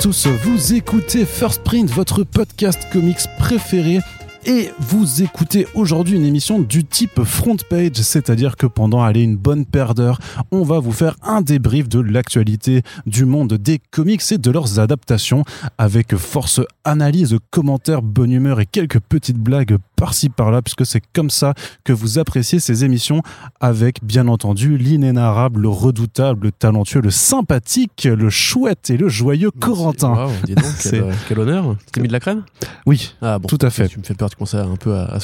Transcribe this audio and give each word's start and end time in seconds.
Tous, 0.00 0.26
vous 0.26 0.74
écoutez 0.74 1.24
First 1.24 1.62
Print, 1.62 1.88
votre 1.90 2.22
podcast 2.22 2.86
comics 2.92 3.20
préféré 3.38 4.00
et 4.46 4.70
vous 4.78 5.22
écoutez 5.22 5.66
aujourd'hui 5.74 6.16
une 6.16 6.24
émission 6.24 6.60
du 6.60 6.84
type 6.84 7.22
front 7.24 7.56
page, 7.68 7.94
c'est-à-dire 7.94 8.56
que 8.56 8.66
pendant 8.66 9.02
aller 9.02 9.22
une 9.22 9.36
bonne 9.36 9.66
paire 9.66 9.94
d'heures, 9.94 10.20
on 10.52 10.62
va 10.62 10.78
vous 10.78 10.92
faire 10.92 11.16
un 11.22 11.42
débrief 11.42 11.88
de 11.88 11.98
l'actualité 11.98 12.82
du 13.06 13.24
monde 13.24 13.54
des 13.54 13.80
comics 13.90 14.22
et 14.30 14.38
de 14.38 14.50
leurs 14.50 14.78
adaptations 14.78 15.44
avec 15.78 16.14
force 16.16 16.60
analyse, 16.84 17.36
commentaires, 17.50 18.02
bonne 18.02 18.30
humeur 18.30 18.60
et 18.60 18.66
quelques 18.66 19.00
petites 19.00 19.38
blagues 19.38 19.78
par-ci 19.96 20.28
par-là 20.28 20.62
puisque 20.62 20.86
c'est 20.86 21.02
comme 21.12 21.30
ça 21.30 21.54
que 21.82 21.92
vous 21.92 22.18
appréciez 22.18 22.60
ces 22.60 22.84
émissions 22.84 23.22
avec 23.60 24.04
bien 24.04 24.28
entendu 24.28 24.78
l'inénarrable, 24.78 25.62
le 25.62 25.68
redoutable, 25.68 26.46
le 26.46 26.52
talentueux, 26.52 27.00
le 27.00 27.10
sympathique, 27.10 28.04
le 28.04 28.30
chouette 28.30 28.90
et 28.90 28.96
le 28.96 29.08
joyeux 29.08 29.50
Corentin. 29.50 30.26
Wow, 30.26 30.30
dis 30.44 30.54
donc, 30.54 30.66
quel, 30.82 31.14
quel 31.28 31.38
honneur. 31.40 31.76
T'as 31.92 32.00
mis 32.00 32.08
de 32.08 32.12
la 32.12 32.20
crème? 32.20 32.44
Oui, 32.84 33.14
Ah 33.20 33.38
bon, 33.38 33.48
tout 33.48 33.58
à 33.62 33.70
fait. 33.70 33.88
Tu 33.88 33.98
me 33.98 34.04
fais 34.04 34.14
peur, 34.14 34.30
commences 34.38 34.54
à- 34.54 34.64
un 34.64 34.76
peu 34.76 34.94
à. 34.94 35.18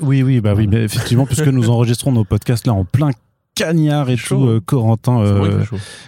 Oui, 0.00 0.22
oui, 0.22 0.40
bah 0.40 0.54
oui, 0.56 0.66
mais 0.66 0.82
effectivement, 0.82 1.26
puisque 1.26 1.46
nous 1.48 1.68
enregistrons 1.70 2.12
nos 2.12 2.24
podcasts 2.24 2.66
là 2.66 2.72
en 2.72 2.84
plein 2.84 3.10
cagnard 3.54 4.08
et 4.08 4.16
Chaud, 4.16 4.36
tout, 4.36 4.42
hein. 4.44 4.48
euh, 4.54 4.60
Corentin, 4.64 5.22
C'est 5.26 5.32
vrai 5.32 5.50
euh. 5.50 5.64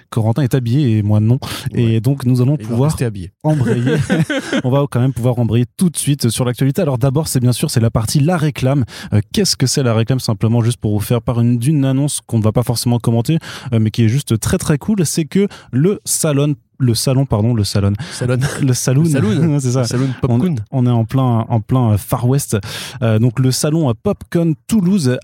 Corentin 0.09 0.43
est 0.43 0.55
habillé 0.55 0.97
et 0.97 1.03
moi 1.03 1.21
non. 1.21 1.39
Et 1.75 2.01
donc 2.01 2.25
nous 2.25 2.41
allons 2.41 2.57
pouvoir 2.57 2.97
embrayer. 3.43 3.97
on 4.65 4.71
va 4.71 4.87
quand 4.91 5.01
même 5.01 5.13
pouvoir 5.13 5.39
embrayer 5.39 5.67
tout 5.77 5.91
de 5.91 5.97
suite 5.99 6.31
sur 6.31 6.47
l'actualité. 6.47 6.81
Alors 6.81 6.97
d'abord, 6.97 7.29
c'est 7.29 7.41
bien 7.41 7.53
sûr, 7.53 7.71
c'est 7.71 7.81
la 7.81 7.91
partie 7.91 8.21
la 8.21 8.39
réclame. 8.39 8.85
Euh, 9.13 9.21
Qu'est-ce 9.35 9.57
que 9.59 9.67
c'est 9.67 9.83
la 9.83 9.93
réclame? 9.93 10.21
Simplement 10.21 10.63
juste 10.63 10.79
pour 10.79 10.93
vous 10.95 11.01
faire 11.05 11.21
part 11.21 11.39
une- 11.41 11.59
d'une 11.59 11.85
annonce 11.85 12.21
qu'on 12.27 12.39
ne 12.39 12.43
va 12.43 12.53
pas 12.53 12.63
forcément 12.63 12.99
commenter, 12.99 13.39
mais 13.79 13.91
qui 13.91 14.05
est 14.05 14.09
juste 14.09 14.41
très 14.41 14.57
très 14.57 14.79
cool. 14.79 15.05
C'est 15.05 15.27
que 15.27 15.47
le 15.71 16.01
salon, 16.07 16.55
le 16.79 16.95
salon, 16.95 17.27
pardon, 17.27 17.55
le 17.55 17.65
salon, 17.65 17.93
Salon. 18.13 18.37
le 18.63 18.73
saloon, 18.75 19.03
Le 19.05 19.09
saloon. 19.11 19.59
c'est 19.61 19.73
ça. 19.73 19.85
Salon 19.85 20.09
On, 20.23 20.27
Popcorn. 20.29 20.57
on 20.71 20.87
est 20.87 20.91
en 20.91 21.05
plein, 21.05 21.45
en 21.49 21.61
plein 21.61 21.93
euh, 21.93 21.97
Far 21.99 22.27
West. 22.29 22.57
Euh, 23.03 23.19
donc 23.19 23.39
le 23.39 23.51
salon 23.51 23.89
à 23.89 23.95
Popcon 23.95 24.55
Toulouse 24.67 25.19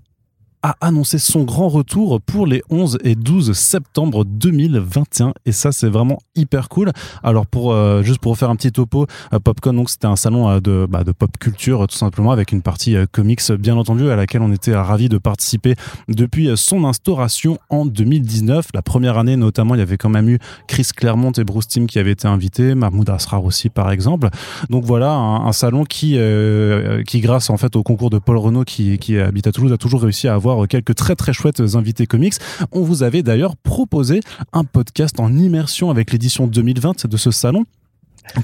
a 0.63 0.77
annoncé 0.81 1.19
son 1.19 1.45
grand 1.45 1.69
retour 1.69 2.21
pour 2.21 2.47
les 2.47 2.63
11 2.71 2.99
et 3.03 3.15
12 3.15 3.53
septembre 3.53 4.25
2021 4.25 5.33
et 5.47 5.53
ça 5.53 5.73
c'est 5.73 5.89
vraiment 5.89 6.19
hyper 6.35 6.69
cool. 6.69 6.93
Alors 7.23 7.47
pour 7.47 7.73
euh, 7.73 8.03
juste 8.03 8.21
pour 8.21 8.37
faire 8.37 8.51
un 8.51 8.57
petit 8.57 8.73
topo, 8.73 9.07
euh, 9.33 9.39
Popcon 9.39 9.73
donc 9.73 9.89
c'était 9.89 10.07
un 10.07 10.17
salon 10.17 10.49
euh, 10.49 10.61
de 10.61 10.87
bah, 10.89 11.03
de 11.05 11.13
pop 11.13 11.31
culture 11.39 11.87
tout 11.87 11.97
simplement 11.97 12.31
avec 12.31 12.53
une 12.53 12.61
partie 12.61 12.95
euh, 12.95 13.07
comics 13.11 13.41
bien 13.53 13.77
entendu 13.77 14.11
à 14.11 14.17
laquelle 14.17 14.43
on 14.43 14.53
était 14.53 14.77
ravis 14.77 15.09
de 15.09 15.19
participer 15.19 15.75
depuis 16.09 16.51
son 16.57 16.85
instauration 16.85 17.59
en 17.71 17.87
2019. 17.87 18.69
La 18.75 18.83
première 18.83 19.17
année 19.17 19.37
notamment, 19.37 19.75
il 19.75 19.79
y 19.79 19.83
avait 19.83 19.97
quand 19.97 20.09
même 20.09 20.29
eu 20.29 20.39
Chris 20.67 20.89
Claremont 20.95 21.33
et 21.33 21.45
Bruce 21.45 21.69
Timm 21.69 21.87
qui 21.87 21.99
avaient 21.99 22.13
été 22.13 22.29
invités, 22.29 22.75
Mahmoud 22.75 23.09
Asrar 23.09 23.45
aussi 23.45 23.71
par 23.71 23.91
exemple. 23.91 24.29
Donc 24.69 24.85
voilà 24.85 25.13
un, 25.13 25.53
salon 25.53 25.85
qui 25.85 26.19
qui 27.07 27.21
grâce 27.21 27.51
en 27.51 27.57
fait 27.57 27.77
au 27.77 27.83
concours 27.83 28.11
de 28.11 28.19
Paul 28.19 28.37
Renault 28.37 28.65
qui 28.65 28.99
qui 28.99 29.19
habite 29.19 29.47
à 29.47 29.53
Toulouse 29.53 29.73
a 29.73 29.77
toujours 29.77 30.03
réussi 30.03 30.29
à 30.29 30.35
avoir 30.35 30.50
quelques 30.69 30.95
très 30.95 31.17
très 31.17 31.33
chouettes 31.33 31.61
invités 31.75 32.07
comics. 32.07 32.35
On 32.73 32.83
vous 32.83 33.03
avait 33.03 33.23
d'ailleurs 33.23 33.57
proposé 33.57 34.21
un 34.53 34.65
podcast 34.65 35.21
en 35.21 35.37
immersion 35.37 35.91
avec 35.91 36.13
l'édition 36.13 36.47
2020 36.47 37.07
de 37.07 37.17
ce 37.17 37.31
salon 37.31 37.65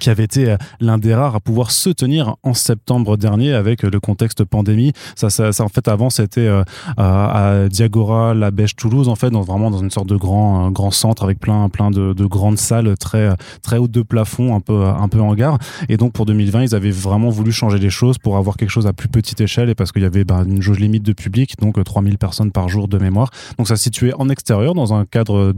qui 0.01 0.11
avait 0.11 0.25
été 0.25 0.51
euh, 0.51 0.57
l'un 0.81 0.99
des 0.99 1.15
rares 1.15 1.37
à 1.37 1.41
pouvoir 1.41 1.71
se 1.71 1.91
tenir 1.91 2.37
en 2.43 2.55
septembre 2.55 3.17
dernier 3.17 3.53
avec 3.53 3.85
euh, 3.85 3.91
le 3.91 4.01
contexte 4.01 4.45
pandémie. 4.45 4.93
Ça, 5.15 5.31
ça, 5.31 5.51
en 5.61 5.69
fait, 5.69 5.89
avant, 5.89 6.11
c'était 6.11 6.41
euh, 6.41 6.63
à, 6.97 7.69
Diagora, 7.69 8.35
la 8.35 8.51
Bêche, 8.51 8.77
Toulouse, 8.77 9.09
en 9.09 9.15
fait, 9.15 9.31
dans, 9.31 9.43
vraiment 9.43 9.71
dans 9.71 9.79
une 9.79 9.91
sorte 9.91 10.09
de 10.09 10.17
grand, 10.17 10.71
grand 10.71 10.91
centre 10.91 11.25
avec 11.25 11.39
plein, 11.39 11.69
plein 11.69 11.91
de, 11.91 12.13
de 12.13 12.27
grandes 12.27 12.59
salles 12.59 12.97
très, 12.99 13.35
très 13.63 13.79
hautes 13.79 13.91
de 13.91 14.03
plafond, 14.03 14.55
un 14.55 14.61
peu, 14.61 14.85
un 14.85 15.09
peu 15.09 15.21
en 15.21 15.35
gare. 15.35 15.59
Et 15.89 15.97
donc, 15.97 16.13
pour 16.13 16.27
2020, 16.27 16.63
ils 16.63 16.75
avaient 16.75 16.91
vraiment 16.91 17.31
voulu 17.31 17.53
changer 17.53 17.79
les 17.79 17.91
choses 17.91 18.19
pour 18.19 18.37
avoir 18.37 18.57
quelque 18.57 18.71
chose 18.71 18.87
à 18.87 18.93
plus 18.93 19.09
petite 19.09 19.41
échelle 19.41 19.71
et 19.71 19.75
parce 19.75 19.93
qu'il 19.93 20.03
y 20.03 20.07
avait 20.07 20.25
ben, 20.25 20.45
une 20.45 20.63
jauge 20.63 20.79
limite 20.81 21.03
de 21.03 21.13
public, 21.13 21.55
donc 21.61 21.79
euh, 21.79 21.85
3000 21.85 22.19
personnes 22.19 22.51
par 22.51 22.69
jour 22.69 22.89
de 22.89 22.99
mémoire. 22.99 23.31
Donc, 23.59 23.69
ça 23.69 23.77
se 23.77 23.83
situait 23.83 24.13
en 24.15 24.29
extérieur 24.29 24.75
dans 24.75 24.95
un 24.95 25.05
cadre 25.05 25.55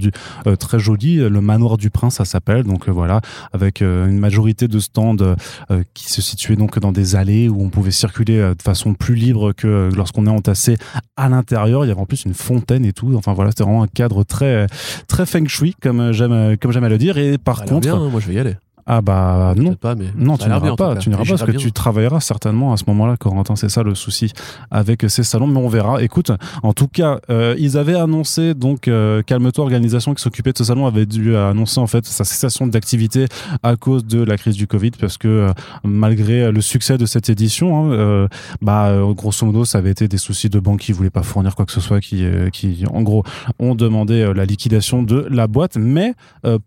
très 0.59 0.78
joli, 0.78 1.17
le 1.17 1.41
manoir 1.41 1.77
du 1.77 1.91
prince, 1.91 2.17
ça 2.17 2.25
s'appelle. 2.25 2.65
Donc, 2.65 2.88
voilà, 2.88 3.21
avec 3.53 3.81
une 3.81 4.18
majorité 4.19 4.69
de 4.69 4.79
stands 4.79 5.17
euh, 5.21 5.83
qui 5.95 6.11
se 6.11 6.23
situaient 6.23 6.56
donc 6.56 6.79
dans 6.79 6.93
des 6.93 7.17
allées 7.17 7.49
où 7.49 7.62
on 7.62 7.71
pouvait 7.71 7.91
circuler 7.91 8.39
euh, 8.39 8.55
de 8.55 8.62
façon 8.62 8.95
plus 8.95 9.15
libre 9.15 9.53
que 9.53 9.67
euh, 9.67 9.91
lorsqu'on 9.95 10.27
est 10.27 10.31
entassé 10.31 10.77
à 11.17 11.29
l'intérieur. 11.29 11.84
Il 11.84 11.89
y 11.89 11.91
avait 11.91 12.01
en 12.01 12.06
plus 12.06 12.25
une 12.25 12.34
fontaine 12.34 12.84
et 12.84 12.93
tout. 12.93 13.15
Enfin 13.17 13.33
voilà, 13.33 13.51
c'était 13.51 13.65
vraiment 13.65 13.83
un 13.83 13.89
cadre 13.89 14.25
très 14.25 14.67
très 15.06 15.27
feng 15.27 15.47
shui 15.47 15.75
comme 15.81 16.01
euh, 16.01 16.12
j'aime 16.12 16.33
euh, 16.33 16.56
comme 16.61 16.73
j'aime 16.73 16.84
à 16.84 16.89
le 16.89 16.99
dire. 16.99 17.19
Et 17.19 17.39
par 17.39 17.65
contre, 17.65 17.81
bien, 17.81 17.97
hein, 17.97 18.09
moi 18.11 18.21
je 18.21 18.29
vais 18.29 18.34
y 18.34 18.39
aller. 18.39 18.55
Ah 18.91 19.03
bah 19.03 19.53
non. 19.54 19.75
Pas, 19.75 19.94
mais 19.94 20.06
Non, 20.16 20.38
tu 20.38 20.49
n'iras 20.49 20.75
pas, 20.75 20.97
tu 20.97 21.10
n'iras 21.10 21.22
pas 21.22 21.28
parce 21.28 21.43
que 21.43 21.50
tu 21.59 21.72
travailleras 21.72 22.21
certainement 22.21 22.72
à 22.72 22.78
ce 22.78 22.84
moment-là, 22.87 23.19
Corentin. 23.19 23.54
C'est 23.54 23.69
ça 23.69 23.82
le 23.82 23.94
souci 23.94 24.32
avec 24.71 25.04
ces 25.09 25.25
salons, 25.25 25.47
mais 25.47 25.59
on 25.59 25.69
verra. 25.69 26.03
Écoute, 26.03 26.32
en 26.62 26.72
tout 26.72 26.88
cas, 26.88 27.21
euh, 27.28 27.54
ils 27.59 27.76
avaient 27.76 27.97
annoncé 27.97 28.54
donc 28.54 28.88
euh, 28.88 29.21
Calme-toi 29.22 29.62
organisation 29.62 30.15
qui 30.15 30.22
s'occupait 30.22 30.53
de 30.53 30.59
ce 30.59 30.65
salon 30.65 30.87
avait 30.87 31.04
dû 31.04 31.37
annoncer 31.37 31.81
en 31.81 31.87
fait 31.87 32.06
sa 32.06 32.25
cessation 32.25 32.66
d'activité 32.66 33.26
à 33.62 33.76
cause 33.76 34.06
de 34.06 34.25
la 34.25 34.38
crise 34.38 34.56
du 34.56 34.66
Covid, 34.66 34.93
parce 34.99 35.19
que 35.19 35.28
euh, 35.28 35.53
malgré 35.84 36.50
le 36.50 36.60
succès 36.62 36.97
de 36.97 37.05
cette 37.05 37.28
édition, 37.28 37.93
hein, 37.93 38.28
bah 38.62 38.91
grosso 39.10 39.44
modo, 39.44 39.66
ça 39.66 39.78
avait 39.78 39.91
été 39.91 40.09
des 40.09 40.16
soucis 40.16 40.49
de 40.49 40.59
banque 40.60 40.81
qui 40.81 40.93
voulaient 40.93 41.10
pas 41.10 41.22
fournir 41.22 41.55
quoi 41.56 41.66
que 41.66 41.72
ce 41.72 41.81
soit, 41.82 42.00
qui 42.00 42.25
qui 42.55 42.84
en 42.91 43.03
gros 43.03 43.22
ont 43.59 43.75
demandé 43.75 44.32
la 44.34 44.47
liquidation 44.47 45.03
de 45.03 45.26
la 45.28 45.47
boîte, 45.47 45.76
mais 45.76 46.15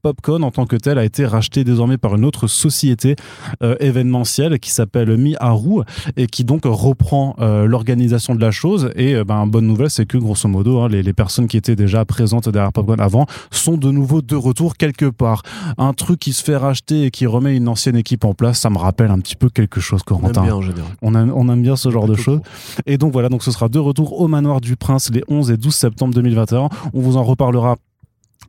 Popcorn 0.03 0.43
en 0.43 0.51
tant 0.51 0.67
que 0.67 0.75
tel 0.75 0.99
a 0.99 1.03
été 1.03 1.25
racheté 1.25 1.63
désormais 1.63 1.97
par 1.97 2.10
une 2.15 2.25
autre 2.25 2.47
société 2.47 3.15
euh, 3.63 3.75
événementielle 3.79 4.59
qui 4.59 4.71
s'appelle 4.71 5.15
Miharu 5.17 5.83
et 6.17 6.27
qui 6.27 6.43
donc 6.43 6.61
reprend 6.65 7.35
euh, 7.39 7.65
l'organisation 7.65 8.35
de 8.35 8.41
la 8.41 8.51
chose. 8.51 8.91
Et 8.95 9.15
euh, 9.15 9.23
ben 9.23 9.47
bonne 9.47 9.67
nouvelle 9.67 9.89
c'est 9.89 10.05
que 10.05 10.17
grosso 10.17 10.47
modo 10.47 10.79
hein, 10.79 10.89
les, 10.89 11.03
les 11.03 11.13
personnes 11.13 11.47
qui 11.47 11.57
étaient 11.57 11.75
déjà 11.75 12.05
présentes 12.05 12.49
derrière 12.49 12.71
Popcorn 12.71 12.99
avant 12.99 13.25
sont 13.51 13.77
de 13.77 13.91
nouveau 13.91 14.21
de 14.21 14.35
retour 14.35 14.77
quelque 14.77 15.09
part. 15.09 15.43
Un 15.77 15.93
truc 15.93 16.19
qui 16.19 16.33
se 16.33 16.43
fait 16.43 16.57
racheter 16.57 17.05
et 17.05 17.11
qui 17.11 17.25
remet 17.25 17.55
une 17.55 17.67
ancienne 17.67 17.95
équipe 17.95 18.25
en 18.25 18.33
place 18.33 18.59
ça 18.59 18.69
me 18.69 18.77
rappelle 18.77 19.11
un 19.11 19.19
petit 19.19 19.35
peu 19.35 19.49
quelque 19.49 19.79
chose 19.79 20.01
On 20.09 20.15
aime 20.15 20.21
Corentin. 20.21 20.41
bien 20.43 20.55
en 20.55 20.61
général. 20.61 20.91
on 21.01 21.15
aime, 21.15 21.31
on 21.35 21.49
aime 21.49 21.61
bien 21.61 21.75
ce 21.75 21.89
genre 21.89 22.07
de 22.07 22.15
choses. 22.15 22.41
et 22.85 22.97
donc 22.97 23.11
voilà, 23.13 23.29
donc 23.29 23.43
ce 23.43 23.51
sera 23.51 23.69
de 23.69 23.79
retour 23.79 24.19
au 24.19 24.27
Manoir 24.27 24.61
du 24.61 24.75
Prince 24.75 25.09
les 25.11 25.23
11 25.27 25.51
et 25.51 25.57
12 25.57 25.73
septembre 25.73 26.13
2021. 26.13 26.69
On 26.93 27.01
vous 27.01 27.17
en 27.17 27.23
reparlera 27.23 27.77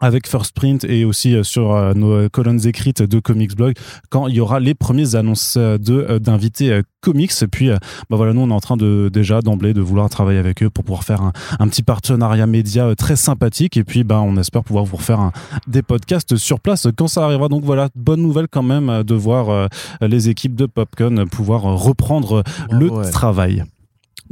avec 0.02 0.28
First 0.28 0.54
Print 0.54 0.84
et 0.84 1.06
aussi 1.06 1.34
euh, 1.34 1.42
sur 1.42 1.72
euh, 1.72 1.94
nos 1.94 2.28
colonnes 2.28 2.66
écrites 2.66 3.00
de 3.02 3.18
Comics 3.20 3.56
Blog 3.56 3.74
quand 4.10 4.26
il 4.26 4.34
y 4.34 4.40
aura 4.40 4.60
les 4.60 4.74
premiers 4.74 5.14
annonces 5.14 5.54
euh, 5.56 5.78
de 5.78 5.94
euh, 6.10 6.18
d'invités 6.18 6.70
euh, 6.70 6.82
comics 7.00 7.32
et 7.40 7.46
puis 7.46 7.70
euh, 7.70 7.76
bah 8.10 8.16
voilà 8.16 8.32
nous 8.34 8.42
on 8.42 8.50
est 8.50 8.52
en 8.52 8.60
train 8.60 8.76
de 8.76 9.08
déjà 9.12 9.40
d'emblée 9.40 9.72
de 9.74 9.80
vouloir 9.80 10.10
travailler 10.10 10.38
avec 10.38 10.62
eux 10.62 10.68
pour 10.70 10.84
pouvoir 10.84 11.04
faire 11.04 11.22
un, 11.22 11.32
un 11.58 11.68
petit 11.68 11.82
partenariat 11.82 12.46
média 12.46 12.86
euh, 12.86 12.94
très 12.94 13.16
sympathique 13.16 13.76
et 13.76 13.84
puis 13.84 14.04
bah 14.04 14.20
on 14.20 14.36
espère 14.36 14.62
pouvoir 14.64 14.84
vous 14.84 14.96
refaire 14.98 15.20
un- 15.20 15.32
des 15.66 15.82
podcasts 15.82 16.36
sur 16.36 16.60
place 16.60 16.86
quand 16.96 17.08
ça 17.08 17.24
arrivera 17.24 17.48
donc 17.48 17.64
voilà 17.64 17.88
bonne 17.96 18.20
nouvelle 18.22 18.48
quand 18.50 18.62
même 18.62 18.90
euh, 18.90 19.02
de 19.04 19.14
voir 19.14 19.48
euh, 19.50 19.66
les 20.00 20.28
équipes 20.28 20.54
de 20.56 20.66
Popcorn 20.66 21.28
pouvoir 21.28 21.64
euh, 21.66 21.74
reprendre 21.74 22.38
euh, 22.38 22.42
le 22.78 22.90
ouais. 22.90 23.10
travail. 23.10 23.64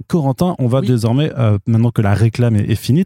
Corentin, 0.08 0.54
on 0.58 0.66
va 0.66 0.80
Oui. 0.80 0.86
désormais, 0.88 1.30
euh, 1.38 1.58
maintenant 1.66 1.90
que 1.90 2.02
la 2.02 2.14
réclame 2.14 2.56
est, 2.56 2.70
est 2.70 2.74
finie, 2.74 3.04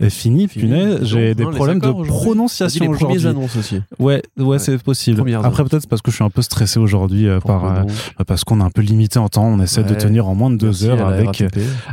est 0.00 0.10
finie, 0.10 0.48
Fini. 0.48 0.64
punaise, 0.66 1.00
Dis 1.00 1.06
j'ai 1.06 1.34
des 1.34 1.44
problèmes 1.44 1.78
de 1.78 1.90
prononciation 2.06 2.84
les 2.84 2.88
premières 2.90 3.10
aujourd'hui. 3.16 3.26
annonces 3.28 3.56
aussi. 3.56 3.80
Ouais, 3.98 4.22
ouais, 4.38 4.58
c'est 4.58 4.82
possible. 4.82 5.18
Premières 5.18 5.44
Après, 5.44 5.60
annonces. 5.60 5.70
peut-être 5.70 5.88
parce 5.88 6.02
que 6.02 6.10
je 6.10 6.16
suis 6.16 6.24
un 6.24 6.30
peu 6.30 6.42
stressé 6.42 6.78
aujourd'hui 6.78 7.26
euh, 7.28 7.40
par, 7.40 7.64
euh, 7.64 7.82
parce 8.26 8.44
qu'on 8.44 8.60
est 8.60 8.64
un 8.64 8.70
peu 8.70 8.82
limité 8.82 9.18
en 9.18 9.28
temps. 9.28 9.46
On 9.46 9.60
essaie 9.60 9.84
de 9.84 9.94
tenir 9.94 10.28
en 10.28 10.34
moins 10.34 10.50
de 10.50 10.56
deux 10.56 10.66
Merci 10.66 10.88
heures 10.88 11.06
avec, 11.06 11.44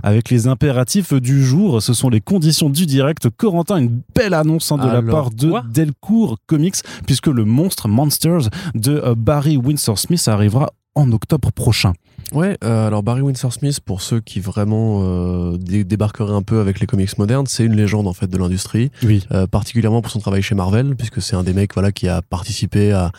avec 0.03 0.29
les 0.29 0.47
impératifs 0.47 1.13
du 1.13 1.43
jour. 1.43 1.81
Ce 1.81 1.93
sont 1.93 2.09
les 2.09 2.21
conditions 2.21 2.69
du 2.69 2.85
direct. 2.85 3.29
Corentin, 3.37 3.77
une 3.77 4.01
belle 4.15 4.33
annonce 4.33 4.71
hein, 4.71 4.77
de 4.77 4.87
la 4.87 5.01
part 5.01 5.31
de 5.31 5.53
Delcourt 5.71 6.37
Comics, 6.47 6.75
puisque 7.05 7.27
le 7.27 7.45
monstre 7.45 7.87
Monsters 7.87 8.49
de 8.75 8.91
euh, 9.03 9.15
Barry 9.15 9.57
Windsor 9.57 9.97
Smith 9.99 10.27
arrivera 10.27 10.71
en 10.95 11.11
octobre 11.11 11.51
prochain. 11.51 11.93
Ouais, 12.33 12.57
euh, 12.63 12.87
alors 12.87 13.03
Barry 13.03 13.21
Windsor 13.21 13.51
Smith, 13.51 13.79
pour 13.81 14.01
ceux 14.01 14.19
qui 14.21 14.39
vraiment 14.39 15.01
euh, 15.03 15.57
dé- 15.57 15.83
débarqueraient 15.83 16.33
un 16.33 16.41
peu 16.43 16.59
avec 16.61 16.79
les 16.79 16.87
comics 16.87 17.17
modernes, 17.17 17.45
c'est 17.47 17.65
une 17.65 17.75
légende 17.75 18.07
en 18.07 18.13
fait 18.13 18.27
de 18.27 18.37
l'industrie, 18.37 18.89
Oui. 19.03 19.25
euh, 19.31 19.47
particulièrement 19.47 20.01
pour 20.01 20.11
son 20.11 20.19
travail 20.19 20.41
chez 20.41 20.55
Marvel, 20.55 20.95
puisque 20.95 21.21
c'est 21.21 21.35
un 21.35 21.43
des 21.43 21.53
mecs 21.53 21.73
voilà 21.73 21.91
qui 21.91 22.07
a 22.07 22.21
participé 22.21 22.91
à 22.93 23.11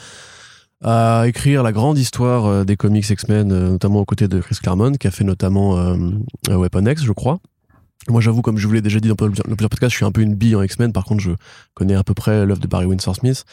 à 0.84 1.28
écrire 1.28 1.62
la 1.62 1.70
grande 1.70 1.96
histoire 1.96 2.64
des 2.64 2.74
comics 2.76 3.08
X-Men, 3.08 3.46
notamment 3.46 4.00
aux 4.00 4.04
côtés 4.04 4.26
de 4.26 4.40
Chris 4.40 4.56
Claremont, 4.60 4.90
qui 4.94 5.06
a 5.06 5.12
fait 5.12 5.22
notamment 5.22 5.76
Weapon 6.48 6.84
X, 6.86 7.04
je 7.04 7.12
crois. 7.12 7.38
Moi, 8.08 8.20
j'avoue, 8.20 8.42
comme 8.42 8.58
je 8.58 8.66
vous 8.66 8.72
l'ai 8.72 8.82
déjà 8.82 8.98
dit 8.98 9.08
dans 9.08 9.14
plusieurs 9.14 9.46
podcasts, 9.46 9.92
je 9.92 9.96
suis 9.96 10.04
un 10.04 10.10
peu 10.10 10.22
une 10.22 10.34
bille 10.34 10.56
en 10.56 10.62
X-Men. 10.62 10.92
Par 10.92 11.04
contre, 11.04 11.22
je 11.22 11.30
connais 11.74 11.94
à 11.94 12.02
peu 12.02 12.14
près 12.14 12.44
l'œuvre 12.44 12.60
de 12.60 12.66
Barry 12.66 12.86
Windsor 12.86 13.14
Smith. 13.14 13.44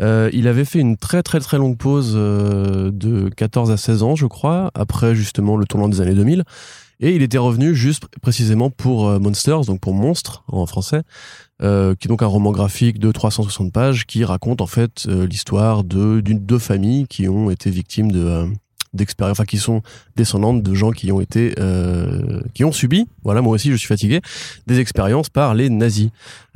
Euh, 0.00 0.28
il 0.34 0.48
avait 0.48 0.66
fait 0.66 0.80
une 0.80 0.98
très 0.98 1.22
très 1.22 1.40
très 1.40 1.56
longue 1.56 1.78
pause 1.78 2.12
euh, 2.14 2.90
de 2.92 3.30
14 3.30 3.70
à 3.70 3.78
16 3.78 4.02
ans, 4.02 4.14
je 4.14 4.26
crois, 4.26 4.70
après 4.74 5.14
justement 5.14 5.56
le 5.56 5.64
tournant 5.64 5.88
des 5.88 6.02
années 6.02 6.14
2000. 6.14 6.44
Et 7.00 7.14
il 7.14 7.22
était 7.22 7.38
revenu 7.38 7.74
juste 7.74 8.06
précisément 8.22 8.70
pour 8.70 9.08
euh, 9.08 9.18
Monsters, 9.18 9.62
donc 9.62 9.80
pour 9.80 9.92
Monstres 9.92 10.44
en 10.48 10.64
français, 10.66 11.02
euh, 11.62 11.94
qui 11.94 12.06
est 12.06 12.10
donc 12.10 12.22
un 12.22 12.26
roman 12.26 12.52
graphique 12.52 12.98
de 12.98 13.12
360 13.12 13.72
pages 13.72 14.06
qui 14.06 14.24
raconte 14.24 14.62
en 14.62 14.66
fait 14.66 15.04
euh, 15.06 15.26
l'histoire 15.26 15.84
de 15.84 16.20
deux 16.20 16.58
familles 16.58 17.06
qui 17.06 17.28
ont 17.28 17.50
été 17.50 17.70
victimes 17.70 18.10
de 18.12 18.46
d'expériences, 18.96 19.38
enfin 19.38 19.44
qui 19.44 19.58
sont 19.58 19.82
descendantes 20.16 20.62
de 20.62 20.74
gens 20.74 20.90
qui 20.90 21.12
ont 21.12 21.20
été 21.20 21.54
euh, 21.58 22.40
qui 22.54 22.64
ont 22.64 22.72
subi, 22.72 23.06
voilà 23.22 23.42
moi 23.42 23.52
aussi 23.52 23.70
je 23.70 23.76
suis 23.76 23.88
fatigué, 23.88 24.20
des 24.66 24.80
expériences 24.80 25.28
par 25.28 25.54
les 25.54 25.70
nazis. 25.70 26.08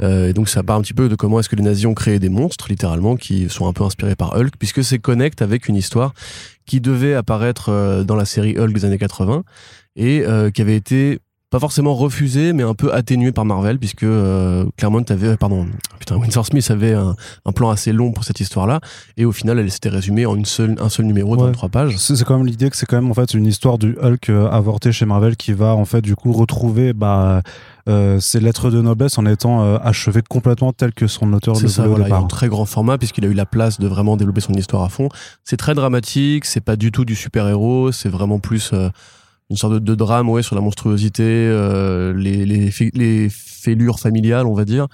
Euh, 0.02 0.28
et 0.28 0.32
donc 0.32 0.48
ça 0.48 0.62
part 0.62 0.76
un 0.76 0.82
petit 0.82 0.94
peu 0.94 1.08
de 1.08 1.14
comment 1.14 1.40
est-ce 1.40 1.48
que 1.48 1.56
les 1.56 1.62
nazis 1.62 1.86
ont 1.86 1.94
créé 1.94 2.18
des 2.18 2.28
monstres 2.28 2.66
littéralement 2.68 3.16
qui 3.16 3.48
sont 3.48 3.66
un 3.66 3.72
peu 3.72 3.84
inspirés 3.84 4.16
par 4.16 4.36
Hulk 4.36 4.54
puisque 4.58 4.82
c'est 4.82 4.98
connecte 4.98 5.42
avec 5.42 5.68
une 5.68 5.76
histoire 5.76 6.14
qui 6.66 6.80
devait 6.80 7.14
apparaître 7.14 7.68
euh, 7.68 8.04
dans 8.04 8.16
la 8.16 8.24
série 8.24 8.56
Hulk 8.56 8.72
des 8.72 8.84
années 8.84 8.98
80 8.98 9.42
et 9.96 10.22
euh, 10.24 10.50
qui 10.50 10.62
avait 10.62 10.76
été 10.76 11.18
pas 11.50 11.58
forcément 11.58 11.94
refusé, 11.94 12.52
mais 12.52 12.62
un 12.62 12.74
peu 12.74 12.94
atténué 12.94 13.32
par 13.32 13.44
Marvel, 13.44 13.78
puisque 13.78 14.04
euh, 14.04 14.64
Claremont 14.76 15.04
avait, 15.08 15.36
pardon, 15.36 15.66
putain, 15.98 16.16
Winsor 16.16 16.46
Smith 16.46 16.70
avait 16.70 16.94
un, 16.94 17.16
un 17.44 17.52
plan 17.52 17.70
assez 17.70 17.92
long 17.92 18.12
pour 18.12 18.22
cette 18.24 18.38
histoire-là, 18.40 18.80
et 19.16 19.24
au 19.24 19.32
final, 19.32 19.58
elle 19.58 19.70
s'était 19.70 19.88
résumée 19.88 20.26
en 20.26 20.36
une 20.36 20.44
seule, 20.44 20.76
un 20.80 20.88
seul 20.88 21.06
numéro 21.06 21.36
de 21.36 21.40
Ouais. 21.42 21.46
23 21.48 21.68
pages. 21.70 21.96
C'est 21.96 22.22
quand 22.24 22.36
même 22.36 22.46
l'idée 22.46 22.70
que 22.70 22.76
c'est 22.76 22.86
quand 22.86 22.96
même 23.00 23.10
en 23.10 23.14
fait 23.14 23.34
une 23.34 23.46
histoire 23.46 23.78
du 23.78 23.96
Hulk 24.00 24.30
euh, 24.30 24.48
avorté 24.50 24.92
chez 24.92 25.06
Marvel 25.06 25.36
qui 25.36 25.52
va 25.52 25.74
en 25.74 25.84
fait 25.84 26.02
du 26.02 26.14
coup 26.14 26.32
retrouver 26.32 26.92
bah, 26.92 27.42
euh, 27.88 28.20
ses 28.20 28.38
lettres 28.40 28.70
de 28.70 28.80
noblesse 28.80 29.18
en 29.18 29.26
étant 29.26 29.62
euh, 29.64 29.78
achevé 29.82 30.20
complètement 30.28 30.72
tel 30.72 30.92
que 30.92 31.06
son 31.06 31.32
auteur 31.32 31.54
le 31.54 31.60
C'est 31.60 31.68
ça, 31.68 31.82
voulait 31.82 31.92
au 31.92 31.96
voilà, 31.96 32.04
départ. 32.04 32.24
un 32.24 32.26
très 32.28 32.48
grand 32.48 32.64
format, 32.66 32.98
puisqu'il 32.98 33.24
a 33.24 33.28
eu 33.28 33.32
la 33.34 33.46
place 33.46 33.80
de 33.80 33.88
vraiment 33.88 34.16
développer 34.16 34.40
son 34.42 34.52
histoire 34.52 34.82
à 34.84 34.88
fond. 34.88 35.08
C'est 35.44 35.56
très 35.56 35.74
dramatique, 35.74 36.44
c'est 36.44 36.60
pas 36.60 36.76
du 36.76 36.92
tout 36.92 37.04
du 37.04 37.16
super-héros, 37.16 37.90
c'est 37.90 38.08
vraiment 38.10 38.38
plus 38.38 38.70
euh, 38.74 38.90
une 39.50 39.56
sorte 39.56 39.74
de, 39.74 39.78
de 39.78 39.94
drame 39.94 40.28
ouais, 40.30 40.42
sur 40.42 40.54
la 40.54 40.62
monstruosité, 40.62 41.24
euh, 41.26 42.14
les, 42.14 42.46
les, 42.46 42.70
les 42.94 43.28
fêlures 43.30 43.98
familiales, 43.98 44.46
on 44.46 44.54
va 44.54 44.64
dire. 44.64 44.86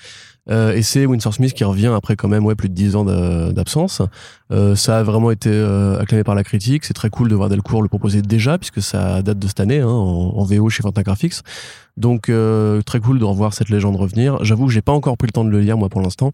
Euh, 0.48 0.74
et 0.74 0.82
c'est 0.82 1.06
Winsor 1.06 1.34
Smith 1.34 1.54
qui 1.54 1.64
revient 1.64 1.92
après 1.94 2.14
quand 2.14 2.28
même 2.28 2.44
ouais, 2.44 2.54
plus 2.54 2.68
de 2.68 2.74
10 2.74 2.96
ans 2.96 3.04
d'absence. 3.52 4.02
Euh, 4.52 4.76
ça 4.76 4.98
a 4.98 5.02
vraiment 5.02 5.30
été 5.30 5.50
euh, 5.50 5.98
acclamé 5.98 6.22
par 6.24 6.34
la 6.34 6.44
critique. 6.44 6.84
C'est 6.84 6.94
très 6.94 7.10
cool 7.10 7.28
de 7.28 7.34
voir 7.34 7.48
Delcourt 7.48 7.82
le 7.82 7.88
proposer 7.88 8.22
déjà, 8.22 8.56
puisque 8.58 8.80
ça 8.80 9.22
date 9.22 9.38
de 9.38 9.46
cette 9.48 9.60
année, 9.60 9.80
hein, 9.80 9.88
en, 9.88 10.34
en 10.36 10.44
VO 10.44 10.68
chez 10.68 10.82
Fantagraphics. 10.82 11.34
Donc 11.96 12.28
euh, 12.28 12.82
très 12.82 13.00
cool 13.00 13.18
de 13.18 13.24
revoir 13.24 13.54
cette 13.54 13.70
légende 13.70 13.96
revenir. 13.96 14.42
J'avoue 14.44 14.66
que 14.66 14.72
j'ai 14.72 14.82
pas 14.82 14.92
encore 14.92 15.16
pris 15.16 15.26
le 15.28 15.32
temps 15.32 15.44
de 15.44 15.50
le 15.50 15.60
lire 15.60 15.78
moi 15.78 15.88
pour 15.88 16.02
l'instant, 16.02 16.32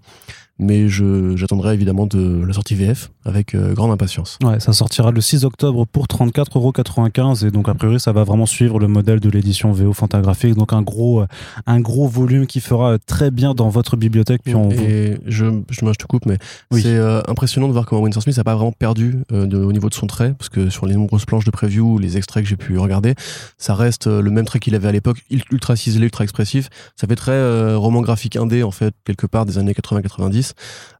mais 0.63 0.89
je 0.89 1.37
j'attendrai 1.37 1.75
évidemment 1.75 2.07
de 2.07 2.45
la 2.47 2.53
sortie 2.53 2.75
VF 2.75 3.11
avec 3.25 3.55
euh, 3.55 3.75
grande 3.75 3.91
impatience. 3.91 4.39
Ouais, 4.43 4.59
ça 4.61 4.73
sortira 4.73 5.11
le 5.11 5.21
6 5.21 5.45
octobre 5.45 5.87
pour 5.87 6.07
34,95€ 6.07 7.47
et 7.47 7.51
donc 7.51 7.69
a 7.69 7.75
priori 7.75 8.01
ça 8.01 8.13
va 8.13 8.25
vraiment 8.25 8.47
suivre 8.47 8.79
le 8.79 8.89
modèle 8.89 9.21
de 9.21 9.29
l'édition 9.29 9.73
VO 9.73 9.93
Fantagraphique 9.93 10.55
donc 10.55 10.73
un 10.73 10.83
gros 10.83 11.25
un 11.67 11.81
gros 11.81 12.09
volume 12.09 12.47
qui 12.47 12.61
fera 12.61 12.99
très 12.99 13.31
bien 13.31 13.55
dans 13.55 13.69
votre 13.69 13.97
bibliothèque 13.97 14.43
puis 14.45 14.55
on 14.55 14.71
Et 14.71 15.19
je, 15.27 15.47
je, 15.71 15.81
te 15.93 16.07
coupe, 16.07 16.27
mais 16.27 16.39
Oui. 16.71 16.83
c'est 16.83 16.97
euh, 16.97 17.21
impressionnant 17.29 17.69
de 17.69 17.73
voir 17.73 17.87
comment 17.87 18.03
Winsor 18.03 18.23
Smith 18.23 18.37
n'a 18.37 18.45
pas 18.45 18.55
vraiment 18.55 18.73
perdu 18.73 19.19
euh, 19.33 19.47
de- 19.47 19.59
au 19.59 19.73
niveau 19.73 19.89
de 19.89 19.95
son 19.95 20.07
trait, 20.07 20.35
parce 20.39 20.49
que 20.49 20.71
sur 20.71 20.87
les 20.87 20.95
nombreuses 20.95 21.25
planches 21.27 21.45
de 21.45 21.51
preview, 21.51 21.99
les 21.99 22.17
extraits 22.17 22.43
que 22.43 22.49
j'ai 22.49 22.57
pu 22.57 22.79
regarder, 22.79 23.15
ça 23.59 23.75
reste 23.75 24.07
le 24.07 24.31
même 24.31 24.45
trait 24.45 24.59
qu'il 24.59 24.75
avait 24.75 24.89
à 24.89 24.93
l'époque, 24.93 25.19
ul- 25.31 25.43
ultra 25.51 25.77
ciselé, 25.77 26.05
ultra 26.05 26.25
expressif. 26.25 26.69
Ça 26.97 27.07
fait 27.07 27.17
très 27.17 27.75
roman 27.75 28.01
graphique 28.01 28.37
indé, 28.37 28.63
en 28.63 28.71
fait, 28.71 28.95
quelque 29.05 29.27
part 29.27 29.45
des 29.47 29.59
années 29.59 29.73
80-90, 29.73 30.52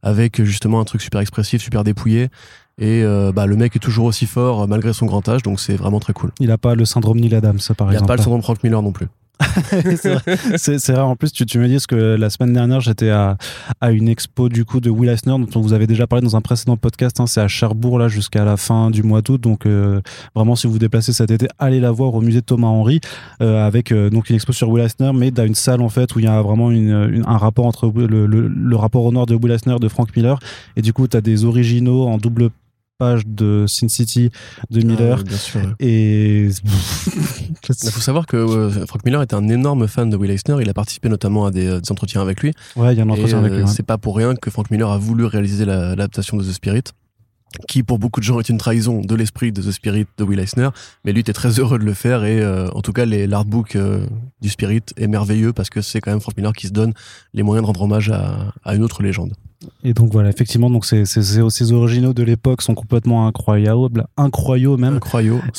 avec 0.03 0.43
justement 0.43 0.81
un 0.81 0.85
truc 0.85 1.01
super 1.03 1.21
expressif, 1.21 1.63
super 1.63 1.85
dépouillé. 1.85 2.29
Et 2.79 3.03
euh, 3.05 3.33
bah, 3.33 3.47
le 3.47 3.57
mec 3.57 3.77
est 3.77 3.81
toujours 3.81 4.07
aussi 4.07 4.27
fort 4.27 4.63
euh, 4.63 4.67
malgré 4.67 4.93
son 4.93 5.07
grand 5.07 5.29
âge, 5.29 5.43
donc 5.43 5.61
c'est 5.61 5.77
vraiment 5.77 6.01
très 6.01 6.15
cool. 6.15 6.33
il 6.41 6.51
a 6.51 6.59
pas 6.59 6.75
le 6.75 6.85
syndrome 6.87 7.21
Neil 7.21 7.35
Adams 7.35 7.59
par 7.77 7.89
Il 7.89 7.91
n'y 7.91 7.97
a 7.97 7.99
exemple. 7.99 8.09
pas 8.09 8.17
le 8.17 8.23
syndrome 8.23 8.43
Frank 8.43 8.63
Miller 8.65 8.81
non 8.83 8.93
plus. 8.93 9.09
c'est 10.57 10.79
vrai. 10.93 11.01
En 11.01 11.17
plus, 11.17 11.33
tu, 11.33 11.59
me 11.59 11.67
dis 11.67 11.79
que 11.87 11.95
la 11.95 12.31
semaine 12.31 12.53
dernière, 12.53 12.81
j'étais 12.81 13.11
à, 13.11 13.37
à 13.81 13.91
une 13.91 14.09
expo 14.09 14.49
du 14.49 14.65
coup 14.65 14.81
de 14.81 14.91
Will 14.91 15.11
Eisner 15.11 15.37
dont 15.39 15.49
on 15.55 15.61
vous 15.61 15.73
avait 15.73 15.87
déjà 15.87 16.07
parlé 16.07 16.25
dans 16.25 16.37
un 16.37 16.41
précédent 16.41 16.77
podcast. 16.77 17.19
hein. 17.21 17.27
c'est 17.27 17.41
à 17.41 17.49
Cherbourg 17.49 17.99
là 17.99 18.09
jusqu'à 18.09 18.45
la 18.45 18.57
fin 18.57 18.91
du 18.91 19.03
mois 19.03 19.23
d'août. 19.23 19.41
Donc 19.41 19.67
euh, 19.67 20.01
vraiment, 20.35 20.57
si 20.57 20.67
vous 20.67 20.75
vous 20.75 20.79
déplacez 20.79 21.13
cet 21.13 21.31
été, 21.31 21.49
allez 21.59 21.81
la 21.81 21.91
voir 21.91 22.15
au 22.15 22.21
musée 22.21 22.43
Thomas 22.43 22.69
Henry 22.69 23.01
euh, 23.41 23.67
avec 23.67 23.93
euh, 23.93 24.11
donc 24.11 24.31
une 24.31 24.37
expo 24.37 24.53
sur 24.53 24.69
Will 24.69 24.85
Eisner, 24.85 25.13
mais 25.15 25.31
dans 25.31 25.45
une 25.45 25.55
salle 25.55 25.83
en 25.83 25.89
fait 25.89 26.15
où 26.15 26.19
il 26.19 26.25
y 26.25 26.29
a 26.29 26.41
vraiment 26.43 26.71
un 26.71 27.39
rapport 27.39 27.67
entre 27.67 27.93
le, 27.95 28.77
rapport 28.77 29.05
au 29.05 29.13
nord 29.13 29.27
de 29.27 29.35
Will 29.35 29.53
Eisner 29.53 29.77
de 29.81 29.89
Frank 29.89 30.15
Miller. 30.17 30.39
Et 30.77 30.83
du 30.83 30.93
coup, 30.93 31.07
tu 31.09 31.17
as 31.17 31.21
des 31.21 31.45
originaux 31.45 32.07
en 32.07 32.19
double 32.19 32.51
de 33.27 33.65
Sin 33.69 33.89
City 33.89 34.31
de 34.71 34.81
Miller. 34.83 35.19
Ah, 35.21 35.23
bien 35.23 35.37
sûr. 35.37 35.61
ouais. 35.61 35.67
Et 35.81 36.49
Il 37.85 37.91
faut 37.91 38.01
savoir 38.01 38.27
que 38.27 38.37
euh, 38.37 38.87
Frank 38.87 39.05
Miller 39.05 39.23
est 39.23 39.35
un 39.35 39.49
énorme 39.49 39.87
fan 39.89 40.11
de 40.11 40.17
Will 40.17 40.31
Eisner. 40.31 40.57
Il 40.61 40.69
a 40.69 40.75
participé 40.75 41.09
notamment 41.09 41.47
à 41.47 41.51
des, 41.51 41.67
euh, 41.67 41.81
des 41.81 41.93
entretiens 41.93 42.21
avec 42.23 42.43
lui. 42.43 42.53
ouais, 42.77 42.95
il 42.95 42.99
y 42.99 43.01
a 43.01 43.05
un 43.05 43.09
Et, 43.09 43.13
entretien 43.13 43.39
avec 43.39 43.53
euh, 43.53 43.57
lui. 43.57 43.65
ouais. 43.65 43.71
C'est 43.71 43.83
pas 43.87 43.99
pour 43.99 44.17
rien 44.17 44.35
que 44.35 44.51
Frank 44.51 44.71
Miller 44.71 44.91
a 44.91 44.99
voulu 44.99 45.25
réaliser 45.25 45.65
la- 45.65 45.91
l'adaptation 45.91 46.37
de 46.37 46.43
The 46.45 46.53
Spirit, 46.53 46.83
qui 47.69 47.83
pour 47.83 47.99
beaucoup 47.99 48.21
de 48.21 48.25
gens 48.25 48.39
est 48.41 48.49
une 48.49 48.59
trahison 48.59 49.01
de 49.01 49.15
l'esprit 49.15 49.53
de 49.53 49.61
The 49.63 49.71
Spirit 49.73 50.07
de 50.19 50.25
Will 50.25 50.39
Eisner. 50.41 50.69
Mais 51.05 51.13
lui 51.13 51.21
était 51.21 51.33
très 51.35 51.59
heureux 51.61 51.79
de 51.79 51.85
le 51.85 51.95
faire 51.95 52.25
et 52.25 52.41
euh, 52.41 52.69
en 52.71 52.81
tout 52.81 52.93
cas 52.93 53.05
l'artbook 53.07 53.77
euh, 53.77 54.07
du 54.41 54.49
Spirit 54.49 54.83
est 54.97 55.07
merveilleux 55.07 55.53
parce 55.53 55.69
que 55.71 55.81
c'est 55.83 56.01
quand 56.01 56.11
même 56.11 56.21
Frank 56.21 56.37
Miller 56.37 56.53
qui 56.55 56.67
se 56.69 56.73
donne 56.73 56.95
les 57.35 57.43
moyens 57.43 57.63
de 57.63 57.67
rendre 57.67 57.83
hommage 57.83 58.11
à, 58.11 58.53
à 58.65 58.75
une 58.75 58.83
autre 58.83 59.03
légende. 59.03 59.35
Et 59.85 59.95
donc 59.95 60.13
voilà, 60.13 60.29
effectivement, 60.29 60.71
donc 60.71 60.85
ces, 60.85 61.05
ces, 61.05 61.23
ces- 61.23 61.43
ces 61.51 61.73
originaux 61.73 62.13
de 62.13 62.23
l'époque 62.23 62.63
sont 62.63 62.75
complètement 62.75 63.27
incroyables, 63.27 64.07
incroyables 64.17 64.81
même. 64.81 64.95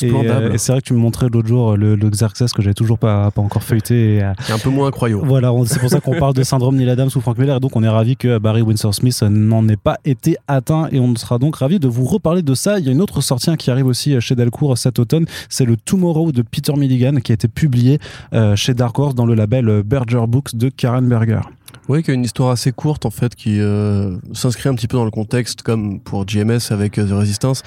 Et, 0.02 0.08
splendable, 0.10 0.46
euh, 0.46 0.54
et 0.54 0.58
c'est 0.58 0.72
vrai 0.72 0.82
que 0.82 0.88
tu 0.88 0.94
me 0.94 1.00
montrais 1.00 1.28
l'autre 1.32 1.48
jour 1.48 1.72
euh, 1.74 1.76
le, 1.78 1.96
le 1.96 2.10
Xerxes 2.10 2.52
que 2.54 2.62
j'avais 2.62 2.74
toujours 2.74 2.98
pas, 3.00 3.32
pas 3.32 3.42
encore 3.42 3.64
feuilleté. 3.64 4.16
Et, 4.16 4.24
euh, 4.24 4.34
un 4.50 4.58
peu 4.58 4.70
moins 4.70 4.88
incroyable. 4.88 5.22
voilà, 5.26 5.52
c'est 5.66 5.80
pour 5.80 5.90
ça 5.90 6.00
qu'on 6.00 6.18
parle 6.18 6.34
de 6.34 6.44
syndrome 6.44 6.76
Neil 6.76 6.90
Adams 6.90 7.10
ou 7.16 7.22
Frank 7.22 7.38
Miller. 7.38 7.58
Et 7.58 7.60
donc 7.60 7.76
on 7.76 7.84
est 7.84 7.90
ravi 7.90 8.16
que 8.16 8.38
Barry 8.38 8.62
Windsor 8.62 8.94
Smith 8.94 9.22
n'en 9.24 9.68
ait 9.70 9.78
pas 9.78 9.98
été 10.06 10.38
atteint. 10.48 10.88
Et 10.92 11.00
on 11.00 11.16
sera 11.16 11.38
donc 11.40 11.56
ravi 11.58 11.80
de 11.80 11.88
vous 11.88 12.06
reparler 12.06 12.42
de 12.42 12.54
ça. 12.56 12.80
Il 12.80 12.86
y 12.86 12.90
a 12.90 12.92
une 12.92 13.02
autre 13.02 13.22
sortie 13.22 13.50
hein, 13.50 13.56
qui 13.56 13.72
arrive 13.72 13.88
aussi 13.88 14.20
chez 14.22 14.36
Delcourt 14.36 14.78
cet 14.78 15.00
automne. 15.00 15.26
C'est 15.50 15.66
le 15.66 15.78
Tomorrow 15.78 16.32
de 16.32 16.42
Peter 16.42 16.74
Milligan 16.74 17.16
qui 17.24 17.32
a 17.32 17.36
été 17.36 17.48
publié 17.48 18.00
euh, 18.34 18.56
chez 18.56 18.74
Dark 18.74 18.98
Horse 18.98 19.16
dans 19.16 19.26
le 19.26 19.34
label 19.36 19.84
Berger 19.84 20.24
Books 20.28 20.56
de 20.56 20.70
Karen 20.70 21.08
Berger. 21.08 21.42
Oui, 21.90 22.02
qui 22.02 22.12
a 22.12 22.14
une 22.14 22.24
histoire 22.24 22.52
assez 22.52 22.72
courte 22.72 23.06
en 23.06 23.10
fait, 23.10 23.36
qui 23.36 23.60
euh, 23.60 24.18
s'inscrit 24.34 24.70
un 24.70 24.76
petit 24.76 24.88
peu 24.88 24.98
dans 24.98 25.06
le 25.06 25.12
contexte, 25.12 25.64
comme 25.64 26.00
pour 26.00 26.26
GMS 26.26 26.72
avec 26.72 26.98
euh, 26.98 27.08
The 27.08 27.12
Resistance, 27.12 27.62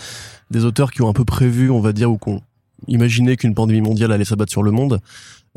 des 0.50 0.64
auteurs 0.64 0.90
qui 0.90 1.02
ont 1.02 1.08
un 1.08 1.12
peu 1.12 1.24
prévu, 1.24 1.70
on 1.70 1.80
va 1.80 1.92
dire, 1.92 2.10
ou 2.10 2.16
qui 2.16 2.30
ont 2.30 2.42
imaginé 2.88 3.36
qu'une 3.36 3.54
pandémie 3.54 3.82
mondiale 3.82 4.12
allait 4.12 4.24
s'abattre 4.24 4.52
sur 4.52 4.62
le 4.62 4.70
monde. 4.70 5.00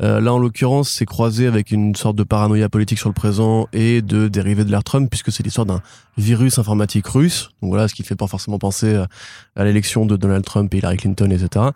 Euh, 0.02 0.20
là, 0.20 0.32
en 0.32 0.38
l'occurrence, 0.38 0.90
c'est 0.90 1.04
croisé 1.04 1.46
avec 1.46 1.70
une 1.70 1.94
sorte 1.94 2.16
de 2.16 2.22
paranoïa 2.22 2.68
politique 2.68 2.98
sur 2.98 3.08
le 3.08 3.14
présent 3.14 3.66
et 3.72 4.02
de 4.02 4.28
dérivés 4.28 4.64
de 4.64 4.70
l'ère 4.70 4.84
Trump, 4.84 5.08
puisque 5.10 5.32
c'est 5.32 5.42
l'histoire 5.42 5.66
d'un 5.66 5.80
virus 6.16 6.58
informatique 6.58 7.06
russe. 7.06 7.50
Donc 7.62 7.70
voilà, 7.70 7.88
ce 7.88 7.94
qui 7.94 8.02
fait 8.02 8.16
pas 8.16 8.26
forcément 8.26 8.58
penser 8.58 8.94
à, 8.94 9.08
à 9.56 9.64
l'élection 9.64 10.06
de 10.06 10.16
Donald 10.16 10.44
Trump 10.44 10.72
et 10.74 10.78
Hillary 10.78 10.96
Clinton, 10.96 11.30
etc. 11.30 11.66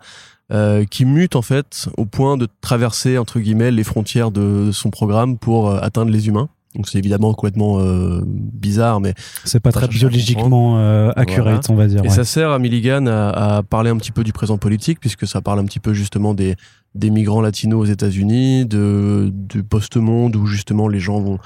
Euh, 0.51 0.85
qui 0.85 1.05
mute 1.05 1.35
en 1.35 1.41
fait 1.41 1.89
au 1.97 2.05
point 2.05 2.37
de 2.37 2.47
traverser 2.61 3.17
entre 3.17 3.39
guillemets 3.39 3.71
les 3.71 3.83
frontières 3.83 4.29
de 4.29 4.69
son 4.71 4.91
programme 4.91 5.39
pour 5.39 5.71
euh, 5.71 5.79
atteindre 5.81 6.11
les 6.11 6.27
humains. 6.27 6.49
Donc 6.75 6.89
c'est 6.89 6.97
évidemment 6.97 7.33
complètement 7.33 7.79
euh, 7.79 8.21
bizarre, 8.25 8.99
mais 8.99 9.13
C'est 9.45 9.59
pas 9.59 9.71
très 9.71 9.87
biologiquement 9.87 10.77
euh, 10.77 11.11
accurate, 11.15 11.69
on 11.69 11.75
va 11.75 11.87
dire. 11.87 11.99
et 11.99 12.07
ouais. 12.07 12.09
ça 12.09 12.23
sert 12.23 12.51
à 12.51 12.59
Milligan 12.59 13.05
à, 13.07 13.57
à 13.57 13.63
parler 13.63 13.89
un 13.89 13.97
petit 13.97 14.11
peu 14.11 14.23
du 14.23 14.33
présent 14.33 14.57
politique, 14.57 14.99
puisque 14.99 15.25
ça 15.25 15.41
parle 15.41 15.59
un 15.59 15.65
petit 15.65 15.79
peu 15.79 15.93
justement 15.93 16.33
des, 16.33 16.55
des 16.93 17.09
migrants 17.09 17.41
latinos 17.41 17.81
aux 17.81 17.91
États-Unis, 17.91 18.65
de, 18.65 19.31
du 19.31 19.63
post-monde 19.63 20.35
où 20.35 20.45
justement 20.45 20.87
les 20.87 20.99
gens 20.99 21.19
vont 21.19 21.39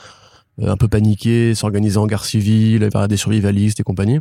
euh, 0.61 0.71
un 0.71 0.77
peu 0.77 0.87
paniquer, 0.87 1.53
s'organiser 1.53 1.97
en 1.97 2.07
guerre 2.07 2.25
civile, 2.25 2.89
vers 2.91 3.07
des 3.07 3.17
survivalistes 3.17 3.79
et 3.79 3.83
compagnie. 3.83 4.19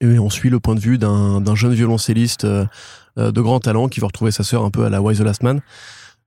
Et 0.00 0.18
on 0.18 0.30
suit 0.30 0.50
le 0.50 0.58
point 0.58 0.74
de 0.74 0.80
vue 0.80 0.98
d'un 0.98 1.54
jeune 1.54 1.72
violoncelliste 1.72 2.44
de 2.44 3.40
grand 3.40 3.60
talent 3.60 3.88
qui 3.88 4.00
va 4.00 4.08
retrouver 4.08 4.32
sa 4.32 4.42
sœur 4.42 4.64
un 4.64 4.70
peu 4.70 4.84
à 4.84 4.90
la 4.90 5.00
Wise 5.00 5.18
the 5.18 5.22
Last 5.22 5.42
Man. 5.42 5.60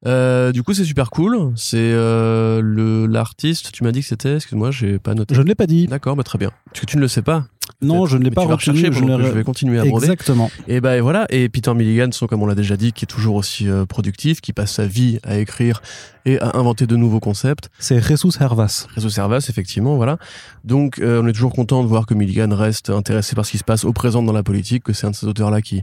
Euh, 0.06 0.52
du 0.52 0.62
coup, 0.64 0.74
c'est 0.74 0.84
super 0.86 1.10
cool. 1.10 1.52
C'est 1.56 1.78
euh, 1.78 2.62
le 2.64 3.08
l'artiste. 3.08 3.72
Tu 3.72 3.84
m'as 3.84 3.92
dit 3.92 4.02
que 4.02 4.08
c'était. 4.08 4.36
Excuse-moi, 4.36 4.70
j'ai 4.72 5.00
pas 5.00 5.16
noté. 5.16 5.34
Je 5.34 5.42
ne 5.42 5.48
l'ai 5.48 5.56
pas 5.56 5.66
dit. 5.68 5.88
D'accord, 5.88 6.16
bah 6.16 6.24
très 6.24 6.38
bien. 6.38 6.52
Parce 6.66 6.82
que 6.82 6.86
tu 6.86 6.98
ne 6.98 7.02
le 7.02 7.08
sais 7.08 7.24
pas. 7.24 7.46
Non, 7.82 8.06
je 8.06 8.18
ne 8.18 8.24
l'ai 8.24 8.32
pas 8.32 8.44
tu 8.44 8.48
vas 8.48 8.56
retenu. 8.56 8.78
je 8.80 8.88
pendant 9.00 9.18
n'ai- 9.18 9.24
que 9.24 9.30
je 9.30 9.34
vais 9.36 9.44
continuer 9.44 9.80
à 9.80 9.86
broder. 9.86 10.06
Exactement. 10.06 10.50
Et 10.68 10.80
ben 10.82 11.02
voilà. 11.02 11.26
Et 11.30 11.50
Peter 11.50 11.74
Milligan, 11.74 12.10
sont, 12.12 12.28
comme 12.28 12.42
on 12.42 12.46
l'a 12.46 12.56
déjà 12.56 12.78
dit, 12.78 12.94
qui 12.94 13.06
est 13.06 13.08
toujours 13.08 13.36
aussi 13.36 13.68
euh, 13.68 13.86
productif, 13.86 14.40
qui 14.40 14.54
passe 14.54 14.74
sa 14.74 14.86
vie 14.86 15.20
à 15.24 15.38
écrire 15.38 15.82
et 16.26 16.40
à 16.40 16.56
inventer 16.58 16.88
de 16.88 16.96
nouveaux 16.96 17.20
concepts. 17.20 17.70
C'est 17.80 18.00
Jesus 18.02 18.32
Hervas. 18.40 18.88
Réseau 18.96 19.10
Servas, 19.10 19.46
effectivement, 19.50 19.96
voilà. 19.96 20.18
Donc, 20.64 21.00
euh, 21.00 21.22
on 21.24 21.28
est 21.28 21.34
toujours 21.34 21.54
content 21.54 21.84
de 21.84 21.88
voir 21.88 22.06
que 22.06 22.14
Milligan 22.14 22.50
reste 22.56 22.90
intéressé 22.90 23.36
par 23.36 23.46
ce 23.46 23.52
qui 23.52 23.58
se 23.58 23.64
passe 23.64 23.84
au 23.84 23.94
présent 23.94 24.24
dans 24.24 24.34
la 24.34 24.44
politique, 24.44 24.84
que 24.84 24.94
c'est 24.94 25.08
un 25.08 25.12
de 25.12 25.16
ces 25.16 25.26
auteurs-là 25.28 25.62
qui 25.62 25.82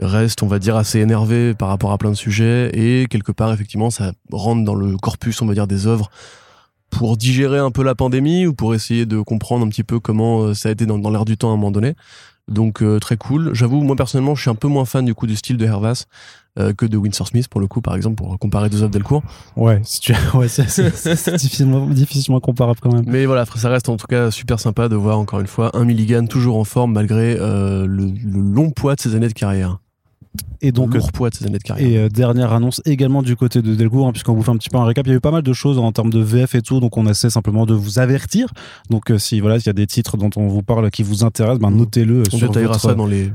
reste, 0.00 0.42
on 0.42 0.46
va 0.46 0.58
dire, 0.58 0.76
assez 0.76 1.00
énervé 1.00 1.54
par 1.54 1.68
rapport 1.68 1.92
à 1.92 1.98
plein 1.98 2.10
de 2.10 2.16
sujets, 2.16 2.70
et 2.74 3.06
quelque 3.08 3.32
part, 3.32 3.52
effectivement, 3.52 3.90
ça 3.90 4.12
rentre 4.30 4.64
dans 4.64 4.74
le 4.74 4.96
corpus, 4.96 5.42
on 5.42 5.46
va 5.46 5.54
dire, 5.54 5.66
des 5.66 5.86
œuvres 5.86 6.10
pour 6.92 7.16
digérer 7.16 7.58
un 7.58 7.70
peu 7.70 7.82
la 7.82 7.94
pandémie 7.94 8.46
ou 8.46 8.54
pour 8.54 8.74
essayer 8.74 9.06
de 9.06 9.20
comprendre 9.20 9.64
un 9.66 9.68
petit 9.68 9.82
peu 9.82 9.98
comment 9.98 10.42
euh, 10.42 10.54
ça 10.54 10.68
a 10.68 10.72
été 10.72 10.84
dans, 10.86 10.98
l'air 11.10 11.24
du 11.24 11.38
temps 11.38 11.48
à 11.48 11.54
un 11.54 11.56
moment 11.56 11.70
donné. 11.70 11.94
Donc 12.48 12.82
euh, 12.82 12.98
très 12.98 13.16
cool. 13.16 13.54
J'avoue, 13.54 13.82
moi 13.82 13.96
personnellement, 13.96 14.34
je 14.34 14.42
suis 14.42 14.50
un 14.50 14.54
peu 14.54 14.68
moins 14.68 14.84
fan 14.84 15.04
du 15.04 15.14
coup 15.14 15.26
du 15.26 15.34
style 15.34 15.56
de 15.56 15.64
Hervas. 15.64 16.04
Euh, 16.58 16.72
que 16.72 16.86
de 16.86 16.96
Winsor 16.96 17.28
Smith 17.28 17.48
pour 17.48 17.60
le 17.60 17.66
coup, 17.66 17.80
par 17.80 17.94
exemple, 17.94 18.16
pour 18.16 18.38
comparer 18.38 18.68
deux 18.68 18.82
œuvres 18.82 18.90
Delcourt. 18.90 19.22
Ouais, 19.56 19.80
si 19.84 20.00
tu... 20.00 20.14
ouais 20.34 20.48
c'est 20.48 21.36
difficilement, 21.36 21.86
difficilement, 21.86 22.40
comparable 22.40 22.80
quand 22.80 22.92
même. 22.92 23.04
Mais 23.06 23.26
voilà, 23.26 23.44
ça 23.46 23.68
reste 23.68 23.88
en 23.88 23.96
tout 23.96 24.06
cas 24.06 24.30
super 24.30 24.60
sympa 24.60 24.88
de 24.88 24.96
voir 24.96 25.18
encore 25.18 25.40
une 25.40 25.46
fois 25.46 25.70
un 25.74 25.84
Milligan 25.84 26.26
toujours 26.26 26.58
en 26.58 26.64
forme 26.64 26.92
malgré 26.92 27.36
le, 27.36 27.86
le 27.86 28.40
long 28.40 28.70
poids 28.70 28.94
de 28.94 29.00
ses 29.00 29.14
années 29.14 29.28
de 29.28 29.32
carrière. 29.32 29.78
Et 30.64 30.70
donc, 30.70 30.96
poids 31.12 31.28
de 31.28 31.34
ces 31.34 31.44
années 31.46 31.58
de 31.58 31.62
carrière. 31.62 31.86
Et 31.86 31.98
euh, 31.98 32.08
dernière 32.08 32.52
annonce 32.52 32.80
également 32.84 33.22
du 33.22 33.36
côté 33.36 33.62
de 33.62 33.74
Delcourt, 33.74 34.06
hein, 34.06 34.12
puisqu'on 34.12 34.34
vous 34.34 34.42
fait 34.42 34.50
un 34.50 34.56
petit 34.56 34.70
peu 34.70 34.78
un 34.78 34.84
récap. 34.84 35.06
Il 35.06 35.10
y 35.10 35.12
a 35.12 35.16
eu 35.16 35.20
pas 35.20 35.32
mal 35.32 35.42
de 35.42 35.52
choses 35.52 35.78
en 35.78 35.90
termes 35.92 36.10
de 36.10 36.20
VF 36.20 36.54
et 36.54 36.62
tout, 36.62 36.78
donc 36.80 36.96
on 36.96 37.06
essaie 37.06 37.30
simplement 37.30 37.66
de 37.66 37.74
vous 37.74 37.98
avertir. 37.98 38.48
Donc, 38.88 39.10
euh, 39.10 39.18
si 39.18 39.40
voilà, 39.40 39.58
il 39.58 39.66
y 39.66 39.68
a 39.68 39.72
des 39.72 39.86
titres 39.86 40.16
dont 40.16 40.30
on 40.36 40.46
vous 40.46 40.62
parle 40.62 40.90
qui 40.90 41.02
vous 41.02 41.24
intéressent, 41.24 41.58
ben, 41.58 41.70
mmh. 41.70 41.76
notez-le. 41.76 42.22
On 42.32 42.38
détaillera 42.38 42.78
ça 42.78 42.94
dans 42.94 43.06
les 43.06 43.32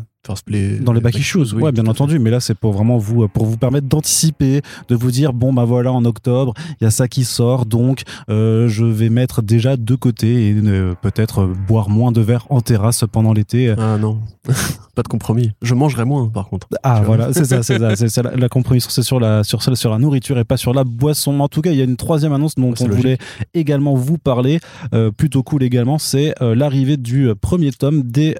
dans 0.81 0.93
les 0.93 1.01
back 1.01 1.15
issues, 1.15 1.53
oui, 1.53 1.63
ouais, 1.63 1.71
bien 1.71 1.87
entendu. 1.87 2.19
Mais 2.19 2.29
là, 2.29 2.39
c'est 2.39 2.55
pour 2.55 2.73
vraiment 2.73 2.97
vous, 2.97 3.27
pour 3.27 3.45
vous 3.45 3.57
permettre 3.57 3.87
d'anticiper, 3.87 4.61
de 4.87 4.95
vous 4.95 5.11
dire 5.11 5.33
bon, 5.33 5.53
bah 5.53 5.65
voilà, 5.65 5.91
en 5.91 6.05
octobre, 6.05 6.53
il 6.79 6.83
y 6.83 6.87
a 6.87 6.91
ça 6.91 7.07
qui 7.07 7.23
sort, 7.23 7.65
donc 7.65 8.03
euh, 8.29 8.67
je 8.67 8.85
vais 8.85 9.09
mettre 9.09 9.41
déjà 9.41 9.77
de 9.77 9.95
côté 9.95 10.49
et 10.49 10.55
peut-être 11.01 11.45
boire 11.67 11.89
moins 11.89 12.11
de 12.11 12.21
verre 12.21 12.45
en 12.49 12.61
terrasse 12.61 13.03
pendant 13.11 13.33
l'été. 13.33 13.73
Ah 13.77 13.97
non, 13.97 14.19
pas 14.95 15.03
de 15.03 15.07
compromis. 15.07 15.51
Je 15.61 15.73
mangerai 15.73 16.05
moins, 16.05 16.27
par 16.27 16.49
contre. 16.49 16.67
Ah 16.83 17.01
voilà, 17.05 17.33
c'est 17.33 17.45
ça, 17.45 17.63
c'est 17.63 18.09
ça. 18.09 18.21
la, 18.23 18.35
la 18.35 18.49
compromis, 18.49 18.81
c'est 18.81 19.03
sur 19.03 19.19
la 19.19 19.43
sur 19.43 19.61
sur 19.61 19.89
la 19.91 19.97
nourriture 19.97 20.37
et 20.37 20.43
pas 20.43 20.57
sur 20.57 20.73
la 20.73 20.83
boisson. 20.83 21.39
En 21.39 21.47
tout 21.47 21.61
cas, 21.61 21.71
il 21.71 21.77
y 21.77 21.81
a 21.81 21.85
une 21.85 21.97
troisième 21.97 22.33
annonce 22.33 22.55
dont 22.55 22.73
on 22.79 22.87
voulait 22.87 23.17
également 23.53 23.95
vous 23.95 24.17
parler, 24.17 24.59
euh, 24.93 25.11
plutôt 25.11 25.43
cool 25.43 25.63
également, 25.63 25.97
c'est 25.97 26.33
euh, 26.41 26.55
l'arrivée 26.55 26.97
du 26.97 27.29
premier 27.39 27.71
tome 27.71 28.03
des 28.03 28.35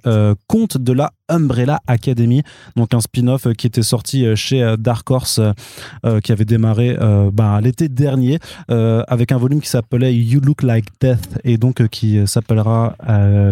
contes 0.48 0.77
de 0.77 0.94
la 0.94 1.13
Umbrella 1.29 1.79
Academy, 1.88 2.43
donc 2.75 2.93
un 2.93 3.01
spin-off 3.01 3.48
euh, 3.48 3.53
qui 3.53 3.67
était 3.67 3.84
sorti 3.84 4.25
euh, 4.25 4.36
chez 4.36 4.63
euh, 4.63 4.77
Dark 4.77 5.10
Horse, 5.10 5.39
qui 6.24 6.31
avait 6.31 6.46
démarré 6.46 6.96
bah, 7.34 7.60
l'été 7.62 7.89
dernier, 7.89 8.39
avec 8.69 9.31
un 9.31 9.38
volume 9.38 9.62
qui 9.62 9.69
s'appelait 9.69 10.13
You 10.13 10.39
Look 10.39 10.63
Like 10.63 10.88
Death, 11.01 11.39
et 11.43 11.57
donc 11.57 11.88
qui 11.89 12.25
s'appellera 12.27 12.96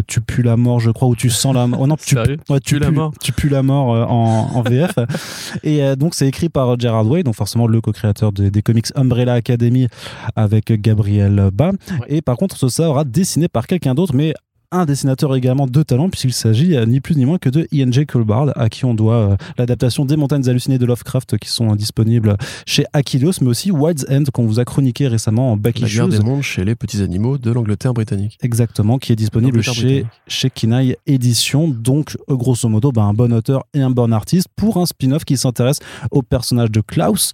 Tu 0.08 0.22
pues 0.22 0.44
la 0.44 0.58
mort, 0.58 0.80
je 0.80 0.92
crois, 0.92 1.08
ou 1.08 1.16
Tu 1.16 1.30
sens 1.30 1.54
la 1.54 1.68
mort. 1.68 1.82
Oh 1.82 1.88
non, 1.88 1.96
tu, 1.98 2.18
ouais, 2.18 2.60
tu, 2.64 2.80
la 2.80 2.92
mort. 2.92 3.14
tu 3.22 3.32
pues 3.32 3.50
la 3.50 3.64
mort 3.64 3.88
en, 4.10 4.52
en 4.56 4.62
VF. 4.62 4.96
et 5.64 5.96
donc 5.96 6.16
c'est 6.16 6.28
écrit 6.28 6.50
par 6.50 6.80
Gerard 6.80 7.08
Way, 7.08 7.24
donc 7.24 7.36
forcément 7.36 7.68
le 7.68 7.82
co-créateur 7.82 8.32
des, 8.32 8.62
comics 8.62 8.88
Umbrella 8.96 9.34
Academy 9.34 9.88
avec 10.36 10.72
Gabriel 10.82 11.50
Ba. 11.54 11.72
Et 12.08 12.22
par 12.22 12.38
contre, 12.38 12.58
ce 12.58 12.70
sera 12.70 13.04
dessiné 13.04 13.48
par 13.48 13.68
quelqu'un 13.68 13.96
d'autre, 13.96 14.16
mais 14.16 14.34
un 14.72 14.86
dessinateur 14.86 15.36
également 15.36 15.68
de 15.68 15.84
talent, 15.84 16.10
puisqu'il 16.10 16.34
s'agit 16.34 16.76
euh, 16.76 16.86
ni 16.86 17.00
plus 17.00 17.16
ni 17.16 17.26
moins 17.26 17.38
que 17.38 17.50
de 17.50 17.68
Ian 17.72 17.92
J. 17.92 18.06
Colbard, 18.06 18.52
à 18.56 18.70
qui 18.70 18.86
on 18.86 18.94
doit 18.94 19.16
euh, 19.16 19.36
l'adaptation 19.58 20.06
des 20.06 20.16
Montagnes 20.16 20.48
hallucinées 20.48 20.78
de 20.78 20.86
Lovecraft 20.86 21.38
qui 21.38 21.50
sont 21.50 21.76
disponibles 21.76 22.38
chez 22.66 22.86
Achilles, 22.94 23.30
mais 23.42 23.48
aussi 23.48 23.72
Wild's 23.72 24.06
End 24.10 24.24
qu'on 24.34 24.46
vous 24.46 24.60
a 24.60 24.66
chroniqué 24.66 25.08
récemment 25.08 25.52
en 25.52 25.58
Back 25.58 25.80
La 25.80 25.88
guerre 25.88 26.08
des 26.08 26.20
mondes 26.20 26.42
chez 26.42 26.66
les 26.66 26.76
petits 26.76 27.02
animaux 27.02 27.38
de 27.38 27.52
l'Angleterre 27.52 27.94
britannique. 27.94 28.38
Exactement, 28.42 28.98
qui 28.98 29.12
est 29.12 29.16
disponible 29.16 29.62
chez, 29.62 30.06
chez 30.28 30.50
Kinaï 30.50 30.96
Édition. 31.06 31.68
Donc, 31.68 32.18
euh, 32.30 32.36
grosso 32.36 32.68
modo, 32.68 32.92
ben, 32.92 33.04
un 33.04 33.14
bon 33.14 33.32
auteur 33.34 33.64
et 33.74 33.82
un 33.82 33.90
bon 33.90 34.12
artiste 34.12 34.48
pour 34.56 34.78
un 34.78 34.86
spin-off 34.86 35.26
qui 35.26 35.38
s'intéresse 35.38 35.80
au 36.12 36.22
personnage 36.22 36.72
de 36.72 36.82
Klaus, 36.82 37.34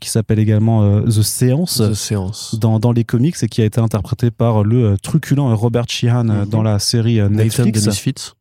qui 0.00 0.08
s'appelle 0.08 0.38
également 0.38 1.02
The 1.02 1.22
Seance, 1.22 1.80
The 1.80 2.58
Dans, 2.58 2.78
dans 2.78 2.92
les 2.92 3.04
comics 3.04 3.36
et 3.42 3.48
qui 3.48 3.62
a 3.62 3.64
été 3.64 3.80
interprété 3.80 4.30
par 4.30 4.64
le 4.64 4.96
truculent 5.02 5.40
Robert 5.40 5.88
Sheehan 5.88 6.46
dans 6.46 6.62
la 6.64 6.78
série 6.78 7.20
euh, 7.20 7.28
Netflix. 7.28 7.86
Nathan 7.86 8.34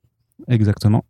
Exactement. 0.50 1.06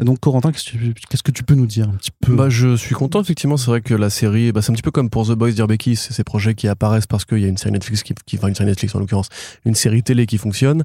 Et 0.00 0.04
donc, 0.04 0.18
Corentin, 0.18 0.50
qu'est-ce 0.50 1.22
que 1.22 1.30
tu 1.30 1.44
peux 1.44 1.54
nous 1.54 1.66
dire 1.66 1.88
un 1.88 1.92
petit 1.92 2.10
peu? 2.10 2.34
Bah, 2.34 2.48
Je 2.48 2.74
suis 2.74 2.96
content, 2.96 3.20
effectivement. 3.20 3.56
C'est 3.56 3.68
vrai 3.68 3.80
que 3.80 3.94
la 3.94 4.10
série, 4.10 4.50
bah, 4.50 4.60
c'est 4.60 4.72
un 4.72 4.74
petit 4.74 4.82
peu 4.82 4.90
comme 4.90 5.08
pour 5.08 5.24
The 5.24 5.32
Boys 5.32 5.52
d'Irbecky, 5.52 5.94
c'est 5.94 6.12
ces 6.12 6.24
projets 6.24 6.54
qui 6.54 6.66
apparaissent 6.66 7.06
parce 7.06 7.24
qu'il 7.24 7.38
y 7.38 7.44
a 7.44 7.48
une 7.48 7.56
série 7.56 7.70
Netflix 7.70 8.02
qui, 8.02 8.12
qui 8.26 8.36
enfin, 8.36 8.48
une 8.48 8.56
série 8.56 8.68
Netflix 8.68 8.92
en 8.96 8.98
l'occurrence, 8.98 9.28
une 9.64 9.76
série 9.76 10.02
télé 10.02 10.26
qui 10.26 10.36
fonctionne. 10.36 10.82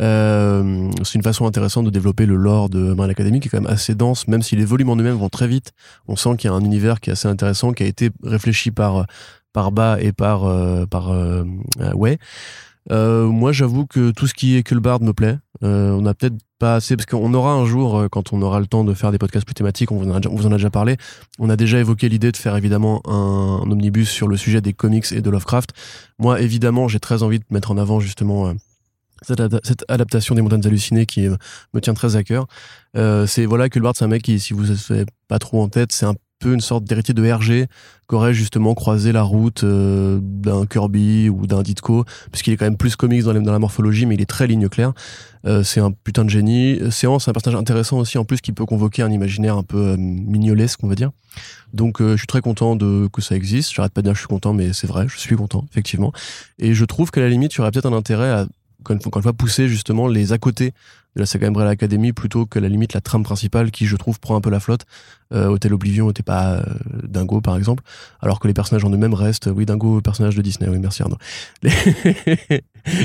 Euh, 0.00 0.90
c'est 1.04 1.16
une 1.16 1.22
façon 1.22 1.46
intéressante 1.46 1.84
de 1.84 1.90
développer 1.90 2.24
le 2.24 2.36
lore 2.36 2.70
de 2.70 2.94
Marine 2.94 3.10
Academy 3.10 3.40
qui 3.40 3.48
est 3.48 3.50
quand 3.50 3.60
même 3.60 3.70
assez 3.70 3.94
dense, 3.94 4.26
même 4.26 4.42
si 4.42 4.56
les 4.56 4.64
volumes 4.64 4.88
en 4.88 4.96
eux-mêmes 4.96 5.16
vont 5.16 5.28
très 5.28 5.48
vite. 5.48 5.72
On 6.08 6.16
sent 6.16 6.36
qu'il 6.38 6.48
y 6.48 6.52
a 6.52 6.56
un 6.56 6.64
univers 6.64 7.00
qui 7.00 7.10
est 7.10 7.12
assez 7.12 7.28
intéressant, 7.28 7.72
qui 7.72 7.82
a 7.82 7.86
été 7.86 8.10
réfléchi 8.22 8.70
par 8.70 9.06
par 9.52 9.70
Ba 9.70 9.98
et 10.00 10.12
par 10.12 10.44
euh, 10.44 10.86
par 10.86 11.10
euh, 11.10 11.44
ouais. 11.94 12.18
Euh, 12.90 13.26
moi, 13.26 13.52
j'avoue 13.52 13.86
que 13.86 14.10
tout 14.10 14.26
ce 14.26 14.34
qui 14.34 14.56
est 14.56 14.62
Culbard 14.62 15.00
me 15.02 15.12
plaît. 15.12 15.38
Euh, 15.62 15.90
on 15.92 16.06
a 16.06 16.14
peut-être 16.14 16.36
pas 16.58 16.76
assez 16.76 16.96
parce 16.96 17.06
qu'on 17.06 17.34
aura 17.34 17.52
un 17.52 17.66
jour, 17.66 17.98
euh, 17.98 18.08
quand 18.08 18.32
on 18.32 18.40
aura 18.42 18.60
le 18.60 18.66
temps 18.66 18.84
de 18.84 18.94
faire 18.94 19.10
des 19.10 19.18
podcasts 19.18 19.46
plus 19.46 19.54
thématiques, 19.54 19.90
on 19.90 19.96
vous 19.96 20.08
en 20.08 20.50
a 20.52 20.56
déjà, 20.56 20.70
parlé. 20.70 20.96
On 21.38 21.50
a 21.50 21.56
déjà 21.56 21.78
évoqué 21.78 22.08
l'idée 22.08 22.32
de 22.32 22.36
faire 22.36 22.56
évidemment 22.56 23.02
un, 23.06 23.62
omnibus 23.70 24.08
sur 24.08 24.28
le 24.28 24.36
sujet 24.36 24.60
des 24.60 24.72
comics 24.72 25.10
et 25.12 25.20
de 25.20 25.30
Lovecraft. 25.30 25.70
Moi, 26.18 26.40
évidemment, 26.40 26.88
j'ai 26.88 27.00
très 27.00 27.22
envie 27.22 27.38
de 27.38 27.44
mettre 27.50 27.70
en 27.70 27.78
avant 27.78 28.00
justement. 28.00 28.52
Cette, 29.22 29.40
adaptation 29.88 30.34
des 30.34 30.42
montagnes 30.42 30.66
hallucinées 30.66 31.06
qui 31.06 31.26
me 31.72 31.80
tient 31.80 31.94
très 31.94 32.16
à 32.16 32.22
cœur. 32.22 32.46
c'est 32.94 33.46
voilà 33.46 33.70
Culbard, 33.70 33.94
c'est 33.96 34.04
un 34.04 34.08
mec 34.08 34.22
qui, 34.22 34.38
si 34.38 34.52
vous 34.52 34.66
ne 34.66 35.04
pas 35.26 35.38
trop 35.38 35.62
en 35.62 35.68
tête, 35.68 35.92
c'est 35.92 36.04
un 36.04 36.14
peu 36.38 36.52
une 36.52 36.60
sorte 36.60 36.84
d'héritier 36.84 37.14
de 37.14 37.24
Hergé 37.24 37.66
qu'aurait 38.06 38.34
justement 38.34 38.74
croisé 38.74 39.10
la 39.10 39.22
route 39.22 39.64
euh, 39.64 40.20
d'un 40.22 40.66
Kirby 40.66 41.28
ou 41.28 41.46
d'un 41.46 41.62
Ditko, 41.62 42.04
puisqu'il 42.30 42.52
est 42.52 42.56
quand 42.56 42.66
même 42.66 42.76
plus 42.76 42.94
comics 42.94 43.22
dans, 43.22 43.32
la 43.32 43.58
morphologie, 43.58 44.06
mais 44.06 44.14
il 44.14 44.20
est 44.20 44.26
très 44.26 44.46
ligne 44.46 44.68
claire. 44.68 44.92
Euh, 45.44 45.62
c'est 45.62 45.80
un 45.80 45.90
putain 45.90 46.24
de 46.24 46.30
génie. 46.30 46.78
Séance, 46.90 47.24
c'est 47.24 47.30
un 47.30 47.32
personnage 47.32 47.58
intéressant 47.58 47.98
aussi, 47.98 48.18
en 48.18 48.24
plus, 48.24 48.40
qui 48.40 48.52
peut 48.52 48.66
convoquer 48.66 49.02
un 49.02 49.10
imaginaire 49.10 49.56
un 49.56 49.62
peu 49.62 49.78
euh, 49.78 49.96
mignolesque, 49.96 50.80
on 50.82 50.88
va 50.88 50.94
dire. 50.94 51.10
Donc, 51.72 52.00
je 52.00 52.16
suis 52.16 52.26
très 52.26 52.40
content 52.40 52.76
de 52.76 53.08
que 53.12 53.20
ça 53.20 53.34
existe. 53.34 53.74
J'arrête 53.74 53.92
pas 53.92 54.00
de 54.00 54.06
dire 54.06 54.14
je 54.14 54.20
suis 54.20 54.28
content, 54.28 54.52
mais 54.54 54.72
c'est 54.72 54.86
vrai, 54.86 55.06
je 55.08 55.18
suis 55.18 55.36
content, 55.36 55.64
effectivement. 55.70 56.12
Et 56.58 56.74
je 56.74 56.84
trouve 56.84 57.10
qu'à 57.10 57.20
la 57.20 57.28
limite, 57.28 57.54
il 57.54 57.58
y 57.58 57.60
aurait 57.60 57.70
peut-être 57.70 57.86
un 57.86 57.92
intérêt 57.92 58.30
à 58.30 58.46
encore 58.94 59.16
une 59.16 59.22
fois 59.22 59.32
pousser 59.32 59.68
justement 59.68 60.06
les 60.06 60.32
à 60.32 60.38
côté 60.38 60.72
de 61.16 61.20
la 61.20 61.26
saga 61.26 61.48
Umbrella 61.48 61.70
Academy 61.70 62.12
plutôt 62.12 62.46
que 62.46 62.58
la 62.58 62.68
limite 62.68 62.92
la 62.92 63.00
trame 63.00 63.24
principale 63.24 63.70
qui 63.70 63.86
je 63.86 63.96
trouve 63.96 64.20
prend 64.20 64.36
un 64.36 64.40
peu 64.40 64.50
la 64.50 64.60
flotte. 64.60 64.82
Euh, 65.34 65.48
Hotel 65.48 65.74
Oblivion 65.74 66.06
n'était 66.06 66.22
pas 66.22 66.58
euh, 66.58 66.62
Dingo 67.08 67.40
par 67.40 67.56
exemple, 67.56 67.82
alors 68.20 68.38
que 68.38 68.46
les 68.46 68.54
personnages 68.54 68.84
en 68.84 68.90
eux-mêmes 68.90 69.14
restent 69.14 69.48
oui 69.52 69.66
Dingo 69.66 70.00
personnage 70.00 70.36
de 70.36 70.42
Disney. 70.42 70.70
Oui 70.70 70.78
merci 70.78 71.02
Arnaud. 71.02 71.16
tu 71.62 71.70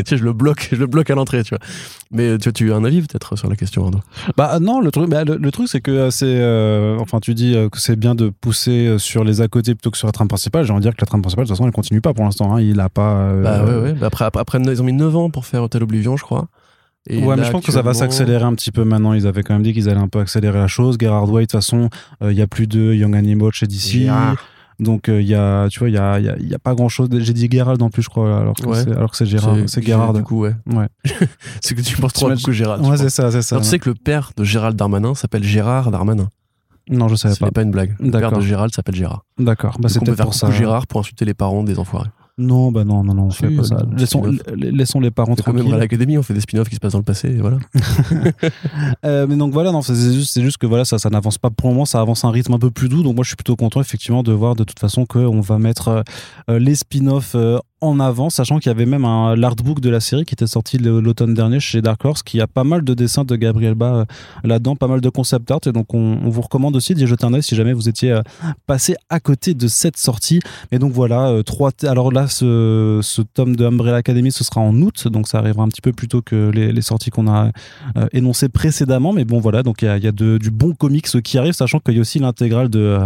sais, 0.06 0.18
je 0.18 0.24
le 0.24 0.34
bloque, 0.34 0.70
je 0.72 0.78
le 0.78 0.86
bloque 0.86 1.10
à 1.10 1.16
l'entrée, 1.16 1.44
tu 1.44 1.56
vois. 1.56 1.66
Mais 2.12 2.38
tu, 2.38 2.52
tu 2.54 2.72
as 2.72 2.76
un 2.76 2.84
avis 2.84 3.02
peut-être 3.02 3.38
sur 3.38 3.50
la 3.50 3.56
question 3.56 3.86
Arnaud? 3.86 4.02
Bah 4.38 4.60
non, 4.60 4.82
le 4.82 4.92
truc, 4.92 5.10
bah, 5.10 5.24
le, 5.24 5.52
truc 5.52 5.68
c'est 5.70 5.82
que 5.82 5.92
euh, 5.92 6.12
c'est, 6.12 6.26
euh, 6.28 6.98
enfin 7.00 7.20
tu 7.22 7.34
dis 7.34 7.56
que 7.72 7.80
c'est 7.80 7.96
bien 7.96 8.14
de 8.14 8.30
pousser 8.30 8.98
sur 9.00 9.24
les 9.24 9.42
à 9.42 9.48
côté 9.48 9.74
plutôt 9.74 9.90
que 9.90 9.98
sur 9.98 10.08
la 10.08 10.12
trame 10.12 10.28
principale. 10.28 10.66
J'ai 10.66 10.74
envie 10.74 10.82
de 10.82 10.86
dire 10.86 10.96
que 10.96 11.02
la 11.02 11.08
trame 11.08 11.22
principale 11.22 11.46
de 11.46 11.48
toute 11.48 11.58
façon 11.58 11.66
elle 11.66 11.74
continue 11.74 12.02
pas 12.02 12.14
pour 12.14 12.26
l'instant. 12.26 12.54
Hein. 12.54 12.62
Il 12.62 12.80
a 12.82 12.90
pas. 12.90 13.34
Bah 13.42 13.64
ouais 13.64 13.78
ouais. 13.78 13.94
Bah, 13.94 14.08
après, 14.08 14.26
après, 14.26 14.42
après 14.42 14.60
ils 14.60 14.82
ont 14.82 14.86
mis 14.86 14.94
9 14.94 15.16
ans 15.16 15.30
pour 15.30 15.46
faire 15.46 15.64
Hotel 15.64 15.82
Oblivion 15.84 16.18
je 16.18 16.24
crois 16.24 16.50
ouais, 17.10 17.36
mais 17.36 17.44
je 17.44 17.52
pense 17.52 17.66
que 17.66 17.72
ça 17.72 17.82
va 17.82 17.94
s'accélérer 17.94 18.44
un 18.44 18.54
petit 18.54 18.72
peu 18.72 18.84
maintenant. 18.84 19.14
Ils 19.14 19.28
avaient 19.28 19.44
quand 19.44 19.54
même 19.54 19.64
dit 19.64 19.74
qu'ils 19.74 19.90
allaient 19.90 20.00
un 20.00 20.08
peu 20.08 20.20
accélérer 20.20 20.60
la 20.60 20.68
chose. 20.68 20.98
Gerard 21.00 21.30
Way, 21.30 21.42
de 21.42 21.46
toute 21.46 21.52
façon, 21.54 21.90
euh, 22.22 22.32
il 22.32 22.38
y 22.38 22.42
a 22.42 22.48
plus 22.48 22.68
de 22.68 22.94
Young 22.94 23.16
Animal 23.16 23.52
chez 23.52 23.68
DC. 23.68 24.10
Donc 24.80 25.04
il 25.08 25.14
euh, 25.14 25.22
y 25.22 25.36
a, 25.36 25.70
tu 25.70 25.78
vois, 25.78 25.90
il 25.90 25.94
y 25.94 25.98
a, 26.00 26.20
y 26.20 26.56
a, 26.56 26.60
pas 26.60 26.74
grand 26.74 26.90
chose. 26.90 27.08
J'ai 27.12 27.34
dit 27.34 27.48
Gerald 27.50 27.80
en 27.84 27.92
plus, 27.92 28.02
je 28.02 28.10
crois, 28.10 28.40
alors 28.40 28.56
que 28.56 28.74
c'est, 28.74 28.92
alors 28.92 29.12
que 29.12 29.18
c'est 29.18 29.28
Gérard. 29.28 29.56
C'est 29.68 29.86
Gerard. 29.86 30.14
Du 30.14 30.24
coup, 30.24 30.42
ouais. 30.42 30.56
ouais. 30.66 30.88
c'est 31.62 31.76
que 31.76 31.82
tu 31.82 31.98
penses 31.98 32.14
trop 32.14 32.30
beaucoup 32.30 32.52
Gérald. 32.52 32.84
Ouais, 32.84 32.98
c'est 32.98 33.12
ça, 33.12 33.30
c'est 33.30 33.44
ça. 33.44 33.58
tu 33.58 33.64
sais 33.64 33.78
que 33.78 33.90
le 33.90 33.96
père 33.96 34.32
de 34.36 34.44
Gérald 34.44 34.76
Darmanin 34.76 35.14
s'appelle 35.14 35.44
Gérard 35.44 35.92
Darmanin. 35.92 36.30
Non, 36.90 37.08
je 37.08 37.16
savais 37.16 37.36
pas. 37.36 37.46
C'est 37.46 37.54
pas 37.54 37.62
une 37.62 37.72
blague. 37.72 37.96
Le 38.00 38.10
père 38.12 38.32
de 38.32 38.42
Gérald 38.42 38.74
s'appelle 38.74 38.96
Gérard. 38.96 39.24
D'accord. 39.38 39.78
Bah, 39.80 39.88
c'est 39.88 40.00
pour 40.04 40.34
ça. 40.34 40.50
Gérard 40.50 40.88
pour 40.88 41.00
insulter 41.00 41.26
les 41.26 41.36
parents 41.36 41.64
des 41.64 41.78
enfoirés. 41.78 42.10
Non, 42.38 42.72
bah 42.72 42.84
non, 42.84 43.04
non, 43.04 43.14
non, 43.14 43.24
on 43.24 43.30
fait 43.30 43.50
pas 43.50 43.64
ça. 43.64 43.86
Laissons, 43.96 44.24
laissons, 44.56 45.00
les 45.00 45.12
parents 45.12 45.36
tranquilles. 45.36 45.64
Même 45.64 45.74
à 45.74 45.78
l'académie, 45.78 46.18
on 46.18 46.24
fait 46.24 46.34
des 46.34 46.42
spin-offs 46.42 46.70
qui 46.70 46.76
se 46.76 46.80
passent 46.80 46.94
dans 46.94 47.00
le 47.00 47.04
passé, 47.04 47.30
et 47.30 47.42
voilà. 47.42 47.58
euh, 49.06 49.28
mais 49.28 49.36
donc 49.36 49.54
voilà, 49.54 49.72
non, 49.72 49.82
c'est 49.82 49.96
juste, 49.96 50.40
juste, 50.42 50.58
que 50.58 50.66
voilà, 50.66 50.86
ça, 50.86 50.98
ça 50.98 51.10
n'avance 51.10 51.38
pas 51.38 51.50
pour 51.50 51.70
le 51.70 51.74
moment, 51.74 51.86
ça 51.86 52.00
avance 52.00 52.24
à 52.24 52.30
un 52.30 52.32
rythme 52.32 52.54
un 52.54 52.60
peu 52.60 52.72
plus 52.72 52.90
doux. 52.90 53.04
Donc 53.04 53.16
moi, 53.16 53.24
je 53.24 53.30
suis 53.30 53.36
plutôt 53.36 53.56
content 53.56 53.82
effectivement 53.82 54.24
de 54.24 54.32
voir 54.32 54.56
de 54.56 54.64
toute 54.64 54.80
façon 54.80 55.06
qu'on 55.06 55.42
va 55.42 55.60
mettre 55.60 56.04
euh, 56.50 56.60
les 56.60 56.76
spin-offs 56.76 57.34
euh, 57.36 57.60
en 57.82 58.00
avant, 58.00 58.30
sachant 58.30 58.60
qu'il 58.60 58.70
y 58.70 58.76
avait 58.76 58.86
même 58.86 59.06
un 59.06 59.36
l'artbook 59.36 59.80
de 59.80 59.90
la 59.90 60.00
série 60.00 60.24
qui 60.24 60.36
était 60.36 60.48
sorti 60.48 60.78
l'automne 60.78 61.34
dernier 61.34 61.60
chez 61.60 61.82
Dark 61.82 62.04
Horse, 62.06 62.22
qui 62.22 62.40
a 62.40 62.48
pas 62.48 62.64
mal 62.64 62.84
de 62.84 62.94
dessins 62.94 63.24
de 63.24 63.36
Gabriel 63.36 63.74
Ba 63.74 63.94
euh, 63.94 64.06
là-dedans, 64.44 64.76
pas 64.76 64.88
mal 64.88 65.02
de 65.02 65.10
concept 65.10 65.50
art, 65.50 65.62
et 65.66 65.72
donc 65.72 65.94
on, 65.94 66.30
vous 66.30 66.42
recommande 66.42 66.76
aussi 66.76 66.94
d'y 66.94 67.08
jeter 67.08 67.26
un 67.26 67.34
œil 67.34 67.42
si 67.42 67.56
jamais 67.56 67.74
vous 67.74 67.90
étiez 67.90 68.12
euh, 68.12 68.22
passé 68.68 68.96
à 69.10 69.20
côté 69.20 69.56
de 69.56 69.68
cette 69.68 69.98
sortie. 69.98 70.40
Et 70.72 70.78
donc 70.78 70.92
voilà, 70.92 71.30
euh, 71.30 71.44
trois. 71.44 71.72
Alors 71.84 72.12
là, 72.12 72.28
ce, 72.28 73.00
ce, 73.02 73.22
tome 73.22 73.56
de 73.56 73.66
Umbrella 73.66 73.98
Academy, 73.98 74.32
ce 74.32 74.44
sera 74.44 74.62
en 74.62 74.80
août, 74.82 75.08
donc 75.08 75.28
ça 75.28 75.40
arrivera 75.40 75.64
un 75.64 75.70
petit 75.70 75.82
peu 75.82 75.92
plus 75.92 76.08
tôt 76.08 76.22
que 76.22 76.52
les, 76.54 76.82
sorties 76.82 77.10
qu'on 77.10 77.28
a 77.28 77.52
énoncées 78.12 78.50
précédemment, 78.50 79.14
mais 79.14 79.24
bon 79.24 79.40
voilà, 79.40 79.62
donc 79.62 79.82
il 79.82 80.04
y 80.04 80.08
a, 80.08 80.12
du 80.12 80.52
bon 80.52 80.74
comics 80.74 81.22
qui 81.22 81.38
arrive, 81.38 81.54
sachant 81.54 81.80
qu'il 81.80 81.96
y 81.96 81.98
a 81.98 82.02
aussi 82.02 82.20
l'intégrale 82.20 82.70
de 82.70 83.00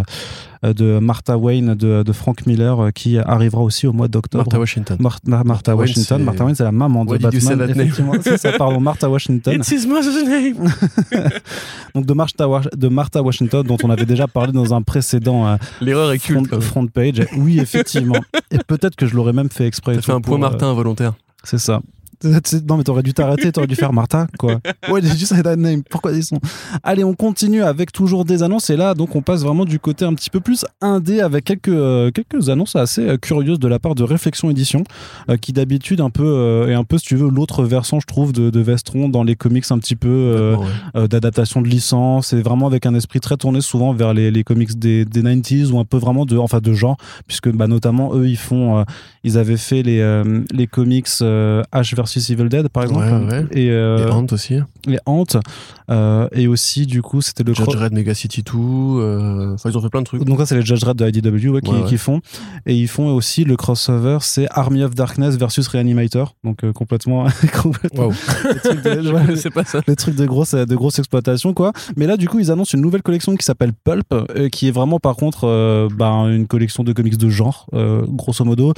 de 0.74 1.00
Martha 1.00 1.38
Wayne 1.38 1.76
de, 1.76 2.04
de 2.04 2.12
Frank 2.14 2.46
Miller 2.46 2.92
qui 2.94 3.18
arrivera 3.18 3.62
aussi 3.62 3.88
au 3.88 3.94
mois 3.94 4.08
d'octobre 4.08 4.58
Washington. 4.58 4.98
Mar- 5.00 5.20
Mar- 5.26 5.46
Martha 5.46 5.72
Martha 5.72 5.76
Washington. 5.76 6.24
Martha 6.24 6.44
Wayne, 6.46 6.56
c'est 6.56 6.64
la 6.64 6.72
maman 6.72 7.06
de 7.06 7.16
you 7.16 7.40
say 7.40 7.56
Batman. 7.56 7.70
Effectivement, 7.70 8.14
c'est 8.22 8.38
ça, 8.38 8.52
pardon, 8.54 8.80
Martha 8.80 9.10
Washington. 9.10 9.56
It's 9.56 9.70
his 9.72 9.88
mother's 9.88 10.24
name. 10.26 10.70
Donc 11.96 12.06
de 12.06 12.14
Martha, 12.14 12.48
de 12.76 12.88
Martha 12.88 13.22
Washington, 13.22 13.64
dont 13.66 13.78
on 13.84 13.90
avait 13.90 14.06
déjà 14.06 14.28
parlé 14.28 14.52
dans 14.52 14.74
un 14.74 14.82
précédent 14.82 15.48
euh, 15.48 15.56
L'erreur 15.82 16.12
est 16.12 16.18
front, 16.20 16.44
culte. 16.44 16.62
front 16.62 16.88
page. 16.88 17.26
Oui, 17.38 17.60
effectivement. 17.60 18.16
Et 18.52 18.58
peut-être 18.66 18.96
que 18.96 19.06
je 19.06 19.16
l'aurais 19.16 19.34
même 19.34 19.50
fait 19.50 19.66
exprès. 19.68 19.96
T'as 19.96 20.02
fait 20.02 20.12
un 20.12 20.22
point 20.22 20.36
euh, 20.38 20.42
Martin 20.42 20.68
involontaire. 20.72 21.14
C'est 21.44 21.58
ça. 21.60 21.82
Non 22.26 22.78
mais 22.78 22.84
t'aurais 22.84 23.04
dû 23.04 23.14
t'arrêter, 23.14 23.52
t'aurais 23.52 23.68
dû 23.68 23.76
faire 23.76 23.94
Martha 23.94 24.28
quoi. 24.38 24.60
Ouais, 24.90 25.02
j'ai 25.02 25.16
juste 25.16 25.42
that 25.44 25.56
name. 25.56 25.84
Pourquoi 25.84 26.12
ils 26.12 26.24
sont 26.24 26.40
Allez, 26.84 27.04
on 27.04 27.14
continue 27.14 27.64
avec 27.64 27.92
toujours 27.92 28.26
des 28.26 28.44
annonces 28.44 28.70
et 28.70 28.76
là 28.76 28.94
donc 28.94 29.16
on 29.16 29.22
passe 29.22 29.42
vraiment 29.42 29.66
du 29.66 29.80
côté 29.80 30.06
un 30.06 30.14
petit 30.14 30.30
peu 30.30 30.40
plus 30.40 30.66
indé 30.82 31.22
avec 31.22 31.46
quelques 31.46 31.70
euh, 31.70 32.12
quelques 32.12 32.50
annonces 32.50 32.76
assez 32.76 33.08
euh, 33.08 33.18
curieuses 33.18 33.60
de 33.60 33.68
la 33.68 33.80
part 33.80 33.96
de 33.96 34.04
Réflexion 34.04 34.50
Édition 34.50 34.84
euh, 35.30 35.38
qui 35.38 35.54
d'habitude 35.54 36.02
un 36.02 36.10
peu 36.10 36.68
est 36.70 36.74
un 36.74 36.84
peu 36.84 36.98
si 36.98 37.06
tu 37.06 37.16
veux 37.16 37.30
l'autre 37.30 37.64
versant 37.64 38.00
je 38.00 38.08
trouve 38.08 38.34
de, 38.34 38.50
de 38.50 38.60
Vestron 38.60 39.10
dans 39.10 39.24
les 39.24 39.36
comics 39.36 39.66
un 39.70 39.78
petit 39.78 39.96
peu 39.96 40.56
ouais. 40.58 40.66
euh, 40.96 41.08
d'adaptation 41.08 41.62
de 41.62 41.68
licence 41.68 42.34
et 42.34 42.42
vraiment 42.42 42.68
avec 42.68 42.86
un 42.86 42.96
esprit 42.96 43.20
très 43.20 43.38
tourné 43.38 43.62
souvent 43.62 43.94
vers 43.94 44.14
les, 44.14 44.32
les 44.32 44.44
comics 44.44 44.78
des, 44.78 45.06
des 45.06 45.22
90s 45.22 45.72
ou 45.72 45.80
un 45.80 45.86
peu 45.86 45.98
vraiment 45.98 46.26
de 46.26 46.38
enfin 46.38 46.60
de 46.60 46.74
genre 46.74 46.98
puisque 47.28 47.50
bah, 47.50 47.68
notamment 47.68 48.16
eux 48.16 48.28
ils 48.28 48.38
font 48.38 48.84
ils 49.24 49.38
avaient 49.38 49.58
fait 49.58 49.84
les 49.84 50.24
les 50.52 50.68
comics 50.68 51.08
euh, 51.22 51.64
Ash 51.72 51.94
versus 52.16 52.30
Evil 52.30 52.50
Dead 52.50 52.70
par 52.70 52.84
exemple 52.84 53.06
Ouais, 53.06 53.34
ouais. 53.40 53.46
et 53.52 53.70
euh, 53.72 54.08
Et 54.08 54.12
Ant 54.12 54.26
aussi. 54.32 54.60
les 54.88 54.98
Ant 55.06 55.26
euh, 55.92 56.28
et 56.32 56.48
aussi 56.48 56.86
du 56.88 57.02
coup 57.02 57.22
c'était 57.22 57.44
le 57.44 57.54
Judge 57.54 57.76
Red 57.76 57.94
Mega 57.94 58.14
City 58.14 58.42
2. 58.44 58.52
euh, 58.58 59.54
Enfin, 59.54 59.70
ils 59.70 59.78
ont 59.78 59.82
fait 59.82 59.90
plein 59.90 60.00
de 60.02 60.06
trucs. 60.06 60.24
donc 60.24 60.40
ça 60.40 60.46
c'est 60.48 60.56
les 60.56 60.66
Judge 60.66 60.84
Red 60.84 60.98
de 60.98 61.08
IDW 61.08 61.50
ouais, 61.50 61.62
qui, 61.88 61.98
font 61.98 62.22
et 62.66 62.76
ils 62.76 62.88
font 62.88 63.08
aussi 63.14 63.44
le 63.44 63.56
crossover 63.56 64.18
c'est 64.22 64.48
Army 64.52 64.84
of 64.84 64.96
Darkness 64.96 65.36
versus 65.38 65.68
Reanimator 65.68 66.36
donc 66.44 66.64
euh, 66.64 66.74
complètement, 66.74 67.26
complètement 67.62 68.10
le 68.10 68.60
truc 68.60 68.86
ouais, 69.14 69.26
connaissais 69.26 69.50
pas 69.52 69.64
ça. 69.64 69.82
les 69.88 69.96
trucs 69.96 70.16
de 70.16 70.26
grosse 70.26 70.52
de 70.54 70.76
grosse 70.76 70.98
exploitation 71.00 71.54
quoi 71.54 71.72
mais 71.96 72.08
là 72.08 72.18
du 72.18 72.28
coup 72.28 72.40
ils 72.40 72.52
annoncent 72.52 72.76
une 72.76 72.82
nouvelle 72.84 73.04
collection 73.04 73.36
qui 73.36 73.46
s'appelle 73.46 73.74
Pulp 73.84 74.06
euh, 74.14 74.50
qui 74.50 74.68
est 74.68 74.72
vraiment 74.72 75.00
par 75.00 75.16
contre 75.16 75.88
ben, 75.96 76.28
une 76.30 76.48
collection 76.48 76.84
de 76.84 76.94
comics 76.94 77.18
de 77.18 77.30
genre 77.30 77.68
grosso 78.08 78.44
modo 78.46 78.74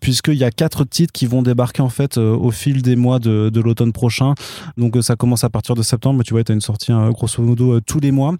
puisqu'il 0.00 0.34
y 0.34 0.44
a 0.44 0.50
quatre 0.50 0.84
titres 0.84 1.12
qui 1.12 1.26
vont 1.26 1.42
débarquer 1.42 1.82
en 1.82 1.88
fait 1.88 2.18
au 2.18 2.50
fil 2.50 2.67
des 2.74 2.96
mois 2.96 3.18
de, 3.18 3.50
de 3.50 3.60
l'automne 3.60 3.92
prochain. 3.92 4.34
Donc 4.76 4.96
euh, 4.96 5.02
ça 5.02 5.16
commence 5.16 5.44
à 5.44 5.50
partir 5.50 5.74
de 5.74 5.82
septembre 5.82 6.22
tu 6.24 6.34
vois 6.34 6.44
tu 6.44 6.52
as 6.52 6.54
une 6.54 6.60
sortie 6.60 6.92
grosso 7.10 7.42
modo 7.42 7.74
euh, 7.74 7.80
tous 7.80 8.00
les 8.00 8.12
mois 8.12 8.34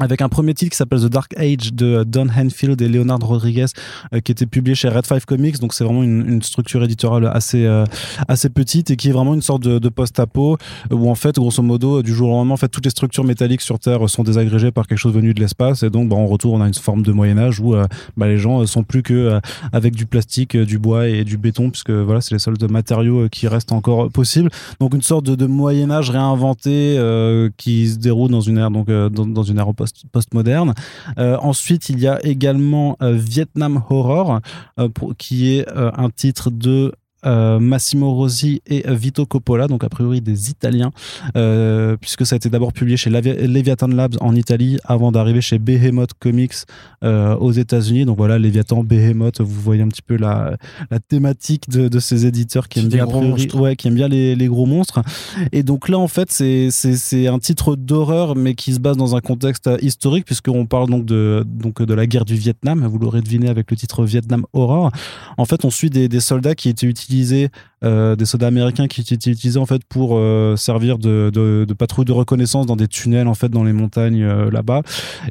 avec 0.00 0.22
un 0.22 0.28
premier 0.28 0.54
titre 0.54 0.70
qui 0.70 0.76
s'appelle 0.76 1.00
The 1.00 1.06
Dark 1.06 1.38
Age 1.38 1.74
de 1.74 1.86
euh, 1.86 2.04
Don 2.04 2.26
Henfield 2.28 2.80
et 2.80 2.88
Leonard 2.88 3.20
Rodriguez 3.20 3.66
euh, 4.14 4.20
qui 4.20 4.32
était 4.32 4.46
publié 4.46 4.74
chez 4.74 4.88
Red 4.88 5.06
Five 5.06 5.26
Comics. 5.26 5.58
Donc 5.60 5.74
c'est 5.74 5.84
vraiment 5.84 6.02
une, 6.02 6.40
structure 6.42 6.82
éditoriale 6.82 7.30
assez 7.32 7.66
euh, 7.66 7.84
assez 8.26 8.48
petite 8.48 8.90
et 8.90 8.96
qui 8.96 9.10
est 9.10 9.12
vraiment 9.12 9.34
une 9.34 9.42
sorte 9.42 9.62
de, 9.62 9.78
de 9.78 9.88
post-apo 9.90 10.56
où 10.90 11.10
en 11.10 11.14
fait 11.14 11.36
grosso 11.36 11.62
modo 11.62 12.02
du 12.02 12.14
jour 12.14 12.30
au 12.30 12.32
lendemain 12.32 12.54
en 12.54 12.56
fait 12.56 12.68
toutes 12.68 12.84
les 12.84 12.90
structures 12.90 13.24
métalliques 13.24 13.60
sur 13.60 13.78
Terre 13.78 14.08
sont 14.08 14.22
désagrégées 14.22 14.70
par 14.70 14.86
quelque 14.86 14.98
chose 14.98 15.12
venu 15.12 15.34
de 15.34 15.40
l'espace. 15.40 15.82
Et 15.82 15.90
donc 15.90 16.08
bah, 16.08 16.16
en 16.16 16.26
retour 16.26 16.54
on 16.54 16.62
a 16.62 16.66
une 16.66 16.74
forme 16.74 17.02
de 17.02 17.12
Moyen 17.12 17.38
Âge 17.38 17.60
où 17.60 17.74
bah, 18.16 18.26
les 18.26 18.38
gens 18.38 18.64
sont 18.66 18.82
plus 18.82 19.02
que 19.02 19.38
avec 19.72 19.94
du 19.94 20.06
plastique 20.06 20.56
du 20.56 20.78
bois 20.78 21.08
et 21.08 21.24
du 21.24 21.36
béton 21.36 21.70
puisque 21.70 21.90
voilà 21.90 22.22
c'est 22.22 22.34
les 22.34 22.38
seuls 22.38 22.56
matériaux 22.70 23.28
qui 23.28 23.46
restent 23.48 23.72
encore 23.72 24.10
possibles. 24.10 24.50
Donc 24.80 24.94
une 24.94 25.02
sorte 25.02 25.26
de, 25.26 25.46
Moyen 25.46 25.90
Âge 25.90 26.10
réinventé 26.10 26.98
qui 27.58 27.88
se 27.88 27.98
déroule 27.98 28.30
dans 28.30 28.40
une 28.40 28.58
ère 28.58 28.70
donc 28.70 28.88
dans 28.88 29.42
une 29.42 29.58
ère 29.58 29.74
post 29.74 29.89
postmoderne. 30.12 30.74
Euh, 31.18 31.36
ensuite 31.38 31.88
il 31.88 31.98
y 32.00 32.06
a 32.06 32.24
également 32.24 32.96
euh, 33.02 33.12
Vietnam 33.12 33.82
Horror 33.88 34.40
euh, 34.78 34.88
qui 35.18 35.56
est 35.56 35.66
un 35.76 36.10
titre 36.10 36.50
de 36.50 36.92
Massimo 37.24 38.14
Rosi 38.14 38.62
et 38.66 38.88
euh, 38.88 38.94
Vito 38.94 39.26
Coppola, 39.26 39.66
donc 39.66 39.84
a 39.84 39.88
priori 39.88 40.20
des 40.20 40.50
Italiens, 40.50 40.90
euh, 41.36 41.96
puisque 42.00 42.24
ça 42.24 42.34
a 42.34 42.36
été 42.36 42.48
d'abord 42.48 42.72
publié 42.72 42.96
chez 42.96 43.10
Leviathan 43.10 43.88
Labs 43.88 44.16
en 44.20 44.34
Italie 44.34 44.78
avant 44.84 45.12
d'arriver 45.12 45.40
chez 45.40 45.58
Behemoth 45.58 46.12
Comics 46.18 46.54
euh, 47.04 47.34
aux 47.36 47.52
États-Unis. 47.52 48.04
Donc 48.04 48.16
voilà, 48.16 48.38
Leviathan, 48.38 48.82
Behemoth, 48.84 49.40
vous 49.40 49.60
voyez 49.60 49.82
un 49.82 49.88
petit 49.88 50.02
peu 50.02 50.16
la, 50.16 50.56
la 50.90 50.98
thématique 50.98 51.68
de, 51.68 51.88
de 51.88 51.98
ces 51.98 52.26
éditeurs 52.26 52.68
qui 52.68 52.80
aiment 52.80 52.88
bien, 52.88 53.02
a 53.02 53.06
gros 53.06 53.20
priori- 53.20 53.42
monstres. 53.42 53.60
ouais, 53.60 53.76
qui 53.76 53.88
aiment 53.88 53.94
bien 53.94 54.08
les, 54.08 54.34
les 54.36 54.46
gros 54.46 54.66
monstres. 54.66 55.02
Et 55.52 55.62
donc 55.62 55.88
là, 55.88 55.98
en 55.98 56.08
fait, 56.08 56.30
c'est 56.30 57.26
un 57.26 57.38
titre 57.38 57.76
d'horreur, 57.76 58.36
mais 58.36 58.54
qui 58.54 58.72
se 58.72 58.80
base 58.80 58.96
dans 58.96 59.16
un 59.16 59.20
contexte 59.20 59.66
euh, 59.66 59.76
historique, 59.82 60.24
puisqu'on 60.24 60.66
parle 60.66 60.88
donc 60.88 61.04
de, 61.04 61.44
donc 61.46 61.82
de 61.82 61.94
la 61.94 62.06
guerre 62.06 62.24
du 62.24 62.34
Vietnam. 62.36 62.86
Vous 62.86 62.98
l'aurez 62.98 63.20
deviné 63.20 63.48
avec 63.48 63.70
le 63.70 63.76
titre 63.76 64.04
Vietnam 64.04 64.44
Horror. 64.52 64.90
En 65.36 65.44
fait, 65.44 65.64
on 65.64 65.70
suit 65.70 65.90
des, 65.90 66.08
des 66.08 66.20
soldats 66.20 66.54
qui 66.54 66.68
étaient 66.68 66.86
utilisés, 66.86 67.09
euh, 67.82 68.16
des 68.16 68.24
soldats 68.24 68.46
américains 68.46 68.86
qui 68.88 69.00
étaient 69.00 69.14
utilisés 69.14 69.58
en 69.58 69.66
fait 69.66 69.82
pour 69.84 70.16
euh, 70.16 70.56
servir 70.56 70.98
de, 70.98 71.30
de, 71.32 71.64
de 71.66 71.74
patrouille 71.74 72.04
de 72.04 72.12
reconnaissance 72.12 72.66
dans 72.66 72.76
des 72.76 72.88
tunnels 72.88 73.26
en 73.28 73.34
fait 73.34 73.48
dans 73.48 73.64
les 73.64 73.72
montagnes 73.72 74.22
euh, 74.22 74.50
là-bas, 74.50 74.82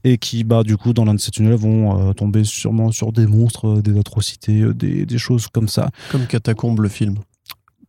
et 0.03 0.17
qui 0.17 0.43
bah 0.43 0.63
du 0.63 0.77
coup 0.77 0.93
dans 0.93 1.05
l'un 1.05 1.13
de 1.13 1.19
ces 1.19 1.31
tunnels 1.31 1.55
vont 1.55 2.13
tomber 2.13 2.43
sûrement 2.43 2.91
sur 2.91 3.11
des 3.11 3.27
monstres, 3.27 3.81
des 3.81 3.97
atrocités, 3.99 4.73
des, 4.73 5.05
des 5.05 5.17
choses 5.17 5.47
comme 5.47 5.67
ça, 5.67 5.89
Comme 6.11 6.25
Catacombe, 6.27 6.79
le 6.81 6.89
film. 6.89 7.15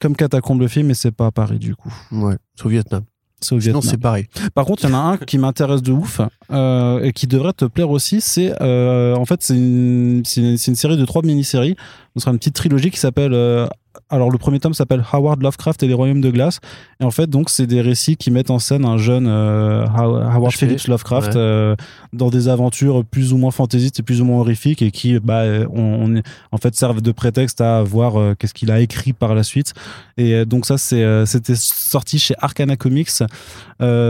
comme 0.01 0.17
Catacombe 0.17 0.61
le 0.61 0.69
film, 0.69 0.87
mais 0.89 0.95
c'est 0.95 1.11
pas 1.13 1.27
à 1.27 1.31
Paris 1.31 1.59
du 1.59 1.75
coup. 1.77 1.93
Ouais. 2.13 2.37
C'est 2.57 2.67
au 2.67 2.69
Vietnam. 2.69 3.03
C'est 3.43 3.55
au 3.55 3.61
Sinon, 3.61 3.79
Vietnam. 3.81 3.91
c'est 3.91 3.97
pareil. 4.01 4.27
Par 4.55 4.67
contre, 4.67 4.85
il 4.85 4.91
y 4.91 4.93
en 4.93 4.99
a 4.99 5.01
un 5.13 5.17
qui 5.17 5.39
m'intéresse 5.39 5.81
de 5.83 5.93
ouf 5.93 6.21
euh, 6.53 7.03
et 7.03 7.13
qui 7.13 7.27
devrait 7.27 7.53
te 7.53 7.65
plaire 7.65 7.91
aussi. 7.91 8.21
C'est 8.21 8.53
euh, 8.61 9.15
en 9.17 9.25
fait 9.25 9.43
c'est 9.43 9.55
une, 9.57 10.23
une, 10.37 10.45
une 10.67 10.75
série 10.77 10.97
de 10.97 11.05
trois 11.05 11.23
mini-séries. 11.23 11.77
Ce 12.17 12.21
sera 12.23 12.33
une 12.33 12.39
petite 12.39 12.55
trilogie 12.55 12.91
qui 12.91 12.99
s'appelle. 12.99 13.33
euh, 13.35 13.67
alors 14.09 14.31
le 14.31 14.39
premier 14.39 14.61
tome 14.61 14.73
s'appelle 14.75 15.05
Howard 15.13 15.43
Lovecraft 15.43 15.83
et 15.83 15.89
les 15.89 15.95
Royaumes 15.95 16.21
de 16.21 16.31
glace. 16.31 16.61
Et 17.01 17.05
en 17.05 17.11
fait 17.11 17.29
donc 17.29 17.51
c'est 17.51 17.67
des 17.67 17.81
récits 17.81 18.17
qui 18.17 18.31
mettent 18.31 18.51
en 18.51 18.59
scène 18.61 18.85
un 18.85 18.99
jeune 18.99 19.27
How- 19.27 20.17
Howard 20.33 20.53
Phillips 20.53 20.87
Lovecraft 20.87 21.35
ouais. 21.35 21.75
dans 22.13 22.31
des 22.31 22.49
aventures 22.49 23.05
plus 23.05 23.33
ou 23.33 23.37
moins 23.37 23.51
fantaisistes 23.51 23.99
et 24.01 24.03
plus 24.05 24.21
ou 24.21 24.25
moins 24.25 24.41
horrifiques 24.41 24.81
et 24.83 24.91
qui 24.93 25.19
bah 25.19 25.43
on, 25.73 26.17
on 26.19 26.23
en 26.53 26.57
fait 26.59 26.75
servent 26.77 27.01
de 27.01 27.13
prétexte 27.13 27.61
à 27.61 27.83
voir 27.83 28.37
qu'est-ce 28.37 28.55
qu'il 28.55 28.71
a 28.71 28.81
écrit 28.81 29.13
par 29.13 29.35
la 29.35 29.43
suite. 29.43 29.75
Et 30.17 30.45
donc 30.45 30.67
ça 30.67 30.79
c'est 30.79 31.05
c'était 31.27 31.57
sorti 31.57 32.19
chez 32.21 32.35
Arcana 32.39 32.77
Comics. 32.77 33.11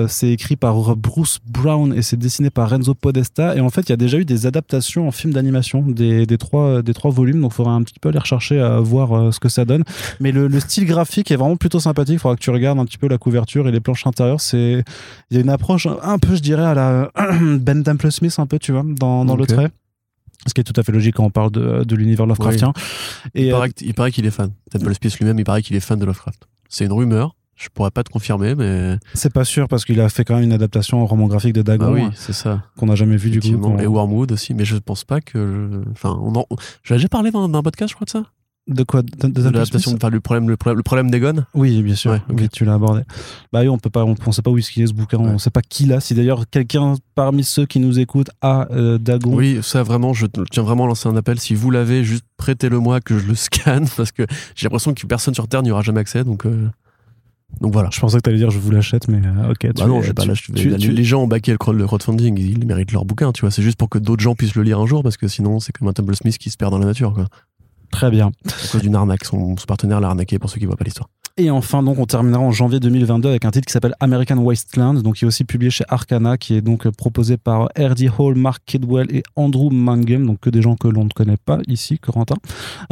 C'est 0.08 0.28
écrit 0.30 0.56
par 0.56 0.96
Bruce 0.96 1.38
Brown 1.46 1.94
et 1.94 2.02
c'est 2.02 2.18
dessiné 2.30 2.50
par 2.50 2.70
Renzo 2.70 2.94
Podesta. 2.94 3.56
Et 3.56 3.60
en 3.60 3.70
fait, 3.70 3.82
il 3.82 3.90
y 3.90 3.92
a 3.92 3.96
déjà 3.96 4.16
eu 4.16 4.24
des 4.24 4.46
adaptations 4.46 5.08
en 5.08 5.10
film 5.10 5.32
d'animation 5.32 5.82
des, 5.82 6.26
des, 6.26 6.38
trois, 6.38 6.80
des 6.80 6.94
trois 6.94 7.10
volumes. 7.10 7.40
Donc, 7.40 7.50
il 7.52 7.56
faudra 7.56 7.72
un 7.72 7.82
petit 7.82 7.98
peu 8.00 8.10
aller 8.10 8.20
rechercher 8.20 8.60
à 8.60 8.78
voir 8.78 9.12
euh, 9.12 9.32
ce 9.32 9.40
que 9.40 9.48
ça 9.48 9.64
donne. 9.64 9.82
Mais 10.20 10.30
le, 10.30 10.46
le 10.46 10.60
style 10.60 10.86
graphique 10.86 11.30
est 11.32 11.36
vraiment 11.36 11.56
plutôt 11.56 11.80
sympathique. 11.80 12.14
Il 12.14 12.18
faudra 12.20 12.36
que 12.36 12.40
tu 12.40 12.50
regardes 12.50 12.78
un 12.78 12.84
petit 12.84 12.98
peu 12.98 13.08
la 13.08 13.18
couverture 13.18 13.66
et 13.66 13.72
les 13.72 13.80
planches 13.80 14.06
intérieures. 14.06 14.40
C'est, 14.40 14.84
il 15.30 15.36
y 15.36 15.38
a 15.38 15.42
une 15.42 15.50
approche 15.50 15.88
un 16.02 16.18
peu, 16.18 16.36
je 16.36 16.40
dirais, 16.40 16.64
à 16.64 16.74
la 16.74 17.10
Ben 17.42 17.82
Temple 17.82 18.12
Smith, 18.12 18.34
un 18.38 18.46
peu, 18.46 18.60
tu 18.60 18.70
vois, 18.70 18.84
dans, 18.86 19.24
dans 19.24 19.36
le 19.36 19.46
trait. 19.46 19.70
Ce 20.46 20.54
qui 20.54 20.60
est 20.60 20.64
tout 20.64 20.78
à 20.80 20.82
fait 20.82 20.92
logique 20.92 21.16
quand 21.16 21.24
on 21.24 21.30
parle 21.30 21.50
de, 21.50 21.84
de 21.84 21.96
l'univers 21.96 22.26
Lovecraftien. 22.26 22.72
Il 23.34 23.46
Et, 23.46 23.52
euh, 23.52 23.68
il 23.82 23.92
paraît 23.92 24.12
qu'il 24.12 24.24
est 24.24 24.30
fan. 24.30 24.52
Temple 24.70 24.94
Space 24.94 25.18
lui-même, 25.18 25.38
il 25.38 25.44
paraît 25.44 25.62
qu'il 25.62 25.76
est 25.76 25.80
fan 25.80 25.98
de 25.98 26.06
Lovecraft. 26.06 26.48
C'est 26.68 26.86
une 26.86 26.92
rumeur. 26.92 27.34
Je 27.60 27.68
pourrais 27.68 27.90
pas 27.90 28.02
te 28.02 28.08
confirmer, 28.10 28.54
mais. 28.54 28.96
c'est 29.12 29.32
pas 29.32 29.44
sûr 29.44 29.68
parce 29.68 29.84
qu'il 29.84 30.00
a 30.00 30.08
fait 30.08 30.24
quand 30.24 30.34
même 30.36 30.44
une 30.44 30.52
adaptation 30.52 31.02
au 31.02 31.06
roman 31.06 31.26
graphique 31.26 31.52
de 31.52 31.60
Dagon 31.62 31.86
Bah 31.86 31.92
oui, 31.92 32.00
hein, 32.02 32.10
c'est 32.14 32.32
ça. 32.32 32.62
qu'on 32.78 32.86
n'a 32.86 32.94
jamais 32.94 33.16
vu 33.18 33.28
du 33.30 33.38
coup. 33.40 33.76
Et 33.78 33.86
Wormwood 33.86 34.32
aussi, 34.32 34.54
mais 34.54 34.64
je 34.64 34.76
pense 34.76 35.04
pas 35.04 35.20
que. 35.20 35.82
Enfin, 35.92 36.18
on 36.22 36.34
en... 36.36 36.46
J'avais 36.82 36.98
déjà 36.98 37.08
parlé 37.08 37.30
dans 37.30 37.44
un 37.52 37.62
podcast, 37.62 37.90
je 37.90 37.94
crois, 37.96 38.06
de 38.06 38.10
ça 38.10 38.22
De 38.66 38.82
quoi? 38.82 39.02
De, 39.02 39.08
de 39.26 39.28
De 39.28 39.42
l'adaptation, 39.42 39.92
enfin, 39.94 40.08
le 40.08 40.20
problème, 40.20 40.48
le 40.48 40.56
problème, 40.56 40.76
le 40.78 40.82
problème 40.82 41.10
d'Egon 41.10 41.44
Oui, 41.54 41.82
bien 41.82 41.94
sûr. 41.96 42.12
Ouais. 42.12 42.22
Oui, 42.30 42.48
tu 42.48 42.64
l'as 42.64 42.74
abordé. 42.74 43.02
Bah 43.52 43.60
oui, 43.60 43.68
on 43.68 43.78
peut 43.78 43.90
pas, 43.90 44.04
on, 44.06 44.14
on 44.26 44.32
sait 44.32 44.40
pas 44.42 44.50
où 44.50 44.56
est-ce 44.56 44.70
qu'il 44.70 44.82
est 44.82 44.86
ce 44.86 44.94
bouquin. 44.94 45.18
On 45.18 45.32
Ouais. 45.32 45.38
sait 45.38 45.50
pas 45.50 45.60
qui 45.62 45.84
l'a. 45.84 46.00
Si 46.00 46.14
d'ailleurs 46.14 46.48
quelqu'un 46.50 46.94
parmi 47.14 47.44
ceux 47.44 47.66
qui 47.66 47.78
nous 47.80 47.98
écoutent 47.98 48.30
a 48.40 48.68
euh, 48.72 48.96
Dagon. 48.96 49.34
Oui, 49.34 49.58
ça 49.62 49.82
vraiment, 49.82 50.14
je 50.14 50.24
tiens 50.50 50.62
vraiment 50.62 50.84
à 50.84 50.88
lancer 50.88 51.08
un 51.10 51.16
appel. 51.16 51.38
Si 51.38 51.54
vous 51.54 51.70
l'avez, 51.70 52.04
juste 52.04 52.24
prêtez-le-moi 52.38 53.00
que 53.02 53.18
je 53.18 53.26
le 53.26 53.34
scanne 53.34 53.86
parce 53.98 54.12
que 54.12 54.22
j'ai 54.54 54.64
l'impression 54.64 54.94
que 54.94 55.06
personne 55.06 55.34
sur 55.34 55.46
Terre 55.46 55.62
n'y 55.62 55.70
aura 55.70 55.82
jamais 55.82 56.00
accès. 56.00 56.24
Donc, 56.24 56.46
euh, 56.46 56.68
donc 57.60 57.72
voilà. 57.72 57.88
Je 57.92 58.00
pensais 58.00 58.16
que 58.16 58.22
t'allais 58.22 58.38
dire 58.38 58.50
je 58.50 58.58
vous 58.58 58.70
l'achète, 58.70 59.08
mais 59.08 59.20
euh, 59.26 59.50
ok. 59.52 59.72
Bah 59.76 59.86
non, 59.86 60.02
j'ai 60.02 60.14
pas 60.14 60.24
lâché. 60.24 60.52
tu- 60.54 60.68
les, 60.70 60.76
tu- 60.76 60.92
les 60.92 61.04
gens 61.04 61.22
ont 61.22 61.26
baqué 61.26 61.52
le 61.52 61.58
crowd- 61.58 61.76
le 61.76 61.86
crowdfunding, 61.86 62.38
ils 62.38 62.64
méritent 62.66 62.92
leur 62.92 63.04
bouquin, 63.04 63.32
tu 63.32 63.42
vois. 63.42 63.50
C'est 63.50 63.62
juste 63.62 63.76
pour 63.78 63.88
que 63.88 63.98
d'autres 63.98 64.22
gens 64.22 64.34
puissent 64.34 64.54
le 64.54 64.62
lire 64.62 64.78
un 64.80 64.86
jour 64.86 65.02
parce 65.02 65.16
que 65.16 65.28
sinon, 65.28 65.60
c'est 65.60 65.72
comme 65.72 65.88
un 65.88 65.92
Temple 65.92 66.14
Smith 66.16 66.38
qui 66.38 66.50
se 66.50 66.56
perd 66.56 66.70
dans 66.72 66.78
la 66.78 66.86
nature, 66.86 67.12
quoi. 67.14 67.26
Très 67.92 68.10
bien. 68.10 68.30
À 68.46 68.68
cause 68.70 68.82
d'une 68.82 68.94
arnaque. 68.94 69.24
Son, 69.24 69.56
son 69.56 69.66
partenaire 69.66 70.00
l'a 70.00 70.08
arnaqué 70.08 70.38
pour 70.38 70.48
ceux 70.48 70.58
qui 70.60 70.66
voient 70.66 70.76
pas 70.76 70.84
l'histoire. 70.84 71.08
Et 71.36 71.50
enfin, 71.50 71.82
donc, 71.82 71.98
on 71.98 72.06
terminera 72.06 72.40
en 72.42 72.50
janvier 72.52 72.78
2022 72.80 73.28
avec 73.28 73.44
un 73.44 73.50
titre 73.50 73.66
qui 73.66 73.72
s'appelle 73.72 73.94
American 74.00 74.36
Wasteland, 74.38 74.94
donc 75.02 75.16
qui 75.16 75.24
est 75.24 75.26
aussi 75.28 75.44
publié 75.44 75.70
chez 75.70 75.84
Arcana, 75.88 76.36
qui 76.38 76.54
est 76.54 76.60
donc 76.60 76.86
euh, 76.86 76.90
proposé 76.92 77.36
par 77.36 77.64
R.D. 77.78 78.10
Hall, 78.18 78.34
Mark 78.36 78.62
Kidwell 78.66 79.06
et 79.14 79.22
Andrew 79.36 79.70
Mangum, 79.72 80.26
donc 80.26 80.38
que 80.40 80.50
des 80.50 80.60
gens 80.62 80.76
que 80.76 80.86
l'on 80.86 81.04
ne 81.04 81.08
connaît 81.10 81.36
pas 81.38 81.58
ici, 81.66 81.98
Corentin, 81.98 82.36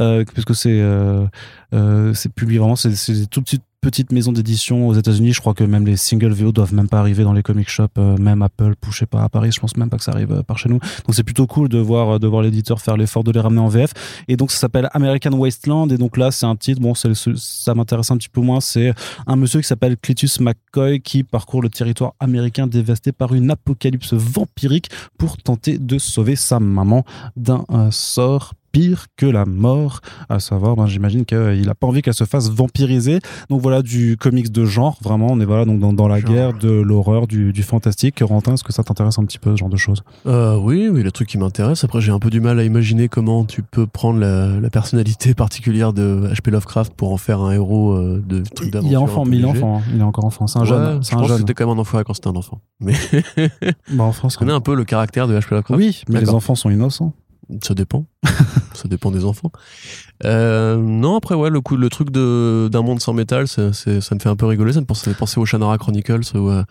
euh, 0.00 0.24
puisque 0.32 0.54
c'est 0.54 0.80
euh, 0.80 1.26
euh, 1.74 2.12
publié 2.34 2.58
vraiment, 2.58 2.76
c'est 2.76 2.94
c'est 2.96 3.12
des 3.12 3.26
tout 3.26 3.42
petite 3.80 4.12
maison 4.12 4.32
d'édition 4.32 4.88
aux 4.88 4.94
États-Unis. 4.94 5.32
Je 5.32 5.40
crois 5.40 5.54
que 5.54 5.64
même 5.64 5.86
les 5.86 5.96
single 5.96 6.32
VO 6.32 6.52
doivent 6.52 6.74
même 6.74 6.88
pas 6.88 6.98
arriver 6.98 7.24
dans 7.24 7.32
les 7.32 7.42
comic 7.42 7.68
shops, 7.68 7.86
euh, 7.98 8.16
même 8.16 8.42
Apple, 8.42 8.74
je 8.90 8.96
sais 8.96 9.06
pas 9.06 9.22
à 9.22 9.28
Paris. 9.28 9.52
Je 9.52 9.60
pense 9.60 9.76
même 9.76 9.88
pas 9.88 9.96
que 9.96 10.04
ça 10.04 10.12
arrive 10.12 10.32
euh, 10.32 10.42
par 10.42 10.58
chez 10.58 10.68
nous. 10.68 10.78
Donc 10.78 11.14
c'est 11.14 11.22
plutôt 11.22 11.46
cool 11.46 11.68
de 11.68 11.78
voir 11.78 12.18
de 12.18 12.26
voir 12.26 12.42
l'éditeur 12.42 12.80
faire 12.80 12.96
l'effort 12.96 13.24
de 13.24 13.32
les 13.32 13.40
ramener 13.40 13.60
en 13.60 13.68
VF. 13.68 13.92
Et 14.26 14.36
donc 14.36 14.50
ça 14.50 14.58
s'appelle 14.58 14.88
American 14.92 15.32
Wasteland. 15.32 15.88
Et 15.88 15.96
donc 15.96 16.16
là 16.16 16.30
c'est 16.30 16.46
un 16.46 16.56
titre. 16.56 16.80
Bon, 16.80 16.94
ça 16.94 17.74
m'intéresse 17.74 18.10
un 18.10 18.16
petit 18.16 18.28
peu 18.28 18.40
moins. 18.40 18.60
C'est 18.60 18.92
un 19.26 19.36
monsieur 19.36 19.60
qui 19.60 19.66
s'appelle 19.66 19.96
Cletus 19.96 20.40
McCoy 20.40 21.00
qui 21.00 21.22
parcourt 21.22 21.62
le 21.62 21.68
territoire 21.68 22.14
américain 22.20 22.66
dévasté 22.66 23.12
par 23.12 23.34
une 23.34 23.50
apocalypse 23.50 24.12
vampirique 24.12 24.90
pour 25.18 25.36
tenter 25.36 25.78
de 25.78 25.98
sauver 25.98 26.36
sa 26.36 26.60
maman 26.60 27.04
d'un 27.36 27.64
sort 27.90 28.54
pire 28.72 29.06
que 29.16 29.26
la 29.26 29.44
mort, 29.44 30.00
à 30.28 30.40
savoir, 30.40 30.76
ben, 30.76 30.86
j'imagine 30.86 31.24
qu'il 31.24 31.66
n'a 31.66 31.74
pas 31.74 31.86
envie 31.86 32.02
qu'elle 32.02 32.14
se 32.14 32.24
fasse 32.24 32.50
vampiriser. 32.50 33.20
Donc 33.50 33.60
voilà, 33.60 33.82
du 33.82 34.16
comics 34.16 34.50
de 34.50 34.64
genre, 34.64 34.98
vraiment, 35.02 35.28
on 35.30 35.40
est 35.40 35.44
voilà, 35.44 35.64
donc 35.64 35.94
dans, 35.94 36.08
la 36.08 36.20
guerre 36.20 36.52
de 36.54 36.70
l'horreur, 36.70 37.26
du, 37.26 37.52
fantastique. 37.62 38.20
Rantin, 38.20 38.54
est-ce 38.54 38.64
que 38.64 38.72
ça 38.72 38.82
t'intéresse 38.82 39.18
un 39.18 39.24
petit 39.24 39.38
peu, 39.38 39.52
ce 39.52 39.56
genre 39.56 39.68
de 39.68 39.76
choses? 39.76 40.02
Euh, 40.26 40.56
Oui, 40.56 40.88
oui, 40.90 41.02
le 41.02 41.12
truc 41.12 41.28
qui 41.28 41.38
m'intéresse. 41.38 41.84
Après, 41.84 42.00
j'ai 42.00 42.12
un 42.12 42.18
peu 42.18 42.30
du 42.30 42.40
mal 42.40 42.58
à 42.58 42.64
imaginer 42.64 43.08
comment 43.08 43.44
tu 43.44 43.62
peux 43.62 43.86
prendre 43.86 44.20
la, 44.20 44.70
personnalité 44.70 45.34
particulière 45.34 45.92
de 45.92 46.30
H.P. 46.32 46.50
Lovecraft 46.50 46.92
pour 46.94 47.12
en 47.12 47.16
faire 47.16 47.40
un 47.40 47.52
héros 47.52 47.92
euh, 47.92 48.22
de 48.26 48.42
trucs 48.54 48.70
d'aventure. 48.70 48.90
Il 48.90 48.94
est 48.94 48.96
enfant, 48.96 49.24
mais 49.24 49.38
il 49.38 49.44
est 49.44 49.48
enfant, 49.48 49.78
hein. 49.78 49.90
il 49.94 50.00
est 50.00 50.04
encore 50.04 50.24
enfant. 50.24 50.46
C'est 50.46 50.58
un 50.58 50.64
jeune. 50.64 51.02
je 51.02 51.10
pense 51.10 51.26
que 51.26 51.36
c'était 51.38 51.54
quand 51.54 51.66
même 51.66 51.78
un 51.78 51.80
enfant 51.80 52.00
quand 52.04 52.14
c'était 52.14 52.28
un 52.28 52.36
enfant. 52.36 52.60
Mais 52.80 52.94
bah, 53.90 54.04
en 54.04 54.12
France, 54.12 54.34
tu 54.34 54.38
connais 54.38 54.52
un 54.52 54.60
peu 54.60 54.74
le 54.74 54.84
caractère 54.84 55.26
de 55.26 55.38
H.P. 55.38 55.54
Lovecraft 55.54 55.78
Oui, 55.78 56.02
mais 56.08 56.20
les 56.20 56.30
enfants 56.30 56.54
sont 56.54 56.70
innocents. 56.70 57.14
Ça 57.62 57.74
dépend. 57.74 58.06
ça 58.74 58.88
dépend 58.88 59.10
des 59.10 59.24
enfants. 59.24 59.50
Euh, 60.24 60.76
non, 60.76 61.16
après, 61.16 61.34
ouais, 61.34 61.50
le, 61.50 61.60
coup, 61.60 61.76
le 61.76 61.88
truc 61.88 62.10
d'un 62.10 62.82
monde 62.82 63.00
sans 63.00 63.12
métal, 63.12 63.48
ça 63.48 63.62
me 63.62 64.00
fait 64.00 64.28
un 64.28 64.36
peu 64.36 64.46
rigoler. 64.46 64.72
Ça 64.72 64.80
me 64.80 64.86
fait 64.94 65.14
penser 65.14 65.40
au 65.40 65.46
Shannara 65.46 65.78
Chronicles, 65.78 66.36
où, 66.36 66.50
euh, 66.50 66.62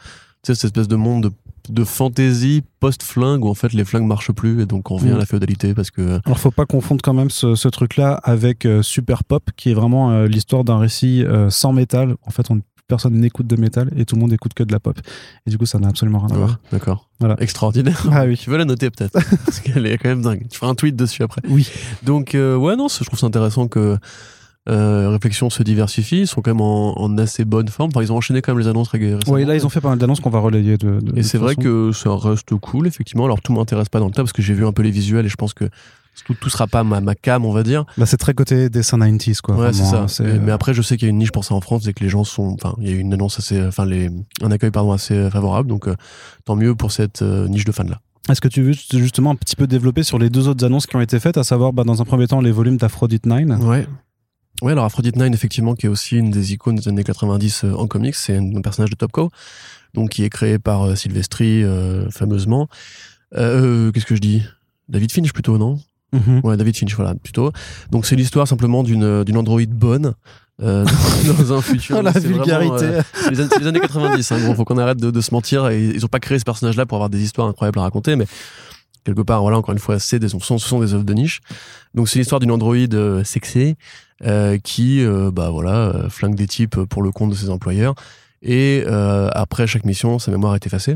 tu 0.44 0.54
sais, 0.54 0.56
cette 0.56 0.66
espèce 0.66 0.88
de 0.88 0.96
monde 0.96 1.24
de, 1.24 1.32
de 1.70 1.84
fantasy 1.84 2.64
post-flingue 2.80 3.44
où 3.44 3.50
en 3.50 3.54
fait 3.54 3.74
les 3.74 3.84
flingues 3.84 4.06
marchent 4.06 4.32
plus 4.32 4.62
et 4.62 4.66
donc 4.66 4.90
on 4.90 4.96
revient 4.96 5.12
à 5.12 5.16
mm. 5.16 5.20
la 5.20 5.26
féodalité 5.26 5.74
parce 5.74 5.92
que. 5.92 6.02
Euh, 6.02 6.20
Alors, 6.26 6.40
faut 6.40 6.52
pas 6.52 6.66
confondre 6.66 7.02
quand 7.04 7.14
même 7.14 7.30
ce, 7.30 7.68
truc-là 7.68 8.20
avec 8.24 8.68
Super 8.82 9.24
Pop, 9.24 9.50
qui 9.58 9.72
est 9.72 9.74
vraiment 9.74 10.24
l'histoire 10.24 10.64
d'un 10.64 10.78
récit 10.78 11.26
sans 11.50 11.74
métal. 11.74 12.16
En 12.26 12.32
fait, 12.32 12.50
on 12.52 12.62
personne 12.88 13.14
n'écoute 13.14 13.48
de 13.48 13.56
métal 13.56 13.92
et 13.98 14.06
tout 14.06 14.16
le 14.16 14.22
monde 14.22 14.34
écoute 14.34 14.54
que 14.54 14.64
de 14.64 14.72
la 14.72 14.80
pop. 14.80 14.98
Et 15.46 15.50
du 15.50 15.58
coup, 15.58 15.66
ça 15.66 15.80
n'a 15.80 15.90
absolument 15.90 16.20
rien 16.20 16.36
à 16.36 16.38
voir. 16.38 16.60
D'accord. 16.72 17.08
Voilà. 17.20 17.36
Extraordinaire. 17.40 18.06
Ah 18.12 18.26
oui. 18.26 18.38
Tu 18.48 18.50
veux 18.50 18.58
la 18.58 18.66
noter 18.66 18.90
peut-être 18.90 19.12
Parce 19.46 19.60
qu'elle 19.60 19.86
est 19.86 19.98
quand 19.98 20.10
même 20.10 20.22
dingue. 20.22 20.46
Tu 20.50 20.58
feras 20.58 20.72
un 20.72 20.76
tweet 20.76 20.96
dessus 20.96 21.24
après. 21.24 21.42
Oui. 21.50 21.70
Donc, 22.04 22.36
euh, 22.36 22.56
ouais, 22.56 22.76
non, 22.76 22.88
je 22.88 23.04
trouve 23.04 23.20
ça 23.20 23.28
intéressant 23.28 23.68
que 23.68 23.98
euh, 24.70 25.10
Réflexion 25.10 25.50
se 25.50 25.64
diversifie. 25.64 26.22
Ils 26.22 26.28
sont 26.28 26.42
quand 26.42 26.52
même 26.52 26.62
en, 26.62 27.18
assez 27.18 27.46
bonne 27.46 27.68
forme. 27.68 27.90
Enfin, 27.94 28.04
ils 28.04 28.12
ont 28.12 28.18
enchaîné 28.18 28.42
quand 28.42 28.54
même 28.54 28.60
les 28.60 28.68
annonces 28.68 28.90
régulièrement. 28.90 29.24
Oui, 29.28 29.44
là, 29.44 29.56
ils 29.56 29.66
ont 29.66 29.70
fait 29.70 29.82
pas 29.82 29.90
mal 29.90 29.98
d'annonces 29.98 30.20
qu'on 30.20 30.30
va 30.30 30.40
relayer. 30.40 30.78
De, 30.78 31.00
et 31.16 31.24
c'est 31.24 31.38
vrai 31.38 31.56
que 31.56 31.92
ça 31.92 32.16
reste 32.16 32.56
cool, 32.56 32.88
effectivement. 32.88 33.26
Alors, 33.26 33.42
tout 33.42 33.54
m'intéresse 33.54 33.90
pas 33.90 34.00
dans 34.00 34.08
le 34.08 34.12
tas 34.12 34.24
parce 34.24 34.34
que 34.34 34.42
j'ai 34.42 34.54
vu 34.54 34.66
un 34.66 34.72
peu 34.72 34.84
les 34.84 34.92
visuels 34.92 35.26
et 35.26 35.30
je 35.30 35.36
pense 35.36 35.54
que 35.54 35.66
tout, 36.26 36.34
tout 36.34 36.50
sera 36.50 36.68
pas 36.68 36.84
ma, 36.84 37.02
ma 37.02 37.16
cam, 37.16 37.46
on 37.46 37.52
va 37.52 37.64
dire. 37.64 37.86
Bah, 37.98 38.06
c'est 38.06 38.18
très 38.18 38.34
côté 38.34 38.70
dessin 38.70 38.98
90s, 38.98 39.42
quoi. 39.42 39.56
Ouais, 39.56 39.74
c'est 39.74 39.86
ça. 39.86 40.06
Hein, 40.20 40.40
mais 40.42 40.52
après, 40.52 40.74
je 40.74 40.82
sais 40.82 40.98
qu'il 40.98 41.08
y 41.08 41.10
a 41.10 41.12
une 41.12 41.18
niche 41.18 41.32
pour 41.32 41.46
ça 41.46 41.54
en 41.54 41.62
France 41.62 41.88
et 41.88 41.94
que 41.94 42.04
les 42.04 42.10
gens 42.10 42.24
sont, 42.24 42.56
enfin, 42.60 42.76
il 42.80 42.90
y 42.90 42.94
a 42.94 42.96
une 42.96 43.14
annonce 43.14 43.40
assez, 43.40 43.64
enfin, 43.66 43.86
les, 43.86 44.10
un 44.42 44.52
accueil, 44.52 44.72
pardon, 44.72 44.92
assez 44.92 45.30
favorable. 45.30 45.70
Donc, 45.70 45.88
euh, 45.88 45.96
tant 46.46 46.56
mieux 46.56 46.76
pour 46.76 46.92
cette 46.92 47.22
euh, 47.22 47.48
niche 47.48 47.66
de 47.66 47.72
fans-là. 47.72 48.00
Est-ce 48.30 48.42
que 48.42 48.48
tu 48.48 48.62
veux 48.62 48.74
justement 48.74 49.32
un 49.32 49.36
petit 49.36 49.56
peu 49.56 49.68
développer 49.68 50.04
sur 50.04 50.20
les 50.20 50.30
deux 50.30 50.48
autres 50.48 50.66
annonces 50.66 50.86
qui 50.86 50.96
ont 50.96 51.02
été 51.02 51.20
faites, 51.20 51.38
à 51.38 51.44
savoir, 51.44 51.72
bah, 51.72 51.84
dans 51.84 52.02
un 52.02 52.06
premier 52.06 52.28
temps, 52.28 52.42
les 52.42 52.52
volumes 52.52 52.78
d'Aphrodite 52.78 53.26
9 53.26 53.64
Ouais. 53.64 53.88
Ouais, 54.64 54.72
alors 54.72 54.86
Aphrodite 54.86 55.16
9, 55.16 55.34
effectivement, 55.34 55.76
qui 55.76 55.86
est 55.86 55.90
aussi 55.90 56.18
une 56.18 56.32
des 56.32 56.54
icônes 56.54 56.76
des 56.76 56.88
années 56.88 57.04
90 57.04 57.64
euh, 57.64 57.74
en 57.74 57.88
comics, 57.88 58.16
c'est 58.16 58.38
un, 58.38 58.62
personnage 58.62 58.90
de 58.90 58.96
Topco, 58.96 59.30
donc 59.94 60.10
qui 60.10 60.24
est 60.24 60.30
créé 60.30 60.58
par 60.58 60.98
Sylvestri, 60.98 61.64
fameusement. 62.10 62.68
Qu'est-ce 63.32 64.06
que 64.06 64.16
je 64.16 64.22
dis? 64.22 64.44
David 64.90 65.12
Finch 65.12 65.32
plutôt, 65.32 65.58
non? 65.58 65.80
Mhm. 66.14 66.42
Ouais, 66.44 66.58
David 66.58 66.78
Finch, 66.78 66.96
voilà, 66.96 67.16
plutôt. 67.16 67.52
Donc 67.92 68.06
c'est 68.06 68.16
l'histoire 68.16 68.48
simplement 68.48 68.84
d'une 68.84 69.24
d'une 69.24 69.38
Android 69.38 69.62
bonne. 69.68 70.14
Euh, 70.60 70.84
dans 71.38 71.54
un 71.54 71.62
futur. 71.62 71.98
oh, 72.00 72.02
la 72.02 72.12
vulgarité. 72.12 72.86
Euh, 72.86 73.02
les, 73.30 73.42
années, 73.42 73.50
les, 73.60 73.68
années 73.68 73.80
90. 73.80 74.32
Hein, 74.32 74.56
faut 74.56 74.66
qu'on 74.66 74.80
arrête 74.80 74.98
de, 74.98 75.12
de, 75.12 75.22
se 75.22 75.32
mentir. 75.32 75.68
Et 75.68 75.86
ils 75.86 76.04
ont 76.04 76.08
pas 76.08 76.20
créé 76.20 76.40
ce 76.40 76.46
personnage-là 76.46 76.88
pour 76.88 76.96
avoir 76.96 77.12
des 77.12 77.22
histoires 77.22 77.48
incroyables 77.48 77.78
à 77.78 77.84
raconter, 77.84 78.16
mais 78.16 78.26
quelque 79.08 79.22
part, 79.22 79.42
voilà, 79.42 79.58
encore 79.58 79.74
une 79.74 79.80
fois, 79.80 80.00
c'est 80.00 80.20
des, 80.20 80.28
ce 80.30 80.58
sont 80.58 80.80
des 80.80 80.94
œuvres 80.94 81.06
de 81.06 81.14
niche. 81.14 81.40
Donc 81.94 82.10
c'est 82.10 82.20
l'histoire 82.20 82.40
d'une 82.40 82.52
Android 82.52 82.76
euh, 82.76 83.24
sexée 83.24 83.78
euh, 84.26 84.58
qui, 84.58 85.04
euh, 85.04 85.32
bah 85.32 85.50
voilà, 85.50 86.08
flingue 86.10 86.36
des 86.36 86.48
types 86.48 86.76
pour 86.76 87.02
le 87.02 87.12
compte 87.12 87.30
de 87.30 87.36
ses 87.36 87.50
employeurs. 87.50 87.96
Et 88.42 88.84
après 88.86 89.66
chaque 89.66 89.86
mission, 89.86 90.20
sa 90.20 90.32
mémoire 90.32 90.56
est 90.56 90.66
effacée. 90.66 90.96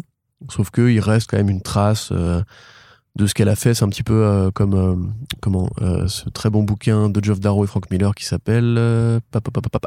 Sauf 0.50 0.70
qu'il 0.72 1.00
reste 1.00 1.30
quand 1.30 1.38
même 1.38 1.50
une 1.50 1.62
trace 1.62 2.12
de 3.16 3.28
ce 3.28 3.34
qu'elle 3.34 3.50
a 3.50 3.56
fait. 3.56 3.74
C'est 3.74 3.84
un 3.84 3.90
petit 3.90 4.04
peu 4.04 4.24
euh, 4.24 4.52
comme 4.52 4.74
euh, 4.74 4.96
comment 5.42 5.70
euh, 5.82 6.08
ce 6.08 6.30
très 6.30 6.50
bon 6.50 6.64
bouquin 6.64 7.10
de 7.10 7.24
Geoff 7.24 7.40
Darrow 7.40 7.64
et 7.64 7.68
Frank 7.68 7.90
Miller 7.92 8.16
qui 8.16 8.26
s'appelle 8.26 8.78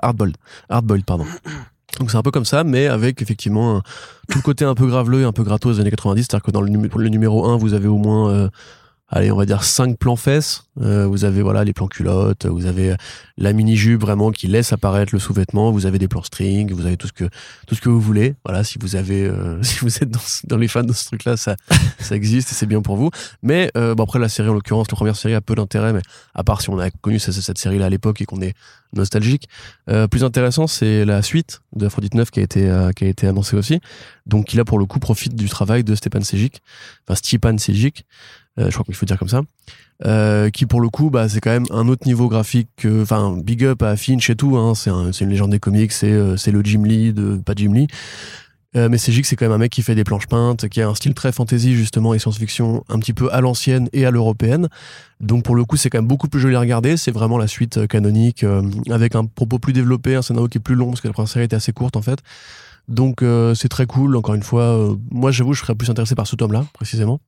Hardboiled. 0.02 0.36
Hardboiled, 0.68 1.04
pardon. 1.04 1.26
Donc 2.00 2.10
c'est 2.10 2.16
un 2.16 2.22
peu 2.22 2.32
comme 2.32 2.44
ça, 2.44 2.64
mais 2.64 2.88
avec 2.88 3.22
effectivement 3.22 3.80
tout 4.28 4.38
le 4.38 4.42
côté 4.42 4.64
un 4.64 4.74
peu 4.74 4.86
graveleux 4.86 5.20
et 5.20 5.24
un 5.24 5.32
peu 5.32 5.44
gratos 5.44 5.76
des 5.76 5.80
années 5.80 5.90
90. 5.90 6.22
C'est-à-dire 6.22 6.42
que 6.42 6.50
dans 6.50 6.60
le, 6.60 6.72
le, 6.72 7.08
numéro 7.08 7.46
1, 7.46 7.56
vous 7.56 7.72
avez 7.72 7.86
au 7.86 7.98
moins 7.98 8.50
allez, 9.08 9.30
on 9.30 9.36
va 9.36 9.46
dire 9.46 9.64
cinq 9.64 9.98
plans 9.98 10.16
fesses. 10.16 10.64
Euh, 10.80 11.06
vous 11.06 11.24
avez 11.24 11.40
voilà 11.40 11.62
les 11.62 11.72
plans 11.72 11.86
culottes, 11.86 12.46
vous 12.46 12.66
avez 12.66 12.96
la 13.36 13.52
mini 13.52 13.76
jupe 13.76 14.00
vraiment 14.00 14.32
qui 14.32 14.48
laisse 14.48 14.72
apparaître 14.72 15.14
le 15.14 15.20
sous-vêtement. 15.20 15.70
Vous 15.70 15.86
avez 15.86 15.98
des 15.98 16.08
plans 16.08 16.22
string, 16.22 16.72
vous 16.72 16.86
avez 16.86 16.96
tout 16.96 17.06
ce 17.06 17.12
que 17.12 17.24
tout 17.66 17.74
ce 17.74 17.80
que 17.80 17.88
vous 17.88 18.00
voulez. 18.00 18.34
Voilà, 18.44 18.64
si 18.64 18.78
vous 18.80 18.96
avez, 18.96 19.24
euh, 19.24 19.58
si 19.62 19.78
vous 19.80 19.96
êtes 19.98 20.10
dans, 20.10 20.20
dans, 20.44 20.56
les 20.56 20.68
fans 20.68 20.82
de 20.82 20.92
ce 20.92 21.06
truc-là, 21.06 21.36
ça 21.36 21.56
ça 22.00 22.16
existe 22.16 22.50
et 22.50 22.54
c'est 22.54 22.66
bien 22.66 22.82
pour 22.82 22.96
vous. 22.96 23.10
Mais 23.42 23.70
euh, 23.76 23.94
bon 23.94 24.04
après 24.04 24.18
la 24.18 24.28
série 24.28 24.48
en 24.48 24.54
l'occurrence, 24.54 24.90
la 24.90 24.96
première 24.96 25.16
série 25.16 25.34
a 25.34 25.40
peu 25.40 25.54
d'intérêt, 25.54 25.92
mais 25.92 26.02
à 26.34 26.42
part 26.42 26.60
si 26.60 26.70
on 26.70 26.78
a 26.78 26.90
connu 26.90 27.18
cette, 27.18 27.34
cette 27.34 27.58
série-là 27.58 27.86
à 27.86 27.90
l'époque 27.90 28.20
et 28.20 28.24
qu'on 28.24 28.40
est 28.40 28.54
nostalgique. 28.94 29.48
plus 30.10 30.22
intéressant, 30.22 30.68
c'est 30.68 31.04
la 31.04 31.20
suite 31.20 31.62
de 31.74 31.86
Aphrodite 31.86 32.14
9 32.14 32.30
qui 32.30 32.38
a 32.38 32.42
été 32.44 32.90
qui 32.94 33.04
a 33.04 33.08
été 33.08 33.26
annoncée 33.26 33.56
aussi. 33.56 33.80
Donc 34.26 34.46
qui 34.46 34.56
là 34.56 34.64
pour 34.64 34.78
le 34.78 34.86
coup 34.86 35.00
profite 35.00 35.34
du 35.34 35.48
travail 35.48 35.82
de 35.82 35.94
Stepan 35.96 36.20
Sejic, 36.20 36.62
enfin 37.04 37.16
Stepan 37.16 37.58
Sejic. 37.58 38.06
Euh, 38.58 38.66
je 38.66 38.72
crois 38.72 38.84
qu'il 38.84 38.94
faut 38.94 39.06
dire 39.06 39.18
comme 39.18 39.28
ça, 39.28 39.42
euh, 40.04 40.50
qui 40.50 40.66
pour 40.66 40.80
le 40.80 40.88
coup, 40.88 41.10
bah, 41.10 41.28
c'est 41.28 41.40
quand 41.40 41.50
même 41.50 41.66
un 41.70 41.88
autre 41.88 42.06
niveau 42.06 42.28
graphique. 42.28 42.86
Enfin, 43.00 43.36
big 43.42 43.64
up 43.64 43.82
à 43.82 43.96
Finch 43.96 44.28
et 44.30 44.36
tout. 44.36 44.56
Hein, 44.56 44.74
c'est 44.74 44.90
une 44.90 45.30
légende 45.30 45.50
des 45.50 45.60
comics. 45.60 45.92
C'est 45.92 46.10
euh, 46.10 46.36
c'est 46.36 46.50
le 46.50 46.62
Jim 46.64 46.82
Lee 46.84 47.12
de 47.12 47.36
pas 47.36 47.54
Jim 47.56 47.72
Lee. 47.72 47.86
Euh, 48.76 48.88
mais 48.88 48.98
c'est 48.98 49.12
c'est 49.22 49.36
quand 49.36 49.44
même 49.44 49.52
un 49.52 49.58
mec 49.58 49.70
qui 49.70 49.82
fait 49.82 49.94
des 49.94 50.02
planches 50.02 50.26
peintes, 50.26 50.68
qui 50.68 50.82
a 50.82 50.88
un 50.88 50.96
style 50.96 51.14
très 51.14 51.30
fantasy 51.30 51.74
justement 51.74 52.12
et 52.12 52.18
science-fiction 52.18 52.84
un 52.88 52.98
petit 52.98 53.12
peu 53.12 53.32
à 53.32 53.40
l'ancienne 53.40 53.88
et 53.92 54.04
à 54.04 54.10
l'européenne. 54.10 54.68
Donc 55.20 55.44
pour 55.44 55.54
le 55.54 55.64
coup, 55.64 55.76
c'est 55.76 55.90
quand 55.90 55.98
même 55.98 56.08
beaucoup 56.08 56.28
plus 56.28 56.40
joli 56.40 56.56
à 56.56 56.60
regarder. 56.60 56.96
C'est 56.96 57.12
vraiment 57.12 57.38
la 57.38 57.46
suite 57.46 57.78
euh, 57.78 57.86
canonique 57.86 58.44
avec 58.90 59.14
un 59.14 59.26
propos 59.26 59.60
plus 59.60 59.72
développé, 59.72 60.16
un 60.16 60.22
scénario 60.22 60.48
qui 60.48 60.58
est 60.58 60.60
plus 60.60 60.74
long 60.74 60.88
parce 60.88 61.00
que 61.00 61.06
la 61.06 61.14
première 61.14 61.28
série 61.28 61.44
était 61.44 61.56
assez 61.56 61.72
courte 61.72 61.96
en 61.96 62.02
fait. 62.02 62.18
Donc 62.88 63.24
c'est 63.54 63.68
très 63.68 63.86
cool. 63.86 64.14
Encore 64.16 64.34
une 64.34 64.42
fois, 64.42 64.94
moi 65.10 65.30
j'avoue, 65.30 65.54
je 65.54 65.60
serais 65.60 65.74
plus 65.74 65.88
intéressé 65.88 66.14
par 66.14 66.26
ce 66.26 66.36
tome-là 66.36 66.66
précisément. 66.74 67.18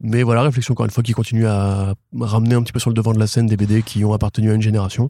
Mais 0.00 0.22
voilà, 0.22 0.42
réflexion 0.42 0.72
encore 0.72 0.86
une 0.86 0.92
fois 0.92 1.02
qui 1.02 1.12
continue 1.12 1.46
à 1.46 1.94
ramener 2.18 2.54
un 2.54 2.62
petit 2.62 2.72
peu 2.72 2.80
sur 2.80 2.90
le 2.90 2.94
devant 2.94 3.12
de 3.12 3.18
la 3.18 3.26
scène 3.26 3.46
des 3.46 3.56
BD 3.56 3.82
qui 3.82 4.04
ont 4.04 4.12
appartenu 4.12 4.50
à 4.50 4.54
une 4.54 4.62
génération. 4.62 5.08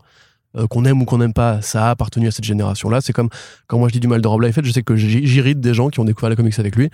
Euh, 0.57 0.69
qu'on 0.69 0.85
aime 0.85 1.03
ou 1.03 1.05
qu'on 1.05 1.19
n'aime 1.19 1.33
pas, 1.33 1.61
ça 1.63 1.89
a 1.89 1.91
appartenu 1.91 2.29
à 2.29 2.31
cette 2.31 2.45
génération-là. 2.45 3.01
C'est 3.01 3.13
comme 3.13 3.29
quand 3.67 3.79
moi 3.79 3.89
je 3.89 3.95
dis 3.95 4.01
du 4.01 4.07
mal 4.07 4.21
de 4.21 4.29
Rob 4.29 4.41
Liefeld, 4.41 4.67
je 4.67 4.73
sais 4.73 4.83
que 4.83 4.95
j'irrite 4.95 5.61
des 5.61 5.75
gens 5.75 5.89
qui 5.89 5.99
ont 5.99 6.05
découvert 6.05 6.31
les 6.31 6.37
comics 6.37 6.59
avec 6.59 6.77
lui 6.77 6.91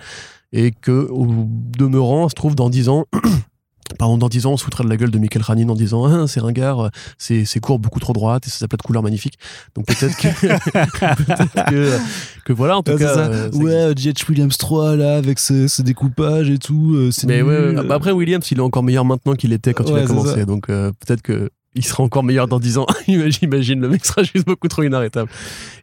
et 0.51 0.71
que, 0.71 1.07
au 1.09 1.27
demeurant, 1.77 2.27
se 2.27 2.33
trouve 2.33 2.55
dans 2.55 2.69
10 2.69 2.89
ans, 2.89 3.05
Pardon, 3.97 4.17
dans 4.17 4.29
10 4.29 4.45
ans, 4.45 4.53
on 4.53 4.57
se 4.57 4.63
foutra 4.63 4.83
de 4.83 4.89
la 4.89 4.97
gueule 4.97 5.11
de 5.11 5.19
Michael 5.19 5.43
Ranin 5.43 5.69
en 5.69 5.75
disant 5.75 6.05
ah, 6.05 6.27
c'est 6.27 6.39
ringard, 6.39 6.89
c'est, 7.17 7.45
c'est 7.45 7.59
court 7.59 7.79
beaucoup 7.79 7.99
trop 7.99 8.13
droite 8.13 8.47
et 8.47 8.49
ça 8.49 8.67
plat 8.67 8.77
de 8.77 8.83
couleur 8.83 9.03
magnifique. 9.03 9.37
Donc 9.75 9.85
peut-être 9.85 10.17
que, 10.17 10.27
peut-être 11.15 11.65
que, 11.69 11.97
que, 12.45 12.53
voilà, 12.53 12.77
en 12.77 12.83
tout 12.83 12.95
cas. 12.97 13.17
Euh, 13.17 13.51
ouais, 13.51 13.93
J.H. 13.95 14.29
Williams 14.29 14.57
3 14.57 14.95
là, 14.95 15.17
avec 15.17 15.39
ses, 15.39 15.67
découpages 15.83 16.49
et 16.49 16.57
tout. 16.57 16.93
Euh, 16.95 17.11
c'est 17.11 17.27
Mais 17.27 17.41
ouais, 17.41 17.73
bah, 17.73 17.95
après, 17.95 18.11
Williams, 18.11 18.49
il 18.51 18.57
est 18.57 18.61
encore 18.61 18.83
meilleur 18.83 19.05
maintenant 19.05 19.35
qu'il 19.35 19.53
était 19.53 19.73
quand 19.73 19.85
il 19.85 19.97
a 19.97 20.05
commencé. 20.05 20.45
Donc 20.45 20.69
euh, 20.69 20.91
peut-être 21.05 21.21
que 21.21 21.49
il 21.73 21.85
sera 21.85 22.03
encore 22.03 22.23
meilleur 22.23 22.47
dans 22.47 22.59
10 22.59 22.79
ans. 22.79 22.87
J'imagine, 23.07 23.79
le 23.79 23.87
mec 23.87 24.05
sera 24.05 24.23
juste 24.23 24.45
beaucoup 24.45 24.67
trop 24.67 24.83
inarrêtable. 24.83 25.29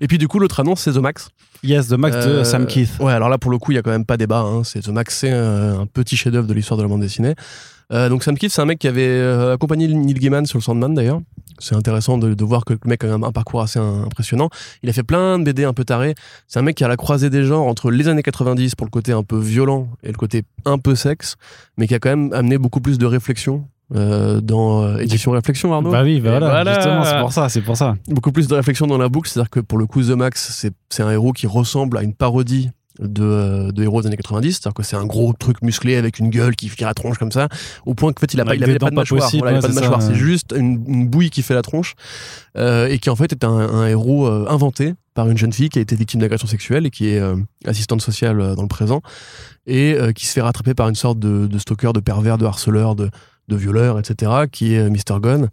Et 0.00 0.06
puis 0.06 0.18
du 0.18 0.28
coup, 0.28 0.38
l'autre 0.38 0.60
annonce, 0.60 0.82
c'est 0.82 0.92
The 0.92 0.98
Max. 0.98 1.30
Yes, 1.62 1.88
The 1.88 1.94
Max 1.94 2.26
de 2.26 2.44
Sam 2.44 2.66
Keith. 2.66 2.90
Ouais, 3.00 3.12
alors 3.12 3.28
là, 3.28 3.38
pour 3.38 3.50
le 3.50 3.58
coup, 3.58 3.72
il 3.72 3.76
y 3.76 3.78
a 3.78 3.82
quand 3.82 3.90
même 3.90 4.04
pas 4.04 4.16
débat. 4.16 4.40
Hein. 4.40 4.64
C'est 4.64 4.80
The 4.80 4.88
Max, 4.88 5.16
c'est 5.16 5.30
un, 5.30 5.80
un 5.80 5.86
petit 5.86 6.16
chef-d'œuvre 6.16 6.46
de 6.46 6.52
l'histoire 6.52 6.76
de 6.76 6.82
la 6.82 6.88
bande 6.88 7.00
dessinée. 7.00 7.34
Euh, 7.92 8.08
donc 8.08 8.22
Sam 8.22 8.36
Kiff, 8.36 8.52
c'est 8.52 8.60
un 8.60 8.66
mec 8.66 8.78
qui 8.78 8.88
avait 8.88 9.06
euh, 9.06 9.54
accompagné 9.54 9.88
Neil 9.88 10.14
Gaiman 10.14 10.44
sur 10.46 10.58
le 10.58 10.62
Sandman 10.62 10.94
d'ailleurs. 10.94 11.20
C'est 11.58 11.74
intéressant 11.74 12.18
de, 12.18 12.34
de, 12.34 12.44
voir 12.44 12.64
que 12.64 12.74
le 12.74 12.78
mec 12.84 13.02
a 13.02 13.14
un, 13.14 13.32
parcours 13.32 13.62
assez 13.62 13.78
impressionnant. 13.78 14.48
Il 14.82 14.90
a 14.90 14.92
fait 14.92 15.02
plein 15.02 15.38
de 15.38 15.44
BD 15.44 15.64
un 15.64 15.72
peu 15.72 15.84
tarés. 15.84 16.14
C'est 16.46 16.58
un 16.58 16.62
mec 16.62 16.76
qui 16.76 16.84
a 16.84 16.88
la 16.88 16.96
croisée 16.96 17.30
des 17.30 17.44
genres 17.44 17.66
entre 17.66 17.90
les 17.90 18.06
années 18.06 18.22
90 18.22 18.74
pour 18.74 18.86
le 18.86 18.90
côté 18.90 19.12
un 19.12 19.24
peu 19.24 19.38
violent 19.38 19.88
et 20.04 20.08
le 20.08 20.16
côté 20.16 20.44
un 20.64 20.78
peu 20.78 20.94
sexe, 20.94 21.36
mais 21.76 21.88
qui 21.88 21.94
a 21.94 21.98
quand 21.98 22.10
même 22.10 22.32
amené 22.32 22.58
beaucoup 22.58 22.80
plus 22.80 22.98
de 22.98 23.06
réflexion 23.06 23.64
euh, 23.94 24.42
dans 24.42 24.82
euh, 24.82 24.98
édition 24.98 25.30
réflexion 25.32 25.72
Arnaud. 25.72 25.90
Bah 25.90 26.02
oui, 26.02 26.20
bah 26.20 26.38
voilà, 26.38 26.74
justement, 26.74 27.04
c'est 27.04 27.20
pour 27.20 27.32
ça, 27.32 27.48
c'est 27.48 27.62
pour 27.62 27.76
ça. 27.76 27.96
Beaucoup 28.06 28.32
plus 28.32 28.46
de 28.46 28.54
réflexion 28.54 28.86
dans 28.86 28.98
la 28.98 29.08
boucle, 29.08 29.30
c'est-à-dire 29.30 29.48
que 29.48 29.60
pour 29.60 29.78
le 29.78 29.86
coup 29.86 30.02
The 30.02 30.10
Max, 30.10 30.52
c'est 30.52 30.74
c'est 30.90 31.02
un 31.02 31.10
héros 31.10 31.32
qui 31.32 31.46
ressemble 31.46 31.96
à 31.96 32.02
une 32.02 32.12
parodie 32.12 32.70
de, 32.98 33.22
euh, 33.22 33.72
de 33.72 33.82
héros 33.82 34.00
des 34.02 34.08
années 34.08 34.16
90, 34.16 34.52
c'est-à-dire 34.52 34.74
que 34.74 34.82
c'est 34.82 34.96
un 34.96 35.06
gros 35.06 35.32
truc 35.32 35.62
musclé 35.62 35.96
avec 35.96 36.18
une 36.18 36.30
gueule 36.30 36.56
qui 36.56 36.68
fait 36.68 36.84
la 36.84 36.94
tronche 36.94 37.18
comme 37.18 37.32
ça, 37.32 37.48
au 37.86 37.94
point 37.94 38.12
qu'en 38.12 38.20
fait 38.20 38.34
il 38.34 38.40
a 38.40 38.44
pas, 38.44 38.54
il 38.54 38.64
avait 38.64 38.78
pas 38.78 38.90
de 38.90 38.94
mâchoire, 38.94 39.30
voilà, 39.38 39.60
c'est 40.00 40.14
juste 40.14 40.54
une, 40.56 40.84
une 40.86 41.08
bouille 41.08 41.30
qui 41.30 41.42
fait 41.42 41.54
la 41.54 41.62
tronche, 41.62 41.94
euh, 42.56 42.88
et 42.88 42.98
qui 42.98 43.10
en 43.10 43.16
fait 43.16 43.32
est 43.32 43.44
un, 43.44 43.50
un 43.50 43.86
héros 43.86 44.26
euh, 44.26 44.46
inventé 44.48 44.94
par 45.14 45.28
une 45.28 45.38
jeune 45.38 45.52
fille 45.52 45.68
qui 45.68 45.78
a 45.78 45.82
été 45.82 45.96
victime 45.96 46.20
d'agression 46.20 46.46
sexuelle 46.46 46.86
et 46.86 46.90
qui 46.90 47.08
est 47.08 47.18
euh, 47.18 47.36
assistante 47.64 48.02
sociale 48.02 48.54
dans 48.54 48.62
le 48.62 48.68
présent, 48.68 49.02
et 49.66 49.96
qui 50.14 50.26
se 50.26 50.32
fait 50.32 50.40
rattraper 50.40 50.74
par 50.74 50.88
une 50.88 50.94
sorte 50.94 51.18
de, 51.18 51.46
de 51.46 51.58
stalker, 51.58 51.92
de 51.92 52.00
pervers, 52.00 52.38
de 52.38 52.46
harceleur, 52.46 52.94
de, 52.94 53.10
de 53.48 53.56
violeur, 53.56 53.98
etc., 53.98 54.46
qui 54.50 54.74
est 54.74 54.88
Mr. 54.88 55.20
Gunn. 55.20 55.50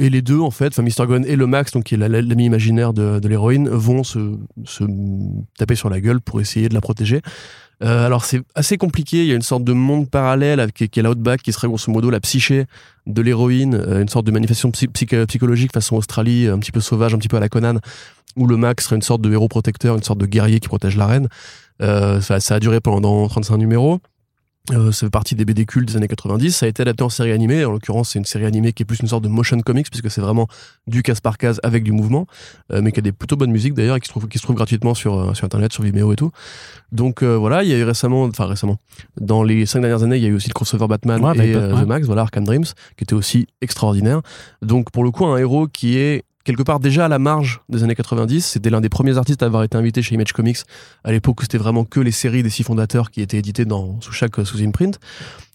Euh, 0.00 0.04
et 0.04 0.10
les 0.10 0.22
deux, 0.22 0.40
en 0.40 0.50
fait, 0.50 0.68
enfin 0.78 0.82
Mr. 0.82 1.06
Gunn 1.06 1.24
et 1.26 1.36
le 1.36 1.46
Max, 1.46 1.72
donc 1.72 1.84
qui 1.84 1.94
est 1.94 1.98
la- 1.98 2.08
la- 2.08 2.22
l'ami 2.22 2.44
imaginaire 2.46 2.92
de, 2.92 3.20
l'héroïne, 3.26 3.68
vont 3.68 4.02
se, 4.04 4.18
taper 5.58 5.74
sur 5.74 5.88
la 5.90 6.00
gueule 6.00 6.20
pour 6.20 6.40
essayer 6.40 6.68
de 6.68 6.74
la 6.74 6.80
protéger. 6.80 7.20
Euh, 7.82 8.06
alors 8.06 8.24
c'est 8.24 8.40
assez 8.54 8.76
compliqué, 8.78 9.22
il 9.24 9.26
y 9.26 9.32
a 9.32 9.34
une 9.34 9.42
sorte 9.42 9.64
de 9.64 9.72
monde 9.72 10.08
parallèle 10.08 10.70
qui 10.72 10.84
est 10.84 11.02
l'Outback, 11.02 11.42
qui 11.42 11.52
serait 11.52 11.66
grosso 11.66 11.90
modo 11.90 12.08
la 12.08 12.20
psyché 12.20 12.66
de 13.06 13.20
l'héroïne, 13.20 13.74
euh, 13.74 14.00
une 14.00 14.08
sorte 14.08 14.26
de 14.26 14.30
manifestation 14.30 14.70
psy- 14.70 14.86
psychologique 15.26 15.72
façon 15.72 15.96
Australie, 15.96 16.46
un 16.46 16.58
petit 16.60 16.70
peu 16.72 16.80
sauvage, 16.80 17.14
un 17.14 17.18
petit 17.18 17.28
peu 17.28 17.36
à 17.36 17.40
la 17.40 17.48
Conan, 17.48 17.78
où 18.36 18.46
le 18.46 18.56
Max 18.56 18.84
serait 18.84 18.96
une 18.96 19.02
sorte 19.02 19.22
de 19.22 19.32
héros 19.32 19.48
protecteur, 19.48 19.96
une 19.96 20.02
sorte 20.04 20.20
de 20.20 20.26
guerrier 20.26 20.60
qui 20.60 20.68
protège 20.68 20.96
la 20.96 21.06
reine. 21.06 21.28
Euh, 21.82 22.20
ça, 22.20 22.38
ça 22.40 22.54
a 22.56 22.60
duré 22.60 22.80
pendant 22.80 23.26
35 23.28 23.56
numéros. 23.56 23.98
Euh, 24.70 24.92
ça 24.92 25.06
fait 25.06 25.10
partie 25.10 25.34
des 25.34 25.44
BD 25.44 25.66
cultes 25.66 25.88
des 25.88 25.96
années 25.96 26.08
90. 26.08 26.50
Ça 26.56 26.64
a 26.64 26.68
été 26.70 26.80
adapté 26.80 27.04
en 27.04 27.10
série 27.10 27.32
animée. 27.32 27.64
En 27.66 27.70
l'occurrence, 27.70 28.10
c'est 28.10 28.18
une 28.18 28.24
série 28.24 28.46
animée 28.46 28.72
qui 28.72 28.82
est 28.82 28.86
plus 28.86 28.98
une 29.00 29.08
sorte 29.08 29.22
de 29.22 29.28
motion 29.28 29.60
comics, 29.60 29.90
puisque 29.90 30.10
c'est 30.10 30.22
vraiment 30.22 30.48
du 30.86 31.02
case 31.02 31.20
par 31.20 31.36
case 31.36 31.60
avec 31.62 31.82
du 31.84 31.92
mouvement, 31.92 32.26
euh, 32.72 32.80
mais 32.82 32.90
qui 32.90 32.98
a 33.00 33.02
des 33.02 33.12
plutôt 33.12 33.36
bonnes 33.36 33.50
musiques 33.50 33.74
d'ailleurs, 33.74 33.96
et 33.96 34.00
qui 34.00 34.06
se 34.06 34.12
trouve, 34.12 34.26
qui 34.26 34.38
se 34.38 34.42
trouve 34.42 34.56
gratuitement 34.56 34.94
sur, 34.94 35.18
euh, 35.18 35.34
sur 35.34 35.44
Internet, 35.44 35.72
sur 35.72 35.82
Vimeo 35.82 36.12
et 36.14 36.16
tout. 36.16 36.30
Donc 36.92 37.22
euh, 37.22 37.36
voilà, 37.36 37.62
il 37.62 37.68
y 37.68 37.74
a 37.74 37.76
eu 37.76 37.84
récemment, 37.84 38.22
enfin 38.22 38.46
récemment, 38.46 38.78
dans 39.20 39.42
les 39.42 39.66
cinq 39.66 39.80
dernières 39.80 40.02
années, 40.02 40.16
il 40.16 40.22
y 40.22 40.26
a 40.26 40.28
eu 40.30 40.34
aussi 40.34 40.48
le 40.48 40.54
crossover 40.54 40.86
Batman 40.86 41.22
Ouais, 41.22 41.48
et 41.48 41.54
euh, 41.54 41.74
ouais. 41.74 41.82
The 41.82 41.86
Max, 41.86 42.06
voilà, 42.06 42.22
Arkham 42.22 42.44
Dreams, 42.44 42.64
qui 42.96 43.04
était 43.04 43.14
aussi 43.14 43.46
extraordinaire. 43.60 44.22
Donc 44.62 44.90
pour 44.92 45.04
le 45.04 45.10
coup, 45.10 45.26
un 45.26 45.36
héros 45.36 45.66
qui 45.66 45.98
est 45.98 46.24
quelque 46.44 46.62
part 46.62 46.80
déjà 46.80 47.06
à 47.06 47.08
la 47.08 47.18
marge 47.18 47.60
des 47.68 47.82
années 47.82 47.94
90. 47.94 48.44
C'était 48.44 48.70
l'un 48.70 48.80
des 48.80 48.88
premiers 48.88 49.18
artistes 49.18 49.42
à 49.42 49.46
avoir 49.46 49.62
été 49.62 49.76
invité 49.76 50.02
chez 50.02 50.14
Image 50.14 50.32
Comics 50.32 50.58
à 51.02 51.12
l'époque 51.12 51.40
où 51.40 51.42
c'était 51.42 51.58
vraiment 51.58 51.84
que 51.84 52.00
les 52.00 52.12
séries 52.12 52.42
des 52.42 52.50
six 52.50 52.62
fondateurs 52.62 53.10
qui 53.10 53.22
étaient 53.22 53.38
éditées 53.38 53.64
dans, 53.64 54.00
sous 54.00 54.12
chaque 54.12 54.36
sous 54.44 54.62
imprint. 54.62 55.00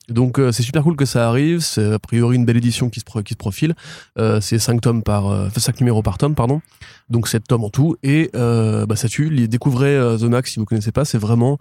Donc 0.09 0.39
euh, 0.39 0.51
c'est 0.51 0.63
super 0.63 0.83
cool 0.83 0.95
que 0.95 1.05
ça 1.05 1.27
arrive. 1.27 1.59
C'est 1.59 1.93
a 1.93 1.99
priori 1.99 2.35
une 2.35 2.45
belle 2.45 2.57
édition 2.57 2.89
qui 2.89 2.99
se, 2.99 3.19
qui 3.21 3.33
se 3.33 3.37
profile. 3.37 3.75
Euh, 4.17 4.41
c'est 4.41 4.59
5 4.59 4.81
tomes 4.81 5.03
par, 5.03 5.27
euh, 5.27 5.49
cinq 5.55 5.79
numéros 5.79 6.01
par 6.01 6.17
tome, 6.17 6.35
pardon. 6.35 6.61
Donc 7.09 7.27
7 7.27 7.47
tomes 7.47 7.63
en 7.63 7.69
tout. 7.69 7.95
Et 8.03 8.29
euh, 8.35 8.85
bah, 8.85 8.95
ça 8.95 9.07
tue. 9.07 9.29
Découvrez 9.47 9.95
euh, 9.95 10.17
The 10.17 10.23
Max 10.23 10.51
si 10.51 10.59
vous 10.59 10.65
connaissez 10.65 10.91
pas. 10.91 11.05
C'est 11.05 11.17
vraiment, 11.17 11.57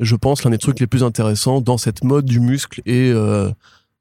je 0.00 0.16
pense, 0.16 0.44
l'un 0.44 0.50
des 0.50 0.58
trucs 0.58 0.80
les 0.80 0.86
plus 0.86 1.02
intéressants 1.02 1.60
dans 1.60 1.78
cette 1.78 2.04
mode 2.04 2.24
du 2.24 2.40
muscle 2.40 2.80
et 2.86 3.10
euh, 3.12 3.50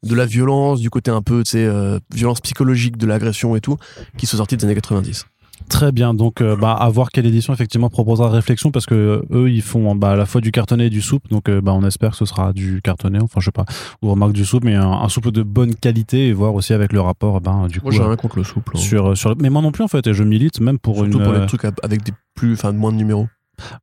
de 0.04 0.16
la 0.16 0.26
violence, 0.26 0.80
du 0.80 0.90
côté 0.90 1.12
un 1.12 1.22
peu, 1.22 1.44
tu 1.44 1.52
sais, 1.52 1.66
euh, 1.66 2.00
violence 2.14 2.42
psychologique, 2.42 2.98
de 2.98 3.08
l'agression 3.08 3.56
et 3.56 3.62
tout, 3.62 3.78
qui 4.18 4.26
sont 4.26 4.38
sortis 4.38 4.58
des 4.58 4.66
années 4.66 4.76
90. 4.76 5.26
Très 5.70 5.92
bien, 5.92 6.14
donc 6.14 6.40
euh, 6.40 6.56
bah, 6.56 6.74
à 6.74 6.88
voir 6.88 7.10
quelle 7.10 7.26
édition 7.26 7.52
effectivement 7.52 7.90
proposera 7.90 8.30
réflexion 8.30 8.70
parce 8.72 8.86
que 8.86 8.94
euh, 8.94 9.22
eux 9.32 9.50
ils 9.50 9.64
font 9.64 9.96
bah, 9.96 10.12
à 10.12 10.16
la 10.16 10.28
fois 10.28 10.40
du 10.40 10.52
cartonné 10.52 10.86
et 10.86 10.90
du 10.92 11.02
soupe, 11.02 11.28
donc 11.30 11.50
euh, 11.50 11.62
bah, 11.62 11.74
on 11.74 11.84
espère 11.84 12.12
que 12.12 12.18
ce 12.18 12.26
sera 12.26 12.54
du 12.54 12.80
cartonné, 12.84 13.20
enfin 13.20 13.40
je 13.42 13.46
sais 13.46 13.52
pas, 13.52 13.66
ou 14.04 14.12
remarque 14.12 14.34
du 14.34 14.46
soupe, 14.46 14.64
mais 14.64 14.76
un, 14.76 14.90
un 14.90 15.10
soupe 15.10 15.30
de 15.30 15.42
bonne 15.42 15.74
qualité 15.76 16.28
et 16.28 16.34
voir 16.34 16.54
aussi 16.54 16.74
avec 16.74 16.94
le 16.94 17.02
rapport, 17.02 17.42
ben 17.42 17.68
du 17.68 17.80
coup 17.80 17.88
Moi 17.88 17.92
j'ai 17.92 18.04
rien 18.04 18.16
contre 18.16 18.38
le 18.38 18.44
souple. 18.44 18.74
hein. 18.76 18.80
sur 18.80 19.18
sur, 19.18 19.36
mais 19.42 19.50
moi 19.50 19.64
non 19.64 19.72
plus 19.72 19.84
en 19.84 19.88
fait, 19.88 20.06
et 20.06 20.14
je 20.14 20.24
milite 20.24 20.62
même 20.62 20.78
pour 20.78 20.98
Surtout 20.98 21.18
une 21.18 21.24
pour 21.24 21.34
les 21.34 21.46
trucs 21.48 21.66
avec 21.66 22.04
des 22.04 22.14
plus, 22.36 22.54
enfin, 22.54 22.72
moins 22.72 22.92
de 22.92 22.98
numéros. 22.98 23.28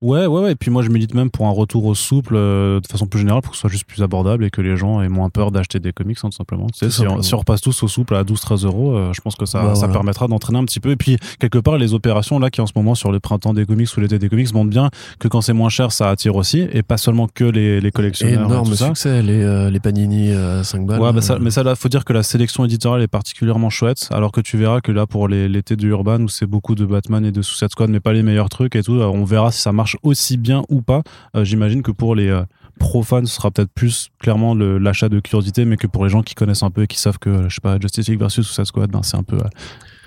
Ouais, 0.03 0.27
ouais, 0.27 0.41
ouais. 0.43 0.53
Et 0.53 0.55
puis 0.55 0.71
moi, 0.71 0.83
je 0.83 0.89
milite 0.89 1.15
même 1.15 1.31
pour 1.31 1.47
un 1.47 1.51
retour 1.51 1.85
au 1.87 1.95
souple 1.95 2.35
euh, 2.37 2.81
de 2.81 2.87
façon 2.87 3.07
plus 3.07 3.19
générale 3.21 3.43
pour 3.43 3.51
que 3.53 3.57
ce 3.57 3.63
soit 3.63 3.71
juste 3.71 3.85
plus 3.87 4.03
abordable 4.03 4.45
et 4.45 4.51
que 4.51 4.61
les 4.61 4.77
gens 4.77 5.01
aient 5.03 5.09
moins 5.09 5.31
peur 5.31 5.51
d'acheter 5.51 5.81
des 5.81 5.93
comics, 5.93 6.19
hein, 6.23 6.29
tout 6.31 6.37
simplement. 6.37 6.67
Tu 6.69 6.79
sais, 6.79 6.91
si, 6.91 7.01
on, 7.01 7.05
simplement. 7.05 7.23
si 7.23 7.35
on 7.35 7.39
repasse 7.39 7.61
tous 7.61 7.83
au 7.83 7.89
souple 7.89 8.15
à 8.15 8.23
12-13 8.23 8.67
euros, 8.67 8.95
euh, 8.97 9.13
je 9.13 9.21
pense 9.21 9.35
que 9.37 9.47
ça, 9.47 9.63
Bah, 9.63 9.75
ça 9.75 9.81
voilà. 9.81 9.93
permettra 9.95 10.29
d'entraîner 10.29 10.59
un 10.59 10.65
petit 10.65 10.81
peu. 10.81 10.91
Et 10.91 10.97
puis, 10.97 11.17
quelque 11.39 11.59
part, 11.59 11.77
les 11.79 11.95
opérations 11.95 12.39
là 12.39 12.51
qui 12.51 12.61
en 12.61 12.67
ce 12.67 12.73
moment 12.77 12.95
sur 12.95 13.11
le 13.13 13.21
printemps 13.21 13.55
des 13.55 13.67
comics 13.67 13.89
ou 13.97 14.01
l'été 14.01 14.19
des 14.19 14.29
comics 14.29 14.53
montrent 14.55 14.71
bien 14.71 14.91
que 15.19 15.29
quand 15.29 15.41
c'est 15.41 15.53
moins 15.53 15.69
cher, 15.69 15.93
ça 15.93 16.11
attire 16.11 16.37
aussi. 16.37 16.67
Et 16.73 16.83
pas 16.83 16.97
seulement 16.97 17.27
que 17.33 17.45
les, 17.45 17.81
les 17.81 17.91
collectionneurs. 17.91 18.43
et 18.43 18.45
Énorme 18.53 18.75
ça. 18.75 18.87
succès, 18.89 19.23
les, 19.23 19.43
euh, 19.43 19.71
les 19.71 19.81
panini 19.81 20.33
à 20.33 20.63
5 20.65 20.87
balles. 20.87 21.01
Ouais, 21.01 21.13
bah 21.13 21.21
ça, 21.21 21.39
mais 21.41 21.51
ça, 21.51 21.63
là, 21.63 21.75
faut 21.75 21.89
dire 21.89 22.05
que 22.05 22.13
la 22.13 22.23
sélection 22.23 22.65
éditoriale 22.65 23.03
est 23.03 23.09
particulièrement 23.09 23.71
chouette, 23.71 24.09
alors 24.13 24.33
que 24.33 24.41
tu 24.41 24.57
verras 24.57 24.81
que 24.81 24.93
là, 24.93 25.07
pour 25.07 25.29
l'été 25.29 25.77
de 25.77 25.87
Urban, 25.89 26.21
où 26.21 26.29
c'est 26.29 26.47
beaucoup 26.47 26.75
de 26.75 26.85
Batman 26.85 27.25
et 27.25 27.33
de 27.33 27.43
Suicide 27.43 27.71
Squad, 27.71 27.91
mais 27.91 28.01
pas 28.01 28.13
les 28.13 28.23
meilleurs 28.23 28.49
trucs 28.49 28.77
et 28.77 28.83
tout, 28.83 28.93
on 28.93 29.25
verra 29.25 29.51
si 29.53 29.61
ça 29.65 29.73
marche 29.73 29.97
aussi 30.03 30.37
bien 30.37 30.63
ou 30.69 30.83
pas. 30.83 31.03
Euh, 31.37 31.45
J'imagine 31.45 31.83
que 31.83 31.91
pour 31.91 32.15
les 32.15 32.29
euh, 32.29 32.43
profanes, 32.79 33.27
ce 33.27 33.35
sera 33.37 33.51
peut-être 33.51 33.71
plus 33.73 34.11
clairement 34.21 34.55
l'achat 34.55 35.09
de 35.09 35.21
curiosité, 35.21 35.65
mais 35.65 35.77
que 35.77 35.87
pour 35.87 36.05
les 36.05 36.11
gens 36.11 36.23
qui 36.23 36.35
connaissent 36.35 36.63
un 36.63 36.71
peu 36.71 36.83
et 36.83 36.87
qui 36.87 36.99
savent 36.99 37.19
que, 37.19 37.31
euh, 37.31 37.49
je 37.49 37.55
sais 37.57 37.61
pas, 37.63 37.79
Justice 37.81 38.09
League 38.09 38.19
versus 38.21 38.45
Suicide 38.47 38.67
Squad, 38.67 38.91
ben, 38.91 39.03
c'est 39.03 39.17
un 39.17 39.23
peu 39.23 39.37
euh, 39.37 39.49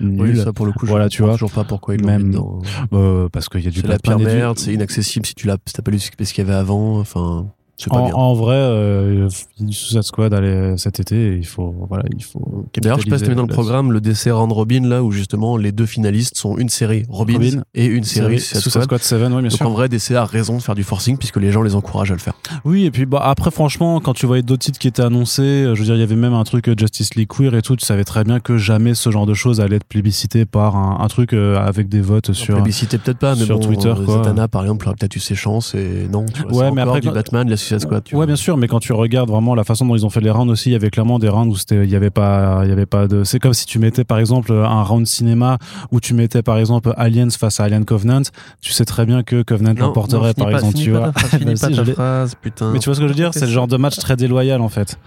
Oui, 0.02 0.38
ça 0.38 0.54
pour 0.54 0.66
le 0.68 0.74
coup, 0.74 0.86
Voilà, 0.86 1.06
je 1.06 1.10
tu 1.10 1.18
comprends 1.24 1.28
vois. 1.32 1.36
toujours 1.38 1.52
pas 1.52 1.64
pourquoi 1.64 1.96
ils 1.96 2.06
Même- 2.06 2.30
dedans. 2.32 2.62
Euh, 2.94 3.30
parce 3.30 3.50
qu'il 3.50 3.62
y 3.62 3.68
a 3.68 3.72
du 3.72 3.82
C'est 3.82 3.88
la 3.88 3.98
pire 3.98 4.18
du- 4.18 4.26
merde, 4.26 4.60
c'est 4.60 4.74
inaccessible 4.74 5.26
si 5.26 5.34
tu 5.34 5.48
l'as, 5.48 5.58
si 5.66 5.82
pas 5.82 5.90
lu 5.92 5.98
ce 6.00 6.12
qu'il 6.12 6.38
y 6.38 6.42
avait 6.42 6.54
avant. 6.54 7.00
Enfin, 7.00 7.48
En, 7.90 8.34
vrai, 8.34 8.56
euh, 8.56 9.30
Suicide 9.70 10.02
Squad 10.02 10.34
allez, 10.34 10.76
cet 10.78 11.00
été, 11.00 11.34
et 11.34 11.36
il 11.36 11.46
faut, 11.46 11.76
voilà, 11.88 12.04
il 12.16 12.24
faut. 12.24 12.66
D'ailleurs, 12.76 12.98
je 12.98 13.04
sais 13.04 13.10
pas 13.10 13.20
si 13.20 13.26
t'as 13.26 13.30
mis 13.30 13.36
dans 13.36 13.44
le 13.44 13.48
programme 13.48 13.92
le 13.92 14.02
décès 14.02 14.32
Round 14.32 14.52
Robin, 14.52 14.88
là 14.88 15.04
où 15.04 15.12
justement 15.12 15.58
les 15.58 15.72
deux 15.72 15.86
finalistes 15.86 16.38
sont 16.38 16.58
une 16.58 16.70
série 16.70 17.04
Robin, 17.08 17.34
Robin. 17.34 17.62
et 17.76 17.86
une 17.86 18.04
série 18.04 18.40
Suicide 18.40 18.62
Suicide 18.62 18.82
Squad, 18.84 19.02
Squad. 19.02 19.02
7, 19.04 19.22
oui, 19.22 19.28
bien 19.30 19.42
Donc 19.44 19.52
sûr. 19.52 19.68
en 19.68 19.72
vrai, 19.72 19.90
DC 19.90 20.12
a 20.12 20.26
raison 20.26 20.58
de 20.58 20.62
faire 20.62 20.74
du 20.74 20.84
forcing 20.84 21.18
puisque 21.18 21.38
les 21.38 21.52
gens 21.52 21.62
les 21.62 21.76
encouragent 21.76 22.12
à 22.12 22.16
le 22.16 22.20
faire. 22.20 22.34
Oui, 22.66 22.86
et 22.86 22.92
puis 22.92 23.06
bah, 23.06 23.22
après, 23.24 23.52
franchement, 23.52 24.00
quand 24.00 24.14
tu 24.14 24.26
voyais 24.26 24.42
d'autres 24.44 24.64
titres 24.64 24.80
qui 24.80 24.88
étaient 24.88 25.04
annoncés, 25.04 25.42
euh, 25.44 25.76
je 25.76 25.80
veux 25.82 25.86
dire, 25.86 25.96
il 25.96 26.00
y 26.00 26.04
avait 26.04 26.16
même 26.16 26.34
un 26.34 26.44
truc 26.44 26.70
euh, 26.70 26.76
Justice 26.78 27.14
League 27.14 27.28
Queer 27.30 27.54
et 27.54 27.62
tout, 27.62 27.76
tu 27.76 27.86
savais 27.86 28.04
très 28.06 28.24
bien 28.24 28.40
que 28.40 28.58
jamais 28.58 28.96
ce 28.96 29.12
genre 29.12 29.28
de 29.28 29.36
choses 29.36 29.62
allait 29.62 29.76
être 29.76 29.86
plébiscité 29.88 30.46
par 30.46 30.76
un, 30.76 30.98
un 31.00 31.08
truc 31.10 31.34
euh, 31.34 31.58
avec 31.60 31.90
des 31.90 32.02
votes 32.02 32.34
sur. 32.34 32.56
Plébiscité 32.56 32.98
peut-être 32.98 33.20
pas, 33.20 33.36
mais 33.36 33.46
sur 33.46 33.60
bon, 33.60 33.68
Twitter, 33.68 33.94
quoi. 34.04 34.24
Zatanna 34.24 34.48
par 34.48 34.64
exemple 34.64 34.88
aurait 34.88 34.96
peut-être 35.00 35.16
eu 35.16 35.20
ses 35.20 35.36
chances 35.36 35.76
et 35.76 36.08
non. 36.12 36.26
Tu 36.34 36.42
vois, 36.42 36.58
Ouais, 36.58 36.72
mais 36.72 36.82
après, 36.82 37.02
du 37.02 37.12
Batman, 37.12 37.48
la 37.48 37.58
Suicide 37.68 37.80
Squad. 37.82 38.04
tu 38.04 38.16
Ouais, 38.16 38.20
vois. 38.20 38.26
bien 38.26 38.36
sûr, 38.36 38.58
mais 38.58 38.68
quand 38.68 38.80
tu 38.80 38.94
regardes 38.94 39.30
vraiment 39.30 39.56
la 39.56 39.64
façon 39.64 39.86
dont 39.86 39.96
ils 39.96 40.06
ont 40.06 40.10
fait 40.10 40.22
les 40.22 40.30
rounds 40.32 40.52
aussi, 40.52 40.70
il 40.70 40.74
y 40.74 40.76
avait 40.76 40.90
clairement 40.90 41.20
des 41.20 41.30
rounds 41.30 41.52
où 41.54 41.58
c'était, 41.58 41.84
il 41.84 41.90
y 41.90 41.96
avait 41.96 42.10
pas, 42.10 42.62
il 42.64 42.70
y 42.70 42.72
avait 42.72 42.86
pas 42.86 43.08
de. 43.08 43.24
C'est 43.24 43.40
comme 43.40 43.54
si 43.54 43.66
tu 43.66 43.80
mettais 43.80 44.04
par 44.04 44.20
exemple 44.20 44.52
un 44.54 44.84
round 44.84 45.06
cinéma 45.06 45.58
où 45.92 46.00
tu 46.00 46.14
mettais 46.14 46.42
par 46.42 46.58
exemple 46.58 46.94
Aliens 46.98 47.30
face 47.30 47.60
à 47.60 47.66
Alien 47.66 47.86
Covenant, 47.86 48.22
tu 48.62 48.72
sais 48.72 48.86
très 48.86 49.06
bien 49.06 49.24
que 49.24 49.42
Covenant 49.44 49.74
l'emporterait 49.78 50.34
par 50.34 50.48
pas- 50.48 50.54
exemple, 50.54 50.76
tu 50.76 50.92
pas 50.92 51.00
vois. 51.00 51.12
pas 51.12 51.22
ta 51.58 51.86
phrase, 51.94 52.36
putain. 52.42 52.72
Mais 52.72 52.80
tu 52.80 52.86
vois 52.86 52.96
ce 52.96 53.00
que 53.02 53.06
je 53.08 53.12
veux 53.12 53.16
dire? 53.16 53.32
C'est 53.34 53.46
le 53.46 53.52
genre 53.52 53.68
de 53.68 53.78
match 53.78 53.98
très 53.98 54.16
déloyal 54.16 54.62
en 54.62 54.70
fait. 54.70 54.98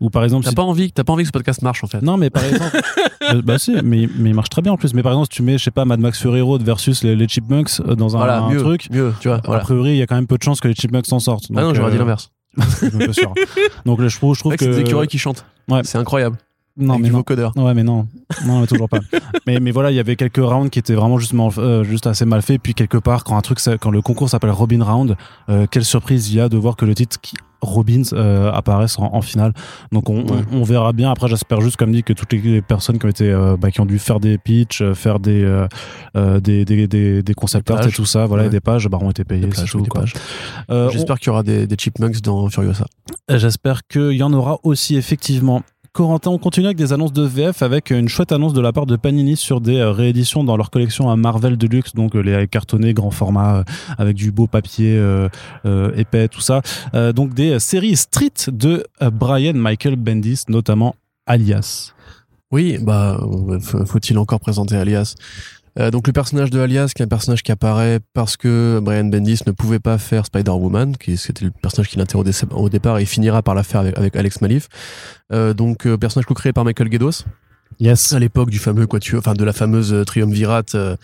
Ou 0.00 0.08
par 0.08 0.24
exemple, 0.24 0.44
T'as 0.44 0.50
si 0.50 0.56
pas 0.56 0.62
envie, 0.62 0.92
t'as 0.92 1.04
pas 1.04 1.12
envie 1.12 1.24
que 1.24 1.28
ce 1.28 1.32
podcast 1.32 1.60
marche 1.60 1.84
en 1.84 1.86
fait. 1.86 2.00
Non, 2.00 2.16
mais 2.16 2.30
par 2.30 2.42
exemple. 2.44 2.80
euh, 3.30 3.42
bah 3.42 3.58
si, 3.58 3.72
mais, 3.84 4.08
mais 4.16 4.30
il 4.30 4.34
marche 4.34 4.48
très 4.48 4.62
bien 4.62 4.72
en 4.72 4.76
plus. 4.78 4.94
Mais 4.94 5.02
par 5.02 5.12
exemple, 5.12 5.28
si 5.30 5.36
tu 5.36 5.42
mets, 5.42 5.58
je 5.58 5.64
sais 5.64 5.70
pas, 5.70 5.84
Mad 5.84 6.00
Max 6.00 6.18
Fury 6.20 6.40
Road 6.40 6.62
versus 6.62 7.02
les, 7.04 7.14
les 7.14 7.28
Chipmunks 7.28 7.80
euh, 7.80 7.94
dans 7.94 8.16
un, 8.16 8.20
voilà, 8.20 8.40
un 8.40 8.50
mieux, 8.50 8.60
truc, 8.60 8.88
mieux, 8.90 9.12
tu 9.20 9.28
vois. 9.28 9.40
Voilà. 9.44 9.60
a 9.60 9.64
priori, 9.64 9.90
il 9.90 9.96
y 9.96 10.02
a 10.02 10.06
quand 10.06 10.14
même 10.14 10.26
peu 10.26 10.38
de 10.38 10.42
chances 10.42 10.60
que 10.60 10.68
les 10.68 10.74
Chipmunks 10.74 11.06
s'en 11.06 11.18
sortent. 11.20 11.46
ah 11.54 11.60
non, 11.60 11.74
j'aurais 11.74 11.88
euh, 11.88 11.92
dit 11.92 11.98
l'inverse. 11.98 12.30
je 12.56 12.62
suis 12.88 12.96
même 12.96 13.06
pas 13.06 13.12
sûr. 13.12 13.32
Donc 13.84 14.00
là, 14.00 14.08
je 14.08 14.16
trouve, 14.16 14.34
je 14.34 14.40
trouve 14.40 14.52
C'est 14.52 14.66
que. 14.66 14.70
des 14.70 14.80
écureuils 14.80 15.06
qui 15.06 15.18
chantent. 15.18 15.44
Ouais. 15.68 15.82
C'est 15.84 15.98
incroyable. 15.98 16.36
Non, 16.76 16.94
avec 16.94 17.02
mais 17.02 17.08
du 17.08 17.12
non. 17.12 17.18
vocodeur. 17.18 17.52
Ouais, 17.56 17.74
mais 17.74 17.82
non. 17.82 18.06
Non, 18.46 18.60
mais 18.60 18.66
toujours 18.66 18.88
pas. 18.88 19.00
mais, 19.46 19.60
mais 19.60 19.70
voilà, 19.70 19.90
il 19.90 19.96
y 19.96 20.00
avait 20.00 20.16
quelques 20.16 20.36
rounds 20.38 20.70
qui 20.70 20.78
étaient 20.78 20.94
vraiment 20.94 21.18
justement, 21.18 21.50
euh, 21.58 21.84
juste 21.84 22.06
assez 22.06 22.24
mal 22.24 22.42
faits. 22.42 22.60
Puis 22.62 22.74
quelque 22.74 22.96
part, 22.98 23.24
quand 23.24 23.36
un 23.36 23.40
truc, 23.42 23.58
quand 23.80 23.90
le 23.90 24.00
concours 24.02 24.30
s'appelle 24.30 24.50
Robin 24.50 24.82
Round, 24.82 25.16
euh, 25.48 25.66
quelle 25.70 25.84
surprise 25.84 26.30
il 26.30 26.36
y 26.36 26.40
a 26.40 26.48
de 26.48 26.56
voir 26.56 26.76
que 26.76 26.84
le 26.84 26.94
titre 26.94 27.20
qui 27.20 27.34
Robins 27.62 28.00
euh, 28.14 28.50
apparaisse 28.52 28.98
en, 28.98 29.10
en 29.14 29.20
finale. 29.20 29.52
Donc 29.92 30.08
on, 30.08 30.22
Ouais. 30.22 30.42
on, 30.50 30.60
on 30.60 30.62
verra 30.62 30.94
bien. 30.94 31.10
Après, 31.10 31.28
j'espère 31.28 31.60
juste, 31.60 31.76
comme 31.76 31.92
dit, 31.92 32.02
que 32.02 32.14
toutes 32.14 32.32
les 32.32 32.62
personnes 32.62 32.98
qui 32.98 33.04
ont 33.04 33.10
été, 33.10 33.28
euh, 33.30 33.58
bah, 33.58 33.70
qui 33.70 33.82
ont 33.82 33.86
dû 33.86 33.98
faire 33.98 34.18
des 34.18 34.38
pitchs, 34.38 34.82
faire 34.94 35.20
des, 35.20 35.44
euh, 36.16 36.40
des, 36.40 36.64
des, 36.64 36.86
des, 36.86 37.22
des 37.22 37.34
concept 37.34 37.70
art 37.70 37.80
et 37.80 37.82
pages. 37.82 37.94
tout 37.96 38.06
ça, 38.06 38.24
voilà, 38.24 38.44
Ouais. 38.44 38.48
et 38.48 38.50
des 38.50 38.60
pages, 38.60 38.88
bah, 38.88 38.96
ont 39.02 39.10
été 39.10 39.24
payées. 39.24 39.46
On- 40.68 40.88
J'espère 40.88 41.18
qu'il 41.18 41.26
y 41.26 41.30
aura 41.30 41.42
des, 41.42 41.66
des 41.66 41.76
chipmunks 41.78 42.22
dans 42.22 42.48
Furiosa. 42.48 42.86
J'espère 43.28 43.82
qu'il 43.86 44.12
y 44.12 44.22
en 44.22 44.32
aura 44.32 44.58
aussi 44.62 44.96
effectivement. 44.96 45.62
Corentin, 46.00 46.30
on 46.30 46.38
continue 46.38 46.64
avec 46.64 46.78
des 46.78 46.94
annonces 46.94 47.12
de 47.12 47.24
VF 47.24 47.60
avec 47.60 47.90
une 47.90 48.08
chouette 48.08 48.32
annonce 48.32 48.54
de 48.54 48.60
la 48.62 48.72
part 48.72 48.86
de 48.86 48.96
Panini 48.96 49.36
sur 49.36 49.60
des 49.60 49.76
euh, 49.76 49.90
rééditions 49.90 50.44
dans 50.44 50.56
leur 50.56 50.70
collection 50.70 51.10
à 51.10 51.16
Marvel 51.16 51.58
Deluxe, 51.58 51.94
donc 51.94 52.16
euh, 52.16 52.20
les 52.20 52.48
cartonnés 52.48 52.94
grand 52.94 53.10
format 53.10 53.56
euh, 53.56 53.64
avec 53.98 54.16
du 54.16 54.32
beau 54.32 54.46
papier 54.46 54.98
épais, 55.94 56.28
tout 56.28 56.40
ça. 56.40 56.62
Donc 57.14 57.34
des 57.34 57.58
séries 57.58 57.96
street 57.96 58.50
de 58.50 58.86
Brian 59.12 59.52
Michael 59.52 59.96
Bendis, 59.96 60.44
notamment 60.48 60.94
Alias. 61.26 61.92
Oui, 62.50 62.78
bah, 62.80 63.20
faut-il 63.60 64.16
encore 64.16 64.40
présenter 64.40 64.76
Alias? 64.76 65.16
Euh, 65.80 65.90
donc 65.90 66.06
le 66.06 66.12
personnage 66.12 66.50
de 66.50 66.60
Alias, 66.60 66.92
qui 66.94 67.02
est 67.02 67.06
un 67.06 67.08
personnage 67.08 67.42
qui 67.42 67.52
apparaît 67.52 68.00
parce 68.12 68.36
que 68.36 68.80
Brian 68.82 69.04
Bendis 69.04 69.40
ne 69.46 69.52
pouvait 69.52 69.78
pas 69.78 69.96
faire 69.96 70.26
Spider-Woman, 70.26 70.96
qui 70.96 71.16
c'était 71.16 71.46
le 71.46 71.50
personnage 71.50 71.88
qu'il 71.88 72.00
interrogeait 72.00 72.32
au 72.50 72.68
départ 72.68 72.98
et 72.98 73.02
il 73.02 73.06
finira 73.06 73.42
par 73.42 73.54
la 73.54 73.62
faire 73.62 73.80
avec, 73.80 74.14
Alex 74.14 74.42
Malif. 74.42 74.68
Euh, 75.32 75.54
donc 75.54 75.86
euh, 75.86 75.96
personnage 75.96 76.26
co-créé 76.26 76.52
par 76.52 76.64
Michael 76.64 76.92
Gedos, 76.92 77.24
Yes. 77.80 78.12
à 78.12 78.18
l'époque 78.18 78.50
du 78.50 78.58
fameux 78.58 78.86
quatuor, 78.86 79.18
enfin 79.20 79.32
de 79.32 79.44
la 79.44 79.52
fameuse 79.52 79.92
euh, 79.92 80.04
triumvirate 80.04 80.74
euh, 80.74 80.96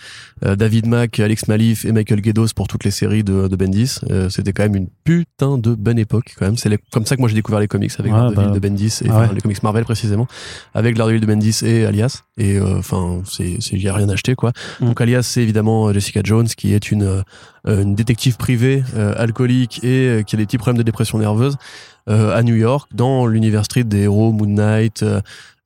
euh, 0.44 0.56
David 0.56 0.86
Mack, 0.86 1.18
Alex 1.20 1.48
Malif 1.48 1.84
et 1.84 1.92
Michael 1.92 2.22
Gedos 2.22 2.48
pour 2.54 2.68
toutes 2.68 2.84
les 2.84 2.90
séries 2.90 3.24
de, 3.24 3.48
de 3.48 3.56
Bendis. 3.56 3.98
Euh, 4.10 4.28
C'était 4.28 4.52
quand 4.52 4.62
même 4.64 4.76
une 4.76 4.88
putain 5.04 5.56
de 5.56 5.74
bonne 5.74 5.98
époque 5.98 6.34
quand 6.38 6.44
même. 6.44 6.56
C'est 6.58 6.78
comme 6.92 7.06
ça 7.06 7.16
que 7.16 7.20
moi 7.20 7.28
j'ai 7.28 7.34
découvert 7.34 7.60
les 7.60 7.68
comics 7.68 7.92
avec 7.98 8.12
Daredevil 8.12 8.48
bah. 8.48 8.50
de 8.50 8.58
Bendis 8.58 8.98
et 9.02 9.06
Ah 9.08 9.16
enfin, 9.16 9.28
ouais. 9.28 9.34
les 9.34 9.40
comics 9.40 9.62
Marvel 9.62 9.84
précisément 9.84 10.26
avec 10.74 10.96
Daredevil 10.96 11.20
de 11.20 11.26
Bendis 11.26 11.60
et 11.62 11.86
Alias. 11.86 12.22
Et 12.36 12.56
euh, 12.58 12.78
enfin 12.78 13.22
c'est 13.24 13.56
c'est 13.60 13.86
a 13.86 13.94
rien 13.94 14.08
acheté 14.10 14.34
quoi. 14.34 14.52
Mm. 14.80 14.86
Donc 14.86 15.00
Alias 15.00 15.22
c'est 15.22 15.42
évidemment 15.42 15.92
Jessica 15.92 16.20
Jones 16.22 16.48
qui 16.48 16.74
est 16.74 16.90
une 16.90 17.22
une 17.66 17.94
détective 17.96 18.36
privée 18.36 18.84
euh, 18.96 19.12
alcoolique 19.16 19.82
et 19.82 20.22
qui 20.26 20.36
a 20.36 20.38
des 20.38 20.46
petits 20.46 20.58
problèmes 20.58 20.78
de 20.78 20.84
dépression 20.84 21.18
nerveuse 21.18 21.56
à 22.08 22.42
New 22.42 22.54
York 22.54 22.88
dans 22.94 23.26
l'univers 23.26 23.64
street 23.64 23.84
des 23.84 24.02
héros 24.02 24.32
Moon 24.32 24.46
Knight, 24.46 25.02
euh, 25.02 25.20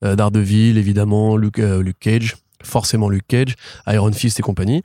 euh, 0.04 0.16
Daredevil 0.16 0.78
évidemment, 0.78 1.36
Luke, 1.36 1.58
euh, 1.58 1.84
Cage, 2.00 2.36
forcément 2.62 3.08
Luke 3.08 3.26
Cage, 3.28 3.56
Iron 3.86 4.12
Fist 4.12 4.38
et 4.38 4.42
compagnie. 4.42 4.82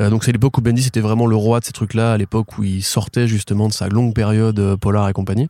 Euh, 0.00 0.10
donc 0.10 0.24
c'est 0.24 0.32
l'époque 0.32 0.58
où 0.58 0.60
Bendis 0.60 0.86
était 0.86 1.00
vraiment 1.00 1.26
le 1.26 1.36
roi 1.36 1.60
de 1.60 1.64
ces 1.64 1.72
trucs-là, 1.72 2.12
à 2.12 2.16
l'époque 2.16 2.58
où 2.58 2.64
il 2.64 2.82
sortait 2.82 3.26
justement 3.26 3.68
de 3.68 3.72
sa 3.72 3.88
longue 3.88 4.14
période 4.14 4.58
euh, 4.58 4.76
polar 4.76 5.08
et 5.08 5.12
compagnie. 5.12 5.48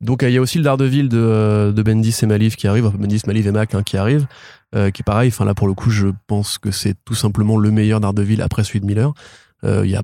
Donc 0.00 0.22
euh, 0.22 0.30
il 0.30 0.34
y 0.34 0.38
a 0.38 0.40
aussi 0.40 0.58
le 0.58 0.64
Daredevil 0.64 1.08
de, 1.08 1.18
euh, 1.18 1.72
de 1.72 1.82
Bendis 1.82 2.14
et 2.22 2.26
Malif 2.26 2.56
qui 2.56 2.68
arrive, 2.68 2.88
Bendis, 2.96 3.22
Malif 3.26 3.46
et 3.46 3.52
Mac 3.52 3.74
hein, 3.74 3.82
qui 3.82 3.96
arrive, 3.96 4.26
euh, 4.74 4.90
qui 4.90 5.02
est 5.02 5.04
pareil. 5.04 5.28
Enfin 5.28 5.44
là 5.44 5.54
pour 5.54 5.66
le 5.66 5.74
coup, 5.74 5.90
je 5.90 6.08
pense 6.26 6.58
que 6.58 6.70
c'est 6.70 6.94
tout 7.04 7.14
simplement 7.14 7.56
le 7.56 7.70
meilleur 7.70 8.00
Daredevil 8.00 8.42
après 8.42 8.62
celui 8.62 8.80
de 8.80 8.86
Miller. 8.86 9.12
Euh, 9.64 9.82
Il 9.84 9.90
y 9.90 9.96
a 9.96 10.02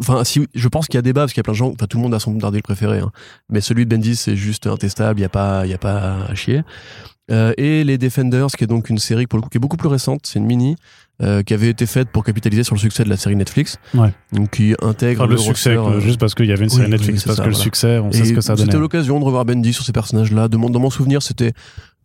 enfin 0.00 0.24
si, 0.24 0.46
je 0.54 0.68
pense 0.68 0.86
qu'il 0.86 0.96
y 0.96 0.98
a 0.98 1.02
débat 1.02 1.22
parce 1.22 1.32
qu'il 1.32 1.40
y 1.40 1.40
a 1.40 1.44
plein 1.44 1.52
de 1.52 1.58
gens, 1.58 1.72
enfin 1.72 1.86
tout 1.86 1.96
le 1.96 2.02
monde 2.02 2.14
a 2.14 2.18
son 2.20 2.32
Daredevil 2.32 2.62
préféré, 2.62 2.98
hein. 3.00 3.10
mais 3.48 3.60
celui 3.60 3.86
de 3.86 3.94
Bendis 3.94 4.16
c'est 4.16 4.36
juste 4.36 4.66
intestable, 4.66 5.18
il 5.20 5.22
y 5.22 5.26
a 5.26 5.28
pas, 5.30 5.66
il 5.66 5.70
y 5.70 5.74
a 5.74 5.78
pas 5.78 6.24
à 6.28 6.34
chier. 6.34 6.62
Euh, 7.30 7.54
et 7.56 7.84
les 7.84 7.96
Defenders, 7.96 8.48
qui 8.48 8.64
est 8.64 8.66
donc 8.66 8.90
une 8.90 8.98
série 8.98 9.26
pour 9.26 9.38
le 9.38 9.42
coup 9.42 9.48
qui 9.48 9.56
est 9.56 9.60
beaucoup 9.60 9.78
plus 9.78 9.88
récente, 9.88 10.20
c'est 10.24 10.38
une 10.38 10.44
mini 10.44 10.76
euh, 11.22 11.42
qui 11.42 11.54
avait 11.54 11.70
été 11.70 11.86
faite 11.86 12.10
pour 12.10 12.22
capitaliser 12.22 12.64
sur 12.64 12.74
le 12.74 12.80
succès 12.80 13.02
de 13.02 13.08
la 13.08 13.16
série 13.16 13.34
Netflix, 13.34 13.78
Ouais. 13.94 14.12
donc 14.32 14.50
qui 14.50 14.74
intègre 14.82 15.22
Enfin, 15.22 15.28
le 15.28 15.36
le 15.36 15.40
succès, 15.40 15.76
roster, 15.76 15.96
euh, 15.96 16.00
juste 16.00 16.20
parce 16.20 16.34
qu'il 16.34 16.46
y 16.46 16.52
avait 16.52 16.64
une 16.64 16.70
série 16.70 16.84
oui, 16.84 16.90
Netflix, 16.90 17.24
parce 17.24 17.38
ça, 17.38 17.44
que 17.44 17.48
le 17.48 17.54
succès, 17.54 17.98
on 17.98 18.12
sait 18.12 18.26
ce 18.26 18.32
que 18.34 18.42
ça 18.42 18.54
donnait. 18.56 18.66
C'était 18.66 18.78
l'occasion 18.78 19.18
de 19.20 19.24
revoir 19.24 19.46
Bendy 19.46 19.72
sur 19.72 19.84
ces 19.86 19.92
personnages-là. 19.92 20.48
De 20.48 20.58
mon, 20.58 20.68
dans 20.68 20.80
mon 20.80 20.90
souvenir, 20.90 21.22
c'était 21.22 21.52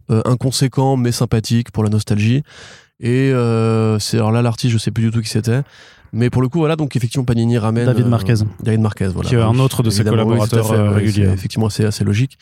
inconséquent 0.10 0.96
mais 0.98 1.12
sympathique 1.12 1.72
pour 1.72 1.84
la 1.84 1.90
nostalgie. 1.90 2.44
Et 3.02 3.32
c'est 4.00 4.18
alors 4.18 4.32
là 4.32 4.42
l'artiste, 4.42 4.72
je 4.74 4.78
sais 4.78 4.92
plus 4.92 5.04
du 5.04 5.12
tout 5.12 5.22
qui 5.22 5.30
c'était. 5.30 5.62
Mais 6.14 6.30
pour 6.30 6.42
le 6.42 6.50
coup, 6.50 6.60
voilà, 6.60 6.76
donc 6.76 6.96
effectivement, 6.96 7.26
Panini 7.26 7.58
ramène. 7.58 7.86
David 7.86 8.06
euh, 8.06 8.10
Marquez. 8.10 8.34
David 8.64 8.82
Marquez, 8.82 9.08
voilà. 9.08 9.30
Qui 9.30 9.36
est 9.36 9.42
un 9.42 9.52
Oui, 9.52 9.60
autre 9.62 9.84
de 9.84 9.90
ses 9.90 10.04
oui, 10.04 10.10
collaborateurs, 10.10 10.72
à 10.72 10.74
fait, 10.76 10.80
euh, 10.80 10.92
réguliers. 10.92 11.26
c'est 11.28 11.34
Effectivement, 11.34 11.68
assez, 11.68 11.86
assez 11.86 12.04
logique. 12.04 12.38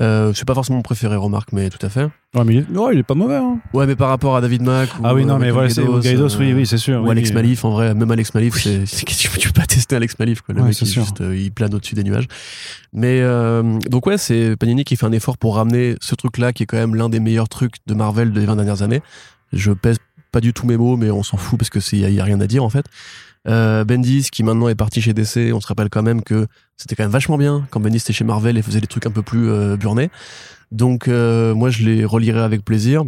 Euh, 0.00 0.32
c'est 0.34 0.44
pas 0.46 0.54
forcément 0.54 0.76
mon 0.76 0.82
préféré, 0.82 1.16
remarque, 1.16 1.52
mais 1.52 1.68
tout 1.68 1.84
à 1.84 1.88
fait. 1.88 2.04
Ouais, 2.34 2.44
mais 2.44 2.54
il 2.54 2.58
est, 2.60 2.78
ouais, 2.78 2.94
il 2.94 2.98
est 3.00 3.02
pas 3.02 3.14
mauvais. 3.14 3.34
hein. 3.36 3.58
Ouais, 3.74 3.86
mais 3.86 3.96
par 3.96 4.08
rapport 4.08 4.36
à 4.36 4.40
David 4.40 4.62
Mack. 4.62 4.88
Ah 5.02 5.12
ou, 5.12 5.16
oui, 5.16 5.24
non, 5.26 5.34
euh, 5.34 5.38
mais 5.38 5.50
voilà, 5.50 5.68
c'est 5.68 5.82
Gaidos, 6.00 6.36
oui, 6.38 6.52
oui, 6.52 6.64
c'est 6.64 6.78
sûr. 6.78 7.00
Ou 7.00 7.04
oui, 7.06 7.10
Alex 7.10 7.30
oui. 7.30 7.34
Malif, 7.34 7.64
en 7.64 7.70
vrai, 7.70 7.92
même 7.94 8.10
Alex 8.10 8.32
Malif, 8.32 8.54
c'est, 8.62 8.86
c'est- 8.86 9.04
tu, 9.04 9.28
tu 9.28 9.48
peux 9.52 9.60
pas 9.60 9.66
tester 9.66 9.96
Alex 9.96 10.16
Malif, 10.20 10.42
quoi. 10.42 10.54
Le 10.54 10.60
Ouais, 10.60 10.68
mec, 10.68 10.76
c'est 10.76 10.84
il, 10.84 10.88
sûr. 10.88 11.02
juste, 11.02 11.20
il 11.34 11.50
plane 11.52 11.74
au-dessus 11.74 11.96
des 11.96 12.04
nuages. 12.04 12.28
Mais 12.92 13.18
euh, 13.20 13.78
donc 13.90 14.06
ouais, 14.06 14.16
c'est 14.18 14.56
Panini 14.56 14.84
qui 14.84 14.94
fait 14.96 15.06
un 15.06 15.12
effort 15.12 15.36
pour 15.38 15.56
ramener 15.56 15.96
ce 16.00 16.14
truc-là, 16.14 16.52
qui 16.52 16.62
est 16.62 16.66
quand 16.66 16.76
même 16.78 16.94
l'un 16.94 17.08
des 17.08 17.20
meilleurs 17.20 17.48
trucs 17.48 17.74
de 17.86 17.94
Marvel 17.94 18.32
des 18.32 18.46
20 18.46 18.56
dernières 18.56 18.82
années. 18.82 19.02
Je 19.52 19.72
pèse 19.72 19.96
pas 20.30 20.40
du 20.40 20.52
tout 20.52 20.66
mes 20.66 20.76
mots, 20.76 20.96
mais 20.96 21.10
on 21.10 21.22
s'en 21.22 21.36
fout 21.36 21.58
parce 21.58 21.70
que 21.70 21.80
c'est 21.80 21.96
y, 21.96 22.00
y 22.00 22.20
a 22.20 22.24
rien 22.24 22.40
à 22.40 22.46
dire 22.46 22.64
en 22.64 22.70
fait. 22.70 22.86
Euh, 23.48 23.84
Bendis 23.84 24.28
qui 24.30 24.42
maintenant 24.42 24.68
est 24.68 24.74
parti 24.74 25.00
chez 25.00 25.14
DC, 25.14 25.52
on 25.54 25.60
se 25.60 25.66
rappelle 25.66 25.88
quand 25.88 26.02
même 26.02 26.22
que 26.22 26.46
c'était 26.76 26.94
quand 26.94 27.04
même 27.04 27.12
vachement 27.12 27.38
bien 27.38 27.66
quand 27.70 27.80
Bendis 27.80 27.96
était 27.96 28.12
chez 28.12 28.24
Marvel 28.24 28.58
et 28.58 28.62
faisait 28.62 28.80
des 28.80 28.86
trucs 28.86 29.06
un 29.06 29.10
peu 29.10 29.22
plus 29.22 29.48
euh, 29.48 29.76
burnés. 29.76 30.10
Donc 30.72 31.08
euh, 31.08 31.54
moi 31.54 31.70
je 31.70 31.84
les 31.84 32.04
relirai 32.04 32.40
avec 32.40 32.64
plaisir. 32.64 33.02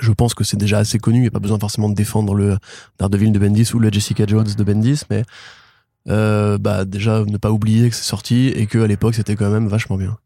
Je 0.00 0.12
pense 0.12 0.34
que 0.34 0.44
c'est 0.44 0.56
déjà 0.56 0.78
assez 0.78 0.98
connu, 0.98 1.18
il 1.18 1.22
n'y 1.22 1.28
a 1.28 1.32
pas 1.32 1.40
besoin 1.40 1.58
forcément 1.58 1.88
de 1.88 1.94
défendre 1.94 2.34
le 2.34 2.56
Daredevil 2.98 3.32
de 3.32 3.38
Bendis 3.38 3.70
ou 3.74 3.80
le 3.80 3.90
Jessica 3.90 4.24
Jones 4.26 4.46
de 4.56 4.64
Bendis, 4.64 5.02
mais 5.10 5.24
bah 6.06 6.84
déjà 6.84 7.24
ne 7.24 7.36
pas 7.36 7.50
oublier 7.50 7.90
que 7.90 7.96
c'est 7.96 8.04
sorti 8.04 8.48
et 8.48 8.66
que 8.66 8.78
à 8.78 8.86
l'époque 8.86 9.14
c'était 9.14 9.36
quand 9.36 9.50
même 9.50 9.66
vachement 9.66 9.96
bien. 9.96 10.16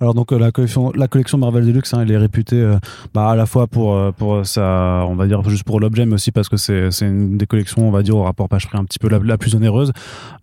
Alors 0.00 0.14
donc 0.14 0.32
euh, 0.32 0.38
la 0.38 0.50
collection, 0.50 0.92
la 0.94 1.08
collection 1.08 1.36
Marvel 1.36 1.66
Deluxe, 1.66 1.92
hein, 1.92 2.00
elle 2.00 2.10
est 2.10 2.16
réputée 2.16 2.56
euh, 2.56 2.78
bah, 3.12 3.28
à 3.28 3.36
la 3.36 3.44
fois 3.44 3.66
pour 3.66 3.94
euh, 3.94 4.10
pour 4.10 4.46
sa, 4.46 5.04
on 5.06 5.14
va 5.14 5.26
dire 5.26 5.46
juste 5.50 5.64
pour 5.64 5.78
l'objet, 5.78 6.06
mais 6.06 6.14
aussi 6.14 6.32
parce 6.32 6.48
que 6.48 6.56
c'est 6.56 6.90
c'est 6.90 7.04
une 7.06 7.36
des 7.36 7.46
collections, 7.46 7.86
on 7.86 7.90
va 7.90 8.02
dire 8.02 8.16
au 8.16 8.22
rapport 8.22 8.48
page-prix 8.48 8.78
un 8.78 8.84
petit 8.84 8.98
peu 8.98 9.10
la, 9.10 9.18
la 9.18 9.36
plus 9.36 9.54
onéreuse. 9.54 9.92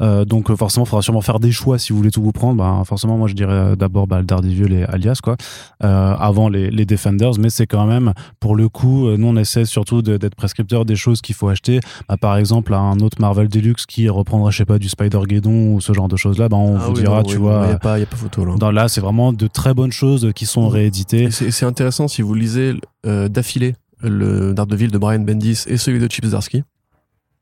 Euh, 0.03 0.25
donc 0.25 0.53
forcément, 0.55 0.85
il 0.85 0.89
faudra 0.89 1.01
sûrement 1.01 1.21
faire 1.21 1.39
des 1.39 1.51
choix 1.51 1.79
si 1.79 1.91
vous 1.91 1.97
voulez 1.97 2.11
tout 2.11 2.21
vous 2.21 2.31
prendre. 2.33 2.57
Bah, 2.59 2.83
forcément, 2.85 3.17
moi 3.17 3.27
je 3.27 3.33
dirais 3.33 3.75
d'abord 3.75 4.05
bah, 4.05 4.19
le 4.19 4.25
Daredevil 4.25 4.71
et 4.73 4.83
Alias 4.83 5.19
quoi, 5.23 5.37
avant 5.79 6.47
les, 6.49 6.69
les 6.69 6.85
Defenders, 6.85 7.31
mais 7.39 7.49
c'est 7.49 7.65
quand 7.65 7.87
même 7.87 8.13
pour 8.39 8.55
le 8.55 8.69
coup, 8.69 9.09
nous 9.17 9.25
on 9.27 9.35
essaie 9.37 9.65
surtout 9.65 10.03
de- 10.03 10.17
d'être 10.17 10.35
prescripteur 10.35 10.85
des 10.85 10.95
choses 10.95 11.21
qu'il 11.21 11.33
faut 11.33 11.47
acheter. 11.49 11.79
Bah, 12.09 12.17
par 12.17 12.37
exemple, 12.37 12.73
un 12.75 12.99
autre 12.99 13.17
Marvel 13.19 13.47
Deluxe 13.47 13.87
qui 13.87 14.07
reprendra, 14.07 14.51
je 14.51 14.57
sais 14.59 14.65
pas, 14.65 14.77
du 14.77 14.87
Spider-Geddon 14.89 15.73
ou 15.73 15.81
ce 15.81 15.93
genre 15.93 16.07
de 16.07 16.15
choses 16.15 16.37
là, 16.37 16.47
bah, 16.47 16.57
on 16.57 16.75
Ah 16.75 16.79
vous 16.85 16.91
oui, 16.93 16.99
dira, 17.01 17.17
non, 17.17 17.23
tu 17.23 17.37
oui, 17.37 17.41
vois. 17.41 17.61
il 17.63 17.67
n'y 17.69 17.73
a, 17.73 17.79
pas- 17.79 17.97
y 17.97 18.03
a 18.03 18.05
pas 18.05 18.17
photo 18.17 18.45
là. 18.45 18.53
Dans 18.55 18.69
c'est 18.87 19.01
vraiment 19.01 19.33
de 19.33 19.47
très 19.47 19.73
bonnes 19.73 19.91
choses 19.91 20.31
qui 20.35 20.45
sont 20.45 20.67
rééditées. 20.69 21.29
C'est 21.31 21.65
intéressant 21.65 22.07
si 22.07 22.21
vous 22.21 22.33
lisez 22.33 22.73
euh, 23.05 23.27
d'affilée 23.29 23.75
le 24.01 24.53
Daredevil 24.53 24.91
de 24.91 24.97
Brian 24.97 25.19
Bendis 25.19 25.63
et 25.67 25.77
celui 25.77 25.99
de 25.99 26.09
Chip 26.11 26.25
Zdarsky. 26.25 26.63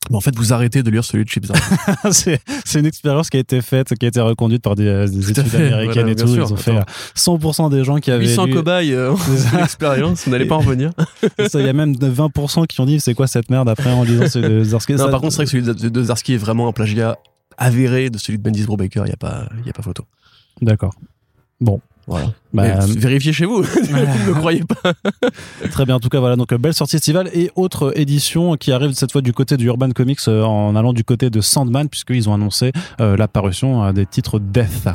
Mais 0.09 0.15
en 0.17 0.21
fait, 0.21 0.35
vous 0.35 0.51
arrêtez 0.51 0.81
de 0.81 0.89
lire 0.89 1.03
celui 1.05 1.23
de 1.25 1.29
Chip 1.29 1.45
Zdarsky. 1.45 1.75
c'est 2.65 2.79
une 2.79 2.85
expérience 2.87 3.29
qui 3.29 3.37
a 3.37 3.39
été 3.39 3.61
faite, 3.61 3.93
qui 3.95 4.05
a 4.05 4.09
été 4.09 4.19
reconduite 4.19 4.61
par 4.63 4.75
des, 4.75 4.87
euh, 4.87 5.07
des 5.07 5.29
études 5.31 5.45
fait, 5.47 5.57
américaines 5.67 5.93
voilà, 6.05 6.11
et 6.11 6.15
tout. 6.15 6.27
sûr, 6.27 6.45
Ils 6.47 6.53
ont 6.53 6.55
fait 6.57 6.75
attends. 6.77 7.35
euh, 7.35 7.37
100% 7.37 7.69
des 7.71 7.83
gens 7.83 7.97
qui 7.97 8.09
avaient 8.11 8.27
800 8.27 8.45
lu. 8.45 8.53
cobayes 8.53 8.93
euh, 8.93 9.15
l'expérience, 9.57 10.25
vous 10.25 10.31
n'allez 10.31 10.45
pas 10.45 10.55
en 10.55 10.59
revenir. 10.59 10.91
Il 11.53 11.61
y 11.61 11.69
a 11.69 11.73
même 11.73 11.93
20% 11.93 12.65
qui 12.67 12.81
ont 12.81 12.85
dit 12.85 12.99
c'est 12.99 13.13
quoi 13.13 13.27
cette 13.27 13.49
merde 13.51 13.69
après 13.69 13.91
en 13.91 14.03
lisant 14.03 14.27
celui 14.27 14.49
de. 14.49 14.71
Non, 14.71 14.79
Ça- 14.79 15.07
par 15.09 15.21
contre, 15.21 15.33
c'est 15.33 15.37
vrai 15.37 15.45
que 15.45 15.51
celui 15.51 15.63
de, 15.63 15.73
de 15.89 16.03
Zdarsky 16.03 16.33
est 16.33 16.37
vraiment 16.37 16.67
un 16.67 16.71
plagiat 16.73 17.17
avéré 17.57 18.09
de 18.09 18.17
celui 18.17 18.39
de 18.39 18.43
Bendis 18.43 18.63
Brubaker, 18.63 19.01
il 19.05 19.09
n'y 19.09 19.13
a, 19.13 19.17
pas- 19.17 19.47
y 19.65 19.69
a 19.69 19.73
pas 19.73 19.83
photo. 19.83 20.03
D'accord. 20.61 20.95
Voilà. 22.07 22.33
Bah, 22.53 22.63
Mais 22.87 22.99
vérifiez 22.99 23.31
chez 23.31 23.45
vous, 23.45 23.61
ne 23.63 24.27
me 24.27 24.33
croyez 24.33 24.63
pas. 24.63 24.93
Très 25.71 25.85
bien, 25.85 25.95
en 25.95 25.99
tout 25.99 26.09
cas, 26.09 26.19
voilà, 26.19 26.35
donc 26.35 26.51
euh, 26.51 26.57
belle 26.57 26.73
sortie 26.73 26.97
estivale 26.97 27.29
et 27.33 27.51
autre 27.55 27.93
édition 27.95 28.57
qui 28.57 28.71
arrive 28.71 28.91
cette 28.93 29.11
fois 29.11 29.21
du 29.21 29.31
côté 29.31 29.55
du 29.55 29.67
Urban 29.67 29.91
Comics 29.91 30.19
euh, 30.27 30.43
en 30.43 30.75
allant 30.75 30.93
du 30.93 31.03
côté 31.03 31.29
de 31.29 31.39
Sandman, 31.39 31.87
puisqu'ils 31.87 32.27
ont 32.27 32.33
annoncé 32.33 32.71
euh, 32.99 33.15
la 33.15 33.27
parution 33.27 33.83
euh, 33.83 33.91
des 33.93 34.05
titres 34.05 34.39
Death. 34.39 34.89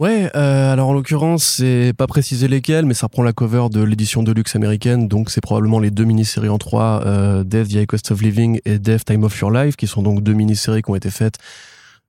Ouais, 0.00 0.30
euh, 0.34 0.72
alors 0.72 0.88
en 0.88 0.92
l'occurrence, 0.94 1.44
c'est 1.44 1.92
pas 1.94 2.06
précisé 2.06 2.48
lesquels, 2.48 2.86
mais 2.86 2.94
ça 2.94 3.06
reprend 3.06 3.22
la 3.22 3.34
cover 3.34 3.66
de 3.70 3.82
l'édition 3.82 4.22
de 4.22 4.32
luxe 4.32 4.56
américaine, 4.56 5.08
donc 5.08 5.28
c'est 5.28 5.42
probablement 5.42 5.78
les 5.78 5.90
deux 5.90 6.04
mini-séries 6.04 6.48
en 6.48 6.56
trois, 6.56 7.02
euh, 7.04 7.44
Death, 7.44 7.68
The 7.68 7.72
High 7.74 7.86
Cost 7.86 8.10
of 8.10 8.22
Living 8.22 8.60
et 8.64 8.78
Death, 8.78 9.04
Time 9.04 9.24
of 9.24 9.38
Your 9.38 9.50
Life, 9.50 9.76
qui 9.76 9.86
sont 9.86 10.02
donc 10.02 10.22
deux 10.22 10.32
mini-séries 10.32 10.80
qui 10.80 10.90
ont 10.90 10.94
été 10.94 11.10
faites 11.10 11.36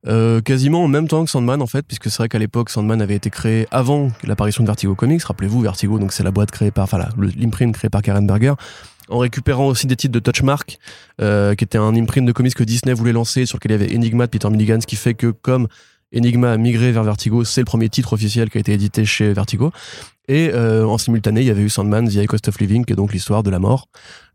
euh, 0.07 0.41
quasiment 0.41 0.83
en 0.83 0.87
même 0.87 1.07
temps 1.07 1.23
que 1.23 1.29
Sandman 1.29 1.61
en 1.61 1.67
fait, 1.67 1.85
puisque 1.85 2.09
c'est 2.09 2.17
vrai 2.17 2.29
qu'à 2.29 2.39
l'époque 2.39 2.69
Sandman 2.69 3.01
avait 3.01 3.15
été 3.15 3.29
créé 3.29 3.67
avant 3.71 4.11
l'apparition 4.23 4.63
de 4.63 4.67
Vertigo 4.67 4.95
Comics. 4.95 5.23
Rappelez-vous, 5.23 5.61
Vertigo, 5.61 5.99
donc 5.99 6.13
c'est 6.13 6.23
la 6.23 6.31
boîte 6.31 6.51
créée 6.51 6.71
par, 6.71 6.85
enfin 6.85 6.99
l'imprint 7.37 7.73
créé 7.75 7.89
par 7.89 8.01
Karen 8.01 8.25
Berger, 8.25 8.53
en 9.09 9.19
récupérant 9.19 9.67
aussi 9.67 9.87
des 9.87 9.95
titres 9.95 10.13
de 10.13 10.19
Touchmark, 10.19 10.79
euh, 11.21 11.53
qui 11.53 11.63
était 11.63 11.77
un 11.77 11.95
imprint 11.95 12.25
de 12.25 12.31
comics 12.31 12.55
que 12.55 12.63
Disney 12.63 12.93
voulait 12.93 13.13
lancer, 13.13 13.45
sur 13.45 13.57
lequel 13.57 13.71
il 13.71 13.81
y 13.81 13.83
avait 13.83 13.95
Enigma 13.95 14.25
de 14.25 14.31
Peter 14.31 14.49
Milligan, 14.49 14.79
ce 14.81 14.87
qui 14.87 14.95
fait 14.95 15.13
que 15.13 15.27
comme 15.27 15.67
Enigma 16.15 16.51
a 16.51 16.57
migré 16.57 16.91
vers 16.91 17.03
Vertigo, 17.03 17.43
c'est 17.43 17.61
le 17.61 17.65
premier 17.65 17.89
titre 17.89 18.13
officiel 18.13 18.49
qui 18.49 18.57
a 18.57 18.61
été 18.61 18.73
édité 18.73 19.05
chez 19.05 19.33
Vertigo. 19.33 19.71
Et 20.31 20.49
euh, 20.53 20.87
en 20.87 20.97
simultané, 20.97 21.41
il 21.41 21.47
y 21.47 21.49
avait 21.49 21.61
eu 21.61 21.67
Sandman, 21.67 22.07
The 22.07 22.13
High 22.13 22.25
Cost 22.25 22.47
of 22.47 22.57
Living, 22.61 22.85
qui 22.85 22.93
est 22.93 22.95
donc 22.95 23.11
l'histoire 23.11 23.43
de 23.43 23.49
la 23.49 23.59
mort, 23.59 23.89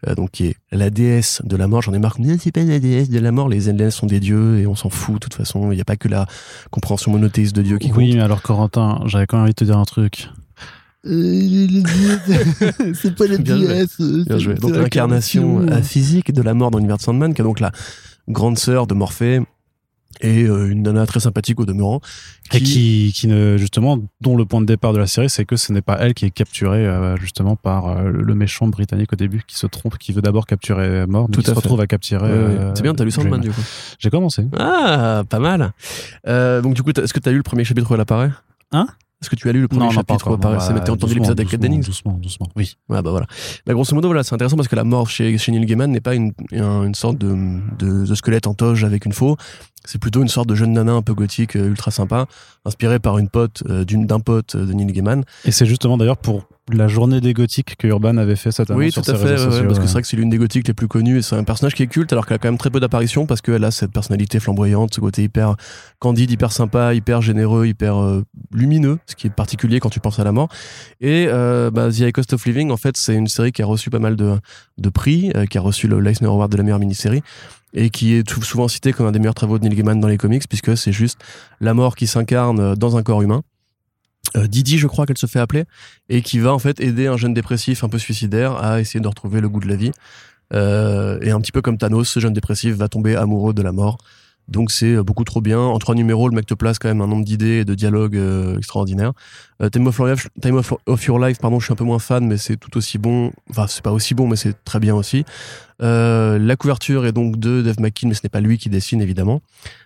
euh, 0.07 0.15
donc 0.15 0.31
qui 0.31 0.49
est 0.49 0.57
la 0.71 0.91
déesse 0.91 1.41
de 1.43 1.57
la 1.57 1.69
mort. 1.69 1.81
J'en 1.81 1.95
ai 1.95 1.99
marre 1.99 2.17
dise, 2.19 2.39
c'est 2.43 2.53
pas 2.53 2.65
la 2.65 2.79
déesse 2.79 3.09
de 3.09 3.19
la 3.19 3.33
mort, 3.33 3.49
les 3.49 3.71
aliens 3.71 3.89
sont 3.89 4.05
des 4.05 4.21
dieux 4.21 4.59
et 4.59 4.67
on 4.67 4.75
s'en 4.75 4.91
fout 4.91 5.15
de 5.15 5.21
toute 5.21 5.33
façon. 5.33 5.73
Il 5.73 5.77
n'y 5.77 5.81
a 5.81 5.87
pas 5.87 5.97
que 5.97 6.09
la 6.09 6.27
compréhension 6.71 7.13
monothéiste 7.13 7.57
de 7.57 7.63
Dieu 7.63 7.79
qui 7.79 7.89
compte. 7.89 7.97
Oui, 7.97 8.15
mais 8.15 8.21
alors 8.21 8.43
Corentin, 8.43 9.01
j'avais 9.07 9.27
quand 9.27 9.39
même 9.39 9.45
envie 9.45 9.55
de 9.55 9.57
te 9.57 9.65
dire 9.65 9.79
un 9.79 9.87
truc. 9.87 10.29
c'est 12.95 13.15
pas 13.17 13.27
la 13.27 13.39
déesse. 13.39 13.99
Bien 13.99 14.39
joué. 14.39 14.53
Donc 14.57 14.77
l'incarnation 14.77 15.61
euh, 15.63 15.81
physique 15.81 16.31
de 16.31 16.43
la 16.43 16.53
mort 16.53 16.71
dans 16.71 16.77
l'univers 16.77 16.99
de 16.99 17.03
Sandman, 17.03 17.33
qui 17.33 17.41
est 17.41 17.45
donc 17.45 17.59
la 17.59 17.73
grande 18.29 18.59
sœur 18.59 18.87
de 18.87 18.93
Morphée 18.93 19.41
et 20.21 20.45
euh, 20.45 20.71
une 20.71 20.83
nana 20.83 21.07
très 21.07 21.21
sympathique 21.21 21.61
au 21.61 21.65
demeurant. 21.67 22.01
Et 22.53 22.61
qui, 22.61 23.13
qui 23.15 23.27
ne, 23.27 23.57
justement, 23.57 23.99
dont 24.21 24.37
le 24.37 24.45
point 24.45 24.61
de 24.61 24.67
départ 24.67 24.93
de 24.93 24.99
la 24.99 25.07
série, 25.07 25.29
c'est 25.29 25.45
que 25.45 25.57
ce 25.57 25.73
n'est 25.73 25.83
pas 25.83 25.97
elle 26.01 26.15
qui 26.15 26.27
est 26.27 26.31
capturée, 26.31 26.87
euh, 26.87 27.17
justement, 27.17 27.57
par 27.57 27.89
euh, 27.89 28.11
le 28.11 28.35
méchant 28.35 28.69
britannique 28.69 29.13
au 29.13 29.17
début, 29.17 29.43
qui 29.47 29.57
se 29.57 29.67
trompe, 29.67 29.99
qui 29.99 30.13
veut 30.13 30.23
d'abord 30.23 30.47
capturer 30.47 31.07
mort, 31.07 31.27
mais 31.29 31.35
Tout 31.35 31.41
qui 31.41 31.47
à 31.47 31.51
se 31.51 31.55
fait. 31.55 31.61
retrouve 31.61 31.81
à 31.81 31.87
capturer. 31.87 32.31
Euh, 32.31 32.73
c'est 32.75 32.83
bien, 32.83 32.95
t'as 32.95 33.05
lu 33.05 33.11
Sandman 33.11 33.41
du 33.41 33.51
coup. 33.51 33.61
J'ai 33.99 34.11
commencé. 34.11 34.47
Ah, 34.59 35.23
pas 35.29 35.39
mal. 35.41 35.73
Donc 36.63 36.75
du 36.75 36.83
coup, 36.83 36.91
est-ce 36.91 37.13
que 37.13 37.21
t'as 37.21 37.31
lu 37.31 37.39
le 37.39 37.43
premier 37.43 37.65
chapitre 37.65 37.91
où 37.91 37.95
elle 37.95 38.01
apparaît? 38.01 38.31
Hein? 38.73 38.87
Est-ce 39.23 39.31
que 39.31 39.37
tu 39.37 39.49
as 39.49 39.53
lu 39.53 39.63
le 39.63 39.69
premier 39.69 39.81
non, 39.87 39.87
non, 39.87 39.95
pas 40.03 40.15
chapitre 40.15 40.29
encore, 40.29 40.39
bah, 40.39 40.93
entendu 40.93 41.15
l'épisode 41.15 41.41
avec 41.41 41.49
Kat 41.51 41.57
doucement, 41.57 42.13
Doucement. 42.23 42.49
Oui. 42.55 42.77
Ouais, 42.91 43.01
bah 43.01 43.11
voilà. 43.11 43.27
Bah, 43.67 43.73
grosso 43.73 43.95
modo, 43.95 44.09
voilà, 44.09 44.23
c'est 44.23 44.35
intéressant 44.35 44.57
parce 44.57 44.69
que 44.69 44.77
la 44.77 44.85
mort 44.85 45.09
chez, 45.09 45.39
chez 45.39 45.53
Neil 45.53 45.65
Gaiman 45.65 45.91
n'est 45.91 46.01
pas 46.03 46.15
une, 46.15 46.33
un- 46.53 46.85
une 46.85 46.95
sorte 46.95 47.17
de, 47.17 47.35
de, 47.79 48.05
de 48.05 48.15
squelette 48.15 48.47
en 48.47 48.53
toge 48.55 48.85
avec 48.85 49.07
une 49.07 49.13
faux. 49.13 49.37
C'est 49.87 50.01
plutôt 50.01 50.21
une 50.21 50.29
sorte 50.29 50.49
de 50.49 50.55
jeune 50.55 50.73
nana 50.73 50.93
un 50.93 51.03
peu 51.03 51.15
gothique, 51.15 51.57
euh, 51.57 51.69
ultra 51.69 51.91
sympa, 51.91 52.27
inspirée 52.67 52.99
par 52.99 53.17
une 53.19 53.29
pote, 53.29 53.63
euh, 53.71 53.85
d'une, 53.85 54.07
d'un 54.07 54.21
pote 54.21 54.55
euh, 54.55 54.67
de 54.67 54.73
Neil 54.75 54.93
Gaiman. 54.93 55.25
Et 55.47 55.51
c'est 55.53 55.65
justement 55.67 55.97
d'ailleurs 55.97 56.19
pour 56.19 56.47
la 56.73 56.89
journée 56.89 57.21
des 57.21 57.33
gothiques 57.33 57.77
que 57.77 57.87
Urban 57.87 58.17
avait 58.17 58.35
fait 58.35 58.51
cette 58.51 58.71
annonce 58.71 58.83
Oui, 58.85 58.91
sur 58.93 59.03
tout 59.03 59.11
à 59.11 59.15
ses 59.17 59.21
fait, 59.25 59.47
ouais, 59.47 59.67
parce 59.67 59.79
que 59.79 59.87
c'est 59.87 59.93
vrai 59.93 60.03
que 60.03 60.09
c'est 60.09 60.17
l'une 60.17 60.31
des 60.31 60.39
gothiques 60.39 60.67
les 60.67 60.75
plus 60.75 60.89
connues 60.89 61.19
et 61.19 61.23
c'est 61.23 61.37
un 61.37 61.45
personnage 61.45 61.75
qui 61.75 61.85
est 61.85 61.87
culte 61.87 62.13
alors 62.13 62.27
qu'elle 62.27 62.35
a 62.35 62.39
quand 62.39 62.49
même 62.49 62.59
très 62.59 62.71
peu 62.71 62.81
d'apparitions 62.81 63.25
parce 63.27 63.41
qu'elle 63.41 63.63
a 63.63 63.71
cette 63.71 63.93
personnalité 63.93 64.41
flamboyante, 64.41 64.93
ce 64.95 65.01
côté 65.01 65.23
hyper 65.23 65.55
candide, 66.01 66.31
hyper 66.31 66.51
sympa, 66.51 66.93
hyper 66.95 67.23
généreux, 67.23 67.67
hyper 67.67 67.97
euh, 68.03 68.25
lumineux, 68.53 68.99
ce 69.07 69.15
qui 69.15 69.29
est 69.29 69.31
particulier 69.31 69.79
quand 69.79 69.91
tu 69.91 70.01
penses 70.01 70.19
à 70.19 70.25
la 70.25 70.33
mort. 70.33 70.49
Et 71.01 71.27
euh, 71.29 71.71
bah, 71.71 71.89
The 71.91 71.99
High 72.01 72.13
Cost 72.13 72.33
of 72.33 72.45
Living, 72.47 72.71
en 72.73 72.77
fait, 72.77 72.97
c'est 72.97 73.15
une 73.15 73.29
série 73.29 73.53
qui 73.53 73.63
a 73.63 73.67
reçu 73.67 73.89
pas 73.91 74.01
mal 74.01 74.17
de, 74.17 74.37
de 74.79 74.89
prix, 74.89 75.31
euh, 75.37 75.47
qui 75.47 75.59
a 75.59 75.61
reçu 75.61 75.87
le 75.87 76.01
Leisner 76.01 76.27
Award 76.27 76.51
de 76.51 76.57
la 76.57 76.63
meilleure 76.65 76.81
mini-série 76.81 77.23
et 77.75 77.91
qui 77.91 78.15
est 78.15 78.27
tout- 78.27 78.43
souvent 78.43 78.67
cité 78.67 78.93
comme 78.93 79.07
un 79.07 79.13
des 79.13 79.19
meilleurs 79.21 79.35
travaux 79.35 79.59
de 79.59 79.65
Neil 79.69 79.77
Gaiman 79.77 80.01
dans 80.01 80.09
les 80.09 80.17
comics 80.19 80.49
puisque 80.49 80.77
c'est 80.77 80.93
juste 80.93 81.21
la 81.61 81.75
mort 81.75 81.95
qui 81.95 82.07
s'incarne 82.09 82.75
dans 82.75 82.97
un 82.97 83.03
corps 83.05 83.23
humain. 83.23 83.43
Euh, 84.37 84.47
Didi, 84.47 84.79
je 84.79 84.87
crois 84.87 85.07
qu'elle 85.07 85.19
se 85.19 85.27
fait 85.27 85.39
appeler, 85.39 85.65
et 86.09 86.23
qui 86.23 86.39
va 86.39 86.53
en 86.53 86.59
fait 86.59 86.81
aider 86.81 87.07
un 87.07 87.17
jeune 87.17 87.35
dépressif 87.35 87.85
un 87.85 87.89
peu 87.89 87.99
suicidaire 87.99 88.57
à 88.57 88.81
essayer 88.81 89.01
de 89.01 89.09
retrouver 89.09 89.41
le 89.41 89.49
goût 89.49 89.61
de 89.61 89.69
la 89.69 89.77
vie. 89.77 89.93
Euh, 90.53 91.19
et 91.23 91.31
un 91.31 91.41
petit 91.41 91.53
peu 91.53 91.63
comme 91.63 91.79
Thanos, 91.79 92.09
ce 92.09 92.21
jeune 92.21 92.33
dépressif 92.33 92.75
va 92.75 92.89
tomber 92.89 93.17
amoureux 93.17 93.53
de 93.53 93.63
la 93.63 93.73
mort. 93.73 93.99
Donc 94.49 94.71
c'est 94.71 94.95
euh, 94.95 95.03
beaucoup 95.03 95.25
trop 95.25 95.41
bien. 95.41 95.59
En 95.59 95.79
trois 95.79 95.95
numéros, 95.95 96.29
le 96.29 96.35
mec 96.35 96.47
te 96.47 96.55
place 96.55 96.79
quand 96.79 96.89
même 96.89 97.01
un 97.01 97.09
nombre 97.09 97.25
d'idées 97.25 97.61
et 97.61 97.65
de 97.65 97.75
dialogues 97.75 98.17
euh, 98.17 98.59
extraordinaires. 98.59 99.13
Time, 99.73 99.87
of 99.87 99.99
Your 99.99 100.09
Life, 100.09 100.29
Time 100.41 100.61
Your 101.09 101.19
Life, 101.19 101.39
pardon, 101.39 101.59
je 101.59 101.65
suis 101.65 101.73
un 101.73 101.77
peu 101.77 101.85
moins 101.85 101.99
fan, 101.99 102.27
mais 102.27 102.37
c'est 102.37 102.57
tout 102.57 102.77
aussi 102.77 102.99
bon. 102.99 103.33
Enfin, 103.51 103.67
c'est 103.67 103.83
pas 103.83 103.93
aussi 103.93 104.15
bon, 104.15 104.29
mais 104.29 104.37
c'est 104.37 104.65
très 104.65 104.79
bien 104.79 104.95
aussi. 104.95 105.25
Euh, 105.83 106.39
la 106.39 106.57
couverture 106.57 107.07
est 107.07 107.13
donc 107.13 107.39
de 107.39 107.63
Dave 107.63 107.81
McKean, 107.81 108.09
mais 108.09 108.15
ce 108.15 108.21
n'est 108.23 108.31
pas 108.31 108.41
lui 108.41 108.59
qui 108.59 108.69
dessine 108.69 109.01
évidemment. 109.01 109.43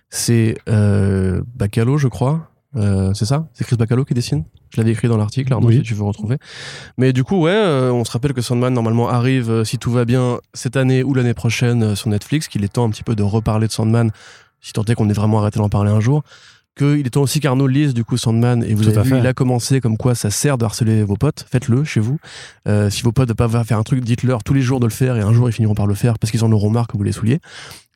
C'est 0.09 0.57
euh, 0.69 1.41
Bacalo, 1.55 1.97
je 1.97 2.07
crois. 2.07 2.50
Euh, 2.77 3.13
c'est 3.13 3.25
ça? 3.25 3.47
C'est 3.53 3.65
Chris 3.65 3.75
Bacalo 3.75 4.05
qui 4.05 4.13
dessine? 4.13 4.45
Je 4.73 4.77
l'avais 4.79 4.91
écrit 4.91 5.07
dans 5.09 5.17
l'article, 5.17 5.51
Arnaud, 5.51 5.67
Oui. 5.67 5.77
si 5.77 5.81
tu 5.81 5.93
veux 5.93 6.03
retrouver. 6.03 6.37
Mais 6.97 7.11
du 7.11 7.23
coup, 7.25 7.41
ouais, 7.41 7.51
euh, 7.51 7.91
on 7.91 8.05
se 8.05 8.11
rappelle 8.11 8.33
que 8.33 8.41
Sandman, 8.41 8.73
normalement, 8.73 9.09
arrive, 9.09 9.49
euh, 9.51 9.63
si 9.65 9.77
tout 9.77 9.91
va 9.91 10.05
bien, 10.05 10.39
cette 10.53 10.77
année 10.77 11.03
ou 11.03 11.13
l'année 11.13 11.33
prochaine 11.33 11.83
euh, 11.83 11.95
sur 11.95 12.09
Netflix, 12.09 12.47
qu'il 12.47 12.63
est 12.63 12.71
temps 12.71 12.85
un 12.85 12.89
petit 12.89 13.03
peu 13.03 13.13
de 13.15 13.23
reparler 13.23 13.67
de 13.67 13.73
Sandman, 13.73 14.11
si 14.61 14.71
tant 14.71 14.85
est 14.85 14.95
qu'on 14.95 15.09
ait 15.09 15.13
vraiment 15.13 15.39
arrêté 15.39 15.59
d'en 15.59 15.67
parler 15.69 15.91
un 15.91 15.99
jour. 15.99 16.23
Qu'il 16.77 17.05
est 17.05 17.09
temps 17.09 17.23
aussi 17.23 17.41
qu'Arnaud 17.41 17.67
lise 17.67 17.93
du 17.93 18.05
coup 18.05 18.15
Sandman 18.15 18.63
et 18.63 18.73
vous 18.73 18.87
avez 18.87 19.01
vu, 19.01 19.09
fait. 19.09 19.19
il 19.19 19.27
a 19.27 19.33
commencé 19.33 19.81
comme 19.81 19.97
quoi 19.97 20.15
ça 20.15 20.29
sert 20.29 20.57
de 20.57 20.63
harceler 20.63 21.03
vos 21.03 21.17
potes. 21.17 21.45
Faites-le 21.51 21.83
chez 21.83 21.99
vous. 21.99 22.17
Si 22.89 23.01
vos 23.03 23.11
potes 23.11 23.27
ne 23.27 23.33
peuvent 23.33 23.51
pas 23.51 23.63
faire 23.65 23.77
un 23.77 23.83
truc, 23.83 24.05
dites-leur 24.05 24.41
tous 24.41 24.53
les 24.53 24.61
jours 24.61 24.79
de 24.79 24.85
le 24.85 24.91
faire 24.91 25.17
et 25.17 25.21
un 25.21 25.33
jour 25.33 25.49
ils 25.49 25.51
finiront 25.51 25.75
par 25.75 25.85
le 25.85 25.95
faire 25.95 26.17
parce 26.17 26.31
qu'ils 26.31 26.45
en 26.45 26.51
auront 26.53 26.69
marre 26.69 26.87
que 26.87 26.95
vous 26.95 27.03
les 27.03 27.11
souliez. 27.11 27.41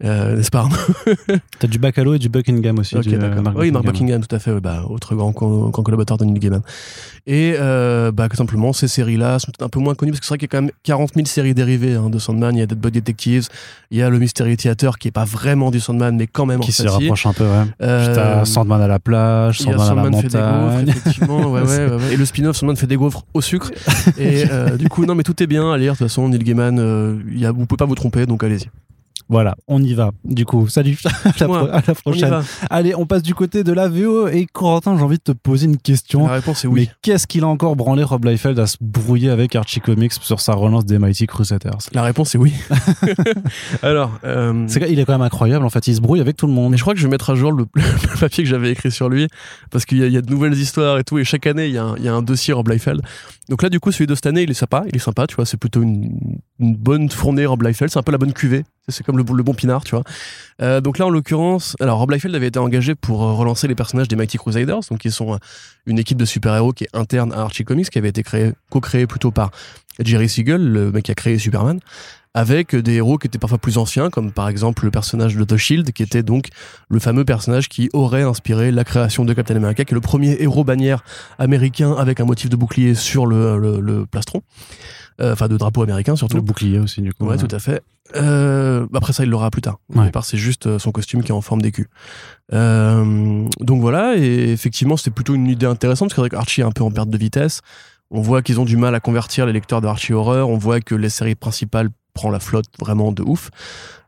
Euh, 0.04 0.36
N'est-ce 0.36 0.52
pas 0.52 0.60
Arnaud 0.60 0.76
T'as 1.60 1.68
du 1.68 1.80
Bacalo 1.80 2.16
et 2.16 2.20
du 2.20 2.28
Buckingham 2.28 2.78
aussi. 2.80 2.98
Ok, 2.98 3.04
du, 3.04 3.16
euh, 3.16 3.18
d'accord. 3.18 3.42
Mark 3.44 3.58
oui, 3.58 3.72
Mark 3.72 3.86
Buckingham, 3.86 4.22
tout 4.26 4.36
à 4.36 4.40
fait. 4.40 4.60
bah, 4.60 4.84
autre 4.90 5.16
grand, 5.16 5.32
grand 5.32 5.72
collaborateur 5.72 6.18
de 6.18 6.26
Neil 6.26 6.38
Gaiman. 6.40 6.62
Et 7.28 7.56
euh, 7.58 8.12
bah, 8.12 8.28
tout 8.28 8.36
simplement, 8.36 8.74
ces 8.74 8.90
séries-là 8.90 9.40
sont 9.40 9.48
peut-être 9.48 9.64
un 9.66 9.70
peu 9.70 9.80
moins 9.80 9.96
connues 9.96 10.12
parce 10.12 10.20
que 10.20 10.26
c'est 10.26 10.32
vrai 10.32 10.38
qu'il 10.38 10.48
y 10.48 10.52
a 10.52 10.58
quand 10.60 10.62
même 10.64 10.72
40 10.84 11.12
000 11.16 11.26
séries 11.28 11.54
dérivées 11.54 11.96
hein, 11.96 12.10
de 12.10 12.20
Sandman. 12.20 12.54
Il 12.56 12.60
y 12.60 12.62
a 12.62 12.66
Dead 12.66 12.78
Body 12.78 13.00
Detectives, 13.00 13.48
il 13.90 13.98
y 13.98 14.02
a 14.02 14.10
le 14.10 14.20
Mystery 14.20 14.58
Theater 14.58 14.98
qui 15.00 15.08
est 15.08 15.12
pas 15.12 15.24
vraiment 15.24 15.72
du 15.72 15.80
Sandman, 15.80 16.18
mais 16.18 16.28
quand 16.28 16.46
même 16.46 16.60
Qui 16.60 16.72
en 16.72 16.74
fait, 16.74 16.84
si. 16.84 16.88
rapproche 16.88 17.26
un 17.26 17.34
peu, 17.34 17.46
ouais. 17.46 17.64
Euh, 17.82 18.06
Puis 18.06 18.16
t'as 18.16 18.44
Sandman 18.46 18.82
à 18.82 18.88
la 18.88 19.00
plage, 19.00 19.60
Sandman 19.60 19.80
à 19.80 19.84
la 19.84 19.88
Sandman 20.04 20.22
fait 20.22 20.28
des 20.28 20.38
gaufres, 20.38 20.60
montagne. 20.60 20.90
effectivement. 20.90 21.52
Ouais, 21.52 21.62
ouais, 21.62 21.86
ouais. 21.96 22.14
Et 22.14 22.18
le 22.18 22.26
spin-off, 22.26 22.58
Sandman 22.58 22.76
fait 22.76 22.88
des 22.88 22.98
gaufres 22.98 23.24
au 23.34 23.40
sucre. 23.42 23.72
Et 24.18 24.44
euh, 24.52 24.76
du 24.76 24.90
coup, 24.90 25.06
non, 25.06 25.16
mais 25.16 25.24
tout 25.24 25.42
est 25.42 25.48
bien 25.48 25.72
à 25.72 25.78
lire. 25.78 25.94
De 25.94 25.98
toute 26.00 26.08
façon, 26.10 26.28
Neil 26.28 26.44
Gaiman, 26.44 26.78
euh, 26.80 27.16
il 27.32 27.40
y 27.40 27.46
a, 27.46 27.52
vous 27.54 27.66
pouvez 27.66 27.78
pas 27.78 27.86
vous 27.86 27.96
tromper, 27.96 28.26
donc 28.26 28.44
allez-y. 28.44 28.68
Voilà, 29.28 29.56
on 29.68 29.82
y 29.82 29.94
va. 29.96 30.12
Du 30.24 30.46
coup, 30.46 30.68
salut. 30.68 30.98
à, 31.26 31.30
la 31.40 31.48
pro- 31.48 31.56
à 31.72 31.82
prochaine. 31.96 32.44
Allez, 32.70 32.94
on 32.96 33.06
passe 33.08 33.24
du 33.24 33.34
côté 33.34 33.64
de 33.64 33.74
la 33.74 33.88
VO. 33.90 34.28
Et 34.28 34.46
Corentin, 34.46 34.96
j'ai 34.98 35.04
envie 35.04 35.18
de 35.18 35.24
te 35.24 35.32
poser 35.32 35.66
une 35.66 35.78
question. 35.78 36.28
La 36.28 36.34
réponse 36.34 36.64
est 36.64 36.68
oui. 36.68 36.82
Mais 36.88 36.96
qu'est-ce 37.02 37.26
qu'il 37.26 37.44
a 37.44 37.48
encore 37.48 37.76
branlé 37.76 38.04
Rob 38.04 38.24
Liefeld 38.26 38.60
à 38.60 38.68
se 38.68 38.78
brouiller 38.82 39.30
avec 39.32 39.56
Archie 39.56 39.82
Comics 39.82 40.14
sur 40.14 40.40
sa 40.40 40.54
relance 40.54 40.86
des 40.86 41.00
Mighty 41.00 41.26
Crusaders? 41.26 41.78
La 41.94 42.04
réponse 42.04 42.36
est 42.36 42.38
oui. 42.38 42.54
Alors, 43.82 44.12
euh, 44.24 44.68
il 44.90 45.00
est 45.00 45.06
quand 45.06 45.14
même 45.14 45.22
incroyable 45.22 45.66
en 45.66 45.70
fait, 45.70 45.88
il 45.88 45.96
se 45.96 46.02
brouille 46.02 46.22
avec 46.22 46.38
tout 46.38 46.48
le 46.48 46.54
monde. 46.54 46.72
Mais 46.72 46.78
je 46.78 46.82
crois 46.84 46.94
que 46.94 47.00
je 47.00 47.06
vais 47.06 47.12
mettre 47.12 47.30
à 47.30 47.36
jour 47.36 47.52
le, 47.52 47.66
le 47.76 48.20
papier 48.20 48.44
que 48.44 48.50
j'avais 48.50 48.72
écrit 48.72 48.92
sur 48.92 49.10
lui, 49.10 49.28
parce 49.72 49.86
qu'il 49.86 49.98
y, 49.98 50.04
a- 50.04 50.08
il 50.08 50.14
y 50.14 50.18
a 50.18 50.22
de 50.22 50.30
nouvelles 50.30 50.54
histoires 50.54 50.98
et 51.00 51.04
tout, 51.04 51.18
et 51.18 51.24
chaque 51.24 51.48
année, 51.48 51.68
il 51.68 51.74
y 51.74 51.78
a 51.78 51.84
un, 51.84 51.96
il 51.98 52.04
y 52.04 52.08
a 52.08 52.14
un 52.14 52.22
dossier 52.22 52.54
Rob 52.54 52.68
Liefeld. 52.70 53.02
Donc 53.50 53.62
là, 53.64 53.70
du 53.70 53.80
coup, 53.80 53.92
celui 53.92 54.08
de 54.08 54.16
cette 54.16 54.26
année, 54.26 54.44
il 54.44 54.52
est 54.52 54.56
sympa, 54.56 54.84
il 54.90 54.96
est 54.96 55.00
sympa, 55.00 55.28
tu 55.28 55.36
vois, 55.36 55.46
c'est 55.46 55.58
plutôt 55.58 55.82
une, 55.82 56.18
une 56.60 56.76
bonne 56.76 57.10
fournée 57.10 57.46
Rob 57.46 57.62
Liefeld, 57.64 57.92
c'est 57.92 58.00
un 58.00 58.04
peu 58.04 58.12
la 58.12 58.18
bonne 58.18 58.34
cuvée, 58.34 58.64
c'est 58.88 59.04
comme 59.04 59.18
le, 59.18 59.24
bon 59.24 59.54
pinard, 59.54 59.84
tu 59.84 59.92
vois. 59.92 60.04
Euh, 60.62 60.82
donc 60.82 60.98
là, 60.98 61.08
en 61.08 61.10
l'occurrence, 61.10 61.76
alors 61.80 62.00
Rob 62.00 62.12
Liefeld 62.12 62.36
avait 62.36 62.48
été 62.48 62.60
engagé 62.60 62.96
pour 62.96 63.24
euh, 63.24 63.34
relancer 63.34 63.68
les 63.68 63.76
personnages 63.76 64.08
des 64.08 64.16
Mighty 64.16 64.38
Crusaders, 64.38 64.82
donc 64.90 65.00
qui 65.00 65.12
sont 65.12 65.34
euh, 65.34 65.38
une 65.86 65.98
équipe 65.98 66.18
de 66.18 66.26
super-héros 66.26 66.72
qui 66.72 66.86
est 66.86 66.96
interne 66.96 67.34
à 67.34 67.42
Archie 67.42 67.64
Comics, 67.64 67.90
qui 67.90 67.98
avait 67.98 68.10
été 68.10 68.24
créée, 68.24 68.54
co-créée 68.70 69.08
plutôt 69.08 69.32
par 69.32 69.52
Jerry 70.00 70.30
Siegel, 70.30 70.62
le 70.62 70.92
mec 70.92 71.06
qui 71.06 71.12
a 71.12 71.16
créé 71.16 71.38
Superman 71.38 71.80
avec 72.38 72.76
des 72.76 72.96
héros 72.96 73.18
qui 73.18 73.28
étaient 73.28 73.40
parfois 73.40 73.58
plus 73.58 73.78
anciens, 73.78 74.10
comme 74.10 74.34
par 74.34 74.50
exemple 74.50 74.84
le 74.84 74.92
personnage 74.92 75.38
de 75.38 75.46
The 75.46 75.56
Shield, 75.56 75.94
qui 75.94 76.04
était 76.04 76.22
donc 76.22 76.50
le 76.90 77.00
fameux 77.00 77.24
personnage 77.24 77.70
qui 77.70 77.90
aurait 77.94 78.24
inspiré 78.24 78.72
la 78.74 78.84
création 78.84 79.24
de 79.24 79.32
Captain 79.32 79.56
America, 79.56 79.86
qui 79.86 79.94
est 79.94 79.96
le 79.96 80.02
premier 80.02 80.36
héros 80.42 80.66
bannière 80.66 81.02
américain 81.40 81.94
avec 81.94 82.20
un 82.20 82.26
motif 82.26 82.50
de 82.50 82.58
bouclier 82.58 82.94
sur 82.94 83.26
le 83.26 84.06
plastron. 84.12 84.42
Euh, 85.22 85.32
Enfin, 85.34 85.48
de 85.48 85.56
drapeau 85.58 85.82
américain 85.84 86.16
surtout. 86.16 86.36
Le 86.38 86.42
bouclier 86.42 86.78
aussi 86.80 87.02
du 87.02 87.14
coup. 87.14 87.26
Ouais, 87.26 87.38
tout 87.38 87.48
à 87.52 87.60
fait. 87.60 87.82
Euh, 88.16 88.86
après 88.94 89.14
ça, 89.14 89.24
il 89.24 89.30
l'aura 89.30 89.50
plus 89.50 89.62
tard. 89.62 89.80
Au 89.94 90.00
Ouais. 90.00 90.06
départ, 90.06 90.26
c'est 90.26 90.38
juste 90.38 90.68
euh, 90.68 90.78
son 90.80 90.92
costume 90.92 91.24
qui 91.24 91.30
est 91.32 91.36
en 91.36 91.42
forme 91.42 91.62
d'écu. 91.62 91.90
Euh, 92.54 93.48
donc 93.60 93.82
voilà, 93.82 94.16
et 94.18 94.52
effectivement, 94.52 94.98
c'était 94.98 95.12
plutôt 95.12 95.34
une 95.36 95.48
idée 95.48 95.66
intéressante 95.66 96.14
parce 96.14 96.30
que 96.30 96.36
Archie 96.36 96.62
est 96.62 96.66
un 96.66 96.72
peu 96.72 96.84
en 96.84 96.92
perte 96.92 97.10
de 97.10 97.18
vitesse. 97.18 97.62
On 98.12 98.22
voit 98.22 98.42
qu'ils 98.42 98.60
ont 98.60 98.66
du 98.66 98.78
mal 98.78 98.94
à 98.94 99.00
convertir 99.00 99.46
les 99.46 99.54
lecteurs 99.54 99.82
de 99.82 99.88
Archie 99.88 100.14
Horror. 100.14 100.50
On 100.50 100.58
voit 100.58 100.80
que 100.80 100.94
les 100.96 101.10
séries 101.10 101.36
principales 101.36 101.90
prend 102.14 102.30
la 102.30 102.40
flotte 102.40 102.68
vraiment 102.80 103.12
de 103.12 103.24
ouf. 103.24 103.50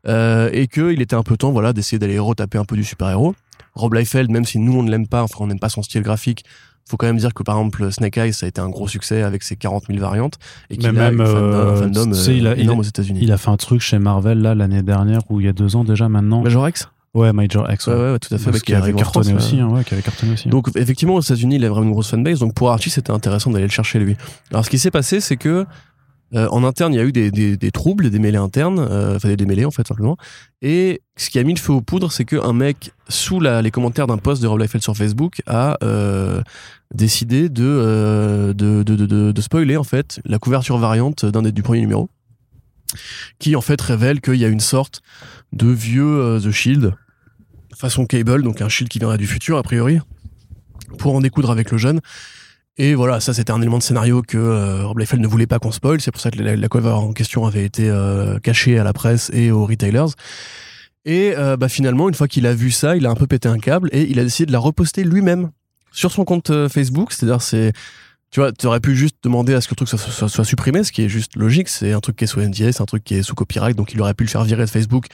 Euh, 0.08 0.49
et 0.53 0.68
qu'il 0.68 1.01
était 1.01 1.16
un 1.16 1.24
peu 1.24 1.36
temps 1.36 1.51
voilà, 1.51 1.74
d'essayer 1.74 1.99
d'aller 1.99 2.20
retaper 2.20 2.58
un 2.58 2.64
peu 2.66 2.76
du 2.76 2.84
super-héros. 2.84 3.36
Rob 3.74 3.93
Liefeld, 3.93 4.30
même 4.32 4.45
si 4.45 4.60
nous 4.60 4.74
on 4.78 4.84
ne 4.84 4.89
l'aime 4.91 5.08
pas, 5.08 5.24
enfin 5.24 5.38
on 5.41 5.47
n'aime 5.47 5.60
pas 5.60 5.70
son 5.70 5.82
style 5.84 6.01
graphique, 6.01 6.45
faut 6.88 6.98
quand 6.98 7.08
même 7.08 7.18
dire 7.18 7.34
que 7.34 7.44
par 7.44 7.58
exemple 7.58 7.92
Snake 7.92 8.18
Eyes 8.18 8.34
ça 8.34 8.46
a 8.46 8.50
été 8.50 8.62
un 8.62 8.70
gros 8.70 8.88
succès 8.88 9.22
avec 9.22 9.44
ses 9.44 9.56
40 9.56 9.86
000 9.88 10.00
variantes 10.00 10.36
et 10.70 10.78
qu'il 10.78 10.88
a 10.88 10.92
même, 10.92 11.20
un 11.22 11.26
fandom, 11.26 11.40
euh, 11.42 11.74
un 11.74 11.76
fandom, 11.82 12.14
sais, 12.14 12.32
euh, 12.32 12.34
il 12.36 12.48
a- 12.48 12.56
il 12.58 12.70
a- 12.70 12.74
aux 12.74 12.84
États-Unis. 12.84 13.20
Il 13.22 13.32
a 13.32 13.38
fait 13.38 13.50
un 13.50 13.58
truc 13.58 13.82
chez 13.82 14.00
Marvel 14.00 14.42
là 14.42 14.56
l'année 14.56 14.84
dernière 14.84 15.22
ou 15.30 15.40
il 15.42 15.46
y 15.46 15.50
a 15.50 15.54
deux 15.54 15.76
ans 15.76 15.84
déjà 15.84 16.08
maintenant. 16.10 16.42
Major 16.44 16.68
X? 16.70 16.88
Ouais, 17.14 17.34
Major 17.34 17.70
X. 17.72 17.88
Ouais, 17.88 17.94
ouais, 17.96 18.12
ouais, 18.12 18.20
tout 18.20 18.32
à 18.34 18.38
fait. 18.38 18.52
Parce 18.52 18.62
qui 18.62 18.74
avait 18.76 18.94
cartonné 18.94 19.32
France, 19.32 19.44
aussi, 19.44 19.60
hein, 19.60 19.68
ouais, 19.70 19.84
qui 19.84 19.94
avait 19.96 20.04
cartonné 20.04 20.34
aussi. 20.34 20.50
Donc 20.50 20.70
effectivement 20.76 21.16
aux 21.16 21.22
États-Unis 21.22 21.56
il 21.56 21.66
a 21.66 21.70
vraiment 21.70 21.86
une 21.88 21.92
grosse 21.92 22.10
fanbase. 22.12 22.40
Donc 22.40 22.54
pour 22.54 22.70
Archie 22.72 22.90
c'était 22.92 23.12
intéressant 23.12 23.50
d'aller 23.50 23.66
le 23.66 23.72
chercher 23.72 23.98
lui. 24.00 24.16
Alors 24.52 24.64
ce 24.66 24.70
qui 24.70 24.78
s'est 24.78 24.92
passé 24.92 25.20
c'est 25.20 25.38
que 25.38 25.66
euh, 26.34 26.47
en 26.49 26.63
interne 26.63 26.93
il 26.93 26.97
y 26.97 26.99
a 26.99 27.05
eu 27.05 27.11
des, 27.11 27.71
troubles, 27.71 28.09
des 28.09 28.19
mêlées 28.19 28.38
internes, 28.38 28.80
euh, 28.80 29.15
enfin 29.15 29.30
des 29.30 29.38
démêlés 29.38 29.65
en 29.65 29.71
fait 29.71 29.88
simplement. 29.88 30.17
Et 30.61 31.01
ce 31.15 31.30
qui 31.30 31.39
a 31.39 31.43
mis 31.43 31.53
le 31.53 31.59
feu 31.59 31.73
aux 31.73 31.82
poudres 31.82 32.11
c'est 32.11 32.25
qu'un 32.25 32.53
mec 32.53 32.91
sous 33.07 33.39
les 33.39 33.71
commentaires 33.71 34.07
d'un 34.07 34.17
post 34.17 34.41
de 34.41 34.47
Rob 34.47 34.59
Liefeld 34.59 34.84
sur 34.84 34.95
Facebook 34.95 35.41
a 35.47 35.78
euh, 35.84 36.41
décidé 36.93 37.49
de, 37.49 38.53
spoiler 39.39 39.78
en 39.78 39.84
fait 39.84 40.19
la 40.25 40.39
couverture 40.39 40.78
variante 40.78 41.25
du 41.25 41.63
premier 41.63 41.82
numéro 41.82 42.09
qui 43.39 43.55
en 43.55 43.61
fait 43.61 43.80
révèle 43.82 44.21
qu'il 44.21 44.36
y 44.36 44.45
a 44.45 44.49
une 44.49 44.59
sorte 44.59 45.01
de 45.53 45.67
vieux 45.67 46.39
The 46.41 46.51
Shield 46.51 46.93
façon 47.78 48.05
Cable, 48.05 48.41
donc 48.41 48.61
un 48.61 48.69
Shield 48.69 48.89
qui 48.89 48.99
viendrait 48.99 49.17
du 49.17 49.28
futur 49.28 49.57
a 49.57 49.63
priori, 49.63 49.99
pour 50.97 51.15
en 51.15 51.21
découdre 51.21 51.51
avec 51.51 51.71
le 51.71 51.78
jeune. 51.78 52.01
Et 52.80 52.93
voilà, 52.93 53.19
ça 53.19 53.34
c'était 53.34 53.51
un 53.51 53.59
élément 53.59 53.80
de 53.80 53.84
scénario 53.84 54.21
que 54.21 54.38
euh, 54.38 54.86
Rob 54.86 54.99
Liefeld 54.99 55.21
ne 55.21 55.28
voulait 55.28 55.47
pas 55.47 55.57
qu'on 55.57 55.71
spoil, 55.71 55.99
c'est 55.99 56.11
pour 56.11 56.21
ça 56.21 56.30
que 56.30 56.39
la, 56.39 56.67
cover 56.67 56.91
en 56.91 57.11
question 57.11 57.45
avait 57.45 57.65
été 57.65 57.89
euh, 57.89 58.38
cachée 58.39 58.78
à 58.78 58.84
la 58.84 58.93
presse 58.93 59.32
et 59.34 59.49
aux 59.49 59.65
retailers. 59.65 60.13
Et 61.07 61.34
euh, 61.38 61.55
bah, 61.55 61.69
finalement, 61.69 62.09
une 62.09 62.15
fois 62.15 62.28
qu'il 62.28 62.45
a 62.45 62.53
vu 62.53 62.69
ça, 62.69 62.97
il 62.97 63.05
a 63.05 63.09
un 63.09 63.15
peu 63.15 63.28
pété 63.28 63.47
un 63.47 63.59
câble 63.59 63.88
et 63.93 64.03
il 64.03 64.19
a 64.19 64.23
décidé 64.23 64.45
de 64.47 64.51
la 64.51 64.59
reposter 64.59 65.05
lui-même 65.05 65.51
sur 65.93 66.11
son 66.11 66.25
compte 66.25 66.49
euh, 66.49 66.67
Facebook. 66.67 67.13
C'est-à-dire, 67.13 67.41
c'est, 67.41 67.71
tu 68.30 68.41
vois, 68.41 68.51
tu 68.51 68.67
aurais 68.67 68.82
pu 68.82 68.93
juste 68.93 69.15
demander 69.23 69.53
à 69.53 69.61
ce 69.61 69.69
que 69.69 69.75
le 69.80 69.86
truc 69.86 70.30
soit 70.30 70.43
supprimé, 70.43 70.84
ce 70.84 70.91
qui 70.91 71.03
est 71.03 71.09
juste 71.09 71.38
logique. 71.38 71.69
C'est 71.69 71.93
un 71.93 72.01
truc 72.01 72.17
qui 72.17 72.25
est 72.25 72.28
sous 72.28 72.41
NDA, 72.41 72.73
c'est 72.73 72.82
un 72.82 72.86
truc 72.86 73.05
qui 73.05 73.15
est 73.15 73.23
sous 73.23 73.36
copyright, 73.36 73.78
donc 73.78 73.93
il 73.93 74.01
aurait 74.01 74.13
pu 74.13 74.25
le 74.25 74.30
faire 74.30 74.43
virer 74.43 74.65
de 74.65 74.69
Facebook. 74.69 75.05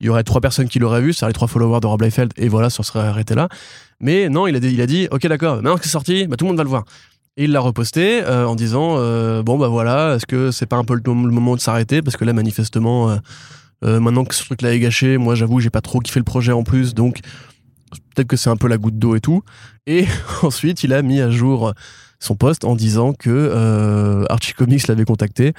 Il 0.00 0.06
y 0.06 0.10
aurait 0.10 0.24
trois 0.24 0.40
personnes 0.40 0.68
qui 0.68 0.78
l'auraient 0.78 1.00
vu, 1.00 1.12
c'est 1.12 1.26
les 1.26 1.32
trois 1.32 1.48
followers 1.48 1.80
de 1.80 1.86
Rob 1.86 2.02
et 2.36 2.48
voilà, 2.48 2.70
ça 2.70 2.82
serait 2.82 3.06
arrêté 3.06 3.34
là. 3.34 3.48
Mais 4.00 4.28
non, 4.28 4.46
il 4.46 4.56
a 4.56 4.60
dit, 4.60 4.74
il 4.74 5.08
ok, 5.10 5.26
d'accord, 5.26 5.56
maintenant 5.56 5.76
que 5.76 5.84
c'est 5.84 5.90
sorti, 5.90 6.26
bah, 6.26 6.36
tout 6.36 6.44
le 6.44 6.50
monde 6.50 6.58
va 6.58 6.64
le 6.64 6.68
voir. 6.68 6.84
Et 7.38 7.44
il 7.44 7.52
l'a 7.52 7.60
reposté 7.60 8.22
euh, 8.24 8.46
en 8.46 8.54
disant 8.54 8.96
euh, 8.96 9.42
bon 9.42 9.58
bah 9.58 9.68
voilà, 9.68 10.14
est-ce 10.14 10.24
que 10.24 10.50
c'est 10.50 10.64
pas 10.64 10.76
un 10.76 10.84
peu 10.84 10.94
le, 10.94 11.12
moment 11.12 11.54
de 11.54 11.60
s'arrêter? 11.60 12.00
Parce 12.00 12.16
que 12.16 12.24
là 12.24 12.32
manifestement 12.32 13.18
euh, 13.84 14.00
maintenant 14.00 14.24
que 14.24 14.34
ce 14.34 14.42
truc-là 14.44 14.72
est 14.72 14.80
gâché, 14.80 15.18
moi 15.18 15.34
j'avoue 15.34 15.60
j'ai 15.60 15.68
pas 15.68 15.82
trop 15.82 16.00
kiffé 16.00 16.18
le 16.18 16.24
projet 16.24 16.52
en 16.52 16.62
plus, 16.62 16.94
donc 16.94 17.20
peut-être 18.14 18.26
que 18.26 18.36
c'est 18.36 18.48
un 18.48 18.56
peu 18.56 18.68
la 18.68 18.78
goutte 18.78 18.98
d'eau 18.98 19.16
et 19.16 19.20
tout. 19.20 19.42
Et 19.86 20.06
ensuite, 20.42 20.82
il 20.82 20.94
a 20.94 21.02
mis 21.02 21.20
à 21.20 21.30
jour 21.30 21.74
son 22.20 22.36
poste 22.36 22.64
en 22.64 22.74
disant 22.74 23.12
que 23.12 24.24
Archie 24.30 24.54
Comics 24.54 24.88
l'avait 24.88 25.04
contacté 25.04 25.52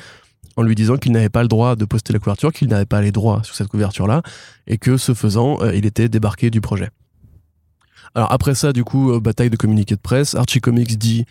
en 0.57 0.63
lui 0.63 0.75
disant 0.75 0.97
qu'il 0.97 1.13
n'avait 1.13 1.29
pas 1.29 1.43
le 1.43 1.47
droit 1.47 1.75
de 1.75 1.85
poster 1.85 2.11
la 2.11 2.19
couverture, 2.19 2.51
qu'il 2.51 2.67
n'avait 2.67 2.85
pas 2.85 3.01
les 3.01 3.11
droits 3.11 3.41
sur 3.43 3.55
cette 3.55 3.69
couverture-là, 3.69 4.21
et 4.65 4.77
que 4.77 4.97
ce 4.97 5.13
faisant, 5.13 5.61
euh, 5.61 5.73
il 5.73 5.85
était 5.85 6.09
débarqué 6.09 6.49
du 6.49 6.59
projet. 6.59 6.89
Alors 8.15 8.31
après 8.31 8.55
ça, 8.55 8.73
du 8.73 8.83
coup, 8.83 9.11
euh, 9.11 9.19
bataille 9.19 9.49
de 9.49 9.55
communiqué 9.55 9.95
de 9.95 10.01
presse, 10.01 10.35
Archie 10.35 10.59
Comics 10.59 10.97
dit 10.97 11.25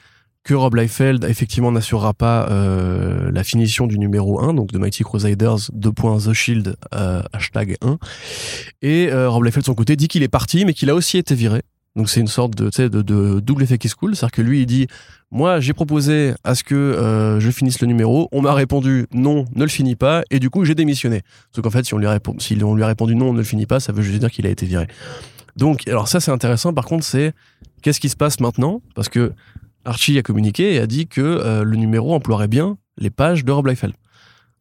que 0.46 0.54
Rob 0.54 0.76
Liefeld 0.76 1.24
effectivement 1.24 1.72
n'assurera 1.72 2.14
pas 2.14 2.48
euh, 2.50 3.32
la 3.32 3.42
finition 3.42 3.88
du 3.88 3.98
numéro 3.98 4.40
1, 4.40 4.54
donc 4.54 4.70
de 4.70 4.78
Mighty 4.78 5.02
Crusaders 5.02 5.70
2. 5.72 5.90
The 5.90 6.32
Shield 6.32 6.76
hashtag 7.32 7.76
1. 7.82 7.98
Et 8.80 9.08
euh, 9.10 9.28
Rob 9.28 9.42
Liefeld 9.42 9.62
de 9.62 9.66
son 9.66 9.74
côté 9.74 9.96
dit 9.96 10.06
qu'il 10.06 10.22
est 10.22 10.28
parti, 10.28 10.64
mais 10.64 10.72
qu'il 10.72 10.88
a 10.88 10.94
aussi 10.94 11.18
été 11.18 11.34
viré. 11.34 11.62
Donc 11.96 12.10
c'est 12.10 12.20
une 12.20 12.26
sorte 12.26 12.54
de, 12.54 12.68
de, 12.88 13.40
double 13.40 13.62
effet 13.62 13.78
qui 13.78 13.88
se 13.88 13.94
coule, 13.94 14.14
c'est-à-dire 14.14 14.32
que 14.32 14.42
lui 14.42 14.60
il 14.60 14.66
dit 14.66 14.86
moi 15.30 15.60
j'ai 15.60 15.72
proposé 15.72 16.34
à 16.44 16.54
ce 16.54 16.62
que 16.62 16.74
euh, 16.74 17.40
je 17.40 17.50
finisse 17.50 17.80
le 17.80 17.86
numéro, 17.86 18.28
on 18.32 18.42
m'a 18.42 18.52
répondu 18.52 19.06
non, 19.12 19.46
ne 19.54 19.62
le 19.62 19.70
finis 19.70 19.96
pas, 19.96 20.22
et 20.30 20.38
du 20.38 20.50
coup 20.50 20.66
j'ai 20.66 20.74
démissionné. 20.74 21.22
Sauf 21.54 21.64
qu'en 21.64 21.70
fait 21.70 21.86
si 21.86 21.94
on 21.94 21.98
lui 21.98 22.06
a 22.06 22.10
répondu, 22.10 22.38
si 22.44 22.62
on 22.62 22.74
lui 22.74 22.82
a 22.82 22.86
répondu 22.86 23.16
non, 23.16 23.32
ne 23.32 23.38
le 23.38 23.44
finis 23.44 23.64
pas, 23.64 23.80
ça 23.80 23.92
veut 23.92 24.02
juste 24.02 24.20
dire 24.20 24.30
qu'il 24.30 24.46
a 24.46 24.50
été 24.50 24.66
viré. 24.66 24.86
Donc 25.56 25.88
alors 25.88 26.06
ça 26.06 26.20
c'est 26.20 26.30
intéressant. 26.30 26.74
Par 26.74 26.84
contre 26.84 27.02
c'est 27.02 27.32
qu'est-ce 27.80 27.98
qui 27.98 28.10
se 28.10 28.16
passe 28.16 28.40
maintenant? 28.40 28.82
Parce 28.94 29.08
que 29.08 29.32
Archie 29.86 30.18
a 30.18 30.22
communiqué 30.22 30.74
et 30.74 30.78
a 30.80 30.86
dit 30.86 31.06
que 31.06 31.22
euh, 31.22 31.64
le 31.64 31.76
numéro 31.76 32.14
emploierait 32.14 32.48
bien 32.48 32.76
les 32.98 33.10
pages 33.10 33.42
de 33.42 33.52
Rob 33.52 33.66
Liefeld. 33.66 33.94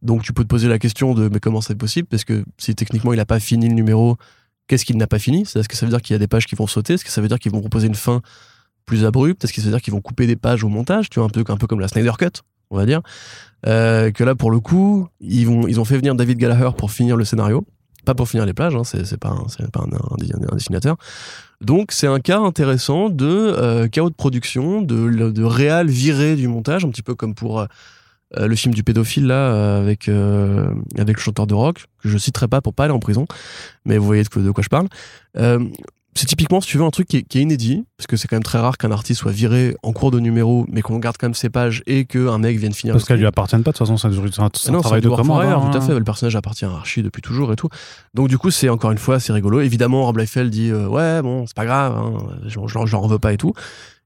Donc 0.02 0.24
tu 0.24 0.32
peux 0.32 0.44
te 0.44 0.48
poser 0.48 0.70
la 0.70 0.80
question 0.80 1.14
de 1.14 1.28
mais 1.28 1.40
comment 1.40 1.60
c'est 1.60 1.76
possible? 1.76 2.08
Parce 2.10 2.24
que 2.24 2.46
si 2.58 2.76
techniquement 2.76 3.12
il 3.12 3.18
n'a 3.18 3.26
pas 3.26 3.42
fini 3.42 3.68
le 3.68 3.74
numéro, 3.74 4.18
qu'est-ce 4.68 4.86
qu'il 4.86 4.98
n'a 4.98 5.08
pas 5.08 5.20
fini? 5.20 5.42
Est-ce 5.42 5.68
que 5.68 5.76
ça 5.76 5.86
veut 5.86 5.92
dire 5.92 6.02
qu'il 6.02 6.14
y 6.14 6.16
a 6.16 6.20
des 6.20 6.28
pages 6.28 6.46
qui 6.46 6.56
vont 6.56 6.68
sauter? 6.68 6.94
Est-ce 6.94 7.06
que 7.06 7.12
ça 7.12 7.22
veut 7.22 7.28
dire 7.28 7.40
qu'ils 7.40 7.52
vont 7.52 7.62
proposer 7.62 7.88
une 7.88 7.96
fin 7.96 8.22
plus 8.86 9.06
abrupte? 9.06 9.44
Est-ce 9.44 9.54
que 9.54 9.62
ça 9.62 9.66
veut 9.66 9.72
dire 9.72 9.82
qu'ils 9.82 9.94
vont 9.94 10.02
couper 10.02 10.28
des 10.28 10.36
pages 10.36 10.64
au 10.64 10.70
montage? 10.70 11.10
Tu 11.10 11.20
vois, 11.20 11.28
un 11.28 11.30
peu, 11.30 11.44
peu 11.44 11.68
comme 11.68 11.80
la 11.80 11.88
Snyder 11.88 12.12
Cut, 12.18 12.42
on 12.70 12.78
va 12.78 12.86
dire. 12.86 13.02
Euh, 13.68 14.12
que 14.12 14.24
là, 14.24 14.36
pour 14.36 14.52
le 14.52 14.60
coup, 14.60 15.08
ils, 15.20 15.50
ont 15.50 15.86
fait 15.86 15.98
venir 15.98 16.16
David 16.16 16.38
Gallagher 16.38 16.70
pour 16.78 16.92
finir 16.92 17.16
le 17.16 17.26
scénario. 17.26 17.66
Pas 18.06 18.14
pour 18.14 18.30
finir 18.30 18.46
les 18.46 18.54
plages, 18.54 18.76
hein, 18.76 18.84
c'est 18.84 19.18
pas, 19.18 19.30
un, 19.30 20.56
dessinateur. 20.56 20.96
Donc 21.62 21.92
c'est 21.92 22.06
un 22.06 22.20
cas 22.20 22.40
intéressant 22.40 23.10
de 23.10 23.26
euh, 23.26 23.88
chaos 23.88 24.12
de 24.12 24.16
production, 24.16 24.84
de, 24.84 25.10
de 25.10 25.44
réal 25.44 25.90
viré 25.90 26.36
du 26.36 26.48
montage, 26.48 26.86
un 26.86 26.90
petit 26.90 27.02
peu 27.02 27.16
comme 27.16 27.34
pour 27.34 27.66
euh, 28.38 28.48
le 28.48 28.56
film 28.56 28.74
du 28.74 28.84
pédophile 28.84 29.28
là 29.28 29.36
euh, 29.36 29.82
avec 29.82 30.08
euh, 30.10 30.68
avec 30.98 31.18
le 31.18 31.22
chanteur 31.22 31.48
de 31.48 31.54
rock 31.54 31.86
que 32.02 32.10
je 32.10 32.18
citerai 32.18 32.48
pas 32.48 32.62
pour 32.62 32.74
pas 32.74 32.86
aller 32.86 32.94
en 32.94 33.00
prison, 33.00 33.26
mais 33.86 33.98
vous 33.98 34.06
voyez 34.06 34.24
de 34.24 34.30
quoi, 34.30 34.42
de 34.42 34.52
quoi 34.52 34.64
je 34.64 34.70
parle. 34.70 34.88
C'est 36.18 36.28
typiquement, 36.28 36.62
si 36.62 36.70
tu 36.70 36.78
veux, 36.78 36.86
un 36.86 36.92
truc 36.92 37.10
qui 37.10 37.18
est, 37.18 37.24
qui 37.24 37.40
est 37.40 37.42
inédit, 37.42 37.84
parce 37.98 38.08
que 38.08 38.16
c'est 38.16 38.30
quand 38.30 38.38
même 38.38 38.44
très 38.44 38.58
rare 38.58 38.78
qu'un 38.78 38.92
artiste 38.92 39.20
soit 39.20 39.34
viré 39.34 39.76
en 39.84 39.92
cours 39.92 40.12
de 40.12 40.22
numéro, 40.22 40.66
mais 40.70 40.82
qu'on 40.82 40.98
garde 40.98 41.18
quand 41.20 41.28
même 41.28 41.34
ses 41.34 41.50
pages 41.50 41.84
et 41.88 42.06
qu'un 42.06 42.38
mec 42.38 42.58
vienne 42.58 42.72
finir. 42.72 42.94
Parce 42.94 43.04
le 43.04 43.08
qu'elles 43.10 43.20
lui 43.20 43.26
appartiennent 43.26 43.64
pas, 43.64 43.72
de 43.74 43.78
toute 43.78 43.86
façon, 43.86 43.98
c'est 43.98 44.08
un, 44.08 44.12
c'est 44.32 44.40
un, 44.40 44.50
c'est 44.56 44.70
un 44.70 44.72
Non, 44.72 44.80
travail 44.80 45.02
c'est 45.02 45.10
de 45.10 45.10
du 45.10 45.16
commande. 45.18 45.40
Warfare, 45.44 45.66
hein. 45.66 45.72
tout 45.74 45.78
à 45.78 45.82
fait. 45.82 45.94
Le 45.94 46.06
personnage 46.06 46.38
appartient 46.38 46.64
à 46.64 46.70
Archie 46.70 47.04
depuis 47.04 47.22
toujours 47.22 47.52
et 47.52 47.58
tout. 47.58 47.68
Donc 48.14 48.30
du 48.30 48.38
coup, 48.38 48.50
c'est 48.50 48.70
encore 48.70 48.92
une 48.92 48.98
fois 48.98 49.16
assez 49.16 49.34
rigolo. 49.34 49.60
Évidemment, 49.60 50.06
Rob 50.06 50.18
Liefeld 50.20 50.50
dit 50.50 50.72
ouais, 50.72 51.22
bon, 51.22 51.48
c'est 51.48 51.56
pas 51.56 51.66
grave, 51.66 51.98
hein, 51.98 52.14
j'en 52.46 52.66
j'en- 52.66 52.86
j'en 52.86 53.06
veux 53.08 53.20
pas 53.20 53.34
et 53.34 53.38
tout. 53.38 53.52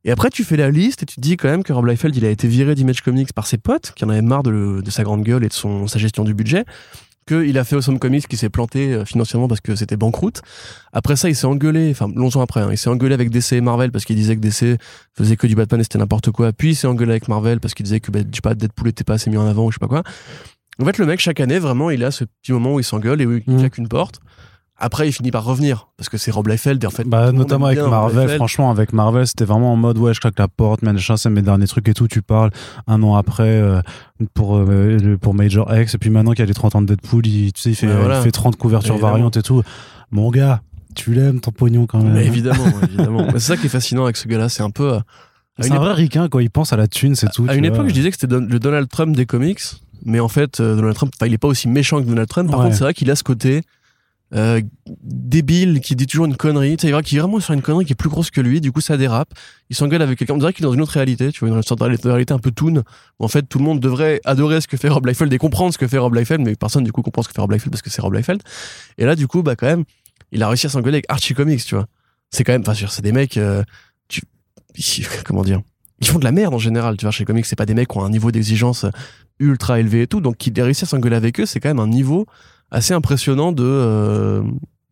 Et 0.09 0.11
après, 0.11 0.31
tu 0.31 0.43
fais 0.43 0.57
la 0.57 0.71
liste 0.71 1.03
et 1.03 1.05
tu 1.05 1.17
te 1.17 1.21
dis 1.21 1.37
quand 1.37 1.49
même 1.49 1.61
que 1.61 1.71
Rob 1.71 1.85
Liefeld, 1.85 2.15
il 2.15 2.25
a 2.25 2.31
été 2.31 2.47
viré 2.47 2.73
d'Image 2.73 3.01
Comics 3.03 3.31
par 3.31 3.45
ses 3.45 3.59
potes, 3.59 3.91
qui 3.95 4.03
en 4.05 4.09
avaient 4.09 4.23
marre 4.23 4.41
de, 4.41 4.49
le- 4.49 4.81
de 4.81 4.89
sa 4.89 5.03
grande 5.03 5.21
gueule 5.21 5.43
et 5.45 5.49
de 5.49 5.53
son, 5.53 5.85
sa 5.85 5.99
gestion 5.99 6.23
du 6.23 6.33
budget. 6.33 6.65
Qu'il 7.27 7.55
a 7.59 7.63
fait 7.63 7.75
Awesome 7.75 7.99
Comics 7.99 8.27
qui 8.27 8.35
s'est 8.35 8.49
planté 8.49 8.91
euh, 8.91 9.05
financièrement 9.05 9.47
parce 9.47 9.61
que 9.61 9.75
c'était 9.75 9.97
banqueroute. 9.97 10.41
Après 10.93 11.15
ça, 11.15 11.29
il 11.29 11.35
s'est 11.35 11.45
engueulé, 11.45 11.89
enfin 11.91 12.07
longtemps 12.15 12.41
après, 12.41 12.61
hein, 12.61 12.69
il 12.71 12.77
s'est 12.79 12.89
engueulé 12.89 13.13
avec 13.13 13.29
DC 13.29 13.53
et 13.53 13.61
Marvel 13.61 13.91
parce 13.91 14.03
qu'il 14.03 14.15
disait 14.15 14.35
que 14.35 14.41
DC 14.41 14.79
faisait 15.15 15.35
que 15.37 15.45
du 15.45 15.53
Batman 15.53 15.79
et 15.79 15.83
c'était 15.83 15.99
n'importe 15.99 16.31
quoi. 16.31 16.53
Puis 16.53 16.69
il 16.69 16.75
s'est 16.75 16.87
engueulé 16.87 17.11
avec 17.11 17.27
Marvel 17.27 17.59
parce 17.59 17.75
qu'il 17.75 17.83
disait 17.83 17.99
que 17.99 18.09
bah, 18.09 18.21
je 18.27 18.35
sais 18.35 18.41
pas, 18.41 18.55
Deadpool 18.55 18.87
était 18.87 19.03
pas 19.03 19.13
assez 19.13 19.29
mis 19.29 19.37
en 19.37 19.45
avant 19.45 19.65
ou 19.67 19.69
je 19.71 19.75
sais 19.75 19.79
pas 19.79 19.87
quoi. 19.87 20.01
En 20.81 20.85
fait, 20.85 20.97
le 20.97 21.05
mec, 21.05 21.19
chaque 21.19 21.39
année, 21.39 21.59
vraiment, 21.59 21.91
il 21.91 22.03
a 22.03 22.09
ce 22.09 22.23
petit 22.23 22.51
moment 22.51 22.73
où 22.73 22.79
il 22.79 22.83
s'engueule 22.83 23.21
et 23.21 23.27
où 23.27 23.33
il 23.33 23.43
Mhm. 23.45 23.59
claque 23.59 23.77
une 23.77 23.89
porte. 23.89 24.21
Après, 24.81 25.09
il 25.09 25.11
finit 25.11 25.29
par 25.31 25.43
revenir 25.43 25.87
parce 25.97 26.07
que 26.07 26.17
c'est 26.17 26.31
Rob 26.31 26.47
Liefeld 26.47 26.81
et 26.83 26.87
en 26.87 26.89
fait. 26.89 27.03
Bah, 27.03 27.31
notamment 27.33 27.65
avec 27.65 27.79
bien 27.79 27.89
Marvel, 27.89 28.29
franchement, 28.37 28.71
avec 28.71 28.93
Marvel, 28.93 29.27
c'était 29.27 29.43
vraiment 29.45 29.73
en 29.73 29.75
mode, 29.75 29.97
ouais, 29.97 30.13
je 30.13 30.21
claque 30.21 30.39
la 30.39 30.47
porte, 30.47 30.81
machin, 30.83 31.17
c'est 31.17 31.29
mes 31.29 31.41
derniers 31.41 31.67
trucs 31.67 31.87
et 31.89 31.93
tout, 31.93 32.07
tu 32.07 32.21
parles 32.21 32.49
un 32.87 33.03
an 33.03 33.15
après 33.15 33.43
euh, 33.43 33.81
pour, 34.33 34.57
euh, 34.57 35.17
pour 35.19 35.33
Major 35.33 35.69
X, 35.77 35.95
et 35.95 35.97
puis 35.97 36.09
maintenant 36.09 36.31
qu'il 36.31 36.39
y 36.39 36.43
a 36.43 36.45
les 36.45 36.53
30 36.53 36.75
ans 36.75 36.81
de 36.81 36.87
Deadpool, 36.87 37.27
il, 37.27 37.51
tu 37.51 37.61
sais, 37.61 37.69
il 37.71 37.75
fait, 37.75 37.87
voilà. 37.87 38.19
il 38.19 38.23
fait 38.23 38.31
30 38.31 38.55
couvertures 38.55 38.93
Évidemment. 38.93 39.11
variantes 39.11 39.35
et 39.37 39.41
tout. 39.41 39.61
Mon 40.11 40.29
gars, 40.31 40.61
tu 40.95 41.13
l'aimes 41.13 41.41
ton 41.41 41.51
pognon 41.51 41.85
quand 41.85 42.01
même. 42.01 42.13
Mais 42.13 42.25
évidemment, 42.25 42.63
évidemment. 42.83 43.23
Mais 43.25 43.33
c'est 43.33 43.39
ça 43.39 43.57
qui 43.57 43.65
est 43.65 43.69
fascinant 43.69 44.05
avec 44.05 44.15
ce 44.17 44.27
gars-là. 44.29 44.47
C'est 44.49 44.63
un 44.63 44.69
peu. 44.71 44.93
euh, 44.93 44.99
C'est 45.59 45.71
un 45.71 45.75
époque- 45.75 45.85
vrai 45.87 45.93
ricain, 45.95 46.29
quoi, 46.29 46.41
il 46.41 46.49
pense 46.49 46.71
à 46.71 46.77
la 46.77 46.87
thune, 46.87 47.15
c'est 47.15 47.29
tout. 47.31 47.45
À 47.49 47.55
une 47.55 47.67
vois. 47.67 47.75
époque, 47.75 47.89
je 47.89 47.93
disais 47.93 48.09
que 48.11 48.17
c'était 48.19 48.33
le 48.33 48.59
Donald 48.59 48.87
Trump 48.87 49.13
des 49.15 49.25
comics, 49.25 49.59
mais 50.05 50.21
en 50.21 50.29
fait, 50.29 50.61
Donald 50.61 50.95
Trump, 50.95 51.11
enfin, 51.19 51.27
il 51.27 51.33
est 51.33 51.37
pas 51.37 51.49
aussi 51.49 51.67
méchant 51.67 52.01
que 52.01 52.07
Donald 52.07 52.29
Trump. 52.29 52.49
Par 52.49 52.59
Ouais. 52.59 52.65
contre, 52.67 52.77
c'est 52.77 52.83
vrai 52.85 52.93
qu'il 52.93 53.11
a 53.11 53.15
ce 53.17 53.23
côté 53.23 53.63
euh, 54.35 54.61
débile 55.03 55.79
qui 55.81 55.95
dit 55.95 56.05
toujours 56.05 56.25
une 56.25 56.35
connerie. 56.37 56.77
Tu 56.77 56.87
sais, 56.87 56.93
il 56.93 57.17
est 57.17 57.19
vraiment 57.19 57.39
sur 57.39 57.53
une 57.53 57.61
connerie 57.61 57.85
qui 57.85 57.93
est 57.93 57.95
plus 57.95 58.09
grosse 58.09 58.29
que 58.29 58.41
lui. 58.41 58.61
Du 58.61 58.71
coup, 58.71 58.81
ça 58.81 58.95
dérape. 58.97 59.29
Il 59.69 59.75
s'engueule 59.75 60.01
avec 60.01 60.19
quelqu'un. 60.19 60.35
On 60.35 60.37
dirait 60.37 60.53
qu'il 60.53 60.63
est 60.65 60.67
dans 60.67 60.73
une 60.73 60.81
autre 60.81 60.91
réalité. 60.93 61.31
Tu 61.31 61.45
vois, 61.45 61.55
une 61.55 61.63
sorte 61.63 61.79
de 61.79 62.07
réalité- 62.07 62.33
un 62.33 62.39
peu 62.39 62.51
toon. 62.51 62.83
où 63.19 63.25
En 63.25 63.27
fait, 63.27 63.43
tout 63.43 63.57
le 63.57 63.63
monde 63.65 63.79
devrait 63.79 64.21
adorer 64.25 64.61
ce 64.61 64.67
que 64.67 64.77
fait 64.77 64.89
Rob 64.89 65.05
Liefeld 65.05 65.31
et 65.33 65.37
comprendre 65.37 65.73
ce 65.73 65.77
que 65.77 65.87
fait 65.87 65.97
Rob 65.97 66.13
Liefeld, 66.15 66.41
mais 66.45 66.55
personne 66.55 66.83
du 66.83 66.91
coup 66.91 67.01
comprend 67.01 67.23
ce 67.23 67.27
que 67.27 67.33
fait 67.33 67.41
Rob 67.41 67.51
Liefeld 67.51 67.71
parce 67.71 67.81
que 67.81 67.89
c'est 67.89 68.01
Rob 68.01 68.13
Liefeld. 68.13 68.41
Et 68.97 69.05
là, 69.05 69.15
du 69.15 69.27
coup, 69.27 69.41
bah 69.43 69.55
quand 69.55 69.67
même, 69.67 69.83
il 70.31 70.43
a 70.43 70.47
réussi 70.47 70.67
à 70.67 70.69
s'engueuler 70.69 70.97
avec 70.97 71.05
Archie 71.09 71.33
Comics. 71.33 71.63
Tu 71.65 71.75
vois, 71.75 71.87
c'est 72.29 72.43
quand 72.43 72.51
même, 72.53 72.63
enfin, 72.67 72.73
c'est 72.87 73.01
des 73.01 73.11
mecs. 73.11 73.37
euh, 73.37 73.63
tu, 74.07 74.21
comment 75.25 75.43
dire 75.43 75.61
ils 76.01 76.07
font 76.07 76.17
de 76.19 76.23
la 76.23 76.31
merde 76.31 76.53
en 76.53 76.59
général. 76.59 76.95
Tu 76.95 77.03
vois, 77.03 77.11
chez 77.11 77.25
comics, 77.25 77.45
c'est 77.45 77.57
pas 77.57 77.65
des 77.65 77.73
mecs 77.73 77.89
qui 77.89 77.97
ont 77.97 78.05
un 78.05 78.09
niveau 78.09 78.31
d'exigence 78.31 78.85
ultra 79.39 79.81
élevé 79.81 80.03
et 80.03 80.07
tout. 80.07 80.21
Donc, 80.21 80.37
qu'il 80.37 80.57
ait 80.57 80.63
réussi 80.63 80.85
à 80.85 80.87
s'engueuler 80.87 81.17
avec 81.17 81.41
eux, 81.41 81.45
c'est 81.45 81.59
quand 81.59 81.67
même 81.67 81.79
un 81.79 81.87
niveau 81.89 82.25
assez 82.71 82.93
impressionnant 82.93 83.51
de, 83.51 83.63
euh, 83.65 84.43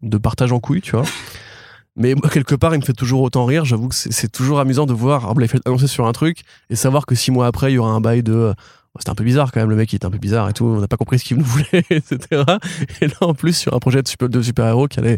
de 0.02 0.18
partage 0.18 0.52
en 0.52 0.60
couilles, 0.60 0.82
tu 0.82 0.92
vois. 0.92 1.06
Mais 1.96 2.14
moi, 2.14 2.30
quelque 2.30 2.54
part, 2.56 2.76
il 2.76 2.80
me 2.80 2.86
fait 2.86 2.94
toujours 2.94 3.22
autant 3.22 3.46
rire. 3.46 3.66
J'avoue 3.66 3.88
que 3.88 3.96
c'est 3.96 4.32
toujours 4.32 4.60
amusant 4.60 4.86
de 4.86 4.94
voir 4.94 5.28
Rob 5.28 5.40
Liefeld 5.40 5.64
annoncer 5.66 5.88
sur 5.88 6.06
un 6.06 6.12
truc 6.12 6.42
et 6.70 6.76
savoir 6.76 7.06
que 7.08 7.16
six 7.16 7.32
mois 7.32 7.48
après, 7.48 7.72
il 7.72 7.76
y 7.76 7.78
aura 7.80 7.90
un 7.92 8.02
bail 8.02 8.22
de. 8.22 8.34
euh, 8.34 8.54
C'était 9.00 9.10
un 9.10 9.16
peu 9.16 9.24
bizarre 9.24 9.52
quand 9.52 9.60
même, 9.60 9.70
le 9.70 9.76
mec 9.76 9.92
il 9.94 9.96
était 9.96 10.06
un 10.06 10.12
peu 10.12 10.18
bizarre 10.20 10.48
et 10.50 10.54
tout, 10.54 10.66
on 10.66 10.80
n'a 10.80 10.88
pas 10.88 10.98
compris 10.98 11.18
ce 11.20 11.26
qu'il 11.26 11.38
nous 11.38 11.46
voulait, 11.46 11.84
etc. 11.90 12.44
Et 13.02 13.08
là 13.08 13.16
en 13.22 13.34
plus 13.34 13.56
sur 13.58 13.74
un 13.74 13.80
projet 13.80 14.02
de 14.04 14.08
super- 14.08 14.30
de 14.30 14.42
super-héros 14.42 14.88
qui 14.88 15.00
allait, 15.00 15.18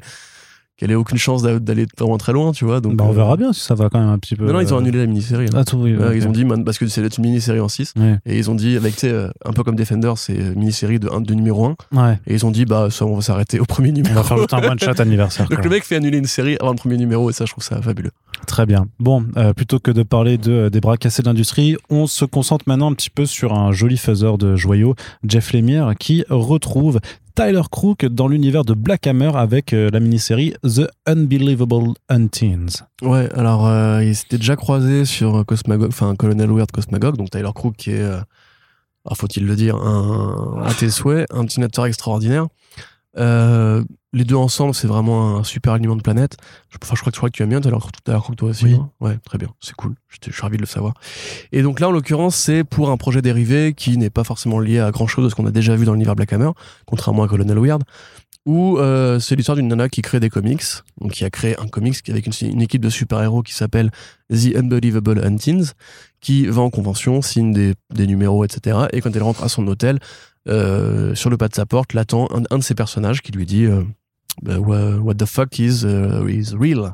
qui 0.79 0.85
allait 0.85 0.95
aucune 0.95 1.17
chance 1.17 1.43
d'a- 1.43 1.59
d'aller 1.59 1.85
vraiment 1.97 2.17
très 2.17 2.31
loin, 2.33 2.53
tu 2.53 2.63
vois. 2.63 2.79
Donc, 2.79 2.95
Bah, 2.95 3.03
on 3.05 3.11
euh, 3.11 3.13
verra 3.13 3.35
bien 3.35 3.51
si 3.51 3.59
ça 3.59 3.75
va 3.75 3.89
quand 3.89 3.99
même 3.99 4.07
un 4.07 4.17
petit 4.17 4.35
peu. 4.37 4.45
Non, 4.45 4.53
non, 4.53 4.61
ils 4.61 4.73
ont 4.73 4.77
euh, 4.77 4.79
annulé 4.79 4.97
la 4.99 5.05
mini-série. 5.07 5.47
là. 5.47 5.51
Ah, 5.59 5.63
tout, 5.65 5.75
oui, 5.77 5.93
Ouais, 5.95 6.07
ok. 6.07 6.13
Ils 6.15 6.25
ont 6.27 6.31
dit, 6.31 6.45
parce 6.65 6.77
que 6.77 6.87
c'est 6.87 7.01
une 7.17 7.23
mini-série 7.25 7.59
en 7.59 7.67
6, 7.67 7.93
Ouais, 7.99 8.17
et 8.25 8.37
ils 8.37 8.49
ont 8.49 8.55
dit, 8.55 8.77
avec, 8.77 9.03
euh, 9.03 9.29
un 9.45 9.51
peu 9.51 9.63
comme 9.63 9.75
Defender, 9.75 10.13
c'est 10.15 10.33
une 10.35 10.55
mini-série 10.55 10.97
de, 10.99 11.09
numéro 11.33 11.65
1, 11.65 11.75
ouais. 11.91 12.19
et 12.25 12.33
ils 12.33 12.45
ont 12.45 12.51
dit, 12.51 12.63
bah, 12.63 12.87
ça, 12.89 13.05
on 13.05 13.15
va 13.15 13.21
s'arrêter 13.21 13.59
au 13.59 13.65
premier 13.65 13.89
On 13.89 13.93
numéro. 13.93 14.15
va 14.15 14.23
faire 14.23 14.37
juste 14.37 14.53
un 14.53 14.63
one-shot 14.63 14.99
anniversaire. 15.01 15.49
Donc 15.49 15.63
le 15.63 15.69
mec 15.69 15.83
fait 15.83 15.97
annuler 15.97 16.17
une 16.17 16.25
série 16.27 16.55
avant 16.61 16.71
le 16.71 16.77
premier 16.77 16.95
numéro, 16.97 17.29
et 17.29 17.33
ça, 17.33 17.43
je 17.45 17.51
trouve 17.51 17.63
ça 17.63 17.81
fabuleux. 17.81 18.11
Très 18.47 18.65
bien. 18.65 18.87
Bon, 19.01 19.25
euh, 19.35 19.51
plutôt 19.53 19.79
que 19.79 19.91
de 19.91 20.03
parler 20.03 20.37
de, 20.37 20.69
des 20.69 20.79
bras 20.79 20.95
cassés 20.95 21.21
de 21.21 21.27
l'industrie, 21.27 21.75
on 21.89 22.07
se 22.07 22.23
concentre 22.23 22.63
maintenant 22.67 22.89
un 22.89 22.93
petit 22.93 23.09
peu 23.09 23.25
sur 23.25 23.53
un 23.53 23.73
joli 23.73 23.97
faiseur 23.97 24.37
de 24.37 24.55
joyaux, 24.55 24.95
Jeff 25.27 25.51
Lemire, 25.51 25.91
qui 25.99 26.23
retrouve 26.29 26.99
Tyler 27.39 27.61
Crook 27.71 28.05
dans 28.05 28.27
l'univers 28.27 28.65
de 28.65 28.73
Black 28.73 29.07
Hammer 29.07 29.31
avec 29.33 29.71
euh, 29.71 29.89
la 29.93 30.01
mini-série 30.01 30.55
The 30.61 30.89
Unbelievable 31.05 31.93
Unteens. 32.09 32.85
Ouais, 33.01 33.29
alors, 33.33 33.65
euh, 33.65 34.03
ils 34.03 34.13
s'étaient 34.13 34.39
déjà 34.39 34.57
croisés 34.57 35.05
sur 35.05 35.45
Cosmagog, 35.45 35.87
enfin, 35.87 36.17
Colonel 36.17 36.51
Weird 36.51 36.69
Cosmagog, 36.69 37.15
donc 37.15 37.29
Tyler 37.29 37.51
Crook, 37.55 37.77
qui 37.77 37.91
est, 37.91 38.01
euh, 38.01 38.19
faut-il 39.13 39.45
le 39.45 39.55
dire, 39.55 39.77
à 39.77 40.73
tes 40.73 40.89
souhaits, 40.89 41.27
un 41.31 41.45
dessinateur 41.45 41.85
extraordinaire. 41.85 42.47
Euh, 43.17 43.83
les 44.11 44.23
deux 44.23 44.35
ensemble, 44.35 44.73
c'est 44.73 44.87
vraiment 44.87 45.37
un 45.37 45.43
super 45.43 45.73
aliment 45.73 45.95
de 45.95 46.01
planète. 46.01 46.37
Je, 46.69 46.77
enfin, 46.81 46.95
je 46.95 47.01
crois 47.01 47.11
que, 47.11 47.15
je 47.15 47.19
crois 47.19 47.29
que 47.29 47.35
tu 47.35 47.43
aimes 47.43 47.49
bien 47.49 47.61
Tyler 47.61 47.77
Crook, 47.79 47.91
Tyler 48.03 48.17
Crook, 48.19 48.35
toi 48.35 48.49
aussi. 48.49 48.65
Oui. 48.65 48.79
Ouais, 48.99 49.17
très 49.23 49.37
bien, 49.37 49.49
c'est 49.59 49.75
cool. 49.75 49.95
Je, 50.07 50.17
je 50.25 50.31
suis 50.31 50.41
ravi 50.41 50.57
de 50.57 50.61
le 50.61 50.67
savoir. 50.67 50.93
Et 51.51 51.61
donc 51.61 51.79
là, 51.79 51.89
en 51.89 51.91
l'occurrence, 51.91 52.35
c'est 52.35 52.63
pour 52.63 52.89
un 52.89 52.97
projet 52.97 53.21
dérivé 53.21 53.73
qui 53.73 53.97
n'est 53.97 54.09
pas 54.09 54.23
forcément 54.23 54.59
lié 54.59 54.79
à 54.79 54.91
grand 54.91 55.07
chose 55.07 55.25
de 55.25 55.29
ce 55.29 55.35
qu'on 55.35 55.45
a 55.45 55.51
déjà 55.51 55.75
vu 55.75 55.85
dans 55.85 55.93
l'univers 55.93 56.15
Black 56.15 56.33
Hammer, 56.33 56.51
contrairement 56.85 57.23
à 57.23 57.27
Colonel 57.27 57.59
Weird, 57.59 57.83
où 58.45 58.79
euh, 58.79 59.19
c'est 59.19 59.35
l'histoire 59.35 59.55
d'une 59.55 59.67
nana 59.67 59.89
qui 59.89 60.01
crée 60.01 60.19
des 60.19 60.29
comics, 60.29 60.63
donc 60.99 61.11
qui 61.11 61.23
a 61.23 61.29
créé 61.29 61.59
un 61.59 61.67
comics 61.67 61.97
avec 62.09 62.25
une, 62.25 62.33
une 62.49 62.61
équipe 62.61 62.81
de 62.81 62.89
super-héros 62.89 63.43
qui 63.43 63.53
s'appelle 63.53 63.91
The 64.31 64.55
Unbelievable 64.55 65.23
Huntins, 65.23 65.73
qui 66.19 66.47
va 66.47 66.61
en 66.61 66.69
convention, 66.69 67.21
signe 67.21 67.53
des, 67.53 67.75
des 67.93 68.07
numéros, 68.07 68.43
etc. 68.43 68.87
Et 68.91 69.01
quand 69.01 69.15
elle 69.15 69.23
rentre 69.23 69.43
à 69.43 69.49
son 69.49 69.67
hôtel, 69.67 69.99
euh, 70.47 71.13
sur 71.15 71.29
le 71.29 71.37
pas 71.37 71.47
de 71.47 71.55
sa 71.55 71.65
porte, 71.65 71.93
l'attend 71.93 72.27
un, 72.33 72.43
un 72.49 72.57
de 72.57 72.63
ses 72.63 72.75
personnages 72.75 73.21
qui 73.21 73.31
lui 73.31 73.45
dit 73.45 73.65
euh, 73.65 73.83
bah, 74.41 74.57
what, 74.59 75.15
the 75.15 75.25
fuck 75.25 75.59
is, 75.59 75.81
euh, 75.83 76.29
is 76.29 76.55
real? 76.57 76.93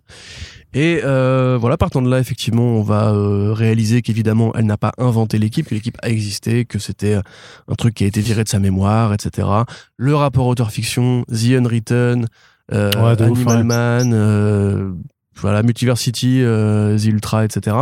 Et 0.73 1.01
euh, 1.03 1.57
voilà, 1.59 1.77
partant 1.77 2.01
de 2.01 2.09
là, 2.09 2.19
effectivement, 2.19 2.63
on 2.63 2.81
va 2.81 3.13
réaliser 3.53 4.01
qu'évidemment, 4.01 4.51
elle 4.55 4.65
n'a 4.65 4.75
pas 4.75 4.91
inventé 4.97 5.37
l'équipe, 5.37 5.69
que 5.69 5.73
l'équipe 5.75 5.97
a 6.01 6.09
existé, 6.09 6.65
que 6.65 6.79
c'était 6.79 7.15
un 7.15 7.75
truc 7.75 7.93
qui 7.93 8.03
a 8.03 8.07
été 8.07 8.19
viré 8.19 8.43
de 8.43 8.49
sa 8.49 8.59
mémoire, 8.59 9.13
etc. 9.13 9.47
Le 9.95 10.15
rapport 10.15 10.47
auteur-fiction, 10.47 11.23
The 11.31 11.51
Unwritten, 11.57 12.27
euh, 12.73 12.91
Ouais, 13.01 13.15
de 13.15 13.23
ouf, 13.29 13.47
Animal. 13.47 14.03
Man, 14.03 14.97
voilà, 15.37 15.63
Multiversity, 15.63 16.41
The 16.41 17.05
Ultra, 17.05 17.45
etc. 17.45 17.77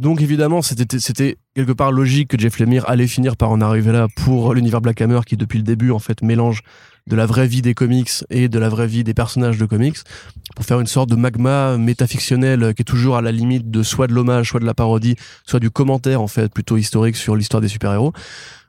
Donc 0.00 0.22
évidemment, 0.22 0.62
c'était 0.62 1.36
quelque 1.54 1.72
part 1.72 1.92
logique 1.92 2.28
que 2.28 2.38
Jeff 2.38 2.58
Lemire 2.58 2.88
allait 2.88 3.06
finir 3.06 3.36
par 3.36 3.50
en 3.50 3.60
arriver 3.60 3.92
là 3.92 4.08
pour 4.16 4.54
l'univers 4.54 4.80
Black 4.80 5.02
Hammer 5.02 5.20
qui 5.26 5.36
depuis 5.36 5.58
le 5.58 5.62
début 5.62 5.90
en 5.90 5.98
fait 5.98 6.22
mélange 6.22 6.62
de 7.06 7.16
la 7.16 7.26
vraie 7.26 7.46
vie 7.46 7.60
des 7.60 7.74
comics 7.74 8.10
et 8.30 8.48
de 8.48 8.58
la 8.58 8.70
vraie 8.70 8.86
vie 8.86 9.04
des 9.04 9.12
personnages 9.12 9.58
de 9.58 9.66
comics 9.66 9.98
pour 10.56 10.64
faire 10.64 10.80
une 10.80 10.86
sorte 10.86 11.10
de 11.10 11.16
magma 11.16 11.76
métafictionnel 11.76 12.72
qui 12.72 12.80
est 12.80 12.84
toujours 12.84 13.18
à 13.18 13.20
la 13.20 13.30
limite 13.30 13.70
de 13.70 13.82
soit 13.82 14.06
de 14.06 14.14
l'hommage, 14.14 14.48
soit 14.48 14.60
de 14.60 14.64
la 14.64 14.72
parodie, 14.72 15.16
soit 15.44 15.60
du 15.60 15.70
commentaire 15.70 16.22
en 16.22 16.28
fait 16.28 16.50
plutôt 16.50 16.78
historique 16.78 17.16
sur 17.16 17.36
l'histoire 17.36 17.60
des 17.60 17.68
super-héros. 17.68 18.14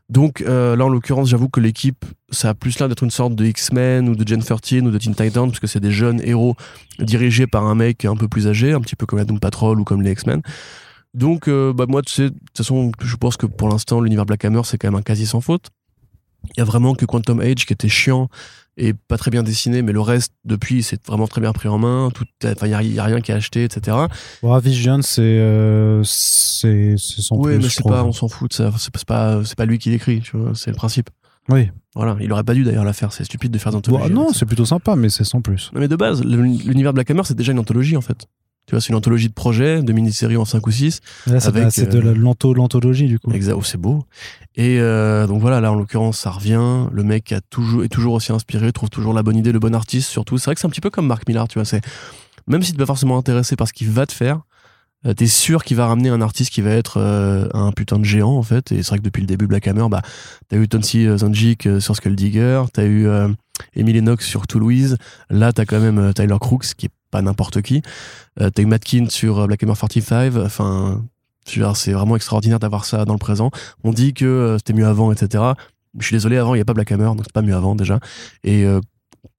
Donc 0.10 0.42
euh, 0.42 0.76
là, 0.76 0.84
en 0.84 0.90
l'occurrence, 0.90 1.30
j'avoue 1.30 1.48
que 1.48 1.62
l'équipe, 1.62 2.04
ça 2.30 2.50
a 2.50 2.54
plus 2.54 2.78
l'air 2.78 2.90
d'être 2.90 3.04
une 3.04 3.10
sorte 3.10 3.36
de 3.36 3.46
X-Men 3.46 4.10
ou 4.10 4.16
de 4.16 4.28
Gen 4.28 4.44
13 4.44 4.82
ou 4.82 4.92
de 4.92 4.98
Teen 4.98 5.16
Titans, 5.16 5.48
parce 5.48 5.62
que 5.62 5.68
c'est 5.68 5.80
des 5.80 5.92
jeunes 5.92 6.20
héros 6.26 6.58
dirigés 7.00 7.48
par 7.48 7.68
un 7.68 7.76
mec 7.76 8.04
un 8.04 8.18
peu 8.18 8.28
plus 8.28 8.50
âgé, 8.50 8.74
un 8.74 8.82
petit 8.82 8.98
peu 8.98 9.06
comme 9.06 9.20
la 9.20 9.24
Doom 9.24 9.40
Patrol 9.40 9.80
ou 9.80 9.86
comme 9.86 10.02
les 10.02 10.12
X-Men. 10.12 10.42
Donc, 11.14 11.48
euh, 11.48 11.74
bah, 11.74 11.86
moi, 11.88 12.02
tu 12.02 12.14
sais, 12.14 12.30
de 12.30 12.30
toute 12.30 12.58
façon, 12.58 12.92
je 13.02 13.16
pense 13.16 13.38
que 13.38 13.46
pour 13.46 13.70
l'instant, 13.70 14.02
l'univers 14.02 14.26
Black 14.26 14.46
Hammer, 14.46 14.62
c'est 14.64 14.78
quand 14.78 14.88
même 14.88 15.00
un 15.00 15.02
quasi 15.02 15.26
sans 15.26 15.42
faute. 15.42 15.68
Il 16.56 16.60
y 16.60 16.62
a 16.62 16.66
vraiment 16.66 16.96
que 16.96 17.06
Quantum 17.06 17.40
Age 17.40 17.66
qui 17.66 17.74
était 17.74 17.90
chiant 17.90 18.30
et 18.78 18.94
pas 18.94 19.18
très 19.18 19.30
bien 19.30 19.44
dessiné, 19.44 19.82
mais 19.82 19.92
le 19.92 20.02
reste, 20.02 20.34
depuis, 20.46 20.82
c'est 20.82 21.06
vraiment 21.06 21.28
très 21.28 21.42
bien 21.42 21.52
pris 21.52 21.68
en 21.68 21.78
main. 21.78 22.10
Il 22.42 22.68
n'y 22.68 23.00
a, 23.00 23.04
rien 23.04 23.22
qui 23.22 23.32
est 23.32 23.36
acheté, 23.36 23.64
etc. 23.64 23.98
Bon, 24.42 24.58
Vision, 24.58 25.02
c'est 25.02 25.22
euh, 25.22 26.02
c'est 26.04 26.96
son 26.98 27.36
Oui, 27.36 27.58
mais 27.58 27.70
c'est 27.70 27.84
pas, 27.84 28.04
on 28.04 28.14
s'en 28.14 28.28
fout, 28.28 28.54
c'est 28.54 29.06
pas, 29.06 29.42
pas 29.56 29.66
lui 29.66 29.78
qui 29.78 29.90
l'écrit, 29.90 30.22
tu 30.22 30.38
vois, 30.38 30.54
c'est 30.56 30.72
le 30.72 30.78
principe. 30.78 31.10
Oui. 31.50 31.70
Voilà, 31.96 32.16
il 32.22 32.32
aurait 32.32 32.44
pas 32.44 32.54
dû 32.54 32.64
d'ailleurs 32.64 32.86
la 32.86 32.94
faire, 32.94 33.12
c'est 33.12 33.26
stupide 33.26 33.52
de 33.52 33.58
faire 33.58 33.72
Bon, 33.72 33.80
d'anthologie. 33.80 34.14
non, 34.14 34.22
avec 34.22 34.34
ça. 34.34 34.40
c'est 34.40 34.46
plutôt 34.46 34.66
sympa, 34.66 34.96
mais 34.96 35.10
c'est 35.10 35.26
sans 35.26 35.42
plus. 35.42 35.70
Non, 35.74 35.82
mais 35.82 35.90
de 35.90 35.96
base, 35.96 36.24
l'univers 36.24 36.94
Black 36.94 37.12
Hammer, 37.12 37.24
c'est 37.26 37.36
déjà 37.36 37.52
une 37.52 37.60
anthologie 37.60 37.98
en 37.98 38.02
fait. 38.02 38.26
Tu 38.68 38.76
vois, 38.76 38.82
c'est 38.82 38.90
une 38.90 38.96
anthologie 38.96 39.28
de 39.28 39.34
projets, 39.34 39.82
de 39.82 39.92
mini-séries 39.92 40.38
en 40.38 40.46
5 40.46 40.66
ou 40.66 40.72
6. 40.72 41.02
Là, 41.28 41.40
c'est 41.40 41.90
de 41.90 42.00
euh, 42.00 42.14
l'anthologie, 42.14 43.08
du 43.08 43.20
coup. 43.20 43.32
Exact, 43.32 43.56
oh, 43.58 43.64
c'est 43.64 43.78
beau. 43.80 44.06
Et 44.56 44.80
euh, 44.80 45.28
donc 45.28 45.42
voilà, 45.42 45.60
là 45.62 45.72
en 45.72 45.76
l'occurrence, 45.76 46.20
ça 46.20 46.32
revient. 46.32 46.88
Le 46.92 47.04
mec 47.04 47.32
a 47.32 47.42
toujours, 47.42 47.84
est 47.84 47.90
toujours 47.90 48.14
aussi 48.14 48.32
inspiré, 48.32 48.72
trouve 48.72 48.90
toujours 48.90 49.14
la 49.14 49.24
bonne 49.24 49.38
idée, 49.38 49.52
le 49.52 49.60
bon 49.60 49.74
artiste 49.76 50.10
surtout. 50.10 50.38
C'est 50.38 50.46
vrai 50.46 50.56
que 50.56 50.62
c'est 50.62 50.68
un 50.68 50.70
petit 50.70 50.82
peu 50.82 50.90
comme 50.90 51.08
Mark 51.08 51.28
Millar, 51.28 51.48
tu 51.48 51.58
vois. 51.58 51.66
C'est 51.66 51.82
même 52.48 52.64
si 52.64 52.72
t'es 52.72 52.78
pas 52.78 52.86
forcément 52.86 53.18
intéressé 53.18 53.56
par 53.56 53.68
ce 53.68 53.74
qu'il 53.74 53.90
va 53.90 54.06
te 54.06 54.14
faire, 54.14 54.42
euh, 55.06 55.14
t'es 55.14 55.28
sûr 55.28 55.64
qu'il 55.64 55.78
va 55.78 55.88
ramener 55.88 56.10
un 56.10 56.22
artiste 56.22 56.52
qui 56.52 56.62
va 56.62 56.72
être 56.72 56.98
euh, 56.98 57.48
un 57.54 57.72
putain 57.72 57.98
de 57.98 58.06
géant 58.06 58.38
en 58.38 58.44
fait. 58.44 58.72
Et 58.72 58.84
c'est 58.84 58.90
vrai 58.90 59.00
que 59.00 59.04
depuis 59.04 59.22
le 59.22 59.28
début 59.28 59.48
Black 59.48 59.68
Hammer, 59.68 59.88
bah 59.90 60.02
t'as 60.50 60.58
eu 60.58 60.68
Tonsi 60.68 61.08
euh, 61.08 61.80
sur 61.80 61.96
Skull 61.96 62.16
Digger, 62.16 62.64
t'as 62.72 62.86
eu 62.86 63.08
Emily 63.76 64.02
Knox 64.02 64.26
sur 64.26 64.48
Toulouse. 64.48 64.98
Là, 65.30 65.54
t'as 65.54 65.66
quand 65.66 65.80
même 65.80 66.14
Tyler 66.14 66.38
Crooks 66.40 66.76
qui 66.76 66.88
est 66.88 66.92
pas 67.12 67.22
n'importe 67.22 67.62
qui. 67.62 67.82
Euh, 68.40 68.50
t'as 68.50 68.64
eu 68.64 68.66
Matkin 68.66 69.08
sur 69.10 69.40
euh, 69.40 69.48
Black 69.48 69.62
Hammer 69.64 69.74
45. 69.74 70.36
Enfin, 70.38 71.04
c'est 71.46 71.92
vraiment 71.92 72.16
extraordinaire 72.16 72.60
d'avoir 72.60 72.86
ça 72.86 73.06
dans 73.06 73.14
le 73.14 73.20
présent. 73.20 73.52
On 73.84 73.92
dit 73.92 74.14
que 74.14 74.26
euh, 74.26 74.58
c'était 74.58 74.74
mieux 74.74 74.86
avant, 74.86 75.12
etc. 75.12 75.44
Je 76.00 76.06
suis 76.06 76.16
désolé, 76.16 76.38
avant, 76.38 76.54
il 76.56 76.58
n'y 76.58 76.62
a 76.62 76.66
pas 76.66 76.74
Black 76.74 76.92
Hammer, 76.92 77.06
donc 77.06 77.22
c'est 77.24 77.34
pas 77.34 77.42
mieux 77.42 77.56
avant 77.56 77.76
déjà. 77.76 78.00
Et 78.44 78.64
euh, 78.66 78.80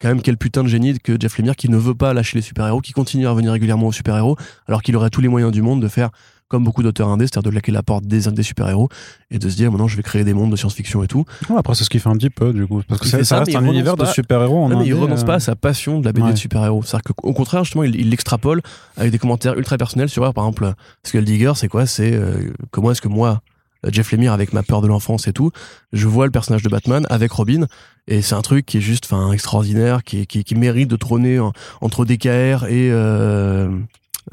quand 0.00 0.08
même, 0.08 0.22
quel 0.22 0.36
putain 0.36 0.62
de 0.62 0.68
génie 0.68 0.98
que 0.98 1.16
Jeff 1.18 1.38
Lemire 1.38 1.56
qui 1.56 1.68
ne 1.68 1.76
veut 1.76 1.94
pas 1.94 2.12
lâcher 2.12 2.38
les 2.38 2.42
super-héros, 2.42 2.80
qui 2.80 2.92
continue 2.92 3.26
à 3.26 3.30
revenir 3.30 3.52
régulièrement 3.52 3.86
aux 3.86 3.92
super-héros, 3.92 4.36
alors 4.66 4.82
qu'il 4.82 4.94
aurait 4.96 5.10
tous 5.10 5.20
les 5.20 5.28
moyens 5.28 5.52
du 5.52 5.62
monde 5.62 5.80
de 5.80 5.88
faire 5.88 6.10
comme 6.52 6.62
beaucoup 6.64 6.82
d'auteurs 6.84 7.08
indés, 7.08 7.24
c'est-à-dire 7.26 7.50
de 7.50 7.54
laquer 7.54 7.72
la 7.72 7.82
porte 7.82 8.04
des, 8.06 8.30
des 8.30 8.42
super-héros 8.44 8.88
et 9.30 9.38
de 9.38 9.48
se 9.48 9.56
dire 9.56 9.72
maintenant 9.72 9.88
je 9.88 9.96
vais 9.96 10.02
créer 10.02 10.22
des 10.22 10.34
mondes 10.34 10.50
de 10.52 10.56
science-fiction 10.56 11.02
et 11.02 11.08
tout. 11.08 11.24
Ouais, 11.50 11.56
après, 11.58 11.74
c'est 11.74 11.82
ce 11.84 11.90
qu'il 11.90 11.98
fait 11.98 12.10
un 12.10 12.16
petit 12.16 12.30
peu, 12.30 12.52
du 12.52 12.66
coup. 12.66 12.82
Parce 12.86 13.00
que 13.00 13.24
ça, 13.24 13.38
reste 13.40 13.56
un 13.56 13.64
univers 13.64 13.96
de 13.96 14.04
super-héros 14.04 14.62
en 14.64 14.68
Non, 14.68 14.78
mais 14.80 14.86
il 14.86 14.94
renonce 14.94 15.22
euh, 15.22 15.26
pas 15.26 15.34
à 15.34 15.40
sa 15.40 15.56
passion 15.56 15.98
de 15.98 16.04
la 16.04 16.12
BD 16.12 16.26
ouais. 16.26 16.32
de 16.32 16.38
super-héros. 16.38 16.82
C'est-à-dire 16.84 17.14
qu'au 17.16 17.32
contraire, 17.32 17.64
justement, 17.64 17.82
il 17.84 18.10
l'extrapole 18.10 18.60
avec 18.96 19.10
des 19.10 19.18
commentaires 19.18 19.56
ultra 19.58 19.76
personnels 19.78 20.08
sur, 20.10 20.22
par 20.34 20.44
exemple, 20.44 20.74
Skull 21.04 21.24
Digger, 21.24 21.52
c'est 21.56 21.68
quoi? 21.68 21.86
C'est 21.86 22.12
euh, 22.12 22.52
comment 22.70 22.90
est-ce 22.92 23.00
que 23.00 23.08
moi, 23.08 23.40
euh, 23.86 23.90
Jeff 23.90 24.12
Lemire, 24.12 24.32
avec 24.32 24.52
ma 24.52 24.62
peur 24.62 24.82
de 24.82 24.86
l'enfance 24.88 25.26
et 25.26 25.32
tout, 25.32 25.50
je 25.92 26.06
vois 26.06 26.26
le 26.26 26.30
personnage 26.30 26.62
de 26.62 26.68
Batman 26.68 27.06
avec 27.10 27.32
Robin, 27.32 27.66
et 28.08 28.20
c'est 28.22 28.34
un 28.34 28.42
truc 28.42 28.66
qui 28.66 28.78
est 28.78 28.80
juste 28.82 29.06
enfin, 29.10 29.32
extraordinaire, 29.32 30.02
qui, 30.04 30.26
qui, 30.26 30.44
qui 30.44 30.54
mérite 30.54 30.88
de 30.90 30.96
trôner 30.96 31.38
en- 31.38 31.52
entre 31.80 32.04
DKR 32.04 32.64
et 32.68 32.90
euh, 32.92 33.68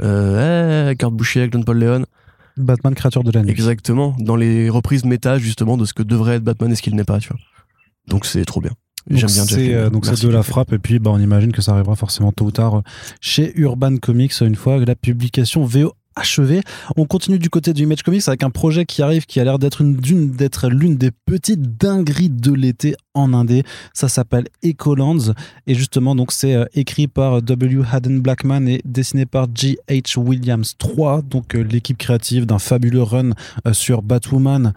euh, 0.02 0.94
eh, 1.00 1.06
Boucher 1.12 1.42
avec 1.42 1.54
John 1.54 1.64
Paul 1.64 1.80
Leon. 1.80 2.06
Batman, 2.58 2.94
créature 2.94 3.24
de 3.24 3.32
la 3.32 3.44
nuit. 3.44 3.52
Exactement, 3.52 4.16
dans 4.20 4.36
les 4.36 4.70
reprises 4.70 5.06
méta, 5.06 5.38
justement, 5.38 5.78
de 5.78 5.86
ce 5.86 5.94
que 5.94 6.04
devrait 6.04 6.36
être 6.36 6.44
Batman 6.44 6.72
et 6.72 6.76
ce 6.76 6.82
qu'il 6.82 6.96
n'est 6.96 7.06
pas, 7.06 7.20
tu 7.20 7.30
vois. 7.30 7.40
Donc 8.08 8.26
c'est 8.26 8.44
trop 8.46 8.60
bien. 8.60 8.72
J'aime 9.10 9.30
bien 9.30 9.46
c'est 9.46 9.74
euh, 9.74 9.90
donc 9.90 10.06
c'est 10.06 10.22
de 10.22 10.30
la 10.30 10.44
frappe 10.44 10.74
et 10.74 10.78
puis 10.78 11.00
bah, 11.00 11.10
on 11.12 11.20
imagine 11.20 11.52
que 11.52 11.62
ça 11.62 11.72
arrivera 11.72 11.96
forcément 11.96 12.32
tôt 12.32 12.46
ou 12.46 12.52
tard 12.52 12.84
chez 13.22 13.54
Urban 13.58 13.96
Comics 13.98 14.34
une 14.42 14.56
fois 14.56 14.78
la 14.86 14.94
publication 14.94 15.64
VO 15.64 15.94
achevée. 16.20 16.62
On 16.98 17.06
continue 17.06 17.40
du 17.40 17.50
côté 17.50 17.74
du 17.74 17.84
Image 17.84 18.04
Comics 18.04 18.28
avec 18.28 18.44
un 18.44 18.50
projet 18.50 18.86
qui 18.86 19.02
arrive 19.02 19.26
qui 19.26 19.40
a 19.40 19.44
l'air 19.44 19.58
d'être 19.58 19.82
une 19.82 19.96
d'une 19.96 20.32
d'être 20.32 20.70
l'une 20.70 20.98
des 20.98 21.12
petites 21.12 21.78
dingueries 21.78 22.30
de 22.30 22.54
l'été 22.54 22.96
en 23.14 23.34
indé. 23.34 23.64
Ça 23.94 24.10
s'appelle 24.10 24.46
Ecolands 24.64 25.34
et 25.66 25.76
justement 25.76 26.16
donc 26.16 26.32
c'est 26.32 26.56
euh, 26.56 26.66
écrit 26.74 27.08
par 27.08 27.42
W. 27.42 27.84
Haden 27.92 28.20
Blackman 28.20 28.68
et 28.68 28.82
dessiné 28.86 29.26
par 29.26 29.48
G.H. 29.54 30.18
Williams 30.18 30.76
3 30.78 31.22
donc 31.22 31.56
euh, 31.56 31.62
l'équipe 31.62 31.98
créative 31.98 32.46
d'un 32.46 32.60
fabuleux 32.60 33.04
run 33.04 33.32
euh, 33.66 33.74
sur 33.74 34.02
Batwoman 34.02 34.74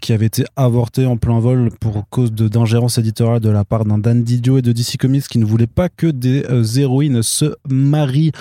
qui 0.00 0.12
avait 0.12 0.26
été 0.26 0.44
avorté 0.56 1.06
en 1.06 1.16
plein 1.16 1.38
vol 1.38 1.70
pour 1.80 2.08
cause 2.08 2.32
d'ingérence 2.32 2.98
éditoriale 2.98 3.40
de 3.40 3.48
la 3.48 3.64
part 3.64 3.84
d'un 3.84 3.98
Dan 3.98 4.22
Didio 4.22 4.58
et 4.58 4.62
de 4.62 4.72
DC 4.72 4.96
Comics 4.98 5.26
qui 5.26 5.38
ne 5.38 5.44
voulaient 5.44 5.66
pas 5.66 5.88
que 5.88 6.06
des 6.06 6.44
héroïnes 6.78 7.22
se 7.22 7.54
marient. 7.68 8.32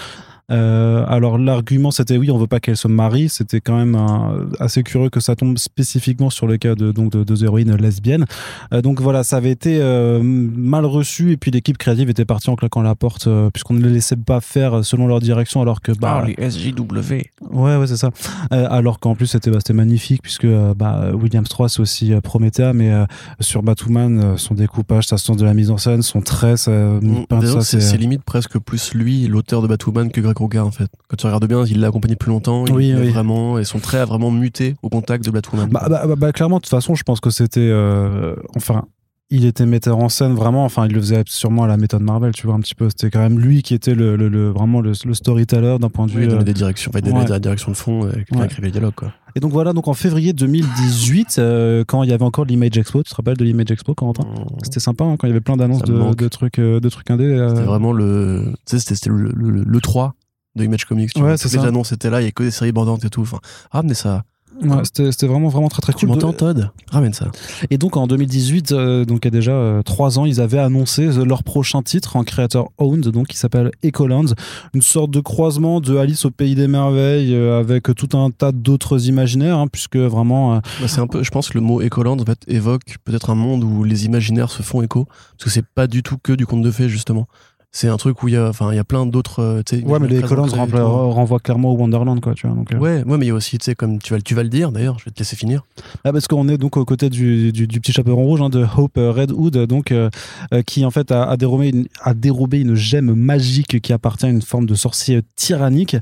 Euh, 0.52 1.06
alors 1.08 1.38
l'argument 1.38 1.90
c'était 1.90 2.18
oui 2.18 2.30
on 2.30 2.38
veut 2.38 2.48
pas 2.48 2.60
qu'elles 2.60 2.76
se 2.76 2.90
marient 2.90 3.30
c'était 3.30 3.62
quand 3.62 3.78
même 3.78 3.96
un- 3.96 4.46
assez 4.60 4.84
curieux 4.84 5.10
que 5.10 5.22
ça 5.22 5.38
tombe 5.38 5.58
spécifiquement 5.58 6.30
sur 6.30 6.48
le 6.48 6.58
cas 6.58 6.76
de 6.76 6.92
donc 6.92 7.14
de 7.14 7.24
deux 7.24 7.46
héroïnes 7.46 7.74
lesbiennes 7.78 8.26
Euh, 8.74 8.82
donc 8.82 9.00
voilà 9.00 9.24
ça 9.24 9.38
avait 9.38 9.52
été 9.52 9.80
euh, 9.82 10.20
mal 10.22 10.86
reçu 10.86 11.32
et 11.32 11.38
puis 11.38 11.50
l'équipe 11.50 11.78
créative 11.78 12.10
était 12.10 12.26
partie 12.26 12.50
en 12.50 12.58
claquant 12.58 12.82
la 12.82 12.94
porte 12.94 13.28
euh, 13.28 13.50
puisqu'on 13.52 13.74
ne 13.76 13.82
les 13.88 13.90
laissait 13.94 14.18
pas 14.18 14.42
faire 14.42 14.84
selon 14.84 15.08
leur 15.08 15.22
direction 15.22 15.62
alors 15.62 15.80
que 15.82 15.94
bah 15.94 16.24
Ah, 16.24 16.28
les 16.28 16.50
SJW. 16.50 17.22
Ouais, 17.52 17.78
ouais, 17.78 17.88
c'est 17.88 17.96
ça. 17.98 18.10
Euh, 18.52 18.68
alors 18.70 19.00
qu'en 19.00 19.16
plus, 19.16 19.28
c'était 19.28 19.50
bah, 19.50 19.58
c'était 19.60 19.74
magnifique, 19.74 20.22
puisque 20.22 20.46
euh, 20.46 20.74
bah, 20.74 21.12
Williams 21.14 21.48
3, 21.48 21.70
c'est 21.70 21.80
aussi 21.80 22.14
euh, 22.14 22.22
Promethea, 22.22 22.74
mais 22.74 22.92
euh, 22.92 23.06
sur 23.40 23.64
Batwoman, 23.64 24.20
euh, 24.20 24.38
son 24.38 24.54
découpage, 24.56 25.08
sa 25.08 25.18
sens 25.18 25.38
de 25.38 25.46
la 25.46 25.54
mise 25.54 25.70
en 25.72 25.78
scène, 25.78 26.02
son 26.02 26.22
trait, 26.22 26.58
ça, 26.58 26.72
Mm, 26.72 27.26
disons 27.40 27.62
ça, 27.62 27.80
c'est 27.80 27.98
limite 27.98 28.24
presque 28.24 28.58
plus 28.60 28.94
lui, 28.94 29.28
l'auteur 29.28 29.62
de 29.62 29.68
Batwoman, 29.68 30.12
que 30.12 30.22
Greg 30.22 30.33
Rucka 30.40 30.64
en 30.66 30.72
fait. 30.72 30.88
Quand 31.08 31.18
tu 31.18 31.26
regardes 31.26 31.48
bien, 31.48 31.64
il 31.66 31.80
l'a 31.80 31.88
accompagné 31.88 32.16
plus 32.16 32.30
longtemps, 32.30 32.66
il 32.66 32.74
Oui, 32.74 32.92
vraiment, 32.92 33.58
et 33.60 33.64
son 33.64 33.80
trait 33.80 34.00
a 34.00 34.06
vraiment 34.06 34.32
muté 34.32 34.76
au 34.82 34.90
contact 34.90 35.26
de 35.26 35.32
Batwoman. 35.32 35.70
Bah, 35.70 35.88
bah, 35.90 36.04
bah, 36.08 36.16
bah, 36.16 36.32
clairement, 36.32 36.58
de 36.58 36.62
toute 36.62 36.70
façon, 36.70 36.96
je 36.96 37.04
pense 37.04 37.20
que 37.20 37.30
c'était. 37.30 37.60
euh, 37.62 38.36
enfin. 38.56 38.84
Il 39.36 39.46
était 39.46 39.66
metteur 39.66 39.98
en 39.98 40.10
scène 40.10 40.34
vraiment, 40.36 40.64
enfin 40.64 40.86
il 40.86 40.94
le 40.94 41.00
faisait 41.00 41.24
sûrement 41.26 41.64
à 41.64 41.68
la 41.68 41.76
méthode 41.78 42.04
Marvel, 42.04 42.34
tu 42.34 42.46
vois 42.46 42.56
un 42.56 42.60
petit 42.60 42.76
peu. 42.76 42.90
C'était 42.90 43.10
quand 43.10 43.20
même 43.22 43.40
lui 43.40 43.64
qui 43.64 43.74
était 43.74 43.96
le, 43.96 44.16
le- 44.16 44.30
le- 44.30 44.50
vraiment 44.50 44.80
le, 44.80 44.92
le 45.06 45.14
storyteller 45.16 45.78
d'un 45.80 45.90
point 45.90 46.06
de 46.06 46.12
Oui, 46.12 46.18
vue. 46.18 46.24
il 46.26 46.28
euh, 46.28 46.32
donnait 46.34 46.44
des 46.44 46.54
directions, 46.54 46.92
enfin, 46.92 47.00
il 47.00 47.06
donnait 47.06 47.20
ouais. 47.22 47.26
de 47.26 47.32
la 47.32 47.40
direction 47.40 47.72
de 47.72 47.76
fond, 47.78 48.08
et 48.10 48.14
quelqu'un 48.14 48.40
Ouais. 48.42 48.46
écrivait 48.46 48.68
les 48.68 48.72
dialogues 48.74 48.94
quoi. 48.94 49.12
Et 49.36 49.40
donc 49.40 49.52
voilà, 49.52 49.74
donc 49.74 49.88
en 49.88 49.96
février 49.96 50.34
2018, 50.34 51.38
euh, 51.40 51.84
quand 51.88 52.04
il 52.04 52.12
y 52.12 52.14
avait 52.14 52.24
encore 52.26 52.46
l'Image 52.46 52.78
Expo, 52.78 53.02
tu 53.02 53.10
te 53.10 53.16
rappelles 53.16 53.38
de 53.38 53.44
l'Image 53.44 53.72
Expo, 53.72 53.96
Corentin? 53.96 54.26
C'était 54.62 54.80
sympa 54.82 55.04
hein, 55.06 55.16
quand 55.18 55.26
il 55.26 55.32
y 55.32 55.34
avait 55.34 55.42
plein 55.42 55.58
d'annonces 55.58 55.82
de, 55.82 56.28
trucs, 56.28 56.60
euh, 56.60 56.80
de 56.80 56.90
trucs 56.90 57.10
indés. 57.10 57.24
euh, 57.26 57.50
C'était 57.50 57.62
vraiment 57.64 57.92
le, 57.94 58.44
tu 58.68 58.78
sais, 58.78 58.80
c'était 58.80 58.96
c'était 58.96 59.10
le, 59.10 59.32
le, 59.36 59.64
le 59.66 59.82
3 59.82 60.14
de 60.56 60.64
Image 60.64 60.86
Comics. 60.86 61.14
Tu 61.14 61.22
Ouais, 61.22 61.30
vois. 61.30 61.38
Toutes 61.38 61.52
les 61.54 61.60
annonces 61.60 61.92
étaient 61.92 62.10
là, 62.10 62.22
il 62.22 62.26
y 62.26 62.28
a 62.28 62.32
que 62.32 62.44
des 62.44 62.52
séries 62.52 62.72
bordantes 62.72 63.04
et 63.06 63.10
tout. 63.10 63.22
Enfin, 63.22 63.40
ramenez 63.72 63.94
ça. 63.96 64.24
Ouais, 64.62 64.84
c'était 64.84 65.26
vraiment 65.26 65.48
vraiment 65.50 65.68
très 65.68 65.82
très 65.82 65.94
Tu 65.94 66.06
cool. 66.06 66.10
m'entends, 66.14 66.30
De- 66.32 66.36
Todd? 66.38 66.70
Ramène 66.92 67.14
ça. 67.14 67.32
Et 67.72 67.80
donc 67.80 67.98
en 67.98 68.06
2018, 68.06 68.72
euh, 68.72 69.04
donc 69.04 69.22
il 69.24 69.26
y 69.26 69.28
a 69.30 69.32
déjà 69.32 69.52
euh, 69.52 69.82
trois 69.82 70.20
ans, 70.20 70.26
ils 70.26 70.40
avaient 70.40 70.60
annoncé 70.60 71.08
euh, 71.08 71.26
leur 71.26 71.44
prochain 71.44 71.82
titre 71.82 72.18
en 72.18 72.24
creator 72.24 72.72
owned, 72.78 73.08
donc 73.08 73.30
qui 73.30 73.38
s'appelle 73.38 73.72
Ecolands, 73.84 74.36
une 74.76 74.84
sorte 74.84 75.10
de 75.10 75.22
croisement 75.22 75.82
de 75.82 75.98
Alice 75.98 76.24
au 76.26 76.30
pays 76.30 76.54
des 76.54 76.68
merveilles 76.68 77.34
euh, 77.34 77.60
avec 77.60 77.86
tout 77.96 78.16
un 78.16 78.30
tas 78.30 78.52
d'autres 78.52 79.08
imaginaires, 79.10 79.58
hein, 79.58 79.66
puisque 79.68 79.98
vraiment. 79.98 80.58
Bah, 80.80 80.88
c'est 80.88 81.02
un 81.02 81.08
peu, 81.08 81.24
je 81.24 81.32
pense 81.32 81.50
que 81.50 81.56
le 81.56 81.62
mot 81.62 81.82
Ecoland 81.82 82.20
en 82.20 82.26
fait 82.26 82.40
évoque 82.48 82.98
peut-être 83.06 83.32
un 83.32 83.36
monde 83.36 83.64
où 83.64 83.84
les 83.84 84.06
imaginaires 84.06 84.52
se 84.52 84.62
font 84.62 84.84
écho, 84.84 85.06
parce 85.06 85.46
que 85.46 85.50
c'est 85.50 85.66
pas 85.66 85.88
du 85.88 86.04
tout 86.04 86.18
que 86.22 86.32
du 86.32 86.46
conte 86.46 86.62
de 86.62 86.70
fées 86.70 86.90
justement. 86.90 87.28
C'est 87.76 87.88
un 87.88 87.98
truc 87.98 88.22
où 88.22 88.28
il 88.28 88.36
y 88.36 88.38
a, 88.38 88.48
enfin, 88.50 88.72
il 88.72 88.76
y 88.76 88.80
a 88.80 88.84
plein 88.84 89.08
d'autres. 89.08 89.40
euh, 89.42 89.62
ouais, 89.84 89.98
mais 90.00 90.08
les 90.08 90.22
rempla- 90.68 90.78
tout. 90.78 91.10
renvoient 91.10 91.40
clairement 91.40 91.72
au 91.72 91.76
Wonderland, 91.76 92.20
quoi, 92.22 92.36
tu 92.36 92.46
vois. 92.46 92.56
Donc, 92.56 92.72
euh. 92.72 92.78
Ouais, 92.78 93.04
ouais, 93.04 93.18
mais 93.18 93.26
il 93.26 93.30
y 93.30 93.32
a 93.32 93.34
aussi, 93.34 93.58
tu 93.58 93.66
sais, 93.66 93.74
comme 93.74 93.98
tu 93.98 94.14
vas, 94.14 94.22
tu 94.22 94.36
vas 94.36 94.44
le 94.44 94.50
dire 94.50 94.72
d'ailleurs, 94.72 95.00
je 95.00 95.06
vais 95.06 95.12
te 95.12 95.18
laisser 95.18 95.36
finir. 95.36 95.64
Ah, 96.04 96.14
parce 96.14 96.28
qu'on 96.28 96.48
est 96.50 96.60
donc 96.60 96.78
aux 96.78 96.86
côtés 96.86 97.10
du, 97.10 97.52
du, 97.52 97.66
du 97.66 97.80
petit 97.82 97.92
chaperon 97.92 98.24
rouge 98.26 98.44
hein, 98.44 98.50
de 98.50 98.64
Hope 98.78 98.98
euh, 99.00 99.12
Red 99.12 99.32
Hood, 99.32 99.58
donc 99.66 99.92
euh, 99.92 100.12
euh, 100.54 100.62
qui 100.62 100.86
en 100.86 100.92
fait 100.92 101.12
a, 101.12 101.24
a 101.24 101.36
dérobé 101.36 101.70
une, 101.70 101.88
a 102.04 102.14
dérobé 102.14 102.62
une 102.62 102.76
gemme 102.76 103.12
magique 103.16 103.82
qui 103.82 103.92
appartient 103.92 104.28
à 104.28 104.30
une 104.30 104.44
forme 104.44 104.68
de 104.68 104.76
sorcier 104.76 105.22
tyrannique, 105.36 105.96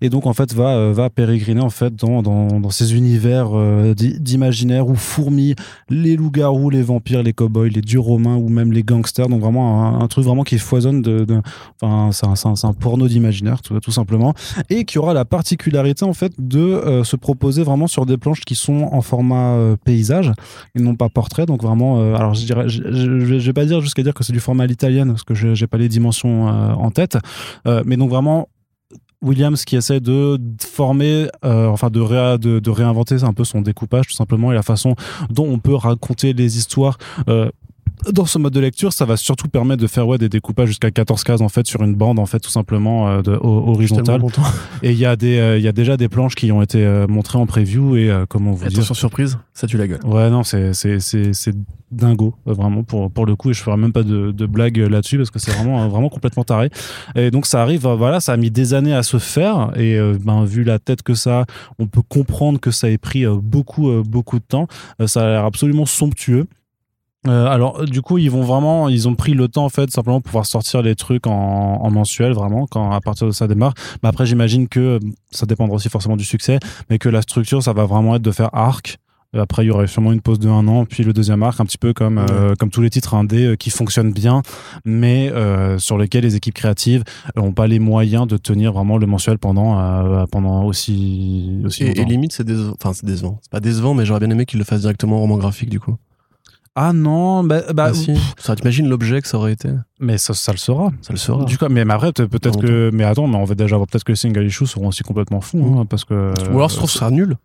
et 0.00 0.10
donc 0.10 0.26
en 0.26 0.32
fait 0.32 0.54
va 0.54 0.76
euh, 0.76 0.92
va 0.92 1.10
pérégriner 1.10 1.60
en 1.60 1.70
fait 1.70 1.96
dans 1.96 2.22
dans, 2.22 2.60
dans 2.60 2.70
ces 2.70 2.94
univers 2.94 3.48
euh, 3.52 3.94
d'i- 3.94 4.20
d'imaginaire 4.20 4.86
où 4.88 4.94
fourmis 4.94 5.56
les 5.90 6.14
loups-garous, 6.14 6.70
les 6.70 6.82
vampires, 6.82 7.24
les 7.24 7.32
cow-boys, 7.32 7.68
les 7.68 7.80
dieux 7.80 7.98
romains 7.98 8.36
ou 8.36 8.48
même 8.48 8.72
les 8.72 8.84
gangsters, 8.84 9.28
donc 9.28 9.40
vraiment 9.40 9.84
un, 9.84 10.00
un 10.00 10.06
truc 10.06 10.24
vraiment 10.24 10.44
qui 10.44 10.58
foisonne 10.58 11.02
de 11.02 11.15
enfin, 11.80 12.34
c'est 12.34 12.66
un, 12.66 12.72
porno 12.72 13.08
d'imaginaire, 13.08 13.62
tout, 13.62 13.90
simplement, 13.90 14.34
et 14.70 14.84
qui 14.84 14.98
aura 14.98 15.14
la 15.14 15.24
particularité 15.24 16.04
en 16.04 16.12
fait 16.12 16.32
de 16.38 16.60
euh, 16.60 17.04
se 17.04 17.16
proposer 17.16 17.62
vraiment 17.62 17.86
sur 17.86 18.06
des 18.06 18.16
planches 18.16 18.40
qui 18.40 18.54
sont 18.54 18.88
en 18.92 19.00
format 19.00 19.54
euh, 19.54 19.76
paysage 19.84 20.32
et 20.74 20.80
non 20.80 20.94
pas 20.94 21.08
portrait. 21.08 21.46
Donc 21.46 21.62
vraiment, 21.62 22.00
euh, 22.00 22.14
alors 22.14 22.34
je 22.34 22.44
dirais, 22.44 22.68
je, 22.68 22.82
je, 22.90 23.34
vais 23.34 23.52
pas 23.52 23.64
dire 23.64 23.80
jusqu'à 23.80 24.02
dire 24.02 24.14
que 24.14 24.24
c'est 24.24 24.32
du 24.32 24.40
format 24.40 24.64
à 24.64 24.66
l'italienne 24.66 25.08
parce 25.08 25.24
que 25.24 25.34
j'ai 25.34 25.66
pas 25.66 25.78
les 25.78 25.88
dimensions 25.88 26.46
en 26.46 26.90
tête, 26.90 27.18
mais 27.64 27.96
donc 27.96 28.10
vraiment. 28.10 28.48
Williams 29.22 29.64
qui 29.64 29.76
essaie 29.76 29.98
de 29.98 30.38
former, 30.60 31.28
enfin 31.42 31.88
de, 31.88 32.00
réa- 32.00 32.38
de, 32.38 32.70
réinventer 32.70 33.24
un 33.24 33.32
peu 33.32 33.44
son 33.44 33.62
découpage 33.62 34.08
tout 34.08 34.14
simplement 34.14 34.52
et 34.52 34.54
la 34.54 34.62
façon 34.62 34.94
dont 35.30 35.46
on 35.46 35.58
peut 35.58 35.74
raconter 35.74 36.34
les 36.34 36.58
histoires 36.58 36.98
dans 38.12 38.26
ce 38.26 38.38
mode 38.38 38.52
de 38.52 38.60
lecture, 38.60 38.92
ça 38.92 39.04
va 39.04 39.16
surtout 39.16 39.48
permettre 39.48 39.82
de 39.82 39.86
faire 39.86 40.06
ouais, 40.06 40.18
des 40.18 40.28
découpages 40.28 40.68
jusqu'à 40.68 40.90
14 40.90 41.24
cases 41.24 41.40
en 41.40 41.48
fait 41.48 41.66
sur 41.66 41.82
une 41.82 41.94
bande 41.94 42.18
en 42.18 42.26
fait 42.26 42.40
tout 42.40 42.50
simplement 42.50 43.08
euh, 43.08 43.22
de, 43.22 43.38
horizontale. 43.40 44.22
Et 44.82 44.92
il 44.92 44.98
y 44.98 45.06
a 45.06 45.16
des 45.16 45.38
euh, 45.38 45.58
il 45.58 45.64
y 45.64 45.68
a 45.68 45.72
déjà 45.72 45.96
des 45.96 46.08
planches 46.08 46.34
qui 46.34 46.50
ont 46.52 46.62
été 46.62 46.84
euh, 46.84 47.06
montrées 47.06 47.38
en 47.38 47.46
preview 47.46 47.96
et 47.96 48.10
euh, 48.10 48.26
comment 48.28 48.52
vous 48.52 48.64
dire 48.68 48.78
Attention 48.78 48.94
surprise, 48.94 49.38
ça 49.54 49.66
tue 49.66 49.78
la 49.78 49.86
gueule. 49.88 50.00
Ouais 50.04 50.30
non 50.30 50.42
c'est 50.42 50.72
c'est 50.74 51.00
c'est 51.00 51.32
c'est 51.32 51.54
dingo 51.90 52.34
vraiment 52.44 52.82
pour 52.82 53.10
pour 53.10 53.26
le 53.26 53.36
coup 53.36 53.50
et 53.50 53.54
je 53.54 53.62
ferai 53.62 53.76
même 53.76 53.92
pas 53.92 54.02
de, 54.02 54.32
de 54.32 54.46
blague 54.46 54.78
là-dessus 54.78 55.18
parce 55.18 55.30
que 55.30 55.38
c'est 55.38 55.52
vraiment 55.52 55.88
vraiment 55.88 56.08
complètement 56.08 56.44
taré. 56.44 56.70
Et 57.14 57.30
donc 57.30 57.46
ça 57.46 57.62
arrive 57.62 57.86
voilà 57.86 58.20
ça 58.20 58.32
a 58.32 58.36
mis 58.36 58.50
des 58.50 58.74
années 58.74 58.94
à 58.94 59.02
se 59.02 59.18
faire 59.18 59.72
et 59.76 59.98
ben 60.20 60.44
vu 60.44 60.64
la 60.64 60.78
tête 60.78 61.02
que 61.02 61.14
ça, 61.14 61.40
a, 61.40 61.44
on 61.78 61.86
peut 61.86 62.02
comprendre 62.02 62.60
que 62.60 62.70
ça 62.70 62.90
ait 62.90 62.98
pris 62.98 63.24
beaucoup 63.26 63.90
beaucoup 64.02 64.38
de 64.38 64.44
temps. 64.44 64.66
Ça 65.06 65.22
a 65.22 65.30
l'air 65.30 65.44
absolument 65.44 65.86
somptueux. 65.86 66.46
Euh, 67.26 67.46
alors 67.46 67.84
du 67.84 68.02
coup 68.02 68.18
ils 68.18 68.30
vont 68.30 68.42
vraiment 68.42 68.88
ils 68.88 69.08
ont 69.08 69.14
pris 69.14 69.34
le 69.34 69.48
temps 69.48 69.64
en 69.64 69.68
fait 69.68 69.90
simplement 69.90 70.20
pour 70.20 70.30
pouvoir 70.30 70.46
sortir 70.46 70.82
les 70.82 70.94
trucs 70.94 71.26
en, 71.26 71.32
en 71.32 71.90
mensuel 71.90 72.32
vraiment 72.32 72.66
quand 72.70 72.90
à 72.92 73.00
partir 73.00 73.26
de 73.26 73.32
ça 73.32 73.48
démarre 73.48 73.74
mais 74.02 74.08
après 74.08 74.26
j'imagine 74.26 74.68
que 74.68 75.00
ça 75.30 75.46
dépendra 75.46 75.74
aussi 75.76 75.88
forcément 75.88 76.16
du 76.16 76.24
succès 76.24 76.58
mais 76.90 76.98
que 76.98 77.08
la 77.08 77.22
structure 77.22 77.62
ça 77.62 77.72
va 77.72 77.84
vraiment 77.84 78.16
être 78.16 78.22
de 78.22 78.30
faire 78.32 78.50
arc 78.54 78.98
après 79.36 79.64
il 79.64 79.68
y 79.68 79.70
aurait 79.70 79.86
sûrement 79.86 80.12
une 80.12 80.20
pause 80.22 80.38
de 80.38 80.48
un 80.48 80.66
an 80.68 80.86
puis 80.86 81.04
le 81.04 81.12
deuxième 81.12 81.42
arc 81.42 81.60
un 81.60 81.66
petit 81.66 81.76
peu 81.78 81.92
comme 81.92 82.18
euh, 82.18 82.54
comme 82.58 82.70
tous 82.70 82.80
les 82.80 82.88
titres 82.90 83.14
indés 83.14 83.44
euh, 83.44 83.56
qui 83.56 83.68
fonctionnent 83.70 84.12
bien 84.12 84.40
mais 84.86 85.30
euh, 85.30 85.78
sur 85.78 85.98
lesquels 85.98 86.22
les 86.22 86.36
équipes 86.36 86.54
créatives 86.54 87.02
n'ont 87.36 87.52
pas 87.52 87.66
les 87.66 87.78
moyens 87.78 88.26
de 88.26 88.36
tenir 88.38 88.72
vraiment 88.72 88.96
le 88.96 89.06
mensuel 89.06 89.38
pendant 89.38 89.78
euh, 89.78 90.24
pendant 90.30 90.64
aussi 90.64 91.60
aussi 91.64 91.82
Et, 91.82 91.86
et 91.86 91.94
longtemps. 91.96 92.08
limite, 92.08 92.32
c'est 92.32 92.44
décevant. 92.44 92.74
Enfin, 92.80 92.92
c'est 92.94 93.04
décevant. 93.04 93.38
C'est 93.42 93.50
pas 93.50 93.60
décevant, 93.60 93.92
mais 93.94 94.06
j'aurais 94.06 94.20
bien 94.20 94.30
aimé 94.30 94.46
qu'il 94.46 94.58
le 94.58 94.64
fasse 94.64 94.82
directement 94.82 95.16
en 95.16 95.20
roman 95.20 95.36
graphique, 95.36 95.68
du 95.68 95.80
coup. 95.80 95.96
Ah 96.76 96.92
non 96.92 97.42
bah, 97.42 97.62
bah, 97.72 97.86
Ah, 97.88 97.94
si. 97.94 98.14
Ça, 98.38 98.54
t'imagines 98.54 98.88
l'objet 98.88 99.22
que 99.22 99.26
ça 99.28 99.38
aurait 99.38 99.52
été? 99.52 99.70
Mais 99.98 100.18
ça, 100.18 100.34
ça 100.34 100.52
le 100.52 100.58
sera 100.58 100.92
Ça 101.00 101.12
le 101.12 101.18
sera. 101.18 101.44
Du 101.44 101.56
coup, 101.56 101.66
mais, 101.70 101.84
après, 101.90 102.12
peut- 102.12 102.28
peut-être 102.28 102.60
que. 102.60 102.90
Mais 102.92 103.04
attends, 103.04 103.26
mais 103.26 103.36
on 103.36 103.44
va 103.44 103.54
déjà 103.54 103.76
voir 103.76 103.88
peut-être 103.88 104.04
que 104.04 104.12
les 104.12 104.16
single 104.16 104.46
issues 104.46 104.66
seront 104.66 104.88
aussi 104.88 105.02
complètement 105.02 105.40
fous. 105.40 105.58
Mm. 105.58 105.78
hein, 105.78 105.86
parce 105.86 106.04
que. 106.04 106.34
Ou 106.50 106.56
alors, 106.56 106.70
ça 106.70 106.74
se 106.74 106.78
trouve, 106.78 106.90
ça 106.90 106.98
sera 107.00 107.10
nul. 107.10 107.36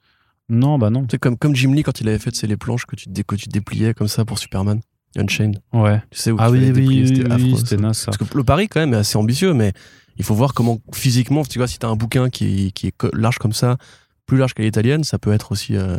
Non, 0.49 0.77
bah 0.77 0.89
non. 0.89 1.07
C'est 1.09 1.17
comme, 1.17 1.37
comme 1.37 1.55
Jim 1.55 1.73
Lee 1.73 1.83
quand 1.83 2.01
il 2.01 2.09
avait 2.09 2.19
fait 2.19 2.35
c'est 2.35 2.45
les 2.47 2.57
planches 2.57 2.85
que 2.85 2.97
tu, 2.97 3.09
que 3.09 3.35
tu 3.35 3.47
dépliais 3.47 3.93
comme 3.93 4.09
ça 4.09 4.25
pour 4.25 4.37
Superman. 4.37 4.81
Unchained. 5.17 5.59
Ouais. 5.73 6.01
Tu 6.11 6.19
sais 6.19 6.31
où 6.31 6.37
Ah 6.39 6.47
tu 6.47 6.53
oui, 6.53 6.71
oui, 6.73 7.07
c'était 7.07 7.25
oui, 7.25 7.53
affreux, 7.53 7.77
naze. 7.77 8.05
Parce 8.05 8.17
que 8.17 8.25
le 8.33 8.43
pari, 8.43 8.67
quand 8.67 8.79
même, 8.79 8.93
est 8.93 8.97
assez 8.97 9.17
ambitieux, 9.17 9.53
mais 9.53 9.73
il 10.17 10.23
faut 10.23 10.35
voir 10.35 10.53
comment 10.53 10.79
physiquement, 10.93 11.43
tu 11.43 11.57
vois, 11.57 11.67
si 11.67 11.79
t'as 11.79 11.87
un 11.87 11.95
bouquin 11.95 12.29
qui, 12.29 12.71
qui 12.73 12.87
est 12.87 12.93
large 13.13 13.37
comme 13.37 13.53
ça, 13.53 13.77
plus 14.25 14.37
large 14.37 14.53
qu'à 14.53 14.63
l'italienne, 14.63 15.03
ça 15.03 15.19
peut 15.19 15.31
être 15.33 15.51
aussi 15.51 15.75
euh, 15.75 15.97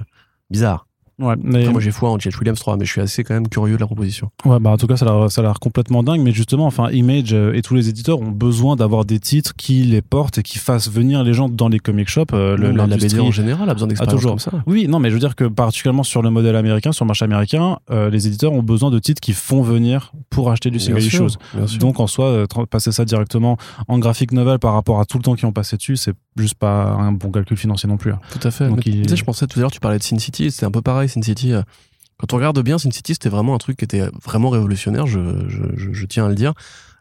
bizarre. 0.50 0.86
Ouais, 1.22 1.34
mais, 1.42 1.60
Après, 1.60 1.72
moi, 1.72 1.80
j'ai 1.80 1.90
foi 1.92 2.10
en 2.10 2.18
Jet 2.18 2.36
Williams 2.38 2.58
3, 2.58 2.76
mais 2.76 2.84
je 2.84 2.90
suis 2.90 3.00
assez 3.00 3.22
quand 3.24 3.34
même 3.34 3.48
curieux 3.48 3.76
de 3.76 3.80
la 3.80 3.86
proposition. 3.86 4.30
ouais, 4.44 4.58
bah 4.58 4.70
en 4.70 4.76
tout 4.76 4.86
cas, 4.86 4.96
ça 4.96 5.06
a 5.06 5.42
l'air- 5.42 5.60
complètement 5.60 6.02
dingue. 6.02 6.20
Mais 6.20 6.32
justement, 6.32 6.66
enfin, 6.66 6.90
Image 6.90 7.32
euh, 7.32 7.52
et 7.54 7.62
tous 7.62 7.74
les 7.74 7.88
éditeurs 7.88 8.20
ont 8.20 8.30
besoin 8.30 8.74
d'avoir 8.76 9.04
des 9.04 9.20
titres 9.20 9.54
qui 9.56 9.84
les 9.84 10.02
portent 10.02 10.38
et 10.38 10.42
qui 10.42 10.58
fassent 10.58 10.90
venir 10.90 11.22
les 11.24 11.32
gens 11.34 11.48
dans 11.48 11.68
les 11.68 11.78
comic 11.78 12.08
shops. 12.08 12.26
euh, 12.32 12.56
le- 12.56 12.70
la, 12.72 12.86
BD 12.86 13.20
en 13.20 13.30
général 13.30 13.68
a 13.70 13.74
besoin 13.74 13.88
d'expérience 13.88 14.14
toujours. 14.14 14.32
comme 14.32 14.38
ça. 14.38 14.50
Oui, 14.66 14.88
non, 14.88 14.98
mais 14.98 15.08
je 15.10 15.14
veux 15.14 15.20
dire 15.20 15.36
que 15.36 15.44
particulièrement 15.44 16.02
sur 16.02 16.22
le 16.22 16.30
modèle 16.30 16.56
américain, 16.56 16.92
sur 16.92 17.04
le 17.04 17.08
marché 17.08 17.24
américain, 17.24 17.78
euh, 17.90 18.10
les 18.10 18.26
éditeurs 18.26 18.52
ont 18.52 18.62
besoin 18.62 18.90
de 18.90 18.98
titres 18.98 19.20
qui 19.20 19.32
font 19.32 19.62
venir 19.62 20.12
pour 20.30 20.50
acheter 20.50 20.70
du 20.70 20.78
single. 20.80 21.00
Donc 21.78 22.00
en 22.00 22.06
soi, 22.06 22.26
euh, 22.26 22.46
passer 22.68 22.92
ça 22.92 23.04
directement 23.04 23.56
en 23.88 23.98
graphic 23.98 24.32
novel 24.32 24.58
par 24.58 24.74
rapport 24.74 25.00
à 25.00 25.04
tout 25.04 25.18
le 25.18 25.22
temps 25.22 25.34
qu'ils 25.34 25.46
ont 25.46 25.52
passé 25.52 25.76
dessus, 25.76 25.96
c'est 25.96 26.14
juste 26.36 26.54
pas 26.54 26.84
un 26.92 27.12
bon 27.12 27.30
calcul 27.30 27.56
financier 27.56 27.88
non 27.88 27.96
plus. 27.96 28.12
hein. 28.12 28.20
Tout 28.32 28.46
à 28.46 28.50
fait. 28.50 28.68
Donc, 28.68 28.78
Mais 28.86 28.92
il- 28.92 29.02
Tu 29.02 29.08
sais, 29.10 29.16
je 29.16 29.24
pensais 29.24 29.46
tout 29.46 29.58
à 29.58 29.62
l'heure, 29.62 29.70
tu 29.70 29.80
parlais 29.80 29.98
de 29.98 30.02
Sin 30.02 30.18
City, 30.18 30.50
c'était 30.50 30.66
un 30.66 30.70
peu 30.70 30.82
pareil, 30.82 31.08
Sin 31.12 31.22
City. 31.22 31.52
euh, 31.52 31.62
Quand 32.18 32.32
on 32.32 32.36
regarde 32.36 32.60
bien, 32.62 32.78
Sin 32.78 32.90
City, 32.90 33.14
c'était 33.14 33.28
vraiment 33.28 33.54
un 33.54 33.58
truc 33.58 33.76
qui 33.76 33.84
était 33.84 34.04
vraiment 34.22 34.50
révolutionnaire, 34.50 35.06
je, 35.06 36.04
tiens 36.06 36.26
à 36.26 36.28
le 36.28 36.34
dire. 36.34 36.52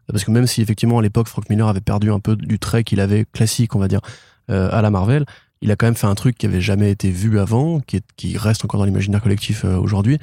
Parce 0.08 0.24
que 0.24 0.32
même 0.32 0.48
si 0.48 0.62
effectivement 0.62 1.00
à 1.00 1.02
l'époque 1.02 1.28
Frank 1.28 1.50
Miller 1.50 1.68
avait 1.68 1.80
perdu 1.80 2.12
un 2.12 2.20
peu 2.20 2.36
du 2.36 2.60
trait 2.60 2.84
qu'il 2.84 3.00
avait 3.00 3.26
classique, 3.32 3.76
on 3.76 3.80
va 3.80 3.88
dire, 3.88 4.02
euh, 4.50 4.70
à 4.72 4.82
la 4.82 4.90
Marvel, 4.90 5.26
il 5.62 5.72
a 5.72 5.76
quand 5.76 5.86
même 5.86 5.96
fait 5.96 6.08
un 6.08 6.16
truc 6.16 6.38
qui 6.38 6.48
avait 6.48 6.60
jamais 6.60 6.92
été 6.92 7.12
vu 7.12 7.40
avant, 7.40 7.80
qui 7.80 8.38
reste 8.38 8.66
encore 8.66 8.80
dans 8.80 8.86
l'imaginaire 8.86 9.22
collectif 9.22 9.64
euh, 9.64 9.78
aujourd'hui, 9.78 10.18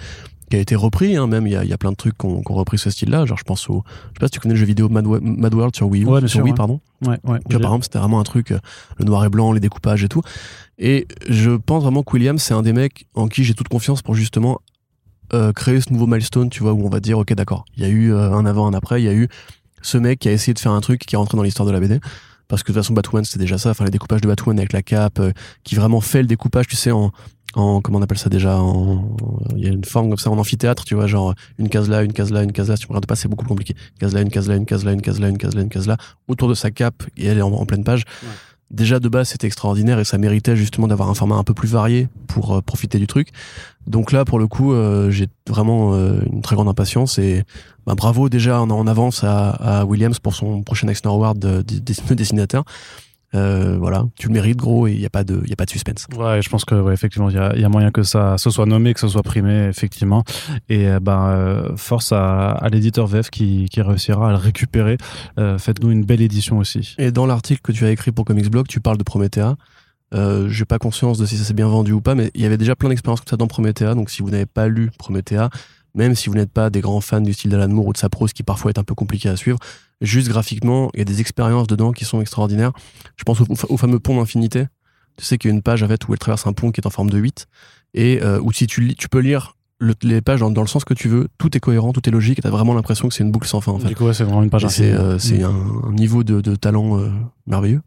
qui 0.51 0.57
a 0.57 0.59
été 0.61 0.75
repris, 0.75 1.17
hein, 1.17 1.27
même 1.27 1.47
il 1.47 1.53
y 1.53 1.57
a, 1.57 1.65
il 1.65 1.71
y 1.71 1.73
a 1.73 1.79
plein 1.79 1.91
de 1.91 1.97
trucs 1.97 2.17
qu'on 2.17 2.43
qu'on 2.43 2.55
repris 2.55 2.79
ce 2.79 2.91
style-là. 2.91 3.27
Genre, 3.27 3.39
je 3.39 3.45
pense 3.45 3.69
au. 3.69 3.85
Je 3.87 4.09
sais 4.09 4.21
pas 4.21 4.27
si 4.27 4.33
tu 4.33 4.41
connais 4.41 4.55
le 4.55 4.61
jeu 4.61 4.67
vidéo 4.67 4.89
Mad, 4.89 5.07
World 5.55 5.75
sur 5.77 5.89
Wii 5.89 6.05
U, 6.05 6.07
Ouais, 6.07 6.21
sur 6.21 6.31
sûr, 6.31 6.43
Wii, 6.43 6.53
ouais. 6.53 6.57
pardon. 6.57 6.81
Ouais, 7.03 7.19
ouais. 7.25 7.39
Tu 7.49 7.53
vois, 7.53 7.61
par 7.61 7.71
exemple, 7.71 7.85
c'était 7.85 7.99
vraiment 7.99 8.21
un 8.21 8.25
truc, 8.25 8.53
euh, 8.53 8.59
le 8.99 9.05
noir 9.05 9.25
et 9.25 9.29
blanc, 9.29 9.53
les 9.53 9.61
découpages 9.61 10.03
et 10.05 10.09
tout. 10.09 10.23
Et 10.79 11.07
je 11.29 11.51
pense 11.51 11.83
vraiment 11.83 12.03
que 12.03 12.13
Williams, 12.13 12.41
c'est 12.43 12.55
un 12.55 12.63
des 12.63 12.73
mecs 12.73 13.07
en 13.15 13.29
qui 13.29 13.45
j'ai 13.45 13.55
toute 13.55 13.69
confiance 13.69 14.03
pour 14.03 14.15
justement 14.15 14.61
euh, 15.35 15.53
créer 15.53 15.81
ce 15.81 15.93
nouveau 15.93 16.07
milestone, 16.07 16.49
tu 16.49 16.63
vois, 16.63 16.73
où 16.73 16.87
on 16.87 16.89
va 16.89 17.01
dire, 17.01 17.19
ok, 17.19 17.35
d'accord, 17.35 17.65
il 17.77 17.83
y 17.83 17.87
a 17.87 17.89
eu 17.91 18.13
euh, 18.13 18.33
un 18.33 18.47
avant, 18.47 18.67
un 18.67 18.73
après, 18.75 19.03
il 19.03 19.05
y 19.05 19.09
a 19.09 19.15
eu 19.15 19.29
ce 19.83 19.99
mec 19.99 20.21
qui 20.21 20.29
a 20.29 20.33
essayé 20.33 20.55
de 20.55 20.59
faire 20.59 20.73
un 20.73 20.81
truc 20.81 21.01
qui 21.01 21.15
est 21.15 21.19
rentré 21.19 21.37
dans 21.37 21.43
l'histoire 21.43 21.67
de 21.67 21.73
la 21.73 21.81
BD. 21.81 22.01
Parce 22.49 22.63
que 22.63 22.73
de 22.73 22.75
toute 22.79 22.83
façon, 22.83 22.95
Batwoman, 22.95 23.25
c'était 23.27 23.41
déjà 23.41 23.59
ça, 23.59 23.71
enfin, 23.71 23.85
les 23.85 23.91
découpages 23.91 24.23
de 24.23 24.27
Batwoman 24.27 24.59
avec 24.59 24.73
la 24.73 24.81
cape, 24.81 25.19
euh, 25.21 25.33
qui 25.65 25.75
vraiment 25.75 26.01
fait 26.01 26.23
le 26.23 26.27
découpage, 26.29 26.67
tu 26.67 26.77
sais, 26.77 26.91
en, 26.91 27.13
en 27.59 27.81
comment 27.81 27.99
on 27.99 28.03
appelle 28.03 28.19
ça 28.19 28.29
déjà, 28.29 28.59
en, 28.61 29.05
il 29.57 29.65
y 29.65 29.67
a 29.67 29.71
une 29.71 29.85
forme 29.85 30.09
comme 30.09 30.19
ça, 30.19 30.31
en 30.31 30.39
amphithéâtre, 30.39 30.85
tu 30.85 30.95
vois, 30.95 31.07
genre, 31.07 31.35
une 31.59 31.69
case 31.69 31.89
là, 31.89 32.03
une 32.03 32.13
case 32.13 32.31
là, 32.33 32.43
une 32.43 32.53
case 32.53 32.69
là, 32.69 32.77
si 32.77 32.83
tu 32.83 32.87
me 32.87 32.93
regardes 32.93 33.07
pas, 33.07 33.17
c'est 33.17 33.29
beaucoup 33.29 33.47
compliqué. 33.47 33.75
Une 33.95 33.99
case 33.99 34.15
là, 34.15 34.21
une 34.23 34.31
case 34.31 34.49
là, 34.49 34.55
une 34.57 34.67
case 34.67 34.85
là, 34.85 34.93
une 34.93 35.03
case 35.03 35.21
là, 35.21 35.29
une 35.29 35.39
case 35.39 35.55
là, 35.55 35.63
une 35.63 35.69
case 35.69 35.87
là, 35.87 35.97
autour 36.29 36.49
de 36.49 36.55
sa 36.55 36.71
cape, 36.71 37.03
et 37.17 37.27
elle 37.27 37.39
est 37.39 37.43
en, 37.43 37.53
en 37.53 37.67
pleine 37.67 37.85
page. 37.85 38.05
Déjà 38.71 39.01
de 39.01 39.09
base 39.09 39.31
c'était 39.31 39.47
extraordinaire 39.47 39.99
et 39.99 40.05
ça 40.05 40.19
méritait 40.19 40.55
justement 40.55 40.89
d'avoir 40.89 41.09
un 41.09 41.15
format 41.15 41.37
un 41.37 41.43
peu 41.43 41.55
plus 41.55 41.69
varié 41.71 42.09
pour 42.27 42.55
euh, 42.55 42.61
profiter 42.61 42.99
du 42.99 43.07
truc. 43.07 43.29
Donc 43.87 44.13
là 44.13 44.27
pour 44.27 44.39
le 44.39 44.47
coup 44.47 44.75
euh, 44.75 45.11
j'ai 45.11 45.29
vraiment 45.49 45.95
euh, 45.95 46.21
une 46.31 46.43
très 46.43 46.55
grande 46.55 46.69
impatience 46.69 47.19
et 47.19 47.45
bah, 47.87 47.95
bravo 47.95 48.29
déjà 48.29 48.61
en, 48.61 48.69
en 48.69 48.87
avance 48.87 49.25
à, 49.25 49.49
à 49.53 49.85
Williams 49.87 50.19
pour 50.19 50.35
son 50.35 50.63
prochain 50.63 50.87
Eisner 50.87 51.11
Award 51.11 51.39
de, 51.39 51.63
de- 51.63 51.81
de 51.81 52.15
dessinateur. 52.15 52.65
Euh, 53.35 53.77
voilà, 53.79 54.07
tu 54.17 54.29
le 54.29 54.33
mérites 54.33 54.57
gros 54.57 54.87
et 54.87 54.93
il 54.93 54.99
n'y 54.99 55.05
a 55.05 55.11
pas 55.11 55.23
de 55.23 55.41
il 55.45 55.51
y 55.51 55.53
a 55.53 55.57
pas 55.57 55.67
de 55.67 55.71
suspense. 55.71 56.07
Ouais, 56.17 56.41
je 56.41 56.49
pense 56.49 56.65
que 56.65 56.75
ouais, 56.75 56.95
effectivement, 56.95 57.29
il 57.29 57.37
y 57.37 57.39
a, 57.39 57.55
il 57.55 57.61
y 57.61 57.65
a 57.65 57.69
moyen 57.69 57.91
que 57.91 58.03
ça 58.03 58.39
se 58.39 58.49
soit 58.49 58.65
nommé, 58.65 58.95
que 58.95 59.01
ce 59.01 59.09
soit 59.09 59.23
primé, 59.23 59.67
effectivement. 59.67 60.25
Et 60.71 60.89
euh, 60.89 60.99
ben, 60.99 61.29
euh, 61.29 61.77
force 61.77 62.13
à, 62.13 62.53
à 62.53 62.69
l'éditeur 62.71 63.07
VF 63.07 63.29
qui, 63.31 63.67
qui 63.71 63.83
réussira 63.83 64.29
à 64.29 64.31
le 64.31 64.39
récupérer. 64.39 64.97
Euh, 65.39 65.59
Faites-nous 65.59 65.91
une 65.91 66.05
belle 66.05 66.23
édition 66.23 66.59
aussi. 66.59 66.95
Et 66.97 67.11
dans 67.11 67.27
l'article 67.27 67.61
que 67.61 67.73
tu 67.73 67.85
as 67.85 67.91
écrit 67.91 68.13
pour 68.13 68.25
Comics 68.25 68.51
Blog, 68.51 68.67
tu 68.67 68.81
parles 68.81 68.99
de 68.99 69.03
Promethea. 69.03 69.57
Euh, 70.15 70.49
j'ai 70.49 70.65
pas 70.65 70.79
conscience 70.79 71.19
de 71.19 71.27
si 71.27 71.37
ça 71.37 71.45
s'est 71.45 71.53
bien 71.53 71.69
vendu 71.69 71.93
ou 71.93 72.01
pas, 72.01 72.15
mais 72.15 72.31
il 72.35 72.41
y 72.41 72.47
avait 72.47 72.57
déjà 72.57 72.75
plein 72.75 72.89
d'expériences 72.89 73.21
comme 73.21 73.29
ça 73.29 73.37
dans 73.37 73.47
Promethea. 73.47 73.95
Donc 73.95 74.09
si 74.09 74.23
vous 74.23 74.31
n'avez 74.31 74.47
pas 74.47 74.69
lu 74.69 74.91
Promethea, 74.99 75.51
même 75.95 76.15
si 76.15 76.31
vous 76.31 76.35
n'êtes 76.35 76.53
pas 76.53 76.71
des 76.71 76.81
grands 76.81 77.01
fans 77.01 77.21
du 77.21 77.35
style 77.35 77.51
d'Alan 77.51 77.69
Moore 77.69 77.89
ou 77.89 77.93
de 77.93 77.99
sa 77.99 78.09
prose 78.09 78.33
qui 78.33 78.43
parfois 78.43 78.71
est 78.71 78.79
un 78.79 78.85
peu 78.85 78.95
compliqué 78.95 79.29
à 79.29 79.37
suivre, 79.37 79.59
juste 80.01 80.29
graphiquement, 80.29 80.91
il 80.95 80.99
y 80.99 81.03
a 81.03 81.05
des 81.05 81.21
expériences 81.21 81.67
dedans 81.67 81.93
qui 81.93 82.05
sont 82.05 82.21
extraordinaires. 82.21 82.73
Je 83.17 83.25
pense 83.25 83.41
au, 83.41 83.47
au 83.69 83.77
fameux 83.77 83.99
pont 83.99 84.17
d'infinité. 84.17 84.67
Tu 85.17 85.25
sais 85.25 85.39
qu'il 85.39 85.51
y 85.51 85.53
a 85.53 85.55
une 85.55 85.63
page 85.63 85.83
en 85.83 85.89
fait, 85.89 86.07
où 86.09 86.13
elle 86.13 86.19
traverse 86.19 86.47
un 86.47 86.53
pont 86.53 86.71
qui 86.71 86.81
est 86.81 86.87
en 86.87 86.91
forme 86.91 87.11
de 87.11 87.19
8 87.19 87.47
et 87.95 88.23
euh, 88.23 88.41
où 88.41 88.53
si 88.53 88.67
tu, 88.67 88.81
lis- 88.83 88.95
tu 88.95 89.09
peux 89.09 89.19
lire 89.19 89.57
le- 89.81 89.95
les 90.03 90.21
pages 90.21 90.41
dans, 90.41 90.51
dans 90.51 90.61
le 90.63 90.69
sens 90.69 90.85
que 90.85 90.95
tu 90.95 91.09
veux, 91.09 91.29
tout 91.39 91.57
est 91.57 91.61
cohérent, 91.61 91.93
tout 91.93 92.09
est 92.09 92.13
logique 92.13 92.39
et 92.39 92.43
t'as 92.43 92.51
vraiment 92.51 92.75
l'impression 92.75 93.09
que 93.09 93.15
c'est 93.15 93.25
une 93.25 93.33
boucle 93.33 93.49
sans 93.49 93.61
fin 93.61 93.73
en 93.73 93.79
fait. 93.81 93.89
Du 93.89 93.97
coup, 93.97 94.05
ouais, 94.07 94.15
c'est 94.15 94.25
vraiment 94.25 94.43
une 94.45 94.51
page 94.51 94.67
C'est 94.69 94.93
euh, 94.93 95.17
Mm. 95.17 95.43
un, 95.45 95.89
un 95.89 95.93
niveau 95.93 96.23
de, 96.23 96.41
de 96.41 96.55
talent 96.55 96.99
euh, 97.01 97.11
merveilleux, 97.47 97.81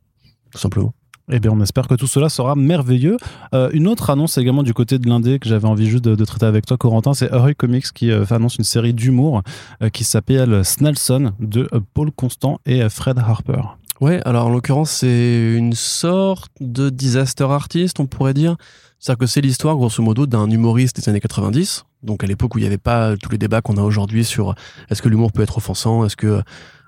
tout 0.52 0.58
simplement. 0.60 0.94
Eh 1.34 1.40
bien, 1.40 1.52
on 1.52 1.62
espère 1.62 1.88
que 1.88 1.96
tout 1.96 2.08
cela 2.08 2.28
sera 2.28 2.56
merveilleux. 2.56 3.16
Euh, 3.56 3.70
une 3.72 3.88
autre 3.88 4.10
annonce 4.10 4.38
également 4.38 4.64
du 4.64 4.74
côté 4.74 5.00
de 5.00 5.08
l'indé 5.08 5.40
que 5.40 5.48
j'avais 5.48 5.68
envie 5.68 5.90
juste 5.90 6.04
de, 6.04 6.26
traiter 6.26 6.46
avec 6.46 6.66
toi, 6.66 6.76
Corentin, 6.76 7.14
c'est 7.14 7.32
Hurry 7.32 7.56
Comics 7.56 7.94
qui 7.94 8.12
euh, 8.12 8.26
annonce 8.32 8.58
une 8.58 8.66
série 8.66 8.94
d'humour 8.94 9.42
euh, 9.82 9.88
qui 9.90 10.04
s'appelle 10.04 10.66
Snelson 10.66 11.32
de 11.40 11.70
Paul 11.94 12.12
Constant 12.12 12.60
et 12.66 12.88
Fred 12.90 13.18
Harper. 13.18 13.62
Ouais, 14.02 14.20
alors 14.26 14.48
en 14.48 14.50
l'occurrence, 14.50 14.92
c'est 14.92 15.56
une 15.56 15.74
sorte 15.74 16.52
de 16.60 16.90
disaster 16.90 17.46
artist, 17.46 18.02
on 18.02 18.08
pourrait 18.08 18.34
dire. 18.34 18.58
C'est-à-dire 19.00 19.20
que 19.20 19.26
c'est 19.26 19.42
l'histoire, 19.42 19.78
grosso 19.78 20.04
modo, 20.04 20.26
d'un 20.26 20.50
humoriste 20.50 20.98
des 20.98 21.08
années 21.08 21.22
90, 21.22 21.86
donc 22.04 22.24
à 22.24 22.28
l'époque 22.28 22.56
où 22.56 22.58
il 22.58 22.62
n'y 22.62 22.68
avait 22.68 22.78
pas 22.78 23.16
tous 23.16 23.30
les 23.30 23.38
débats 23.38 23.62
qu'on 23.62 23.78
a 23.78 23.82
aujourd'hui 23.82 24.26
sur 24.26 24.54
est-ce 24.90 25.02
que 25.02 25.08
l'humour 25.08 25.32
peut 25.32 25.44
être 25.44 25.58
offensant, 25.58 26.04
est-ce 26.04 26.18
que 26.18 26.44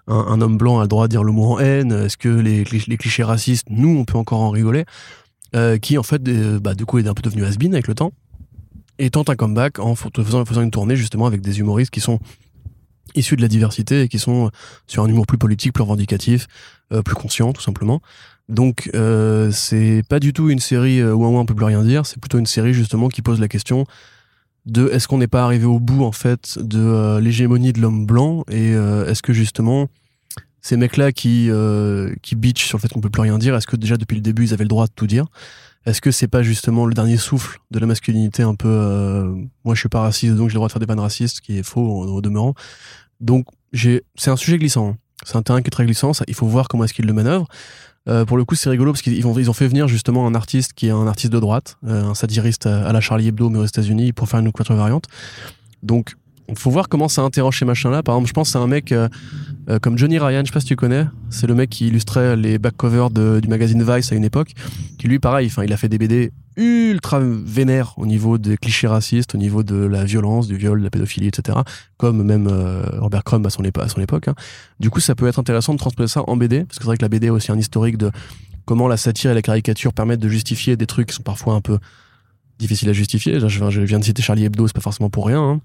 un, 0.08 0.16
un 0.16 0.42
homme 0.42 0.58
blanc 0.58 0.80
a 0.80 0.84
le 0.84 0.88
droit 0.88 1.08
de 1.08 1.12
dire 1.12 1.24
le 1.24 1.32
mot 1.32 1.54
en 1.54 1.60
haine, 1.60 1.92
est-ce 1.92 2.18
que 2.18 2.30
les, 2.30 2.64
cli- 2.64 2.88
les 2.88 2.98
clichés 2.98 3.24
racistes, 3.24 3.68
nous, 3.70 3.98
on 3.98 4.06
peut 4.06 4.18
encore 4.18 4.42
en 4.42 4.50
rigoler, 4.50 4.86
euh, 5.56 5.78
qui 5.78 5.98
en 5.98 6.04
fait, 6.04 6.28
euh, 6.28 6.60
bah, 6.60 6.74
du 6.74 6.86
coup, 6.86 6.98
est 7.00 7.08
un 7.08 7.14
peu 7.14 7.22
devenu 7.22 7.44
has 7.46 7.56
avec 7.62 7.88
le 7.88 7.96
temps, 7.96 8.12
et 9.00 9.10
tente 9.10 9.30
un 9.30 9.36
comeback 9.36 9.80
en 9.80 9.96
fa- 9.96 10.10
faisant, 10.16 10.62
une 10.62 10.72
tournée 10.72 10.96
justement 10.96 11.26
avec 11.26 11.42
des 11.42 11.60
humoristes 11.60 11.92
qui 11.92 12.02
sont 12.02 12.20
issus 13.16 13.36
de 13.36 13.42
la 13.42 13.48
diversité 13.48 14.02
et 14.02 14.08
qui 14.08 14.20
sont 14.20 14.50
sur 14.88 15.04
un 15.04 15.08
humour 15.08 15.28
plus 15.28 15.38
politique, 15.38 15.74
plus 15.74 15.84
revendicatif, 15.84 16.48
plus 17.06 17.16
conscient, 17.16 17.54
tout 17.54 17.62
simplement. 17.62 18.02
Donc 18.50 18.90
euh, 18.94 19.52
c'est 19.52 20.04
pas 20.10 20.20
du 20.20 20.34
tout 20.34 20.50
une 20.50 20.60
série 20.60 21.04
où 21.04 21.26
on 21.26 21.46
peut 21.46 21.56
plus 21.56 21.66
rien 21.66 21.84
dire, 21.84 22.06
c'est 22.06 22.20
plutôt 22.20 22.40
une 22.40 22.46
série 22.46 22.74
justement 22.74 23.10
qui 23.10 23.22
pose 23.22 23.40
la 23.40 23.48
question 23.48 23.86
de 24.66 24.90
est-ce 24.90 25.08
qu'on 25.08 25.18
n'est 25.18 25.28
pas 25.28 25.44
arrivé 25.44 25.66
au 25.66 25.80
bout 25.80 26.04
en 26.04 26.12
fait 26.12 26.58
de 26.60 26.80
euh, 26.80 27.20
l'hégémonie 27.20 27.74
de 27.74 27.82
l'homme 27.82 28.06
blanc 28.06 28.44
et 28.50 28.74
euh, 28.74 29.08
est-ce 29.08 29.22
que 29.22 29.34
justement 29.34 29.90
ces 30.62 30.78
mecs-là 30.78 31.12
qui 31.12 31.50
euh, 31.50 32.14
qui 32.22 32.36
bitchent 32.36 32.68
sur 32.68 32.78
le 32.78 32.82
fait 32.82 32.88
qu'on 32.88 33.02
peut 33.02 33.10
plus 33.10 33.22
rien 33.22 33.38
dire, 33.38 33.56
est-ce 33.56 33.68
que 33.68 33.76
déjà 33.76 33.98
depuis 33.98 34.16
le 34.16 34.22
début 34.22 34.46
ils 34.46 34.54
avaient 34.54 34.64
le 34.64 34.70
droit 34.70 34.88
de 34.88 34.94
tout 34.96 35.08
dire? 35.08 35.26
Est-ce 35.86 36.00
que 36.00 36.12
c'est 36.12 36.30
pas 36.30 36.44
justement 36.44 36.86
le 36.86 36.94
dernier 36.94 37.18
souffle 37.18 37.60
de 37.72 37.80
la 37.80 37.88
masculinité 37.88 38.44
un 38.44 38.56
peu 38.56 39.36
moi 39.66 39.76
je 39.76 39.80
suis 39.82 39.90
pas 39.90 40.00
raciste 40.00 40.36
donc 40.36 40.48
j'ai 40.50 40.54
le 40.54 40.60
droit 40.60 40.68
de 40.70 40.72
faire 40.72 40.80
des 40.80 40.86
vannes 40.86 41.02
racistes, 41.02 41.42
qui 41.42 41.58
est 41.58 41.64
faux 41.64 41.82
au, 41.82 42.22
demeurant. 42.22 42.54
Donc 43.20 43.48
j'ai 43.74 44.04
c'est 44.16 44.32
un 44.32 44.38
sujet 44.38 44.58
glissant. 44.58 44.92
Hein. 44.92 44.98
C'est 45.26 45.36
un 45.36 45.42
terrain 45.42 45.62
qui 45.62 45.68
est 45.68 45.72
très 45.72 45.86
glissant, 45.86 46.14
ça, 46.14 46.24
il 46.28 46.34
faut 46.34 46.48
voir 46.48 46.70
comment 46.70 46.86
est-ce 46.86 46.94
qu'ils 46.94 47.06
le 47.06 47.14
manœuvrent. 47.14 47.48
Euh, 48.10 48.26
pour 48.26 48.38
le 48.38 48.46
coup, 48.46 48.56
c'est 48.56 48.70
rigolo 48.70 48.92
parce 48.92 49.02
qu'ils 49.02 49.26
ont, 49.26 49.38
ils 49.38 49.50
ont 49.50 49.54
fait 49.54 49.68
venir 49.68 49.88
justement 49.88 50.28
un 50.28 50.36
artiste 50.36 50.74
qui 50.74 50.88
est 50.88 50.92
un 50.92 51.08
artiste 51.08 51.32
de 51.32 51.40
droite, 51.40 51.78
euh, 51.88 52.10
un 52.10 52.16
satiriste 52.16 52.66
à 52.66 52.92
la 52.92 53.02
Charlie 53.02 53.28
Hebdo, 53.28 53.50
mais 53.50 53.60
aux 53.60 53.66
États-Unis, 53.66 54.14
pour 54.14 54.28
faire 54.28 54.40
une 54.40 54.52
couverture 54.52 54.76
variante. 54.76 55.06
Donc, 55.84 56.16
il 56.50 56.58
faut 56.58 56.72
voir 56.72 56.90
comment 56.90 57.08
ça 57.08 57.22
interroge 57.22 57.60
ces 57.60 57.66
machins-là. 57.66 58.04
Par 58.04 58.16
exemple, 58.16 58.28
je 58.28 58.34
pense 58.34 58.50
c'est 58.50 58.58
un 58.58 58.68
mec 58.68 58.92
euh, 58.92 59.08
comme 59.82 59.98
Johnny 59.98 60.20
Ryan, 60.20 60.42
je 60.42 60.48
sais 60.48 60.54
pas 60.54 60.60
si 60.60 60.66
tu 60.66 60.76
connais. 60.76 61.06
C'est 61.30 61.48
le 61.48 61.56
mec 61.56 61.70
qui 61.70 61.88
illustrait 61.88 62.36
les 62.36 62.60
back 62.60 62.76
covers 62.76 63.10
du 63.10 63.48
magazine 63.48 63.82
Vice 63.84 64.12
à 64.12 64.16
une 64.16 64.26
époque. 64.26 64.52
Qui 65.00 65.08
lui, 65.08 65.20
pareil, 65.20 65.50
il 65.64 65.74
a 65.74 65.78
fait 65.78 65.90
des 65.90 65.98
BD 65.98 66.32
ultra 66.58 67.20
vénère 67.22 67.94
au 67.98 68.06
niveau 68.06 68.38
des 68.38 68.58
clichés 68.58 68.88
racistes, 68.88 69.36
au 69.36 69.38
niveau 69.38 69.64
de 69.64 69.76
la 69.76 70.04
violence, 70.04 70.48
du 70.48 70.58
viol, 70.58 70.80
de 70.80 70.84
la 70.84 70.90
pédophilie, 70.90 71.28
etc. 71.28 71.60
Comme 71.98 72.24
même 72.24 72.48
euh, 72.48 72.84
Robert 73.00 73.24
Crumb 73.24 73.46
à 73.46 73.50
son, 73.50 73.64
époque. 73.64 74.28
Hein. 74.28 74.36
Du 74.80 74.90
coup, 74.90 75.00
ça 75.00 75.16
peut 75.16 75.28
être 75.28 75.40
intéressant 75.40 75.74
de 75.74 75.80
transposer 75.80 76.12
ça 76.12 76.24
en 76.28 76.38
BD, 76.38 76.64
parce 76.66 76.78
que 76.78 76.84
c'est 76.84 76.88
vrai 76.88 76.98
que 76.98 77.04
la 77.04 77.10
BD 77.10 77.28
est 77.28 77.32
aussi 77.32 77.52
un 77.52 77.58
historique 77.58 77.98
de 77.98 78.12
comment 78.66 78.88
la 78.88 78.98
satire 78.98 79.32
et 79.32 79.34
la 79.34 79.42
caricature 79.42 79.94
permettent 79.94 80.20
de 80.22 80.30
justifier 80.30 80.78
des 80.78 80.86
trucs 80.86 81.10
qui 81.10 81.16
sont 81.16 81.24
parfois 81.24 81.54
un 81.54 81.62
peu 81.62 81.80
difficiles 82.60 82.90
à 82.90 82.94
justifier. 82.94 83.40
Je 83.40 83.82
viens 83.82 84.00
de 84.00 84.04
citer 84.04 84.22
Charlie 84.22 84.46
Hebdo, 84.46 84.68
c'est 84.68 84.76
pas 84.76 84.82
forcément 84.82 85.10
pour 85.10 85.28
rien. 85.28 85.42
Hein. 85.42 85.62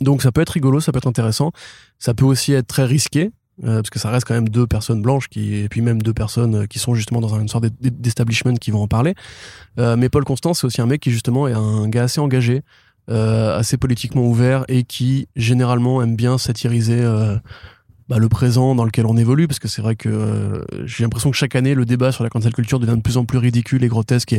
Donc 0.00 0.22
ça 0.22 0.32
peut 0.32 0.40
être 0.40 0.50
rigolo, 0.50 0.80
ça 0.80 0.92
peut 0.92 0.98
être 0.98 1.06
intéressant. 1.06 1.52
Ça 1.98 2.14
peut 2.14 2.24
aussi 2.24 2.52
être 2.52 2.66
très 2.66 2.84
risqué, 2.84 3.30
euh, 3.64 3.76
parce 3.76 3.90
que 3.90 3.98
ça 3.98 4.10
reste 4.10 4.26
quand 4.26 4.34
même 4.34 4.48
deux 4.48 4.66
personnes 4.66 5.02
blanches 5.02 5.28
qui, 5.28 5.54
et 5.54 5.68
puis 5.68 5.82
même 5.82 6.02
deux 6.02 6.12
personnes 6.12 6.54
euh, 6.62 6.66
qui 6.66 6.78
sont 6.78 6.94
justement 6.94 7.20
dans 7.20 7.38
une 7.38 7.48
sorte 7.48 7.66
d'establishment 7.80 8.54
qui 8.54 8.70
vont 8.70 8.82
en 8.82 8.88
parler. 8.88 9.14
Euh, 9.78 9.96
mais 9.96 10.08
Paul 10.08 10.24
Constant, 10.24 10.52
c'est 10.54 10.66
aussi 10.66 10.80
un 10.80 10.86
mec 10.86 11.00
qui 11.00 11.10
justement 11.10 11.46
est 11.46 11.52
un 11.52 11.88
gars 11.88 12.04
assez 12.04 12.20
engagé, 12.20 12.62
assez 13.08 13.76
politiquement 13.76 14.24
ouvert 14.24 14.64
et 14.68 14.84
qui 14.84 15.28
généralement 15.36 16.02
aime 16.02 16.16
bien 16.16 16.38
satiriser 16.38 17.02
bah, 18.08 18.18
le 18.18 18.28
présent 18.28 18.74
dans 18.74 18.84
lequel 18.84 19.06
on 19.06 19.16
évolue, 19.16 19.48
parce 19.48 19.58
que 19.58 19.68
c'est 19.68 19.82
vrai 19.82 19.96
que 19.96 20.64
j'ai 20.84 21.04
l'impression 21.04 21.30
que 21.30 21.36
chaque 21.36 21.54
année 21.56 21.74
le 21.74 21.84
débat 21.84 22.12
sur 22.12 22.24
la 22.24 22.30
cancel 22.30 22.54
culture 22.54 22.78
devient 22.78 22.96
de 22.96 23.02
plus 23.02 23.18
en 23.18 23.24
plus 23.24 23.38
ridicule 23.38 23.84
et 23.84 23.88
grotesque 23.88 24.34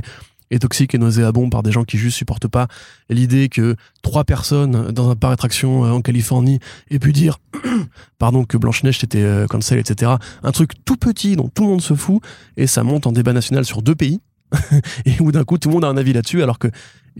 est 0.52 0.60
toxique 0.60 0.94
et 0.96 0.98
nauséabond 0.98 1.50
par 1.50 1.64
des 1.64 1.72
gens 1.72 1.84
qui 1.84 1.98
juste 1.98 2.18
supportent 2.18 2.48
pas 2.48 2.68
l'idée 3.10 3.50
que 3.50 3.76
trois 4.02 4.24
personnes 4.24 4.92
dans 4.92 5.10
un 5.10 5.16
parc 5.16 5.34
d'attraction 5.34 5.86
euh, 5.86 5.92
en 5.92 6.02
Californie 6.02 6.60
aient 6.90 7.00
pu 7.00 7.12
dire 7.12 7.40
pardon 8.18 8.46
que 8.46 8.58
Blanche-Neige 8.58 9.00
c'était 9.00 9.22
euh, 9.22 9.48
cancel 9.48 9.80
etc 9.80 10.14
un 10.44 10.52
truc 10.52 10.72
tout 10.86 10.98
petit 10.98 11.36
dont 11.36 11.50
tout 11.50 11.64
le 11.64 11.70
monde 11.70 11.82
se 11.82 11.94
fout 11.94 12.22
et 12.58 12.68
ça 12.68 12.84
monte 12.84 13.08
en 13.08 13.12
débat 13.12 13.34
national 13.34 13.66
sur 13.66 13.82
deux 13.82 13.96
pays 13.96 14.22
et 15.06 15.20
où 15.20 15.32
d'un 15.32 15.44
coup 15.44 15.58
tout 15.58 15.70
le 15.70 15.74
monde 15.74 15.86
a 15.86 15.88
un 15.88 15.98
avis 15.98 16.14
là-dessus 16.14 16.44
alors 16.44 16.60
que 16.60 16.68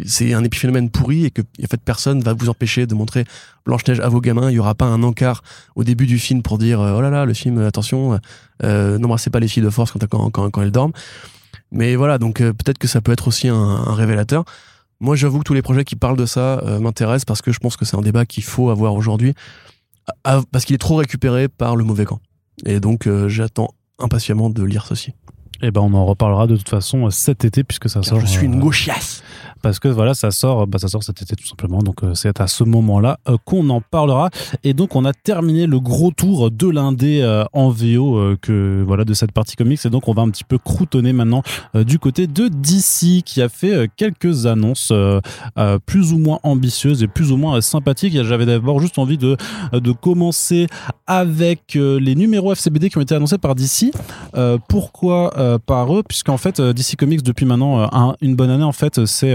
c'est 0.06 0.34
un 0.34 0.44
épiphénomène 0.44 0.90
pourri 0.90 1.26
et 1.26 1.32
que 1.32 1.42
en 1.42 1.68
fait 1.68 1.82
personne 1.82 2.22
va 2.22 2.34
vous 2.34 2.50
empêcher 2.50 2.88
de 2.88 2.96
montrer 2.96 3.26
Blanche-Neige 3.66 4.00
à 4.00 4.10
vos 4.10 4.22
gamins. 4.22 4.50
Il 4.50 4.56
y 4.56 4.60
aura 4.60 4.74
pas 4.74 4.86
un 4.86 5.04
encart 5.04 5.44
au 5.76 5.84
début 5.84 6.08
du 6.08 6.18
film 6.18 6.42
pour 6.42 6.58
dire 6.58 6.82
euh, 6.82 6.96
oh 6.98 7.02
là 7.02 7.10
là 7.10 7.26
le 7.26 7.34
film 7.34 7.60
attention 7.60 8.20
euh, 8.64 8.98
n'embrassez 8.98 9.30
pas 9.30 9.40
les 9.40 9.48
filles 9.48 9.64
de 9.64 9.70
force 9.70 9.94
quand 10.10 10.62
elles 10.62 10.72
dorment 10.72 10.94
mais 11.74 11.96
voilà, 11.96 12.20
donc 12.20 12.40
euh, 12.40 12.54
peut-être 12.54 12.78
que 12.78 12.88
ça 12.88 13.02
peut 13.02 13.12
être 13.12 13.28
aussi 13.28 13.50
un, 13.50 13.94
révélateur. 13.94 14.46
Moi, 15.00 15.16
j'avoue 15.16 15.40
que 15.40 15.44
tous 15.44 15.56
les 15.56 15.64
projets 15.64 15.84
qui 15.84 15.96
parlent 15.96 16.16
de 16.16 16.28
ça 16.28 16.60
euh, 16.60 16.80
m'intéressent 16.80 17.26
parce 17.26 17.42
que 17.42 17.52
je 17.52 17.60
pense 17.60 17.76
que 17.76 17.84
c'est 17.84 17.98
un 17.98 18.02
débat 18.02 18.26
qu'il 18.26 18.44
faut 18.44 18.70
avoir 18.70 18.94
aujourd'hui, 18.94 19.34
parce 20.24 20.66
qu'il 20.66 20.76
est 20.76 20.80
trop 20.80 20.96
récupéré 20.96 21.48
par 21.48 21.76
le 21.76 21.84
mauvais 21.84 22.06
camp. 22.06 22.20
Et 22.66 22.80
donc, 22.80 23.08
euh, 23.08 23.28
j'attends 23.28 23.74
impatiemment 23.98 24.52
de 24.52 24.64
lire 24.64 24.86
ceci. 24.86 25.14
Eh 25.64 25.72
ben, 25.72 25.82
on 25.82 25.94
en 25.94 26.06
reparlera 26.06 26.46
de 26.46 26.56
toute 26.56 26.70
façon 26.70 27.10
cet 27.10 27.44
été 27.44 27.64
puisque 27.64 27.90
ça 27.90 28.04
sort. 28.04 28.20
Je 28.20 28.26
suis 28.28 28.46
une 28.46 28.60
gauchiasse 28.60 29.24
parce 29.64 29.80
que 29.80 29.88
voilà, 29.88 30.14
ça 30.14 30.30
sort, 30.30 30.68
bah, 30.68 30.78
ça 30.78 30.90
sort 30.90 31.04
cet 31.04 31.22
été 31.22 31.36
tout 31.36 31.48
simplement. 31.48 31.80
Donc 31.80 32.04
euh, 32.04 32.14
c'est 32.16 32.40
à 32.42 32.48
ce 32.48 32.66
moment-là 32.66 33.18
euh, 33.30 33.38
qu'on 33.46 33.70
en 33.70 33.80
parlera. 33.80 34.30
Et 34.64 34.74
donc 34.74 34.96
on 34.96 35.06
a 35.06 35.14
terminé 35.14 35.66
le 35.66 35.80
gros 35.80 36.12
tour 36.12 36.52
de 36.52 36.70
l'indé 36.70 37.22
euh, 37.22 37.46
en 37.54 37.70
VO 37.70 38.36
que 38.42 38.84
voilà 38.86 39.06
de 39.06 39.14
cette 39.14 39.32
partie 39.32 39.56
comics. 39.56 39.80
Et 39.86 39.90
donc 39.90 40.10
on 40.10 40.14
va 40.14 40.22
un 40.22 40.30
petit 40.30 40.44
peu 40.44 40.58
croutonner 40.58 41.14
maintenant 41.14 41.44
du 41.74 41.98
côté 41.98 42.28
de 42.28 42.50
DC 42.50 43.24
qui 43.24 43.42
a 43.42 43.48
fait 43.48 43.90
quelques 43.96 44.46
annonces 44.46 44.92
plus 45.86 46.12
ou 46.12 46.18
moins 46.18 46.40
ambitieuses 46.44 47.02
et 47.02 47.08
plus 47.08 47.32
ou 47.32 47.38
moins 47.38 47.62
sympathiques. 47.62 48.22
J'avais 48.22 48.46
d'abord 48.46 48.82
juste 48.82 49.00
envie 49.00 49.18
de 49.18 49.38
de 49.72 49.92
commencer 49.94 50.68
avec 51.08 51.76
les 51.76 52.16
numéros 52.16 52.52
FCBD 52.52 52.90
qui 52.90 52.98
ont 52.98 53.02
été 53.02 53.16
annoncés 53.16 53.38
par 53.38 53.56
DC. 53.56 53.94
pourquoi 54.68 55.60
par 55.66 55.96
eux? 55.96 56.04
Puisqu'en 56.04 56.38
fait 56.38 56.60
DC 56.60 56.98
Comics 56.98 57.24
depuis 57.24 57.46
maintenant 57.46 57.90
une 58.20 58.36
bonne 58.36 58.50
année 58.50 58.64
en 58.64 58.74
fait 58.74 59.06
c'est 59.06 59.34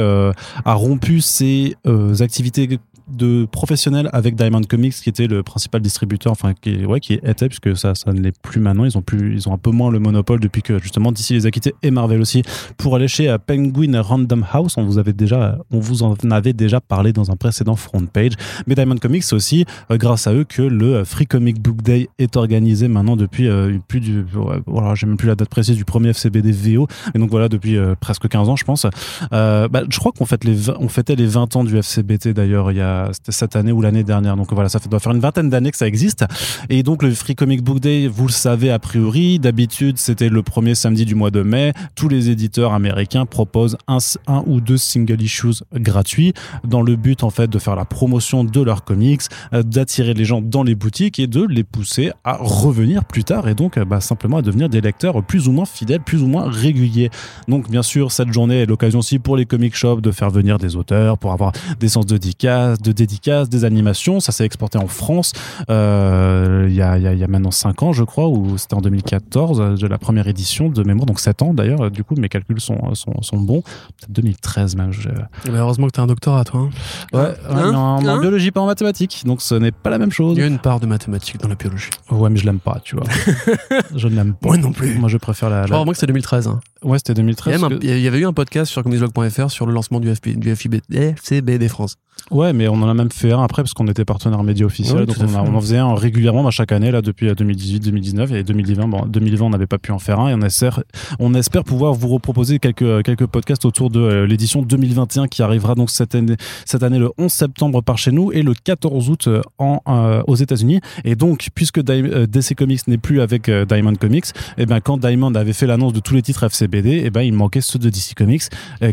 a 0.65 0.75
rompu 0.75 1.21
ses 1.21 1.77
euh, 1.87 2.15
activités 2.21 2.79
de 3.11 3.47
professionnels 3.51 4.09
avec 4.13 4.35
Diamond 4.35 4.63
Comics 4.63 4.95
qui 4.95 5.09
était 5.09 5.27
le 5.27 5.43
principal 5.43 5.81
distributeur 5.81 6.33
enfin 6.33 6.55
qui 6.55 6.85
ouais 6.85 7.01
qui 7.01 7.15
était 7.15 7.49
puisque 7.49 7.77
ça 7.77 7.95
ça 7.95 8.13
ne 8.13 8.21
l'est 8.21 8.39
plus 8.41 8.61
maintenant. 8.61 8.85
Ils 8.85 8.97
ont 8.99 9.03
plus 9.03 9.35
ils 9.35 9.49
ont 9.49 9.55
un 9.55 9.59
peu 9.59 9.71
moins 9.71 9.91
le 9.91 9.99
monopole 9.99 10.41
depuis 10.41 10.63
que 10.63 10.79
justement 10.79 11.13
DC 11.13 11.31
les 11.31 11.47
a 11.47 11.51
quittés 11.51 11.75
et 11.83 11.91
Marvel 11.91 12.21
aussi 12.21 12.43
pour 12.77 12.97
aller 12.97 13.09
chez 13.09 13.29
euh, 13.29 13.39
Penguin 13.39 14.01
Random 14.01 14.45
House. 14.53 14.77
On 14.77 14.85
vous 14.85 14.99
avait 14.99 15.13
déjà 15.13 15.59
on 15.71 15.81
vous 15.81 16.03
en 16.03 16.15
avait 16.31 16.53
déjà 16.53 16.81
parlé 16.81 17.13
dans 17.13 17.31
un 17.31 17.37
précédent 17.37 17.77
front 17.77 18.05
page. 18.07 18.33
Mais 18.67 18.75
Diamond 18.75 18.97
Comics 18.97 19.25
c'est 19.25 19.35
aussi 19.35 19.65
euh, 19.91 19.97
grâce 19.97 20.27
à 20.27 20.35
eux 20.35 20.45
que 20.45 20.63
le 20.63 20.97
euh, 20.97 21.05
Free 21.05 21.27
Comic 21.27 21.61
Book 21.61 21.83
Day 21.83 22.09
est 22.19 22.37
organisé 22.37 22.89
maintenant 22.89 23.17
depuis 23.17 23.49
plus 23.89 24.01
du 24.01 24.25
voilà 24.67 24.95
j'ai 24.95 25.07
même 25.07 25.17
plus 25.17 25.29
la 25.29 25.35
date 25.35 25.49
précise 25.49 25.77
du 25.77 25.85
premier 25.85 26.11
FCBD 26.11 26.53
VO 26.53 26.87
et 27.15 27.19
donc 27.19 27.31
voilà 27.31 27.49
depuis 27.49 27.79
presque 28.01 28.29
15 28.29 28.49
ans 28.49 28.57
je 28.57 28.65
pense. 28.65 28.87
Bah, 29.31 29.83
je 29.89 29.99
crois 29.99 30.13
qu'on 30.13 30.25
fêtait 30.27 31.17
les 31.17 31.27
20 31.27 31.57
ans 31.57 31.65
du 31.65 31.77
FCBT 31.77 32.29
d'ailleurs 32.29 32.71
il 32.73 32.79
y 32.79 32.81
a 32.81 32.98
cette 33.29 33.57
année 33.57 33.73
ou 33.73 33.81
l'année 33.81 34.05
dernière. 34.05 34.37
Donc 34.37 34.53
voilà, 34.53 34.69
ça 34.69 34.79
doit 34.79 35.01
faire 35.01 35.13
une 35.13 35.21
vingtaine 35.21 35.51
d'années 35.51 35.71
que 35.71 35.77
ça 35.77 35.87
existe. 35.87 36.25
Et 36.69 36.83
donc 36.83 37.03
le 37.03 37.13
Free 37.13 37.35
Comic 37.35 37.63
Book 37.63 37.81
Day, 37.81 38.07
vous 38.07 38.27
le 38.27 38.33
savez 38.33 38.71
a 38.71 38.79
priori, 38.79 39.39
d'habitude 39.39 39.99
c'était 39.99 40.29
le 40.29 40.43
premier 40.43 40.75
samedi 40.75 41.05
du 41.05 41.15
mois 41.15 41.31
de 41.31 41.43
mai. 41.43 41.73
Tous 41.95 42.09
les 42.09 42.31
éditeurs 42.31 42.73
américains 42.73 43.27
proposent 43.27 43.77
un, 43.87 43.99
un 44.27 44.43
ou 44.47 44.61
deux 44.61 44.77
single 44.77 45.21
issues 45.23 45.63
gratuits 45.75 46.33
dans 46.65 46.83
le 46.83 46.97
but 46.97 47.23
en 47.23 47.31
fait 47.31 47.49
de 47.49 47.59
faire 47.59 47.77
la 47.77 47.85
promotion 47.85 48.45
de 48.45 48.61
leurs 48.61 48.85
comics, 48.85 49.23
euh, 49.53 49.63
d'attirer 49.63 50.15
les 50.15 50.25
gens 50.25 50.41
dans 50.41 50.63
les 50.63 50.75
boutiques 50.75 51.19
et 51.19 51.27
de 51.27 51.47
les 51.49 51.65
pousser 51.65 52.13
à 52.25 52.37
revenir 52.41 53.05
plus 53.05 53.25
tard 53.25 53.49
et 53.49 53.55
donc 53.55 53.79
bah, 53.79 54.01
simplement 54.01 54.39
à 54.39 54.43
devenir 54.43 54.69
des 54.69 54.81
lecteurs 54.81 55.23
plus 55.23 55.49
ou 55.49 55.53
moins 55.53 55.67
fidèles, 55.67 56.01
plus 56.01 56.23
ou 56.23 56.27
moins 56.27 56.49
réguliers. 56.49 57.11
Donc 57.49 57.71
bien 57.71 57.83
sûr, 57.83 58.13
cette 58.13 58.33
journée 58.33 58.63
est 58.63 58.67
l'occasion 58.67 59.01
aussi 59.01 59.19
pour 59.19 59.37
les 59.37 59.47
comic 59.47 59.75
shops 59.75 60.01
de 60.01 60.11
faire 60.11 60.31
venir 60.31 60.59
des 60.59 60.77
auteurs, 60.77 61.19
pour 61.19 61.33
avoir 61.33 61.53
des 61.81 61.89
sens 61.89 62.07
de 62.07 62.17
dédicaces, 62.17 62.81
de 62.89 62.93
dédicaces, 62.93 63.49
des 63.49 63.65
animations. 63.65 64.21
Ça 64.21 64.33
s'est 64.33 64.45
exporté 64.45 64.79
en 64.79 64.87
France 64.87 65.33
euh, 65.71 66.67
il 66.69 66.75
y, 66.75 66.83
a, 66.83 66.99
y, 66.99 67.25
a, 67.25 67.29
maintenant 67.29 67.51
5 67.51 67.83
ans, 67.83 67.93
je 67.93 68.05
crois, 68.05 68.29
ou 68.29 68.59
c'était 68.59 68.75
en 68.75 68.81
2014, 68.81 69.79
de 69.79 69.87
la 69.87 69.99
première 69.99 70.27
édition 70.27 70.69
de 70.69 70.83
mémoire, 70.83 71.07
donc 71.07 71.21
7 71.21 71.43
ans 71.43 71.55
d'ailleurs. 71.55 71.91
Du 71.91 72.05
coup, 72.05 72.15
mes 72.17 72.29
calculs 72.29 72.61
sont, 72.61 72.95
sont, 72.95 73.23
sont 73.23 73.39
bons. 73.39 73.63
Peut-être 73.63 74.13
2013 74.13 74.77
même. 74.77 74.93
Je... 74.93 75.11
heureusement 75.49 75.87
que 75.87 75.93
tu 75.93 76.01
as 76.01 76.03
un 76.03 76.07
doctorat, 76.07 76.45
toi. 76.45 76.61
Hein. 76.61 76.71
ouais, 77.13 77.35
hein 77.49 77.75
en, 77.75 78.07
hein 78.07 78.21
biologie, 78.21 78.51
pas 78.51 78.61
en 78.61 78.67
mathématiques. 78.67 79.23
Donc 79.27 79.43
ce 79.43 79.55
n'est 79.55 79.73
pas 79.73 79.91
la 79.91 79.99
même 79.99 80.13
chose. 80.13 80.37
Il 80.37 80.41
y 80.41 80.45
a 80.45 80.47
une 80.47 80.59
part 80.59 80.81
de 80.81 80.87
mathématiques 80.87 81.41
dans 81.41 81.49
la 81.49 81.55
biologie. 81.55 81.91
Ouais, 82.11 82.31
mais 82.31 82.37
je 82.37 82.47
l'aime 82.47 82.61
pas, 82.61 82.81
tu 82.83 82.97
vois. 82.97 83.07
je 83.95 84.09
ne 84.09 84.15
l'aime 84.15 84.35
pas. 84.35 84.49
Moi 84.49 84.57
non 84.57 84.73
plus. 84.73 84.99
Moi, 84.99 85.09
je 85.09 85.17
préfère 85.17 85.51
la. 85.51 85.67
Je 85.67 85.73
crois 85.73 85.85
que 85.85 85.99
c'est 85.99 86.07
2013. 86.07 86.51
Ouais, 86.83 86.99
c'était 86.99 87.15
2013. 87.15 87.65
Il 87.83 87.99
y, 87.99 88.07
avait 88.07 88.19
eu 88.19 88.27
un 88.27 88.33
podcast 88.33 88.71
sur 88.71 88.83
comicsblog.fr 88.83 89.51
sur 89.51 89.67
le 89.67 89.73
lancement 89.73 90.01
du, 90.01 90.15
FP, 90.15 90.39
du 90.39 90.55
FIB, 90.55 90.77
FCBD 90.93 91.69
France. 91.69 91.97
Ouais, 92.31 92.53
mais 92.53 92.69
on 92.69 92.75
en 92.75 92.89
a 92.89 92.95
même 92.95 93.11
fait 93.11 93.33
un 93.33 93.43
après 93.43 93.63
parce 93.63 93.73
qu'on 93.73 93.87
était 93.87 94.05
partenaire 94.05 94.43
média 94.43 94.67
officiel. 94.67 95.07
donc 95.07 95.17
on, 95.21 95.55
en 95.55 95.61
faisait 95.61 95.79
un 95.79 95.95
régulièrement 95.95 96.45
bah, 96.45 96.51
chaque 96.51 96.73
année 96.73 96.91
là 96.91 97.01
depuis 97.01 97.33
2018, 97.33 97.81
2019 97.81 98.33
et 98.33 98.43
2020. 98.43 98.89
Bon, 98.89 99.07
2020 99.07 99.47
on 99.47 99.51
n'avait 99.51 99.67
pas 99.67 99.79
pu 99.79 99.93
en 99.93 99.99
faire 99.99 100.21
un 100.21 100.29
et 100.29 100.35
on 100.35 100.43
espère, 100.43 100.83
on 101.21 101.33
espère 101.33 101.65
pouvoir 101.65 101.95
vous 101.95 102.09
reproposer 102.09 102.59
quelques 102.59 103.03
quelques 103.03 103.27
podcasts 103.27 103.65
autour 103.65 103.89
de 103.89 104.01
euh, 104.01 104.27
l'édition 104.27 104.61
2021 104.63 105.29
qui 105.29 105.43
arrivera 105.43 105.75
donc 105.75 105.89
cette 105.89 106.15
année 106.15 106.37
cette 106.67 106.83
année 106.83 106.99
le 106.99 107.11
11 107.17 107.33
septembre 107.33 107.83
par 107.83 107.97
chez 107.97 108.13
nous 108.13 108.31
et 108.33 108.43
le 108.43 108.53
14 108.53 109.09
août 109.09 109.29
euh, 109.29 109.41
en 109.57 109.81
euh, 109.89 110.23
aux 110.27 110.37
États-Unis. 110.37 110.81
Et 111.05 111.15
donc 111.15 111.49
puisque 111.55 111.81
DC 111.81 112.55
Comics 112.57 112.87
n'est 112.89 112.99
plus 112.99 113.23
avec 113.23 113.51
Diamond 113.51 113.95
Comics, 113.95 114.27
et 114.27 114.63
eh 114.63 114.67
ben 114.67 114.81
quand 114.81 114.99
Diamond 114.99 115.35
avait 115.35 115.55
fait 115.55 115.67
l'annonce 115.67 115.95
de 115.95 116.01
tous 116.01 116.15
les 116.15 116.23
titres 116.23 116.47
FCB 116.47 116.68
BD, 116.69 116.99
et 117.05 117.11
ben 117.11 117.23
il 117.23 117.33
manquait 117.33 117.61
ceux 117.61 117.79
de 117.79 117.91
DC 117.91 118.15
Comics, 118.17 118.45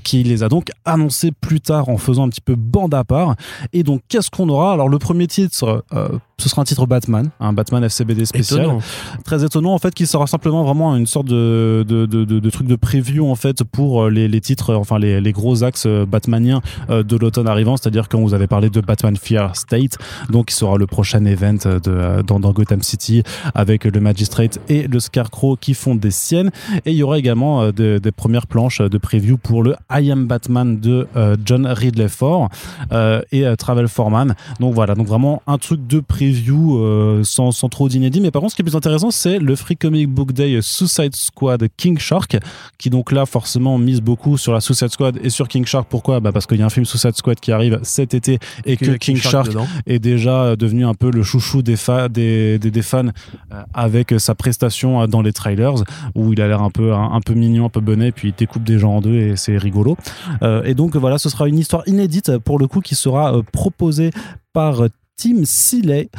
qui 0.03 0.23
les 0.23 0.43
a 0.43 0.49
donc 0.49 0.69
annoncés 0.85 1.31
plus 1.31 1.61
tard 1.61 1.89
en 1.89 1.97
faisant 1.97 2.25
un 2.25 2.29
petit 2.29 2.41
peu 2.41 2.55
bande 2.55 2.93
à 2.93 3.03
part. 3.03 3.35
Et 3.73 3.83
donc 3.83 4.01
qu'est-ce 4.07 4.31
qu'on 4.31 4.49
aura? 4.49 4.73
Alors 4.73 4.89
le 4.89 4.97
premier 4.97 5.27
titre, 5.27 5.83
ce 6.37 6.49
sera 6.49 6.61
un 6.61 6.65
titre 6.65 6.85
Batman, 6.85 7.29
un 7.39 7.53
Batman 7.53 7.83
FCBD 7.83 8.25
spécial, 8.25 8.77
très 9.23 9.43
étonnant 9.43 9.73
en 9.73 9.79
fait, 9.79 9.93
qui 9.93 10.05
sera 10.05 10.27
simplement 10.27 10.63
vraiment 10.63 10.95
une 10.95 11.07
sorte 11.07 11.27
de 11.27 11.85
de, 11.87 12.05
de, 12.05 12.25
de, 12.25 12.49
truc 12.49 12.67
de 12.67 12.75
preview 12.75 13.29
en 13.29 13.35
fait 13.35 13.63
pour 13.63 14.09
les, 14.09 14.27
les 14.27 14.41
titres, 14.41 14.73
enfin 14.75 14.99
les, 14.99 15.21
les 15.21 15.31
gros 15.31 15.63
axes 15.63 15.87
batmaniens 15.87 16.61
de 16.89 17.15
l'automne 17.15 17.47
arrivant, 17.47 17.77
c'est-à-dire 17.77 18.09
qu'on 18.09 18.21
vous 18.21 18.33
avait 18.33 18.47
parlé 18.47 18.69
de 18.69 18.81
Batman 18.81 19.15
Fear 19.15 19.55
State, 19.55 19.97
donc 20.29 20.47
qui 20.47 20.55
sera 20.55 20.77
le 20.77 20.87
prochain 20.87 21.23
event 21.25 21.53
de, 21.53 22.21
dans, 22.21 22.39
dans 22.39 22.51
Gotham 22.51 22.81
City 22.81 23.23
avec 23.53 23.85
le 23.85 23.99
Magistrate 23.99 24.59
et 24.69 24.87
le 24.87 24.99
Scarecrow 24.99 25.55
qui 25.55 25.73
font 25.73 25.95
des 25.95 26.11
siennes. 26.11 26.51
Et 26.85 26.91
il 26.91 26.97
y 26.97 27.03
aura 27.03 27.17
également 27.17 27.61
euh, 27.61 27.99
des 27.99 28.11
premières 28.11 28.47
planches 28.47 28.81
de 28.81 28.97
preview 28.97 29.37
pour 29.37 29.63
le 29.63 29.75
I 29.91 30.11
Am 30.11 30.27
Batman 30.27 30.79
de 30.79 31.07
euh, 31.15 31.35
John 31.43 31.65
Ridley 31.65 32.09
Ford 32.09 32.49
euh, 32.91 33.21
et 33.31 33.45
Travel 33.57 33.87
Foreman. 33.87 34.35
Donc 34.59 34.73
voilà, 34.73 34.95
donc 34.95 35.07
vraiment 35.07 35.41
un 35.47 35.57
truc 35.57 35.85
de 35.87 35.99
preview 35.99 36.24
sans, 36.33 37.51
sans 37.51 37.69
trop 37.69 37.89
d'inédit. 37.89 38.21
Mais 38.21 38.31
par 38.31 38.41
contre, 38.41 38.51
ce 38.51 38.55
qui 38.55 38.61
est 38.61 38.65
plus 38.65 38.75
intéressant, 38.75 39.11
c'est 39.11 39.39
le 39.39 39.55
Free 39.55 39.77
Comic 39.77 40.09
Book 40.09 40.31
Day 40.31 40.59
Suicide 40.61 41.15
Squad 41.15 41.67
King 41.77 41.97
Shark, 41.97 42.37
qui 42.77 42.89
donc 42.89 43.11
là 43.11 43.25
forcément 43.25 43.77
mise 43.77 44.01
beaucoup 44.01 44.37
sur 44.37 44.53
la 44.53 44.61
Suicide 44.61 44.89
Squad 44.89 45.19
et 45.23 45.29
sur 45.29 45.47
King 45.47 45.65
Shark. 45.65 45.87
Pourquoi? 45.89 46.19
Bah 46.19 46.31
Parce 46.31 46.45
qu'il 46.45 46.59
y 46.59 46.61
a 46.61 46.65
un 46.65 46.69
film 46.69 46.85
Suicide 46.85 47.15
Squad 47.15 47.39
qui 47.39 47.51
arrive 47.51 47.79
cet 47.83 48.13
été 48.13 48.39
et, 48.65 48.77
que, 48.77 48.91
King, 48.91 49.17
Shark, 49.17 49.51
est 49.85 49.99
déjà 49.99 50.55
devenu 50.55 50.85
un 50.85 50.93
peu 50.93 51.11
le 51.11 51.23
chouchou 51.23 51.61
des, 51.61 51.75
des, 52.09 52.59
des, 52.59 52.71
des, 52.71 52.81
fans 52.81 53.09
avec 53.73 54.13
sa 54.17 54.35
prestation 54.35 55.07
dans 55.07 55.21
les 55.21 55.33
trailers 55.33 55.83
où 56.15 56.33
il 56.33 56.41
a 56.41 56.47
l'air 56.47 56.61
un 56.61 56.69
peu 56.69 56.93
un, 56.93 57.21
peu 57.21 57.33
mignon, 57.33 57.65
un 57.65 57.69
peu 57.69 57.81
bonnet, 57.81 58.11
puis 58.11 58.29
il 58.29 58.35
découpe 58.35 58.63
des 58.63 58.79
gens 58.79 58.95
en 58.95 59.01
deux 59.01 59.15
et 59.15 59.35
c'est 59.35 59.57
rigolo. 59.57 59.97
Euh, 60.41 60.63
et 60.63 60.73
donc 60.73 60.95
voilà, 60.95 61.17
ce 61.17 61.29
sera 61.29 61.47
une 61.47 61.57
histoire 61.57 61.83
inédite 61.87 62.37
pour 62.39 62.59
le 62.59 62.67
coup 62.67 62.81
qui 62.81 62.95
sera 62.95 63.35
euh, 63.35 63.41
proposée 63.51 64.11
par 64.53 64.83
Tim 65.17 65.43
Seeley. 65.45 66.09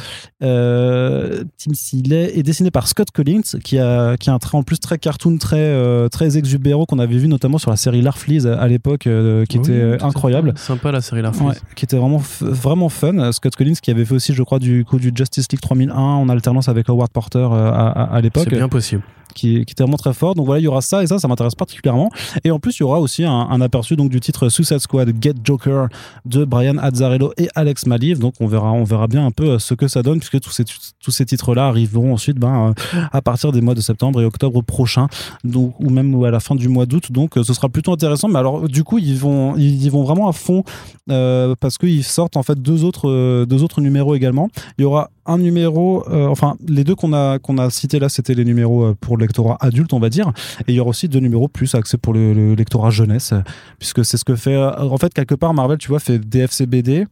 Euh, 0.42 1.44
Tim 1.58 1.74
Seeley 1.74 2.38
est 2.38 2.42
dessiné 2.42 2.70
par 2.70 2.88
Scott 2.88 3.10
Collins, 3.10 3.42
qui 3.62 3.78
a, 3.78 4.16
qui 4.16 4.30
a 4.30 4.32
un 4.34 4.38
trait 4.38 4.56
en 4.56 4.62
plus 4.62 4.78
très 4.78 4.98
cartoon, 4.98 5.38
très, 5.38 5.58
euh, 5.58 6.08
très 6.08 6.38
exubérant, 6.38 6.86
qu'on 6.86 6.98
avait 6.98 7.18
vu 7.18 7.28
notamment 7.28 7.58
sur 7.58 7.70
la 7.70 7.76
série 7.76 8.02
Larfleeze 8.02 8.46
à 8.46 8.66
l'époque, 8.68 9.06
euh, 9.06 9.44
qui 9.44 9.58
était 9.58 9.98
incroyable. 10.02 10.54
Sympa 10.56 10.92
la 10.92 11.00
série 11.00 11.22
Larfleeze. 11.22 11.60
qui 11.74 11.84
était 11.84 11.96
vraiment, 11.96 12.22
vraiment 12.40 12.88
fun. 12.88 13.32
Scott 13.32 13.54
Collins, 13.56 13.74
qui 13.80 13.90
avait 13.90 14.04
fait 14.04 14.14
aussi, 14.14 14.34
je 14.34 14.42
crois, 14.42 14.58
du 14.58 14.84
coup 14.84 14.98
du 14.98 15.12
Justice 15.14 15.46
League 15.50 15.60
3001 15.60 15.94
en 15.94 16.28
alternance 16.28 16.68
avec 16.68 16.88
Howard 16.88 17.10
Porter 17.10 17.48
à, 17.52 17.88
à 17.88 18.20
l'époque. 18.20 18.46
C'est 18.48 18.56
bien 18.56 18.68
possible 18.68 19.02
qui, 19.36 19.64
qui, 19.64 19.72
était 19.72 19.82
vraiment 19.84 19.96
très 19.96 20.14
fort. 20.14 20.34
Donc 20.34 20.46
voilà, 20.46 20.60
il 20.60 20.64
y 20.64 20.68
aura 20.68 20.80
ça 20.80 21.02
et 21.02 21.06
ça, 21.06 21.18
ça 21.18 21.28
m'intéresse 21.28 21.54
particulièrement. 21.54 22.10
Et 22.42 22.50
en 22.50 22.58
plus, 22.58 22.78
il 22.78 22.80
y 22.80 22.82
aura 22.82 22.98
aussi 22.98 23.24
un, 23.24 23.60
aperçu 23.60 23.96
donc 23.96 24.10
du 24.10 24.20
titre 24.20 24.48
Suicide 24.48 24.78
Squad 24.78 25.12
Get 25.20 25.34
Joker 25.44 25.88
de 26.24 26.44
Brian 26.44 26.78
Azzarello 26.78 27.32
et 27.36 27.48
Alex 27.54 27.86
Maliv. 27.86 28.18
Donc 28.18 28.34
on 28.40 28.46
verra, 28.46 28.72
on 28.72 28.84
verra 28.84 29.06
bien 29.06 29.24
un 29.24 29.30
peu 29.30 29.50
euh, 29.50 29.58
ce 29.58 29.74
que 29.74 29.88
ça 29.88 30.02
donne 30.02 30.18
puisque 30.18 30.40
tous 30.40 30.50
ces, 30.50 30.64
tous 30.64 31.10
ces 31.10 31.24
titres-là 31.24 31.66
arriveront 31.66 32.12
ensuite 32.12 32.38
ben, 32.38 32.74
euh, 32.94 33.00
à 33.12 33.22
partir 33.22 33.52
des 33.52 33.60
mois 33.60 33.74
de 33.74 33.80
septembre 33.80 34.20
et 34.20 34.24
octobre 34.24 34.62
prochains, 34.62 35.08
donc, 35.44 35.78
ou 35.80 35.90
même 35.90 36.22
à 36.24 36.30
la 36.30 36.40
fin 36.40 36.54
du 36.54 36.68
mois 36.68 36.86
d'août. 36.86 37.12
Donc 37.12 37.36
euh, 37.36 37.44
ce 37.44 37.52
sera 37.52 37.68
plutôt 37.68 37.92
intéressant. 37.92 38.28
Mais 38.28 38.38
alors 38.38 38.68
du 38.68 38.84
coup, 38.84 38.98
ils 38.98 39.16
vont, 39.16 39.56
ils, 39.56 39.90
vont 39.90 40.02
vraiment 40.02 40.28
à 40.28 40.32
fond 40.32 40.64
parce 41.06 41.78
qu'ils 41.78 42.04
sortent 42.04 42.36
en 42.36 42.42
fait 42.42 42.60
deux 42.60 42.84
autres, 42.84 43.44
deux 43.44 43.62
autres 43.62 43.80
numéros 43.80 44.14
également. 44.14 44.48
Il 44.78 44.82
y 44.82 44.84
aura 44.84 45.10
un 45.26 45.38
numéro, 45.38 46.04
enfin 46.10 46.56
les 46.66 46.84
deux 46.84 46.94
qu'on 46.94 47.12
a 47.12 47.38
qu'on 47.38 47.58
a 47.58 47.70
cités 47.70 47.98
là, 47.98 48.08
c'était 48.08 48.34
les 48.34 48.44
numéros 48.44 48.94
pour 48.94 49.16
le 49.16 49.24
lectorat 49.24 49.56
adulte, 49.60 49.92
on 49.92 49.98
va 49.98 50.08
dire. 50.08 50.32
Et 50.66 50.72
il 50.72 50.74
y 50.74 50.80
aura 50.80 50.90
aussi 50.90 51.08
deux 51.08 51.20
numéros 51.20 51.48
plus 51.48 51.74
axés 51.74 51.98
pour 51.98 52.14
le, 52.14 52.54
lectorat 52.54 52.90
jeunesse, 52.90 53.34
puisque 53.78 54.04
c'est 54.04 54.16
ce 54.16 54.24
que 54.24 54.36
fait. 54.36 54.56
En 54.56 54.96
fait, 54.98 55.12
quelque 55.12 55.34
part, 55.34 55.54
Marvel, 55.54 55.78
tu 55.78 55.88
vois, 55.88 56.00
fait 56.00 56.18
DFCBD 56.18 57.06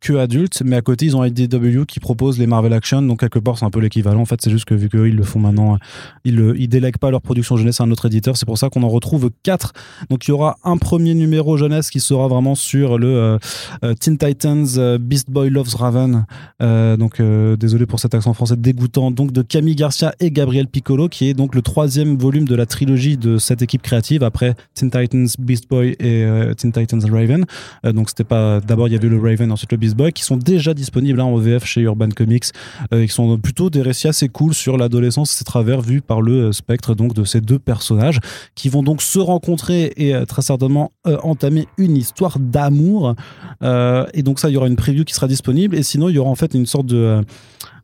que 0.00 0.14
adultes, 0.14 0.62
mais 0.64 0.76
à 0.76 0.82
côté 0.82 1.06
ils 1.06 1.16
ont 1.16 1.24
IDW 1.24 1.84
qui 1.86 2.00
propose 2.00 2.38
les 2.38 2.46
Marvel 2.46 2.72
Action, 2.72 3.02
donc 3.02 3.20
quelque 3.20 3.38
part 3.38 3.58
c'est 3.58 3.64
un 3.64 3.70
peu 3.70 3.80
l'équivalent. 3.80 4.20
En 4.20 4.24
fait, 4.24 4.40
c'est 4.42 4.50
juste 4.50 4.64
que 4.64 4.74
vu 4.74 4.88
qu'ils 4.88 5.16
le 5.16 5.22
font 5.22 5.40
maintenant, 5.40 5.78
ils, 6.24 6.68
délèguent 6.68 6.98
pas 6.98 7.10
leur 7.10 7.22
production 7.22 7.56
jeunesse 7.56 7.80
à 7.80 7.84
un 7.84 7.90
autre 7.90 8.06
éditeur. 8.06 8.36
C'est 8.36 8.46
pour 8.46 8.58
ça 8.58 8.68
qu'on 8.68 8.82
en 8.82 8.88
retrouve 8.88 9.30
quatre. 9.42 9.72
Donc 10.10 10.26
il 10.26 10.30
y 10.30 10.32
aura 10.32 10.58
un 10.64 10.76
premier 10.76 11.14
numéro 11.14 11.56
jeunesse 11.56 11.90
qui 11.90 12.00
sera 12.00 12.28
vraiment 12.28 12.54
sur 12.54 12.98
le 12.98 13.08
euh, 13.08 13.38
euh, 13.84 13.94
Teen 13.94 14.18
Titans 14.18 14.66
euh, 14.76 14.98
Beast 14.98 15.30
Boy 15.30 15.50
Loves 15.50 15.74
Raven. 15.74 16.26
donc 16.60 17.20
désolé 17.58 17.86
pour 17.86 18.00
cet 18.00 18.14
accent 18.14 18.32
français 18.32 18.56
dégoûtant. 18.56 19.10
Donc 19.10 19.32
de 19.32 19.42
Camille 19.42 19.76
Garcia 19.76 20.14
et 20.20 20.30
Gabriel 20.30 20.68
Piccolo, 20.68 21.08
qui 21.08 21.28
est 21.28 21.34
donc 21.34 21.54
le 21.54 21.62
troisième 21.62 22.16
volume 22.16 22.44
de 22.44 22.54
la 22.54 22.66
trilogie 22.66 23.16
de 23.16 23.38
cette 23.38 23.62
équipe 23.62 23.82
créative 23.82 24.22
après 24.22 24.54
Teen 24.74 24.90
Titans 24.90 25.28
Beast 25.38 25.68
Boy 25.68 25.96
et 26.00 26.26
Teen 26.56 26.72
Titans 26.72 27.04
Raven. 27.10 27.44
donc 27.84 28.08
c'était 28.10 28.24
pas 28.24 28.60
d'abord 28.60 28.88
il 28.88 28.94
y 28.94 28.96
avait 28.96 29.08
le 29.08 29.18
Raven, 29.18 29.50
ensuite 29.52 29.72
le 29.72 29.78
Beast 29.78 29.87
Qui 30.14 30.22
sont 30.22 30.36
déjà 30.36 30.74
disponibles 30.74 31.20
hein, 31.20 31.24
en 31.24 31.36
VF 31.36 31.64
chez 31.64 31.80
Urban 31.82 32.08
Comics, 32.10 32.46
euh, 32.92 33.06
qui 33.06 33.12
sont 33.12 33.38
plutôt 33.38 33.70
des 33.70 33.82
récits 33.82 34.08
assez 34.08 34.28
cool 34.28 34.54
sur 34.54 34.76
l'adolescence, 34.76 35.40
à 35.40 35.44
travers 35.44 35.80
vu 35.80 36.00
par 36.00 36.22
le 36.22 36.48
euh, 36.48 36.52
spectre 36.52 36.94
donc 36.94 37.14
de 37.14 37.24
ces 37.24 37.40
deux 37.40 37.58
personnages, 37.58 38.20
qui 38.54 38.68
vont 38.68 38.82
donc 38.82 39.02
se 39.02 39.18
rencontrer 39.18 39.92
et 39.96 40.14
euh, 40.14 40.24
très 40.24 40.42
certainement 40.42 40.92
entamer 41.04 41.66
une 41.78 41.96
histoire 41.96 42.38
d'amour. 42.38 43.14
et 43.62 44.22
donc 44.22 44.38
ça, 44.38 44.50
il 44.50 44.54
y 44.54 44.56
aura 44.56 44.68
une 44.68 44.76
preview 44.76 45.04
qui 45.04 45.14
sera 45.14 45.26
disponible, 45.26 45.76
et 45.76 45.82
sinon 45.82 46.08
il 46.08 46.16
y 46.16 46.18
aura 46.18 46.30
en 46.30 46.34
fait 46.34 46.54
une 46.54 46.66
sorte 46.66 46.86
de 46.86 47.22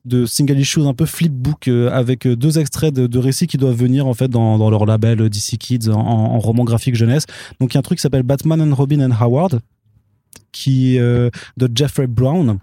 de 0.05 0.27
single 0.27 0.59
issues 0.59 0.83
un 0.83 0.93
peu 0.93 1.07
flipbook 1.07 1.69
avec 1.69 2.29
deux 2.29 2.59
extraits 2.59 2.93
de, 2.93 3.19
récits 3.19 3.47
qui 3.47 3.57
doivent 3.57 3.77
venir 3.77 4.07
en 4.07 4.13
fait 4.13 4.29
dans, 4.29 4.69
leur 4.69 4.85
label 4.85 5.31
DC 5.31 5.57
Kids 5.59 5.89
en, 5.89 5.99
en, 5.99 6.39
roman 6.39 6.65
graphique 6.65 6.95
jeunesse. 6.95 7.25
Donc 7.59 7.73
il 7.73 7.77
y 7.77 7.79
a 7.79 7.81
un 7.81 7.83
truc 7.83 7.97
qui 7.99 8.03
s'appelle 8.03 8.23
Batman 8.23 8.61
and 8.61 8.75
Robin 8.75 9.01
and 9.01 9.15
Howard 9.19 9.61
qui 10.53 10.99
euh, 10.99 11.30
de 11.57 11.70
Jeffrey 11.74 12.07
Brown 12.07 12.59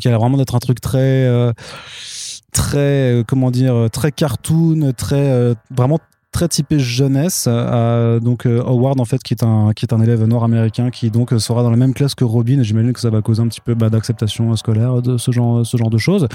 qui 0.00 0.06
a 0.06 0.10
l'air 0.10 0.20
vraiment 0.20 0.36
d'être 0.36 0.54
un 0.54 0.58
truc 0.58 0.80
très 0.80 1.26
euh, 1.26 1.52
très 2.52 3.14
euh, 3.14 3.24
comment 3.26 3.50
dire 3.50 3.88
très 3.90 4.12
cartoon 4.12 4.92
très 4.96 5.54
vraiment 5.70 5.98
très 6.38 6.46
typé 6.46 6.78
jeunesse. 6.78 7.46
Euh, 7.48 8.20
donc 8.20 8.46
euh, 8.46 8.62
Howard 8.64 9.00
en 9.00 9.04
fait 9.04 9.20
qui 9.24 9.34
est 9.34 9.42
un 9.42 9.72
qui 9.74 9.84
est 9.84 9.92
un 9.92 10.00
élève 10.00 10.22
nord-américain 10.22 10.90
qui 10.90 11.10
donc 11.10 11.32
sera 11.36 11.64
dans 11.64 11.70
la 11.70 11.76
même 11.76 11.94
classe 11.94 12.14
que 12.14 12.22
Robin. 12.22 12.60
Et 12.60 12.64
j'imagine 12.64 12.92
que 12.92 13.00
ça 13.00 13.10
va 13.10 13.22
causer 13.22 13.42
un 13.42 13.48
petit 13.48 13.60
peu 13.60 13.74
bah, 13.74 13.90
d'acceptation 13.90 14.54
scolaire 14.54 15.02
de 15.02 15.16
ce 15.16 15.32
genre 15.32 15.66
ce 15.66 15.76
genre 15.76 15.90
de 15.90 15.98
choses. 15.98 16.28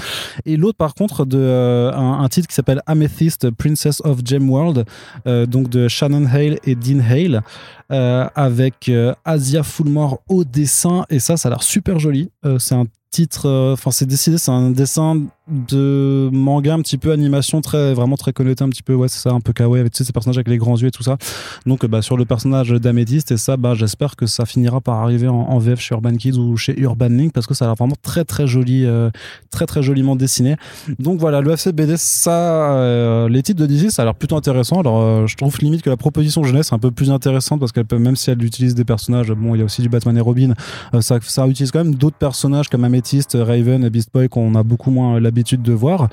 Et 0.44 0.58
l'autre 0.58 0.76
par 0.76 0.94
contre 0.94 1.24
de 1.24 1.38
euh, 1.38 1.90
un, 1.94 2.28
titre 2.28 2.48
qui 2.48 2.54
s'appelle 2.54 2.82
Amethyst 2.84 3.50
Princess 3.52 4.02
of 4.04 4.18
Gem 4.22 4.50
World 4.50 4.84
donc 5.24 5.70
de 5.70 5.88
Shannon 5.88 6.26
Hale 6.26 6.58
et 6.64 6.74
Dean 6.74 7.00
Hale 7.00 7.40
avec 7.88 8.90
Asia 9.24 9.62
Fullmore 9.62 10.20
au 10.28 10.44
dessin 10.44 11.06
et 11.08 11.18
ça 11.18 11.38
ça 11.38 11.48
a 11.48 11.50
l'air 11.50 11.62
super 11.62 11.98
joli. 11.98 12.30
c'est 12.58 12.74
un 12.74 12.84
titre 13.14 13.72
enfin 13.72 13.92
c'est 13.92 14.06
décidé 14.06 14.38
c'est 14.38 14.50
un 14.50 14.70
dessin 14.70 15.20
de 15.46 16.30
manga 16.32 16.72
un 16.72 16.80
petit 16.80 16.96
peu 16.96 17.12
animation 17.12 17.60
très 17.60 17.92
vraiment 17.92 18.16
très 18.16 18.32
connoté 18.32 18.64
un 18.64 18.70
petit 18.70 18.82
peu 18.82 18.94
ouais 18.94 19.08
c'est 19.08 19.18
ça 19.18 19.30
un 19.30 19.40
peu 19.40 19.52
kawaii 19.52 19.80
avec 19.80 19.92
tu 19.92 20.02
ces 20.02 20.12
personnages 20.12 20.38
avec 20.38 20.48
les 20.48 20.56
grands 20.56 20.76
yeux 20.76 20.88
et 20.88 20.90
tout 20.90 21.02
ça. 21.02 21.18
Donc 21.66 21.84
bah 21.84 22.00
sur 22.00 22.16
le 22.16 22.24
personnage 22.24 22.70
d'Améthyste 22.70 23.30
et 23.30 23.36
ça 23.36 23.56
bah 23.58 23.74
j'espère 23.74 24.16
que 24.16 24.26
ça 24.26 24.46
finira 24.46 24.80
par 24.80 24.96
arriver 24.96 25.28
en, 25.28 25.58
VF 25.58 25.80
chez 25.80 25.94
Urban 25.94 26.16
Kids 26.16 26.38
ou 26.38 26.56
chez 26.56 26.78
Urban 26.80 27.08
Link 27.08 27.32
parce 27.32 27.46
que 27.46 27.54
ça 27.54 27.66
a 27.66 27.68
l'air 27.68 27.74
vraiment 27.76 27.96
très 28.02 28.24
très 28.24 28.46
joli 28.46 28.84
euh, 28.86 29.10
très 29.50 29.66
très 29.66 29.82
joliment 29.82 30.16
dessiné. 30.16 30.56
Donc 30.98 31.20
voilà 31.20 31.42
le 31.42 31.52
FC 31.52 31.72
BD 31.72 31.96
ça 31.98 32.72
euh, 32.72 33.28
les 33.28 33.42
titres 33.42 33.60
de 33.60 33.66
DC 33.66 33.90
ça 33.90 34.02
a 34.02 34.04
l'air 34.06 34.14
plutôt 34.14 34.36
intéressant. 34.36 34.80
Alors 34.80 35.02
euh, 35.02 35.26
je 35.26 35.36
trouve 35.36 35.56
limite 35.60 35.82
que 35.82 35.90
la 35.90 35.98
proposition 35.98 36.42
jeunesse 36.42 36.72
est 36.72 36.74
un 36.74 36.78
peu 36.78 36.90
plus 36.90 37.10
intéressante 37.10 37.60
parce 37.60 37.72
qu'elle 37.72 37.84
peut 37.84 37.98
même 37.98 38.16
si 38.16 38.30
elle 38.30 38.42
utilise 38.42 38.74
des 38.74 38.84
personnages 38.84 39.30
bon 39.30 39.54
il 39.54 39.58
y 39.58 39.62
a 39.62 39.64
aussi 39.64 39.82
du 39.82 39.90
Batman 39.90 40.16
et 40.16 40.20
Robin 40.20 40.54
ça, 41.00 41.18
ça 41.22 41.46
utilise 41.46 41.70
quand 41.70 41.84
même 41.84 41.94
d'autres 41.94 42.16
personnages 42.16 42.68
comme 42.68 42.84
Raven 43.34 43.84
et 43.84 43.90
Beast 43.90 44.10
Boy 44.12 44.28
qu'on 44.28 44.54
a 44.54 44.62
beaucoup 44.62 44.90
moins 44.90 45.20
l'habitude 45.20 45.62
de 45.62 45.72
voir. 45.72 46.08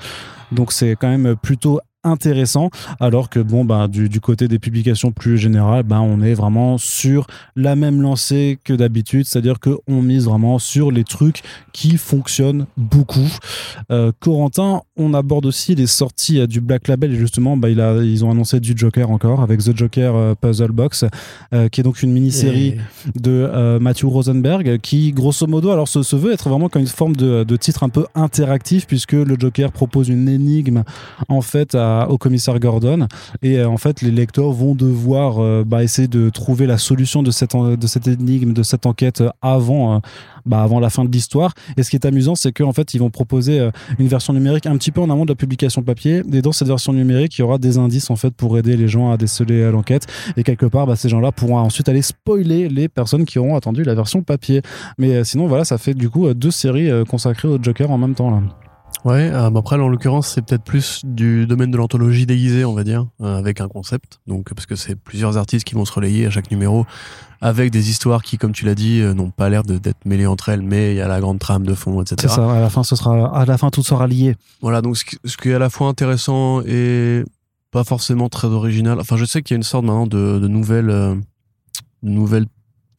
Donc 0.52 0.72
c'est 0.72 0.96
quand 0.96 1.08
même 1.08 1.36
plutôt 1.36 1.80
intéressant 2.04 2.70
alors 3.00 3.30
que 3.30 3.38
bon 3.38 3.64
bah 3.64 3.88
du, 3.88 4.08
du 4.08 4.20
côté 4.20 4.48
des 4.48 4.58
publications 4.58 5.12
plus 5.12 5.38
générales 5.38 5.84
bah, 5.84 6.00
on 6.00 6.20
est 6.20 6.34
vraiment 6.34 6.78
sur 6.78 7.26
la 7.56 7.76
même 7.76 8.02
lancée 8.02 8.58
que 8.64 8.72
d'habitude 8.72 9.24
c'est 9.26 9.38
à 9.38 9.42
dire 9.42 9.60
que 9.60 9.78
on 9.86 10.02
mise 10.02 10.24
vraiment 10.24 10.58
sur 10.58 10.90
les 10.90 11.04
trucs 11.04 11.42
qui 11.72 11.96
fonctionnent 11.96 12.66
beaucoup. 12.76 13.30
Euh, 13.90 14.12
Corentin 14.20 14.82
on 14.96 15.14
aborde 15.14 15.46
aussi 15.46 15.74
les 15.74 15.86
sorties 15.86 16.40
euh, 16.40 16.46
du 16.46 16.60
Black 16.60 16.88
Label 16.88 17.12
et 17.12 17.16
justement 17.16 17.56
bah, 17.56 17.70
il 17.70 17.80
a, 17.80 18.02
ils 18.02 18.24
ont 18.24 18.30
annoncé 18.30 18.60
du 18.60 18.72
Joker 18.76 19.10
encore 19.10 19.40
avec 19.42 19.60
The 19.60 19.76
Joker 19.76 20.14
euh, 20.14 20.34
Puzzle 20.34 20.72
Box 20.72 21.04
qui 21.70 21.80
est 21.80 21.84
donc 21.84 22.02
une 22.02 22.12
mini-série 22.12 22.76
de 23.14 23.78
Matthew 23.78 24.04
Rosenberg 24.04 24.78
qui 24.80 25.12
grosso 25.12 25.46
modo 25.46 25.70
alors 25.70 25.88
se, 25.88 26.02
se, 26.02 26.16
veut 26.16 26.32
être 26.32 26.48
vraiment 26.48 26.68
comme 26.68 26.82
une 26.82 26.88
forme 26.88 27.14
de, 27.14 27.44
de 27.44 27.56
titre 27.56 27.82
un 27.82 27.88
peu 27.88 28.06
interactif 28.14 28.86
puisque 28.86 29.12
le 29.12 29.36
Joker 29.38 29.70
propose 29.72 30.08
une 30.08 30.28
énigme 30.28 30.82
en 31.28 31.42
fait 31.42 31.74
à 31.74 31.91
au 32.08 32.18
commissaire 32.18 32.58
Gordon. 32.58 33.06
Et 33.42 33.58
euh, 33.58 33.68
en 33.68 33.76
fait, 33.76 34.02
les 34.02 34.10
lecteurs 34.10 34.52
vont 34.52 34.74
devoir 34.74 35.38
euh, 35.38 35.64
bah, 35.66 35.82
essayer 35.82 36.08
de 36.08 36.30
trouver 36.30 36.66
la 36.66 36.78
solution 36.78 37.22
de 37.22 37.30
cette, 37.30 37.54
de 37.54 37.86
cette 37.86 38.08
énigme, 38.08 38.52
de 38.52 38.62
cette 38.62 38.86
enquête 38.86 39.20
euh, 39.20 39.30
avant, 39.40 40.00
bah, 40.46 40.62
avant 40.62 40.80
la 40.80 40.90
fin 40.90 41.04
de 41.04 41.10
l'histoire. 41.10 41.54
Et 41.76 41.82
ce 41.82 41.90
qui 41.90 41.96
est 41.96 42.06
amusant, 42.06 42.34
c'est 42.34 42.52
qu'en 42.52 42.72
fait, 42.72 42.94
ils 42.94 42.98
vont 42.98 43.10
proposer 43.10 43.70
une 43.98 44.08
version 44.08 44.32
numérique 44.32 44.66
un 44.66 44.76
petit 44.76 44.90
peu 44.90 45.00
en 45.00 45.10
amont 45.10 45.24
de 45.24 45.30
la 45.30 45.36
publication 45.36 45.82
papier. 45.82 46.22
Et 46.32 46.42
dans 46.42 46.52
cette 46.52 46.68
version 46.68 46.92
numérique, 46.92 47.36
il 47.38 47.40
y 47.40 47.44
aura 47.44 47.58
des 47.58 47.78
indices 47.78 48.10
en 48.10 48.16
fait 48.16 48.34
pour 48.34 48.58
aider 48.58 48.76
les 48.76 48.88
gens 48.88 49.10
à 49.10 49.16
déceler 49.16 49.70
l'enquête. 49.70 50.06
Et 50.36 50.42
quelque 50.42 50.66
part, 50.66 50.86
bah, 50.86 50.96
ces 50.96 51.08
gens-là 51.08 51.32
pourront 51.32 51.58
ensuite 51.58 51.88
aller 51.88 52.02
spoiler 52.02 52.68
les 52.68 52.88
personnes 52.88 53.24
qui 53.24 53.38
auront 53.38 53.56
attendu 53.56 53.82
la 53.84 53.94
version 53.94 54.22
papier. 54.22 54.62
Mais 54.98 55.24
sinon, 55.24 55.46
voilà, 55.46 55.64
ça 55.64 55.78
fait 55.78 55.94
du 55.94 56.08
coup 56.10 56.32
deux 56.34 56.50
séries 56.50 56.90
consacrées 57.08 57.48
au 57.48 57.58
Joker 57.62 57.90
en 57.90 57.98
même 57.98 58.14
temps. 58.14 58.30
Là. 58.30 58.42
Ouais, 59.04 59.30
euh, 59.32 59.50
bah 59.50 59.60
après, 59.60 59.76
en 59.76 59.88
l'occurrence, 59.88 60.28
c'est 60.28 60.42
peut-être 60.42 60.62
plus 60.62 61.00
du 61.04 61.46
domaine 61.46 61.70
de 61.70 61.76
l'anthologie 61.76 62.24
déguisée, 62.24 62.64
on 62.64 62.72
va 62.72 62.84
dire, 62.84 63.06
euh, 63.20 63.36
avec 63.36 63.60
un 63.60 63.68
concept. 63.68 64.20
Donc, 64.26 64.54
parce 64.54 64.66
que 64.66 64.76
c'est 64.76 64.94
plusieurs 64.94 65.36
artistes 65.36 65.64
qui 65.64 65.74
vont 65.74 65.84
se 65.84 65.92
relayer 65.92 66.26
à 66.26 66.30
chaque 66.30 66.50
numéro 66.50 66.86
avec 67.40 67.72
des 67.72 67.90
histoires 67.90 68.22
qui, 68.22 68.38
comme 68.38 68.52
tu 68.52 68.64
l'as 68.64 68.76
dit, 68.76 69.00
euh, 69.00 69.14
n'ont 69.14 69.30
pas 69.30 69.48
l'air 69.48 69.64
d'être 69.64 70.04
mêlées 70.04 70.26
entre 70.26 70.48
elles, 70.48 70.62
mais 70.62 70.92
il 70.92 70.96
y 70.96 71.00
a 71.00 71.08
la 71.08 71.20
grande 71.20 71.40
trame 71.40 71.66
de 71.66 71.74
fond, 71.74 72.00
etc. 72.00 72.16
C'est 72.20 72.28
ça. 72.28 72.52
À 72.52 72.60
la 72.60 72.70
fin, 72.70 72.84
ce 72.84 72.94
sera, 72.94 73.36
à 73.36 73.44
la 73.44 73.58
fin, 73.58 73.70
tout 73.70 73.82
sera 73.82 74.06
lié. 74.06 74.36
Voilà, 74.60 74.80
donc 74.80 74.96
ce 74.96 75.04
qui, 75.36 75.48
est 75.48 75.54
à 75.54 75.58
la 75.58 75.68
fois 75.68 75.88
intéressant 75.88 76.62
et 76.62 77.24
pas 77.72 77.82
forcément 77.82 78.28
très 78.28 78.46
original. 78.46 79.00
Enfin, 79.00 79.16
je 79.16 79.24
sais 79.24 79.42
qu'il 79.42 79.54
y 79.54 79.56
a 79.56 79.58
une 79.58 79.64
sorte 79.64 79.84
maintenant 79.84 80.06
de, 80.06 80.38
de 80.38 80.46
nouvelle, 80.46 80.90
euh, 80.90 81.16
nouvelle, 82.04 82.46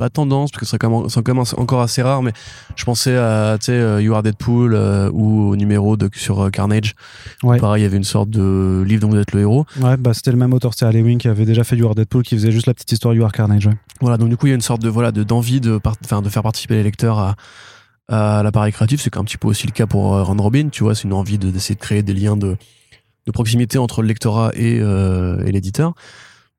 pas 0.04 0.10
tendance, 0.10 0.52
parce 0.52 0.60
que 0.60 0.66
c'est 0.66 0.78
quand, 0.78 0.90
même- 0.90 1.08
c'est 1.10 1.24
quand 1.24 1.34
même 1.34 1.46
encore 1.58 1.82
assez 1.82 2.02
rare, 2.02 2.22
mais 2.22 2.34
je 2.76 2.84
pensais 2.84 3.16
à, 3.16 3.56
tu 3.58 3.68
sais, 3.68 3.72
euh, 3.72 4.02
You 4.02 4.14
Are 4.14 4.22
Deadpool 4.22 4.74
euh, 4.76 5.10
ou 5.14 5.50
au 5.52 5.56
numéro 5.56 5.96
de, 5.96 6.10
sur 6.14 6.42
euh, 6.42 6.50
Carnage. 6.50 6.94
Ouais. 7.42 7.58
Pareil, 7.58 7.82
il 7.82 7.86
y 7.86 7.88
avait 7.88 7.96
une 7.98 8.04
sorte 8.04 8.30
de 8.30 8.84
livre 8.86 9.00
dont 9.02 9.10
vous 9.10 9.18
êtes 9.18 9.32
le 9.32 9.40
héros. 9.42 9.66
Ouais, 9.80 9.96
bah, 9.96 10.14
c'était 10.14 10.32
le 10.32 10.38
même 10.38 10.52
auteur, 10.54 10.74
c'était 10.74 10.86
Halloween 10.88 11.18
qui 11.20 11.30
avait 11.30 11.46
déjà 11.46 11.64
fait 11.64 11.78
You 11.78 11.88
Are 11.88 11.96
Deadpool, 11.96 12.24
qui 12.24 12.36
faisait 12.36 12.52
juste 12.52 12.68
la 12.68 12.74
petite 12.74 12.92
histoire 12.92 13.14
You 13.14 13.24
Are 13.24 13.32
Carnage. 13.32 13.68
ouais. 13.68 13.74
Voilà, 14.02 14.18
donc 14.18 14.28
du 14.28 14.36
coup, 14.36 14.48
il 14.48 14.50
y 14.50 14.52
a 14.52 14.56
une 14.56 14.62
sorte 14.62 14.82
de 14.82 14.90
voilà 14.90 15.14
de 15.14 15.24
d'envie 15.24 15.62
de, 15.62 15.80
enfin, 16.04 16.22
de 16.22 16.28
faire 16.28 16.44
participer 16.44 16.76
les 16.76 16.84
lecteurs 16.84 17.18
à, 17.18 17.36
à 18.10 18.44
l'appareil 18.44 18.74
créatif. 18.74 19.00
C'est 19.02 19.16
un 19.16 19.24
petit 19.24 19.38
peu 19.38 19.48
aussi 19.48 19.66
le 19.68 19.72
cas 19.72 19.86
pour 19.88 20.08
Round 20.26 20.42
Robin, 20.42 20.68
tu 20.70 20.84
vois. 20.84 20.96
C'est 20.96 21.04
une 21.06 21.14
envie 21.14 21.38
de- 21.38 21.50
d'essayer 21.50 21.76
de 21.76 21.80
créer 21.80 22.04
des 22.04 22.14
liens 22.14 22.36
de, 22.36 22.58
de 23.26 23.32
proximité 23.32 23.78
entre 23.78 24.02
le 24.02 24.10
lectorat 24.10 24.52
et, 24.56 24.80
euh, 24.82 25.46
et 25.46 25.52
l'éditeur. 25.54 25.94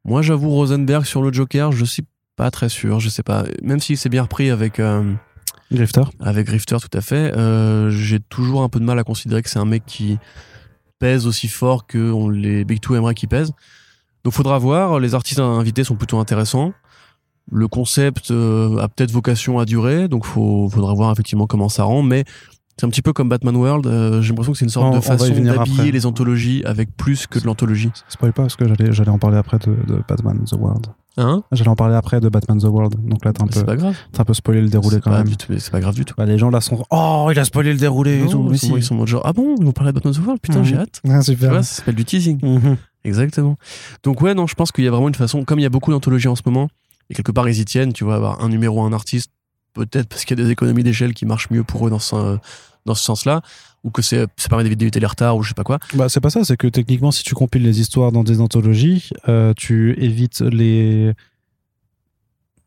Moi, 0.06 0.22
j'avoue, 0.22 0.48
Rosenberg 0.50 1.04
sur 1.04 1.20
le 1.22 1.30
Joker, 1.32 1.72
je 1.72 1.84
suis 1.84 2.04
pas 2.36 2.50
très 2.50 2.68
sûr. 2.68 3.00
Je 3.00 3.08
sais 3.08 3.22
pas. 3.22 3.44
Même 3.62 3.80
si 3.80 3.96
c'est 3.96 4.08
bien 4.08 4.22
repris 4.22 4.50
avec 4.50 4.80
euh, 4.80 5.12
Grifter. 5.72 6.02
avec 6.20 6.46
Grifter, 6.46 6.76
tout 6.80 6.96
à 6.96 7.00
fait. 7.00 7.32
euh, 7.36 7.90
J'ai 7.90 8.20
toujours 8.20 8.62
un 8.62 8.68
peu 8.68 8.80
de 8.80 8.84
mal 8.84 8.98
à 8.98 9.04
considérer 9.04 9.42
que 9.42 9.50
c'est 9.50 9.58
un 9.58 9.64
mec 9.64 9.84
qui 9.86 10.18
pèse 10.98 11.26
aussi 11.26 11.48
fort 11.48 11.86
que 11.86 12.10
on 12.12 12.28
les 12.28 12.64
Big 12.64 12.80
Two 12.80 12.96
aimeraient 12.96 13.14
qu'il 13.14 13.28
pèse. 13.28 13.52
Donc 14.24 14.32
faudra 14.32 14.58
voir. 14.58 15.00
Les 15.00 15.14
artistes 15.14 15.40
invités 15.40 15.84
sont 15.84 15.96
plutôt 15.96 16.18
intéressants. 16.18 16.72
Le 17.52 17.68
concept 17.68 18.30
euh, 18.30 18.78
a 18.78 18.88
peut-être 18.88 19.10
vocation 19.10 19.58
à 19.58 19.66
durer, 19.66 20.08
donc 20.08 20.24
faut, 20.24 20.68
faudra 20.70 20.94
voir 20.94 21.12
effectivement 21.12 21.46
comment 21.46 21.68
ça 21.68 21.84
rend. 21.84 22.02
Mais 22.02 22.24
c'est 22.78 22.86
un 22.86 22.88
petit 22.88 23.02
peu 23.02 23.12
comme 23.12 23.28
Batman 23.28 23.54
World. 23.54 23.86
euh, 23.86 24.22
J'ai 24.22 24.30
l'impression 24.30 24.52
que 24.52 24.58
c'est 24.58 24.64
une 24.64 24.70
sorte 24.70 24.86
On- 24.94 24.96
de 24.96 25.00
façon 25.02 25.28
d'habiller 25.28 25.92
les 25.92 26.06
anthologies 26.06 26.62
avec 26.64 26.96
plus 26.96 27.26
que 27.26 27.38
de 27.38 27.44
l'anthologie. 27.44 27.90
Spoil 28.08 28.32
pas, 28.32 28.42
parce 28.44 28.56
que 28.56 28.66
j'allais, 28.66 28.92
j'allais 28.92 29.10
en 29.10 29.18
parler 29.18 29.36
après 29.36 29.58
de, 29.58 29.76
de 29.86 30.02
Batman 30.08 30.42
The 30.50 30.54
World. 30.54 30.86
Hein 31.16 31.42
J'allais 31.52 31.70
en 31.70 31.76
parler 31.76 31.94
après 31.94 32.20
de 32.20 32.28
Batman 32.28 32.58
The 32.58 32.64
World. 32.64 32.96
Donc 33.08 33.24
là, 33.24 33.32
t'as 33.32 33.44
un, 33.44 33.46
peu, 33.46 33.64
pas 33.64 33.76
grave. 33.76 33.96
t'as 34.12 34.22
un 34.22 34.24
peu 34.24 34.34
spoilé 34.34 34.60
le 34.60 34.68
déroulé 34.68 35.00
quand 35.00 35.10
pas 35.12 35.22
même. 35.22 35.32
C'est 35.58 35.70
pas 35.70 35.80
grave 35.80 35.94
du 35.94 36.04
tout. 36.04 36.14
Bah, 36.16 36.26
les 36.26 36.38
gens 36.38 36.50
là 36.50 36.60
sont. 36.60 36.84
Oh, 36.90 37.28
il 37.30 37.38
a 37.38 37.44
spoilé 37.44 37.72
le 37.72 37.78
déroulé 37.78 38.24
et 38.24 38.26
tout. 38.26 38.48
Ils, 38.50 38.58
sont, 38.58 38.66
si. 38.66 38.72
ils 38.78 38.82
sont 38.82 38.94
mode 38.96 39.06
genre 39.06 39.22
ah 39.24 39.32
bon 39.32 39.54
vous 39.60 39.72
parlez 39.72 39.92
de 39.92 39.94
Batman 39.94 40.12
the 40.14 40.18
World? 40.18 40.40
Putain 40.40 40.58
Mhm. 40.58 40.64
j'ai 40.64 40.76
hâte. 40.76 41.00
Ah, 41.08 41.20
Tu 41.20 41.32
super. 41.32 41.50
vois 41.50 41.62
ça 41.62 41.76
s'appelle 41.76 41.94
du 41.94 42.04
teasing. 42.04 42.38
Mhm. 42.42 42.76
Exactement. 43.04 43.56
Donc 44.02 44.20
ouais, 44.22 44.34
non, 44.34 44.46
je 44.46 44.54
pense 44.54 44.72
qu'il 44.72 44.82
y 44.84 44.88
a 44.88 44.90
vraiment 44.90 45.08
une 45.08 45.14
façon, 45.14 45.44
comme 45.44 45.58
il 45.60 45.62
y 45.62 45.66
a 45.66 45.70
beaucoup 45.70 45.92
d'anthologies 45.92 46.28
en 46.28 46.36
ce 46.36 46.42
moment, 46.46 46.68
et 47.10 47.14
quelque 47.14 47.32
part 47.32 47.48
ils 47.48 47.60
y 47.60 47.64
tiennent, 47.64 47.92
tu 47.92 48.02
vois, 48.02 48.14
avoir 48.16 48.42
un 48.42 48.48
numéro, 48.48 48.82
un 48.82 48.92
artiste, 48.92 49.30
peut-être 49.74 50.08
parce 50.08 50.24
qu'il 50.24 50.38
y 50.38 50.40
a 50.40 50.44
des 50.44 50.50
économies 50.50 50.82
d'échelle 50.82 51.14
qui 51.14 51.26
marchent 51.26 51.50
mieux 51.50 51.64
pour 51.64 51.86
eux 51.86 51.90
dans 51.90 51.98
ce, 51.98 52.38
dans 52.86 52.94
ce 52.94 53.04
sens-là, 53.04 53.42
ou 53.84 53.90
que 53.90 54.02
c'est, 54.02 54.26
ça 54.36 54.48
permet 54.48 54.64
d'éviter 54.64 54.98
les 54.98 55.06
retards, 55.06 55.36
ou 55.36 55.42
je 55.42 55.48
sais 55.50 55.54
pas 55.54 55.62
quoi. 55.62 55.78
Bah, 55.94 56.08
c'est 56.08 56.20
pas 56.20 56.30
ça, 56.30 56.42
c'est 56.42 56.56
que 56.56 56.66
techniquement, 56.66 57.10
si 57.12 57.22
tu 57.22 57.34
compiles 57.34 57.62
les 57.62 57.80
histoires 57.80 58.10
dans 58.12 58.24
des 58.24 58.40
anthologies, 58.40 59.10
euh, 59.28 59.52
tu 59.56 59.94
évites 60.02 60.40
les. 60.40 61.12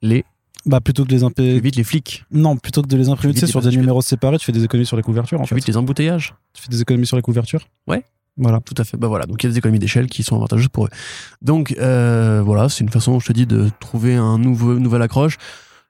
Les, 0.02 0.24
Bah, 0.66 0.80
plutôt 0.82 1.04
que 1.04 1.10
de 1.10 1.14
les 1.14 1.20
tu 1.22 1.26
imprimer. 1.26 1.50
évites 1.56 1.76
les 1.76 1.84
flics, 1.84 2.24
Non, 2.32 2.58
plutôt 2.58 2.82
que 2.82 2.88
de 2.88 2.98
les 2.98 3.10
imprimer 3.10 3.34
Tu 3.34 3.40
tu 3.40 3.46
sais, 3.46 3.52
sur 3.52 3.62
des 3.62 3.70
tu 3.70 3.76
fais- 3.76 3.80
numéros 3.82 4.02
séparés, 4.02 4.38
tu 4.38 4.46
fais 4.46 4.52
des 4.52 4.64
économies 4.64 4.86
sur 4.86 4.98
les 4.98 5.04
couvertures 5.04 5.40
en 5.40 5.44
tu 5.44 5.50
fait. 5.50 5.56
évites 5.56 5.68
les 5.68 5.78
embouteillages. 5.78 6.36
Tu 6.54 6.62
fais 6.62 6.70
des 6.70 6.82
économies 6.82 7.08
sur 7.08 7.16
les 7.16 7.22
couvertures 7.24 7.68
Ouais. 7.88 8.04
Voilà. 8.40 8.60
Tout 8.60 8.76
à 8.78 8.84
fait. 8.84 8.98
Bah 8.98 9.08
voilà, 9.08 9.26
donc 9.26 9.42
il 9.42 9.48
y 9.48 9.50
a 9.50 9.52
des 9.52 9.58
économies 9.58 9.80
d'échelle 9.80 10.06
qui 10.08 10.22
sont 10.22 10.36
avantageuses 10.36 10.68
pour 10.68 10.86
eux. 10.86 10.90
Donc 11.42 11.74
euh, 11.80 12.44
voilà, 12.46 12.70
c'est 12.70 12.84
une 12.84 12.90
façon, 12.92 13.20
je 13.20 13.26
te 13.28 13.34
dis, 13.34 13.48
de 13.48 13.70
trouver 13.80 14.14
un 14.16 14.38
nouveau, 14.38 14.76
nouvelle 14.78 15.02
accroche. 15.02 15.38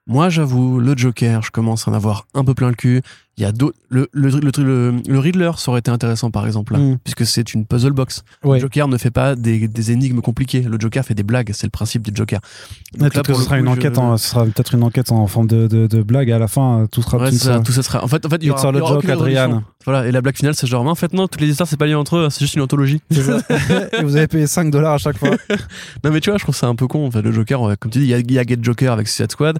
Moi, 0.06 0.30
j'avoue, 0.30 0.80
le 0.80 0.96
Joker, 0.96 1.42
je 1.42 1.50
commence 1.50 1.86
à 1.86 1.90
en 1.90 1.94
avoir 1.94 2.26
un 2.32 2.42
peu 2.44 2.54
plein 2.54 2.70
le 2.70 2.74
cul. 2.74 3.02
Il 3.38 3.42
y 3.42 3.44
a 3.44 3.52
d'autres. 3.52 3.78
Le, 3.88 4.08
le, 4.12 4.28
le, 4.30 4.50
le, 4.58 4.94
le 5.06 5.18
Riddler, 5.20 5.52
ça 5.56 5.70
aurait 5.70 5.78
été 5.78 5.90
intéressant, 5.92 6.30
par 6.30 6.44
exemple, 6.44 6.72
là, 6.72 6.80
Mm. 6.80 6.98
puisque 7.04 7.24
c'est 7.24 7.54
une 7.54 7.64
puzzle 7.64 7.92
box. 7.92 8.24
Ouais. 8.44 8.56
Le 8.56 8.62
Joker 8.62 8.88
ne 8.88 8.98
fait 8.98 9.12
pas 9.12 9.36
des, 9.36 9.68
des 9.68 9.92
énigmes 9.92 10.20
compliquées. 10.20 10.60
Le 10.62 10.76
Joker 10.78 11.04
fait 11.04 11.14
des 11.14 11.22
blagues. 11.22 11.52
C'est 11.54 11.66
le 11.66 11.70
principe 11.70 12.02
du 12.02 12.10
Joker. 12.14 12.40
Ouais, 12.98 13.04
là, 13.04 13.10
peut-être 13.10 13.26
que 13.26 13.32
pour 13.32 13.36
ce 13.36 13.40
le 13.42 13.44
sera 13.46 13.56
coup, 13.56 13.60
une 13.64 13.66
je- 13.66 13.78
enquête, 13.78 13.98
en- 13.98 14.16
ce 14.16 14.28
sera 14.30 14.44
peut-être 14.44 14.74
une 14.74 14.82
enquête 14.82 15.12
en 15.12 15.26
forme 15.28 15.46
de, 15.46 15.68
de, 15.68 15.86
de 15.86 16.02
blague. 16.02 16.30
À 16.32 16.38
la 16.40 16.48
fin, 16.48 16.86
tout 16.90 17.00
sera. 17.00 17.18
Ouais, 17.18 17.30
tout 17.30 17.36
ça, 17.36 17.60
tout 17.60 17.70
ça 17.72 17.82
sera. 17.84 18.02
En 18.04 18.08
fait, 18.08 18.26
en 18.26 18.28
fait, 18.28 18.38
il 18.42 18.46
y 18.46 18.50
aura, 18.50 18.60
all 18.68 18.74
il 18.74 18.78
y 18.78 18.80
a 18.80 18.82
aura 18.82 18.90
joke, 18.94 18.98
aucune 19.04 19.10
Adrian. 19.12 19.62
Voilà, 19.84 20.06
et 20.06 20.10
la 20.12 20.20
blague 20.20 20.36
finale, 20.36 20.54
c'est 20.54 20.66
genre, 20.66 20.82
mais 20.84 20.90
en 20.90 20.94
fait, 20.96 21.12
non, 21.14 21.28
toutes 21.28 21.40
les 21.40 21.48
histoires, 21.48 21.68
c'est 21.68 21.76
pas 21.78 21.86
lié 21.86 21.94
entre 21.94 22.16
eux, 22.16 22.28
c'est 22.30 22.40
juste 22.40 22.56
une 22.56 22.60
anthologie. 22.62 23.00
Et 23.10 24.02
vous 24.02 24.16
avez 24.16 24.26
payé 24.26 24.46
5 24.46 24.70
dollars 24.70 24.94
à 24.94 24.98
chaque 24.98 25.16
fois. 25.16 25.30
Non, 26.04 26.10
mais 26.12 26.20
tu 26.20 26.30
vois, 26.30 26.38
je 26.38 26.42
trouve 26.44 26.54
ça 26.56 26.66
un 26.66 26.74
peu 26.74 26.86
con. 26.86 27.06
En 27.06 27.10
fait, 27.10 27.22
le 27.22 27.32
Joker, 27.32 27.60
comme 27.78 27.90
tu 27.90 27.98
dis, 28.00 28.04
il 28.04 28.08
y 28.08 28.14
a, 28.14 28.18
il 28.18 28.30
y 28.32 28.38
a 28.38 28.42
Get 28.42 28.58
Joker 28.62 28.92
avec 28.92 29.08
Suicide 29.08 29.32
Squad, 29.32 29.58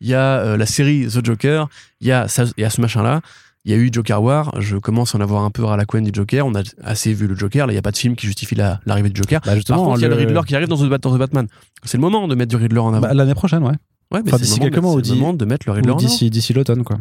il 0.00 0.08
y 0.08 0.14
a 0.14 0.38
euh, 0.38 0.56
la 0.56 0.66
série 0.66 1.06
The 1.06 1.24
Joker, 1.24 1.68
il 2.00 2.06
y 2.08 2.12
a, 2.12 2.28
ça- 2.28 2.44
y 2.56 2.64
a 2.64 2.70
ce 2.70 2.80
machin-là. 2.80 3.20
Il 3.64 3.72
y 3.72 3.74
a 3.74 3.76
eu 3.76 3.90
Joker 3.92 4.22
War, 4.22 4.54
je 4.60 4.76
commence 4.78 5.14
à 5.14 5.18
en 5.18 5.20
avoir 5.20 5.42
un 5.42 5.50
peu 5.50 5.62
ras 5.64 5.76
la 5.76 5.84
couenne 5.84 6.04
du 6.04 6.10
Joker, 6.14 6.46
on 6.46 6.54
a 6.54 6.62
assez 6.82 7.12
vu 7.12 7.26
le 7.26 7.34
Joker, 7.36 7.66
là 7.66 7.72
il 7.72 7.74
n'y 7.74 7.78
a 7.78 7.82
pas 7.82 7.90
de 7.90 7.98
film 7.98 8.16
qui 8.16 8.26
justifie 8.26 8.54
la- 8.54 8.80
l'arrivée 8.86 9.10
du 9.10 9.18
Joker. 9.18 9.40
Bah, 9.40 9.46
Par 9.46 9.54
justement, 9.56 9.84
contre, 9.84 9.98
il 9.98 10.02
y 10.02 10.04
a 10.06 10.08
le 10.08 10.14
le- 10.14 10.20
Riddler 10.22 10.40
qui 10.46 10.54
arrive 10.56 10.68
dans 10.68 10.78
The, 10.78 10.88
Bat- 10.88 10.98
dans 10.98 11.14
The 11.14 11.18
Batman. 11.18 11.48
C'est 11.82 11.98
le 11.98 12.00
moment 12.00 12.26
de 12.28 12.34
mettre 12.34 12.48
du 12.50 12.56
Riddler 12.56 12.78
en 12.78 12.94
avant. 12.94 13.00
Bah, 13.08 13.12
L'année 13.14 13.34
prochaine, 13.34 13.62
ouais. 13.64 13.70
ouais, 13.70 13.76
mais 14.12 14.20
enfin, 14.28 14.38
c'est 14.38 14.44
d'ici 14.44 14.54
le 14.54 14.56
moment 14.60 14.64
quelques 14.70 14.76
de- 14.76 14.80
mois, 14.80 15.30
ou 15.32 15.46
mettre 15.46 15.66
le 15.66 15.72
Riddler 15.72 15.90
en 15.92 15.96
avant. 15.98 16.06
d'ici 16.06 16.30
d'ici 16.30 16.52
l'automne, 16.54 16.82
quoi. 16.84 16.98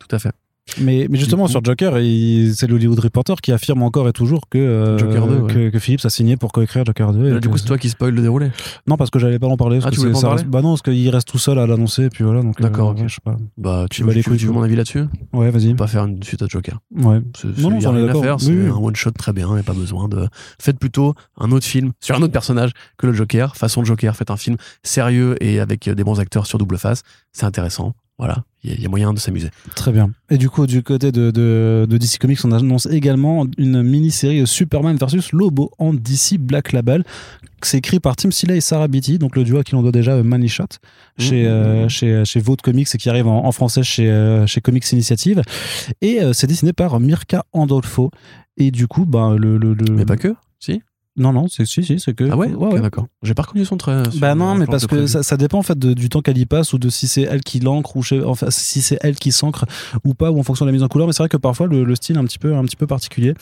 Tout 0.00 0.16
à 0.16 0.18
fait. 0.18 0.32
Mais, 0.80 1.08
mais 1.10 1.18
justement, 1.18 1.48
sur 1.48 1.64
Joker, 1.64 1.94
c'est 1.94 2.66
l'Hollywood 2.68 3.00
Reporter 3.00 3.40
qui 3.40 3.50
affirme 3.50 3.82
encore 3.82 4.08
et 4.08 4.12
toujours 4.12 4.48
que, 4.48 4.56
euh, 4.58 4.98
Joker 4.98 5.26
2, 5.26 5.34
ouais. 5.40 5.52
que, 5.52 5.68
que 5.70 5.78
Phillips 5.80 6.04
a 6.04 6.10
signé 6.10 6.36
pour 6.36 6.52
coécrire 6.52 6.84
Joker 6.84 7.12
2. 7.12 7.26
et 7.26 7.30
Là, 7.32 7.40
du 7.40 7.48
coup, 7.48 7.58
c'est 7.58 7.66
toi 7.66 7.76
qui 7.76 7.88
spoil 7.88 8.14
le 8.14 8.22
déroulé. 8.22 8.50
Non, 8.86 8.96
parce 8.96 9.10
que 9.10 9.18
j'allais 9.18 9.40
pas 9.40 9.48
en 9.48 9.56
parler. 9.56 9.78
parce 9.78 9.88
Ah, 9.88 9.90
tu 9.90 9.98
voulais 9.98 10.12
pas 10.12 10.18
en 10.18 10.20
ça 10.20 10.26
parler 10.28 10.42
reste- 10.42 10.50
Bah 10.50 10.62
non, 10.62 10.70
parce 10.70 10.82
qu'il 10.82 11.08
reste 11.10 11.26
tout 11.26 11.38
seul 11.38 11.58
à 11.58 11.66
l'annoncer, 11.66 12.04
et 12.04 12.08
puis 12.08 12.22
voilà. 12.22 12.40
euh, 12.40 12.52
D'accord, 12.60 12.90
ok. 12.90 12.98
ouais, 12.98 13.08
je 13.08 13.14
sais 13.14 13.20
pas. 13.24 13.36
Bah, 13.58 13.86
tu, 13.90 14.04
bats 14.04 14.12
les 14.12 14.22
tu- 14.22 14.36
tu 14.36 14.46
veux 14.46 14.52
mon 14.52 14.62
avis 14.62 14.76
là-dessus? 14.76 15.04
Ouais, 15.32 15.50
vas-y. 15.50 15.74
Pas 15.74 15.88
faire 15.88 16.04
une 16.04 16.22
suite 16.22 16.42
à 16.42 16.46
Joker. 16.46 16.78
Ouais. 16.94 17.20
C'est- 17.36 17.48
Non, 17.60 17.70
non, 17.70 17.78
rien 17.78 18.08
à 18.08 18.14
faire, 18.20 18.40
c'est 18.40 18.50
Oui, 18.50 18.58
oui. 18.66 18.68
un 18.70 18.76
one 18.76 18.94
shot 18.96 19.10
très 19.12 19.32
bien, 19.32 19.48
il 19.48 19.54
n'y 19.54 19.60
a 19.60 19.64
pas 19.64 19.72
besoin 19.74 20.08
de. 20.08 20.28
Faites 20.60 20.78
plutôt 20.78 21.14
un 21.36 21.50
autre 21.50 21.66
film 21.66 21.90
sur 22.00 22.14
un 22.14 22.22
autre 22.22 22.32
personnage 22.32 22.70
que 22.96 23.06
le 23.08 23.12
Joker, 23.12 23.56
façon 23.56 23.82
Joker. 23.84 24.14
Faites 24.14 24.30
un 24.30 24.36
film 24.36 24.56
sérieux 24.84 25.34
et 25.40 25.58
avec 25.58 25.88
euh, 25.88 25.94
des 25.96 26.04
bons 26.04 26.20
acteurs 26.20 26.46
sur 26.46 26.58
double 26.58 26.78
face. 26.78 27.02
C'est 27.32 27.44
intéressant. 27.46 27.92
Voilà, 28.20 28.44
il 28.62 28.68
y, 28.70 28.72
a- 28.74 28.76
il 28.76 28.82
y 28.82 28.86
a 28.86 28.88
moyen 28.90 29.14
de 29.14 29.18
s'amémuser. 29.18 29.48
Très 29.74 29.92
bien. 29.92 30.10
Et 30.28 30.36
du 30.36 30.50
coup, 30.50 30.66
du 30.66 30.82
côté 30.82 31.10
de, 31.10 31.30
de, 31.30 31.86
de 31.88 31.96
DC 31.96 32.18
Comics, 32.18 32.38
on 32.44 32.52
annonce 32.52 32.84
également 32.84 33.46
une 33.56 33.82
mini-série 33.82 34.46
Superman 34.46 34.94
versus 34.98 35.32
Lobo 35.32 35.70
en 35.78 35.94
DC 35.94 36.36
Black 36.38 36.72
Label. 36.72 37.02
C'est 37.62 37.78
écrit 37.78 37.98
par 37.98 38.16
Tim 38.16 38.30
Seeley 38.30 38.58
et 38.58 38.60
Sarah 38.60 38.88
Beatty, 38.88 39.18
donc 39.18 39.36
le 39.36 39.44
duo 39.44 39.56
à 39.58 39.64
qui 39.64 39.72
l'on 39.72 39.80
doit 39.82 39.90
déjà 39.90 40.12
euh, 40.16 40.22
Money 40.22 40.48
Shot 40.48 40.64
chez, 41.18 41.42
Mhm. 41.44 41.48
euh, 41.48 41.88
chez, 41.88 42.22
chez 42.26 42.40
Vault 42.40 42.56
Comics 42.62 42.88
et 42.94 42.98
qui 42.98 43.08
arrive 43.08 43.26
en, 43.26 43.44
en 43.46 43.52
français 43.52 43.82
chez, 43.82 44.10
euh, 44.10 44.46
chez 44.46 44.60
Comics 44.60 44.92
Initiative. 44.92 45.40
Et 46.02 46.20
euh, 46.22 46.32
c'est 46.34 46.46
dessiné 46.46 46.74
par 46.74 47.00
Mirka 47.00 47.44
Andolfo. 47.54 48.10
Et 48.58 48.70
du 48.70 48.86
coup, 48.86 49.06
bah, 49.06 49.34
le, 49.38 49.56
le, 49.56 49.72
le- 49.72 49.94
Mais 49.94 50.04
pas 50.04 50.18
que 50.18 50.34
Si 50.58 50.82
Non, 51.16 51.32
non, 51.32 51.48
c'est 51.48 51.66
si, 51.66 51.82
si, 51.84 51.98
c'est 51.98 52.14
que. 52.14 52.28
Ah 52.30 52.36
ouais, 52.36 52.46
ouais, 52.54 52.80
d'accord. 52.80 53.06
J'ai 53.22 53.34
pas 53.34 53.42
reconnu 53.42 53.64
son 53.64 53.76
trait. 53.76 54.04
sur 54.10 54.20
Bah 54.20 54.34
non, 54.36 54.54
mais 54.54 54.66
parce 54.66 54.86
que 54.86 55.06
ça, 55.08 55.22
ça 55.24 55.36
dépend 55.36 55.58
en 55.58 55.62
fait 55.62 55.76
de- 55.78 55.92
du 55.92 56.08
temps 56.08 56.22
qu'elle 56.22 56.38
y 56.38 56.46
passe 56.46 56.72
ou 56.72 56.78
de 56.78 56.88
si 56.88 57.08
c'est 57.08 57.22
elle 57.22 57.40
qui 57.42 57.58
l'encre 57.60 57.96
ou 57.96 58.02
chez- 58.02 58.22
enfin, 58.22 58.46
si 58.50 58.80
c'est 58.80 58.96
elle 59.02 59.16
qui 59.16 59.32
s'encre 59.32 59.66
ou 60.04 60.14
pas 60.14 60.30
ou 60.30 60.38
en 60.38 60.42
fonction 60.44 60.64
de 60.64 60.70
la 60.70 60.72
mise 60.72 60.82
en 60.84 60.88
couleur. 60.88 61.06
Mais 61.08 61.12
c'est 61.12 61.22
vrai 61.22 61.28
que 61.28 61.36
parfois 61.36 61.66
le, 61.66 61.82
le 61.84 61.94
style 61.96 62.16
est 62.16 62.20
un 62.20 62.24
petit 62.24 62.38
peu 62.38 62.54
un 62.54 62.62
petit 62.64 62.76
peu 62.76 62.86
particulier. 62.86 63.34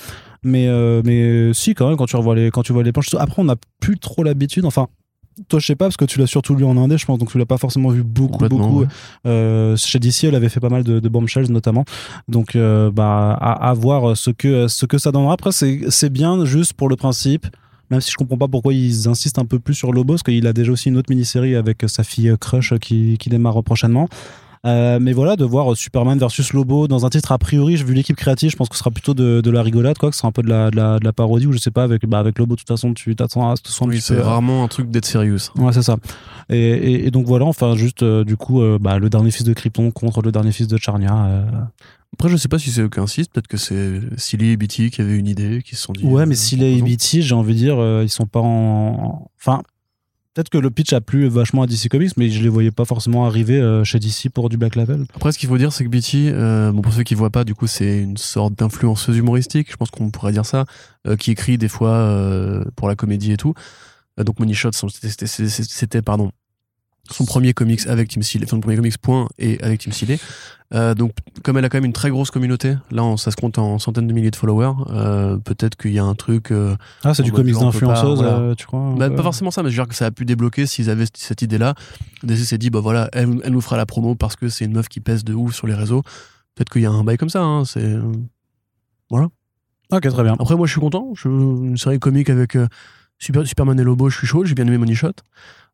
Mais 0.43 0.67
euh, 0.69 1.03
mais 1.05 1.53
si 1.53 1.75
quand 1.75 1.89
même 1.89 1.97
quand 1.99 2.07
tu 2.07 2.17
revois 2.17 2.35
les 2.35 2.51
quand 2.51 2.63
tu 2.63 2.73
vois 2.73 2.83
les 2.83 2.93
planches. 2.93 3.13
Après 3.15 3.43
on 3.43 3.45
n'a 3.45 3.57
plus 3.81 3.99
trop 3.99 4.23
l'habitude. 4.25 4.65
Enfin. 4.65 4.89
Toi, 5.49 5.59
je 5.61 5.67
sais 5.67 5.77
pas, 5.77 5.87
parce 5.87 5.97
que 5.97 6.05
tu 6.05 6.19
l'as 6.19 6.27
surtout 6.27 6.55
lu 6.55 6.65
en 6.65 6.77
indé, 6.77 6.99
je 6.99 7.07
pense, 7.07 7.19
donc 7.19 7.31
tu 7.31 7.39
l'as 7.39 7.47
pas 7.47 7.59
forcément 7.59 7.91
vu 7.91 8.03
beaucoup, 8.03 8.47
beaucoup. 8.49 8.81
ouais. 8.81 8.87
Euh, 9.27 9.77
chez 9.77 9.99
DC, 9.99 10.25
elle 10.25 10.35
avait 10.35 10.49
fait 10.49 10.61
pas 10.61 10.69
mal 10.69 10.83
de, 10.83 11.01
de 11.01 11.09
bombshells, 11.09 11.51
notamment. 11.51 11.85
Donc, 12.29 12.57
euh, 12.57 12.91
bah, 12.91 13.37
à, 13.41 13.71
à 13.71 13.75
voir 13.75 14.17
ce 14.17 14.31
que, 14.31 14.69
ce 14.69 14.87
que 14.87 14.99
ça 14.99 15.13
donnera. 15.13 15.35
Après, 15.35 15.53
c'est 15.53 15.81
c'est 15.89 16.11
bien 16.11 16.45
juste 16.45 16.73
pour 16.73 16.89
le 16.89 16.97
principe. 16.97 17.47
Même 17.91 18.01
si 18.01 18.11
je 18.11 18.17
comprends 18.17 18.37
pas 18.37 18.49
pourquoi 18.49 18.75
ils 18.75 19.09
insistent 19.09 19.39
un 19.39 19.47
peu 19.47 19.59
plus 19.59 19.75
sur 19.75 19.93
Lobo, 19.93 20.15
parce 20.15 20.23
qu'il 20.23 20.47
a 20.47 20.53
déjà 20.53 20.73
aussi 20.73 20.91
une 20.91 20.99
autre 20.99 21.11
mini-série 21.11 21.55
avec 21.57 21.85
sa 21.87 22.05
fille 22.05 22.29
euh, 22.29 22.37
Crush 22.37 22.73
euh, 22.73 22.79
qui, 22.79 23.17
qui 23.19 23.31
démarre 23.31 23.63
prochainement. 23.63 24.09
Euh, 24.67 24.99
mais 25.01 25.13
voilà, 25.13 25.37
de 25.37 25.45
voir 25.45 25.77
Superman 25.77 26.19
versus 26.19 26.53
Lobo 26.53 26.89
dans 26.89 27.07
un 27.07 27.11
titre 27.11 27.33
a 27.33 27.39
priori, 27.39 27.77
vu 27.77 27.95
l'équipe 27.95 28.17
créative, 28.17 28.51
je 28.51 28.57
pense 28.57 28.69
que 28.69 28.75
ce 28.75 28.81
sera 28.81 28.91
plutôt 28.91 29.15
de, 29.15 29.41
de 29.41 29.51
la 29.51 29.63
rigolade, 29.63 29.99
quoi, 29.99 30.11
que 30.11 30.17
ce 30.17 30.21
sera 30.21 30.29
un 30.29 30.33
peu 30.33 30.43
de 30.43 30.49
la, 30.49 30.71
de 30.71 30.77
la, 30.77 30.99
de 30.99 31.05
la 31.05 31.13
parodie 31.13 31.47
ou 31.47 31.53
je 31.53 31.59
sais 31.59 31.71
pas 31.71 31.85
avec 31.85 32.05
bah, 32.07 32.19
avec 32.19 32.39
Lobo. 32.39 32.55
De 32.55 32.61
toute 32.61 32.69
façon, 32.69 32.93
tu 32.95 33.15
t'attends 33.15 33.51
à 33.51 33.57
ce 33.57 33.63
que 33.63 33.69
ce 33.69 33.75
soit 33.75 33.87
Oui, 33.87 34.01
c'est 34.01 34.15
peu. 34.15 34.21
euh, 34.21 34.25
rarement 34.25 34.65
un 34.65 34.69
truc 34.69 34.91
d'être 34.91 35.07
serious. 35.07 35.51
Ouais, 35.57 35.73
c'est 35.73 35.83
ça. 35.83 35.97
Et, 36.49 36.59
et, 36.59 37.07
et 37.07 37.11
donc 37.11 37.27
voilà, 37.27 37.45
enfin 37.45 37.77
juste 37.77 38.03
euh, 38.03 38.25
du 38.25 38.37
coup, 38.37 38.61
euh, 38.63 38.79
bah, 38.81 38.99
le 38.99 39.09
dernier 39.11 39.31
fils 39.31 39.45
de 39.45 39.53
Krypton 39.53 39.91
contre 39.91 40.23
le 40.23 40.33
dernier 40.33 40.53
fils 40.53 40.67
de 40.67 40.77
Charnia. 40.77 41.45
Après, 42.15 42.29
je 42.31 42.37
sais 42.37 42.49
pas 42.49 42.59
si 42.59 42.71
c'est 42.71 42.83
aucun 42.83 43.03
insiste, 43.03 43.33
peut-être 43.33 43.47
que 43.49 43.59
c'est 43.59 44.01
Silly 44.17 44.51
et 44.53 44.57
BT 44.57 44.91
qui 44.91 45.03
avaient 45.03 45.17
une 45.17 45.27
idée, 45.27 45.63
qui 45.63 45.77
se 45.77 45.83
sont 45.83 45.93
dit. 45.93 46.05
Ouais, 46.05 46.25
mais 46.27 46.35
si 46.35 46.57
les 46.57 46.79
proposons. 46.79 46.95
BT, 46.95 47.21
j'ai 47.23 47.35
envie 47.35 47.53
de 47.53 47.59
dire, 47.59 48.03
ils 48.03 48.09
sont 48.09 48.27
pas 48.27 48.41
en. 48.41 49.31
Enfin, 49.39 49.63
peut-être 50.39 50.51
que 50.51 50.59
le 50.59 50.71
pitch 50.71 50.93
a 50.93 51.01
plu 51.01 51.27
vachement 51.27 51.63
à 51.63 51.67
DC 51.67 51.89
Comics, 51.89 52.13
mais 52.17 52.31
je 52.31 52.41
les 52.41 52.49
voyais 52.49 52.71
pas 52.71 52.85
forcément 52.85 53.27
arriver 53.27 53.61
euh, 53.61 53.83
chez 53.83 53.99
DC 53.99 54.29
pour 54.33 54.49
du 54.49 54.57
Black 54.57 54.77
Label. 54.77 55.05
Après, 55.17 55.33
ce 55.33 55.39
qu'il 55.39 55.49
faut 55.49 55.59
dire, 55.59 55.73
c'est 55.73 55.83
que 55.83 55.89
BT, 55.89 56.33
euh, 56.33 56.71
bon, 56.71 56.81
pour 56.81 56.93
ceux 56.93 57.03
qui 57.03 57.17
voient 57.17 57.31
pas, 57.31 57.43
du 57.43 57.57
coup, 57.57 57.67
c'est 57.67 57.99
une 57.99 58.17
sorte 58.17 58.55
d'influenceuse 58.55 59.17
humoristique, 59.17 59.69
je 59.69 59.77
pense 59.77 59.91
qu'on 59.91 60.11
pourrait 60.11 60.31
dire 60.31 60.47
ça, 60.47 60.65
euh, 61.09 61.17
qui 61.17 61.33
écrit 61.33 61.59
des 61.59 61.67
fois 61.67 61.91
euh, 61.91 62.63
pour 62.77 62.87
la 62.87 62.95
comédie 62.95 63.33
et 63.33 63.37
tout. 63.37 63.53
Donc, 64.17 64.39
Money 64.39 64.55
Shot, 64.55 64.71
c'était, 64.73 66.03
pardon, 66.03 66.31
son 67.11 67.25
premier 67.25 67.53
comics 67.55 67.87
avec 67.87 68.09
Tim 68.09 68.23
Seeley, 68.23 68.45
enfin, 68.45 68.57
son 68.57 68.61
premier 68.61 68.77
comics 68.77 68.99
point 68.99 69.29
et 69.39 69.63
avec 69.63 69.81
Tim 69.81 69.91
Seeley. 69.93 70.19
Euh, 70.75 70.95
donc, 70.95 71.13
comme 71.43 71.57
elle 71.57 71.65
a 71.65 71.71
quand 71.71 71.79
même 71.79 71.87
une 71.87 71.95
très 71.95 72.11
grosse 72.11 72.31
communauté, 72.31 72.75
là, 72.91 73.03
on- 73.03 73.17
ça 73.17 73.31
se 73.31 73.37
compte 73.37 73.57
en 73.57 73.79
centaines 73.79 74.07
de 74.07 74.13
milliers 74.13 74.31
de 74.31 74.37
followers, 74.37 74.75
euh, 74.91 75.39
peut-être 75.39 75.77
qu'il 75.77 75.93
y 75.93 75.99
a 75.99 76.05
un 76.05 76.15
truc. 76.15 76.51
euh, 76.53 76.77
Ah, 77.05 77.15
c'est 77.15 77.23
du 77.23 77.33
comics 77.33 77.55
d'influenceuse, 77.55 78.19
voilà. 78.23 78.55
tu 78.55 78.67
crois 78.67 78.95
Bah, 78.99 79.09
pas 79.09 79.23
forcément 79.23 79.51
ça, 79.51 79.63
mais 79.63 79.71
je 79.71 79.77
veux 79.77 79.83
dire 79.85 79.89
que 79.89 79.95
ça 79.95 80.05
a 80.07 80.11
pu 80.11 80.27
débloquer 80.27 80.67
s'ils 80.67 80.91
avaient 80.91 81.07
cette 81.15 81.41
idée-là. 81.41 81.75
DC 82.23 82.45
s'est 82.45 82.59
dit, 82.59 82.69
bah 82.69 82.81
voilà, 82.81 83.09
elle, 83.15 83.41
elle 83.45 83.53
nous 83.53 83.63
fera 83.63 83.79
la 83.79 83.87
promo 83.87 84.15
parce 84.15 84.37
que 84.37 84.51
c'est 84.51 84.67
une 84.67 84.73
meuf 84.75 84.89
qui 84.89 85.01
pèse 85.01 85.25
de 85.25 85.33
ouf 85.33 85.55
sur 85.55 85.67
les 85.67 85.75
réseaux. 85.75 86.03
Peut-être 86.55 86.69
qu'il 86.71 86.83
y 86.83 86.87
a 86.87 86.91
un 86.91 87.03
bail 87.05 87.17
comme 87.17 87.31
ça. 87.31 87.41
Hein, 87.43 87.65
c'est... 87.65 87.97
Ok, 89.91 90.07
très 90.07 90.23
bien. 90.23 90.35
Après, 90.39 90.55
moi, 90.55 90.67
je 90.67 90.73
suis 90.73 90.81
content. 90.81 91.13
Je, 91.15 91.29
une 91.29 91.79
série 91.79 91.99
comique 91.99 92.29
avec 92.29 92.59
Super, 93.19 93.47
Superman 93.47 93.81
et 93.81 93.85
Lobo, 93.85 94.11
je 94.11 94.19
suis 94.19 94.27
chaud. 94.27 94.45
J'ai 94.45 94.55
bien 94.55 94.67
aimé 94.67 94.77
Money 94.77 94.95
Shot. 94.95 95.13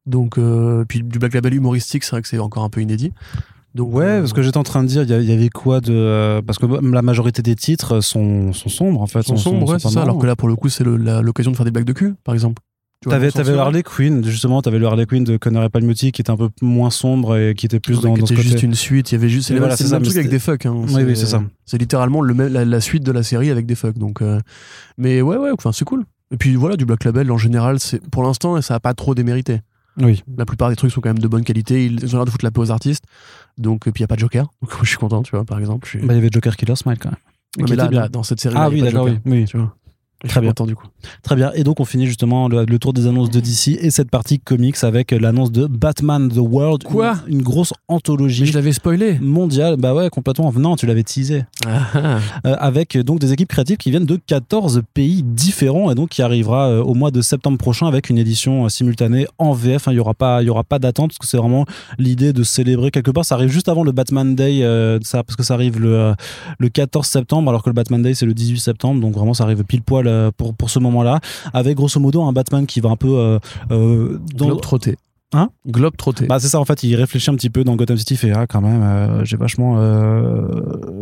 Donc, 0.06 0.38
euh, 0.38 0.84
puis 0.86 1.02
du 1.02 1.18
Black 1.18 1.34
Label 1.34 1.54
humoristique, 1.54 2.04
c'est 2.04 2.10
vrai 2.10 2.22
que 2.22 2.28
c'est 2.28 2.38
encore 2.38 2.62
un 2.64 2.68
peu 2.68 2.80
inédit. 2.82 3.12
Donc, 3.74 3.92
Ouais, 3.92 4.04
euh, 4.04 4.20
parce 4.20 4.32
que 4.32 4.42
j'étais 4.42 4.56
en 4.58 4.62
train 4.62 4.82
de 4.84 4.88
dire, 4.88 5.02
il 5.02 5.28
y 5.28 5.32
avait 5.32 5.48
quoi 5.48 5.80
de. 5.80 5.92
euh, 5.92 6.42
parce 6.42 6.58
que 6.58 6.66
la 6.66 7.02
majorité 7.02 7.42
des 7.42 7.56
titres 7.56 8.00
sont, 8.00 8.52
sont 8.52 8.68
sombres, 8.68 9.00
en 9.02 9.06
fait. 9.06 9.20
ils 9.20 9.24
sont 9.24 9.36
sombres, 9.36 9.66
ouais, 9.66 9.74
pas 9.74 9.78
c'est 9.80 9.88
ça. 9.94 10.02
Alors 10.02 10.18
que 10.18 10.26
là, 10.26 10.36
pour 10.36 10.48
le 10.48 10.56
coup, 10.56 10.68
c'est 10.68 10.84
l'occasion 10.84 11.50
de 11.50 11.56
faire 11.56 11.64
des 11.64 11.70
blagues 11.72 11.86
de 11.86 11.92
cul, 11.92 12.14
par 12.22 12.34
exemple. 12.34 12.62
T'avais, 13.06 13.30
t'avais 13.30 13.52
le. 13.52 13.58
Harley 13.58 13.82
Quinn, 13.82 14.24
justement, 14.24 14.62
t'avais 14.62 14.78
le 14.78 14.86
Harley 14.86 15.04
Quinn 15.04 15.24
de 15.24 15.36
Connor 15.36 15.62
et 15.64 15.68
Palmiotti 15.68 16.10
qui 16.10 16.22
était 16.22 16.30
un 16.30 16.38
peu 16.38 16.48
moins 16.62 16.88
sombre 16.88 17.36
et 17.36 17.54
qui 17.54 17.66
était 17.66 17.78
plus 17.80 18.00
dans, 18.00 18.16
dans 18.16 18.24
ce 18.24 18.32
était 18.32 18.36
côté. 18.36 18.48
juste 18.48 18.62
une 18.62 18.74
suite. 18.74 19.12
Il 19.12 19.16
y 19.16 19.18
avait 19.18 19.28
juste. 19.28 19.48
C'est 19.48 19.58
voilà, 19.58 19.76
le 19.78 19.90
même 19.90 20.02
truc 20.02 20.16
avec 20.16 20.30
des 20.30 20.38
fucks. 20.38 20.64
Hein. 20.64 20.74
Oui, 20.88 21.02
oui, 21.02 21.14
c'est 21.14 21.26
ça. 21.26 21.42
C'est 21.66 21.76
littéralement 21.76 22.22
le 22.22 22.32
la, 22.48 22.64
la 22.64 22.80
suite 22.80 23.02
de 23.02 23.12
la 23.12 23.22
série 23.22 23.50
avec 23.50 23.66
des 23.66 23.74
fucks. 23.74 23.98
Donc, 23.98 24.22
euh, 24.22 24.40
mais 24.96 25.20
ouais, 25.20 25.36
ouais, 25.36 25.50
enfin, 25.52 25.70
c'est 25.72 25.84
cool. 25.84 26.04
Et 26.30 26.38
puis 26.38 26.54
voilà, 26.54 26.76
du 26.76 26.86
Black 26.86 27.04
Label 27.04 27.30
en 27.30 27.36
général, 27.36 27.78
c'est 27.78 28.00
pour 28.08 28.22
l'instant, 28.22 28.62
ça 28.62 28.76
a 28.76 28.80
pas 28.80 28.94
trop 28.94 29.14
démérité. 29.14 29.60
Oui. 29.98 30.22
La 30.36 30.44
plupart 30.44 30.70
des 30.70 30.76
trucs 30.76 30.90
sont 30.90 31.00
quand 31.00 31.10
même 31.10 31.18
de 31.18 31.28
bonne 31.28 31.44
qualité. 31.44 31.86
Ils 31.86 32.14
ont 32.14 32.18
l'air 32.18 32.24
de 32.24 32.30
foutre 32.30 32.44
la 32.44 32.50
paix 32.50 32.60
aux 32.60 32.70
artistes. 32.70 33.04
Donc, 33.58 33.86
et 33.86 33.92
puis 33.92 34.00
il 34.00 34.02
y 34.02 34.04
a 34.04 34.08
pas 34.08 34.16
de 34.16 34.20
Joker. 34.20 34.46
Donc, 34.62 34.70
je 34.82 34.88
suis 34.88 34.96
content, 34.96 35.22
tu 35.22 35.30
vois, 35.30 35.44
par 35.44 35.58
exemple. 35.58 35.86
Suis... 35.88 36.00
Bah, 36.00 36.14
il 36.14 36.16
y 36.16 36.18
avait 36.18 36.30
Joker 36.32 36.56
Killer 36.56 36.76
Smile 36.76 36.98
quand 36.98 37.10
même. 37.10 37.68
Ouais, 37.68 37.76
mais 37.76 37.94
là, 37.94 38.08
dans 38.08 38.22
cette 38.22 38.40
série, 38.40 38.56
Ah 38.58 38.68
oui, 38.68 38.82
d'accord, 38.82 39.04
oui. 39.04 39.18
Oui. 39.24 39.44
Tu 39.44 39.56
vois. 39.56 39.74
Très 40.28 40.40
bien. 40.40 40.50
content 40.50 40.66
du 40.66 40.74
coup. 40.76 40.86
Très 41.22 41.36
bien. 41.36 41.50
Et 41.54 41.64
donc, 41.64 41.80
on 41.80 41.84
finit 41.84 42.06
justement 42.06 42.48
le, 42.48 42.64
le 42.64 42.78
tour 42.78 42.92
des 42.92 43.06
annonces 43.06 43.30
de 43.30 43.40
DC 43.40 43.78
et 43.80 43.90
cette 43.90 44.10
partie 44.10 44.38
comics 44.40 44.76
avec 44.82 45.10
l'annonce 45.12 45.52
de 45.52 45.66
Batman 45.66 46.28
The 46.28 46.38
World. 46.38 46.84
Quoi? 46.84 47.16
une, 47.26 47.34
une 47.34 47.42
grosse 47.42 47.72
Mais 47.88 47.94
anthologie 47.96 48.46
je 48.46 48.54
l'avais 48.54 48.72
spoilé. 48.72 49.18
mondiale. 49.20 49.76
Bah 49.76 49.94
ouais, 49.94 50.08
complètement. 50.10 50.52
Non, 50.56 50.76
tu 50.76 50.86
l'avais 50.86 51.02
teasé. 51.02 51.44
Ah, 51.66 51.80
ah. 51.94 52.18
Euh, 52.46 52.56
avec 52.58 52.96
donc 52.98 53.18
des 53.18 53.32
équipes 53.32 53.48
créatives 53.48 53.76
qui 53.76 53.90
viennent 53.90 54.06
de 54.06 54.16
14 54.26 54.82
pays 54.94 55.22
différents 55.22 55.90
et 55.90 55.94
donc 55.94 56.10
qui 56.10 56.22
arrivera 56.22 56.68
euh, 56.68 56.82
au 56.82 56.94
mois 56.94 57.10
de 57.10 57.20
septembre 57.20 57.58
prochain 57.58 57.86
avec 57.86 58.08
une 58.10 58.18
édition 58.18 58.64
euh, 58.64 58.68
simultanée 58.68 59.26
en 59.38 59.52
VF. 59.52 59.88
hein. 59.88 59.92
Il 59.92 59.96
y 59.96 60.00
aura 60.00 60.14
pas, 60.14 60.42
il 60.42 60.46
y 60.46 60.50
aura 60.50 60.64
pas 60.64 60.78
d'attente 60.78 61.10
parce 61.10 61.18
que 61.18 61.26
c'est 61.26 61.36
vraiment 61.36 61.64
l'idée 61.98 62.32
de 62.32 62.42
célébrer 62.42 62.90
quelque 62.90 63.10
part. 63.10 63.24
Ça 63.24 63.34
arrive 63.34 63.50
juste 63.50 63.68
avant 63.68 63.82
le 63.84 63.92
Batman 63.92 64.34
Day, 64.34 64.60
ça, 65.02 65.22
parce 65.22 65.36
que 65.36 65.42
ça 65.42 65.54
arrive 65.54 65.80
le, 65.80 66.14
le 66.58 66.68
14 66.68 67.06
septembre 67.06 67.48
alors 67.50 67.62
que 67.62 67.68
le 67.70 67.74
Batman 67.74 68.02
Day 68.02 68.14
c'est 68.14 68.26
le 68.26 68.34
18 68.34 68.58
septembre. 68.58 69.00
Donc 69.00 69.14
vraiment 69.14 69.34
ça 69.34 69.44
arrive 69.44 69.62
pile 69.64 69.82
poil 69.82 70.06
pour, 70.36 70.54
pour 70.54 70.70
ce 70.70 70.78
moment-là 70.78 71.20
avec 71.52 71.76
grosso 71.76 72.00
modo 72.00 72.22
un 72.22 72.32
Batman 72.32 72.66
qui 72.66 72.80
va 72.80 72.90
un 72.90 72.96
peu 72.96 73.18
euh, 73.18 73.38
euh, 73.70 74.18
dans 74.34 74.56
trotté. 74.56 74.96
Hein 75.34 75.50
Globe 75.66 75.96
trotté. 75.96 76.26
bah 76.26 76.38
c'est 76.38 76.46
ça 76.46 76.60
en 76.60 76.64
fait, 76.64 76.84
il 76.84 76.94
réfléchit 76.94 77.28
un 77.28 77.34
petit 77.34 77.50
peu 77.50 77.64
dans 77.64 77.74
Gotham 77.74 77.96
City, 77.96 78.14
il 78.14 78.16
fait 78.18 78.30
ah 78.32 78.46
quand 78.46 78.60
même 78.60 78.82
euh, 78.84 79.24
j'ai 79.24 79.36
vachement 79.36 79.78
euh, 79.78 80.42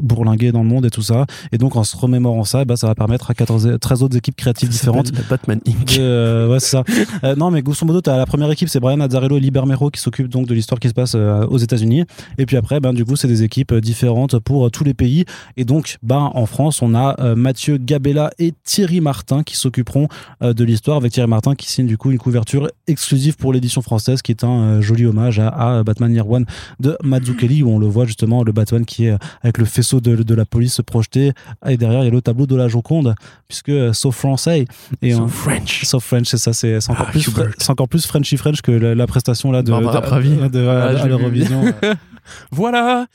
bourlingué 0.01 0.53
dans 0.53 0.63
le 0.63 0.69
monde 0.69 0.87
et 0.87 0.91
tout 0.91 1.03
ça 1.03 1.27
et 1.53 1.59
donc 1.59 1.77
en 1.77 1.85
se 1.85 1.95
remémorant 1.95 2.45
ça, 2.45 2.65
bah, 2.65 2.77
ça 2.77 2.87
va 2.87 2.95
permettre 2.95 3.31
à 3.31 3.35
14, 3.35 3.77
13 3.79 4.03
autres 4.03 4.17
équipes 4.17 4.37
créatives 4.37 4.71
différentes 4.71 5.13
Batman 5.29 5.61
Inc. 5.69 5.99
euh, 5.99 6.49
ouais, 6.49 6.61
c'est 6.61 6.71
ça. 6.71 6.85
Non, 7.37 7.51
mais 7.51 7.63
grosso 7.63 7.85
modo, 7.85 8.01
t'as 8.01 8.17
la 8.17 8.25
première 8.25 8.51
équipe, 8.51 8.69
c'est 8.69 8.81
Brian 8.81 9.01
Azzarello 9.01 9.37
et 9.37 9.41
Lee 9.41 9.51
Bermero 9.51 9.91
qui 9.91 10.01
s'occupent 10.01 10.29
donc 10.29 10.47
de 10.47 10.55
l'histoire 10.55 10.81
qui 10.81 10.89
se 10.89 10.95
passe 10.95 11.15
aux 11.15 11.59
États-Unis. 11.59 12.05
Et 12.39 12.47
puis 12.47 12.57
après, 12.57 12.81
ben, 12.81 12.93
du 12.93 13.05
coup, 13.05 13.17
c'est 13.17 13.29
des 13.29 13.43
équipes 13.43 13.75
différentes 13.75 14.39
pour 14.39 14.71
tous 14.71 14.85
les 14.85 14.95
pays. 14.95 15.25
Et 15.57 15.65
donc, 15.65 15.97
ben, 16.03 16.31
en 16.35 16.47
France, 16.47 16.83
on 16.83 16.95
a 16.95 17.35
Mathieu 17.35 17.79
Gabella 17.79 18.31
et 18.39 18.53
Thierry 18.65 19.01
Martin 19.01 19.43
qui 19.43 19.57
s'occuperont 19.57 20.09
de 20.41 20.65
l'histoire 20.65 20.97
avec 20.97 21.13
Thierry 21.13 21.29
Martin 21.29 21.55
qui 21.55 21.71
signe 21.71 21.87
du 21.87 21.97
coup 21.97 22.11
une 22.11 22.19
couverture 22.19 22.69
exclusive 22.87 23.37
pour 23.37 23.53
l'édition 23.53 23.83
française 23.83 24.22
qui 24.23 24.33
est 24.33 24.45
un 24.45 24.49
euh, 24.63 24.81
joli 24.83 25.05
hommage 25.07 25.39
à, 25.39 25.49
à 25.49 25.83
Batman 25.83 26.13
Year 26.13 26.29
One 26.29 26.47
de 26.81 26.97
Mazzucchelli 27.03 27.63
où 27.63 27.71
on 27.71 27.79
le 27.79 27.87
voit 27.87 28.07
justement, 28.07 28.43
le 28.45 28.53
Batman 28.53 28.85
qui 28.85 29.07
est 29.07 29.11
euh, 29.13 29.19
avec 29.43 29.59
le 29.59 29.65
faisceau 29.65 30.01
de, 30.01 30.17
de 30.23 30.35
la 30.35 30.45
police 30.45 30.75
se 30.75 30.83
projeter. 30.83 31.33
Et 31.69 31.77
derrière, 31.77 32.01
il 32.03 32.05
y 32.07 32.09
a 32.09 32.13
le 32.13 32.23
tableau 32.23 32.47
de 32.47 32.57
la 32.57 32.69
Joconde 32.69 33.15
puisque 33.49 33.69
euh, 33.71 33.93
sauf 33.93 34.17
français. 34.17 34.67
Et 35.03 35.13
So 35.13 35.27
French. 35.29 35.85
Sauf 35.85 36.05
French, 36.05 36.27
c'est 36.29 36.39
ça, 36.39 36.53
c'est 36.53 36.77
encore, 36.89 37.07
Ah, 37.09 37.11
plus 37.11 37.29
encore 37.69 37.89
plus 37.89 38.07
Frenchy 38.07 38.37
French 38.37 38.63
que 38.63 38.73
la, 38.73 38.95
la 38.95 39.07
prestation 39.07 39.51
là 39.53 39.63
de, 39.63 39.71
de- 39.71 39.87
de- 39.93 40.49
de- 40.49 40.67
à- 40.67 40.91
Ah, 40.97 41.03
à 41.03 41.07
l'Eurovision. 41.07 41.63
Voilà. 42.51 43.07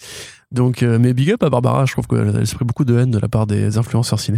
Donc, 0.52 0.82
euh, 0.82 0.98
mais 0.98 1.14
big 1.14 1.32
up 1.32 1.44
à 1.44 1.50
Barbara, 1.50 1.86
je 1.86 1.92
trouve 1.92 2.08
qu'elle 2.08 2.34
elle 2.34 2.48
s'est 2.48 2.56
beaucoup 2.62 2.86
de 2.86 2.98
haine 2.98 3.12
de 3.12 3.20
la 3.20 3.28
part 3.28 3.48
des 3.48 3.78
influenceurs 3.78 4.20
ciné. 4.20 4.38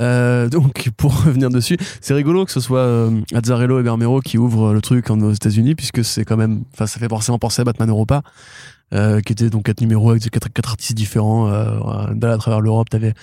Euh, 0.00 0.48
donc, 0.48 0.90
pour 0.96 1.24
revenir 1.24 1.48
dessus, 1.48 1.76
c'est 2.00 2.14
rigolo 2.14 2.44
que 2.44 2.50
ce 2.50 2.58
soit 2.60 2.80
euh, 2.80 3.20
Azzarello 3.32 3.78
et 3.78 3.82
Bermero 3.84 4.20
qui 4.20 4.36
ouvrent 4.36 4.72
le 4.72 4.80
truc 4.80 5.10
en- 5.10 5.20
aux 5.20 5.32
États-Unis, 5.32 5.76
puisque 5.76 6.04
c'est 6.04 6.24
quand 6.24 6.36
même, 6.36 6.64
enfin, 6.72 6.86
ça 6.86 6.98
fait 6.98 7.08
forcément 7.08 7.38
penser 7.38 7.62
à 7.62 7.64
Batman 7.64 7.88
Europa, 7.88 8.22
qui 8.90 9.32
était 9.32 9.50
donc 9.50 9.64
quatre 9.64 9.80
numéros 9.80 10.10
avec 10.10 10.28
quatre, 10.30 10.48
artistes 10.70 10.94
différents, 10.96 11.46
à 11.48 12.36
travers 12.38 12.60
l'Europe. 12.60 12.88
T'avais, 12.90 13.14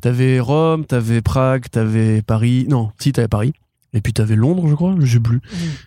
t'avais 0.00 0.38
Rome, 0.38 0.84
t'avais 0.84 1.22
Prague, 1.22 1.64
t'avais 1.70 2.22
Paris, 2.22 2.66
non, 2.68 2.90
si 2.98 3.10
t'avais 3.12 3.26
Paris. 3.26 3.52
Et 3.98 4.00
puis 4.00 4.12
t'avais 4.12 4.36
Londres, 4.36 4.62
je 4.68 4.76
crois, 4.76 4.94
je 5.00 5.12
sais 5.14 5.18
plus. 5.18 5.40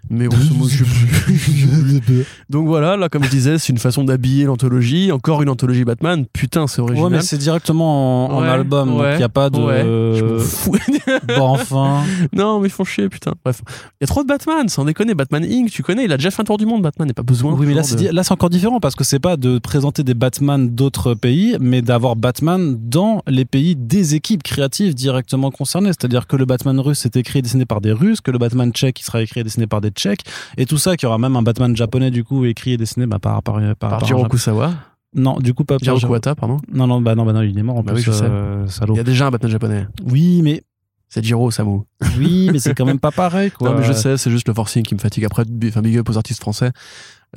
Mais 0.10 0.26
grosso 0.28 0.54
modo, 0.54 0.70
je 0.70 0.84
sais 0.84 2.02
plus. 2.02 2.26
Donc 2.50 2.68
voilà, 2.68 2.98
là, 2.98 3.08
comme 3.08 3.24
je 3.24 3.30
disais, 3.30 3.58
c'est 3.58 3.72
une 3.72 3.80
façon 3.80 4.04
d'habiller 4.04 4.44
l'anthologie. 4.44 5.14
Encore 5.14 5.42
une 5.42 5.48
anthologie 5.48 5.86
Batman. 5.86 6.26
Putain, 6.34 6.68
c'est 6.68 6.82
original. 6.82 7.10
Ouais, 7.10 7.18
mais 7.18 7.24
c'est 7.24 7.38
directement 7.38 8.26
en, 8.26 8.34
en 8.34 8.42
Ouais, 8.42 8.50
album, 8.50 8.90
donc 8.90 9.00
ouais, 9.00 9.14
il 9.14 9.18
n'y 9.20 9.24
a 9.24 9.30
pas 9.30 9.50
de. 9.50 9.60
Ouais, 9.60 9.84
je 10.20 10.40
fous. 10.40 10.76
bon, 11.38 11.48
enfin. 11.48 12.04
non, 12.34 12.60
mais 12.60 12.68
ils 12.68 12.72
font 12.72 12.84
chier, 12.84 13.08
putain. 13.08 13.34
Bref, 13.46 13.62
il 14.02 14.02
y 14.02 14.04
a 14.04 14.08
trop 14.08 14.24
de 14.24 14.28
Batman, 14.28 14.68
sans 14.68 14.84
déconner. 14.84 15.14
Batman 15.14 15.46
Inc., 15.46 15.70
tu 15.70 15.84
connais, 15.84 16.04
il 16.04 16.12
a 16.12 16.18
déjà 16.18 16.32
fait 16.32 16.42
un 16.42 16.46
tour 16.46 16.58
du 16.58 16.66
monde, 16.66 16.82
Batman, 16.82 17.08
n'est 17.08 17.14
pas 17.14 17.24
besoin. 17.24 17.54
Oui, 17.54 17.66
mais 17.66 17.74
là, 17.74 17.84
c'est 17.84 18.12
là, 18.12 18.24
c'est 18.24 18.34
encore 18.34 18.50
différent 18.50 18.82
parce 18.82 18.96
que 18.96 19.06
c'est 19.06 19.20
pas 19.20 19.38
de 19.38 19.58
présenter 19.58 20.04
des 20.04 20.16
Batman 20.16 20.70
d'autres 20.70 21.14
pays, 21.14 21.56
mais 21.62 21.82
d'avoir 21.82 22.18
Batman 22.18 22.78
dans 22.78 23.22
les 23.26 23.46
pays 23.46 23.78
des 23.78 24.16
équipes 24.16 24.44
créatives 24.44 24.96
directement 24.96 25.50
concernées. 25.50 25.92
C'est-à-dire 25.92 26.28
que 26.28 26.36
le 26.36 26.44
Batman 26.44 26.78
russe 26.78 27.06
est 27.06 27.16
écrit 27.16 27.40
et 27.40 27.42
dessiné 27.42 27.66
par 27.66 27.80
des 27.80 27.94
Que 28.22 28.32
le 28.32 28.38
Batman 28.38 28.72
tchèque 28.74 29.00
il 29.00 29.04
sera 29.04 29.22
écrit 29.22 29.40
et 29.42 29.44
dessiné 29.44 29.68
par 29.68 29.80
des 29.82 29.90
Tchèques, 29.90 30.24
et 30.58 30.66
tout 30.66 30.78
ça, 30.78 30.98
qu'il 30.98 31.06
y 31.06 31.10
aura 31.10 31.18
même 31.18 31.36
un 31.36 31.42
Batman 31.44 31.76
japonais 31.76 32.12
du 32.12 32.24
coup 32.24 32.46
écrit 32.46 32.74
et 32.74 32.78
dessiné 32.78 33.06
bah, 33.06 33.20
par, 33.20 33.42
par, 33.44 33.56
par, 33.56 33.76
Par 33.76 33.90
par 34.00 34.06
Jiro 34.06 34.26
Kusawa, 34.28 34.74
Non, 35.16 35.38
du 35.40 35.54
coup 35.54 35.64
pas 35.64 35.78
Jiro 35.82 36.00
Kuwata, 36.00 36.36
pardon. 36.36 36.58
Non, 36.72 36.88
non, 36.88 37.00
bah 37.02 37.16
non, 37.16 37.26
bah 37.26 37.34
non, 37.34 37.42
il 37.42 37.58
est 37.58 37.64
mort 37.64 37.78
en 37.78 37.84
Bah 37.84 37.94
plus. 37.94 38.00
oui, 38.00 38.04
je 38.06 38.12
sais. 38.12 38.26
euh, 38.26 38.66
salaud. 38.68 38.94
Il 38.96 38.98
y 38.98 39.02
a 39.02 39.04
déjà 39.04 39.28
un 39.28 39.32
Batman 39.32 39.52
japonais. 39.52 39.88
Oui, 40.06 40.42
mais 40.44 40.64
C'est 41.10 41.24
Jiro 41.24 41.52
Samu. 41.52 41.82
oui, 42.18 42.50
mais 42.52 42.60
c'est 42.60 42.74
quand 42.74 42.86
même 42.86 43.00
pas 43.00 43.12
pareil, 43.12 43.52
quoi. 43.58 43.70
Non, 43.72 43.78
mais 43.80 43.84
je 43.86 43.94
sais, 43.94 44.18
c'est 44.18 44.32
juste 44.32 44.48
le 44.48 44.54
forcing 44.54 44.84
qui 44.84 44.96
me 44.96 45.00
fatigue. 45.00 45.26
Après, 45.26 45.44
big 45.46 45.98
up 45.98 46.10
aux 46.10 46.18
artistes 46.18 46.42
français 46.42 46.72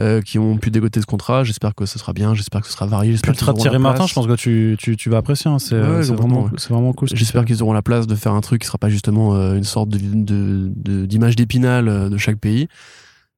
euh, 0.00 0.20
qui 0.20 0.38
ont 0.38 0.56
pu 0.58 0.70
dégoter 0.70 1.00
ce 1.00 1.06
contrat. 1.06 1.44
J'espère 1.44 1.74
que 1.74 1.86
ce 1.86 1.98
sera 1.98 2.12
bien, 2.12 2.34
j'espère 2.34 2.60
que 2.62 2.66
ce 2.66 2.72
sera 2.72 2.86
varié. 2.86 3.12
J'espère 3.12 3.34
Puis 3.34 3.54
Thierry 3.54 3.78
Martin, 3.78 4.06
je 4.06 4.14
pense 4.14 4.26
que 4.26 4.34
tu, 4.34 4.76
tu, 4.78 4.96
tu 4.96 5.08
vas 5.10 5.18
apprécier. 5.18 5.50
hein. 5.50 5.58
C'est 5.58 5.76
Ouais, 5.76 6.02
c'est 6.02 6.08
complètement, 6.10 6.16
vraiment, 6.16 6.42
ouais. 6.44 6.50
c'est 6.56 6.70
vraiment 6.70 6.92
cool. 6.92 7.08
J'espère 7.12 7.44
qu'ils 7.44 7.62
auront 7.62 7.72
la 7.72 7.82
place 7.82 8.06
de 8.06 8.14
faire 8.14 8.32
un 8.32 8.40
truc 8.40 8.60
qui 8.62 8.66
sera 8.66 8.78
pas 8.78 8.88
justement 8.88 9.34
euh, 9.34 9.54
une 9.56 9.64
sorte 9.64 9.88
de 9.90 9.98
de- 9.98 10.70
de- 10.74 11.06
d'image 11.06 11.36
d'épinal 11.36 11.88
euh, 11.88 12.08
de 12.08 12.16
chaque 12.18 12.38
pays. 12.38 12.66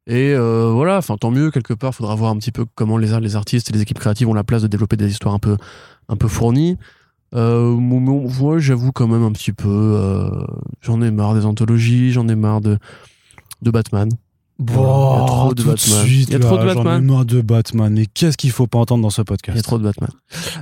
Et 0.08 0.32
euh, 0.34 0.70
voilà, 0.72 0.98
enfin 0.98 1.16
tant 1.16 1.30
mieux 1.32 1.50
quelque 1.50 1.74
part. 1.74 1.92
Faudra 1.94 2.14
voir 2.14 2.30
un 2.30 2.36
petit 2.38 2.52
peu 2.52 2.64
comment 2.74 2.96
les, 2.96 3.18
les 3.20 3.36
artistes 3.36 3.70
et 3.70 3.72
les 3.72 3.82
équipes 3.82 3.98
créatives 3.98 4.28
ont 4.28 4.34
la 4.34 4.44
place 4.44 4.62
de 4.62 4.68
développer 4.68 4.96
des 4.96 5.10
histoires 5.10 5.34
un 5.34 5.38
peu 5.40 5.56
un 6.08 6.16
peu 6.16 6.28
fournies. 6.28 6.78
Euh, 7.34 7.72
moi, 7.74 8.58
j'avoue 8.60 8.92
quand 8.92 9.08
même 9.08 9.24
un 9.24 9.32
petit 9.32 9.52
peu. 9.52 9.68
euh, 9.68 10.30
j'en 10.80 11.02
ai 11.02 11.10
marre 11.10 11.34
des 11.34 11.44
anthologies, 11.44 12.12
j'en 12.12 12.28
ai 12.28 12.36
marre 12.36 12.60
de 12.60 12.78
de 13.62 13.70
Batman. 13.72 14.08
Bon, 14.58 14.72
il 15.16 15.20
y 15.20 15.22
a 15.22 15.26
trop 15.26 15.54
de 15.54 15.62
Batman. 15.62 16.04
suite, 16.06 16.28
Il 16.30 16.32
y 16.32 16.36
a 16.36 16.38
trop 16.38 16.56
de 16.56 16.62
là, 16.64 16.72
j'en 16.72 16.80
ai 16.80 16.84
Batman. 16.84 17.04
marre 17.04 17.24
de 17.26 17.40
Batman. 17.42 17.92
Mais 17.92 18.06
qu'est-ce 18.06 18.38
qu'il 18.38 18.50
faut 18.50 18.66
pas 18.66 18.78
entendre 18.78 19.02
dans 19.02 19.10
ce 19.10 19.20
podcast 19.20 19.54
Il 19.54 19.58
y 19.58 19.60
a 19.60 19.62
trop 19.62 19.76
de 19.78 19.82
Batman. 19.84 20.08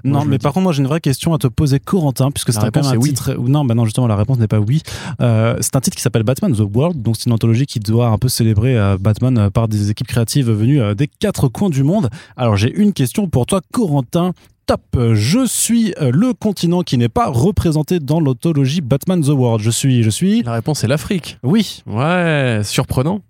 Non, 0.03 0.25
mais 0.25 0.39
par 0.39 0.51
dis. 0.51 0.55
contre, 0.55 0.65
moi 0.65 0.73
j'ai 0.73 0.81
une 0.83 0.89
vraie 0.89 1.01
question 1.01 1.33
à 1.33 1.39
te 1.39 1.47
poser, 1.47 1.79
Corentin, 1.79 2.33
puisque 2.33 2.53
c'est 2.53 2.59
un 2.59 2.97
oui. 2.97 3.11
titre. 3.11 3.35
Non, 3.35 3.65
bah 3.65 3.75
non, 3.75 3.85
justement, 3.85 4.09
la 4.09 4.17
réponse 4.17 4.39
n'est 4.39 4.49
pas 4.49 4.59
oui. 4.59 4.83
Euh, 5.21 5.57
c'est 5.61 5.77
un 5.77 5.81
titre 5.81 5.97
qui 5.97 6.03
s'appelle 6.03 6.25
Batman 6.25 6.53
The 6.53 6.65
World, 6.75 7.03
donc 7.03 7.15
c'est 7.17 7.27
une 7.27 7.33
anthologie 7.33 7.67
qui 7.67 7.79
doit 7.79 8.09
un 8.09 8.19
peu 8.19 8.29
célébrer 8.29 8.77
euh, 8.77 8.97
Batman 8.99 9.39
euh, 9.39 9.51
par 9.51 9.69
des 9.69 9.91
équipes 9.91 10.09
créatives 10.09 10.51
venues 10.51 10.81
euh, 10.83 10.95
des 10.95 11.07
quatre 11.07 11.47
coins 11.49 11.71
du 11.71 11.85
monde. 11.85 12.11
Alors 12.37 12.57
j'ai 12.57 12.73
une 12.73 12.93
question 12.93 13.29
pour 13.29 13.47
toi, 13.47 13.61
Corentin. 13.73 14.33
Top, 14.67 14.81
je 15.13 15.47
suis 15.47 15.95
euh, 16.01 16.11
le 16.11 16.33
continent 16.33 16.83
qui 16.83 16.97
n'est 16.99 17.11
pas 17.11 17.29
représenté 17.29 18.01
dans 18.01 18.19
l'anthologie 18.19 18.81
Batman 18.81 19.21
The 19.23 19.29
World. 19.29 19.63
Je 19.63 19.71
suis, 19.71 20.03
je 20.03 20.09
suis. 20.11 20.43
La 20.43 20.53
réponse 20.55 20.83
est 20.83 20.89
l'Afrique. 20.89 21.39
Oui. 21.43 21.83
Ouais, 21.87 22.63
surprenant. 22.65 23.21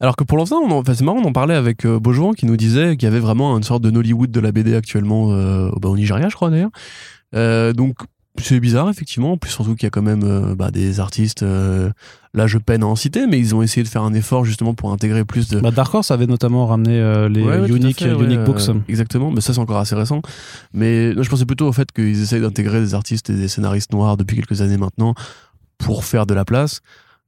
Alors 0.00 0.16
que 0.16 0.24
pour 0.24 0.38
l'instant, 0.38 0.60
on 0.64 0.70
en- 0.70 0.78
enfin, 0.78 0.94
c'est 0.94 1.04
marrant, 1.04 1.18
on 1.22 1.28
en 1.28 1.32
parlait 1.32 1.54
avec 1.54 1.84
euh, 1.84 1.98
Beaujouan 1.98 2.32
qui 2.32 2.46
nous 2.46 2.56
disait 2.56 2.96
qu'il 2.96 3.06
y 3.06 3.10
avait 3.10 3.20
vraiment 3.20 3.56
une 3.56 3.62
sorte 3.62 3.82
de 3.82 3.90
Nollywood 3.90 4.30
de 4.30 4.40
la 4.40 4.52
BD 4.52 4.74
actuellement 4.74 5.32
euh, 5.32 5.70
bah, 5.80 5.88
au 5.88 5.96
Nigeria, 5.96 6.28
je 6.28 6.34
crois 6.36 6.50
d'ailleurs. 6.50 6.70
Euh, 7.34 7.72
donc 7.72 7.96
c'est 8.40 8.60
bizarre 8.60 8.88
effectivement, 8.88 9.32
en 9.32 9.36
plus 9.36 9.50
surtout 9.50 9.74
qu'il 9.74 9.84
y 9.84 9.86
a 9.88 9.90
quand 9.90 10.02
même 10.02 10.22
euh, 10.24 10.54
bah, 10.54 10.70
des 10.70 10.98
artistes. 11.00 11.42
là, 11.42 12.46
je 12.46 12.58
peine 12.58 12.82
à 12.84 12.86
en 12.86 12.94
citer, 12.96 13.26
mais 13.26 13.38
ils 13.38 13.54
ont 13.54 13.60
essayé 13.60 13.82
de 13.82 13.88
faire 13.88 14.02
un 14.02 14.14
effort 14.14 14.44
justement 14.44 14.72
pour 14.72 14.92
intégrer 14.92 15.24
plus 15.24 15.48
de. 15.48 15.60
Bah, 15.60 15.72
Dark 15.72 15.92
Horse 15.94 16.10
avait 16.10 16.26
notamment 16.28 16.64
ramené 16.66 16.98
les 17.28 17.42
Ouais, 17.42 17.68
Unique, 17.68 17.98
fait, 17.98 18.12
ouais, 18.14 18.24
unique 18.24 18.44
Books. 18.44 18.62
exactement, 18.88 19.30
mais 19.32 19.40
ça 19.40 19.52
c'est 19.52 19.58
encore 19.60 19.78
assez 19.78 19.96
récent. 19.96 20.22
Mais 20.72 21.12
non, 21.12 21.22
je 21.24 21.28
pensais 21.28 21.44
plutôt 21.44 21.66
au 21.68 21.72
fait 21.72 21.90
qu'ils 21.92 22.22
essayent 22.22 22.40
d'intégrer 22.40 22.80
des 22.80 22.94
artistes 22.94 23.28
et 23.30 23.34
des 23.34 23.48
scénaristes 23.48 23.92
noirs 23.92 24.16
depuis 24.16 24.36
quelques 24.36 24.62
années 24.62 24.78
maintenant 24.78 25.14
pour 25.78 26.04
faire 26.04 26.24
de 26.24 26.32
la 26.34 26.44
place. 26.44 26.80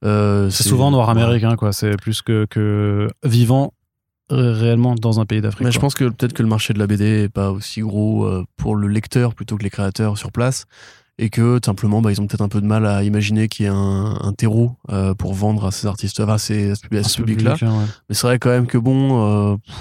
Euh, 0.05 0.51
C'est 0.51 0.65
souvent 0.69 0.91
noir 0.91 1.09
américain, 1.11 1.57
quoi. 1.57 1.73
C'est 1.73 1.97
plus 1.97 2.23
que, 2.23 2.47
que 2.51 3.09
vivant 3.25 3.73
réellement 4.31 4.95
dans 4.95 5.21
un 5.21 5.27
pays 5.27 5.41
d'Afrique. 5.43 5.65
Mais 5.67 5.73
je 5.73 5.79
pense 5.79 5.95
que 5.95 6.05
peut-être 6.05 6.33
que 6.33 6.43
le 6.43 6.49
marché 6.49 6.73
de 6.73 6.79
la 6.79 6.87
BD 6.87 7.25
est 7.25 7.29
pas 7.29 7.51
aussi 7.51 7.81
gros 7.83 8.25
euh, 8.25 8.45
pour 8.57 8.77
le 8.77 8.89
lecteur 8.89 9.35
plutôt 9.35 9.57
que 9.59 9.63
les 9.63 9.71
créateurs 9.71 10.17
sur 10.19 10.33
place. 10.33 10.65
Et 11.19 11.29
que 11.29 11.59
tout 11.59 11.67
simplement, 11.67 12.01
bah, 12.01 12.11
ils 12.11 12.21
ont 12.23 12.27
peut-être 12.27 12.41
un 12.41 12.49
peu 12.49 12.61
de 12.63 12.67
mal 12.67 12.87
à 12.87 13.03
imaginer 13.05 13.47
qu'il 13.47 13.67
y 13.67 13.69
ait 13.69 13.71
un, 13.73 14.17
un 14.23 14.33
terreau 14.33 14.73
euh, 14.91 15.13
pour 15.15 15.35
vendre 15.35 15.67
à 15.67 15.71
ces 15.71 15.87
artistes, 15.87 16.19
enfin, 16.21 16.35
à, 16.35 16.39
ces- 16.39 16.71
à 16.71 16.75
ce, 16.75 17.17
public-là. 17.17 17.53
public, 17.55 17.71
ouais. 17.71 17.85
Mais 18.09 18.15
c'est 18.15 18.27
vrai 18.27 18.39
quand 18.39 18.49
même 18.49 18.67
que 18.67 18.79
bon, 18.79 19.53
euh, 19.53 19.57
pff, 19.57 19.77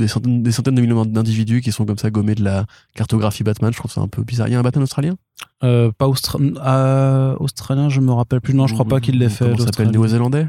des, 0.00 0.08
centaines, 0.08 0.42
des 0.42 0.52
centaines 0.52 0.74
de 0.74 0.80
millions 0.80 1.04
d'individus 1.04 1.60
qui 1.60 1.70
sont 1.72 1.84
comme 1.86 1.98
ça 1.98 2.10
gommés 2.10 2.34
de 2.34 2.42
la 2.42 2.66
cartographie 2.94 3.44
Batman, 3.44 3.72
je 3.72 3.78
trouve 3.78 3.90
ça 3.92 4.00
un 4.00 4.08
peu 4.08 4.22
bizarre. 4.22 4.48
Il 4.48 4.52
y 4.52 4.54
a 4.56 4.58
un 4.58 4.62
Batman 4.62 4.82
australien? 4.82 5.14
Euh, 5.62 5.90
pas 5.96 6.06
austra- 6.08 6.38
euh, 6.40 7.36
australien, 7.38 7.88
je 7.88 8.00
me 8.00 8.12
rappelle 8.12 8.40
plus. 8.40 8.54
Non, 8.54 8.66
je 8.66 8.74
crois 8.74 8.86
pas 8.86 9.00
qu'il 9.00 9.18
l'ait 9.18 9.28
fait. 9.28 9.56
Ça 9.58 9.64
s'appelle. 9.66 9.90
Néo-zélandais? 9.90 10.46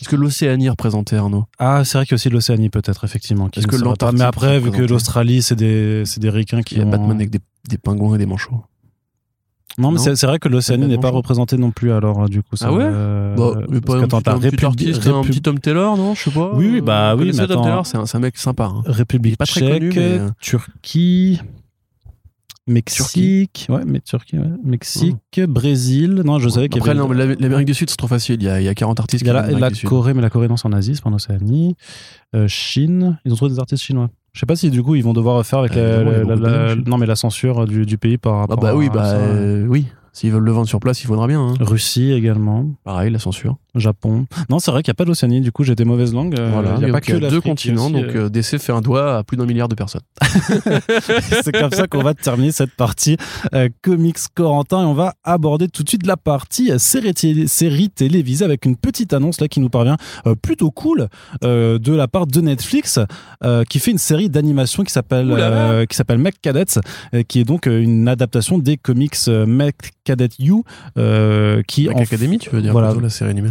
Est-ce 0.00 0.08
que 0.08 0.16
l'Océanie 0.16 0.66
est 0.66 0.70
représentée, 0.70 1.16
Arnaud? 1.16 1.44
Ah, 1.58 1.84
c'est 1.84 1.98
vrai 1.98 2.06
qu'il 2.06 2.12
y 2.12 2.14
a 2.14 2.16
aussi 2.16 2.30
l'Océanie, 2.30 2.70
peut-être, 2.70 3.04
effectivement. 3.04 3.50
Est-ce 3.54 3.66
que 3.66 3.76
l'Antarctique 3.76 4.18
Mais 4.18 4.24
après, 4.24 4.58
vu 4.58 4.70
que 4.70 4.82
l'Australie, 4.82 5.42
c'est 5.42 5.56
des, 5.56 6.04
c'est 6.06 6.20
des 6.20 6.30
ricains 6.30 6.62
qui 6.62 6.76
Il 6.76 6.78
y 6.78 6.80
a 6.80 6.86
ont- 6.86 6.90
Batman 6.90 7.12
avec 7.16 7.28
des, 7.30 7.40
des 7.68 7.76
pingouins 7.78 8.14
et 8.14 8.18
des 8.18 8.24
manchots. 8.26 8.64
Non, 9.78 9.92
mais 9.92 9.98
c'est 9.98 10.26
vrai 10.26 10.38
que 10.38 10.48
l'Océanie 10.48 10.86
n'est 10.86 10.98
pas 10.98 11.10
représentée 11.10 11.56
non 11.56 11.70
plus, 11.70 11.92
alors, 11.92 12.24
euh, 12.24 12.26
du 12.28 12.42
coup. 12.42 12.56
ça, 12.56 12.66
Ah 12.68 12.72
ouais 12.72 12.82
euh, 12.84 13.34
Bah, 13.36 13.60
mais 13.70 13.80
parce 13.80 13.84
pas 13.84 13.96
un, 13.98 14.00
qu'attends, 14.02 14.16
petit, 14.18 14.24
t'as 14.24 14.32
un 14.32 14.38
petit 14.38 14.44
République- 14.48 14.64
artiste, 14.64 15.06
un 15.06 15.22
petit 15.22 15.42
Tom 15.42 15.58
Taylor, 15.60 15.96
non 15.96 16.14
Je 16.14 16.22
sais 16.24 16.30
pas. 16.30 16.50
Oui, 16.54 16.68
oui, 16.72 16.80
bah 16.80 17.14
oui, 17.16 17.26
mais 17.26 17.32
Tom 17.32 17.40
attends. 17.50 17.62
Taylor, 17.62 17.86
c'est 17.86 18.16
un, 18.16 18.20
mec 18.20 18.36
sympa. 18.36 18.64
hein. 18.64 18.82
République 18.86 19.36
pas 19.38 19.46
très 19.46 19.60
tchèque, 19.60 19.72
connu, 19.78 19.92
mais, 19.94 20.18
euh, 20.18 20.28
Turquie, 20.40 21.40
Mexique, 22.66 23.66
ouais, 23.68 23.82
mais 23.86 24.00
Turquie, 24.00 24.38
ouais, 24.38 24.46
Mexique, 24.62 25.40
Brésil. 25.48 26.22
Non, 26.24 26.38
je 26.38 26.48
savais 26.48 26.68
qu'il 26.68 26.76
y 26.76 26.80
Après, 26.80 26.90
avait. 26.90 27.00
non, 27.00 27.08
mais 27.08 27.16
l'Am- 27.16 27.36
l'Amérique 27.40 27.66
du 27.66 27.74
Sud, 27.74 27.90
c'est 27.90 27.96
trop 27.96 28.06
facile. 28.06 28.36
Il 28.40 28.44
y 28.44 28.48
a, 28.48 28.60
il 28.60 28.64
y 28.64 28.68
a 28.68 28.74
40 28.74 29.00
artistes 29.00 29.22
Il 29.22 29.26
y 29.26 29.30
a 29.30 29.42
qui 29.42 29.52
la, 29.54 29.58
la. 29.58 29.70
Corée, 29.84 30.14
mais 30.14 30.22
la 30.22 30.30
Corée, 30.30 30.46
non, 30.46 30.56
c'est 30.56 30.68
en 30.68 30.72
Asie, 30.72 30.94
c'est 30.94 31.02
pas 31.02 31.10
en 31.10 31.14
Océanie. 31.14 31.74
Euh, 32.36 32.46
Chine, 32.46 33.18
ils 33.24 33.32
ont 33.32 33.36
trouvé 33.36 33.52
des 33.52 33.58
artistes 33.58 33.82
chinois. 33.82 34.10
Je 34.32 34.40
sais 34.40 34.46
pas 34.46 34.56
si 34.56 34.70
du 34.70 34.82
coup 34.82 34.94
ils 34.94 35.02
vont 35.04 35.12
devoir 35.12 35.44
faire 35.44 35.58
avec 35.60 35.76
Euh, 35.76 36.24
la, 36.24 36.32
évidemment, 36.34 36.82
non 36.86 36.98
mais 36.98 37.06
la 37.06 37.16
censure 37.16 37.66
du, 37.66 37.84
du 37.84 37.98
pays 37.98 38.16
par 38.18 38.34
Ah 38.34 38.38
rapport 38.42 38.58
bah 38.58 38.74
oui, 38.74 38.86
à 38.86 38.90
bah 38.90 39.04
ça. 39.04 39.16
euh, 39.16 39.66
oui. 39.66 39.86
S'ils 40.12 40.32
veulent 40.32 40.42
le 40.42 40.50
vendre 40.50 40.66
sur 40.68 40.80
place, 40.80 41.02
il 41.02 41.06
faudra 41.06 41.26
bien. 41.28 41.40
hein. 41.40 41.54
Russie 41.60 42.10
également, 42.12 42.66
Pareil, 42.84 43.10
la 43.12 43.18
censure. 43.20 43.56
Japon. 43.74 44.26
Non, 44.48 44.58
c'est 44.58 44.70
vrai 44.70 44.82
qu'il 44.82 44.90
n'y 44.90 44.96
a 44.96 44.98
pas 44.98 45.04
d'Océanie, 45.04 45.40
du 45.40 45.52
coup 45.52 45.64
j'ai 45.64 45.74
des 45.74 45.84
mauvaises 45.84 46.12
langues. 46.12 46.38
Euh, 46.38 46.50
voilà. 46.52 46.74
il 46.78 46.84
n'y 46.84 46.90
a 46.90 46.92
pas 46.92 47.00
que 47.00 47.12
deux 47.16 47.40
continents, 47.40 47.84
aussi, 47.84 47.92
donc 47.94 48.04
euh, 48.14 48.26
euh, 48.26 48.28
DC 48.28 48.58
fait 48.58 48.72
un 48.72 48.80
doigt 48.80 49.18
à 49.18 49.24
plus 49.24 49.36
d'un 49.36 49.46
milliard 49.46 49.68
de 49.68 49.74
personnes. 49.74 50.02
c'est 51.42 51.52
comme 51.52 51.70
ça 51.70 51.86
qu'on 51.86 52.02
va 52.02 52.14
terminer 52.14 52.52
cette 52.52 52.72
partie 52.72 53.16
euh, 53.54 53.68
comics 53.82 54.18
Corentin 54.34 54.82
et 54.82 54.86
on 54.86 54.94
va 54.94 55.14
aborder 55.24 55.68
tout 55.68 55.82
de 55.82 55.88
suite 55.88 56.06
la 56.06 56.16
partie 56.16 56.70
série, 56.78 57.14
télé- 57.14 57.46
série 57.46 57.90
télévisée 57.90 58.44
avec 58.44 58.64
une 58.64 58.76
petite 58.76 59.12
annonce 59.12 59.40
là 59.40 59.48
qui 59.48 59.60
nous 59.60 59.68
parvient 59.70 59.96
plutôt 60.42 60.70
cool 60.70 61.08
de 61.42 61.92
la 61.94 62.08
part 62.08 62.26
de 62.26 62.40
Netflix 62.40 62.98
qui 63.68 63.78
fait 63.78 63.90
une 63.90 63.98
série 63.98 64.28
d'animation 64.28 64.84
qui 64.84 64.92
s'appelle 64.92 65.86
qui 65.88 65.96
s'appelle 65.96 66.18
Mech 66.18 66.34
Cadets 66.40 66.64
qui 67.28 67.40
est 67.40 67.44
donc 67.44 67.66
une 67.66 68.08
adaptation 68.08 68.58
des 68.58 68.76
comics 68.76 69.16
Mech 69.28 69.74
Cadet 70.04 70.28
You 70.38 70.64
qui 71.66 71.88
Mech 71.88 71.96
en 71.96 72.00
Academy, 72.00 72.38
tu 72.38 72.50
veux 72.50 72.62
dire 72.62 72.72
voilà. 72.72 72.88
plutôt 72.88 73.02
la 73.02 73.10
série 73.10 73.30
animée? 73.30 73.50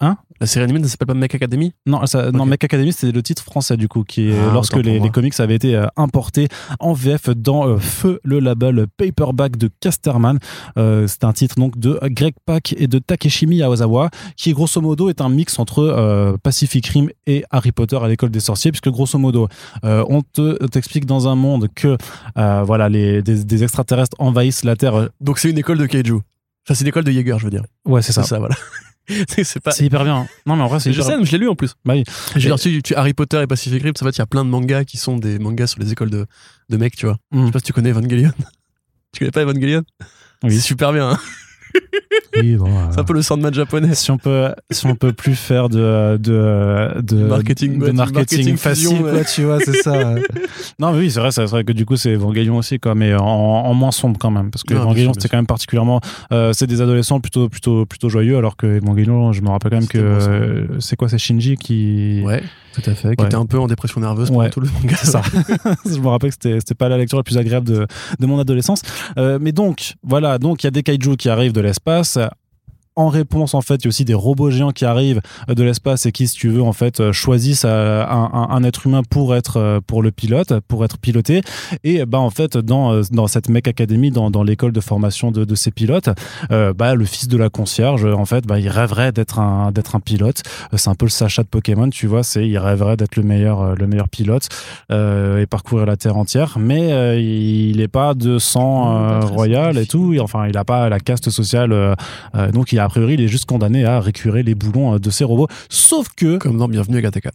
Hein 0.00 0.16
La 0.40 0.46
série 0.46 0.62
animée 0.62 0.78
ne 0.78 0.86
s'appelle 0.86 1.08
pas 1.08 1.14
Mech 1.14 1.34
Academy 1.34 1.72
Non, 1.84 2.06
ça, 2.06 2.30
non. 2.30 2.46
Mech 2.46 2.62
Academy, 2.62 2.92
c'était 2.92 3.10
le 3.10 3.22
titre 3.22 3.42
français 3.42 3.76
du 3.76 3.88
coup, 3.88 4.04
qui 4.04 4.28
est 4.28 4.38
Ah, 4.38 4.52
lorsque 4.52 4.76
les, 4.76 5.00
comics 5.10 5.38
avaient 5.40 5.56
été 5.56 5.74
euh, 5.74 5.86
importés 5.96 6.46
en 6.78 6.92
VF 6.92 7.30
dans 7.30 7.66
euh, 7.66 7.78
Feu, 7.78 8.20
le 8.22 8.38
label 8.38 8.86
Paperback 8.96 9.56
de 9.56 9.68
Casterman. 9.80 10.38
Euh, 10.76 11.08
c'est 11.08 11.24
un 11.24 11.32
titre 11.32 11.56
donc 11.56 11.78
de 11.78 11.98
Greg 12.04 12.34
Pak 12.46 12.74
et 12.78 12.86
de 12.86 13.00
Takeshi 13.00 13.46
Miyazawa, 13.46 14.10
qui 14.36 14.52
grosso 14.52 14.80
modo 14.80 15.08
est 15.08 15.20
un 15.20 15.28
mix 15.28 15.58
entre 15.58 15.80
euh, 15.80 16.36
Pacific 16.40 16.86
Rim 16.86 17.08
et 17.26 17.44
Harry 17.50 17.72
Potter 17.72 17.98
à 18.00 18.06
l'école 18.06 18.30
des 18.30 18.40
sorciers, 18.40 18.70
puisque 18.70 18.90
grosso 18.90 19.18
modo, 19.18 19.48
on 19.82 20.22
te 20.22 20.64
t'explique 20.66 21.06
dans 21.06 21.26
un 21.26 21.34
monde 21.34 21.68
que 21.74 21.96
voilà 22.36 22.88
les 22.88 23.22
des, 23.22 23.44
des 23.44 23.62
extraterrestres 23.64 24.16
envahissent 24.20 24.64
la 24.64 24.76
Terre. 24.76 25.08
Donc 25.20 25.38
c'est 25.38 25.50
une 25.50 25.58
école 25.58 25.78
de 25.78 25.86
kaiju. 25.86 26.14
Enfin, 26.68 26.74
c'est 26.74 26.82
une 26.82 26.88
école 26.88 27.04
de 27.04 27.10
Jaeger, 27.10 27.38
je 27.38 27.44
veux 27.44 27.50
dire. 27.50 27.64
Ouais, 27.86 28.02
c'est 28.02 28.12
ça. 28.12 28.22
C'est 28.22 28.28
ça, 28.28 28.38
voilà. 28.38 28.54
c'est 29.44 29.60
pas. 29.60 29.72
Hyper 29.78 30.04
bien. 30.04 30.26
Non, 30.46 30.56
mais 30.56 30.62
en 30.62 30.68
vrai, 30.68 30.80
c'est 30.80 30.92
Je 30.92 31.00
hyper- 31.00 31.06
sais, 31.12 31.18
mais 31.18 31.24
je 31.24 31.32
l'ai 31.32 31.38
lu 31.38 31.48
en 31.48 31.54
plus. 31.56 31.74
Bah 31.84 31.94
oui. 31.94 32.04
Tu, 32.58 32.82
tu- 32.82 32.94
Harry 32.94 33.14
Potter 33.14 33.40
et 33.42 33.46
Pacific 33.46 33.82
Rim, 33.82 33.92
en 34.00 34.04
fait, 34.04 34.10
il 34.10 34.18
y 34.18 34.22
a 34.22 34.26
plein 34.26 34.44
de 34.44 34.50
mangas 34.50 34.84
qui 34.84 34.96
sont 34.96 35.16
des 35.16 35.38
mangas 35.38 35.68
sur 35.68 35.80
les 35.80 35.92
écoles 35.92 36.10
de, 36.10 36.26
de 36.68 36.76
mecs, 36.76 36.96
tu 36.96 37.06
vois. 37.06 37.16
Mm. 37.32 37.40
Je 37.40 37.46
sais 37.46 37.52
pas 37.52 37.58
si 37.60 37.64
tu 37.66 37.72
connais 37.72 37.90
Evangelion. 37.90 38.32
tu 39.12 39.18
connais 39.20 39.30
pas 39.30 39.42
Evangelion? 39.42 39.82
Oui. 40.44 40.52
C'est 40.54 40.60
super 40.60 40.92
bien. 40.92 41.10
hein. 41.10 41.18
Oui, 42.36 42.56
bon, 42.56 42.66
euh, 42.66 42.70
C'est 42.92 43.00
un 43.00 43.04
peu 43.04 43.14
le 43.14 43.22
Sandman 43.22 43.52
japonais. 43.54 43.94
si 43.94 44.10
on 44.10 44.18
peut 44.18 44.48
si 44.70 44.86
on 44.86 44.94
peut 44.94 45.12
plus 45.12 45.34
faire 45.34 45.68
de 45.68 46.16
de 46.18 47.00
de 47.00 47.24
Marketing, 47.24 47.78
de 47.78 47.90
marketing, 47.90 48.14
marketing 48.14 48.56
facile 48.56 48.88
fusion, 48.88 49.04
ouais. 49.04 49.12
quoi 49.12 49.24
tu 49.24 49.42
vois 49.44 49.60
c'est 49.60 49.72
ça. 49.82 50.14
Non 50.78 50.92
mais 50.92 50.98
oui 50.98 51.10
c'est 51.10 51.20
vrai 51.20 51.30
c'est 51.32 51.44
vrai 51.44 51.64
que 51.64 51.72
du 51.72 51.84
coup 51.86 51.96
c'est 51.96 52.12
Evangelion 52.12 52.56
aussi 52.58 52.78
quoi 52.78 52.94
mais 52.94 53.14
en, 53.14 53.24
en 53.24 53.74
moins 53.74 53.90
sombre 53.90 54.18
quand 54.18 54.30
même 54.30 54.50
parce 54.50 54.62
que 54.62 54.74
bien 54.74 54.82
Evangelion 54.82 55.12
c'était 55.14 55.28
quand 55.28 55.38
même 55.38 55.46
particulièrement 55.46 56.00
euh, 56.32 56.52
c'est 56.52 56.66
des 56.66 56.80
adolescents 56.80 57.20
plutôt 57.20 57.48
plutôt 57.48 57.86
plutôt 57.86 58.08
joyeux 58.08 58.36
alors 58.36 58.56
que 58.56 58.66
Evangelion 58.78 59.32
je 59.32 59.40
me 59.42 59.48
rappelle 59.48 59.70
quand 59.72 59.78
même 59.78 59.88
que 59.88 59.98
euh, 59.98 60.80
c'est 60.80 60.96
quoi 60.96 61.08
c'est 61.08 61.18
Shinji 61.18 61.56
qui 61.56 62.22
Ouais, 62.24 62.42
tout 62.74 62.82
à 62.90 62.94
fait. 62.94 63.14
Qui 63.16 63.22
Ouais. 63.22 63.26
était 63.28 63.36
un 63.36 63.46
peu 63.46 63.58
en 63.58 63.66
dépression 63.66 64.00
nerveuse 64.00 64.28
pendant 64.28 64.40
Ouais. 64.40 64.50
tout 64.50 64.60
le 64.60 64.68
manga. 64.70 64.96
Ça. 64.96 65.22
je 65.86 65.98
me 65.98 66.08
rappelle 66.08 66.30
que 66.30 66.36
c'était 66.40 66.60
c'était 66.60 66.74
pas 66.74 66.88
la 66.88 66.96
lecture 66.98 67.18
la 67.18 67.24
plus 67.24 67.38
agréable 67.38 67.66
de, 67.66 67.86
de 68.18 68.26
mon 68.26 68.38
adolescence. 68.38 68.82
Euh, 69.18 69.38
mais 69.40 69.52
donc, 69.52 69.94
voilà, 70.02 70.38
donc 70.38 70.62
il 70.62 70.66
y 70.66 70.68
a 70.68 70.70
des 70.70 70.82
kaiju 70.82 71.16
qui 71.16 71.28
arrivent 71.28 71.52
de 71.52 71.60
l'espace. 71.60 72.18
En 72.98 73.08
réponse, 73.08 73.54
en 73.54 73.60
fait, 73.62 73.76
il 73.76 73.84
y 73.84 73.86
a 73.86 73.90
aussi 73.90 74.04
des 74.04 74.14
robots 74.14 74.50
géants 74.50 74.72
qui 74.72 74.84
arrivent 74.84 75.20
euh, 75.48 75.54
de 75.54 75.62
l'espace 75.62 76.04
et 76.06 76.12
qui, 76.12 76.26
si 76.26 76.34
tu 76.36 76.48
veux, 76.48 76.62
en 76.62 76.72
fait, 76.72 76.98
euh, 77.00 77.12
choisissent 77.12 77.64
euh, 77.64 78.04
un, 78.04 78.30
un- 78.40 78.48
un 78.56 78.64
être 78.64 78.86
humain 78.86 79.02
pour 79.08 79.34
être 79.36 79.80
pour 79.86 80.02
le 80.02 80.10
pilote, 80.10 80.52
pour 80.66 80.84
être 80.84 80.98
piloté. 80.98 81.42
Et 81.84 82.04
bah, 82.04 82.18
en 82.18 82.30
fait, 82.30 82.56
dans 82.58 83.00
dans 83.12 83.26
cette 83.28 83.48
Mech 83.48 83.68
Academy, 83.68 84.10
dans, 84.10 84.30
dans 84.30 84.42
l'école 84.42 84.72
de 84.72 84.80
formation 84.80 85.30
de, 85.30 85.44
de 85.44 85.54
ces 85.54 85.70
pilotes, 85.70 86.10
euh, 86.50 86.72
bah, 86.74 86.94
le 86.96 87.04
fils 87.04 87.28
de 87.28 87.36
la 87.36 87.48
concierge, 87.50 88.04
en 88.04 88.24
fait, 88.24 88.46
bah, 88.46 88.58
il 88.58 88.68
rêverait 88.68 89.12
d'être 89.12 89.38
un 89.38 89.70
d'être 89.70 89.94
un 89.94 90.00
pilote. 90.00 90.42
C'est 90.74 90.90
un 90.90 90.94
peu 90.96 91.06
le 91.06 91.10
Sacha 91.10 91.42
de 91.44 91.48
Pokémon, 91.48 91.88
tu 91.90 92.06
vois. 92.08 92.24
C'est 92.24 92.48
il 92.48 92.58
rêverait 92.58 92.96
d'être 92.96 93.14
le 93.16 93.22
meilleur 93.22 93.76
le 93.76 93.86
meilleur 93.86 94.08
pilote 94.08 94.48
euh, 94.90 95.40
et 95.40 95.46
parcourir 95.46 95.86
la 95.86 95.96
terre 95.96 96.16
entière, 96.16 96.56
mais 96.58 96.92
euh, 96.92 97.16
il 97.20 97.76
n'est 97.76 97.86
pas 98.00 98.14
de 98.14 98.38
sang 98.38 99.20
royal 99.20 99.78
et 99.78 99.86
tout. 99.86 100.12
Et 100.14 100.20
enfin, 100.20 100.46
il 100.48 100.54
n'a 100.54 100.64
pas 100.64 100.88
la 100.88 100.98
caste 100.98 101.30
sociale, 101.30 101.94
donc 102.52 102.72
il 102.72 102.78
a 102.80 102.87
priori 102.88 103.14
il 103.14 103.20
est 103.20 103.28
juste 103.28 103.46
condamné 103.46 103.84
à 103.84 104.00
récurer 104.00 104.42
les 104.42 104.54
boulons 104.54 104.94
euh, 104.94 104.98
de 104.98 105.10
ces 105.10 105.24
robots. 105.24 105.48
Sauf 105.68 106.08
que 106.16 106.38
Comme 106.38 106.58
dans 106.58 106.68
Bienvenue 106.68 106.98
à 106.98 107.02
Gataka. 107.02 107.30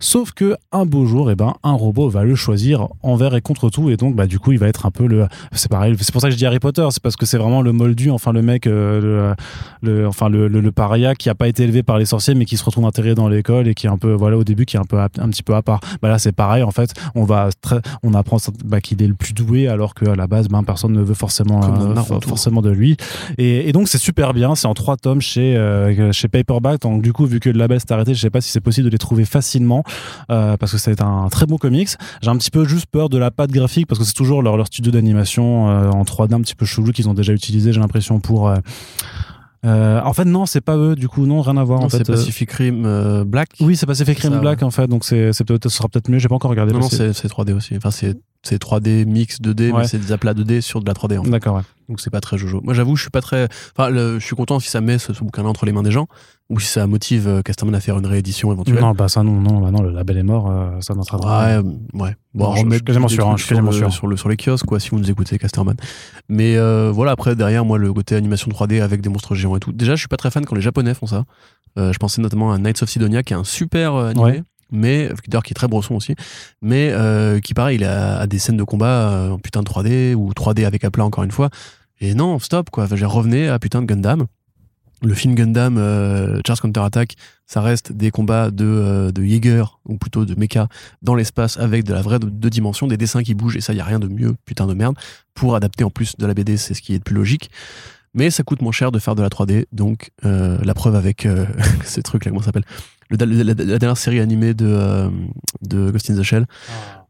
Sauf 0.00 0.32
que 0.32 0.56
un 0.72 0.84
beau 0.86 1.06
jour, 1.06 1.30
eh 1.30 1.34
ben, 1.34 1.54
un 1.62 1.72
robot 1.72 2.08
va 2.08 2.24
le 2.24 2.34
choisir 2.34 2.88
envers 3.02 3.34
et 3.34 3.40
contre 3.40 3.70
tout, 3.70 3.90
et 3.90 3.96
donc 3.96 4.14
bah 4.16 4.26
du 4.26 4.38
coup, 4.38 4.52
il 4.52 4.58
va 4.58 4.66
être 4.68 4.86
un 4.86 4.90
peu 4.90 5.06
le. 5.06 5.26
C'est 5.52 5.70
pareil. 5.70 5.94
C'est 6.00 6.12
pour 6.12 6.20
ça 6.20 6.28
que 6.28 6.32
je 6.32 6.38
dis 6.38 6.46
Harry 6.46 6.58
Potter, 6.58 6.86
c'est 6.90 7.02
parce 7.02 7.16
que 7.16 7.24
c'est 7.26 7.38
vraiment 7.38 7.62
le 7.62 7.72
moldu, 7.72 8.10
enfin 8.10 8.32
le 8.32 8.42
mec, 8.42 8.66
euh, 8.66 9.34
le, 9.82 9.90
le- 10.00 10.08
enfin 10.08 10.28
le, 10.28 10.48
le, 10.48 10.60
le 10.60 10.72
paria 10.72 11.14
qui 11.14 11.28
a 11.30 11.34
pas 11.34 11.48
été 11.48 11.62
élevé 11.62 11.82
par 11.82 11.98
les 11.98 12.04
sorciers, 12.06 12.34
mais 12.34 12.44
qui 12.46 12.56
se 12.56 12.64
retrouve 12.64 12.84
intégré 12.84 13.14
dans 13.14 13.28
l'école 13.28 13.68
et 13.68 13.74
qui 13.74 13.86
est 13.86 13.90
un 13.90 13.96
peu, 13.98 14.12
voilà, 14.12 14.36
au 14.36 14.44
début, 14.44 14.64
qui 14.66 14.76
est 14.76 14.80
un 14.80 14.84
peu 14.84 14.98
à- 14.98 15.08
un 15.18 15.28
petit 15.28 15.42
peu 15.42 15.54
à 15.54 15.62
part. 15.62 15.80
Bah 16.02 16.08
là, 16.08 16.18
c'est 16.18 16.32
pareil. 16.32 16.62
En 16.64 16.70
fait, 16.72 16.92
on 17.14 17.24
va 17.24 17.48
très, 17.60 17.80
on 18.02 18.12
apprend 18.14 18.38
bah, 18.64 18.80
qu'il 18.80 19.00
est 19.02 19.06
le 19.06 19.14
plus 19.14 19.34
doué, 19.34 19.68
alors 19.68 19.94
qu'à 19.94 20.16
la 20.16 20.26
base, 20.26 20.48
ben 20.48 20.64
personne 20.64 20.92
ne 20.92 21.02
veut 21.02 21.14
forcément, 21.14 21.60
euh, 21.62 21.94
forcément 22.28 22.60
de 22.62 22.70
lui. 22.70 22.96
Et, 23.38 23.68
et 23.68 23.72
donc 23.72 23.86
c'est 23.88 23.98
super 23.98 24.34
bien. 24.34 24.54
C'est 24.56 24.66
en 24.66 24.74
trois 24.74 24.96
tomes 24.96 25.20
chez 25.20 25.56
euh, 25.56 26.10
chez 26.12 26.26
Paperback. 26.28 26.80
Donc 26.80 27.02
du 27.02 27.12
coup, 27.12 27.24
vu 27.26 27.38
que 27.40 27.50
le 27.50 27.58
label 27.58 27.78
s'est 27.78 27.92
arrêté, 27.92 28.14
je 28.14 28.20
sais 28.20 28.30
pas 28.30 28.40
si 28.40 28.50
c'est 28.50 28.60
possible 28.60 28.86
de 28.86 28.90
les 28.90 28.98
trouver 28.98 29.24
facilement 29.24 29.43
euh, 30.30 30.56
parce 30.56 30.72
que 30.72 30.78
c'est 30.78 31.00
un 31.00 31.28
très 31.30 31.46
beau 31.46 31.58
comics. 31.58 31.90
J'ai 32.22 32.30
un 32.30 32.36
petit 32.36 32.50
peu 32.50 32.64
juste 32.64 32.86
peur 32.86 33.08
de 33.08 33.18
la 33.18 33.30
patte 33.30 33.50
graphique 33.50 33.86
parce 33.86 33.98
que 33.98 34.04
c'est 34.04 34.14
toujours 34.14 34.42
leur, 34.42 34.56
leur 34.56 34.66
studio 34.66 34.92
d'animation 34.92 35.68
euh, 35.68 35.90
en 35.90 36.02
3D 36.02 36.34
un 36.34 36.40
petit 36.40 36.54
peu 36.54 36.66
chelou 36.66 36.92
qu'ils 36.92 37.08
ont 37.08 37.14
déjà 37.14 37.32
utilisé. 37.32 37.72
J'ai 37.72 37.80
l'impression 37.80 38.20
pour 38.20 38.48
euh, 38.48 38.56
euh, 39.64 40.00
en 40.02 40.12
fait 40.12 40.24
non, 40.24 40.46
c'est 40.46 40.60
pas 40.60 40.76
eux. 40.76 40.94
Du 40.94 41.08
coup 41.08 41.26
non, 41.26 41.40
rien 41.40 41.56
à 41.56 41.64
voir. 41.64 41.80
Non, 41.80 41.86
en 41.86 41.88
fait, 41.88 41.98
c'est 41.98 42.10
euh, 42.10 42.14
Pacific 42.14 42.50
Rim 42.52 42.84
euh, 42.84 43.24
Black. 43.24 43.48
oui, 43.60 43.76
c'est 43.76 43.86
Pacific 43.86 44.18
Rim 44.18 44.32
Ça, 44.32 44.38
Black 44.38 44.62
en 44.62 44.70
fait. 44.70 44.86
Donc 44.86 45.04
c'est 45.04 45.30
peut-être 45.44 45.68
ce 45.68 45.76
sera 45.76 45.88
peut-être 45.88 46.10
mieux. 46.10 46.18
J'ai 46.18 46.28
pas 46.28 46.34
encore 46.34 46.50
regardé. 46.50 46.72
non, 46.72 46.80
non, 46.80 46.88
c'est 46.88 47.10
3D 47.10 47.52
aussi. 47.52 47.76
Enfin, 47.76 47.90
c'est 47.90 48.16
c'est 48.44 48.62
3D 48.62 49.04
mix 49.06 49.40
2D, 49.40 49.72
Ouais. 49.72 49.80
mais 49.80 49.88
c'est 49.88 49.98
des 49.98 50.12
aplats 50.12 50.34
2D 50.34 50.60
sur 50.60 50.80
de 50.80 50.86
la 50.86 50.92
3D. 50.94 51.18
En 51.18 51.24
fait. 51.24 51.30
D'accord. 51.30 51.56
Ouais. 51.56 51.62
Donc 51.88 52.00
c'est 52.00 52.10
pas 52.10 52.20
très 52.20 52.38
jojo. 52.38 52.60
Moi, 52.62 52.72
j'avoue, 52.72 52.96
je 52.96 53.02
suis 53.02 53.10
pas 53.10 53.20
très. 53.20 53.46
Enfin, 53.76 53.90
le- 53.90 54.18
je 54.18 54.24
suis 54.24 54.36
content 54.36 54.58
si 54.60 54.70
ça 54.70 54.80
met 54.80 54.96
ce, 54.98 55.12
ce 55.12 55.22
bouquin-là 55.22 55.48
entre 55.50 55.66
les 55.66 55.72
mains 55.72 55.82
des 55.82 55.90
gens, 55.90 56.06
ou 56.48 56.58
si 56.58 56.66
ça 56.68 56.86
motive 56.86 57.28
euh, 57.28 57.42
Casterman 57.42 57.74
à 57.74 57.80
faire 57.80 57.98
une 57.98 58.06
réédition 58.06 58.50
éventuelle. 58.52 58.80
Non, 58.80 58.92
bah 58.92 59.08
ça 59.08 59.22
non, 59.22 59.32
non, 59.40 59.60
bah 59.60 59.70
non, 59.70 59.82
le 59.82 59.90
label 59.90 60.16
est 60.18 60.22
mort. 60.22 60.50
euh, 60.50 60.80
ça 60.80 60.94
n'entraînera 60.94 61.44
Ouais, 61.44 61.52
euh, 61.56 61.62
ouais. 62.02 62.16
Bon, 62.32 62.54
Non, 62.54 62.56
je- 62.70 62.70
suis 62.76 62.82
quasiment 62.84 63.08
sûr, 63.08 63.28
hein, 63.28 63.34
je 63.36 63.42
suis 63.42 63.50
quasiment 63.50 63.70
sur, 63.70 63.84
le- 63.84 63.90
sûr. 63.90 63.98
sur, 63.98 64.06
le, 64.06 64.16
sur 64.16 64.28
les 64.30 64.36
kiosques, 64.38 64.64
quoi, 64.64 64.80
si 64.80 64.88
vous 64.90 64.98
nous 64.98 65.10
écoutez, 65.10 65.36
Casterman. 65.38 65.76
Mais 66.30 66.56
euh, 66.56 66.90
voilà, 66.90 67.12
après, 67.12 67.36
derrière, 67.36 67.64
moi, 67.66 67.76
le 67.76 67.92
côté 67.92 68.14
animation 68.16 68.50
3D 68.50 68.80
avec 68.80 69.02
des 69.02 69.10
monstres 69.10 69.34
géants 69.34 69.56
et 69.56 69.60
tout. 69.60 69.72
Déjà, 69.72 69.94
je 69.94 70.00
suis 70.00 70.08
pas 70.08 70.16
très 70.16 70.30
fan 70.30 70.44
quand 70.46 70.54
les 70.56 70.62
Japonais 70.62 70.94
font 70.94 71.06
ça. 71.06 71.24
Euh, 71.78 71.92
je 71.92 71.98
pensais 71.98 72.22
notamment 72.22 72.52
à 72.52 72.58
Knights 72.58 72.82
of 72.82 72.88
Sidonia, 72.88 73.22
qui 73.22 73.32
est 73.34 73.36
un 73.36 73.44
super 73.44 73.94
animé. 73.96 74.24
Ouais. 74.24 74.42
Mais, 74.70 75.10
d'ailleurs, 75.28 75.42
qui 75.42 75.52
est 75.52 75.54
très 75.54 75.68
bresson 75.68 75.94
aussi, 75.94 76.14
mais 76.62 76.90
euh, 76.92 77.40
qui, 77.40 77.54
pareil, 77.54 77.76
il 77.76 77.84
a, 77.84 78.26
des 78.26 78.38
scènes 78.38 78.56
de 78.56 78.64
combat 78.64 79.10
euh, 79.10 79.30
en 79.30 79.38
putain 79.38 79.62
de 79.62 79.68
3D, 79.68 80.14
ou 80.14 80.30
3D 80.32 80.66
avec 80.66 80.84
aplat, 80.84 81.04
encore 81.04 81.24
une 81.24 81.30
fois. 81.30 81.50
Et 82.00 82.14
non, 82.14 82.38
stop, 82.38 82.70
quoi. 82.70 82.84
Enfin, 82.84 82.96
j'ai 82.96 83.06
revenez 83.06 83.48
à 83.48 83.58
putain 83.58 83.82
de 83.82 83.86
Gundam. 83.86 84.26
Le 85.02 85.14
film 85.14 85.34
Gundam, 85.34 85.76
euh, 85.76 86.40
Charge 86.46 86.60
Counter 86.60 86.80
Attack, 86.80 87.14
ça 87.46 87.60
reste 87.60 87.92
des 87.92 88.10
combats 88.10 88.50
de, 88.50 88.64
euh, 88.64 89.12
de 89.12 89.22
Jaeger, 89.22 89.78
ou 89.86 89.98
plutôt 89.98 90.24
de 90.24 90.34
mecha, 90.34 90.68
dans 91.02 91.14
l'espace 91.14 91.58
avec 91.58 91.84
de 91.84 91.92
la 91.92 92.00
vraie 92.00 92.18
deux, 92.18 92.50
dimensions, 92.50 92.86
des 92.86 92.96
dessins 92.96 93.22
qui 93.22 93.34
bougent, 93.34 93.56
et 93.56 93.60
ça, 93.60 93.74
y 93.74 93.80
a 93.80 93.84
rien 93.84 93.98
de 93.98 94.08
mieux, 94.08 94.34
putain 94.46 94.66
de 94.66 94.74
merde. 94.74 94.96
Pour 95.34 95.56
adapter 95.56 95.84
en 95.84 95.90
plus 95.90 96.16
de 96.16 96.26
la 96.26 96.32
BD, 96.32 96.56
c'est 96.56 96.74
ce 96.74 96.80
qui 96.80 96.92
est 96.92 96.98
le 96.98 97.02
plus 97.02 97.14
logique. 97.14 97.50
Mais 98.14 98.30
ça 98.30 98.44
coûte 98.44 98.62
moins 98.62 98.72
cher 98.72 98.92
de 98.92 98.98
faire 98.98 99.14
de 99.14 99.22
la 99.22 99.28
3D, 99.28 99.66
donc 99.72 100.10
euh, 100.24 100.56
la 100.62 100.72
preuve 100.72 100.94
avec 100.94 101.26
ces 101.84 102.02
trucs 102.02 102.24
là, 102.24 102.30
comment 102.30 102.40
ça 102.40 102.46
s'appelle? 102.46 102.64
Le, 103.10 103.16
la, 103.42 103.54
dernière 103.54 103.96
série 103.96 104.20
animée 104.20 104.54
de, 104.54 104.66
euh, 104.66 105.08
de 105.62 105.90
Ghost 105.90 106.10
in 106.10 106.16
the 106.16 106.22
Shell. 106.22 106.46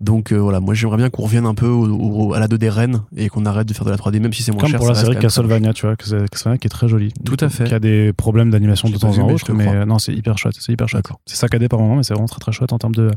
Donc 0.01 0.33
euh, 0.33 0.37
voilà, 0.39 0.61
moi 0.61 0.75
j'aimerais 0.75 0.97
bien 0.99 1.09
qu'on 1.09 1.23
revienne 1.23 1.47
un 1.47 1.55
peu 1.55 1.67
au- 1.69 1.87
au- 2.29 2.35
à 2.35 2.41
la 2.41 2.49
2D 2.49 2.69
reine 2.69 3.03
et 3.17 3.29
qu'on 3.29 3.47
arrête 3.47 3.67
de 3.69 3.73
faire 3.73 3.85
de 3.87 3.91
la 3.91 3.97
3D, 3.97 4.19
même 4.21 4.33
si 4.33 4.43
c'est 4.43 4.53
moins 4.53 4.61
Comme 4.61 4.71
cher. 4.71 4.79
pour 4.79 4.87
ça 4.89 4.93
la 4.95 4.99
série 5.01 5.17
Castlevania, 5.19 5.73
tu 5.73 5.87
vois, 5.87 5.97
Castlevania 5.97 6.59
qui 6.59 6.67
est 6.67 6.71
très 6.71 6.89
jolie. 6.89 7.13
Tout 7.25 7.37
à 7.41 7.49
fait. 7.49 7.65
Qui 7.65 7.75
a 7.75 7.79
des 7.79 8.13
problèmes 8.13 8.51
d'animation 8.51 8.89
de 8.89 8.97
temps 8.99 9.09
en 9.09 9.27
mais 9.27 9.29
je 9.31 9.35
autre, 9.35 9.47
te 9.47 9.53
mais 9.53 9.69
euh, 9.69 9.87
non, 9.87 9.99
c'est 9.99 10.13
hyper 10.13 10.37
chouette, 10.37 10.57
c'est 10.59 10.73
hyper 10.73 10.89
chouette. 10.89 11.07
C'est 11.27 11.37
saccadé 11.37 11.69
par 11.69 11.79
moment, 11.79 11.97
mais 11.97 12.03
c'est 12.03 12.13
vraiment 12.15 12.29
très 12.29 12.41
très 12.41 12.53
chouette 12.53 12.73
en 12.73 12.79
termes 12.79 12.95
de, 12.95 13.11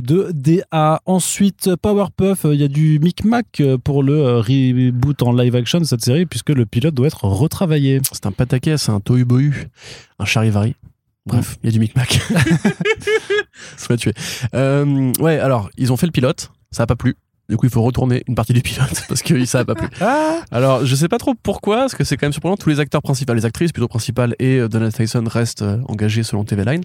de 0.00 0.30
DA. 0.32 1.00
Ensuite, 1.06 1.76
Powerpuff, 1.76 2.44
euh, 2.46 2.54
il 2.54 2.60
y 2.60 2.64
a 2.64 2.68
du 2.68 2.98
micmac 3.00 3.62
pour 3.84 4.02
le 4.02 4.14
euh, 4.14 4.38
reboot 4.40 5.22
en 5.22 5.32
live 5.32 5.54
action 5.54 5.78
de 5.78 5.84
cette 5.84 6.02
série, 6.04 6.26
puisque 6.26 6.50
le 6.50 6.66
pilote 6.66 6.94
doit 6.94 7.06
être 7.06 7.24
retravaillé. 7.24 8.00
C'est 8.10 8.26
un 8.26 8.32
pataquès, 8.32 8.82
c'est 8.82 8.92
un 8.92 9.00
tohu 9.00 9.26
un 10.18 10.24
charivari. 10.24 10.74
Bref, 11.26 11.56
il 11.62 11.66
y 11.66 11.68
a 11.68 11.72
du 11.72 11.78
micmac. 11.78 12.20
Ça 13.76 13.86
m'a 13.90 13.96
tué. 13.96 14.12
Euh, 14.54 15.12
ouais, 15.20 15.38
alors, 15.38 15.70
ils 15.76 15.92
ont 15.92 15.96
fait 15.96 16.06
le 16.06 16.12
pilote, 16.12 16.50
ça 16.70 16.82
a 16.82 16.86
pas 16.86 16.96
plu. 16.96 17.16
Du 17.48 17.56
coup, 17.56 17.66
il 17.66 17.72
faut 17.72 17.82
retourner 17.82 18.22
une 18.28 18.34
partie 18.34 18.52
du 18.52 18.62
pilote 18.62 19.04
parce 19.08 19.22
que 19.22 19.44
ça 19.44 19.60
a 19.60 19.64
pas 19.64 19.74
plu. 19.74 19.88
Alors, 20.50 20.86
je 20.86 20.94
sais 20.94 21.08
pas 21.08 21.18
trop 21.18 21.34
pourquoi, 21.34 21.78
parce 21.78 21.94
que 21.94 22.02
c'est 22.02 22.16
quand 22.16 22.26
même 22.26 22.32
surprenant. 22.32 22.56
Tous 22.56 22.70
les 22.70 22.80
acteurs 22.80 23.02
principaux, 23.02 23.34
les 23.34 23.44
actrices 23.44 23.72
plutôt 23.72 23.88
principales 23.88 24.34
et 24.38 24.58
euh, 24.58 24.68
Donald 24.68 24.94
Tyson 24.94 25.24
restent 25.26 25.62
euh, 25.62 25.78
engagés 25.86 26.22
selon 26.22 26.44
TV 26.44 26.64
Line. 26.64 26.82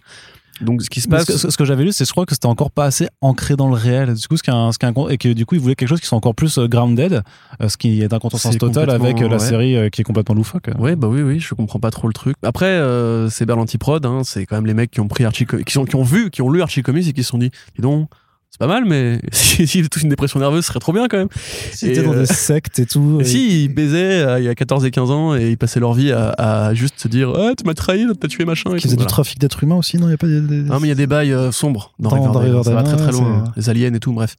Donc, 0.61 0.81
ce 0.81 0.89
qui 0.89 1.01
se 1.01 1.07
passe. 1.07 1.25
que- 1.25 1.38
ce 1.51 1.55
que 1.57 1.65
j'avais 1.65 1.84
lu, 1.84 1.91
c'est 1.91 2.05
je 2.05 2.11
crois 2.11 2.25
que 2.25 2.34
c'était 2.34 2.47
encore 2.47 2.71
pas 2.71 2.85
assez 2.85 3.07
ancré 3.21 3.55
dans 3.55 3.67
le 3.67 3.75
réel. 3.75 4.13
Du 4.13 4.27
coup, 4.27 4.38
ce 4.38 4.43
qui 4.43 4.49
est 4.49 4.53
un- 4.53 4.71
ce 4.71 4.77
qui 4.79 4.85
est 4.85 4.89
un- 4.89 5.07
et 5.09 5.17
que 5.17 5.34
du 5.34 5.45
coup, 5.45 5.55
ils 5.55 5.61
voulaient 5.61 5.75
quelque 5.75 5.89
chose 5.89 5.99
qui 6.01 6.07
soit 6.07 6.17
encore 6.17 6.35
plus 6.35 6.57
euh, 6.57 6.67
grounded, 6.67 7.21
euh, 7.61 7.69
ce 7.69 7.77
qui 7.77 8.01
est 8.01 8.11
un 8.13 8.19
contresens 8.19 8.57
total 8.57 8.89
avec 8.89 9.21
euh, 9.21 9.27
la 9.29 9.39
série 9.39 9.91
qui 9.91 10.01
est 10.01 10.03
complètement 10.03 10.35
loufoque. 10.35 10.69
Ouais, 10.79 10.95
bah 10.95 11.07
oui, 11.07 11.21
oui, 11.21 11.39
je 11.39 11.53
comprends 11.55 11.79
pas 11.79 11.91
trop 11.91 12.07
le 12.07 12.13
truc. 12.13 12.35
Après, 12.43 12.65
euh, 12.65 13.29
c'est 13.29 13.45
Berlanti 13.45 13.77
Prod, 13.77 14.05
hein, 14.05 14.21
c'est 14.23 14.45
quand 14.45 14.55
même 14.55 14.65
les 14.65 14.73
mecs 14.73 14.91
qui 14.91 14.99
ont 14.99 15.07
pris 15.07 15.25
Archie, 15.25 15.45
qui, 15.45 15.71
sont, 15.73 15.85
qui 15.85 15.95
ont 15.95 16.03
vu, 16.03 16.29
qui 16.31 16.41
ont 16.41 16.49
lu 16.49 16.61
Archie 16.61 16.81
Comics 16.84 17.07
et 17.07 17.13
qui 17.13 17.23
se 17.23 17.29
sont 17.29 17.38
dit, 17.38 17.51
dis 17.75 17.81
donc, 17.81 18.09
c'est 18.49 18.60
pas 18.60 18.68
mal, 18.68 18.86
mais 18.86 19.19
si, 19.32 19.68
si 19.68 19.88
tous 19.90 20.02
une 20.02 20.10
dépression 20.10 20.40
nerveuse, 20.40 20.64
ce 20.64 20.69
serait 20.69 20.80
trop 20.80 20.94
bien 20.94 21.07
quand 21.07 21.18
même. 21.18 21.28
C'était 21.72 21.99
Et, 21.99 22.03
dans 22.03 22.14
euh, 22.14 22.19
des 22.22 22.26
sectes 22.26 22.80
et 22.80 22.86
tout. 22.86 23.19
Et 23.22 23.24
si, 23.26 23.65
ils 23.65 23.68
baisaient 23.68 24.22
euh, 24.22 24.40
il 24.40 24.45
y 24.45 24.49
a 24.49 24.56
14 24.56 24.84
et 24.86 24.91
15 24.91 25.11
ans 25.11 25.36
et 25.36 25.49
ils 25.52 25.57
passaient 25.57 25.80
leur 25.80 25.94
vie 25.94 26.11
à, 26.11 26.30
à 26.30 26.74
juste 26.74 26.99
se 26.99 27.07
dire, 27.07 27.34
ah, 27.36 27.52
tu 27.57 27.64
m'as 27.65 27.74
trahi, 27.74 28.06
t'as 28.19 28.28
tué 28.28 28.45
machin. 28.45 28.72
Tout, 28.72 28.80
faisait 28.80 28.95
du 28.95 29.06
trafic 29.06 29.40
d'êtres 29.40 29.64
humains 29.64 29.76
aussi, 29.76 29.98
non? 29.98 30.07
Il 30.07 30.11
y 30.11 30.14
a 30.14 30.18
pas 30.18 30.28
des, 30.28 30.41
des- 30.41 30.61
Non, 30.64 30.80
mais 30.80 30.88
il 30.88 30.90
y 30.90 30.91
a 30.91 30.95
des 30.95 31.07
bails 31.07 31.34
euh, 31.34 31.52
sombres 31.52 31.94
dans, 31.99 32.10
Dans- 32.10 32.32
dans 32.32 32.40
Riverdale. 32.40 32.64
Ça 32.64 32.72
va 32.72 32.80
Riverdale, 32.82 32.98
très 33.06 33.11
très 33.11 33.11
loin. 33.22 33.44
c'est- 33.56 33.60
Les 33.61 33.69
aliens 33.69 33.94
et 33.94 33.99
tout, 33.99 34.14
bref. 34.14 34.36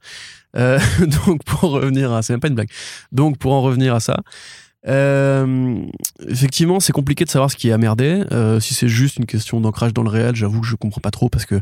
Euh, 0.56 0.78
donc, 1.26 1.44
pour 1.44 1.70
revenir 1.70 2.12
à. 2.12 2.22
C'est 2.22 2.32
même 2.32 2.40
pas 2.40 2.48
une 2.48 2.54
blague. 2.54 2.70
Donc, 3.12 3.36
pour 3.38 3.52
en 3.52 3.60
revenir 3.62 3.94
à 3.94 4.00
ça. 4.00 4.16
euh, 4.86 5.76
effectivement, 6.28 6.80
c'est 6.80 6.92
compliqué 6.92 7.24
de 7.24 7.30
savoir 7.30 7.50
ce 7.50 7.56
qui 7.56 7.68
est. 7.68 7.72
Euh, 8.32 8.60
si 8.60 8.74
c'est 8.74 8.88
juste 8.88 9.16
une 9.18 9.26
question 9.26 9.60
d'ancrage 9.60 9.92
dans 9.92 10.02
le 10.02 10.08
réel, 10.10 10.34
j'avoue 10.34 10.60
que 10.60 10.66
je 10.66 10.76
comprends 10.76 11.00
pas 11.00 11.10
trop 11.10 11.28
parce 11.28 11.44
que, 11.46 11.60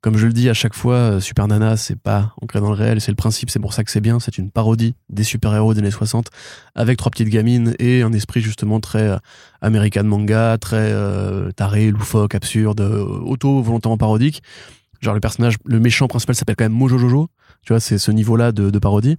comme 0.00 0.16
je 0.16 0.26
le 0.26 0.32
dis 0.32 0.48
à 0.48 0.54
chaque 0.54 0.74
fois, 0.74 0.94
euh, 0.94 1.20
Super 1.20 1.48
Nana, 1.48 1.76
c'est 1.76 1.98
pas 1.98 2.34
ancré 2.40 2.60
dans 2.60 2.68
le 2.68 2.76
réel, 2.76 3.00
c'est 3.00 3.10
le 3.10 3.16
principe, 3.16 3.50
c'est 3.50 3.58
pour 3.58 3.72
ça 3.72 3.82
que 3.82 3.90
c'est 3.90 4.00
bien. 4.00 4.20
C'est 4.20 4.38
une 4.38 4.50
parodie 4.50 4.94
des 5.08 5.24
super-héros 5.24 5.74
des 5.74 5.80
années 5.80 5.90
60 5.90 6.28
avec 6.76 6.98
trois 6.98 7.10
petites 7.10 7.28
gamines 7.28 7.74
et 7.80 8.02
un 8.02 8.12
esprit 8.12 8.40
justement 8.40 8.78
très 8.78 9.08
euh, 9.08 9.16
American 9.60 10.04
manga, 10.04 10.56
très 10.58 10.76
euh, 10.92 11.50
taré, 11.50 11.90
loufoque, 11.90 12.36
absurde, 12.36 12.80
auto-volontairement 12.80 13.98
parodique. 13.98 14.42
Genre 15.00 15.14
le 15.14 15.20
personnage, 15.20 15.56
le 15.64 15.80
méchant 15.80 16.06
principal 16.06 16.36
s'appelle 16.36 16.56
quand 16.56 16.64
même 16.64 16.72
Mojo 16.72 16.98
Jojo. 16.98 17.28
Tu 17.62 17.72
vois, 17.72 17.80
c'est 17.80 17.98
ce 17.98 18.12
niveau-là 18.12 18.52
de, 18.52 18.70
de 18.70 18.78
parodie. 18.78 19.16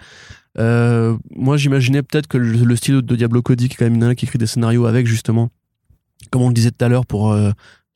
Moi, 0.58 1.58
j'imaginais 1.58 2.04
peut-être 2.04 2.28
que 2.28 2.38
le, 2.38 2.52
le 2.52 2.76
style 2.76 3.02
de 3.02 3.16
Diablo 3.16 3.42
Cody, 3.42 3.68
qui 3.70 3.76
est 3.76 3.78
quand 3.78 3.86
même 3.86 4.02
une 4.02 4.16
qui 4.16 4.26
écrit 4.26 4.40
des 4.40 4.48
scénarios 4.48 4.86
avec 4.86 5.08
justement, 5.08 5.50
comme 6.32 6.42
on 6.42 6.50
le 6.50 6.54
disait 6.54 6.72
tout 6.72 6.84
à 6.84 6.90
l'heure 6.90 7.06
pour 7.06 7.34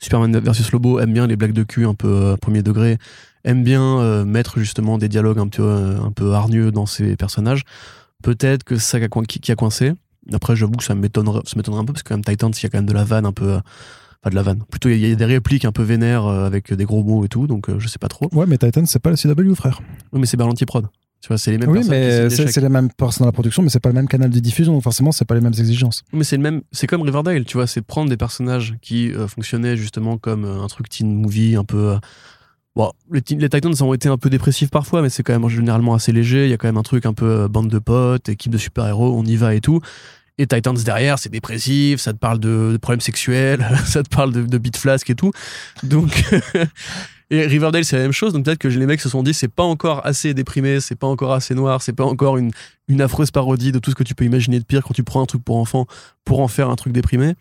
Superman 0.04 0.38
versus 0.38 0.70
Lobo, 0.74 1.00
aime 1.00 1.14
bien 1.14 1.28
les 1.28 1.38
blagues 1.38 1.54
de 1.54 1.64
cul 1.64 1.86
un 1.86 1.94
peu 1.94 2.10
euh, 2.10 2.36
premier 2.36 2.62
degré, 2.62 2.98
aime 3.46 3.64
bien 3.64 4.00
euh, 4.00 4.26
mettre 4.26 4.60
justement 4.60 4.98
des 4.98 5.08
dialogues 5.08 5.40
un 5.40 5.48
peu, 5.48 5.64
euh, 5.64 5.98
un 6.02 6.12
peu 6.12 6.34
hargneux 6.34 6.72
dans 6.72 6.86
ses 6.86 7.16
personnages. 7.16 7.64
Peut-être 8.22 8.66
que 8.66 8.76
c'est 8.76 9.00
ça 9.00 9.08
qui 9.26 9.52
a, 9.52 9.56
coincé. 9.56 9.94
Après, 10.34 10.58
j'avoue 10.58 10.74
que 10.74 10.84
ça 10.84 10.94
m'étonnerait, 10.94 11.40
ça 11.46 11.54
m'étonnerait 11.56 11.82
un 11.82 11.86
peu 11.86 11.94
parce 11.94 12.04
que 12.04 12.10
quand 12.10 12.16
même 12.16 12.26
Titans, 12.26 12.52
il 12.54 12.64
y 12.64 12.66
a 12.66 12.70
quand 12.70 12.80
même 12.80 12.86
de 12.86 12.94
la 12.94 13.06
vanne 13.06 13.26
un 13.26 13.32
peu. 13.32 13.54
Enfin, 13.54 14.30
de 14.30 14.36
la 14.36 14.44
vanne. 14.44 14.64
Plutôt, 14.70 14.90
il 14.90 14.98
y 14.98 15.10
a 15.10 15.16
des 15.16 15.26
répliques 15.26 15.66
un 15.66 15.72
peu 15.72 15.84
vénères 15.84 16.28
avec 16.28 16.74
des 16.74 16.86
gros 16.86 17.04
mots 17.04 17.24
et 17.24 17.30
tout, 17.30 17.48
donc 17.48 17.70
je 17.78 17.88
sais 17.88 18.00
pas 18.00 18.08
trop. 18.08 18.30
Ouais, 18.34 18.46
mais 18.46 18.58
Titan, 18.58 18.86
c'est 18.86 19.00
pas 19.00 19.10
le 19.10 19.18
CW, 19.18 19.56
frère. 19.56 19.82
Oui, 20.12 20.20
mais 20.20 20.26
c'est 20.26 20.38
Berlanti 20.38 20.66
Prod. 20.66 20.88
Tu 21.24 21.30
vois, 21.30 21.38
c'est 21.38 21.52
les 21.52 21.58
mêmes 21.58 21.70
Oui, 21.70 21.80
mais 21.90 22.30
c'est 22.30 22.60
les 22.60 22.68
mêmes 22.68 22.90
personnes 22.92 23.22
dans 23.24 23.28
la 23.28 23.32
production, 23.32 23.64
mais 23.64 23.70
c'est 23.70 23.80
pas 23.80 23.88
le 23.88 23.96
même 23.96 24.10
canal 24.10 24.30
de 24.30 24.40
diffusion, 24.40 24.74
donc 24.74 24.84
forcément, 24.84 25.14
c'est 25.14 25.24
pas 25.24 25.36
les 25.36 25.40
mêmes 25.42 25.54
exigences. 25.58 26.04
Mais 26.12 26.26
c'est 26.26 26.36
le 26.36 26.44
même, 26.44 26.64
c'est 26.74 26.86
comme 26.86 27.02
Riverdale, 27.02 27.46
tu 27.46 27.56
vois, 27.56 27.66
c'est 27.66 27.82
prendre 27.82 28.10
des 28.10 28.18
personnages 28.18 28.76
qui 28.82 29.10
euh, 29.14 29.30
fonctionnaient 29.30 29.78
justement 29.78 30.18
comme 30.18 30.44
euh, 30.44 30.62
un 30.62 30.68
truc 30.68 30.90
teen 30.90 31.16
movie 31.16 31.56
un 31.56 31.64
peu. 31.64 31.92
euh, 31.92 31.98
Bon, 32.76 32.92
les, 33.10 33.22
les 33.38 33.48
Titans 33.50 33.74
ont 33.84 33.94
été 33.94 34.10
un 34.10 34.18
peu 34.18 34.30
dépressifs 34.30 34.70
parfois, 34.70 35.02
mais 35.02 35.10
c'est 35.10 35.24
quand 35.24 35.32
même 35.40 35.48
généralement 35.48 35.94
assez 35.94 36.12
léger. 36.12 36.46
Il 36.46 36.50
y 36.50 36.54
a 36.54 36.58
quand 36.58 36.68
même 36.68 36.76
un 36.78 36.84
truc 36.84 37.06
un 37.06 37.14
peu 37.14 37.48
bande 37.48 37.70
de 37.70 37.80
potes, 37.80 38.28
équipe 38.28 38.52
de 38.52 38.58
super-héros, 38.58 39.16
on 39.18 39.24
y 39.24 39.38
va 39.38 39.56
et 39.56 39.62
tout. 39.62 39.80
Et 40.40 40.48
Titans 40.48 40.76
derrière, 40.84 41.20
c'est 41.20 41.30
dépressif, 41.30 42.02
ça 42.02 42.12
te 42.12 42.18
parle 42.18 42.40
de, 42.40 42.72
de 42.74 42.78
problèmes 42.78 43.00
sexuels, 43.00 43.64
ça 43.86 44.02
te 44.04 44.10
parle 44.10 44.34
de, 44.34 44.42
de 44.42 44.58
beat 44.58 44.76
flasque 44.76 45.10
et 45.12 45.16
tout. 45.16 45.32
Donc, 45.84 46.26
et 47.34 47.48
Riverdale, 47.48 47.84
c'est 47.84 47.96
la 47.96 48.04
même 48.04 48.12
chose. 48.12 48.32
Donc 48.34 48.46
peut-être 48.46 48.60
que 48.60 48.68
les 48.68 48.86
mecs 48.86 49.02
se 49.02 49.10
sont 49.10 49.24
dit, 49.24 49.34
c'est 49.34 49.48
pas 49.48 49.64
encore 49.64 50.06
assez 50.06 50.34
déprimé, 50.34 50.80
c'est 50.80 50.96
pas 50.96 51.08
encore 51.08 51.34
assez 51.34 51.56
noir, 51.56 51.82
c'est 51.82 51.94
pas 51.94 52.06
encore 52.06 52.38
une, 52.38 52.52
une 52.88 53.02
affreuse 53.02 53.32
parodie 53.32 53.72
de 53.72 53.80
tout 53.80 53.92
ce 53.92 53.96
que 53.96 54.04
tu 54.04 54.14
peux 54.14 54.24
imaginer 54.26 54.60
de 54.60 54.66
pire 54.66 54.84
quand 54.84 54.94
tu 54.94 55.04
prends 55.04 55.22
un 55.22 55.26
truc 55.26 55.44
pour 55.44 55.58
enfants 55.58 55.88
pour 56.26 56.42
en 56.42 56.48
faire 56.48 56.70
un 56.70 56.76
truc 56.76 56.94
déprimé. 56.94 57.34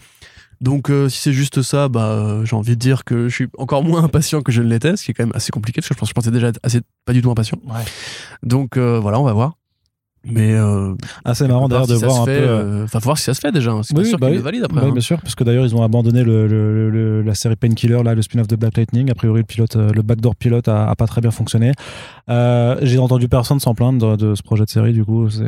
Donc 0.63 0.91
euh, 0.91 1.09
si 1.09 1.19
c'est 1.19 1.33
juste 1.33 1.61
ça, 1.61 1.89
bah 1.89 2.07
euh, 2.07 2.45
j'ai 2.45 2.55
envie 2.55 2.77
de 2.77 2.81
dire 2.81 3.05
que 3.05 3.29
je 3.29 3.35
suis 3.35 3.49
encore 3.59 3.83
moins 3.83 4.05
impatient 4.05 4.43
que 4.43 4.53
je 4.53 4.63
ne 4.63 4.69
l'étais, 4.69 4.97
ce 4.97 5.05
qui 5.05 5.11
est 5.11 5.15
quand 5.15 5.25
même 5.25 5.35
assez 5.35 5.51
compliqué 5.51 5.81
parce 5.81 5.89
que 5.89 5.95
je 5.95 5.99
pense 5.99 6.09
je 6.09 6.15
pensais 6.15 6.31
déjà 6.31 6.49
être 6.49 6.61
assez 6.63 6.81
pas 7.05 7.13
du 7.13 7.21
tout 7.21 7.31
impatient. 7.31 7.59
Ouais. 7.67 7.85
Donc 8.43 8.77
euh, 8.77 8.99
voilà, 9.01 9.21
on 9.21 9.25
va 9.25 9.33
voir. 9.33 9.57
Mais 10.25 10.53
euh, 10.55 10.95
Ah, 11.25 11.35
c'est 11.35 11.49
marrant 11.49 11.67
d'ailleurs 11.69 11.87
de 11.89 11.97
si 11.97 12.05
voir 12.05 12.23
un 12.23 12.25
fait, 12.27 12.39
peu. 12.41 12.47
euh, 12.49 12.85
Enfin, 12.85 13.01
faut 13.01 13.07
voir 13.07 13.19
si 13.19 13.25
ça 13.25 13.35
se 13.35 13.41
fait 13.41 13.51
déjà. 13.51 13.73
hein. 13.73 13.83
C'est 13.83 13.97
Oui, 13.99 14.07
sûr 14.07 14.19
bah 14.19 14.29
oui. 14.31 14.39
après. 14.39 14.81
Oui, 14.81 14.89
hein. 14.89 14.93
bien 14.93 15.01
sûr, 15.01 15.21
parce 15.21 15.35
que 15.35 15.43
d'ailleurs 15.43 15.65
ils 15.67 15.75
ont 15.75 15.83
abandonné 15.83 16.23
le, 16.23 16.47
le- 16.47 16.91
le- 16.91 17.23
la 17.23 17.35
série 17.35 17.57
Painkiller, 17.57 18.03
là, 18.05 18.15
le 18.15 18.23
spin-off 18.23 18.47
de 18.47 18.55
Black 18.57 18.77
Lightning. 18.77 19.11
A 19.11 19.15
priori, 19.15 19.41
le 19.41 19.47
pilote, 19.47 19.75
euh, 19.77 19.91
le 19.93 20.03
backdoor 20.03 20.37
pilote 20.37 20.69
a, 20.69 20.89
a 20.89 20.95
pas 20.95 21.07
très 21.07 21.21
bien 21.21 21.31
fonctionné. 21.33 21.73
Euh, 22.29 22.77
J'ai 22.83 22.99
entendu 22.99 23.29
personne 23.29 23.59
s'en 23.59 23.75
plaindre 23.75 24.17
de, 24.17 24.27
de 24.31 24.35
ce 24.37 24.43
projet 24.43 24.65
de 24.65 24.71
série, 24.71 24.93
du 24.93 25.05
coup, 25.05 25.29
c'est. 25.29 25.43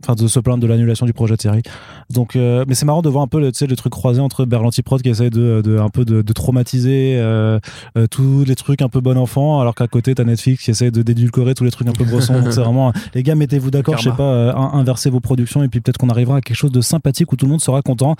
Euh, 0.00 0.04
Enfin, 0.04 0.14
de 0.14 0.28
se 0.28 0.38
plaindre 0.38 0.62
de 0.62 0.66
l'annulation 0.68 1.06
du 1.06 1.12
projet 1.12 1.34
de 1.36 1.42
série. 1.42 1.62
Donc, 2.08 2.36
euh, 2.36 2.64
mais 2.68 2.74
c'est 2.74 2.86
marrant 2.86 3.02
de 3.02 3.08
voir 3.08 3.24
un 3.24 3.26
peu 3.26 3.40
le, 3.40 3.50
tu 3.50 3.58
sais, 3.58 3.66
le 3.66 3.74
truc 3.74 3.92
croisé 3.92 4.20
entre 4.20 4.44
Berlanti 4.44 4.82
Prod 4.82 5.02
qui 5.02 5.08
essaie 5.08 5.28
de, 5.28 5.60
de 5.60 5.76
un 5.78 5.88
peu 5.88 6.04
de, 6.04 6.22
de 6.22 6.32
traumatiser 6.32 7.16
euh, 7.18 7.58
euh, 7.96 8.06
tous 8.06 8.44
les 8.44 8.54
trucs 8.54 8.80
un 8.80 8.88
peu 8.88 9.00
bon 9.00 9.18
enfant, 9.18 9.60
alors 9.60 9.74
qu'à 9.74 9.88
côté 9.88 10.14
t'as 10.14 10.22
Netflix 10.22 10.62
qui 10.62 10.70
essaie 10.70 10.92
de 10.92 11.02
dédulcorer 11.02 11.54
tous 11.54 11.64
les 11.64 11.72
trucs 11.72 11.88
un 11.88 11.92
peu 11.92 12.04
brossons. 12.04 12.40
Donc 12.40 12.52
c'est 12.52 12.60
vraiment, 12.60 12.92
les 13.14 13.24
gars, 13.24 13.34
mettez-vous 13.34 13.72
d'accord, 13.72 13.94
je 13.98 14.04
sais 14.10 14.16
pas, 14.16 14.22
euh, 14.22 14.52
in- 14.54 14.70
inversez 14.74 15.10
vos 15.10 15.20
productions 15.20 15.64
et 15.64 15.68
puis 15.68 15.80
peut-être 15.80 15.98
qu'on 15.98 16.10
arrivera 16.10 16.36
à 16.36 16.40
quelque 16.42 16.56
chose 16.56 16.72
de 16.72 16.80
sympathique 16.80 17.32
où 17.32 17.36
tout 17.36 17.46
le 17.46 17.50
monde 17.50 17.60
sera 17.60 17.82
content. 17.82 18.14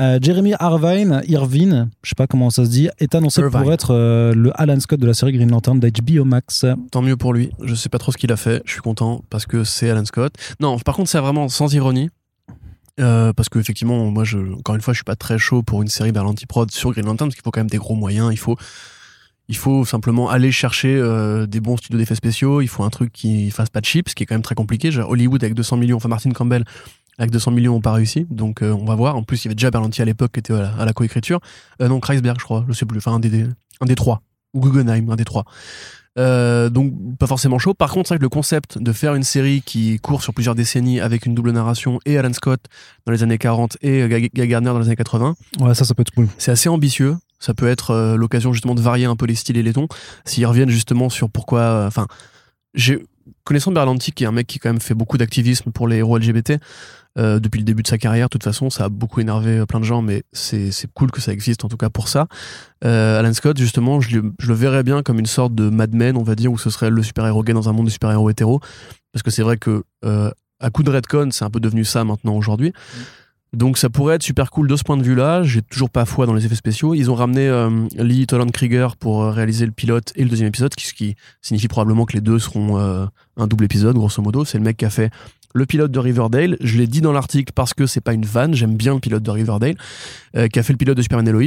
Euh, 0.00 0.18
Jeremy 0.22 0.54
Irvine, 0.58 1.22
Irvine, 1.28 1.90
je 2.02 2.08
sais 2.08 2.14
pas 2.16 2.26
comment 2.26 2.48
ça 2.48 2.64
se 2.64 2.70
dit, 2.70 2.88
est 2.98 3.14
annoncé 3.14 3.42
Irvine. 3.42 3.60
pour 3.60 3.72
être 3.72 3.92
euh, 3.94 4.32
le 4.34 4.50
Alan 4.58 4.80
Scott 4.80 4.98
de 4.98 5.06
la 5.06 5.12
série 5.12 5.32
Green 5.32 5.50
Lantern 5.50 5.78
d'HBO 5.78 6.24
Max. 6.24 6.64
Tant 6.90 7.02
mieux 7.02 7.16
pour 7.16 7.34
lui. 7.34 7.50
Je 7.62 7.74
sais 7.74 7.90
pas 7.90 7.98
trop 7.98 8.10
ce 8.10 8.16
qu'il 8.16 8.32
a 8.32 8.36
fait. 8.36 8.62
Je 8.64 8.72
suis 8.72 8.80
content 8.80 9.22
parce 9.28 9.44
que 9.44 9.64
c'est 9.64 9.90
Alan 9.90 10.04
Scott. 10.04 10.32
Non, 10.60 10.78
par 10.78 10.96
contre, 10.96 11.10
c'est 11.10 11.18
vraiment 11.18 11.48
sans 11.48 11.74
ironie. 11.74 12.08
Euh, 13.00 13.32
parce 13.32 13.48
que 13.48 13.58
effectivement, 13.58 14.10
moi, 14.10 14.24
je, 14.24 14.38
encore 14.38 14.74
une 14.74 14.80
fois, 14.80 14.92
je 14.94 14.98
suis 14.98 15.04
pas 15.04 15.16
très 15.16 15.38
chaud 15.38 15.62
pour 15.62 15.82
une 15.82 15.88
série 15.88 16.12
Berlanti 16.12 16.46
Prod 16.46 16.70
sur 16.70 16.92
Green 16.92 17.06
Lantern 17.06 17.28
parce 17.28 17.34
qu'il 17.36 17.42
faut 17.42 17.50
quand 17.50 17.60
même 17.60 17.70
des 17.70 17.78
gros 17.78 17.94
moyens. 17.94 18.30
Il 18.32 18.38
faut, 18.38 18.56
il 19.48 19.56
faut 19.56 19.84
simplement 19.84 20.30
aller 20.30 20.52
chercher 20.52 20.96
euh, 20.96 21.46
des 21.46 21.60
bons 21.60 21.76
studios 21.76 21.98
d'effets 21.98 22.14
spéciaux. 22.14 22.60
Il 22.60 22.68
faut 22.68 22.84
un 22.84 22.90
truc 22.90 23.12
qui 23.12 23.50
fasse 23.50 23.70
pas 23.70 23.80
de 23.80 23.86
chips, 23.86 24.10
ce 24.10 24.14
qui 24.14 24.22
est 24.22 24.26
quand 24.26 24.34
même 24.34 24.42
très 24.42 24.54
compliqué. 24.54 24.90
Genre, 24.90 25.08
Hollywood 25.08 25.42
avec 25.42 25.54
200 25.54 25.76
millions, 25.76 25.96
enfin 25.96 26.08
Martin 26.08 26.30
Campbell 26.30 26.64
avec 27.18 27.30
200 27.30 27.50
millions, 27.50 27.76
ont 27.76 27.80
pas 27.80 27.92
réussi. 27.92 28.26
Donc, 28.30 28.62
euh, 28.62 28.72
on 28.72 28.84
va 28.84 28.94
voir. 28.94 29.16
En 29.16 29.22
plus, 29.22 29.44
il 29.44 29.46
y 29.46 29.48
avait 29.48 29.54
déjà 29.54 29.70
Berlanti 29.70 30.02
à 30.02 30.04
l'époque 30.04 30.32
qui 30.32 30.40
était 30.40 30.54
à 30.54 30.84
la, 30.84 30.92
coécriture. 30.92 31.40
Euh, 31.80 31.88
non, 31.88 32.00
Kreisberg, 32.00 32.38
je 32.38 32.44
crois. 32.44 32.64
Je 32.68 32.72
sais 32.72 32.86
plus. 32.86 32.98
Enfin, 32.98 33.12
un 33.12 33.20
des, 33.20 33.46
un 33.80 33.86
des 33.86 33.94
trois. 33.94 34.22
Ou 34.54 34.60
Guggenheim, 34.60 35.10
un 35.10 35.16
des 35.16 35.24
trois. 35.24 35.44
Euh, 36.18 36.68
donc 36.68 36.92
pas 37.18 37.26
forcément 37.26 37.58
chaud. 37.58 37.72
Par 37.72 37.90
contre, 37.90 38.08
c'est 38.08 38.14
vrai 38.14 38.18
que 38.18 38.24
le 38.24 38.28
concept 38.28 38.76
de 38.78 38.92
faire 38.92 39.14
une 39.14 39.22
série 39.22 39.62
qui 39.64 39.98
court 39.98 40.22
sur 40.22 40.34
plusieurs 40.34 40.54
décennies 40.54 41.00
avec 41.00 41.24
une 41.24 41.34
double 41.34 41.52
narration 41.52 42.00
et 42.04 42.18
Alan 42.18 42.32
Scott 42.34 42.60
dans 43.06 43.12
les 43.12 43.22
années 43.22 43.38
40 43.38 43.78
et 43.80 44.06
Guy 44.08 44.28
Guy 44.28 44.46
Gardner 44.46 44.70
dans 44.70 44.78
les 44.78 44.88
années 44.88 44.96
80, 44.96 45.34
Ouais, 45.60 45.74
ça, 45.74 45.86
ça 45.86 45.94
peut 45.94 46.02
être 46.02 46.10
cool. 46.10 46.28
c'est 46.36 46.50
assez 46.50 46.68
ambitieux. 46.68 47.16
Ça 47.42 47.54
peut 47.54 47.66
être 47.66 47.90
euh, 47.90 48.16
l'occasion 48.16 48.52
justement 48.52 48.76
de 48.76 48.80
varier 48.80 49.06
un 49.06 49.16
peu 49.16 49.26
les 49.26 49.34
styles 49.34 49.56
et 49.56 49.64
les 49.64 49.72
tons. 49.72 49.88
S'ils 50.24 50.46
reviennent 50.46 50.70
justement 50.70 51.08
sur 51.08 51.28
pourquoi, 51.28 51.60
euh, 51.60 51.86
enfin, 51.88 52.06
j'ai 52.74 53.04
connaissant 53.42 53.72
Berlanti 53.72 54.12
qui 54.12 54.22
est 54.22 54.28
un 54.28 54.32
mec 54.32 54.46
qui 54.46 54.60
quand 54.60 54.68
même 54.68 54.80
fait 54.80 54.94
beaucoup 54.94 55.18
d'activisme 55.18 55.72
pour 55.72 55.88
les 55.88 55.96
héros 55.96 56.18
LGBT. 56.18 56.60
Euh, 57.18 57.38
depuis 57.40 57.58
le 57.58 57.64
début 57.64 57.82
de 57.82 57.88
sa 57.88 57.98
carrière, 57.98 58.26
de 58.26 58.30
toute 58.30 58.44
façon, 58.44 58.70
ça 58.70 58.84
a 58.84 58.88
beaucoup 58.88 59.20
énervé 59.20 59.58
euh, 59.58 59.66
plein 59.66 59.80
de 59.80 59.84
gens, 59.84 60.00
mais 60.02 60.22
c'est 60.32 60.70
c'est 60.70 60.90
cool 60.92 61.10
que 61.10 61.20
ça 61.20 61.32
existe, 61.32 61.64
en 61.64 61.68
tout 61.68 61.76
cas 61.76 61.90
pour 61.90 62.08
ça. 62.08 62.26
Euh, 62.84 63.18
Alan 63.18 63.32
Scott, 63.34 63.58
justement, 63.58 64.00
je, 64.00 64.18
le- 64.18 64.32
je 64.38 64.48
le 64.48 64.54
verrais 64.54 64.82
bien 64.82 65.02
comme 65.02 65.18
une 65.18 65.26
sorte 65.26 65.54
de 65.54 65.68
Mad 65.68 65.94
Men, 65.94 66.16
on 66.16 66.22
va 66.22 66.34
dire, 66.34 66.50
où 66.50 66.58
ce 66.58 66.70
serait 66.70 66.90
le 66.90 67.02
super-héros 67.02 67.42
gay 67.44 67.52
dans 67.52 67.68
un 67.68 67.72
monde 67.72 67.86
de 67.86 67.90
super-héros 67.90 68.30
hétéro. 68.30 68.60
Parce 69.12 69.22
que 69.22 69.30
c'est 69.30 69.42
vrai 69.42 69.58
que, 69.58 69.82
euh, 70.04 70.30
à 70.60 70.70
coup 70.70 70.82
de 70.82 70.90
Redcon, 70.90 71.28
c'est 71.32 71.44
un 71.44 71.50
peu 71.50 71.60
devenu 71.60 71.84
ça 71.84 72.02
maintenant 72.04 72.34
aujourd'hui. 72.34 72.72
Donc 73.54 73.76
ça 73.76 73.90
pourrait 73.90 74.14
être 74.14 74.22
super 74.22 74.50
cool 74.50 74.66
de 74.66 74.76
ce 74.76 74.82
point 74.82 74.96
de 74.96 75.02
vue-là. 75.02 75.42
J'ai 75.42 75.60
toujours 75.60 75.90
pas 75.90 76.06
foi 76.06 76.24
dans 76.24 76.32
les 76.32 76.46
effets 76.46 76.54
spéciaux. 76.54 76.94
Ils 76.94 77.10
ont 77.10 77.14
ramené 77.14 77.46
euh, 77.46 77.68
Lee 77.98 78.26
Toland 78.26 78.46
Krieger 78.48 78.96
pour 78.96 79.24
réaliser 79.26 79.66
le 79.66 79.72
pilote 79.72 80.10
et 80.16 80.24
le 80.24 80.30
deuxième 80.30 80.48
épisode, 80.48 80.72
ce 80.78 80.94
qui 80.94 81.16
signifie 81.42 81.68
probablement 81.68 82.06
que 82.06 82.14
les 82.14 82.22
deux 82.22 82.38
seront 82.38 82.78
euh, 82.78 83.04
un 83.36 83.46
double 83.46 83.64
épisode, 83.64 83.94
grosso 83.96 84.22
modo. 84.22 84.46
C'est 84.46 84.56
le 84.56 84.64
mec 84.64 84.78
qui 84.78 84.86
a 84.86 84.90
fait 84.90 85.10
le 85.54 85.66
pilote 85.66 85.90
de 85.90 85.98
Riverdale. 85.98 86.56
Je 86.60 86.78
l'ai 86.78 86.86
dit 86.86 87.00
dans 87.00 87.12
l'article 87.12 87.52
parce 87.54 87.74
que 87.74 87.86
c'est 87.86 88.00
pas 88.00 88.12
une 88.14 88.24
vanne. 88.24 88.54
J'aime 88.54 88.74
bien 88.76 88.94
le 88.94 89.00
pilote 89.00 89.22
de 89.22 89.30
Riverdale, 89.30 89.76
euh, 90.36 90.48
qui 90.48 90.58
a 90.58 90.62
fait 90.62 90.72
le 90.72 90.76
pilote 90.78 90.96
de 90.96 91.02
Superman 91.02 91.26
et 91.28 91.32
Lois, 91.32 91.42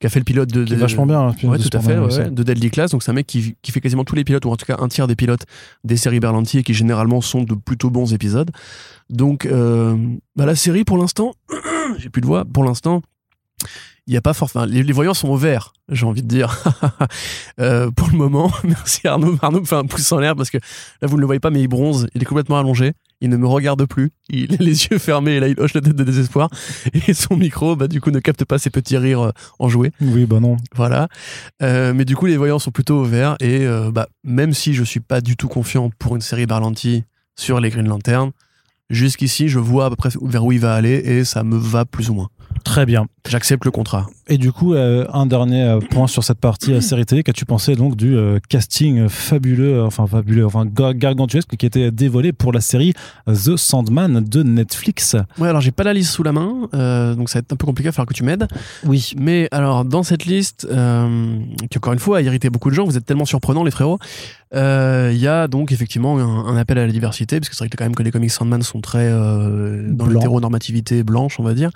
qui 0.00 0.06
a 0.06 0.08
fait 0.08 0.18
le 0.20 0.24
pilote 0.24 0.50
de, 0.50 0.64
de- 0.64 0.74
vachement 0.76 1.06
bien. 1.06 1.20
hein, 1.28 1.34
Ouais, 1.44 1.58
de 1.58 1.62
tout 1.62 1.76
à 1.76 1.80
fait, 1.80 1.98
ouais, 1.98 2.30
de 2.30 2.42
Deadly 2.42 2.70
Class. 2.70 2.90
Donc, 2.90 3.02
c'est 3.02 3.10
un 3.10 3.14
mec 3.14 3.26
qui, 3.26 3.56
qui 3.62 3.72
fait 3.72 3.80
quasiment 3.80 4.04
tous 4.04 4.14
les 4.16 4.24
pilotes, 4.24 4.44
ou 4.44 4.50
en 4.50 4.56
tout 4.56 4.66
cas 4.66 4.76
un 4.80 4.88
tiers 4.88 5.06
des 5.06 5.16
pilotes 5.16 5.44
des 5.84 5.96
séries 5.96 6.20
Berlanti 6.20 6.58
et 6.58 6.62
qui 6.62 6.74
généralement 6.74 7.20
sont 7.20 7.42
de 7.42 7.54
plutôt 7.54 7.90
bons 7.90 8.12
épisodes. 8.14 8.50
Donc, 9.10 9.46
euh, 9.46 9.96
bah, 10.36 10.46
la 10.46 10.54
série, 10.56 10.84
pour 10.84 10.98
l'instant, 10.98 11.34
j'ai 11.98 12.08
plus 12.10 12.20
de 12.22 12.26
voix, 12.26 12.44
pour 12.44 12.64
l'instant, 12.64 13.02
il 14.06 14.10
n'y 14.10 14.16
a 14.16 14.22
pas 14.22 14.34
forcément. 14.34 14.64
Les, 14.64 14.82
les 14.82 14.92
voyants 14.92 15.14
sont 15.14 15.28
au 15.28 15.36
vert, 15.36 15.72
j'ai 15.88 16.06
envie 16.06 16.22
de 16.22 16.28
dire. 16.28 16.62
Euh, 17.60 17.90
pour 17.92 18.08
le 18.08 18.16
moment, 18.16 18.50
merci 18.64 19.06
Arnaud. 19.06 19.36
Arnaud 19.40 19.60
me 19.60 19.64
fait 19.64 19.76
un 19.76 19.84
pouce 19.84 20.10
en 20.10 20.18
l'air 20.18 20.34
parce 20.34 20.50
que 20.50 20.58
là, 21.00 21.06
vous 21.06 21.14
ne 21.14 21.20
le 21.20 21.26
voyez 21.26 21.38
pas, 21.38 21.50
mais 21.50 21.60
il 21.60 21.68
bronze, 21.68 22.08
il 22.14 22.20
est 22.20 22.24
complètement 22.24 22.58
allongé. 22.58 22.94
Il 23.20 23.30
ne 23.30 23.36
me 23.36 23.46
regarde 23.46 23.86
plus. 23.86 24.10
Il 24.28 24.54
a 24.54 24.56
les 24.60 24.86
yeux 24.86 24.98
fermés 24.98 25.32
et 25.32 25.40
là, 25.40 25.48
il 25.48 25.58
hoche 25.58 25.74
la 25.74 25.80
tête 25.80 25.94
de 25.94 26.04
désespoir. 26.04 26.50
Et 27.06 27.14
son 27.14 27.36
micro, 27.36 27.76
bah, 27.76 27.88
du 27.88 28.00
coup, 28.00 28.10
ne 28.10 28.18
capte 28.18 28.44
pas 28.44 28.58
ses 28.58 28.70
petits 28.70 28.98
rires 28.98 29.22
euh, 29.22 29.30
enjoués. 29.58 29.92
Oui, 30.00 30.26
bah 30.26 30.40
non. 30.40 30.56
Voilà. 30.74 31.08
Euh, 31.62 31.94
mais 31.94 32.04
du 32.04 32.16
coup, 32.16 32.26
les 32.26 32.36
voyants 32.36 32.58
sont 32.58 32.70
plutôt 32.72 32.96
au 32.96 33.04
vert. 33.04 33.36
Et 33.40 33.60
euh, 33.66 33.90
bah, 33.90 34.08
même 34.24 34.52
si 34.52 34.74
je 34.74 34.84
suis 34.84 35.00
pas 35.00 35.20
du 35.20 35.36
tout 35.36 35.48
confiant 35.48 35.90
pour 35.98 36.16
une 36.16 36.22
série 36.22 36.46
Barlanti 36.46 37.04
sur 37.36 37.60
les 37.60 37.70
Green 37.70 37.88
Lantern, 37.88 38.32
jusqu'ici, 38.90 39.48
je 39.48 39.58
vois 39.58 39.86
à 39.86 39.90
peu 39.90 39.96
près 39.96 40.10
vers 40.22 40.44
où 40.44 40.52
il 40.52 40.60
va 40.60 40.74
aller 40.74 40.96
et 40.96 41.24
ça 41.24 41.44
me 41.44 41.56
va 41.56 41.84
plus 41.84 42.10
ou 42.10 42.14
moins. 42.14 42.28
Très 42.62 42.86
bien. 42.86 43.06
J'accepte 43.28 43.64
le 43.64 43.70
contrat. 43.70 44.06
Et 44.28 44.38
du 44.38 44.52
coup, 44.52 44.74
euh, 44.74 45.06
un 45.12 45.26
dernier 45.26 45.62
euh, 45.62 45.80
point 45.80 46.06
sur 46.06 46.24
cette 46.24 46.38
partie 46.38 46.72
euh, 46.72 46.80
série 46.80 47.04
télé. 47.04 47.22
Qu'as-tu 47.22 47.44
pensé 47.44 47.74
donc 47.74 47.96
du 47.96 48.16
euh, 48.16 48.38
casting 48.48 49.08
fabuleux, 49.08 49.82
enfin 49.82 50.06
fabuleux, 50.06 50.46
enfin 50.46 50.64
gar- 50.66 50.94
gargantuesque 50.94 51.56
qui 51.56 51.66
était 51.66 51.90
dévoilé 51.90 52.32
pour 52.32 52.52
la 52.52 52.60
série 52.60 52.94
The 53.26 53.56
Sandman 53.56 54.20
de 54.24 54.42
Netflix? 54.42 55.16
Ouais, 55.38 55.48
alors 55.48 55.60
j'ai 55.60 55.72
pas 55.72 55.84
la 55.84 55.92
liste 55.92 56.10
sous 56.12 56.22
la 56.22 56.32
main, 56.32 56.68
euh, 56.74 57.14
donc 57.14 57.28
ça 57.28 57.38
va 57.38 57.40
être 57.40 57.52
un 57.52 57.56
peu 57.56 57.66
compliqué, 57.66 57.86
il 57.86 57.90
va 57.90 57.92
falloir 57.92 58.08
que 58.08 58.14
tu 58.14 58.24
m'aides. 58.24 58.46
Oui. 58.84 59.12
Mais 59.18 59.48
alors, 59.50 59.84
dans 59.84 60.02
cette 60.02 60.24
liste, 60.26 60.66
euh, 60.70 61.38
qui 61.70 61.78
encore 61.78 61.92
une 61.92 61.98
fois 61.98 62.18
a 62.18 62.20
irrité 62.22 62.50
beaucoup 62.50 62.70
de 62.70 62.74
gens, 62.74 62.84
vous 62.84 62.96
êtes 62.96 63.06
tellement 63.06 63.26
surprenants, 63.26 63.64
les 63.64 63.70
frérots, 63.70 63.98
euh, 64.54 65.10
il 65.12 65.18
y 65.18 65.28
a 65.28 65.48
donc 65.48 65.72
effectivement 65.72 66.18
un, 66.18 66.46
un 66.46 66.56
appel 66.56 66.78
à 66.78 66.86
la 66.86 66.92
diversité, 66.92 67.40
parce 67.40 67.48
que 67.48 67.56
c'est 67.56 67.64
vrai 67.64 67.68
que 67.70 67.76
quand 67.76 67.84
même 67.84 67.94
que 67.94 68.02
les 68.02 68.10
comics 68.10 68.30
Sandman 68.30 68.62
sont 68.62 68.80
très 68.80 69.08
euh, 69.10 69.86
dans 69.90 70.06
l'hétéronormativité 70.06 71.02
blanche, 71.02 71.40
on 71.40 71.42
va 71.42 71.54
dire. 71.54 71.70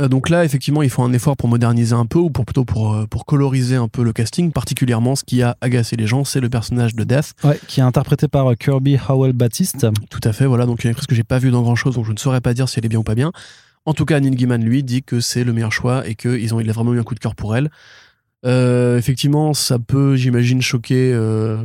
Euh, 0.00 0.08
donc 0.08 0.30
là, 0.30 0.44
effectivement, 0.44 0.82
il 0.82 0.88
faut 0.90 1.02
un 1.02 1.12
effort 1.12 1.36
pour 1.36 1.48
moderniser 1.48 1.94
un 1.94 2.06
peu, 2.06 2.18
ou 2.18 2.30
pour 2.30 2.44
plutôt 2.46 2.64
pour, 2.64 2.94
euh, 2.94 3.06
pour 3.06 3.26
coloriser 3.26 3.76
un 3.76 3.88
peu 3.88 4.02
le 4.02 4.12
casting, 4.12 4.50
particulièrement 4.50 5.16
ce 5.16 5.22
qui 5.24 5.42
a 5.42 5.56
agacé 5.60 5.96
les 5.96 6.06
gens, 6.06 6.24
c'est 6.24 6.40
le 6.40 6.48
personnage 6.48 6.94
de 6.94 7.04
Death. 7.04 7.34
Ouais, 7.44 7.60
qui 7.68 7.80
est 7.80 7.82
interprété 7.82 8.26
par 8.26 8.50
euh, 8.50 8.54
Kirby 8.54 8.96
Howell 9.08 9.32
Baptiste. 9.34 9.86
Tout 10.10 10.20
à 10.24 10.32
fait, 10.32 10.46
voilà, 10.46 10.64
donc 10.64 10.80
il 10.80 10.84
y 10.84 10.86
a 10.86 10.90
une 10.90 10.92
actrice 10.92 11.06
que 11.06 11.14
j'ai 11.14 11.24
pas 11.24 11.38
vue 11.38 11.50
dans 11.50 11.62
grand 11.62 11.76
chose, 11.76 11.94
donc 11.96 12.06
je 12.06 12.12
ne 12.12 12.18
saurais 12.18 12.40
pas 12.40 12.54
dire 12.54 12.68
si 12.68 12.78
elle 12.78 12.86
est 12.86 12.88
bien 12.88 13.00
ou 13.00 13.04
pas 13.04 13.14
bien. 13.14 13.32
En 13.84 13.94
tout 13.94 14.04
cas, 14.04 14.18
Neil 14.20 14.34
Gaiman, 14.34 14.64
lui, 14.64 14.82
dit 14.82 15.02
que 15.02 15.20
c'est 15.20 15.44
le 15.44 15.52
meilleur 15.52 15.72
choix 15.72 16.06
et 16.08 16.14
qu'il 16.14 16.54
ont, 16.54 16.60
il 16.60 16.70
a 16.70 16.72
vraiment 16.72 16.94
eu 16.94 17.00
un 17.00 17.02
coup 17.02 17.14
de 17.14 17.20
cœur 17.20 17.34
pour 17.34 17.56
elle. 17.56 17.68
Euh, 18.44 18.98
effectivement, 18.98 19.54
ça 19.54 19.78
peut, 19.78 20.16
j'imagine, 20.16 20.62
choquer. 20.62 21.12
euh, 21.12 21.58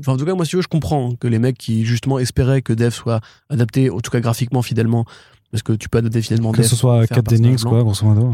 Enfin, 0.00 0.12
en 0.12 0.16
tout 0.16 0.24
cas, 0.24 0.34
moi, 0.34 0.44
si 0.44 0.50
tu 0.50 0.56
veux, 0.56 0.62
je 0.62 0.68
comprends 0.68 1.14
que 1.14 1.26
les 1.26 1.38
mecs 1.38 1.56
qui, 1.56 1.84
justement, 1.86 2.18
espéraient 2.18 2.60
que 2.62 2.72
Dev 2.72 2.90
soit 2.90 3.20
adapté, 3.50 3.88
en 3.90 4.00
tout 4.00 4.10
cas 4.10 4.20
graphiquement, 4.20 4.62
fidèlement, 4.62 5.04
parce 5.50 5.62
que 5.62 5.72
tu 5.72 5.88
peux 5.88 5.98
adapter 5.98 6.22
fidèlement 6.22 6.52
Que 6.52 6.62
ce 6.62 6.76
soit 6.76 7.06
Kat 7.06 7.22
Dennings, 7.22 7.60
quoi, 7.62 7.82
grosso 7.82 8.04
modo. 8.06 8.30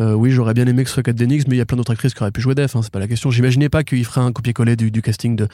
euh, 0.00 0.14
oui, 0.14 0.30
j'aurais 0.30 0.54
bien 0.54 0.66
aimé 0.66 0.82
que 0.84 0.88
ce 0.88 0.94
soit 0.94 1.02
Kat 1.02 1.12
Dennings, 1.12 1.44
mais 1.48 1.56
il 1.56 1.58
y 1.58 1.62
a 1.62 1.66
plein 1.66 1.76
d'autres 1.76 1.92
actrices 1.92 2.14
qui 2.14 2.22
auraient 2.22 2.30
pu 2.32 2.40
jouer 2.40 2.54
Def, 2.54 2.74
hein, 2.76 2.80
c'est 2.82 2.92
pas 2.92 2.98
la 3.00 3.08
question. 3.08 3.30
J'imaginais 3.30 3.68
pas 3.68 3.82
qu'il 3.84 4.04
ferait 4.04 4.20
un 4.20 4.32
copier-coller 4.32 4.76
du, 4.76 4.90
du 4.90 5.02
casting 5.02 5.36
de 5.36 5.48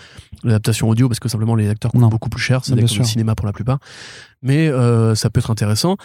l'adaptation 0.45 0.89
audio, 0.89 1.09
parce 1.09 1.19
que 1.21 1.29
simplement 1.29 1.55
les 1.55 1.69
acteurs 1.69 1.91
coûtent 1.93 2.01
Non. 2.01 2.09
beaucoup 2.09 2.29
plus 2.29 2.41
cher, 2.43 2.65
c'est 2.65 2.75
des 2.75 2.87
sûr. 2.87 3.05
cinéma 3.07 3.35
pour 3.35 3.47
la 3.47 3.53
plupart. 3.53 3.79
Mais 4.43 4.69
euh, 4.69 5.15
ça 5.15 5.31
peut 5.31 5.41
être 5.41 5.51
intéressant. 5.51 5.97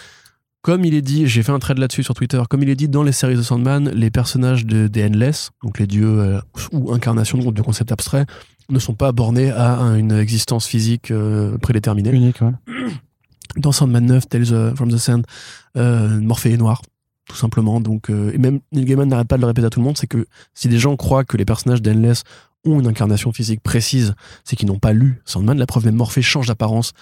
Comme 0.62 0.86
il 0.86 0.94
est 0.94 1.02
dit, 1.02 1.28
j'ai 1.28 1.44
fait 1.44 1.52
un 1.52 1.60
thread 1.60 1.78
là-dessus 1.78 2.04
sur 2.04 2.14
Twitter, 2.14 2.42
comme 2.50 2.64
il 2.64 2.70
est 2.70 2.76
dit 2.78 2.88
dans 2.88 3.04
les 3.04 3.12
séries 3.12 3.36
de 3.36 3.42
Sandman, 3.42 3.90
les 3.90 4.10
personnages 4.10 4.66
de, 4.66 4.88
des 4.88 5.04
Endless, 5.06 5.52
donc 5.62 5.78
les 5.78 5.88
dieux 5.88 6.08
euh, 6.22 6.40
ou 6.72 6.94
incarnations 6.94 7.38
de, 7.38 7.62
concepts 7.62 7.92
abstraits, 7.92 8.26
ne 8.70 8.80
sont 8.80 8.94
pas 8.94 9.12
bornés 9.12 9.52
à 9.52 9.76
un- 9.78 9.98
une 9.98 10.14
existence 10.14 10.66
physique 10.66 11.12
prédéterminée 11.62 12.12
Unique, 12.12 12.40
ouais. 12.42 12.52
Dans 13.58 13.72
Sandman 13.72 14.06
9, 14.06 14.28
Tales 14.28 14.52
euh, 14.52 14.76
from 14.76 14.92
the 14.92 14.98
Sand, 14.98 15.26
euh, 15.78 16.20
Morphée 16.22 16.54
est 16.54 16.58
noir, 16.58 16.82
tout 17.28 17.36
simplement. 17.36 17.80
Donc, 17.80 18.10
euh, 18.10 18.32
et 18.34 18.38
même 18.38 18.60
Neil 18.72 18.86
Gaiman 18.86 19.08
n'arrête 19.08 19.28
pas 19.28 19.38
de 19.38 19.42
le 19.42 19.48
répéter 19.48 19.68
à 19.68 19.70
tout 19.70 19.80
le 19.80 19.86
monde, 19.86 19.98
c'est 19.98 20.08
que 20.08 20.26
si 20.54 20.68
des 20.68 20.80
gens 20.80 20.96
croient 20.96 21.24
que 21.24 21.38
les 21.38 21.46
personnages 21.46 21.82
d'Endless 21.82 22.24
ont 22.66 22.80
une 22.80 22.88
incarnation 22.88 23.32
physique 23.32 23.62
précise, 23.62 24.16
c'est 24.44 24.56
qu'ils 24.56 24.68
n'ont 24.68 24.80
pas 24.80 24.94
lu 24.94 25.22
Sandman. 25.26 25.58
La 25.58 25.66
preuve, 25.66 25.86
même 25.86 25.96
Morphée 25.96 26.22
change 26.22 26.48
d'apparence 26.48 26.94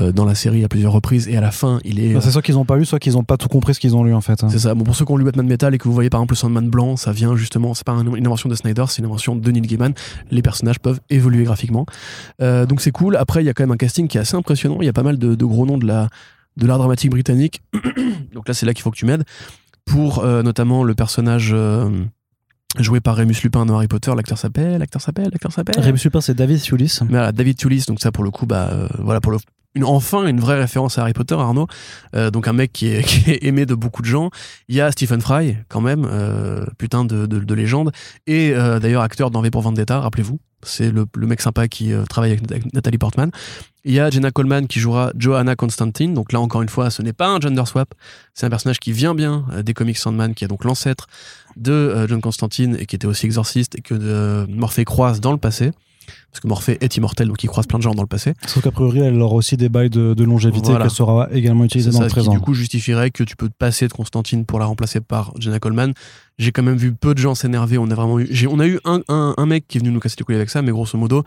euh, 0.00 0.12
dans 0.12 0.24
la 0.24 0.34
série 0.34 0.64
à 0.64 0.68
plusieurs 0.68 0.92
reprises, 0.92 1.28
et 1.28 1.36
à 1.36 1.40
la 1.40 1.50
fin, 1.50 1.78
il 1.84 2.00
est... 2.00 2.20
C'est 2.20 2.30
soit 2.30 2.42
qu'ils 2.42 2.58
ont 2.58 2.64
pas 2.64 2.76
lu, 2.76 2.84
soit 2.84 2.98
qu'ils 2.98 3.16
ont 3.18 3.24
pas 3.24 3.36
tout 3.36 3.48
compris 3.48 3.74
ce 3.74 3.80
qu'ils 3.80 3.94
ont 3.96 4.04
lu, 4.04 4.14
en 4.14 4.20
fait. 4.20 4.42
hein. 4.44 4.48
C'est 4.50 4.58
ça. 4.58 4.74
Bon, 4.74 4.84
pour 4.84 4.94
ceux 4.94 5.04
qui 5.04 5.12
ont 5.12 5.16
lu 5.16 5.24
Batman 5.24 5.46
Metal 5.46 5.74
et 5.74 5.78
que 5.78 5.84
vous 5.84 5.92
voyez 5.94 6.10
par 6.10 6.20
exemple 6.20 6.32
le 6.32 6.36
Sandman 6.36 6.68
blanc, 6.70 6.96
ça 6.96 7.12
vient 7.12 7.36
justement, 7.36 7.74
c'est 7.74 7.84
pas 7.86 7.92
un- 7.92 8.14
une 8.14 8.26
invention 8.26 8.48
de 8.48 8.54
Snyder, 8.54 8.84
c'est 8.88 8.98
une 9.00 9.06
invention 9.06 9.36
de 9.36 9.50
Neil 9.50 9.62
Gaiman. 9.62 9.92
Les 10.30 10.42
personnages 10.42 10.78
peuvent 10.78 11.00
évoluer 11.10 11.44
graphiquement. 11.44 11.86
Euh, 12.42 12.66
donc 12.66 12.80
c'est 12.80 12.90
cool. 12.92 13.16
Après, 13.16 13.42
il 13.42 13.46
y 13.46 13.48
a 13.48 13.54
quand 13.54 13.62
même 13.62 13.72
un 13.72 13.76
casting 13.76 14.08
qui 14.08 14.16
est 14.18 14.20
assez 14.20 14.36
impressionnant. 14.36 14.78
Il 14.80 14.86
y 14.86 14.88
a 14.88 14.92
pas 14.92 15.02
mal 15.02 15.18
de, 15.18 15.34
de 15.34 15.44
gros 15.44 15.66
noms 15.66 15.78
de 15.78 15.86
la 15.86 16.08
de 16.56 16.66
l'art 16.66 16.78
dramatique 16.78 17.10
britannique. 17.10 17.62
donc 18.34 18.48
là, 18.48 18.54
c'est 18.54 18.66
là 18.66 18.74
qu'il 18.74 18.82
faut 18.82 18.90
que 18.90 18.96
tu 18.96 19.06
m'aides. 19.06 19.24
Pour 19.86 20.20
euh, 20.24 20.42
notamment 20.42 20.84
le 20.84 20.94
personnage 20.94 21.54
joué 22.78 23.00
par 23.00 23.16
Remus 23.16 23.34
Lupin 23.42 23.66
dans 23.66 23.76
Harry 23.76 23.88
Potter. 23.88 24.12
L'acteur 24.14 24.38
s'appelle, 24.38 24.78
l'acteur 24.78 25.02
s'appelle, 25.02 25.28
l'acteur 25.32 25.52
s'appelle. 25.52 25.80
Rémus 25.80 25.98
Lupin, 26.04 26.20
c'est 26.20 26.34
David. 26.34 26.60
Mais 26.72 26.86
voilà, 27.08 27.32
David 27.32 27.56
Toulis, 27.56 27.84
donc 27.88 28.00
ça 28.00 28.12
pour 28.12 28.22
le 28.24 28.30
coup, 28.30 28.46
bah 28.46 28.68
euh, 28.72 28.88
voilà 28.98 29.20
pour 29.20 29.32
le 29.32 29.38
une, 29.74 29.84
enfin 29.84 30.26
une 30.26 30.40
vraie 30.40 30.58
référence 30.58 30.98
à 30.98 31.02
Harry 31.02 31.12
Potter, 31.12 31.34
Arnaud. 31.34 31.66
Euh, 32.14 32.30
donc 32.30 32.48
un 32.48 32.52
mec 32.52 32.72
qui 32.74 32.88
est, 32.88 33.44
aimé 33.44 33.66
de 33.66 33.74
beaucoup 33.74 34.02
de 34.02 34.06
gens. 34.06 34.30
Il 34.68 34.74
y 34.74 34.80
a 34.80 34.90
Stephen 34.90 35.20
Fry, 35.20 35.56
quand 35.68 35.80
même, 35.80 36.06
euh, 36.10 36.64
putain 36.78 37.04
de, 37.04 37.26
de, 37.26 37.38
de, 37.38 37.54
légende. 37.54 37.92
Et 38.26 38.52
euh, 38.52 38.78
d'ailleurs 38.78 39.02
acteur 39.02 39.30
dans 39.30 39.42
V 39.42 39.50
pour 39.50 39.62
Vendetta, 39.62 40.00
rappelez-vous. 40.00 40.40
C'est 40.62 40.90
le, 40.90 41.06
mec 41.16 41.40
sympa 41.40 41.68
qui 41.68 41.90
travaille 42.10 42.32
avec, 42.32 42.50
avec, 42.50 42.74
Nathalie 42.74 42.98
Portman. 42.98 43.30
Il 43.84 43.94
y 43.94 44.00
a 44.00 44.10
Jenna 44.10 44.30
Coleman 44.30 44.66
qui 44.66 44.78
jouera 44.78 45.10
Johanna 45.16 45.56
Constantine. 45.56 46.12
Donc 46.12 46.32
là, 46.32 46.40
encore 46.40 46.60
une 46.60 46.68
fois, 46.68 46.90
ce 46.90 47.00
n'est 47.00 47.14
pas 47.14 47.28
un 47.28 47.40
gender 47.40 47.64
swap. 47.64 47.94
C'est 48.34 48.44
un 48.44 48.50
personnage 48.50 48.78
qui 48.78 48.92
vient 48.92 49.14
bien 49.14 49.46
des 49.64 49.72
comics 49.72 49.96
Sandman, 49.96 50.34
qui 50.34 50.44
est 50.44 50.48
donc 50.48 50.64
l'ancêtre 50.64 51.06
de 51.56 52.04
John 52.06 52.20
Constantine 52.20 52.76
et 52.78 52.84
qui 52.84 52.94
était 52.94 53.06
aussi 53.06 53.24
exorciste 53.24 53.78
et 53.78 53.80
que 53.80 54.44
Morphée 54.50 54.84
croise 54.84 55.22
dans 55.22 55.32
le 55.32 55.38
passé 55.38 55.70
parce 56.30 56.40
que 56.40 56.48
Morphée 56.48 56.78
est 56.80 56.96
immortel, 56.96 57.28
donc 57.28 57.42
il 57.42 57.48
croise 57.48 57.66
plein 57.66 57.78
de 57.78 57.82
gens 57.82 57.94
dans 57.94 58.02
le 58.02 58.08
passé. 58.08 58.34
Sauf 58.46 58.62
qu'a 58.62 58.70
priori, 58.70 59.00
elle 59.00 59.20
aura 59.20 59.34
aussi 59.34 59.56
des 59.56 59.68
bails 59.68 59.90
de, 59.90 60.14
de 60.14 60.24
longévité 60.24 60.70
voilà. 60.70 60.84
qu'elle 60.84 60.94
sera 60.94 61.28
également 61.32 61.64
utilisée 61.64 61.90
dans 61.90 61.98
ça, 61.98 62.04
le 62.04 62.10
présent. 62.10 62.32
Qui, 62.32 62.38
du 62.38 62.42
coup, 62.42 62.54
justifierait 62.54 63.10
que 63.10 63.24
tu 63.24 63.36
peux 63.36 63.48
te 63.48 63.56
passer 63.56 63.88
de 63.88 63.92
Constantine 63.92 64.44
pour 64.44 64.58
la 64.58 64.66
remplacer 64.66 65.00
par 65.00 65.32
Jenna 65.38 65.58
Coleman. 65.58 65.92
J'ai 66.38 66.52
quand 66.52 66.62
même 66.62 66.76
vu 66.76 66.92
peu 66.92 67.14
de 67.14 67.18
gens 67.18 67.34
s'énerver. 67.34 67.78
On 67.78 67.90
a 67.90 67.94
vraiment 67.94 68.18
eu, 68.18 68.46
on 68.48 68.60
a 68.60 68.66
eu 68.66 68.78
un, 68.84 69.00
un, 69.08 69.34
un, 69.36 69.46
mec 69.46 69.66
qui 69.68 69.78
est 69.78 69.80
venu 69.80 69.90
nous 69.90 70.00
casser 70.00 70.16
les 70.18 70.24
couilles 70.24 70.36
avec 70.36 70.50
ça, 70.50 70.62
mais 70.62 70.70
grosso 70.70 70.96
modo, 70.96 71.24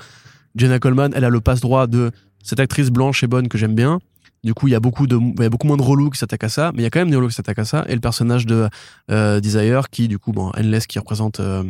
Jenna 0.55 0.79
Coleman, 0.79 1.11
elle 1.15 1.25
a 1.25 1.29
le 1.29 1.41
passe 1.41 1.61
droit 1.61 1.87
de 1.87 2.11
cette 2.43 2.59
actrice 2.59 2.89
blanche 2.89 3.23
et 3.23 3.27
bonne 3.27 3.47
que 3.47 3.57
j'aime 3.57 3.75
bien. 3.75 3.99
Du 4.43 4.53
coup, 4.53 4.67
il 4.67 4.71
y 4.71 4.75
a 4.75 4.79
beaucoup 4.81 5.07
de, 5.07 5.17
il 5.17 5.41
y 5.41 5.45
a 5.45 5.49
beaucoup 5.49 5.67
moins 5.67 5.77
de 5.77 5.81
relous 5.81 6.09
qui 6.09 6.19
s'attaquent 6.19 6.43
à 6.43 6.49
ça, 6.49 6.71
mais 6.73 6.81
il 6.81 6.83
y 6.83 6.85
a 6.85 6.89
quand 6.89 6.99
même 6.99 7.09
des 7.09 7.15
relous 7.15 7.29
qui 7.29 7.35
s'attaquent 7.35 7.59
à 7.59 7.65
ça. 7.65 7.85
Et 7.87 7.93
le 7.93 8.01
personnage 8.01 8.45
de 8.45 8.67
euh, 9.09 9.39
Desire, 9.39 9.89
qui 9.89 10.09
du 10.09 10.19
coup, 10.19 10.33
bon, 10.33 10.51
Endless, 10.57 10.85
qui 10.85 10.99
représente 10.99 11.39
euh, 11.39 11.63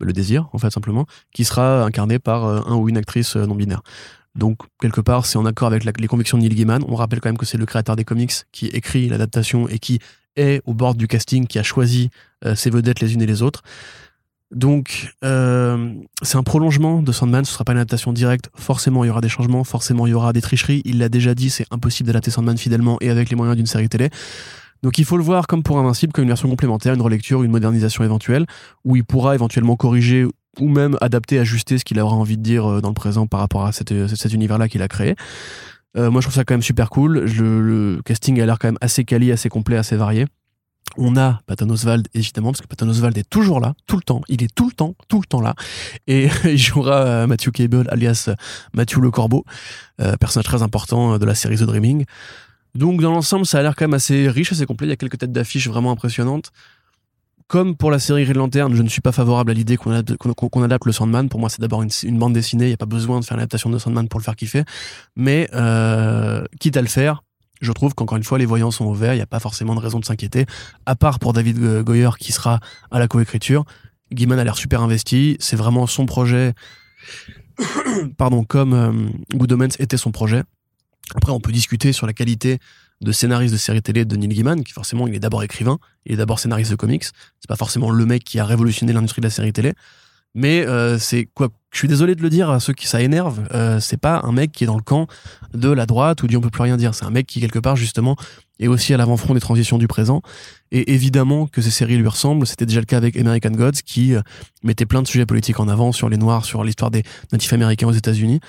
le 0.00 0.12
désir, 0.12 0.48
en 0.52 0.58
fait, 0.58 0.70
simplement, 0.70 1.06
qui 1.32 1.44
sera 1.44 1.84
incarné 1.84 2.18
par 2.18 2.44
euh, 2.44 2.60
un 2.66 2.76
ou 2.76 2.88
une 2.88 2.96
actrice 2.96 3.36
non 3.36 3.54
binaire. 3.54 3.82
Donc, 4.34 4.58
quelque 4.80 5.00
part, 5.00 5.26
c'est 5.26 5.38
en 5.38 5.46
accord 5.46 5.68
avec 5.68 5.84
les 5.84 6.06
convictions 6.06 6.38
de 6.38 6.42
Neil 6.42 6.54
Gaiman. 6.54 6.84
On 6.88 6.94
rappelle 6.94 7.20
quand 7.20 7.28
même 7.28 7.38
que 7.38 7.46
c'est 7.46 7.58
le 7.58 7.66
créateur 7.66 7.96
des 7.96 8.04
comics 8.04 8.32
qui 8.52 8.66
écrit 8.66 9.08
l'adaptation 9.08 9.68
et 9.68 9.78
qui 9.78 9.98
est 10.36 10.62
au 10.66 10.74
bord 10.74 10.94
du 10.94 11.08
casting, 11.08 11.46
qui 11.46 11.58
a 11.58 11.62
choisi 11.62 12.10
euh, 12.44 12.54
ses 12.54 12.70
vedettes 12.70 13.00
les 13.00 13.14
unes 13.14 13.22
et 13.22 13.26
les 13.26 13.42
autres. 13.42 13.62
Donc, 14.50 15.12
euh, 15.24 15.94
c'est 16.22 16.36
un 16.36 16.42
prolongement 16.42 17.02
de 17.02 17.12
Sandman, 17.12 17.44
ce 17.44 17.52
sera 17.52 17.64
pas 17.64 17.72
une 17.72 17.78
adaptation 17.78 18.12
directe. 18.12 18.50
Forcément, 18.54 19.04
il 19.04 19.08
y 19.08 19.10
aura 19.10 19.20
des 19.20 19.28
changements, 19.28 19.62
forcément, 19.62 20.06
il 20.06 20.10
y 20.10 20.14
aura 20.14 20.32
des 20.32 20.40
tricheries. 20.40 20.82
Il 20.84 20.98
l'a 20.98 21.08
déjà 21.08 21.34
dit, 21.34 21.50
c'est 21.50 21.66
impossible 21.70 22.08
d'adapter 22.08 22.32
Sandman 22.32 22.58
fidèlement 22.58 22.98
et 23.00 23.10
avec 23.10 23.30
les 23.30 23.36
moyens 23.36 23.56
d'une 23.56 23.66
série 23.66 23.88
télé. 23.88 24.10
Donc 24.82 24.98
il 24.98 25.04
faut 25.04 25.16
le 25.16 25.22
voir 25.22 25.46
comme 25.46 25.62
pour 25.62 25.78
Invincible, 25.78 26.12
comme 26.12 26.24
une 26.24 26.30
version 26.30 26.48
complémentaire, 26.48 26.94
une 26.94 27.02
relecture, 27.02 27.42
une 27.42 27.50
modernisation 27.50 28.04
éventuelle, 28.04 28.46
où 28.84 28.96
il 28.96 29.04
pourra 29.04 29.34
éventuellement 29.34 29.76
corriger 29.76 30.26
ou 30.58 30.68
même 30.68 30.96
adapter, 31.00 31.38
ajuster 31.38 31.78
ce 31.78 31.84
qu'il 31.84 31.98
aura 32.00 32.16
envie 32.16 32.36
de 32.36 32.42
dire 32.42 32.82
dans 32.82 32.88
le 32.88 32.94
présent 32.94 33.26
par 33.26 33.40
rapport 33.40 33.64
à 33.66 33.72
cette, 33.72 34.06
cet 34.08 34.32
univers-là 34.32 34.68
qu'il 34.68 34.82
a 34.82 34.88
créé. 34.88 35.14
Euh, 35.96 36.10
moi, 36.10 36.20
je 36.20 36.26
trouve 36.26 36.34
ça 36.34 36.44
quand 36.44 36.54
même 36.54 36.62
super 36.62 36.90
cool. 36.90 37.20
Le, 37.20 38.00
casting 38.04 38.40
a 38.40 38.46
l'air 38.46 38.58
quand 38.58 38.68
même 38.68 38.78
assez 38.80 39.04
quali, 39.04 39.32
assez 39.32 39.48
complet, 39.48 39.76
assez 39.76 39.96
varié. 39.96 40.26
On 40.96 41.16
a 41.16 41.40
Patton 41.46 41.70
Oswald, 41.70 42.08
évidemment, 42.14 42.50
parce 42.50 42.62
que 42.62 42.66
Patton 42.66 42.88
Oswald 42.88 43.16
est 43.16 43.28
toujours 43.28 43.60
là, 43.60 43.74
tout 43.86 43.96
le 43.96 44.02
temps. 44.02 44.22
Il 44.28 44.42
est 44.42 44.52
tout 44.52 44.66
le 44.66 44.72
temps, 44.72 44.96
tout 45.08 45.20
le 45.20 45.26
temps 45.26 45.40
là. 45.40 45.54
Et 46.08 46.28
il 46.44 46.58
jouera 46.58 47.26
Matthew 47.26 47.50
Cable, 47.50 47.86
alias 47.90 48.30
Matthew 48.74 48.98
Le 48.98 49.10
Corbeau, 49.10 49.44
euh, 50.00 50.16
personnage 50.16 50.46
très 50.46 50.62
important 50.62 51.18
de 51.18 51.24
la 51.24 51.34
série 51.34 51.56
The 51.56 51.62
Dreaming. 51.62 52.06
Donc 52.74 53.00
dans 53.00 53.10
l'ensemble, 53.10 53.46
ça 53.46 53.58
a 53.58 53.62
l'air 53.62 53.74
quand 53.74 53.84
même 53.84 53.94
assez 53.94 54.28
riche, 54.28 54.52
assez 54.52 54.66
complet. 54.66 54.86
Il 54.86 54.90
y 54.90 54.92
a 54.92 54.96
quelques 54.96 55.18
têtes 55.18 55.32
d'affiche 55.32 55.68
vraiment 55.68 55.90
impressionnantes. 55.90 56.52
Comme 57.48 57.76
pour 57.76 57.90
la 57.90 57.98
série 57.98 58.24
Green 58.24 58.36
Lantern, 58.36 58.72
je 58.76 58.82
ne 58.82 58.88
suis 58.88 59.00
pas 59.00 59.10
favorable 59.10 59.50
à 59.50 59.54
l'idée 59.54 59.76
qu'on 59.76 59.90
adapte, 59.90 60.86
le 60.86 60.92
Sandman. 60.92 61.28
Pour 61.28 61.40
moi, 61.40 61.48
c'est 61.48 61.60
d'abord 61.60 61.82
une, 61.82 62.18
bande 62.18 62.32
dessinée. 62.32 62.66
Il 62.66 62.68
n'y 62.68 62.74
a 62.74 62.76
pas 62.76 62.86
besoin 62.86 63.18
de 63.18 63.24
faire 63.24 63.36
l'adaptation 63.36 63.70
de 63.70 63.78
Sandman 63.78 64.08
pour 64.08 64.20
le 64.20 64.24
faire 64.24 64.36
kiffer. 64.36 64.62
Mais 65.16 65.48
euh, 65.52 66.44
quitte 66.60 66.76
à 66.76 66.80
le 66.80 66.86
faire, 66.86 67.24
je 67.60 67.72
trouve 67.72 67.92
qu'encore 67.94 68.18
une 68.18 68.22
fois, 68.22 68.38
les 68.38 68.46
voyants 68.46 68.70
sont 68.70 68.84
au 68.84 68.94
vert. 68.94 69.14
Il 69.14 69.16
n'y 69.16 69.22
a 69.22 69.26
pas 69.26 69.40
forcément 69.40 69.74
de 69.74 69.80
raison 69.80 69.98
de 69.98 70.04
s'inquiéter. 70.04 70.46
À 70.86 70.94
part 70.94 71.18
pour 71.18 71.32
David 71.32 71.82
Goyer 71.82 72.10
qui 72.20 72.30
sera 72.30 72.60
à 72.92 73.00
la 73.00 73.08
coécriture. 73.08 73.64
Gaiman 74.12 74.38
a 74.38 74.44
l'air 74.44 74.56
super 74.56 74.80
investi. 74.80 75.36
C'est 75.40 75.56
vraiment 75.56 75.88
son 75.88 76.06
projet. 76.06 76.54
Pardon, 78.16 78.44
comme 78.44 78.74
euh, 78.74 78.92
Good 79.34 79.50
Omens 79.50 79.76
était 79.80 79.96
son 79.96 80.12
projet. 80.12 80.44
Après, 81.14 81.32
on 81.32 81.40
peut 81.40 81.52
discuter 81.52 81.92
sur 81.92 82.06
la 82.06 82.12
qualité 82.12 82.58
de 83.00 83.12
scénariste 83.12 83.52
de 83.52 83.58
série 83.58 83.82
télé 83.82 84.04
de 84.04 84.16
Neil 84.16 84.28
Gaiman, 84.28 84.62
qui 84.62 84.72
forcément, 84.72 85.06
il 85.08 85.14
est 85.14 85.20
d'abord 85.20 85.42
écrivain, 85.42 85.78
il 86.04 86.12
est 86.12 86.16
d'abord 86.16 86.38
scénariste 86.38 86.70
de 86.70 86.76
comics. 86.76 87.04
C'est 87.04 87.48
pas 87.48 87.56
forcément 87.56 87.90
le 87.90 88.06
mec 88.06 88.24
qui 88.24 88.38
a 88.38 88.44
révolutionné 88.44 88.92
l'industrie 88.92 89.20
de 89.20 89.26
la 89.26 89.30
série 89.30 89.52
télé. 89.52 89.72
Mais 90.34 90.64
euh, 90.66 90.98
c'est 90.98 91.26
quoi 91.34 91.48
Je 91.72 91.78
suis 91.78 91.88
désolé 91.88 92.14
de 92.14 92.22
le 92.22 92.30
dire 92.30 92.50
à 92.50 92.60
ceux 92.60 92.72
qui 92.72 92.86
ça 92.86 93.02
énerve. 93.02 93.48
Euh, 93.52 93.80
c'est 93.80 93.96
pas 93.96 94.20
un 94.22 94.32
mec 94.32 94.52
qui 94.52 94.64
est 94.64 94.66
dans 94.66 94.76
le 94.76 94.82
camp 94.82 95.08
de 95.54 95.68
la 95.68 95.86
droite 95.86 96.22
ou 96.22 96.28
dit 96.28 96.36
on 96.36 96.40
peut 96.40 96.50
plus 96.50 96.62
rien 96.62 96.76
dire. 96.76 96.94
C'est 96.94 97.04
un 97.04 97.10
mec 97.10 97.26
qui 97.26 97.40
quelque 97.40 97.58
part 97.58 97.74
justement 97.74 98.16
est 98.60 98.68
aussi 98.68 98.94
à 98.94 98.96
l'avant-front 98.96 99.34
des 99.34 99.40
transitions 99.40 99.78
du 99.78 99.88
présent. 99.88 100.22
Et 100.70 100.92
évidemment 100.92 101.46
que 101.46 101.60
ces 101.60 101.70
séries 101.70 101.96
lui 101.96 102.06
ressemblent. 102.06 102.46
C'était 102.46 102.66
déjà 102.66 102.80
le 102.80 102.86
cas 102.86 102.98
avec 102.98 103.16
American 103.16 103.50
Gods 103.50 103.82
qui 103.84 104.14
euh, 104.14 104.20
mettait 104.62 104.86
plein 104.86 105.02
de 105.02 105.08
sujets 105.08 105.26
politiques 105.26 105.58
en 105.58 105.68
avant 105.68 105.90
sur 105.90 106.08
les 106.08 106.16
Noirs, 106.16 106.44
sur 106.44 106.62
l'histoire 106.62 106.92
des 106.92 107.02
natifs 107.32 107.52
américains 107.52 107.88
aux 107.88 107.92
États-Unis. 107.92 108.40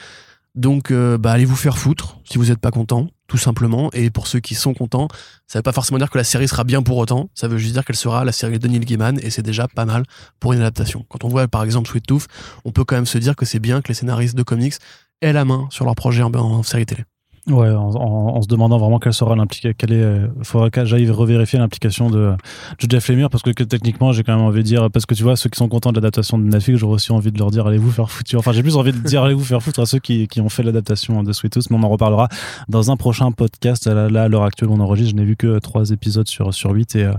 Donc, 0.53 0.91
euh, 0.91 1.17
bah, 1.17 1.31
allez 1.31 1.45
vous 1.45 1.55
faire 1.55 1.77
foutre 1.77 2.19
si 2.25 2.37
vous 2.37 2.45
n'êtes 2.45 2.59
pas 2.59 2.71
content, 2.71 3.07
tout 3.27 3.37
simplement. 3.37 3.89
Et 3.93 4.09
pour 4.09 4.27
ceux 4.27 4.39
qui 4.39 4.53
sont 4.53 4.73
contents, 4.73 5.07
ça 5.47 5.59
veut 5.59 5.63
pas 5.63 5.71
forcément 5.71 5.97
dire 5.97 6.09
que 6.09 6.17
la 6.17 6.25
série 6.25 6.47
sera 6.47 6.63
bien 6.63 6.81
pour 6.81 6.97
autant. 6.97 7.29
Ça 7.35 7.47
veut 7.47 7.57
juste 7.57 7.73
dire 7.73 7.85
qu'elle 7.85 7.95
sera 7.95 8.25
la 8.25 8.33
série 8.33 8.59
de 8.59 8.67
Neil 8.67 8.81
Gaiman 8.81 9.17
et 9.21 9.29
c'est 9.29 9.41
déjà 9.41 9.67
pas 9.67 9.85
mal 9.85 10.03
pour 10.39 10.53
une 10.53 10.59
adaptation. 10.59 11.05
Quand 11.09 11.23
on 11.23 11.29
voit 11.29 11.47
par 11.47 11.63
exemple 11.63 11.89
Sweet 11.89 12.05
Tooth, 12.05 12.27
on 12.65 12.71
peut 12.71 12.83
quand 12.83 12.95
même 12.95 13.05
se 13.05 13.17
dire 13.17 13.35
que 13.35 13.45
c'est 13.45 13.59
bien 13.59 13.81
que 13.81 13.87
les 13.87 13.93
scénaristes 13.93 14.35
de 14.35 14.43
comics 14.43 14.75
aient 15.21 15.33
la 15.33 15.45
main 15.45 15.67
sur 15.69 15.85
leur 15.85 15.95
projet 15.95 16.23
en, 16.23 16.33
en 16.33 16.63
série 16.63 16.85
télé. 16.85 17.05
Ouais, 17.47 17.71
en, 17.71 17.89
en, 17.89 18.35
en, 18.35 18.41
se 18.43 18.47
demandant 18.47 18.77
vraiment 18.77 18.99
quelle 18.99 19.13
sera 19.13 19.35
l'implication, 19.35 19.73
quelle 19.75 19.93
est, 19.93 20.03
euh, 20.03 20.27
faudrait 20.43 20.69
que 20.69 20.85
j'aille 20.85 21.09
revérifier 21.09 21.57
l'implication 21.57 22.11
de, 22.11 22.35
de, 22.79 22.87
Jeff 22.87 23.07
Lemire 23.09 23.31
parce 23.31 23.41
que, 23.41 23.49
que 23.49 23.63
techniquement 23.63 24.11
j'ai 24.11 24.21
quand 24.23 24.35
même 24.35 24.45
envie 24.45 24.59
de 24.59 24.67
dire 24.67 24.91
parce 24.91 25.07
que 25.07 25.15
tu 25.15 25.23
vois 25.23 25.35
ceux 25.35 25.49
qui 25.49 25.57
sont 25.57 25.67
contents 25.67 25.89
de 25.89 25.95
l'adaptation 25.95 26.37
de 26.37 26.43
Netflix 26.43 26.77
j'aurais 26.77 26.93
aussi 26.93 27.11
envie 27.11 27.31
de 27.31 27.39
leur 27.39 27.49
dire 27.49 27.65
allez 27.65 27.79
vous 27.79 27.89
faire 27.89 28.11
foutre 28.11 28.35
enfin 28.37 28.51
j'ai 28.51 28.61
plus 28.61 28.77
envie 28.77 28.91
de 28.91 28.99
dire 28.99 29.23
allez 29.23 29.33
vous 29.33 29.43
faire 29.43 29.63
foutre 29.63 29.79
à 29.79 29.87
ceux 29.87 29.97
qui, 29.97 30.27
qui 30.27 30.39
ont 30.39 30.49
fait 30.49 30.61
l'adaptation 30.61 31.23
de 31.23 31.33
Sweet 31.33 31.53
Tooth 31.53 31.71
mais 31.71 31.77
on 31.77 31.83
en 31.83 31.89
reparlera 31.89 32.27
dans 32.69 32.91
un 32.91 32.95
prochain 32.95 33.31
podcast. 33.31 33.87
Là, 33.87 34.23
à 34.23 34.27
l'heure 34.27 34.43
actuelle 34.43 34.69
on 34.69 34.79
enregistre 34.79 35.13
je 35.13 35.15
n'ai 35.15 35.25
vu 35.25 35.35
que 35.35 35.57
trois 35.57 35.89
épisodes 35.89 36.27
sur 36.27 36.53
sur 36.53 36.69
8 36.69 36.95
et, 36.95 37.05
euh, 37.05 37.13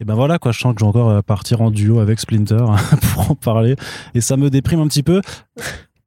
et 0.00 0.04
ben 0.04 0.14
voilà 0.14 0.40
quoi 0.40 0.50
je 0.50 0.58
sens 0.58 0.74
que 0.74 0.80
je 0.80 0.84
vais 0.84 0.88
encore 0.88 1.22
partir 1.22 1.60
en 1.60 1.70
duo 1.70 2.00
avec 2.00 2.18
Splinter 2.18 2.64
pour 3.14 3.30
en 3.30 3.34
parler 3.36 3.76
et 4.14 4.20
ça 4.20 4.36
me 4.36 4.50
déprime 4.50 4.80
un 4.80 4.88
petit 4.88 5.04
peu 5.04 5.20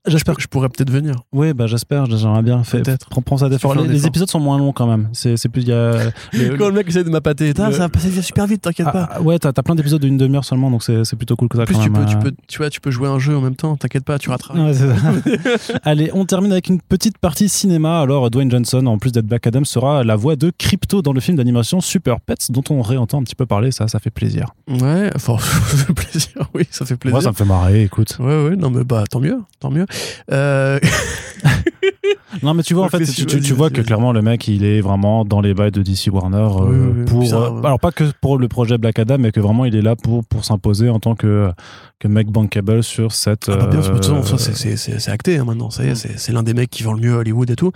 J'espère 0.07 0.35
que 0.35 0.41
je 0.41 0.47
pourrais 0.47 0.67
peut-être 0.69 0.89
venir. 0.89 1.13
Oui, 1.31 1.53
bah 1.53 1.67
j'espère, 1.67 2.07
j'aimerais 2.07 2.41
bien. 2.41 2.63
Peut-être. 2.63 3.07
Prends, 3.23 3.37
ça 3.37 3.49
d'effort. 3.49 3.75
Les, 3.75 3.87
les, 3.87 4.07
épisodes 4.07 4.29
sont 4.29 4.39
moins 4.39 4.57
longs 4.57 4.71
quand 4.71 4.87
même. 4.87 5.09
C'est, 5.13 5.37
c'est 5.37 5.47
plus. 5.47 5.61
Y 5.63 5.71
a, 5.71 5.93
le, 6.33 6.57
Quand 6.57 6.69
le 6.69 6.73
mec 6.73 6.87
essaie 6.87 7.03
de 7.03 7.09
m'appâter, 7.11 7.53
ça 7.55 7.69
va 7.69 7.87
passer 7.87 8.09
super 8.23 8.47
vite, 8.47 8.61
t'inquiète 8.61 8.87
ah, 8.89 8.91
pas. 8.91 9.09
Ah, 9.11 9.21
ouais, 9.21 9.37
t'as, 9.37 9.53
t'as 9.53 9.61
plein 9.61 9.75
d'épisodes 9.75 10.01
d'une 10.01 10.17
demi-heure 10.17 10.43
seulement, 10.43 10.71
donc 10.71 10.81
c'est, 10.81 11.15
plutôt 11.15 11.35
cool 11.35 11.49
que 11.49 11.57
ça. 11.57 11.63
En 11.63 11.65
plus, 11.65 11.75
quand 11.75 11.83
tu, 11.83 11.91
même. 11.91 12.05
peux, 12.05 12.09
tu, 12.09 12.17
peux, 12.17 12.31
tu, 12.47 12.57
vois, 12.57 12.71
tu 12.71 12.81
peux 12.81 12.89
jouer 12.89 13.09
un 13.09 13.19
jeu 13.19 13.37
en 13.37 13.41
même 13.41 13.55
temps, 13.55 13.77
t'inquiète 13.77 14.03
pas, 14.03 14.17
tu 14.17 14.31
rattrapes. 14.31 14.57
Ouais, 14.57 14.71
Allez, 15.83 16.09
on 16.15 16.25
termine 16.25 16.51
avec 16.51 16.67
une 16.69 16.81
petite 16.81 17.19
partie 17.19 17.47
cinéma. 17.47 17.99
Alors, 17.99 18.31
Dwayne 18.31 18.49
Johnson, 18.49 18.83
en 18.87 18.97
plus 18.97 19.11
d'être 19.11 19.27
Black 19.27 19.45
Adam, 19.45 19.63
sera 19.65 20.03
la 20.03 20.15
voix 20.15 20.35
de 20.35 20.51
Crypto 20.57 21.03
dans 21.03 21.13
le 21.13 21.19
film 21.19 21.37
d'animation 21.37 21.79
Super 21.79 22.21
Pets, 22.21 22.49
dont 22.49 22.63
on 22.71 22.81
réentend 22.81 23.19
un 23.19 23.23
petit 23.23 23.35
peu 23.35 23.45
parler. 23.45 23.71
Ça, 23.71 23.87
ça 23.87 23.99
fait 23.99 24.09
plaisir. 24.09 24.47
Ouais, 24.67 25.11
enfin, 25.15 25.37
ça 25.67 25.77
fait 25.77 25.93
plaisir, 25.93 26.49
oui, 26.55 26.63
ça 26.71 26.85
fait 26.85 26.97
plaisir. 26.97 27.13
Moi, 27.13 27.21
ça 27.21 27.29
me 27.29 27.35
fait 27.35 27.45
marrer, 27.45 27.83
écoute. 27.83 28.17
Ouais, 28.19 28.45
ouais, 28.45 28.55
non, 28.55 28.71
mais 28.71 28.83
bah, 28.83 29.03
tant 29.07 29.19
mieux, 29.19 29.37
tant 29.59 29.69
mieux. 29.69 29.85
Euh... 30.31 30.80
non 32.43 32.53
mais 32.53 32.63
tu 32.63 32.73
vois 32.73 32.85
en 32.85 32.89
fait 32.89 33.03
tu, 33.05 33.26
tu, 33.26 33.41
tu 33.41 33.53
vois 33.53 33.69
que 33.69 33.81
clairement 33.81 34.11
le 34.13 34.22
mec 34.22 34.47
il 34.47 34.63
est 34.63 34.81
vraiment 34.81 35.26
dans 35.26 35.41
les 35.41 35.53
bails 35.53 35.72
de 35.72 35.81
DC 35.81 36.07
Warner 36.11 36.38
euh, 36.38 36.65
oui, 36.65 36.93
oui, 36.99 37.05
pour 37.05 37.34
euh, 37.34 37.61
alors 37.63 37.80
pas 37.80 37.91
que 37.91 38.05
pour 38.22 38.38
le 38.38 38.47
projet 38.47 38.77
Black 38.77 38.99
Adam 38.99 39.18
mais 39.19 39.31
que 39.31 39.39
vraiment 39.39 39.65
il 39.65 39.76
est 39.76 39.81
là 39.81 39.95
pour 39.95 40.26
pour 40.26 40.45
s'imposer 40.45 40.89
en 40.89 40.99
tant 40.99 41.15
que 41.15 41.51
que 41.99 42.07
mec 42.07 42.27
bankable 42.27 42.84
sur 42.84 43.11
cette 43.11 43.49
ah 43.49 43.57
bah 43.57 43.68
bien 43.68 43.81
sûr, 43.81 43.95
euh, 43.95 44.38
c'est 44.38 44.76
c'est 44.76 45.11
acté 45.11 45.38
hein, 45.38 45.45
maintenant. 45.45 45.69
Ça 45.69 45.84
y 45.84 45.89
est 45.89 45.95
c'est 45.95 46.31
l'un 46.31 46.43
des 46.43 46.55
mecs 46.55 46.72
qui 46.72 46.84
vend 46.84 46.93
le 46.93 47.01
mieux 47.01 47.13
à 47.13 47.18
Hollywood 47.18 47.49
et 47.49 47.55
tout. 47.55 47.72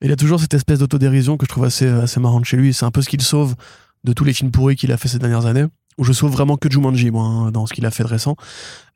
Il 0.00 0.10
a 0.10 0.16
toujours 0.16 0.40
cette 0.40 0.54
espèce 0.54 0.78
d'autodérision 0.78 1.36
que 1.36 1.44
je 1.44 1.50
trouve 1.50 1.64
assez 1.64 1.86
assez 1.86 2.18
marrante 2.18 2.46
chez 2.46 2.56
lui. 2.56 2.72
C'est 2.72 2.86
un 2.86 2.90
peu 2.90 3.02
ce 3.02 3.08
qu'il 3.08 3.20
sauve 3.20 3.54
de 4.06 4.12
tous 4.12 4.24
les 4.24 4.32
films 4.32 4.50
pourris 4.50 4.76
qu'il 4.76 4.92
a 4.92 4.96
fait 4.96 5.08
ces 5.08 5.18
dernières 5.18 5.44
années 5.44 5.66
où 5.98 6.04
je 6.04 6.12
sauve 6.12 6.30
vraiment 6.30 6.56
que 6.56 6.70
Jumanji, 6.70 7.10
moi, 7.10 7.24
hein, 7.24 7.50
dans 7.50 7.66
ce 7.66 7.72
qu'il 7.72 7.86
a 7.86 7.90
fait 7.90 8.02
de 8.02 8.08
récent, 8.08 8.36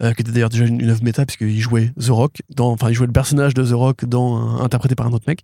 euh, 0.03 0.12
qui 0.12 0.20
était 0.20 0.32
d'ailleurs 0.32 0.51
déjà 0.51 0.66
une, 0.66 0.91
œuvre 0.91 1.03
méta, 1.03 1.24
puisqu'il 1.24 1.59
jouait 1.59 1.93
The 1.99 2.11
Rock, 2.11 2.43
dans, 2.55 2.73
enfin, 2.73 2.91
il 2.91 2.95
jouait 2.95 3.07
le 3.07 3.12
personnage 3.12 3.55
de 3.55 3.65
The 3.65 3.73
Rock 3.73 4.05
dans, 4.05 4.59
euh, 4.59 4.62
interprété 4.62 4.95
par 4.95 5.07
un 5.07 5.12
autre 5.12 5.24
mec. 5.27 5.43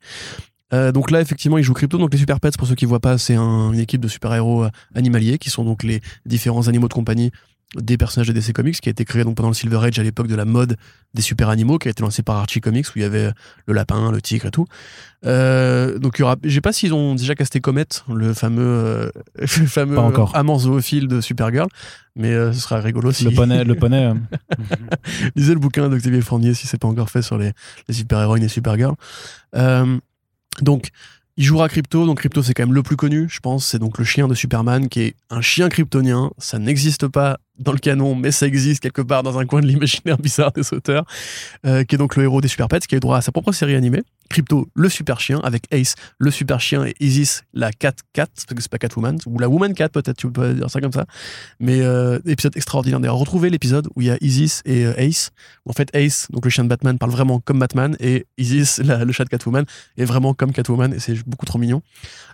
Euh, 0.72 0.92
donc 0.92 1.10
là, 1.10 1.20
effectivement, 1.20 1.58
il 1.58 1.64
joue 1.64 1.74
Crypto. 1.74 1.98
Donc 1.98 2.12
les 2.12 2.18
Super 2.18 2.40
Pets, 2.40 2.56
pour 2.56 2.66
ceux 2.66 2.74
qui 2.74 2.84
voient 2.84 3.00
pas, 3.00 3.18
c'est 3.18 3.36
un, 3.36 3.72
une 3.72 3.78
équipe 3.78 4.00
de 4.00 4.08
super-héros 4.08 4.64
euh, 4.64 4.70
animaliers, 4.94 5.38
qui 5.38 5.50
sont 5.50 5.64
donc 5.64 5.82
les 5.82 6.00
différents 6.24 6.68
animaux 6.68 6.88
de 6.88 6.94
compagnie 6.94 7.30
des 7.74 7.98
personnages 7.98 8.28
de 8.28 8.32
DC 8.32 8.52
Comics 8.52 8.80
qui 8.80 8.88
a 8.88 8.92
été 8.92 9.04
créé 9.04 9.24
donc 9.24 9.34
pendant 9.36 9.48
le 9.48 9.54
Silver 9.54 9.78
Age 9.78 9.98
à 9.98 10.02
l'époque 10.02 10.28
de 10.28 10.36
la 10.36 10.44
mode 10.44 10.76
des 11.14 11.22
super 11.22 11.48
animaux 11.48 11.78
qui 11.78 11.88
a 11.88 11.90
été 11.90 12.02
lancé 12.02 12.22
par 12.22 12.36
Archie 12.36 12.60
Comics 12.60 12.86
où 12.86 12.92
il 12.96 13.02
y 13.02 13.04
avait 13.04 13.30
le 13.66 13.74
lapin, 13.74 14.12
le 14.12 14.22
tigre 14.22 14.46
et 14.46 14.50
tout. 14.50 14.66
Euh, 15.24 15.98
donc 15.98 16.18
il 16.18 16.20
y 16.20 16.22
aura, 16.22 16.36
je 16.42 16.54
sais 16.54 16.60
pas 16.60 16.72
s'ils 16.72 16.94
ont 16.94 17.16
déjà 17.16 17.34
casté 17.34 17.60
Comet, 17.60 17.86
le 18.08 18.32
fameux, 18.34 18.62
euh, 18.62 19.10
le 19.38 19.66
fameux 19.66 19.98
amant 20.34 20.58
zoophile 20.58 21.08
de 21.08 21.20
Supergirl, 21.20 21.68
mais 22.14 22.32
euh, 22.32 22.52
ce 22.52 22.60
sera 22.60 22.80
rigolo 22.80 23.08
aussi. 23.08 23.24
Le 23.24 23.32
poney, 23.32 23.64
le 23.64 23.74
poney. 23.74 24.12
Lisez 25.34 25.54
le 25.54 25.60
bouquin 25.60 25.88
d'Octavie 25.88 26.22
Fournier 26.22 26.54
si 26.54 26.68
c'est 26.68 26.78
pas 26.78 26.88
encore 26.88 27.10
fait 27.10 27.22
sur 27.22 27.36
les, 27.36 27.52
les 27.88 27.94
super 27.94 28.20
héroïnes 28.20 28.44
et 28.44 28.48
Supergirl. 28.48 28.94
Euh, 29.56 29.98
Donc, 30.62 30.90
il 31.36 31.44
jouera 31.44 31.68
Crypto, 31.68 32.06
donc 32.06 32.18
Crypto 32.18 32.42
c'est 32.42 32.54
quand 32.54 32.62
même 32.62 32.74
le 32.74 32.82
plus 32.82 32.96
connu, 32.96 33.26
je 33.28 33.40
pense. 33.40 33.66
C'est 33.66 33.78
donc 33.78 33.98
le 33.98 34.04
chien 34.04 34.28
de 34.28 34.34
Superman 34.34 34.88
qui 34.88 35.00
est 35.00 35.16
un 35.30 35.42
chien 35.42 35.68
kryptonien. 35.68 36.30
Ça 36.38 36.58
n'existe 36.58 37.08
pas 37.08 37.38
dans 37.58 37.72
le 37.72 37.78
canon, 37.78 38.14
mais 38.14 38.32
ça 38.32 38.46
existe 38.46 38.82
quelque 38.82 39.02
part 39.02 39.22
dans 39.22 39.38
un 39.38 39.46
coin 39.46 39.60
de 39.60 39.66
l'imaginaire 39.66 40.18
bizarre 40.18 40.52
des 40.52 40.72
auteurs, 40.72 41.04
euh, 41.64 41.84
qui 41.84 41.94
est 41.94 41.98
donc 41.98 42.16
le 42.16 42.24
héros 42.24 42.40
des 42.40 42.48
Super 42.48 42.68
Pets, 42.68 42.86
qui 42.86 42.94
a 42.94 42.98
eu 42.98 43.00
droit 43.00 43.18
à 43.18 43.20
sa 43.20 43.32
propre 43.32 43.52
série 43.52 43.74
animée. 43.74 44.02
Crypto, 44.28 44.68
le 44.74 44.88
super 44.88 45.20
chien, 45.20 45.40
avec 45.44 45.64
Ace, 45.70 45.94
le 46.18 46.30
super 46.30 46.60
chien, 46.60 46.84
et 46.84 46.94
Isis, 46.98 47.44
la 47.54 47.72
cat 47.72 47.92
cat, 48.12 48.26
parce 48.26 48.44
que 48.44 48.60
c'est 48.60 48.70
pas 48.70 48.78
Catwoman, 48.78 49.18
ou 49.26 49.38
la 49.38 49.48
woman 49.48 49.72
cat 49.72 49.88
peut-être, 49.88 50.16
tu 50.16 50.30
peux 50.30 50.52
dire 50.54 50.68
ça 50.68 50.80
comme 50.80 50.92
ça. 50.92 51.06
Mais 51.60 51.80
euh, 51.80 52.18
épisode 52.26 52.56
extraordinaire. 52.56 53.00
D'ailleurs, 53.00 53.18
retrouvez 53.18 53.50
l'épisode 53.50 53.88
où 53.94 54.00
il 54.00 54.08
y 54.08 54.10
a 54.10 54.18
Isis 54.20 54.62
et 54.64 54.84
euh, 54.84 54.98
Ace, 54.98 55.30
où 55.64 55.70
en 55.70 55.72
fait 55.72 55.88
Ace, 55.94 56.26
donc 56.30 56.44
le 56.44 56.50
chien 56.50 56.64
de 56.64 56.68
Batman, 56.68 56.98
parle 56.98 57.12
vraiment 57.12 57.38
comme 57.40 57.60
Batman, 57.60 57.96
et 58.00 58.26
Isis, 58.36 58.78
le 58.78 59.12
chat 59.12 59.24
de 59.24 59.28
Catwoman, 59.28 59.64
est 59.96 60.04
vraiment 60.04 60.34
comme 60.34 60.52
Catwoman, 60.52 60.92
et 60.92 60.98
c'est 60.98 61.16
beaucoup 61.26 61.46
trop 61.46 61.58
mignon. 61.58 61.82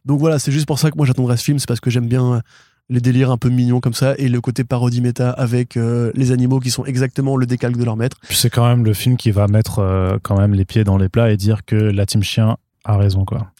Donc 0.04 0.18
voilà, 0.18 0.38
c'est 0.38 0.52
juste 0.52 0.66
pour 0.66 0.78
ça 0.78 0.90
que 0.90 0.96
moi 0.96 1.06
j'attendrai 1.06 1.36
ce 1.36 1.44
film, 1.44 1.58
c'est 1.58 1.68
parce 1.68 1.80
que 1.80 1.90
j'aime 1.90 2.08
bien 2.08 2.42
les 2.88 3.00
délires 3.00 3.30
un 3.30 3.38
peu 3.38 3.48
mignons 3.48 3.80
comme 3.80 3.94
ça, 3.94 4.14
et 4.18 4.28
le 4.28 4.40
côté 4.40 4.64
parodie 4.64 5.00
méta 5.00 5.30
avec 5.30 5.76
euh, 5.76 6.12
les 6.14 6.32
animaux 6.32 6.60
qui 6.60 6.70
sont 6.70 6.84
exactement 6.84 7.36
le 7.36 7.46
décalque 7.46 7.76
de 7.76 7.84
leur 7.84 7.96
maître. 7.96 8.18
C'est 8.30 8.50
quand 8.50 8.66
même 8.66 8.84
le 8.84 8.92
film 8.92 9.16
qui 9.16 9.30
va 9.30 9.46
mettre 9.48 9.78
euh, 9.78 10.18
quand 10.22 10.38
même 10.38 10.54
les 10.54 10.64
pieds 10.64 10.84
dans 10.84 10.98
les 10.98 11.08
plats 11.08 11.30
et 11.30 11.36
dire 11.36 11.64
que 11.64 11.76
la 11.76 12.06
team 12.06 12.22
chien 12.22 12.56
a 12.84 12.96
raison, 12.96 13.24
quoi. 13.24 13.52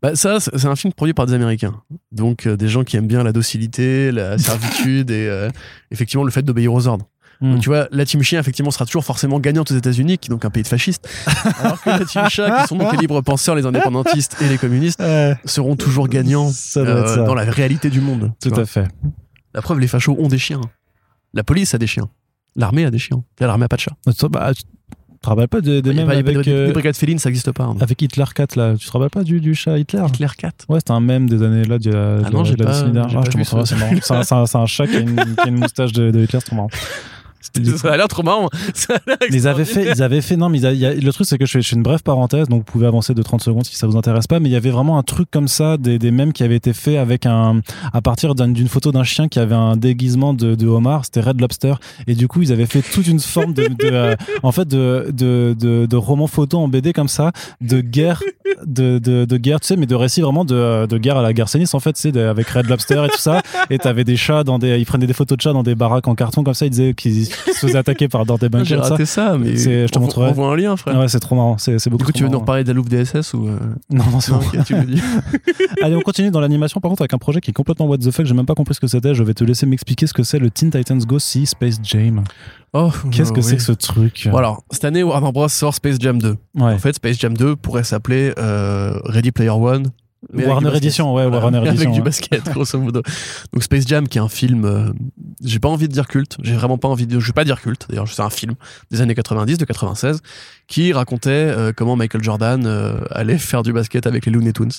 Bah 0.00 0.14
ça, 0.14 0.38
c'est 0.38 0.66
un 0.66 0.76
film 0.76 0.92
produit 0.92 1.12
par 1.12 1.26
des 1.26 1.34
Américains. 1.34 1.82
Donc 2.12 2.46
euh, 2.46 2.56
des 2.56 2.68
gens 2.68 2.84
qui 2.84 2.96
aiment 2.96 3.08
bien 3.08 3.24
la 3.24 3.32
docilité, 3.32 4.12
la 4.12 4.38
servitude 4.38 5.10
et 5.10 5.48
effectivement 5.90 6.24
le 6.24 6.30
fait 6.30 6.42
d'obéir 6.42 6.72
aux 6.72 6.86
ordres. 6.86 7.06
Donc 7.40 7.60
tu 7.60 7.68
vois, 7.68 7.86
la 7.92 8.04
team 8.04 8.22
chien 8.22 8.40
effectivement 8.40 8.70
sera 8.72 8.84
toujours 8.84 9.04
forcément 9.04 9.38
gagnante 9.38 9.70
aux 9.70 9.76
États-Unis, 9.76 10.18
qui 10.18 10.28
est 10.28 10.32
donc 10.32 10.44
un 10.44 10.50
pays 10.50 10.64
de 10.64 10.68
fascistes, 10.68 11.08
alors 11.62 11.80
que 11.80 11.90
la 11.90 12.04
team 12.04 12.28
chat, 12.28 12.62
qui 12.62 12.66
sont 12.68 12.76
donc 12.76 12.90
les 12.92 12.98
libres 12.98 13.20
penseurs, 13.20 13.54
les 13.54 13.64
indépendantistes 13.64 14.36
et 14.42 14.48
les 14.48 14.58
communistes, 14.58 15.02
seront 15.44 15.76
toujours 15.76 16.08
gagnants 16.08 16.50
euh, 16.76 17.24
dans 17.26 17.34
la 17.34 17.44
réalité 17.44 17.90
du 17.90 18.00
monde. 18.00 18.32
Tout 18.42 18.54
à 18.54 18.64
fait. 18.66 18.88
La 19.54 19.62
preuve, 19.62 19.78
les 19.78 19.86
fachos 19.88 20.16
ont 20.18 20.28
des 20.28 20.38
chiens. 20.38 20.60
La 21.34 21.44
police 21.44 21.74
a 21.74 21.78
des 21.78 21.86
chiens. 21.86 22.08
L'armée 22.56 22.84
a 22.84 22.90
des 22.90 22.98
chiens. 22.98 23.22
L'armée 23.38 23.66
a 23.66 23.68
pas 23.68 23.76
de 23.76 23.82
chat. 23.82 23.92
Bah, 24.30 24.52
tu 24.52 24.62
te 25.22 25.28
rappelles 25.28 25.48
pas 25.48 25.60
des, 25.60 25.80
des 25.82 25.92
y 25.92 26.00
a 26.00 26.06
pas 26.06 26.12
avec, 26.12 26.26
de- 26.26 26.42
euh, 26.48 26.66
des 26.68 26.72
brigades 26.72 26.96
félines, 26.96 27.18
ça 27.18 27.28
n'existe 27.28 27.50
pas. 27.52 27.64
hein. 27.64 27.76
avec 27.80 28.00
Hitler 28.02 28.24
4 28.34 28.56
là 28.56 28.74
Tu 28.78 28.86
te 28.86 28.92
rappelles 28.92 29.10
pas 29.10 29.24
du, 29.24 29.40
du 29.40 29.54
chat 29.54 29.78
Hitler? 29.78 30.02
Hitler 30.08 30.26
4. 30.36 30.66
Ouais, 30.68 30.78
c'était 30.78 30.92
un 30.92 31.00
mème 31.00 31.28
des 31.28 31.42
années 31.42 31.64
là 31.64 31.78
de, 31.78 31.90
de, 31.90 32.22
Ah 32.24 32.30
non, 32.30 32.40
de 32.42 32.46
j'ai 32.46 32.56
la 32.56 32.66
décennie 32.66 32.92
dernière. 32.92 33.18
Ah, 33.20 33.22
je 33.26 33.30
te 33.30 33.38
montrerai, 33.38 33.66
c'est 33.66 33.76
marrant. 33.76 33.94
C'est 34.46 34.56
un, 34.56 34.66
chat 34.66 34.86
qui 34.86 34.96
a 34.96 35.00
une, 35.00 35.16
qui 35.16 35.40
a 35.40 35.46
une 35.48 35.58
moustache 35.58 35.92
de, 35.92 36.10
de 36.10 36.20
Hitler, 36.20 36.38
c'est 36.40 36.46
trop 36.46 36.56
marrant. 36.56 36.70
Ça 37.76 37.92
a 37.92 37.96
l'air 37.96 38.08
trop 38.08 38.22
marrant. 38.22 38.48
Ça 38.74 38.94
a 38.94 38.98
ils 39.30 39.46
avaient 39.48 39.64
fait, 39.64 39.92
ils 39.94 40.02
avaient 40.02 40.20
fait, 40.20 40.36
non, 40.36 40.48
mais 40.48 40.58
ils 40.58 40.66
a- 40.66 40.72
il 40.72 40.78
y 40.78 40.86
a- 40.86 40.94
le 40.94 41.12
truc, 41.12 41.26
c'est 41.26 41.38
que 41.38 41.46
je 41.46 41.52
fais, 41.52 41.62
je 41.62 41.68
fais 41.68 41.76
une 41.76 41.82
brève 41.82 42.02
parenthèse, 42.02 42.48
donc 42.48 42.60
vous 42.60 42.64
pouvez 42.72 42.86
avancer 42.86 43.14
de 43.14 43.22
30 43.22 43.42
secondes 43.42 43.64
si 43.64 43.74
ça 43.76 43.86
vous 43.86 43.96
intéresse 43.96 44.26
pas, 44.26 44.40
mais 44.40 44.48
il 44.48 44.52
y 44.52 44.56
avait 44.56 44.70
vraiment 44.70 44.98
un 44.98 45.02
truc 45.02 45.30
comme 45.30 45.48
ça, 45.48 45.76
des, 45.76 45.98
des 45.98 46.10
mèmes 46.10 46.32
qui 46.32 46.42
avaient 46.42 46.56
été 46.56 46.72
faits 46.72 46.96
avec 46.98 47.26
un, 47.26 47.60
à 47.92 48.00
partir 48.02 48.34
d'un- 48.34 48.48
d'une 48.48 48.68
photo 48.68 48.92
d'un 48.92 49.04
chien 49.04 49.28
qui 49.28 49.38
avait 49.38 49.54
un 49.54 49.76
déguisement 49.76 50.34
de, 50.34 50.54
de 50.54 50.66
homard, 50.66 51.04
c'était 51.04 51.20
Red 51.20 51.40
Lobster, 51.40 51.74
et 52.06 52.14
du 52.14 52.28
coup, 52.28 52.42
ils 52.42 52.52
avaient 52.52 52.66
fait 52.66 52.82
toute 52.82 53.06
une 53.06 53.20
forme 53.20 53.52
de, 53.54 53.68
de, 53.68 53.74
euh, 53.84 54.14
en 54.42 54.52
fait, 54.52 54.66
de, 54.68 55.06
de, 55.12 55.54
de, 55.58 55.96
roman 55.96 56.26
photo 56.26 56.58
en 56.58 56.68
BD 56.68 56.92
comme 56.92 57.08
ça, 57.08 57.32
de 57.60 57.80
guerre, 57.80 58.22
de, 58.66 58.98
de, 58.98 59.36
guerre, 59.36 59.60
tu 59.60 59.68
sais, 59.68 59.76
mais 59.76 59.86
de 59.86 59.94
récits 59.94 60.20
vraiment 60.20 60.44
de, 60.44 60.86
de 60.86 60.98
guerre 60.98 61.16
à 61.18 61.22
la 61.22 61.32
Garcenis, 61.32 61.68
en 61.72 61.80
fait, 61.80 62.06
de- 62.08 62.20
avec 62.20 62.48
Red 62.48 62.66
Lobster 62.68 63.04
et 63.06 63.08
tout 63.08 63.18
ça, 63.18 63.42
et 63.70 63.78
t'avais 63.78 64.04
des 64.04 64.16
chats 64.16 64.44
dans 64.44 64.58
des, 64.58 64.78
ils 64.78 64.86
prenaient 64.86 65.06
des 65.06 65.12
photos 65.12 65.36
de 65.38 65.42
chats 65.42 65.52
dans 65.52 65.62
des 65.62 65.74
baraques 65.74 66.08
en 66.08 66.14
carton 66.14 66.42
comme 66.44 66.54
ça, 66.54 66.66
ils 66.66 66.70
disaient 66.70 66.94
qu'ils 66.94 67.27
se 67.46 67.66
faisaient 67.66 67.76
attaquer 67.78 68.08
par, 68.08 68.24
dans 68.26 68.36
des 68.36 68.48
J'ai 68.64 68.76
raté 68.76 69.06
ça, 69.06 69.36
mais 69.38 69.56
je 69.56 69.86
te 69.86 69.98
on- 69.98 70.02
montrerai. 70.02 70.30
On 70.30 70.32
voit 70.32 70.48
un 70.52 70.56
lien, 70.56 70.76
frère. 70.76 70.98
Ouais, 70.98 71.08
c'est 71.08 71.20
trop 71.20 71.34
marrant. 71.34 71.56
C'est 71.58 71.72
beaucoup 71.88 71.98
Du 71.98 72.04
coup, 72.06 72.12
tu 72.12 72.22
veux 72.24 72.28
nous 72.28 72.38
reparler 72.40 72.64
de 72.64 72.68
la 72.68 72.74
loupe 72.74 72.88
DSS 72.88 73.34
ou 73.34 73.46
euh, 73.48 73.58
Non, 73.90 74.04
non, 74.10 74.20
c'est 74.20 74.32
bon. 74.32 74.40
Allez, 75.82 75.96
on 75.96 76.00
continue 76.00 76.30
dans 76.30 76.40
l'animation. 76.40 76.80
Par 76.80 76.88
contre, 76.90 77.02
avec 77.02 77.14
un 77.14 77.18
projet 77.18 77.40
qui 77.40 77.50
est 77.50 77.54
complètement 77.54 77.86
what 77.86 77.98
the 77.98 78.10
fuck. 78.10 78.26
J'ai 78.26 78.34
même 78.34 78.46
pas 78.46 78.54
compris 78.54 78.74
ce 78.74 78.80
que 78.80 78.86
c'était. 78.86 79.14
Je 79.14 79.22
vais 79.22 79.34
te 79.34 79.44
laisser 79.44 79.66
m'expliquer 79.66 80.06
ce 80.06 80.12
que 80.14 80.22
c'est 80.22 80.38
le 80.38 80.50
Teen 80.50 80.70
Titans 80.70 80.98
Go 81.00 81.18
Sea 81.18 81.46
Space 81.46 81.78
Jam. 81.82 82.24
Oh, 82.74 82.90
Qu'est-ce 83.10 83.32
que 83.32 83.38
euh, 83.38 83.42
c'est 83.42 83.56
que 83.56 83.62
ce 83.62 83.72
truc? 83.72 84.28
Bon, 84.30 84.36
alors, 84.38 84.62
cette 84.70 84.84
année, 84.84 85.02
Warner 85.02 85.32
Bros. 85.32 85.48
sort 85.48 85.74
Space 85.74 85.96
Jam 85.98 86.20
2. 86.20 86.30
Ouais. 86.56 86.72
En 86.74 86.78
fait, 86.78 86.92
Space 86.94 87.18
Jam 87.18 87.34
2 87.36 87.56
pourrait 87.56 87.84
s'appeler 87.84 88.32
euh, 88.38 88.98
Ready 89.04 89.32
Player 89.32 89.50
One. 89.50 89.86
Mais 90.32 90.44
avec 90.44 90.58
du 90.58 90.64
Warner. 90.64 90.76
Edition, 90.76 91.14
ouais, 91.14 91.22
Voilà, 91.24 91.38
Warner 91.38 91.58
avec 91.68 91.70
Edition. 91.72 91.90
du 91.92 91.98
ouais. 91.98 92.04
basket, 92.04 92.44
grosso 92.52 92.78
modo. 92.80 93.02
Donc 93.52 93.62
Space 93.62 93.86
Jam, 93.86 94.08
qui 94.08 94.18
est 94.18 94.20
un 94.20 94.28
film, 94.28 94.64
euh, 94.64 94.90
j'ai 95.42 95.58
pas 95.58 95.68
envie 95.68 95.88
de 95.88 95.92
dire 95.92 96.06
culte, 96.08 96.36
j'ai 96.42 96.54
vraiment 96.54 96.78
pas 96.78 96.88
envie 96.88 97.06
de, 97.06 97.20
je 97.20 97.26
vais 97.26 97.32
pas 97.32 97.44
dire 97.44 97.60
culte, 97.60 97.86
d'ailleurs 97.88 98.08
c'est 98.08 98.22
un 98.22 98.30
film 98.30 98.54
des 98.90 99.00
années 99.00 99.14
90, 99.14 99.58
de 99.58 99.64
96, 99.64 100.20
qui 100.66 100.92
racontait 100.92 101.30
euh, 101.30 101.72
comment 101.74 101.96
Michael 101.96 102.22
Jordan 102.22 102.64
euh, 102.66 103.00
allait 103.10 103.38
faire 103.38 103.62
du 103.62 103.72
basket 103.72 104.06
avec 104.06 104.26
les 104.26 104.32
Looney 104.32 104.52
Tunes. 104.52 104.70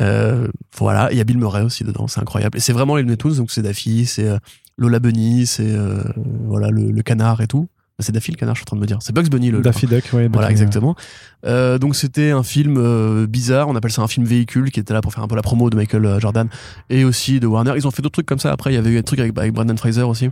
Euh, 0.00 0.48
voilà, 0.78 1.12
il 1.12 1.18
y 1.18 1.20
a 1.20 1.24
Bill 1.24 1.36
Murray 1.38 1.62
aussi 1.62 1.84
dedans, 1.84 2.06
c'est 2.08 2.20
incroyable. 2.20 2.56
Et 2.56 2.60
c'est 2.60 2.72
vraiment 2.72 2.96
les 2.96 3.02
Looney 3.02 3.16
Tunes, 3.18 3.34
donc 3.36 3.50
c'est 3.50 3.62
Daffy, 3.62 4.06
c'est 4.06 4.26
euh, 4.26 4.38
Lola 4.78 5.00
Bunny, 5.00 5.46
c'est 5.46 5.70
euh, 5.70 6.02
voilà 6.46 6.70
le, 6.70 6.90
le 6.90 7.02
canard 7.02 7.42
et 7.42 7.46
tout. 7.46 7.68
C'est 7.98 8.12
Daffy 8.12 8.32
le 8.32 8.36
canard, 8.36 8.54
je 8.54 8.60
suis 8.60 8.64
en 8.64 8.66
train 8.66 8.76
de 8.76 8.80
me 8.80 8.86
dire. 8.86 8.98
C'est 9.00 9.14
Bugs 9.14 9.28
Bunny 9.28 9.50
le. 9.50 9.60
Daffy 9.60 9.86
Duck, 9.86 10.04
ouais. 10.12 10.28
voilà, 10.32 10.50
exactement. 10.50 10.96
Euh, 11.44 11.78
donc 11.78 11.94
c'était 11.94 12.30
un 12.30 12.42
film 12.42 12.76
euh, 12.78 13.26
bizarre, 13.26 13.68
on 13.68 13.76
appelle 13.76 13.92
ça 13.92 14.02
un 14.02 14.08
film 14.08 14.26
véhicule 14.26 14.70
qui 14.70 14.80
était 14.80 14.94
là 14.94 15.00
pour 15.00 15.12
faire 15.12 15.22
un 15.22 15.28
peu 15.28 15.36
la 15.36 15.42
promo 15.42 15.70
de 15.70 15.76
Michael 15.76 16.04
euh, 16.06 16.20
Jordan 16.20 16.48
et 16.90 17.04
aussi 17.04 17.38
de 17.38 17.46
Warner. 17.46 17.72
Ils 17.76 17.86
ont 17.86 17.90
fait 17.90 18.02
d'autres 18.02 18.14
trucs 18.14 18.26
comme 18.26 18.38
ça. 18.38 18.50
Après, 18.50 18.72
il 18.72 18.74
y 18.74 18.78
avait 18.78 18.90
eu 18.90 18.98
un 18.98 19.02
truc 19.02 19.20
avec, 19.20 19.36
avec 19.36 19.52
Brandon 19.52 19.76
Fraser 19.76 20.02
aussi, 20.02 20.30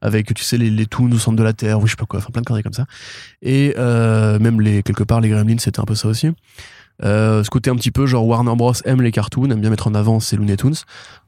avec 0.00 0.32
tu 0.34 0.42
sais 0.42 0.56
les, 0.56 0.70
les 0.70 0.86
toons 0.86 1.10
au 1.12 1.18
centre 1.18 1.36
de 1.36 1.42
la 1.42 1.52
terre, 1.52 1.80
ou 1.80 1.86
je 1.86 1.92
sais 1.92 1.96
pas 1.96 2.06
quoi, 2.06 2.18
enfin 2.18 2.30
plein 2.32 2.42
de 2.42 2.46
conneries 2.46 2.62
comme 2.62 2.72
ça. 2.72 2.86
Et 3.42 3.74
euh, 3.78 4.38
même 4.38 4.60
les 4.60 4.82
quelque 4.82 5.04
part 5.04 5.20
les 5.20 5.28
Gremlins, 5.28 5.58
c'était 5.58 5.80
un 5.80 5.84
peu 5.84 5.94
ça 5.94 6.08
aussi. 6.08 6.30
Ce 7.02 7.48
côté 7.50 7.70
un 7.70 7.76
petit 7.76 7.90
peu 7.90 8.06
genre 8.06 8.26
Warner 8.26 8.54
Bros 8.56 8.72
aime 8.84 9.02
les 9.02 9.12
cartoons, 9.12 9.50
aime 9.50 9.60
bien 9.60 9.70
mettre 9.70 9.88
en 9.88 9.94
avant 9.94 10.20
ses 10.20 10.36
Looney 10.36 10.56
Tunes. 10.56 10.76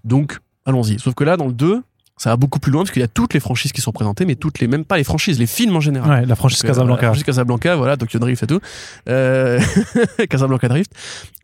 Donc 0.05 0.39
allons-y. 0.65 0.99
Sauf 0.99 1.15
que 1.15 1.25
là 1.25 1.37
dans 1.37 1.47
le 1.47 1.53
2 1.53 1.83
ça 2.19 2.31
va 2.31 2.37
beaucoup 2.37 2.59
plus 2.61 2.73
loin 2.73 2.83
parce 2.83 2.93
qu'il 2.93 3.01
y 3.03 3.05
a 3.05 3.09
toutes 3.09 3.35
les 3.35 3.41
franchises 3.41 3.73
qui 3.73 3.81
sont 3.83 3.93
présentées, 3.93 4.25
mais 4.25 4.37
toutes 4.37 4.59
les, 4.61 4.69
même 4.69 4.85
pas 4.85 4.97
les 4.97 5.05
franchises, 5.05 5.39
les 5.39 5.47
films 5.47 5.77
en 5.77 5.81
général. 5.81 6.11
Ouais, 6.23 6.27
la 6.27 6.35
franchise 6.35 6.61
Donc, 6.63 6.65
euh, 6.65 6.69
Casablanca. 6.73 6.97
voilà, 7.01 7.09
franchise 7.09 7.25
Casablanca, 7.25 7.77
voilà, 7.77 7.97
Tokyo 7.99 8.19
Drift 8.19 8.43
et 8.43 8.47
tout. 8.47 8.61
Euh, 9.09 9.61
Casablanca 10.31 10.69
Drift. 10.69 10.91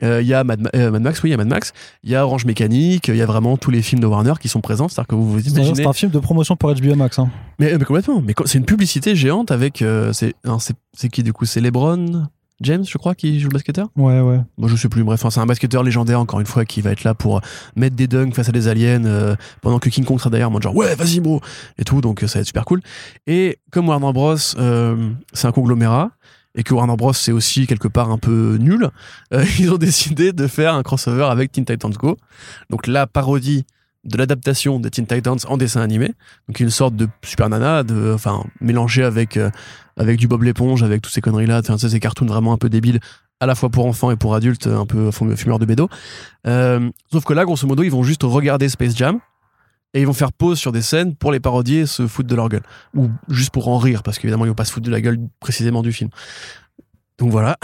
Euh, 0.03 0.23
Il 0.23 0.29
y 0.29 0.35
a 0.35 0.45
Mad, 0.45 0.69
euh, 0.75 0.91
Mad 0.91 1.03
Max, 1.03 1.23
oui, 1.23 1.29
il 1.29 1.33
y 1.33 1.35
a 1.35 1.37
Mad 1.37 1.49
Max. 1.49 1.73
Il 2.05 2.11
y 2.11 2.17
a 2.17 2.25
Orange 2.25 2.45
Mécanique. 2.47 3.09
Il 3.09 3.17
y 3.17 3.23
a 3.23 3.27
vraiment 3.27 3.57
tous 3.57 3.71
les 3.71 3.83
films 3.83 4.01
de 4.01 4.07
Warner 4.07 4.33
qui 4.41 4.49
sont 4.49 4.61
présents. 4.61 4.89
C'est-à-dire 4.89 5.09
que 5.09 5.15
vous 5.15 5.31
vous 5.31 5.47
imaginez. 5.47 5.75
c'est 5.75 5.87
un 5.87 5.93
film 5.93 6.11
de 6.11 6.19
promotion 6.19 6.57
pour 6.57 6.73
HBO 6.75 6.95
Max. 6.95 7.19
Hein. 7.19 7.31
Mais, 7.59 7.77
mais 7.79 7.85
complètement. 7.85 8.23
Mais 8.27 8.35
c'est 8.47 8.59
une 8.59 8.65
publicité 8.65 9.15
géante 9.15 9.51
avec. 9.51 9.83
euh, 9.83 10.13
hein, 10.45 10.59
c'est- 10.59 10.77
c'est 10.95 11.09
qui 11.09 11.23
du 11.23 11.33
coup? 11.33 11.45
C'est 11.45 11.61
LeBron? 11.61 12.27
James, 12.63 12.85
je 12.89 12.99
crois, 12.99 13.15
qui 13.15 13.41
joue 13.41 13.49
le 13.49 13.55
basketteur 13.55 13.89
Ouais, 13.97 14.21
ouais. 14.21 14.41
Moi, 14.59 14.69
je 14.69 14.77
sais 14.77 14.89
plus. 14.89 15.05
Bref, 15.05 15.25
c'est 15.29 15.41
un 15.41 15.47
basketteur 15.47 15.83
légendaire, 15.83 16.21
encore 16.21 16.41
une 16.41 16.47
fois, 16.47 16.65
qui 16.65 16.81
va 16.81 16.91
être 16.91 17.05
là 17.05 17.15
pour 17.15 17.41
mettre 17.77 17.97
des 17.97 18.07
dunks 18.07 18.35
face 18.35 18.49
à 18.49 18.53
des 18.53 18.69
aliens 18.69 19.05
euh, 19.05 19.37
pendant 19.61 19.79
que 19.79 19.89
King 19.89 20.05
Kong 20.05 20.19
sera 20.19 20.31
derrière, 20.31 20.49
en 20.49 20.53
mode 20.53 20.63
genre, 20.63 20.77
ouais, 20.77 20.95
vas-y, 20.95 21.21
bro 21.21 21.41
Et 21.79 21.85
tout, 21.85 22.01
donc 22.01 22.23
euh, 22.23 22.27
ça 22.27 22.39
va 22.39 22.41
être 22.41 22.47
super 22.47 22.65
cool. 22.65 22.81
Et 23.27 23.59
comme 23.71 23.89
Warner 23.89 24.13
Bros, 24.13 24.37
euh, 24.59 25.11
c'est 25.33 25.47
un 25.47 25.53
conglomérat, 25.53 26.11
et 26.55 26.63
que 26.63 26.75
Warner 26.75 26.97
Bros, 26.97 27.13
c'est 27.13 27.33
aussi 27.33 27.67
quelque 27.67 27.89
part 27.89 28.11
un 28.11 28.19
peu 28.19 28.57
nul, 28.61 28.91
euh, 29.33 29.45
ils 29.59 29.73
ont 29.73 29.79
décidé 29.79 30.33
de 30.33 30.47
faire 30.47 30.75
un 30.75 30.83
crossover 30.83 31.25
avec 31.25 31.53
Teen 31.53 31.65
Titans 31.65 31.93
Go. 31.93 32.17
Donc, 32.71 32.87
la 32.87 33.07
parodie 33.07 33.65
de 34.05 34.19
l'adaptation 34.19 34.81
des 34.81 34.91
Teen 34.91 35.07
Titans 35.07 35.39
en 35.47 35.57
dessin 35.57 35.81
animé. 35.81 36.13
Donc, 36.49 36.59
une 36.61 36.71
sorte 36.71 36.97
de 36.97 37.09
super 37.25 37.49
nana, 37.49 37.83
de, 37.85 38.13
enfin, 38.15 38.45
mélangé 38.61 39.05
avec, 39.05 39.37
euh, 39.37 39.51
avec 39.97 40.19
du 40.19 40.27
Bob 40.29 40.43
l'éponge, 40.43 40.83
avec 40.83 41.03
toutes 41.03 41.13
ces 41.13 41.21
conneries-là, 41.21 41.61
enfin, 41.61 41.75
tu 41.75 41.81
sais, 41.81 41.89
ces 41.89 42.01
cartoons 42.01 42.27
vraiment 42.27 42.53
un 42.53 42.59
peu 42.59 42.69
débiles 42.69 43.01
à 43.41 43.47
la 43.47 43.55
fois 43.55 43.71
pour 43.71 43.87
enfants 43.87 44.11
et 44.11 44.17
pour 44.17 44.35
adultes, 44.35 44.67
un 44.69 44.87
peu 44.87 45.11
fum- 45.11 45.37
fumeurs 45.37 45.59
de 45.59 45.67
bédo. 45.67 45.89
Euh, 46.47 46.91
sauf 47.13 47.25
que 47.25 47.33
là, 47.33 47.45
grosso 47.45 47.67
modo, 47.67 47.83
ils 47.83 47.91
vont 47.91 48.03
juste 48.05 48.23
regarder 48.23 48.69
Space 48.69 48.97
Jam 48.97 49.19
et 49.95 50.01
ils 50.01 50.07
vont 50.07 50.13
faire 50.13 50.33
pause 50.33 50.59
sur 50.59 50.73
des 50.73 50.83
scènes 50.83 51.15
pour 51.17 51.33
les 51.33 51.41
parodier 51.41 51.81
et 51.81 51.87
se 51.87 52.07
foutre 52.07 52.29
de 52.29 52.35
leur 52.35 52.49
gueule. 52.49 52.63
Ou 52.95 53.11
juste 53.29 53.51
pour 53.51 53.69
en 53.69 53.79
rire, 53.79 54.03
parce 54.03 54.19
qu'évidemment, 54.19 54.45
ils 54.45 54.49
vont 54.49 54.55
pas 54.55 54.65
se 54.65 54.73
foutre 54.73 54.87
de 54.87 54.93
la 54.93 55.01
gueule 55.01 55.19
précisément 55.41 55.83
du 55.83 55.93
film. 55.93 56.11
Donc 57.19 57.31
voilà. 57.31 57.57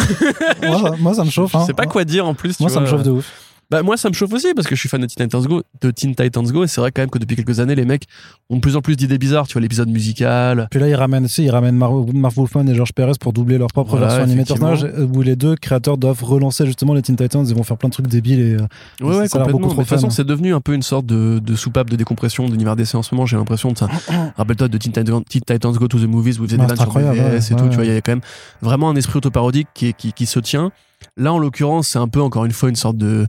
moi, 0.62 0.94
moi, 0.98 1.15
ça 1.15 1.24
me 1.24 1.31
chauffe. 1.31 1.51
Je 1.55 1.59
hein. 1.59 1.66
sais 1.66 1.74
pas 1.74 1.86
quoi 1.86 2.05
dire 2.05 2.27
en 2.27 2.35
plus. 2.35 2.60
Moi, 2.60 2.70
tu 2.70 2.74
ça 2.74 2.81
me 2.81 2.86
chauffe 2.86 3.02
de 3.02 3.10
ouf. 3.10 3.48
Bah, 3.70 3.82
moi, 3.82 3.99
ça 3.99 4.09
me 4.09 4.15
chauffe 4.15 4.32
aussi 4.32 4.55
parce 4.55 4.66
que 4.66 4.74
je 4.74 4.81
suis 4.81 4.89
fan 4.89 5.01
de 5.03 5.07
Teen 5.07 5.27
Titans 5.27 5.43
Go, 5.47 5.62
de 5.82 5.90
Teen 5.90 6.15
Titans 6.15 6.47
Go 6.47 6.65
et 6.65 6.69
c'est 6.69 6.81
vrai 6.81 6.90
quand 6.90 7.03
même 7.03 7.11
que 7.11 7.19
depuis 7.19 7.36
quelques 7.36 7.61
années, 7.61 7.74
les 7.74 7.85
mecs 7.85 8.05
ont 8.49 8.57
de 8.57 8.61
plus 8.61 8.77
en 8.77 8.81
plus 8.81 8.97
d'idées 8.97 9.19
bizarres. 9.19 9.47
Tu 9.47 9.53
vois, 9.53 9.61
l'épisode 9.61 9.90
musical. 9.90 10.69
Puis 10.70 10.81
là, 10.81 10.89
ils 10.89 10.95
ramènent, 10.95 11.28
sais, 11.28 11.43
ils 11.43 11.51
ramènent 11.51 11.77
Mar- 11.77 11.93
Marv 12.15 12.35
Wolfman 12.36 12.66
et 12.66 12.74
George 12.74 12.95
Perez 12.95 13.12
pour 13.20 13.35
doubler 13.35 13.59
leur 13.59 13.69
propre 13.69 13.90
Voilà, 13.90 14.07
version 14.07 14.23
animée 14.24 14.45
personnage, 14.45 14.86
où 15.15 15.20
les 15.20 15.36
deux 15.36 15.55
créateurs 15.55 15.99
doivent 15.99 16.23
relancer 16.24 16.65
justement 16.65 16.95
les 16.95 17.03
Teen 17.03 17.16
Titans. 17.16 17.45
Ils 17.47 17.55
vont 17.55 17.62
faire 17.62 17.77
plein 17.77 17.90
de 17.90 17.95
trucs 17.95 18.07
débiles 18.07 18.40
et. 18.40 18.55
euh, 18.55 18.66
Ouais, 19.07 19.16
ouais, 19.19 19.28
Ça 19.28 19.39
complètement. 19.40 19.69
de 19.69 19.74
toute 19.74 19.85
façon, 19.85 20.09
c'est 20.09 20.24
devenu 20.24 20.55
un 20.55 20.61
peu 20.62 20.73
une 20.73 20.82
sorte 20.82 21.05
de, 21.05 21.39
de 21.39 21.55
soupape 21.55 21.90
de 21.90 21.97
décompression 21.97 22.47
de 22.47 22.53
l'univers 22.53 22.74
DC 22.74 22.95
en 22.95 23.03
ce 23.03 23.15
moment. 23.15 23.27
J'ai 23.27 23.36
l'impression 23.36 23.70
de 23.73 23.77
ça. 23.77 23.89
Rappelle-toi 24.39 24.69
de 24.69 24.78
Teen 24.78 24.93
Titans, 24.93 25.23
Teen 25.28 25.43
Titans 25.47 25.73
Go 25.74 25.89
to 25.89 25.99
the 25.99 26.09
Movies, 26.09 26.39
où 26.40 26.45
faisaient 26.47 26.57
Ouais, 26.59 26.62
des 26.66 26.69
vannes 26.69 26.77
c'est 26.78 26.82
sur 26.85 26.95
ouais, 26.97 27.36
et 27.36 27.57
tout. 27.57 27.69
Tu 27.69 27.77
vois, 27.77 27.85
il 27.85 27.93
y 27.93 27.97
a 27.97 28.01
quand 28.01 28.12
même 28.12 28.23
vraiment 28.62 28.89
un 28.89 28.97
esprit 28.97 29.19
autoparodique 29.19 29.69
qui, 29.74 29.93
qui 29.95 30.24
se 30.27 30.39
tient. 30.40 30.73
Là, 31.16 31.33
en 31.33 31.39
l'occurrence, 31.39 31.89
c'est 31.89 31.99
un 31.99 32.09
peu, 32.09 32.20
encore 32.20 32.45
une 32.45 32.53
fois, 32.53 32.69
une 32.69 32.77
sorte 32.77 32.97
de, 32.97 33.27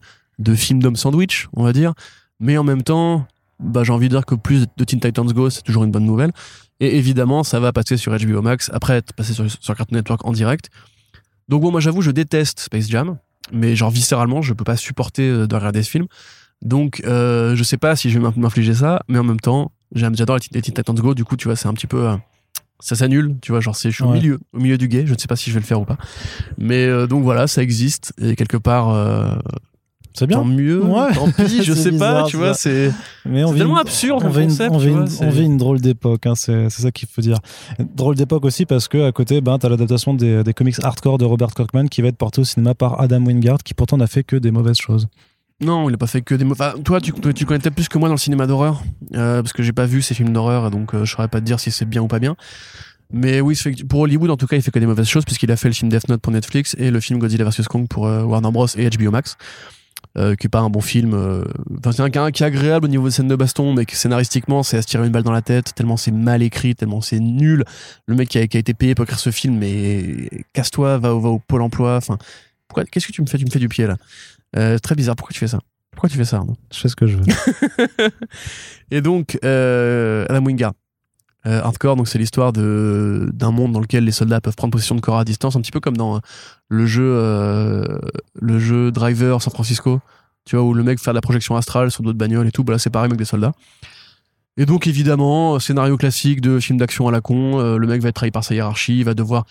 film 0.55 0.81
d'homme 0.81 0.95
sandwich, 0.95 1.47
on 1.53 1.63
va 1.63 1.73
dire. 1.73 1.93
Mais 2.39 2.57
en 2.57 2.63
même 2.63 2.83
temps, 2.83 3.25
bah, 3.59 3.83
j'ai 3.83 3.91
envie 3.91 4.07
de 4.09 4.15
dire 4.15 4.25
que 4.25 4.35
plus 4.35 4.65
de 4.77 4.83
Teen 4.83 4.99
Titans 4.99 5.27
Go, 5.27 5.49
c'est 5.49 5.61
toujours 5.63 5.83
une 5.83 5.91
bonne 5.91 6.05
nouvelle. 6.05 6.31
Et 6.79 6.97
évidemment, 6.97 7.43
ça 7.43 7.59
va 7.59 7.73
passer 7.73 7.97
sur 7.97 8.15
HBO 8.17 8.41
Max, 8.41 8.69
après 8.73 8.95
être 8.95 9.13
passé 9.13 9.33
sur, 9.33 9.45
sur 9.49 9.75
Cartoon 9.75 9.97
Network 9.97 10.25
en 10.25 10.31
direct. 10.31 10.69
Donc 11.49 11.61
bon, 11.61 11.71
moi 11.71 11.81
j'avoue, 11.81 12.01
je 12.01 12.11
déteste 12.11 12.59
Space 12.59 12.87
Jam. 12.89 13.17
mais 13.51 13.75
genre 13.75 13.89
viscéralement, 13.89 14.41
je 14.41 14.53
peux 14.53 14.63
pas 14.63 14.77
supporter 14.77 15.27
euh, 15.27 15.47
de 15.47 15.55
regarder 15.55 15.83
ce 15.83 15.89
film. 15.89 16.05
Donc, 16.61 17.01
euh, 17.05 17.55
je 17.55 17.63
sais 17.63 17.77
pas 17.77 17.95
si 17.95 18.09
je 18.09 18.19
vais 18.19 18.31
m'infliger 18.35 18.73
ça, 18.73 19.01
mais 19.07 19.17
en 19.17 19.23
même 19.23 19.39
temps, 19.39 19.71
j'adore 19.93 20.37
les 20.51 20.61
Teen 20.61 20.73
Titans 20.73 20.95
Go. 20.95 21.13
Du 21.13 21.25
coup, 21.25 21.35
tu 21.37 21.47
vois, 21.47 21.55
c'est 21.55 21.67
un 21.67 21.73
petit 21.73 21.87
peu. 21.87 22.07
euh, 22.07 22.15
ça 22.79 22.95
s'annule, 22.95 23.35
tu 23.41 23.51
vois, 23.51 23.61
genre 23.61 23.75
c'est, 23.75 23.89
je 23.91 23.95
suis 23.95 24.03
au 24.03 24.11
milieu, 24.11 24.39
au 24.53 24.59
milieu 24.59 24.77
du 24.77 24.87
guet. 24.87 25.05
Je 25.05 25.13
ne 25.13 25.17
sais 25.17 25.27
pas 25.27 25.35
si 25.35 25.49
je 25.49 25.55
vais 25.55 25.61
le 25.61 25.65
faire 25.65 25.81
ou 25.81 25.85
pas. 25.85 25.97
Mais 26.57 26.85
euh, 26.85 27.07
donc 27.07 27.23
voilà, 27.23 27.47
ça 27.47 27.61
existe 27.61 28.13
et 28.21 28.35
quelque 28.35 28.57
part, 28.57 28.89
euh, 28.89 29.35
C'est 30.13 30.27
bien. 30.27 30.37
tant 30.37 30.45
mieux, 30.45 30.83
Ouais. 30.83 31.13
tant 31.13 31.29
pis, 31.31 31.63
je 31.63 31.73
sais 31.73 31.91
bizarre, 31.91 32.23
pas, 32.23 32.29
tu 32.29 32.37
vois, 32.37 32.53
c'est. 32.53 32.91
Tellement 33.23 33.77
absurde 33.77 34.23
on 34.25 34.29
vit 34.29 34.41
une- 34.43 34.47
concept, 34.49 34.71
on 34.73 34.79
tu 34.79 34.85
vit 34.85 34.91
vois, 34.91 35.01
une- 35.01 35.07
c'est- 35.07 35.25
on 35.25 35.29
vit 35.29 35.43
une 35.43 35.57
drôle 35.57 35.81
d'époque, 35.81 36.25
hein, 36.25 36.35
c'est 36.35 36.69
ça 36.69 36.91
qu'il 36.91 37.07
faut 37.07 37.21
dire. 37.21 37.37
Drôle 37.95 38.15
d'époque 38.15 38.43
aussi 38.45 38.65
parce 38.65 38.87
que 38.87 39.05
à 39.07 39.11
côté, 39.11 39.39
ben, 39.41 39.59
tu 39.59 39.65
as 39.65 39.69
l'adaptation 39.69 40.13
des, 40.13 40.43
des 40.43 40.53
comics 40.53 40.75
hardcore 40.81 41.17
de 41.17 41.25
Robert 41.25 41.49
Kirkman 41.53 41.87
qui 41.89 42.01
va 42.01 42.07
être 42.07 42.17
porté 42.17 42.41
au 42.41 42.43
cinéma 42.45 42.73
par 42.75 42.99
Adam 43.01 43.23
Wingard 43.25 43.59
qui 43.63 43.73
pourtant 43.73 43.97
n'a 43.97 44.07
fait 44.07 44.23
que 44.23 44.35
des 44.35 44.51
mauvaises 44.51 44.77
choses. 44.77 45.07
Non, 45.61 45.89
il 45.89 45.93
a 45.93 45.97
pas 45.97 46.07
fait 46.07 46.21
que 46.21 46.35
des. 46.35 46.45
Enfin, 46.45 46.73
toi, 46.83 47.01
tu, 47.01 47.11
connais 47.11 47.33
peut-être 47.59 47.75
plus 47.75 47.89
que 47.89 47.97
moi 47.97 48.07
dans 48.07 48.15
le 48.15 48.19
cinéma 48.19 48.47
d'horreur, 48.47 48.81
euh, 49.15 49.41
parce 49.41 49.51
que 49.51 49.61
j'ai 49.61 49.73
pas 49.73 49.85
vu 49.85 50.01
ces 50.01 50.13
films 50.13 50.31
d'horreur, 50.31 50.71
donc 50.71 50.93
euh, 50.93 51.03
je 51.03 51.11
saurais 51.11 51.27
pas 51.27 51.41
te 51.41 51.45
dire 51.45 51.59
si 51.59 51.69
c'est 51.71 51.85
bien 51.85 52.01
ou 52.01 52.07
pas 52.07 52.19
bien. 52.19 52.37
Mais 53.11 53.41
oui, 53.41 53.59
pour 53.89 54.01
Hollywood, 54.01 54.29
en 54.29 54.37
tout 54.37 54.47
cas, 54.47 54.55
il 54.55 54.61
fait 54.61 54.71
que 54.71 54.79
des 54.79 54.85
mauvaises 54.85 55.07
choses, 55.07 55.25
puisqu'il 55.25 55.51
a 55.51 55.57
fait 55.57 55.67
le 55.67 55.73
film 55.73 55.89
Death 55.89 56.07
Note 56.07 56.21
pour 56.21 56.31
Netflix 56.31 56.75
et 56.79 56.91
le 56.91 56.99
film 56.99 57.19
Godzilla 57.19 57.43
vs 57.43 57.63
Kong 57.67 57.87
pour 57.87 58.07
euh, 58.07 58.23
Warner 58.23 58.51
Bros. 58.51 58.67
et 58.77 58.87
HBO 58.89 59.09
Max, 59.11 59.35
euh, 60.17 60.35
qui 60.35 60.45
est 60.45 60.49
pas 60.49 60.59
un 60.59 60.69
bon 60.69 60.79
film. 60.79 61.13
euh, 61.13 61.43
Enfin, 61.79 61.91
c'est 61.91 62.17
un, 62.17 62.31
qui 62.31 62.43
est 62.43 62.45
agréable 62.45 62.85
au 62.85 62.89
niveau 62.89 63.05
de 63.05 63.09
scène 63.09 63.27
de 63.27 63.35
baston, 63.35 63.73
mais 63.73 63.85
que 63.85 63.95
scénaristiquement, 63.95 64.61
c'est 64.63 64.77
à 64.77 64.81
se 64.83 64.87
tirer 64.87 65.05
une 65.07 65.11
balle 65.11 65.23
dans 65.23 65.31
la 65.31 65.41
tête, 65.41 65.73
tellement 65.75 65.97
c'est 65.97 66.11
mal 66.11 66.43
écrit, 66.43 66.75
tellement 66.75 67.01
c'est 67.01 67.19
nul. 67.19 67.65
Le 68.05 68.15
mec 68.15 68.29
qui 68.29 68.37
a, 68.37 68.43
été 68.43 68.73
payé 68.75 68.93
pour 68.95 69.03
écrire 69.03 69.19
ce 69.19 69.31
film, 69.31 69.57
mais 69.57 70.29
casse-toi, 70.53 70.99
va, 70.99 71.15
au- 71.15 71.19
va 71.19 71.29
au 71.29 71.39
pôle 71.39 71.63
emploi. 71.63 71.97
Enfin, 71.97 72.17
pourquoi 72.67 72.85
Qu'est-ce 72.85 73.07
que 73.07 73.11
tu 73.11 73.21
me 73.23 73.27
fais? 73.27 73.39
Tu 73.39 73.45
me 73.45 73.49
fais 73.49 73.59
du 73.59 73.67
pied 73.69 73.87
là. 73.87 73.97
Euh, 74.57 74.77
très 74.77 74.95
bizarre. 74.95 75.15
Pourquoi 75.15 75.33
tu 75.33 75.39
fais 75.39 75.47
ça? 75.47 75.59
Pourquoi 75.91 76.09
tu 76.09 76.17
fais 76.17 76.25
ça 76.25 76.37
Arnaud? 76.37 76.55
Je 76.71 76.79
fais 76.79 76.89
ce 76.89 76.95
que 76.95 77.07
je 77.07 77.17
veux. 77.17 77.25
et 78.91 79.01
donc, 79.01 79.37
euh, 79.43 80.25
Adam 80.29 80.45
Wingard. 80.45 80.73
Euh, 81.45 81.61
hardcore, 81.61 81.95
donc 81.95 82.09
c'est 82.09 82.19
l'histoire 82.19 82.51
de 82.51 83.29
d'un 83.33 83.51
monde 83.51 83.71
dans 83.71 83.79
lequel 83.79 84.03
les 84.03 84.11
soldats 84.11 84.41
peuvent 84.41 84.57
prendre 84.57 84.73
possession 84.73 84.95
de 84.95 84.99
corps 84.99 85.19
à 85.19 85.23
distance, 85.23 85.55
un 85.55 85.61
petit 85.61 85.71
peu 85.71 85.79
comme 85.79 85.95
dans 85.95 86.19
le 86.67 86.85
jeu 86.85 87.15
le 88.41 88.59
jeu 88.59 88.91
Driver 88.91 89.41
San 89.41 89.53
Francisco, 89.53 90.01
tu 90.43 90.57
vois 90.57 90.65
où 90.65 90.73
le 90.73 90.83
mec 90.83 90.99
fait 90.99 91.11
de 91.11 91.15
la 91.15 91.21
projection 91.21 91.55
astrale 91.55 91.91
sur 91.91 92.03
d'autres 92.03 92.17
bagnoles 92.17 92.47
et 92.47 92.51
tout. 92.51 92.65
Bah 92.65 92.73
là 92.73 92.77
c'est 92.77 92.89
pareil 92.89 93.07
mais 93.07 93.13
avec 93.13 93.19
des 93.19 93.25
soldats. 93.25 93.53
Et 94.57 94.65
donc 94.65 94.85
évidemment 94.85 95.59
scénario 95.59 95.95
classique 95.95 96.41
de 96.41 96.59
film 96.59 96.77
d'action 96.77 97.07
à 97.07 97.11
la 97.11 97.21
con, 97.21 97.77
le 97.77 97.87
mec 97.87 98.01
va 98.01 98.09
être 98.09 98.15
trahi 98.15 98.31
par 98.31 98.43
sa 98.43 98.53
hiérarchie, 98.53 98.97
il 98.97 99.05
va 99.05 99.13
devoir 99.13 99.45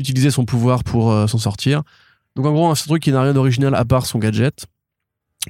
utiliser 0.00 0.32
son 0.32 0.44
pouvoir 0.44 0.82
pour 0.82 1.12
s'en 1.28 1.38
sortir. 1.38 1.84
Donc 2.38 2.46
en 2.46 2.52
gros, 2.52 2.74
c'est 2.76 2.84
un 2.84 2.86
truc 2.92 3.02
qui 3.02 3.10
n'a 3.12 3.20
rien 3.20 3.34
d'original 3.34 3.74
à 3.74 3.84
part 3.84 4.06
son 4.06 4.18
gadget, 4.18 4.64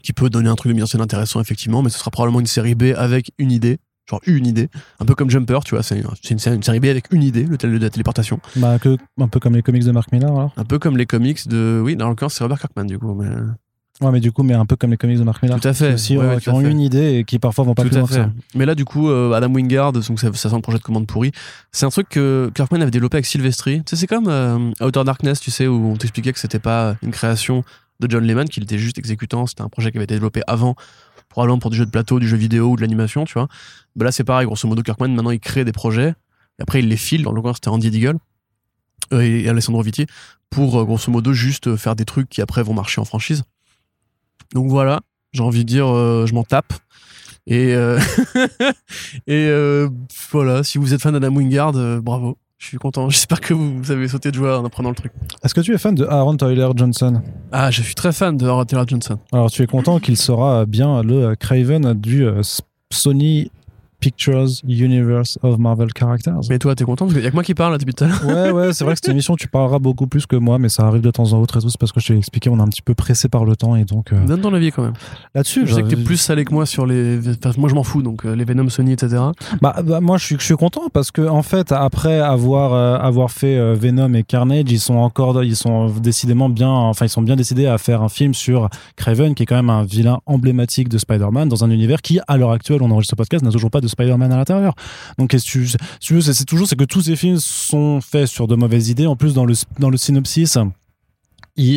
qui 0.02 0.12
peut 0.14 0.30
donner 0.30 0.48
un 0.48 0.54
truc 0.56 0.70
de 0.70 0.74
mise 0.74 0.84
en 0.84 0.86
scène 0.86 1.00
intéressant 1.02 1.40
effectivement, 1.40 1.82
mais 1.82 1.90
ce 1.90 1.98
sera 1.98 2.10
probablement 2.10 2.40
une 2.40 2.46
série 2.46 2.74
B 2.74 2.94
avec 2.96 3.30
une 3.38 3.52
idée, 3.52 3.78
genre 4.08 4.20
une 4.26 4.46
idée, 4.46 4.68
un 4.98 5.04
peu 5.04 5.14
comme 5.14 5.28
Jumper, 5.28 5.58
tu 5.66 5.74
vois, 5.74 5.82
c'est 5.82 5.98
une, 6.30 6.38
série- 6.38 6.56
une 6.56 6.62
série 6.62 6.80
B 6.80 6.86
avec 6.86 7.12
une 7.12 7.22
idée, 7.22 7.44
le 7.44 7.58
tel 7.58 7.72
de 7.72 7.78
la 7.78 7.90
téléportation, 7.90 8.40
Bah, 8.56 8.78
que, 8.78 8.96
un 9.20 9.28
peu 9.28 9.38
comme 9.38 9.54
les 9.54 9.62
comics 9.62 9.84
de 9.84 9.92
Mark 9.92 10.10
Millar 10.12 10.30
alors. 10.34 10.52
un 10.56 10.64
peu 10.64 10.78
comme 10.78 10.96
les 10.96 11.04
comics 11.04 11.46
de, 11.46 11.78
oui, 11.84 11.94
dans 11.94 12.08
l'occurrence 12.08 12.34
c'est 12.34 12.44
Robert 12.44 12.58
Kirkman 12.58 12.86
du 12.86 12.98
coup, 12.98 13.12
mais 13.14 13.28
Ouais, 14.00 14.12
mais 14.12 14.20
du 14.20 14.30
coup, 14.30 14.44
mais 14.44 14.54
un 14.54 14.64
peu 14.64 14.76
comme 14.76 14.90
les 14.90 14.96
comics 14.96 15.18
de 15.18 15.24
Mark 15.24 15.42
Millar. 15.42 15.58
Tout 15.58 15.66
à 15.66 15.72
fait. 15.72 15.88
Qui 15.88 15.94
Aussi, 15.94 16.16
Ouais, 16.16 16.24
euh, 16.24 16.34
ouais, 16.34 16.40
qui 16.40 16.48
ont 16.50 16.60
fait. 16.60 16.70
une 16.70 16.80
idée 16.80 17.14
et 17.16 17.24
qui 17.24 17.38
parfois 17.40 17.64
vont 17.64 17.74
pas 17.74 17.82
Tout 17.82 17.88
plus 17.88 17.96
à 17.96 18.00
loin 18.00 18.08
ça. 18.08 18.30
Mais 18.54 18.64
là, 18.64 18.76
du 18.76 18.84
coup, 18.84 19.08
euh, 19.10 19.32
Adam 19.32 19.52
Wingard, 19.52 19.92
donc 19.92 20.20
ça, 20.20 20.32
ça 20.32 20.48
sent 20.48 20.54
le 20.54 20.62
projet 20.62 20.78
de 20.78 20.82
commande 20.84 21.06
pourri. 21.08 21.32
C'est 21.72 21.84
un 21.84 21.90
truc 21.90 22.08
que 22.08 22.50
Kirkman 22.54 22.80
avait 22.80 22.92
développé 22.92 23.16
avec 23.16 23.26
Sylvestri. 23.26 23.78
Tu 23.78 23.90
sais, 23.90 23.96
c'est 23.96 24.06
comme 24.06 24.28
euh, 24.28 24.70
Outer 24.80 25.02
Darkness, 25.04 25.40
tu 25.40 25.50
sais, 25.50 25.66
où 25.66 25.92
on 25.92 25.96
t'expliquait 25.96 26.32
que 26.32 26.38
c'était 26.38 26.60
pas 26.60 26.94
une 27.02 27.10
création 27.10 27.64
de 27.98 28.08
John 28.08 28.24
Lehman, 28.24 28.48
qu'il 28.48 28.62
était 28.62 28.78
juste 28.78 28.98
exécutant. 28.98 29.46
C'était 29.46 29.62
un 29.62 29.68
projet 29.68 29.90
qui 29.90 29.98
avait 29.98 30.04
été 30.04 30.14
développé 30.14 30.42
avant, 30.46 30.76
probablement 31.28 31.58
pour 31.58 31.70
du 31.70 31.76
jeu 31.76 31.84
de 31.84 31.90
plateau, 31.90 32.20
du 32.20 32.28
jeu 32.28 32.36
vidéo 32.36 32.68
ou 32.70 32.76
de 32.76 32.82
l'animation, 32.82 33.24
tu 33.24 33.32
vois. 33.34 33.48
Bah 33.96 34.04
là, 34.04 34.12
c'est 34.12 34.22
pareil. 34.24 34.46
Grosso 34.46 34.68
modo, 34.68 34.82
Kirkman, 34.82 35.08
maintenant, 35.08 35.32
il 35.32 35.40
crée 35.40 35.64
des 35.64 35.72
projets. 35.72 36.10
Et 36.60 36.62
après, 36.62 36.78
il 36.78 36.88
les 36.88 36.96
file. 36.96 37.24
Dans 37.24 37.32
le 37.32 37.42
cas, 37.42 37.50
c'était 37.54 37.68
Andy 37.68 37.90
Deagle 37.90 38.18
euh, 39.12 39.20
et 39.22 39.48
Alessandro 39.48 39.82
Vitti 39.82 40.06
pour, 40.50 40.84
grosso 40.84 41.10
modo, 41.10 41.32
juste 41.32 41.74
faire 41.74 41.96
des 41.96 42.04
trucs 42.04 42.28
qui 42.28 42.40
après 42.40 42.62
vont 42.62 42.74
marcher 42.74 43.00
en 43.00 43.04
franchise. 43.04 43.42
Donc 44.54 44.68
voilà, 44.68 45.00
j'ai 45.32 45.42
envie 45.42 45.64
de 45.64 45.68
dire, 45.68 45.86
euh, 45.86 46.26
je 46.26 46.34
m'en 46.34 46.44
tape. 46.44 46.72
Et, 47.46 47.74
euh, 47.74 47.98
et 49.26 49.48
euh, 49.48 49.88
voilà, 50.30 50.62
si 50.62 50.78
vous 50.78 50.94
êtes 50.94 51.00
fan 51.00 51.12
d'Adam 51.12 51.34
Wingard, 51.34 51.72
bravo. 52.02 52.36
Je 52.58 52.66
suis 52.66 52.78
content. 52.78 53.08
J'espère 53.10 53.40
que 53.40 53.54
vous, 53.54 53.78
vous 53.78 53.90
avez 53.92 54.08
sauté 54.08 54.30
de 54.30 54.34
joie 54.34 54.58
en 54.58 54.64
apprenant 54.64 54.88
le 54.88 54.96
truc. 54.96 55.12
Est-ce 55.44 55.54
que 55.54 55.60
tu 55.60 55.72
es 55.72 55.78
fan 55.78 55.94
de 55.94 56.04
Aaron 56.04 56.36
Tyler 56.36 56.68
Johnson? 56.74 57.22
Ah, 57.52 57.70
je 57.70 57.82
suis 57.82 57.94
très 57.94 58.12
fan 58.12 58.36
de 58.36 58.48
Aaron 58.48 58.64
Taylor 58.64 58.88
Johnson. 58.88 59.18
Alors, 59.32 59.50
tu 59.50 59.62
es 59.62 59.66
content 59.66 60.00
qu'il 60.00 60.16
sera 60.16 60.66
bien 60.66 61.02
le 61.02 61.36
Craven 61.36 61.94
du 61.94 62.26
Sony 62.90 63.52
Pictures 64.00 64.48
Universe 64.66 65.38
of 65.42 65.58
Marvel 65.58 65.88
Characters. 65.98 66.40
Mais 66.48 66.58
toi, 66.58 66.74
t'es 66.74 66.84
content 66.84 67.06
Parce 67.06 67.14
qu'il 67.14 67.24
y 67.24 67.26
a 67.26 67.30
que 67.30 67.34
moi 67.34 67.42
qui 67.42 67.54
parle 67.54 67.72
là, 67.72 67.78
depuis 67.78 67.94
tout 67.94 68.04
à 68.04 68.08
l'heure. 68.08 68.24
Ouais, 68.26 68.50
ouais, 68.50 68.72
c'est 68.72 68.84
vrai 68.84 68.94
que 68.94 69.00
cette 69.02 69.10
émission, 69.10 69.36
tu 69.36 69.48
parleras 69.48 69.78
beaucoup 69.78 70.06
plus 70.06 70.26
que 70.26 70.36
moi, 70.36 70.58
mais 70.58 70.68
ça 70.68 70.86
arrive 70.86 71.02
de 71.02 71.10
temps 71.10 71.32
en 71.32 71.44
temps 71.46 71.58
et 71.58 71.62
tout. 71.62 71.70
C'est 71.70 71.78
parce 71.80 71.92
que 71.92 72.00
je 72.00 72.08
t'ai 72.08 72.16
expliqué, 72.16 72.50
on 72.50 72.58
est 72.58 72.62
un 72.62 72.68
petit 72.68 72.82
peu 72.82 72.94
pressé 72.94 73.28
par 73.28 73.44
le 73.44 73.56
temps 73.56 73.76
et 73.76 73.84
donc 73.84 74.12
euh, 74.12 74.24
Donne 74.26 74.40
ton 74.40 74.54
avis 74.54 74.70
quand 74.72 74.82
même. 74.82 74.94
là-dessus. 75.34 75.66
Je 75.66 75.74
sais 75.74 75.82
que 75.82 75.88
t'es 75.88 75.96
plus 75.96 76.16
salé 76.16 76.44
que 76.44 76.54
moi 76.54 76.66
sur 76.66 76.86
les. 76.86 77.18
Enfin, 77.28 77.52
moi, 77.58 77.68
je 77.68 77.74
m'en 77.74 77.82
fous, 77.82 78.02
donc 78.02 78.24
euh, 78.24 78.34
les 78.34 78.44
Venom, 78.44 78.68
Sony, 78.68 78.92
etc. 78.92 79.16
Bah, 79.60 79.76
bah, 79.84 80.00
moi 80.00 80.16
je 80.18 80.24
suis, 80.24 80.36
je 80.38 80.44
suis 80.44 80.56
content 80.56 80.88
parce 80.92 81.10
que 81.10 81.26
en 81.26 81.42
fait 81.42 81.72
après 81.72 82.20
avoir 82.20 82.72
euh, 82.72 82.96
avoir 82.98 83.30
fait 83.30 83.56
euh, 83.56 83.74
Venom 83.74 84.14
et 84.14 84.22
Carnage 84.22 84.64
ils 84.68 84.78
sont 84.80 84.94
encore 84.96 85.42
ils 85.42 85.56
sont 85.56 85.88
décidément 85.88 86.48
bien 86.48 86.68
enfin 86.70 87.06
ils 87.06 87.10
sont 87.10 87.22
bien 87.22 87.36
décidés 87.36 87.66
à 87.66 87.78
faire 87.78 88.02
un 88.02 88.08
film 88.08 88.34
sur 88.34 88.68
Craven 88.96 89.34
qui 89.34 89.42
est 89.42 89.46
quand 89.46 89.56
même 89.56 89.70
un 89.70 89.84
vilain 89.84 90.20
emblématique 90.26 90.88
de 90.88 90.98
Spider-Man 90.98 91.48
dans 91.48 91.64
un 91.64 91.70
univers 91.70 92.02
qui 92.02 92.20
à 92.28 92.36
l'heure 92.36 92.52
actuelle 92.52 92.82
on 92.82 92.90
enregistre 92.90 93.12
ce 93.12 93.16
podcast 93.16 93.44
n'a 93.44 93.50
toujours 93.50 93.70
pas 93.70 93.80
de 93.80 93.87
Spider-Man 93.88 94.32
à 94.32 94.36
l'intérieur. 94.36 94.74
Donc 95.18 95.30
que 95.30 95.36
tu, 95.36 95.68
si 95.68 95.76
tu 96.00 96.14
veux 96.14 96.20
c'est 96.20 96.44
toujours 96.44 96.66
c'est 96.66 96.76
que 96.76 96.84
tous 96.84 97.02
ces 97.02 97.16
films 97.16 97.38
sont 97.38 98.00
faits 98.00 98.26
sur 98.26 98.46
de 98.46 98.54
mauvaises 98.54 98.88
idées 98.88 99.06
en 99.06 99.16
plus 99.16 99.34
dans 99.34 99.44
le 99.44 99.54
dans 99.78 99.90
le 99.90 99.96
synopsis 99.96 100.58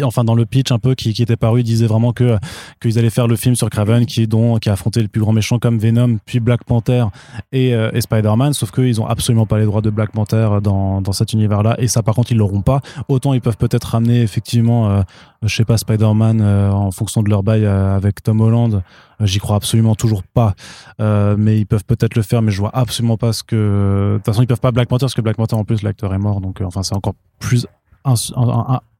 enfin 0.03 0.24
dans 0.24 0.36
le 0.36 0.45
pitch 0.45 0.72
un 0.72 0.80
peu 0.80 0.95
qui, 0.95 1.10
était 1.10 1.36
paru, 1.36 1.62
il 1.62 1.64
disait 1.64 1.88
vraiment 1.88 2.14
que 2.14 2.38
qu'ils 2.82 2.98
allaient 2.99 3.10
faire 3.10 3.28
le 3.28 3.36
film 3.36 3.56
sur 3.56 3.70
Craven 3.70 4.06
qui 4.06 4.28
dont 4.28 4.58
qui 4.58 4.70
a 4.70 4.74
affronté 4.74 5.02
le 5.02 5.08
plus 5.08 5.22
grand 5.22 5.34
méchant 5.34 5.60
comme 5.60 5.78
Venom, 5.78 6.18
puis 6.26 6.40
Black 6.40 6.64
Panther 6.64 7.06
et, 7.52 7.74
euh, 7.74 7.91
Spider-Man, 7.99 8.53
sauf 8.53 8.72
qu'ils 8.72 8.99
ont 9.02 9.06
absolument 9.06 9.45
pas 9.45 9.58
les 9.60 9.66
droits 9.66 9.82
de 9.82 9.90
Black 9.90 10.12
Panther 10.12 10.49
dans, 10.64 11.02
dans 11.02 11.12
cet 11.12 11.34
univers-là, 11.34 11.76
et 11.80 11.88
ça 11.88 12.03
par 12.03 12.16
contre 12.16 12.32
ils 12.32 12.38
l'auront 12.38 12.62
pas. 12.62 12.82
Autant 13.08 13.34
ils 13.34 13.41
peuvent 13.41 13.58
peut-être 13.58 13.86
ramener 13.86 14.22
effectivement, 14.22 14.90
euh, 14.90 15.02
je 15.44 15.56
sais 15.56 15.66
pas, 15.66 15.78
Spider-Man 15.78 16.41
euh, 16.41 16.72
en 16.72 16.91
fonction 16.91 17.24
de 17.24 17.30
leur 17.30 17.44
bail 17.44 17.66
euh, 17.66 17.95
avec 17.95 18.24
Tom 18.24 18.41
Holland. 18.41 18.84
J'y 19.22 19.38
crois 19.38 19.58
absolument 19.58 19.94
toujours 19.94 20.24
pas, 20.24 20.56
mais 20.99 21.60
ils 21.60 21.68
peuvent 21.68 21.86
peut-être 21.86 22.16
le 22.16 22.24
faire, 22.24 22.41
mais 22.41 22.52
je 22.52 22.60
vois 22.60 22.72
absolument 22.74 23.18
pas 23.18 23.34
ce 23.34 23.44
que. 23.44 24.14
De 24.14 24.18
toute 24.18 24.26
façon, 24.26 24.41
ils 24.41 24.48
peuvent 24.48 24.60
pas 24.60 24.72
Black 24.72 24.88
Panther 24.90 25.02
parce 25.02 25.14
que 25.14 25.22
Black 25.22 25.38
Panther 25.38 25.56
en 25.56 25.64
plus 25.64 25.84
l'acteur 25.84 26.12
est 26.16 26.18
mort, 26.18 26.41
donc 26.41 26.60
enfin 26.62 26.82
c'est 26.82 26.95
encore 26.95 27.14
plus 27.38 27.68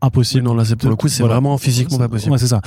impossible. 0.02 0.44
non, 0.44 0.54
là, 0.54 0.66
c'est 0.66 0.76
pour 0.76 0.90
le 0.90 0.96
coup, 0.96 1.08
c'est 1.08 1.20
Voilà. 1.24 1.36
vraiment 1.36 1.58
physiquement 1.58 1.98
pas 1.98 2.08
possible. 2.10 2.32
Ouais, 2.32 2.38
c'est 2.38 2.48
ça. 2.48 2.62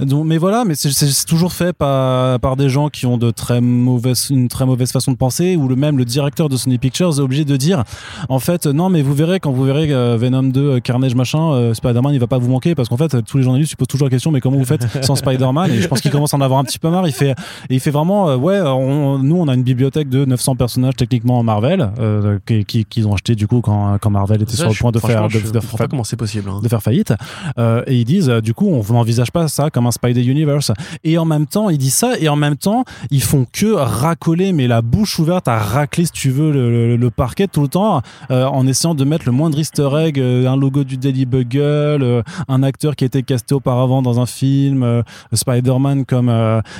Donc, 0.00 0.26
mais 0.26 0.38
voilà, 0.38 0.64
mais 0.64 0.74
c'est- 0.74 1.24
toujours 1.26 1.52
fait 1.52 1.72
par, 1.72 2.38
par 2.40 2.56
des 2.56 2.68
gens 2.68 2.88
qui 2.88 3.06
ont 3.06 3.16
de 3.18 3.30
très 3.30 3.60
mauvaises, 3.60 4.28
une 4.30 4.48
très 4.48 4.66
mauvaise 4.66 4.92
façon 4.92 5.12
de 5.12 5.16
penser, 5.16 5.56
ou 5.56 5.68
le 5.68 5.76
même 5.76 5.96
le 5.98 6.04
directeur 6.04 6.48
de 6.48 6.56
Sony 6.56 6.78
Pictures 6.78 7.08
est 7.18 7.20
obligé 7.20 7.44
de 7.44 7.56
dire, 7.56 7.84
en 8.28 8.38
fait, 8.38 8.66
non, 8.66 8.88
mais 8.90 9.02
vous 9.02 9.14
verrez 9.14 9.40
quand 9.40 9.52
vous 9.52 9.64
verrez 9.64 9.90
euh, 9.92 10.16
Venom 10.18 10.42
2, 10.42 10.60
euh, 10.60 10.80
Carnage 10.80 11.14
machin, 11.14 11.52
euh, 11.52 11.74
Spider-Man, 11.74 12.12
il 12.14 12.20
va 12.20 12.26
pas 12.26 12.38
vous 12.38 12.48
manquer 12.50 12.74
parce 12.74 12.88
qu'en 12.88 12.96
fait, 12.96 13.22
tous 13.24 13.38
les 13.38 13.44
journalistes 13.44 13.70
se 13.72 13.76
posent 13.76 13.88
toujours 13.88 14.06
la 14.06 14.10
question, 14.10 14.30
mais 14.30 14.40
comment 14.40 14.58
vous 14.58 14.64
faites 14.64 14.86
sans 15.04 15.16
Spider-Man? 15.16 15.70
Et 15.70 15.80
je 15.80 15.88
pense 15.88 16.00
qu'il 16.00 16.10
commence 16.10 16.34
à 16.34 16.36
en 16.36 16.40
avoir 16.40 16.60
un 16.60 16.64
petit 16.64 16.78
peu 16.78 16.90
marre. 16.90 17.06
Il 17.06 17.12
fait, 17.12 17.30
et 17.30 17.34
il 17.74 17.80
fait 17.80 17.90
vraiment, 17.90 18.28
euh, 18.28 18.36
ouais, 18.36 18.60
on- 18.60 19.18
nous, 19.18 19.36
on 19.36 19.48
a 19.48 19.54
une 19.54 19.62
bibliothèque 19.62 20.08
de 20.08 20.24
900 20.24 20.56
personnages 20.56 20.94
techniquement 20.96 21.38
en 21.38 21.42
Marvel, 21.42 21.90
euh, 21.98 22.38
qui- 22.46 22.64
qui- 22.64 22.84
qu'ils 22.84 23.06
ont 23.08 23.14
acheté 23.14 23.34
du 23.34 23.46
coup 23.46 23.60
quand, 23.60 23.96
quand 24.00 24.10
Marvel 24.10 24.42
était 24.42 24.52
Ça, 24.52 24.58
sur 24.64 24.68
le 24.68 24.74
point 24.74 24.90
de 24.92 24.98
faire, 24.98 25.28
de, 25.28 25.38
de 25.40 25.58
pas 25.76 25.88
comment 25.88 26.04
c'est 26.04 26.16
possible. 26.16 26.50
hein. 26.50 26.60
de 26.62 26.68
faire 26.74 26.82
faillite. 26.82 27.12
Euh, 27.58 27.82
et 27.86 27.96
ils 27.96 28.04
disent, 28.04 28.28
euh, 28.28 28.40
du 28.40 28.54
coup, 28.54 28.68
on 28.68 28.92
n'envisage 28.92 29.30
pas 29.32 29.48
ça 29.48 29.70
comme 29.70 29.86
un 29.86 29.90
Spider 29.90 30.22
Universe. 30.22 30.72
Et 31.04 31.18
en 31.18 31.24
même 31.24 31.46
temps, 31.46 31.70
ils 31.70 31.78
disent 31.78 31.94
ça, 31.94 32.18
et 32.18 32.28
en 32.28 32.36
même 32.36 32.56
temps, 32.56 32.84
ils 33.10 33.22
font 33.22 33.46
que 33.52 33.72
racoler, 33.74 34.52
mais 34.52 34.66
la 34.66 34.82
bouche 34.82 35.18
ouverte 35.18 35.48
à 35.48 35.58
racler, 35.58 36.06
si 36.06 36.12
tu 36.12 36.30
veux, 36.30 36.50
le, 36.52 36.70
le- 36.70 36.96
le 36.96 37.10
parquet 37.10 37.46
tout 37.48 37.62
le 37.62 37.68
temps, 37.68 38.02
euh, 38.30 38.44
en 38.46 38.66
essayant 38.66 38.94
de 38.94 39.04
mettre 39.04 39.24
le 39.26 39.32
moindre 39.32 39.58
easter 39.58 39.88
egg, 39.98 40.18
un 40.20 40.56
logo 40.56 40.84
du 40.84 40.96
Daily 40.96 41.26
Bugle, 41.26 42.22
un 42.48 42.62
acteur 42.62 42.96
qui 42.96 43.04
a 43.04 43.06
été 43.06 43.22
casté 43.22 43.54
auparavant 43.54 44.02
dans 44.02 44.20
un 44.20 44.26
film, 44.26 45.02
Spider-Man 45.32 46.04
comme, 46.04 46.32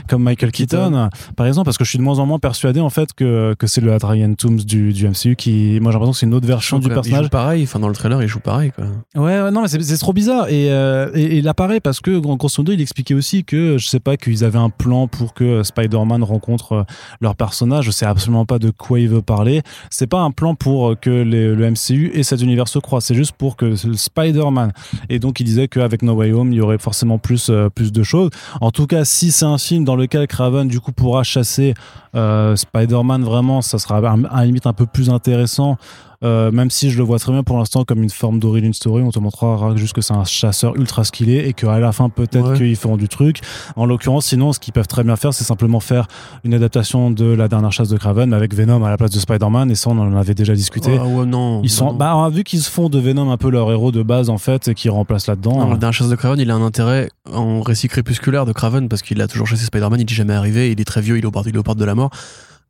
comme 0.09 0.23
Michael 0.23 0.53
Keaton, 0.53 0.91
Keaton. 0.91 1.09
par 1.37 1.47
exemple, 1.47 1.67
parce 1.67 1.79
que 1.79 1.85
je 1.85 1.91
suis 1.91 1.99
de 1.99 2.03
moins 2.05 2.19
en 2.19 2.27
moins 2.27 2.39
persuadé, 2.39 2.81
en 2.81 2.91
fait, 2.91 3.13
que, 3.13 3.55
que 3.59 3.67
c'est 3.67 3.81
le 3.81 3.93
Adrian 3.93 4.35
Toomes 4.35 4.57
du, 4.61 4.93
du 4.93 5.09
MCU 5.09 5.37
qui, 5.37 5.79
moi, 5.81 5.91
j'ai 5.93 5.99
l'impression 5.99 6.13
que 6.13 6.19
c'est 6.19 6.27
une 6.27 6.35
autre 6.35 6.47
version 6.47 6.79
du 6.79 6.87
Il 6.89 6.95
personnage. 6.95 7.25
joue 7.25 7.29
pareil, 7.31 7.63
enfin, 7.65 7.79
dans 7.79 7.89
le 7.89 7.95
trailer, 7.95 8.23
il 8.23 8.29
joue 8.29 8.41
pareil, 8.41 8.73
quoi. 8.73 8.85
Ouais, 9.15 9.41
ouais, 9.43 9.51
non, 9.51 9.63
mais 9.63 9.69
c'est 9.69 9.79
c'est 9.85 9.99
trop 9.99 10.13
bizarre. 10.13 10.49
Et, 10.49 10.71
euh, 10.71 11.11
il 11.15 11.47
apparaît 11.49 11.81
parce 11.81 12.01
que, 12.01 12.19
gros- 12.19 12.37
grosso 12.37 12.63
modo, 12.63 12.73
il 12.73 12.81
expliquait 12.81 13.15
aussi 13.15 13.45
que, 13.45 13.79
je 13.79 13.87
sais 13.87 14.01
pas, 14.01 14.17
qu'ils 14.17 14.45
avaient 14.45 14.59
un 14.59 14.71
plan 14.71 15.07
pour 15.07 15.35
que 15.35 15.63
Spider-Man 15.63 16.23
rencontre 16.23 16.73
euh, 16.73 16.83
leur 17.21 17.37
personnage. 17.37 17.85
Je 17.85 17.91
sais 17.91 18.07
absolument 18.07 18.45
pas 18.47 18.59
de 18.59 18.71
quoi 18.71 19.01
il 19.01 19.09
veut 19.09 19.23
parler. 19.23 19.63
C'est 19.91 20.07
pas 20.07 20.21
un 20.21 20.31
plan 20.31 20.55
pour 20.55 20.91
euh, 20.91 20.95
que 20.95 21.11
le 21.11 21.71
MCU 21.71 22.11
et 22.15 22.23
cet 22.23 22.43
univers 22.43 22.69
se 22.69 22.79
croisent. 22.79 23.07
C'est 23.07 23.15
juste 23.15 23.33
pour 23.33 23.57
que 23.57 23.75
Spider-Man. 23.75 24.73
Et 25.09 25.19
donc, 25.19 25.41
il 25.41 25.45
disait 25.45 25.69
qu'avec 25.69 26.03
No 26.03 26.15
Way 26.15 26.33
Home, 26.33 26.53
il 26.53 26.57
y 26.57 26.61
aurait 26.61 26.79
forcément 26.79 27.19
plus, 27.19 27.49
euh, 27.51 27.69
plus 27.69 27.93
de 27.93 28.03
choses. 28.03 28.31
En 28.61 28.71
tout 28.71 28.87
cas, 28.87 29.05
si 29.05 29.31
c'est 29.31 29.45
un 29.45 29.59
film 29.59 29.85
dans 29.85 29.97
lequel 29.97 30.27
Craven, 30.27 30.69
du 30.69 30.81
coup, 30.81 30.93
pourra 30.93 31.23
chasser 31.23 31.75
euh, 32.15 32.57
Spider-Man, 32.57 33.25
vraiment, 33.25 33.63
ça 33.63 33.79
sera 33.79 33.99
à, 33.99 34.17
la 34.17 34.45
limite 34.45 34.67
un 34.67 34.73
peu 34.73 34.87
plus 34.87 35.11
intéressant. 35.11 35.77
Euh, 36.25 36.51
même 36.51 36.71
si 36.71 36.91
je 36.91 36.97
le 36.99 37.05
vois 37.05 37.19
très 37.19 37.33
bien 37.33 37.43
pour 37.43 37.59
l'instant 37.59 37.85
comme 37.85 38.03
une 38.03 38.11
forme 38.11 38.39
d'origin 38.39 38.73
story, 38.73 39.03
on 39.03 39.11
te 39.11 39.19
montrera 39.19 39.77
juste 39.77 39.93
que 39.93 40.01
c'est 40.01 40.15
un 40.15 40.25
chasseur 40.25 40.75
ultra 40.77 41.05
skillé 41.05 41.47
et 41.49 41.53
qu'à 41.53 41.79
la 41.79 41.93
fin 41.93 42.09
peut-être 42.09 42.53
Ouais. 42.53 42.57
qu'ils 42.57 42.77
feront 42.77 42.97
du 42.97 43.09
truc. 43.09 43.41
En 43.77 43.87
l'occurrence, 43.87 44.27
sinon, 44.27 44.53
ce 44.53 44.59
qu'ils 44.59 44.73
peuvent 44.73 44.87
très 44.89 45.05
bien 45.05 45.17
faire, 45.17 45.33
c'est 45.35 45.45
simplement 45.45 45.81
faire 45.81 46.07
une 46.45 46.55
adaptation 46.55 47.11
de 47.11 47.27
la 47.27 47.49
dernière 47.49 47.73
chasse 47.73 47.89
de 47.89 47.97
Craven 47.99 48.33
avec 48.33 48.55
Venom 48.55 48.85
à 48.85 48.91
la 48.91 48.97
place 48.97 49.11
de 49.11 49.19
Spider-Man. 49.19 49.71
Et 49.71 49.75
ça, 49.75 49.91
on 49.91 49.99
en 49.99 50.17
avait 50.17 50.35
déjà 50.35 50.55
discuté. 50.55 50.99
Ah 51.01 51.05
ouais, 51.07 51.27
non. 51.27 51.61
Ils 51.63 51.71
sont, 51.71 51.87
non. 51.87 51.95
bah, 51.95 52.29
vu 52.33 52.43
qu'ils 52.45 52.61
se 52.63 52.71
font 52.71 52.89
de 52.89 52.99
Venom 52.99 53.31
un 53.31 53.37
peu 53.37 53.51
leur 53.51 53.71
héros 53.71 53.93
de 53.93 54.03
base 54.03 54.31
en 54.31 54.39
fait 54.39 54.69
et 54.69 54.75
qu'ils 54.75 54.91
remplacent 54.91 55.27
là-dedans. 55.27 55.59
Non, 55.59 55.69
euh, 55.69 55.73
le 55.73 55.79
dernier 55.79 55.93
chasse 55.93 56.09
de 56.09 56.17
Craven, 56.17 56.41
il 56.41 56.51
a 56.51 56.55
un 56.55 56.63
intérêt 56.63 57.11
en 57.33 57.61
récit 57.61 57.89
crépusculaire 57.89 58.47
de 58.47 58.53
Craven 58.53 58.89
parce 58.89 59.03
qu'il 59.03 59.21
a 59.21 59.29
toujours 59.29 59.47
chassé 59.47 59.65
Spider-Man, 59.67 60.01
il 60.01 60.07
n'est 60.07 60.13
jamais 60.15 60.35
arrivé, 60.35 60.71
il 60.73 60.81
est 60.81 60.85
très 60.85 61.01
vieux, 61.01 61.19
il 61.19 61.23
est 61.25 61.27
au 61.27 61.31
bord, 61.31 61.47
il 61.47 61.55
est 61.55 61.59
au 61.59 61.63
bord 61.63 61.77
de 61.77 61.85
la 61.85 61.95
mort. 61.95 62.11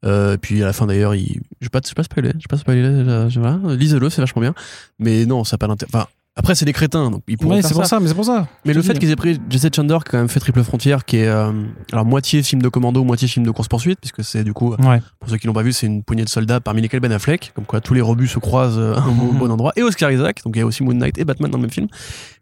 Euh, 0.04 0.36
puis 0.36 0.62
à 0.62 0.66
la 0.66 0.72
fin 0.72 0.86
d'ailleurs, 0.86 1.14
il... 1.14 1.40
je 1.60 1.68
je 1.88 1.90
vais 1.90 1.94
pas 1.94 2.02
spoiler, 2.02 2.30
je 2.34 2.44
vais 2.44 2.48
pas 2.48 2.56
spoiler, 2.58 2.82
pas, 2.82 3.60
lisez-le, 3.74 4.10
c'est 4.10 4.20
vachement 4.20 4.42
bien. 4.42 4.54
Mais 4.98 5.26
non, 5.26 5.44
ça 5.44 5.54
n'a 5.54 5.58
pas 5.58 5.66
d'intérêt. 5.68 6.04
Après, 6.36 6.54
c'est 6.56 6.64
des 6.64 6.72
crétins, 6.72 7.10
donc 7.10 7.22
ils 7.28 7.38
pourront 7.38 7.54
ouais, 7.54 7.60
faire 7.62 7.68
ça. 7.70 7.74
pour 7.74 7.86
ça, 7.86 8.00
mais 8.00 8.08
c'est 8.08 8.14
pour 8.14 8.24
ça. 8.24 8.48
Mais 8.64 8.72
le 8.74 8.82
fait 8.82 8.98
qu'ils 8.98 9.10
aient 9.10 9.16
pris 9.16 9.38
Jesse 9.48 9.68
Chandler, 9.74 9.98
qui 10.04 10.08
a 10.08 10.10
quand 10.12 10.18
même 10.18 10.28
fait 10.28 10.40
Triple 10.40 10.62
Frontière, 10.64 11.04
qui 11.04 11.18
est 11.18 11.28
euh, 11.28 11.52
alors 11.92 12.04
moitié 12.04 12.42
film 12.42 12.60
de 12.60 12.68
commando, 12.68 13.04
moitié 13.04 13.28
film 13.28 13.46
de 13.46 13.50
course-poursuite, 13.52 14.00
puisque 14.00 14.24
c'est 14.24 14.42
du 14.42 14.52
coup, 14.52 14.74
Ouais. 14.82 15.00
pour 15.20 15.30
ceux 15.30 15.36
qui 15.36 15.46
l'ont 15.46 15.52
pas 15.52 15.62
vu, 15.62 15.72
c'est 15.72 15.86
une 15.86 16.02
poignée 16.02 16.24
de 16.24 16.28
soldats 16.28 16.58
parmi 16.60 16.82
lesquels 16.82 16.98
Ben 17.00 17.12
Affleck, 17.12 17.52
comme 17.54 17.64
quoi 17.66 17.80
tous 17.80 17.94
les 17.94 18.00
rebuts 18.00 18.26
se 18.26 18.38
croisent 18.40 18.78
euh, 18.78 18.94
au 18.96 19.32
bon 19.32 19.50
endroit, 19.50 19.72
et 19.76 19.82
Oscar 19.82 20.10
Isaac, 20.10 20.40
donc 20.44 20.56
il 20.56 20.58
y 20.58 20.62
a 20.62 20.66
aussi 20.66 20.82
Moon 20.82 20.94
Knight 20.94 21.18
et 21.18 21.24
Batman 21.24 21.50
dans 21.50 21.58
le 21.58 21.62
même 21.62 21.70
film, 21.70 21.86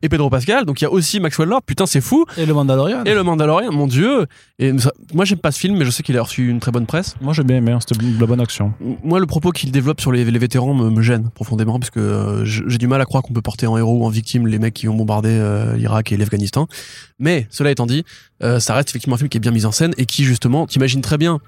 et 0.00 0.08
Pedro 0.08 0.30
Pascal, 0.30 0.64
donc 0.64 0.80
il 0.80 0.84
y 0.84 0.86
a 0.86 0.90
aussi 0.90 1.20
Maxwell 1.20 1.48
Lord, 1.50 1.62
putain 1.62 1.84
c'est 1.86 2.00
fou, 2.00 2.24
Et 2.38 2.46
le 2.46 2.54
Mandalorian. 2.54 3.04
et 3.04 3.14
le 3.14 3.22
Mandalorian, 3.22 3.72
mon 3.72 3.86
dieu, 3.86 4.26
et 4.58 4.76
ça- 4.78 4.92
moi 5.12 5.24
j'aime 5.26 5.38
pas 5.38 5.52
ce 5.52 5.58
film, 5.58 5.76
mais 5.76 5.84
je 5.84 5.90
sais 5.90 6.02
qu'il 6.02 6.16
a 6.16 6.22
reçu 6.22 6.48
une 6.48 6.60
très 6.60 6.72
bonne 6.72 6.86
presse. 6.86 7.14
Moi 7.20 7.34
j'ai 7.34 7.42
bien 7.44 7.56
aimé, 7.58 7.72
hein, 7.72 7.78
c'était 7.86 8.02
de 8.04 8.18
la 8.18 8.26
bonne 8.26 8.40
action. 8.40 8.72
Moi, 9.04 9.20
le 9.20 9.26
propos 9.26 9.50
qu'il 9.50 9.70
développe 9.70 10.00
sur 10.00 10.12
les, 10.12 10.24
les 10.24 10.38
vétérans 10.38 10.72
me, 10.74 10.88
me 10.90 11.02
gêne 11.02 11.28
profondément 11.34 11.78
parce 11.78 11.90
que 11.90 12.00
euh, 12.00 12.44
j'ai 12.44 12.78
du 12.78 12.86
mal 12.86 13.00
à 13.00 13.04
croire 13.04 13.22
qu'on 13.22 13.32
peut 13.34 13.42
porter 13.42 13.66
en 13.66 13.76
ou 13.90 14.04
en 14.04 14.08
victime 14.08 14.46
les 14.46 14.58
mecs 14.58 14.74
qui 14.74 14.88
ont 14.88 14.94
bombardé 14.94 15.30
euh, 15.30 15.76
l'Irak 15.76 16.12
et 16.12 16.16
l'Afghanistan. 16.16 16.66
Mais 17.18 17.46
cela 17.50 17.70
étant 17.70 17.86
dit, 17.86 18.04
euh, 18.42 18.60
ça 18.60 18.74
reste 18.74 18.90
effectivement 18.90 19.14
un 19.14 19.18
film 19.18 19.28
qui 19.28 19.38
est 19.38 19.40
bien 19.40 19.50
mis 19.50 19.66
en 19.66 19.72
scène 19.72 19.94
et 19.98 20.06
qui 20.06 20.24
justement, 20.24 20.66
t'imagines 20.66 21.02
très 21.02 21.18
bien 21.18 21.40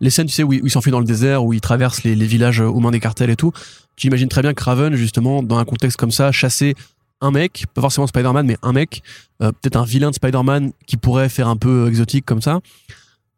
les 0.00 0.10
scènes, 0.10 0.26
tu 0.26 0.32
sais, 0.32 0.42
où 0.42 0.52
il, 0.52 0.70
s'enfuit 0.70 0.90
dans 0.90 0.98
le 0.98 1.04
désert, 1.04 1.44
où 1.44 1.52
il 1.52 1.60
traverse 1.60 2.02
les, 2.02 2.14
villages 2.14 2.60
aux 2.60 2.80
mains 2.80 2.90
des 2.90 3.00
cartels 3.00 3.30
et 3.30 3.36
tout. 3.36 3.52
Tu 3.96 4.08
imagines 4.08 4.28
très 4.28 4.42
bien 4.42 4.52
Craven 4.52 4.94
justement 4.96 5.42
dans 5.42 5.56
un 5.56 5.64
contexte 5.64 5.96
comme 5.96 6.10
ça 6.10 6.32
chasser 6.32 6.74
un 7.20 7.30
mec, 7.30 7.64
pas 7.74 7.80
forcément 7.80 8.06
Spider-Man, 8.06 8.46
mais 8.46 8.56
un 8.62 8.72
mec, 8.72 9.02
euh, 9.40 9.52
peut-être 9.52 9.76
un 9.76 9.84
vilain 9.84 10.10
de 10.10 10.14
Spider-Man 10.14 10.72
qui 10.86 10.96
pourrait 10.96 11.28
faire 11.28 11.48
un 11.48 11.56
peu 11.56 11.88
exotique 11.88 12.26
comme 12.26 12.42
ça. 12.42 12.60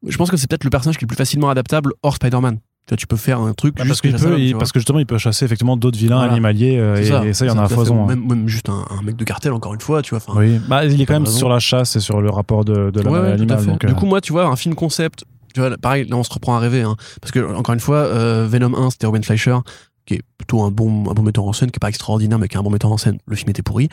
Je 0.06 0.16
pense 0.16 0.30
que 0.30 0.36
c'est 0.36 0.48
peut-être 0.48 0.64
le 0.64 0.70
personnage 0.70 0.96
qui 0.96 1.04
est 1.04 1.06
le 1.06 1.08
plus 1.08 1.16
facilement 1.16 1.50
adaptable 1.50 1.92
hors 2.02 2.16
Spider-Man. 2.16 2.58
Tu 2.96 3.06
peux 3.08 3.16
faire 3.16 3.40
un 3.40 3.52
truc 3.52 3.74
Bah, 3.76 3.82
parce, 3.84 4.00
chasser 4.00 4.24
peut, 4.52 4.58
parce 4.58 4.70
que 4.70 4.78
justement, 4.78 5.00
il 5.00 5.06
peut 5.06 5.18
chasser 5.18 5.44
effectivement 5.44 5.76
d'autres 5.76 5.98
vilains 5.98 6.18
Voilà. 6.18 6.32
animaliers 6.32 6.78
euh, 6.78 6.96
et, 6.96 7.00
et 7.28 7.34
ça, 7.34 7.44
il 7.44 7.48
y 7.48 7.50
en 7.50 7.58
a 7.58 7.62
à 7.64 7.68
foison. 7.68 8.04
hein. 8.04 8.06
Même, 8.06 8.24
même 8.28 8.46
juste 8.48 8.68
un, 8.68 8.84
un 8.96 9.02
mec 9.02 9.16
de 9.16 9.24
cartel, 9.24 9.52
encore 9.52 9.74
une 9.74 9.80
fois, 9.80 10.02
tu 10.02 10.14
vois. 10.14 10.22
Oui, 10.36 10.60
bah, 10.68 10.84
il 10.84 11.00
est 11.00 11.04
quand 11.06 11.14
même 11.14 11.24
raison. 11.24 11.36
sur 11.36 11.48
la 11.48 11.58
chasse 11.58 11.96
et 11.96 12.00
sur 12.00 12.20
le 12.20 12.30
rapport 12.30 12.64
de, 12.64 12.90
de 12.92 13.02
ouais, 13.02 13.10
ouais, 13.18 13.30
l'animal. 13.30 13.58
fait. 13.58 13.66
donc, 13.66 13.80
Du 13.84 13.92
euh, 13.92 13.94
coup, 13.96 14.06
moi, 14.06 14.20
tu 14.20 14.32
vois, 14.32 14.44
un 14.46 14.54
film 14.54 14.76
concept, 14.76 15.24
tu 15.52 15.58
vois, 15.60 15.76
pareil, 15.78 16.06
là, 16.06 16.16
on 16.16 16.22
se 16.22 16.32
reprend 16.32 16.54
à 16.54 16.60
rêver, 16.60 16.82
hein, 16.82 16.94
parce 17.20 17.32
que, 17.32 17.40
encore 17.56 17.74
une 17.74 17.80
fois, 17.80 17.96
euh, 17.96 18.46
Venom 18.48 18.74
1, 18.76 18.90
c'était 18.90 19.06
Ruben 19.08 19.24
Fleischer, 19.24 19.56
qui 20.04 20.14
est 20.14 20.22
plutôt 20.38 20.62
un 20.62 20.70
bon, 20.70 21.10
un 21.10 21.14
bon 21.14 21.22
metteur 21.22 21.42
en 21.44 21.52
scène, 21.52 21.72
qui 21.72 21.78
est 21.78 21.80
pas 21.80 21.88
extraordinaire, 21.88 22.38
mais 22.38 22.46
qui 22.46 22.54
est 22.56 22.60
un 22.60 22.62
bon 22.62 22.70
metteur 22.70 22.92
en 22.92 22.98
scène. 22.98 23.18
Le 23.26 23.34
film 23.34 23.50
était 23.50 23.62
pourri. 23.62 23.88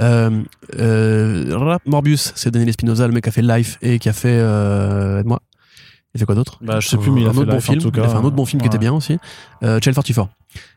Euh, 0.00 0.42
euh, 0.80 1.76
Morbius, 1.86 2.32
c'est 2.34 2.50
Daniel 2.50 2.68
Espinosa, 2.70 3.06
le 3.06 3.12
mec 3.12 3.22
qui 3.22 3.28
a 3.28 3.32
fait 3.32 3.42
Life 3.42 3.78
et 3.82 4.00
qui 4.00 4.08
a 4.08 4.12
fait, 4.12 4.36
euh, 4.40 5.20
aide-moi. 5.20 5.40
Il 6.14 6.18
a 6.18 6.20
fait 6.20 6.26
quoi 6.26 6.34
d'autre 6.34 6.58
Bah, 6.60 6.80
je 6.80 6.88
sais 6.88 6.98
plus, 6.98 7.10
mais 7.10 7.22
il 7.22 7.26
a 7.26 7.30
un 7.30 7.32
fait 7.32 7.38
autre 7.40 7.50
bon 7.50 7.56
en 7.56 7.60
film. 7.60 7.80
il 7.80 8.00
a 8.00 8.08
fait 8.08 8.16
un 8.16 8.24
autre 8.24 8.36
bon 8.36 8.44
film 8.44 8.60
qui 8.60 8.68
était 8.68 8.78
bien 8.78 8.92
aussi. 8.92 9.18
Euh, 9.62 9.78
Channel 9.82 9.94
44. 9.94 10.28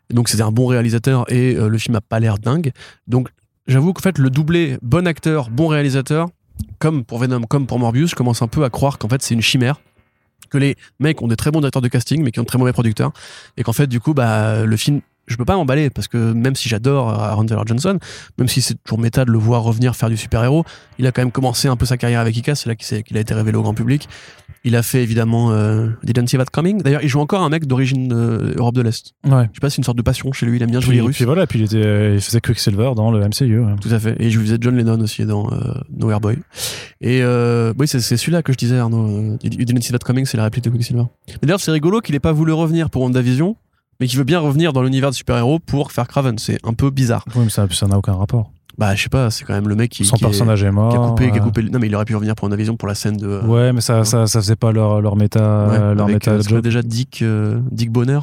Et 0.09 0.13
Donc 0.13 0.29
c'était 0.29 0.43
un 0.43 0.51
bon 0.51 0.67
réalisateur 0.67 1.29
et 1.31 1.55
euh, 1.55 1.67
le 1.67 1.77
film 1.77 1.95
a 1.95 2.01
pas 2.01 2.19
l'air 2.19 2.37
dingue. 2.37 2.71
Donc 3.07 3.29
j'avoue 3.67 3.91
qu'en 3.93 4.01
fait 4.01 4.17
le 4.17 4.29
doublé 4.29 4.77
bon 4.81 5.07
acteur, 5.07 5.49
bon 5.49 5.67
réalisateur, 5.67 6.29
comme 6.79 7.03
pour 7.03 7.19
Venom, 7.19 7.41
comme 7.41 7.67
pour 7.67 7.79
Morbius, 7.79 8.11
je 8.11 8.15
commence 8.15 8.41
un 8.41 8.47
peu 8.47 8.63
à 8.63 8.69
croire 8.69 8.97
qu'en 8.97 9.09
fait 9.09 9.21
c'est 9.21 9.33
une 9.33 9.41
chimère. 9.41 9.81
Que 10.49 10.57
les 10.57 10.75
mecs 10.99 11.21
ont 11.21 11.27
des 11.27 11.35
très 11.35 11.51
bons 11.51 11.59
directeurs 11.59 11.81
de 11.81 11.87
casting 11.87 12.23
mais 12.23 12.31
qui 12.31 12.39
ont 12.39 12.43
de 12.43 12.47
très 12.47 12.59
mauvais 12.59 12.73
producteurs. 12.73 13.11
Et 13.57 13.63
qu'en 13.63 13.73
fait 13.73 13.87
du 13.87 13.99
coup 13.99 14.13
bah 14.13 14.63
le 14.63 14.77
film 14.77 15.01
je 15.27 15.35
peux 15.37 15.45
pas 15.45 15.55
m'emballer 15.55 15.89
parce 15.89 16.07
que 16.07 16.33
même 16.33 16.55
si 16.55 16.69
j'adore 16.69 17.09
euh, 17.09 17.27
Aaron 17.29 17.45
Taylor 17.45 17.65
Johnson, 17.65 17.97
même 18.37 18.47
si 18.47 18.61
c'est 18.61 18.75
toujours 18.83 18.99
méta 18.99 19.25
de 19.25 19.31
le 19.31 19.37
voir 19.37 19.63
revenir 19.63 19.95
faire 19.95 20.09
du 20.09 20.17
super-héros, 20.17 20.63
il 20.99 21.07
a 21.07 21.11
quand 21.11 21.21
même 21.21 21.31
commencé 21.31 21.67
un 21.67 21.75
peu 21.75 21.85
sa 21.85 21.97
carrière 21.97 22.19
avec 22.19 22.37
Ika, 22.37 22.55
c'est 22.55 22.69
là 22.69 22.75
qu'il 22.75 23.17
a 23.17 23.19
été 23.19 23.33
révélé 23.33 23.57
au 23.57 23.63
grand 23.63 23.73
public. 23.73 24.07
Il 24.67 24.75
a 24.75 24.81
fait 24.81 25.03
évidemment 25.03 25.51
euh, 25.51 25.89
Didn't 26.03 26.25
See 26.25 26.37
That 26.37 26.45
Coming. 26.51 26.81
D'ailleurs, 26.81 27.03
il 27.03 27.07
joue 27.07 27.19
encore 27.19 27.43
un 27.43 27.49
mec 27.49 27.67
d'origine 27.67 28.11
euh, 28.11 28.55
Europe 28.57 28.73
de 28.73 28.81
l'Est. 28.81 29.13
Ouais. 29.23 29.43
Je 29.51 29.57
sais 29.57 29.59
pas, 29.61 29.69
c'est 29.69 29.77
une 29.77 29.83
sorte 29.83 29.97
de 29.97 30.01
passion 30.01 30.31
chez 30.31 30.47
lui. 30.47 30.57
Il 30.57 30.63
aime 30.63 30.71
bien 30.71 30.79
jouer 30.79 30.95
les 30.95 31.01
Russes. 31.01 31.15
puis 31.15 31.25
voilà, 31.25 31.45
puis 31.45 31.59
il, 31.59 31.65
était, 31.65 32.15
il 32.15 32.19
faisait 32.21 32.41
Quicksilver 32.41 32.93
dans 32.95 33.11
le 33.11 33.19
MCU. 33.19 33.59
ouais. 33.59 33.75
Tout 33.79 33.89
à 33.91 33.99
fait. 33.99 34.15
Et 34.19 34.31
je 34.31 34.39
faisais 34.39 34.57
John 34.59 34.75
Lennon 34.75 34.99
aussi 35.01 35.23
dans 35.25 35.51
euh, 35.53 35.75
Nowhere 35.95 36.19
Boy. 36.19 36.37
Et 36.99 37.21
euh, 37.21 37.73
oui, 37.77 37.87
c'est 37.87 37.99
celui-là 37.99 38.41
que 38.41 38.51
je 38.53 38.57
disais, 38.57 38.79
Arnaud. 38.79 39.37
You 39.43 39.65
didn't 39.65 39.81
see 39.81 39.91
that 39.91 39.99
coming, 39.99 40.25
c'est 40.25 40.37
la 40.37 40.45
réplique 40.45 40.63
de 40.63 40.71
Quicksilver. 40.71 41.03
D'ailleurs, 41.43 41.59
c'est 41.59 41.71
rigolo 41.71 42.01
qu'il 42.01 42.15
ait 42.15 42.19
pas 42.19 42.33
voulu 42.33 42.51
revenir 42.51 42.89
pour 42.89 43.03
WandaVision, 43.03 43.57
mais 43.99 44.07
qu'il 44.07 44.17
veut 44.17 44.23
bien 44.25 44.39
revenir 44.39 44.73
dans 44.73 44.81
l'univers 44.81 45.11
de 45.11 45.15
super-héros 45.15 45.59
pour 45.59 45.91
faire 45.91 46.07
Craven. 46.07 46.39
C'est 46.39 46.57
un 46.63 46.73
peu 46.73 46.89
bizarre. 46.89 47.23
Oui, 47.35 47.43
mais 47.43 47.49
ça 47.51 47.67
ça 47.69 47.85
n'a 47.85 47.99
aucun 47.99 48.13
rapport. 48.13 48.51
Bah, 48.77 48.93
je 48.95 49.03
sais 49.03 49.09
pas, 49.09 49.31
c'est 49.31 49.45
quand 49.45 49.53
même 49.53 49.69
le 49.69 49.75
mec 49.75 49.89
qui, 49.91 50.03
Son 50.03 50.17
qui 50.17 50.23
est- 50.25 50.27
personnage 50.27 50.63
est, 50.63 50.71
mort. 50.71 50.91
qui 50.91 50.97
a 50.97 50.99
coupé, 50.99 51.31
qui 51.31 51.37
a 51.37 51.41
coupé. 51.41 51.63
Non, 51.63 51.79
mais 51.79 51.87
il 51.87 51.95
aurait 51.95 52.03
pu 52.05 52.13
revenir 52.15 52.35
pour 52.35 52.43
WandaVision 52.45 52.75
pour 52.75 52.87
la 52.89 52.95
scène 52.95 53.15
de. 53.17 53.39
Ouais, 53.45 53.71
mais 53.71 53.79
ça, 53.81 54.03
ça, 54.03 54.27
ça 54.27 54.41
faisait 54.41 54.55
pas 54.57 54.71
leur, 54.73 55.01
leur 55.01 55.15
méta, 55.15 55.67
ouais, 55.67 55.95
leur 55.95 56.07
méta 56.07 56.31
euh, 56.31 56.41
job. 56.41 56.61
déjà 56.61 56.81
Dick, 56.81 57.21
euh, 57.21 57.59
Dick 57.71 57.89
Bonner. 57.91 58.19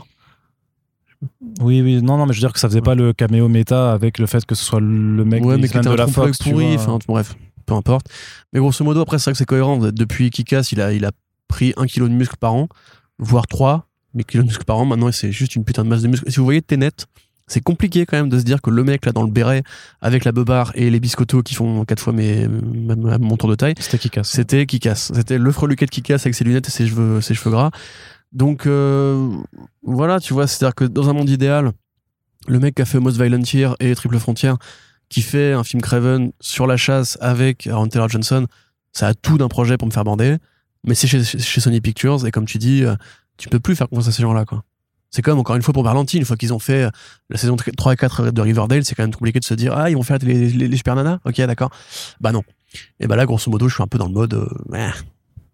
Oui, 1.61 1.81
oui, 1.83 2.03
non, 2.03 2.17
non, 2.19 2.27
mais 2.27 2.33
je 2.33 2.39
veux 2.41 2.47
dire 2.49 2.53
que 2.53 2.59
ça 2.59 2.69
faisait 2.69 2.81
pas 2.81 2.95
le 2.97 3.13
caméo 3.13 3.49
méta 3.49 3.93
avec 3.93 4.19
le 4.19 4.27
fait 4.27 4.45
que 4.45 4.55
ce 4.57 4.65
soit 4.65 4.81
le 4.81 5.25
mec 5.25 5.45
ouais, 5.45 5.57
mais 5.57 5.69
qui 5.69 5.77
était 5.79 5.89
de 5.89 5.95
la 5.95 6.07
Fox. 6.09 6.39
pourri. 6.39 6.75
Enfin, 6.75 6.99
bref, 7.07 7.35
peu 7.65 7.75
importe. 7.75 8.07
Mais 8.53 8.59
grosso 8.59 8.85
modo, 8.85 9.01
après, 9.03 9.19
c'est 9.19 9.25
vrai 9.27 9.33
que 9.33 9.39
c'est 9.39 9.45
cohérent. 9.47 9.79
Depuis 9.79 10.31
Kikas, 10.31 10.71
il 10.73 10.81
a, 10.81 10.93
il 10.93 11.05
a 11.05 11.13
pris 11.47 11.73
un 11.77 11.87
kilo 11.87 12.09
de 12.09 12.15
muscle 12.15 12.37
par 12.39 12.55
an, 12.55 12.69
voire 13.19 13.47
trois 13.47 13.87
mais 14.15 14.25
kilos 14.25 14.45
de 14.45 14.49
muscle 14.51 14.65
par 14.65 14.79
an. 14.79 14.85
Maintenant, 14.85 15.11
c'est 15.13 15.33
juste 15.33 15.55
une 15.57 15.65
putain 15.65 15.85
de 15.85 15.89
masse 15.89 16.03
de 16.03 16.09
muscle. 16.09 16.29
Si 16.31 16.37
vous 16.39 16.45
voyez 16.45 16.61
Tenet, 16.61 16.91
c'est 17.47 17.61
compliqué 17.61 18.07
quand 18.07 18.17
même 18.17 18.29
de 18.29 18.39
se 18.39 18.45
dire 18.45 18.63
que 18.63 18.71
le 18.71 18.85
mec 18.85 19.05
là 19.05 19.13
dans 19.13 19.23
le 19.23 19.31
béret 19.31 19.63
avec 20.01 20.25
la 20.25 20.33
beubare 20.33 20.73
et 20.75 20.91
les 20.91 21.01
biscottos 21.01 21.43
qui 21.43 21.55
font 21.55 21.85
quatre 21.85 22.01
fois 22.01 22.13
mes, 22.13 22.47
mon 22.49 23.37
tour 23.37 23.49
de 23.49 23.55
taille, 23.55 23.75
C'était 23.79 23.99
qui 23.99 24.11
casse. 24.11 24.31
c'était 24.31 24.67
Kikas. 24.67 25.11
C'était 25.15 25.39
le 25.39 25.53
freluquet 25.53 25.87
de 25.87 25.91
Kikas 25.91 26.17
avec 26.17 26.35
ses 26.35 26.45
lunettes 26.45 26.69
et 26.69 26.71
ses 26.71 26.87
cheveux, 26.87 27.21
ses 27.21 27.35
cheveux 27.35 27.51
gras. 27.51 27.71
Donc 28.33 28.67
euh, 28.67 29.29
voilà, 29.83 30.21
tu 30.21 30.33
vois, 30.33 30.47
c'est-à-dire 30.47 30.75
que 30.75 30.85
dans 30.85 31.11
un 31.11 31.13
monde 31.13 31.29
idéal, 31.29 31.73
le 32.49 32.59
mec 32.59 32.75
qui 32.75 32.83
a 32.83 32.85
fait 32.85 32.99
Most 32.99 33.17
Violent 33.21 33.43
Year 33.53 33.77
et 33.81 33.95
Triple 33.95 34.19
Frontier, 34.19 34.53
qui 35.09 35.21
fait 35.21 35.53
un 35.53 35.65
film 35.65 35.83
Craven 35.83 36.33
sur 36.41 36.67
la 36.67 36.77
chasse 36.77 37.19
avec 37.21 37.67
Aaron 37.67 37.89
Taylor 37.89 38.09
Johnson, 38.09 38.47
ça 38.93 39.09
a 39.09 39.15
tout 39.15 39.37
d'un 39.37 39.49
projet 39.49 39.77
pour 39.77 39.87
me 39.87 39.93
faire 39.93 40.05
bander. 40.05 40.37
Mais 40.85 40.95
c'est 40.95 41.07
chez, 41.07 41.23
chez 41.23 41.61
Sony 41.61 41.81
Pictures 41.81 42.27
et 42.27 42.31
comme 42.31 42.47
tu 42.47 42.59
dis, 42.59 42.85
euh, 42.85 42.97
tu 43.37 43.49
peux 43.49 43.61
plus 43.61 43.77
faire 43.77 43.89
confiance 43.89 44.09
à 44.09 44.13
ces 44.13 44.23
gens-là, 44.23 44.45
quoi. 44.45 44.65
C'est 45.13 45.21
comme, 45.23 45.39
encore 45.39 45.57
une 45.57 45.63
fois, 45.63 45.75
pour 45.75 45.85
Berlanti, 45.85 46.17
une 46.17 46.25
fois 46.25 46.37
qu'ils 46.37 46.55
ont 46.55 46.59
fait 46.59 46.85
euh, 46.85 46.91
la 47.29 47.37
saison 47.37 47.57
3 47.57 47.93
et 47.93 47.97
4 47.97 48.31
de 48.31 48.41
Riverdale, 48.41 48.85
c'est 48.85 48.95
quand 48.95 49.03
même 49.03 49.15
compliqué 49.15 49.39
de 49.39 49.45
se 49.45 49.55
dire, 49.55 49.77
ah, 49.77 49.91
ils 49.91 49.95
vont 49.95 50.03
faire 50.03 50.19
les, 50.23 50.49
les, 50.49 50.77
super 50.77 50.97
nanas 50.97 51.19
Ok, 51.27 51.37
d'accord. 51.43 51.71
Bah 52.21 52.33
non. 52.33 52.43
Et 52.99 53.07
bah 53.07 53.17
là, 53.17 53.27
grosso 53.27 53.51
modo, 53.51 53.69
je 53.69 53.75
suis 53.75 53.83
un 53.83 53.87
peu 53.87 53.99
dans 53.99 54.07
le 54.07 54.15
mode, 54.15 54.33
euh, 54.33 54.49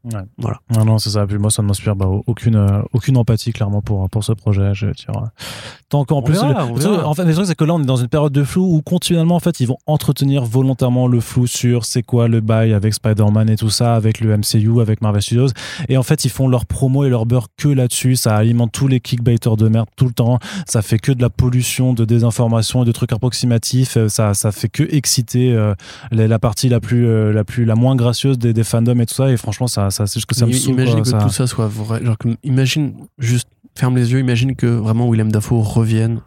Ouais. 0.05 0.20
Voilà. 0.39 0.59
Non, 0.77 0.85
non, 0.85 0.99
c'est 0.99 1.11
ça. 1.11 1.27
Puis 1.27 1.39
moi, 1.39 1.51
ça 1.51 1.61
ne 1.62 1.66
m'inspire 1.69 1.97
bah, 1.97 2.07
aucune, 2.27 2.55
euh, 2.57 2.83
aucune 2.93 3.16
empathie, 3.16 3.53
clairement, 3.53 3.83
pour, 3.83 4.09
pour 4.09 4.25
ce 4.25 4.33
projet. 4.33 4.73
Je 4.73 4.87
veux 4.87 4.93
dire, 4.93 5.11
euh, 5.16 5.27
tant 5.89 6.05
qu'en 6.05 6.23
plus. 6.23 6.35
verra, 6.49 6.66
le- 6.89 7.05
en 7.05 7.15
fait, 7.15 7.25
le 7.25 7.35
truc, 7.35 7.47
c'est 7.47 7.55
que 7.57 7.65
là, 7.65 7.75
on 7.75 7.83
est 7.83 7.87
dans 7.87 7.97
une 7.97 8.09
période 8.09 8.33
de 8.33 8.45
flou 8.45 8.77
où 8.77 8.81
continuellement, 8.81 9.35
en 9.37 9.41
fait, 9.41 9.61
ils 9.61 9.66
vont 9.66 9.77
entretenir 9.87 10.45
volontairement 10.45 11.09
le 11.09 11.20
flou 11.20 11.47
sur 11.47 11.85
c'est 11.85 12.03
quoi 12.03 12.29
le 12.29 12.41
bail 12.41 12.73
avec 12.73 12.95
Spider-Man 12.95 13.51
et 13.51 13.57
tout 13.57 13.70
ça, 13.70 13.97
avec 13.97 14.20
le 14.20 14.37
MCU, 14.37 14.81
avec 14.81 15.03
Marvel 15.03 15.20
Studios. 15.20 15.49
Et 15.89 15.97
en 15.97 16.03
fait, 16.03 16.25
ils 16.25 16.31
font 16.31 16.49
leur 16.49 16.65
promo 16.65 17.05
et 17.05 17.09
leur 17.11 17.27
beurre 17.27 17.49
que 17.57 17.69
là-dessus. 17.69 18.16
Ça 18.16 18.37
alimente 18.37 18.73
tous 18.73 18.87
les 18.87 19.01
kickbaiters 19.01 19.57
de 19.57 19.69
merde 19.69 19.89
tout 19.97 20.07
le 20.07 20.12
temps. 20.12 20.39
Ça 20.66 20.81
fait 20.81 20.99
que 20.99 21.12
de 21.12 21.20
la 21.20 21.31
pollution, 21.31 21.93
de 21.93 22.05
désinformation 22.05 22.83
et 22.83 22.87
de 22.87 22.93
trucs 22.93 23.12
approximatifs. 23.12 23.97
Euh, 23.97 24.09
Ça, 24.09 24.33
ça 24.35 24.53
fait 24.53 24.69
que 24.69 24.85
exciter 24.95 25.53
euh, 25.53 25.75
la, 26.12 26.29
la 26.29 26.39
partie 26.39 26.69
la 26.69 26.81
plus, 26.81 27.33
la 27.33 27.45
plus, 27.45 27.65
la 27.65 27.75
moins 27.75 27.95
gracieuse 27.97 28.39
des, 28.39 28.53
des 28.53 28.65
fandoms 28.65 29.01
et 29.01 29.07
tout 29.07 29.15
ça. 29.15 29.31
Et 29.31 29.37
franchement, 29.37 29.66
ça, 29.66 29.91
ça, 29.91 29.98
c'est 30.07 30.15
juste 30.20 30.27
que 30.27 30.35
ça 30.35 30.47
me 30.47 30.53
saoule. 30.53 30.75
imagine 30.75 31.03
que 31.03 31.09
ça- 31.09 31.19
tout 31.19 31.29
ça 31.31 31.47
soit 31.47 31.66
vrai. 31.69 32.05
Genre, 32.05 32.16
que- 32.19 32.29
imagine, 32.43 32.95
juste, 33.19 33.49
ferme 33.77 33.97
les 33.97 34.12
yeux, 34.12 34.19
imagine 34.20 34.55
que 34.57 34.66
vraiment 34.66 35.11
Willem 35.11 35.31
Dafoe 35.33 35.61
revienne 35.62 36.20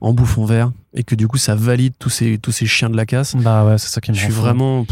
en 0.00 0.12
bouffon 0.12 0.44
vert 0.44 0.72
et 0.94 1.04
que 1.04 1.14
du 1.14 1.28
coup 1.28 1.38
ça 1.38 1.54
valide 1.54 1.94
tous 1.98 2.10
ces 2.10 2.36
tous 2.38 2.50
ces 2.52 2.66
chiens 2.66 2.90
de 2.90 2.96
la 2.96 3.06
casse. 3.06 3.34
Bah 3.36 3.64
ouais, 3.64 3.78
c'est 3.78 3.88
ça 3.88 4.00
qui 4.00 4.10
me 4.10 4.16
Je 4.16 4.22
suis 4.22 4.32
fou. 4.32 4.40
vraiment 4.40 4.84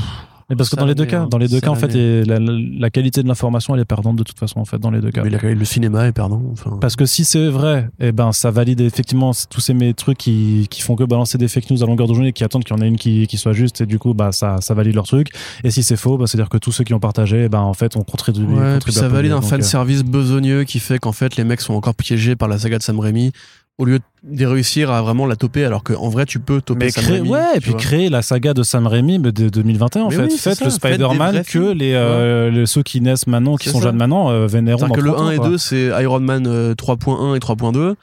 Mais 0.50 0.56
parce 0.56 0.68
que 0.68 0.76
dans 0.76 0.86
les 0.86 0.94
deux 0.94 1.06
cas, 1.06 1.22
hein. 1.22 1.28
dans 1.30 1.38
les 1.38 1.48
deux 1.48 1.60
cas, 1.60 1.70
en 1.70 1.76
fait, 1.76 1.94
et 1.94 2.24
la, 2.24 2.90
qualité 2.90 3.22
de 3.22 3.28
l'information, 3.28 3.74
elle 3.74 3.80
est 3.80 3.84
perdante 3.84 4.16
de 4.16 4.24
toute 4.24 4.38
façon, 4.38 4.60
en 4.60 4.64
fait, 4.64 4.78
dans 4.78 4.90
les 4.90 5.00
deux 5.00 5.10
cas. 5.10 5.22
mais 5.22 5.30
la- 5.30 5.38
le 5.54 5.64
cinéma 5.64 6.06
est 6.06 6.12
perdant. 6.12 6.42
Enfin, 6.52 6.78
Parce 6.80 6.96
que 6.96 7.06
si 7.06 7.24
c'est 7.24 7.48
vrai, 7.48 7.88
eh 8.00 8.12
ben, 8.12 8.32
ça 8.32 8.50
valide 8.50 8.80
effectivement 8.80 9.30
tous 9.48 9.60
ces 9.60 9.74
mes 9.74 9.94
trucs 9.94 10.18
qui, 10.18 10.66
qui 10.68 10.82
font 10.82 10.96
que 10.96 11.04
balancer 11.04 11.38
des 11.38 11.48
fake 11.48 11.70
news 11.70 11.82
à 11.82 11.86
longueur 11.86 12.08
de 12.08 12.14
journée 12.14 12.28
et 12.28 12.32
qui 12.32 12.44
attendent 12.44 12.64
qu'il 12.64 12.76
y 12.76 12.78
en 12.78 12.82
ait 12.82 12.88
une 12.88 12.96
qui, 12.96 13.26
qui 13.26 13.38
soit 13.38 13.52
juste 13.52 13.80
et 13.80 13.86
du 13.86 13.98
coup, 13.98 14.12
bah, 14.12 14.32
ça, 14.32 14.56
ça 14.60 14.74
valide 14.74 14.94
leur 14.94 15.06
truc. 15.06 15.28
Et 15.64 15.70
si 15.70 15.82
c'est 15.82 15.96
faux, 15.96 16.18
bah, 16.18 16.26
c'est-à-dire 16.26 16.48
que 16.48 16.58
tous 16.58 16.72
ceux 16.72 16.84
qui 16.84 16.94
ont 16.94 17.00
partagé, 17.00 17.44
eh 17.44 17.48
ben, 17.48 17.60
en 17.60 17.74
fait, 17.74 17.96
on 17.96 18.02
contribue. 18.02 18.44
Ouais, 18.44 18.78
ça 18.88 19.08
valide 19.08 19.32
un 19.32 19.42
fan 19.42 19.60
euh, 19.60 19.64
service 19.64 20.02
besogneux 20.02 20.64
qui 20.64 20.80
fait 20.80 20.98
qu'en 20.98 21.12
fait 21.12 21.36
les 21.36 21.44
mecs 21.44 21.60
sont 21.60 21.74
encore 21.74 21.94
piégés 21.94 22.36
par 22.36 22.48
la 22.48 22.58
saga 22.58 22.78
de 22.78 22.82
Sam 22.82 22.98
Raimi 22.98 23.32
au 23.80 23.84
lieu 23.86 23.98
de 24.22 24.44
réussir 24.46 24.90
à 24.92 25.00
vraiment 25.02 25.26
la 25.26 25.34
toper 25.34 25.64
alors 25.64 25.82
qu'en 25.82 26.08
vrai 26.10 26.26
tu 26.26 26.38
peux 26.38 26.60
toper 26.60 26.84
Mais 26.86 26.90
Sam 26.90 27.02
créer, 27.04 27.16
Raimi. 27.16 27.30
ouais, 27.30 27.56
et 27.56 27.60
puis 27.60 27.70
vois. 27.72 27.80
créer 27.80 28.08
la 28.10 28.22
saga 28.22 28.52
de 28.54 28.62
Sam 28.62 28.86
Raimi 28.86 29.18
de 29.18 29.30
2021 29.48 30.02
en 30.02 30.08
Mais 30.10 30.14
fait. 30.16 30.22
oui, 30.26 30.36
Faites 30.38 30.58
ça, 30.58 30.64
le 30.66 30.70
Spider-Man 30.70 31.42
que 31.44 31.72
les, 31.72 31.94
euh, 31.94 32.50
les- 32.50 32.66
ceux 32.66 32.82
qui 32.82 33.00
naissent 33.00 33.26
maintenant, 33.26 33.56
qui 33.56 33.70
sont 33.70 33.78
ça. 33.78 33.84
jeunes 33.84 33.96
maintenant, 33.96 34.30
euh, 34.30 34.46
dans 34.46 34.88
que 34.90 35.00
le 35.00 35.10
30 35.10 35.20
ans, 35.20 35.26
1 35.28 35.30
et 35.32 35.36
quoi. 35.38 35.48
2 35.48 35.58
c'est 35.58 35.86
Iron 36.02 36.20
Man 36.20 36.46
euh, 36.46 36.74
3.1 36.74 37.34
et 37.34 37.38
3.2 37.40 37.94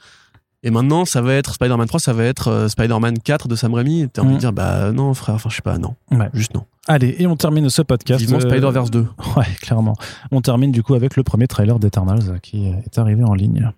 et 0.64 0.70
maintenant 0.72 1.04
ça 1.04 1.22
va 1.22 1.34
être 1.34 1.54
Spider-Man 1.54 1.86
3 1.86 2.00
ça 2.00 2.12
va 2.12 2.24
être 2.24 2.48
euh, 2.48 2.68
Spider-Man 2.68 3.20
4 3.20 3.46
de 3.46 3.54
Sam 3.54 3.74
Raimi 3.74 4.02
et 4.02 4.08
t'as 4.08 4.22
envie 4.22 4.32
Mm. 4.32 4.34
de 4.34 4.40
dire 4.40 4.52
bah 4.52 4.90
non 4.90 5.14
frère 5.14 5.36
enfin 5.36 5.48
je 5.50 5.54
sais 5.56 5.62
pas 5.62 5.78
non 5.78 5.94
Ouais. 6.10 6.28
juste 6.34 6.52
non 6.54 6.64
Allez, 6.90 7.14
et 7.18 7.26
on 7.28 7.36
termine 7.36 7.68
ce 7.70 7.82
podcast. 7.82 8.18
vivement 8.20 8.38
euh, 8.38 8.48
Spider-Verse 8.48 8.90
2 8.90 9.06
Ouais, 9.36 9.44
clairement. 9.60 9.94
On 10.32 10.40
termine 10.40 10.72
du 10.72 10.82
coup 10.82 10.94
avec 10.94 11.16
le 11.16 11.22
premier 11.22 11.46
trailer 11.46 11.78
d'Eternals 11.78 12.22
euh, 12.30 12.38
qui 12.38 12.66
est 12.66 12.98
arrivé 12.98 13.22
en 13.24 13.34
ligne. 13.34 13.70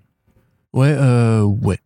ouais 0.72 0.94
euh, 0.96 1.42
ouais 1.42 1.78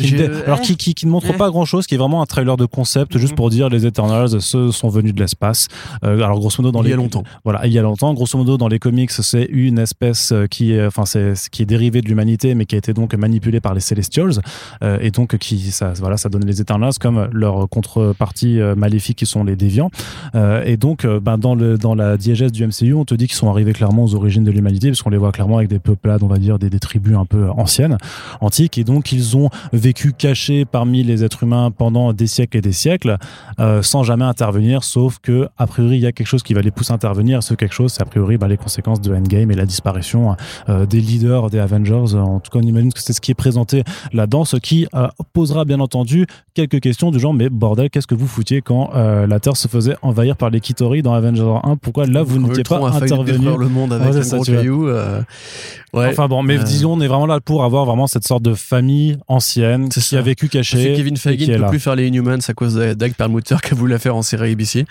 Qui 0.00 0.08
J'ai- 0.08 0.28
ne- 0.28 0.42
alors 0.44 0.60
qui, 0.60 0.76
qui, 0.76 0.94
qui 0.94 1.06
ne 1.06 1.10
montre 1.10 1.26
Eh. 1.30 1.36
pas 1.36 1.50
grand 1.50 1.64
chose, 1.64 1.86
qui 1.86 1.94
est 1.94 1.98
vraiment 1.98 2.22
un 2.22 2.26
trailer 2.26 2.56
de 2.56 2.64
concept, 2.66 3.18
juste 3.18 3.34
pour 3.34 3.50
dire 3.50 3.68
les 3.68 3.86
Eternals, 3.86 4.40
ceux 4.40 4.72
sont 4.72 4.88
venus 4.88 5.14
de 5.14 5.20
l'espace. 5.20 5.68
Euh, 6.04 6.16
alors 6.22 6.38
grosso 6.40 6.62
modo 6.62 6.72
dans 6.72 6.80
il 6.82 6.84
les 6.86 6.90
y 6.90 6.94
a 6.94 6.96
longtemps 6.96 7.22
Voilà, 7.44 7.66
il 7.66 7.72
y 7.72 7.78
a 7.78 7.82
longtemps. 7.82 8.12
Grosso 8.14 8.36
modo, 8.38 8.56
dans 8.56 8.68
les 8.68 8.78
comics, 8.78 9.10
c'est 9.10 9.44
une 9.50 9.78
espèce 9.78 10.32
euh, 10.32 10.46
qui 10.46 10.72
est, 10.72 10.86
enfin, 10.86 11.04
c'est, 11.04 11.34
qui 11.50 11.62
est 11.62 11.66
dérivée 11.66 12.00
de 12.02 12.08
l'humanité, 12.08 12.54
mais 12.54 12.66
qui 12.66 12.74
a 12.74 12.78
été 12.78 12.92
donc 12.92 13.14
manipulée 13.14 13.60
par 13.60 13.74
les 13.74 13.80
Celestials, 13.80 14.40
euh, 14.82 14.98
et 15.00 15.10
donc 15.10 15.36
qui, 15.38 15.58
ça, 15.70 15.92
voilà, 15.98 16.16
ça 16.16 16.28
donne 16.28 16.44
les 16.46 16.60
Eternals 16.60 16.92
comme 17.00 17.28
leur 17.32 17.68
contrepartie 17.68 18.60
euh, 18.60 18.74
maléfique 18.74 19.18
qui 19.18 19.26
sont 19.26 19.44
les 19.44 19.56
Déviants. 19.56 19.90
Euh, 20.34 20.62
et 20.64 20.76
donc, 20.76 21.04
euh, 21.04 21.20
ben, 21.20 21.36
dans 21.38 21.54
le, 21.54 21.76
dans 21.78 21.94
la 21.94 22.16
diégèse 22.16 22.52
du 22.52 22.66
MCU, 22.66 22.94
on 22.94 23.04
te 23.04 23.14
dit 23.14 23.26
qu'ils 23.26 23.36
sont 23.36 23.50
arrivés 23.50 23.72
clairement 23.72 24.04
aux 24.04 24.14
origines 24.14 24.44
de 24.44 24.50
l'humanité, 24.50 24.88
puisqu'on 24.88 25.10
les 25.10 25.18
voit 25.18 25.32
clairement 25.32 25.58
avec 25.58 25.68
des 25.68 25.78
peuplades, 25.78 26.22
on 26.22 26.26
va 26.28 26.38
dire, 26.38 26.58
des, 26.58 26.70
des 26.70 26.78
tribus 26.78 27.16
un 27.16 27.24
peu 27.26 27.50
anciennes, 27.50 27.98
antiques, 28.40 28.78
et 28.78 28.84
donc 28.84 29.12
ils 29.12 29.36
ont 29.36 29.50
vécu 29.72 29.89
cachés 29.92 30.64
parmi 30.64 31.02
les 31.02 31.24
êtres 31.24 31.42
humains 31.42 31.70
pendant 31.70 32.12
des 32.12 32.26
siècles 32.26 32.58
et 32.58 32.60
des 32.60 32.72
siècles, 32.72 33.16
euh, 33.58 33.82
sans 33.82 34.02
jamais 34.02 34.24
intervenir, 34.24 34.84
sauf 34.84 35.18
que 35.22 35.48
a 35.58 35.66
priori 35.66 35.96
il 35.96 36.00
y 36.02 36.06
a 36.06 36.12
quelque 36.12 36.26
chose 36.26 36.42
qui 36.42 36.54
va 36.54 36.60
les 36.62 36.70
pousser 36.70 36.92
à 36.92 36.94
intervenir. 36.96 37.38
Et 37.38 37.42
ce 37.42 37.54
quelque 37.54 37.74
chose, 37.74 37.92
c'est 37.92 38.02
a 38.02 38.06
priori 38.06 38.36
bah, 38.38 38.48
les 38.48 38.56
conséquences 38.56 39.00
de 39.00 39.14
Endgame 39.14 39.50
et 39.50 39.54
la 39.54 39.66
disparition 39.66 40.36
euh, 40.68 40.86
des 40.86 41.00
leaders 41.00 41.50
des 41.50 41.58
Avengers. 41.58 42.14
En 42.14 42.40
tout 42.40 42.50
cas, 42.50 42.58
on 42.58 42.66
imagine 42.66 42.92
que 42.92 43.00
c'est 43.00 43.12
ce 43.12 43.20
qui 43.20 43.30
est 43.30 43.34
présenté 43.34 43.82
là-dedans, 44.12 44.44
ce 44.44 44.56
qui 44.56 44.86
euh, 44.94 45.08
posera 45.32 45.64
bien 45.64 45.80
entendu 45.80 46.26
quelques 46.54 46.80
questions 46.80 47.10
du 47.10 47.18
genre 47.20 47.34
mais 47.34 47.48
bordel, 47.48 47.90
qu'est-ce 47.90 48.06
que 48.06 48.14
vous 48.14 48.26
foutiez 48.26 48.60
quand 48.62 48.90
la 48.94 49.40
Terre 49.40 49.56
se 49.56 49.68
faisait 49.68 49.96
envahir 50.02 50.36
par 50.36 50.50
les 50.50 50.60
Kitori 50.60 51.02
dans 51.02 51.12
Avengers 51.14 51.58
1 51.64 51.76
Pourquoi 51.76 52.06
là 52.06 52.22
vous 52.22 52.38
n'étiez 52.38 52.62
pas 52.64 52.78
intervenu? 52.90 53.46
le 53.58 53.68
monde 53.68 53.92
avec 53.92 54.12
Ouais, 54.12 54.18
un 54.18 54.22
ça, 54.22 54.36
gros 54.36 54.44
tu 54.44 54.52
vois. 54.52 54.60
caillou 54.60 54.86
ouais 54.88 56.06
Enfin 56.08 56.28
bon, 56.28 56.42
mais 56.42 56.58
disons, 56.58 56.92
on 56.94 57.00
est 57.00 57.06
vraiment 57.08 57.26
là 57.26 57.40
pour 57.40 57.64
avoir 57.64 57.84
vraiment 57.84 58.06
cette 58.06 58.26
sorte 58.26 58.42
de 58.42 58.54
famille 58.54 59.16
ancienne 59.28 59.69
C'est 59.90 60.00
qui 60.00 60.16
a 60.16 60.22
vécu 60.22 60.48
cachée. 60.48 60.94
Kevin 60.96 61.16
Feige 61.16 61.48
ne 61.48 61.54
peut 61.54 61.60
là. 61.60 61.68
plus 61.68 61.80
faire 61.80 61.96
les 61.96 62.06
Inhumans 62.06 62.38
à 62.46 62.54
cause 62.54 62.74
Doug 62.74 63.12
Perlmutter 63.14 63.56
qui 63.62 63.72
a 63.72 63.74
voulu 63.76 63.92
la 63.92 63.98
faire 63.98 64.16
en 64.16 64.22
série 64.22 64.52
ABC. 64.52 64.84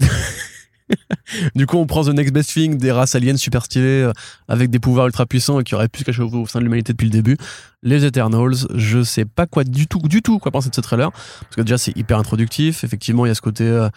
du 1.54 1.66
coup, 1.66 1.76
on 1.76 1.86
prend 1.86 2.04
The 2.04 2.08
Next 2.08 2.32
Best 2.32 2.52
Thing, 2.52 2.78
des 2.78 2.92
races 2.92 3.14
aliens 3.14 3.36
super 3.36 3.64
stylées 3.64 4.02
euh, 4.02 4.12
avec 4.48 4.70
des 4.70 4.78
pouvoirs 4.78 5.06
ultra 5.06 5.26
puissants 5.26 5.60
et 5.60 5.64
qui 5.64 5.74
auraient 5.74 5.88
pu 5.88 6.00
se 6.00 6.04
cacher 6.04 6.22
au, 6.22 6.32
au 6.32 6.46
sein 6.46 6.58
de 6.58 6.64
l'humanité 6.64 6.92
depuis 6.92 7.06
le 7.06 7.10
début. 7.10 7.36
Les 7.82 8.04
Eternals, 8.04 8.66
je 8.74 9.02
sais 9.02 9.24
pas 9.24 9.46
quoi 9.46 9.64
du 9.64 9.86
tout, 9.86 10.00
du 10.00 10.22
tout 10.22 10.38
quoi 10.38 10.52
penser 10.52 10.70
de 10.70 10.74
ce 10.74 10.80
trailer 10.80 11.10
parce 11.10 11.56
que 11.56 11.62
déjà 11.62 11.78
c'est 11.78 11.96
hyper 11.96 12.18
introductif. 12.18 12.84
Effectivement, 12.84 13.26
il 13.26 13.28
y 13.28 13.32
a 13.32 13.34
ce 13.34 13.40
côté 13.40 13.64
euh, 13.64 13.88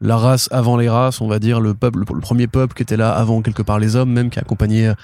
la 0.00 0.16
race 0.16 0.48
avant 0.52 0.76
les 0.76 0.88
races, 0.88 1.20
on 1.20 1.28
va 1.28 1.38
dire 1.38 1.60
le 1.60 1.74
peuple, 1.74 2.00
le, 2.00 2.20
premier 2.20 2.46
peuple 2.46 2.74
qui 2.74 2.82
était 2.82 2.96
là 2.96 3.12
avant 3.12 3.42
quelque 3.42 3.62
part 3.62 3.78
les 3.78 3.96
hommes, 3.96 4.12
même 4.12 4.30
qui 4.30 4.38
a 4.38 4.42
accompagné 4.42 4.88
euh, 4.88 4.94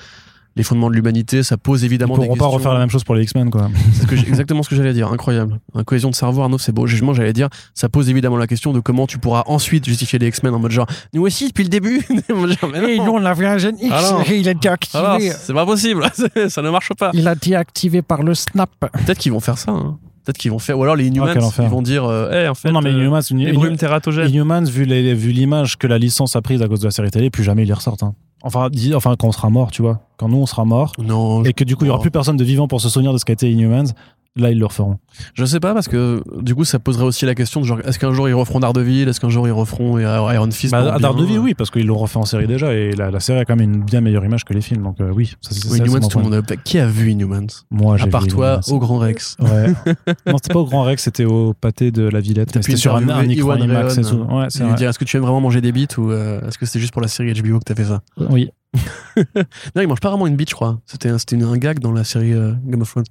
les 0.57 0.63
fondements 0.63 0.91
de 0.91 0.95
l'humanité. 0.95 1.43
Ça 1.43 1.57
pose 1.57 1.83
Ils 1.83 1.87
évidemment 1.87 2.15
des 2.19 2.25
pourront 2.25 2.37
pas 2.37 2.45
questions. 2.47 2.51
refaire 2.59 2.73
la 2.75 2.81
même 2.81 2.91
chose 2.91 3.05
pour 3.05 3.15
les 3.15 3.23
X-Men, 3.23 3.51
quoi. 3.51 3.69
C'est 3.93 4.03
ce 4.03 4.07
que 4.07 4.17
j'ai- 4.17 4.29
exactement 4.29 4.63
ce 4.63 4.69
que 4.69 4.75
j'allais 4.77 4.93
dire, 4.93 5.13
incroyable. 5.13 5.61
Un 5.75 5.85
cohésion 5.85 6.11
de 6.11 6.15
cerveau, 6.15 6.43
Arnaud, 6.43 6.59
c'est 6.59 6.73
beau. 6.73 6.87
Jugement, 6.87 7.15
j'allais 7.15 7.33
dire, 7.33 7.49
ça 7.75 7.89
pose 7.89 8.11
évidemment 8.11 8.37
la 8.37 8.47
question 8.47 8.73
de 8.73 8.81
comment 8.81 9.07
tu 9.07 9.19
pourras 9.19 9.45
ensuite 9.47 9.85
justifier 9.87 10.19
les 10.19 10.29
X-Men 10.29 10.55
en 10.55 10.59
mode 10.59 10.71
genre, 10.73 10.87
nous 11.15 11.23
aussi 11.23 11.49
depuis 11.49 11.63
le 11.65 11.69
début. 11.71 12.01
Genre, 12.29 12.71
mais 12.73 12.97
non. 12.97 13.15
on 13.17 13.25
avait 13.25 13.47
un 13.47 13.59
gène 13.59 13.77
X, 13.81 13.93
Alors 13.93 14.25
il 14.31 14.49
a 14.49 14.53
été 14.53 14.69
activé. 14.69 14.99
Alors, 15.05 15.19
c'est 15.21 15.53
pas 15.55 15.67
possible, 15.67 16.05
ça 16.49 16.63
ne 16.63 16.71
marche 16.71 16.93
pas. 16.99 17.11
Il 17.15 17.27
a 17.29 17.33
été 17.33 17.55
activé 17.57 18.03
par 18.03 18.23
le 18.23 18.35
snap. 18.35 18.71
Peut-être 18.81 19.19
qu'ils 19.19 19.33
vont 19.33 19.41
faire 19.41 19.59
ça. 19.59 19.73
hein. 19.73 19.99
Peut-être 20.25 20.37
qu'ils 20.39 20.51
vont 20.51 20.59
faire, 20.59 20.79
ou 20.79 20.83
alors 20.83 20.97
les 20.97 21.07
Inhumans, 21.07 21.29
Ah, 21.35 21.43
enfer. 21.43 21.65
ils 21.65 21.71
vont 21.71 21.81
dire, 21.83 22.05
euh, 22.05 22.49
en 22.49 22.55
fait, 22.55 22.71
non, 22.71 22.81
mais 22.83 22.91
euh, 22.91 22.95
Inhumans, 22.99 23.21
les 23.33 23.53
brumes 23.53 23.77
tératogènes. 23.77 24.29
Inhumans, 24.29 24.65
vu 24.65 24.85
l'image 24.85 25.79
que 25.79 25.87
la 25.87 25.97
licence 25.99 26.37
a 26.37 26.43
prise 26.43 26.61
à 26.63 26.69
cause 26.69 26.81
de 26.81 26.85
la 26.87 26.91
série 26.91 27.11
télé, 27.11 27.31
plus 27.31 27.43
jamais 27.45 27.63
ils 27.63 27.69
les 27.69 27.73
ressortent. 27.73 28.03
hein. 28.03 28.15
Enfin, 28.43 28.69
dis- 28.71 28.95
enfin, 28.95 29.15
quand 29.19 29.29
on 29.29 29.33
sera 29.33 29.51
mort, 29.51 29.71
tu 29.71 29.83
vois. 29.83 30.01
Quand 30.17 30.29
nous, 30.29 30.39
on 30.39 30.47
sera 30.47 30.65
mort, 30.65 30.93
Non, 30.99 31.45
et 31.45 31.53
que 31.53 31.65
du 31.65 31.77
coup, 31.77 31.85
il 31.85 31.89
y 31.89 31.91
aura 31.91 32.01
plus 32.01 32.11
personne 32.11 32.37
de 32.37 32.45
vivant 32.45 32.69
pour 32.69 32.81
se 32.81 32.89
souvenir 32.89 33.13
de 33.13 33.19
ce 33.19 33.25
qu'a 33.25 33.33
été 33.35 33.51
Inhumans, 33.51 33.93
là, 34.41 34.51
ils 34.51 34.59
le 34.59 34.67
referont. 34.67 34.99
je 35.35 35.45
sais 35.45 35.61
pas 35.61 35.75
parce 35.75 35.89
que 35.89 36.23
du 36.41 36.55
coup, 36.55 36.65
ça 36.65 36.79
poserait 36.79 37.05
aussi 37.05 37.27
la 37.27 37.35
question 37.35 37.61
de 37.61 37.67
genre, 37.67 37.81
est-ce 37.85 37.99
qu'un 37.99 38.13
jour 38.13 38.29
ils 38.29 38.33
referont 38.35 38.61
Daredevil, 38.61 39.09
est-ce 39.09 39.21
qu'un 39.21 39.29
jour 39.29 39.47
ils 39.47 39.53
referont 39.53 39.99
euh, 39.99 40.33
Iron 40.35 40.51
Fist 40.51 40.73
Bah, 40.73 40.99
Daredevil, 40.99 41.39
oui, 41.39 41.55
parce 41.55 41.71
qu'ils 41.71 41.87
l'ont 41.87 41.97
refait 41.99 42.19
en 42.19 42.25
série 42.25 42.47
déjà, 42.47 42.73
et 42.75 42.93
la, 42.93 43.11
la 43.11 43.21
série 43.21 43.39
a 43.41 43.45
quand 43.45 43.57
même 43.57 43.73
une 43.75 43.83
bien 43.85 44.01
meilleure 44.01 44.25
image 44.25 44.45
que 44.45 44.53
les 44.55 44.61
films, 44.61 44.83
donc 44.83 45.01
euh, 45.01 45.11
oui. 45.15 45.35
Ça, 45.41 45.51
c'est- 45.53 45.67
Oui, 45.71 45.79
ça, 45.79 45.85
c'est 45.85 45.91
Inhumans, 45.91 46.01
mon 46.01 46.09
tout 46.09 46.19
le 46.19 46.25
point. 46.25 46.37
monde 46.37 46.45
a... 46.51 46.57
Qui 46.57 46.79
a 46.79 46.87
vu 46.87 47.11
Inhumans 47.11 47.47
Moi, 47.71 47.97
j'ai 47.97 48.05
À 48.05 48.07
part 48.09 48.23
vu 48.23 48.29
toi, 48.29 48.61
Inhumans. 48.67 48.77
au 48.77 48.79
Grand 48.79 48.99
Rex. 48.99 49.37
Ouais. 49.41 49.67
non, 50.27 50.37
c'était 50.43 50.53
pas 50.55 50.61
au 50.61 50.67
Grand 50.67 50.83
Rex, 50.83 51.03
c'était 51.03 51.25
au 51.25 51.55
pâté 51.55 51.91
de 51.91 52.03
la 52.09 52.21
Villette. 52.21 52.51
C'était 52.53 52.77
sur 52.77 52.97
un, 52.97 53.09
un 53.09 53.25
IMAX 53.25 53.99
et 53.99 54.03
tout. 54.03 54.17
Ouais, 54.31 54.47
c'est 54.49 54.65
est-ce 54.83 54.99
que 54.99 55.05
tu 55.05 55.17
aimes 55.17 55.23
vraiment 55.23 55.41
manger 55.41 55.61
des 55.61 55.73
bites 55.73 55.99
ou 55.99 56.11
euh, 56.11 56.41
est-ce 56.49 56.57
que 56.59 56.67
c'était 56.67 56.81
juste 56.81 56.93
pour 56.93 57.03
la 57.03 57.09
série 57.09 57.33
HBO 57.33 57.59
que 57.59 57.65
t'as 57.65 57.75
fait 57.75 57.85
ça? 57.85 58.01
Oui. 58.31 58.51
Non, 59.17 59.83
il 59.83 59.89
mange 59.89 60.01
pas 60.01 60.11
vraiment 60.11 60.27
une 60.27 60.37
bite, 60.37 60.51
je 60.51 60.55
crois. 60.55 60.79
C'était 60.87 61.09
un, 61.09 61.17
un 61.43 61.57
gag 61.57 61.81
dans 61.81 61.93
la 61.93 62.05
série 62.05 62.33
euh, 62.33 62.53
Game 62.65 62.81
of 62.83 62.91
Thrones. 62.91 63.05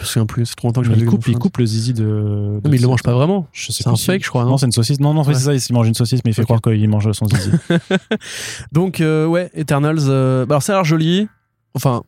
Je 0.00 0.04
me 0.04 0.08
souviens 0.08 0.26
plus, 0.26 0.46
c'est 0.46 0.54
trop 0.54 0.68
longtemps 0.68 0.80
que 0.80 0.86
je 0.86 0.92
il 0.92 1.00
vu. 1.00 1.06
coupe, 1.06 1.28
il 1.28 1.36
coupe 1.38 1.58
le 1.58 1.66
zizi 1.66 1.92
de. 1.92 2.04
Non, 2.04 2.70
mais 2.70 2.76
il 2.76 2.80
le 2.82 2.88
mange 2.88 3.02
pas 3.02 3.12
vraiment. 3.12 3.46
C'est 3.52 3.86
un 3.86 3.96
fake, 3.96 4.24
je 4.24 4.30
crois, 4.30 4.44
non 4.46 4.56
c'est 4.56 4.64
une 4.64 4.72
saucisse. 4.72 4.98
Non, 4.98 5.12
non, 5.12 5.24
c'est 5.24 5.34
ça. 5.34 5.52
Il 5.54 5.74
mange 5.74 5.88
une 5.88 5.94
saucisse, 5.94 6.20
mais 6.24 6.30
il 6.30 6.34
fait 6.34 6.44
croire 6.44 6.62
qu'il 6.62 6.88
mange 6.88 7.12
son 7.12 7.26
zizi. 7.28 7.50
Donc, 8.72 9.02
euh, 9.02 9.26
ouais, 9.26 9.50
Eternals. 9.54 9.98
euh, 10.08 10.46
bah 10.46 10.54
alors, 10.54 10.62
ça 10.62 10.72
a 10.72 10.76
l'air 10.76 10.84
joli. 10.84 11.28
Enfin, 11.74 12.02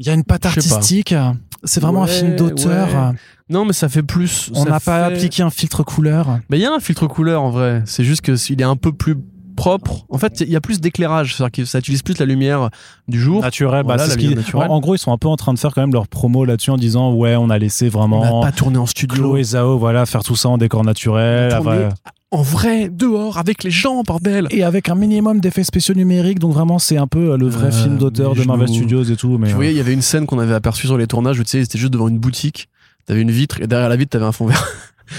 Il 0.00 0.06
y 0.06 0.10
a 0.10 0.14
une 0.14 0.24
patte 0.24 0.46
artistique. 0.46 1.14
C'est 1.62 1.80
vraiment 1.80 2.02
un 2.02 2.06
film 2.08 2.34
d'auteur. 2.36 2.88
ouais. 2.88 3.18
non, 3.48 3.64
mais 3.64 3.72
ça 3.74 3.88
fait 3.88 4.02
plus. 4.02 4.50
On 4.54 4.64
n'a 4.64 4.80
pas 4.80 5.04
appliqué 5.04 5.42
un 5.44 5.50
filtre 5.50 5.84
couleur. 5.84 6.40
Mais 6.48 6.58
il 6.58 6.62
y 6.62 6.66
a 6.66 6.72
un 6.72 6.80
filtre 6.80 7.06
couleur 7.06 7.42
en 7.42 7.50
vrai. 7.50 7.82
C'est 7.86 8.02
juste 8.04 8.22
que 8.22 8.34
s'il 8.34 8.60
est 8.60 8.64
un 8.64 8.76
peu 8.76 8.92
plus 8.92 9.16
propre. 9.60 10.04
En 10.08 10.18
fait, 10.18 10.40
il 10.40 10.50
y 10.50 10.56
a 10.56 10.60
plus 10.60 10.80
d'éclairage. 10.80 11.34
C'est-à-dire 11.36 11.52
que 11.52 11.64
ça 11.66 11.78
utilise 11.78 12.02
plus 12.02 12.18
la 12.18 12.26
lumière 12.26 12.70
du 13.08 13.20
jour. 13.20 13.42
Naturel. 13.42 13.82
bah, 13.82 13.94
Voilà, 13.96 14.02
c'est 14.04 14.08
la 14.10 14.14
ce 14.14 14.18
qui- 14.28 14.34
naturelle. 14.34 14.68
en, 14.70 14.74
en 14.74 14.80
gros, 14.80 14.94
ils 14.94 14.98
sont 14.98 15.12
un 15.12 15.18
peu 15.18 15.28
en 15.28 15.36
train 15.36 15.52
de 15.54 15.58
faire 15.58 15.72
quand 15.74 15.80
même 15.82 15.92
leur 15.92 16.08
promo 16.08 16.44
là-dessus 16.44 16.70
en 16.70 16.76
disant 16.76 17.12
ouais, 17.12 17.36
on 17.36 17.50
a 17.50 17.58
laissé 17.58 17.86
On 17.94 17.98
vraiment 17.98 18.40
pas 18.40 18.52
tourné 18.52 18.78
en 18.78 18.86
studio. 18.86 19.16
Chloé 19.22 19.42
Zhao, 19.42 19.78
voilà, 19.78 20.06
faire 20.06 20.22
tout 20.22 20.36
ça 20.36 20.48
en 20.48 20.58
décor 20.58 20.84
naturel. 20.84 21.52
On 21.62 21.68
a 21.70 21.88
en 22.32 22.42
vrai, 22.42 22.88
dehors, 22.88 23.38
avec 23.38 23.64
les 23.64 23.72
gens, 23.72 24.02
bordel. 24.04 24.46
Et 24.52 24.62
avec 24.62 24.88
un 24.88 24.94
minimum 24.94 25.40
d'effets 25.40 25.64
spéciaux 25.64 25.94
numériques, 25.96 26.38
donc 26.38 26.52
vraiment 26.52 26.78
c'est 26.78 26.96
un 26.96 27.08
peu 27.08 27.32
euh, 27.32 27.36
le 27.36 27.48
vrai 27.48 27.66
Euh, 27.66 27.72
film 27.72 27.98
d'auteur 27.98 28.36
de 28.36 28.44
Marvel. 28.44 28.68
Studios 28.68 29.02
et 29.02 29.16
tout. 29.16 29.36
Mais 29.36 29.48
Tu 29.48 29.52
euh, 29.52 29.56
voyais, 29.56 29.72
il 29.72 29.76
y 29.76 29.80
avait 29.80 29.92
une 29.92 30.00
scène 30.00 30.26
qu'on 30.26 30.38
avait 30.38 30.54
aperçue 30.54 30.86
sur 30.86 30.96
les 30.96 31.08
tournages 31.08 31.40
où 31.40 31.42
tu 31.42 31.50
sais, 31.50 31.62
c'était 31.64 31.78
juste 31.78 31.92
devant 31.92 32.06
une 32.06 32.20
boutique. 32.20 32.68
T'avais 33.06 33.22
une 33.22 33.32
vitre 33.32 33.60
et 33.60 33.66
derrière 33.66 33.88
la 33.88 33.96
vitre, 33.96 34.10
t'avais 34.10 34.26
un 34.26 34.30
fond 34.32 34.46
vert. 34.46 34.64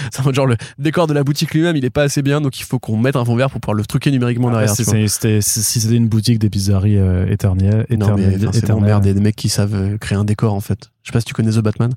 Genre 0.32 0.46
le 0.46 0.56
décor 0.78 1.06
de 1.06 1.14
la 1.14 1.24
boutique 1.24 1.52
lui-même, 1.54 1.76
il 1.76 1.84
est 1.84 1.90
pas 1.90 2.02
assez 2.02 2.22
bien, 2.22 2.40
donc 2.40 2.58
il 2.58 2.64
faut 2.64 2.78
qu'on 2.78 2.96
mette 2.96 3.16
un 3.16 3.24
fond 3.24 3.36
vert 3.36 3.50
pour 3.50 3.60
pouvoir 3.60 3.74
le 3.74 3.84
truquer 3.84 4.10
numériquement 4.10 4.48
après, 4.48 4.66
derrière. 4.66 5.42
si 5.42 5.80
c'était 5.80 5.96
une 5.96 6.08
boutique 6.08 6.38
des 6.38 6.50
pizzeries 6.50 6.98
euh, 6.98 7.26
éternelles, 7.26 7.86
éternelles, 7.88 7.98
enfin, 8.00 8.16
c'est 8.16 8.38
bon, 8.44 8.50
éternelles. 8.50 8.84
merde, 8.84 9.04
des 9.04 9.14
mecs 9.14 9.36
qui 9.36 9.48
savent 9.48 9.74
euh, 9.74 9.98
créer 9.98 10.18
un 10.18 10.24
décor 10.24 10.54
en 10.54 10.60
fait. 10.60 10.90
Je 11.02 11.08
sais 11.08 11.12
pas 11.12 11.20
si 11.20 11.26
tu 11.26 11.34
connais 11.34 11.50
The 11.50 11.58
Batman, 11.58 11.92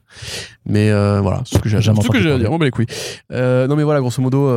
mais 0.65 0.89
euh, 0.89 1.21
voilà, 1.21 1.41
ce 1.45 1.57
que 1.57 1.69
j'ai 1.69 1.77
à 1.77 1.79
dire. 1.79 1.93
Ce 2.01 2.07
que 2.09 2.21
j'ai 2.21 2.31
à 2.31 2.37
dire. 2.37 2.49
Bon, 2.49 2.57
bah 2.57 2.65
les 2.65 2.71
couilles. 2.71 2.87
Euh, 3.31 3.67
non, 3.67 3.75
mais 3.75 3.83
voilà, 3.83 3.99
grosso 3.99 4.21
modo, 4.21 4.49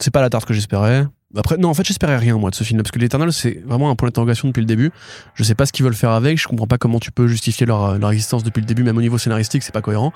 c'est 0.00 0.10
pas 0.10 0.20
la 0.20 0.30
tarte 0.30 0.46
que 0.46 0.54
j'espérais. 0.54 1.06
Après, 1.36 1.56
non, 1.56 1.68
en 1.68 1.74
fait, 1.74 1.84
j'espérais 1.84 2.16
rien, 2.16 2.38
moi, 2.38 2.50
de 2.50 2.54
ce 2.54 2.62
film 2.62 2.80
parce 2.80 2.92
que 2.92 2.98
l'Eternal, 3.00 3.32
c'est 3.32 3.60
vraiment 3.66 3.90
un 3.90 3.96
point 3.96 4.08
d'interrogation 4.08 4.46
depuis 4.46 4.60
le 4.60 4.66
début. 4.66 4.92
Je 5.34 5.42
sais 5.42 5.56
pas 5.56 5.66
ce 5.66 5.72
qu'ils 5.72 5.84
veulent 5.84 5.94
faire 5.94 6.10
avec, 6.10 6.40
je 6.40 6.46
comprends 6.46 6.68
pas 6.68 6.78
comment 6.78 7.00
tu 7.00 7.10
peux 7.10 7.26
justifier 7.26 7.66
leur, 7.66 7.98
leur 7.98 8.12
existence 8.12 8.44
depuis 8.44 8.60
le 8.60 8.66
début, 8.66 8.84
même 8.84 8.96
au 8.96 9.00
niveau 9.00 9.18
scénaristique, 9.18 9.64
c'est 9.64 9.72
pas 9.72 9.82
cohérent. 9.82 10.12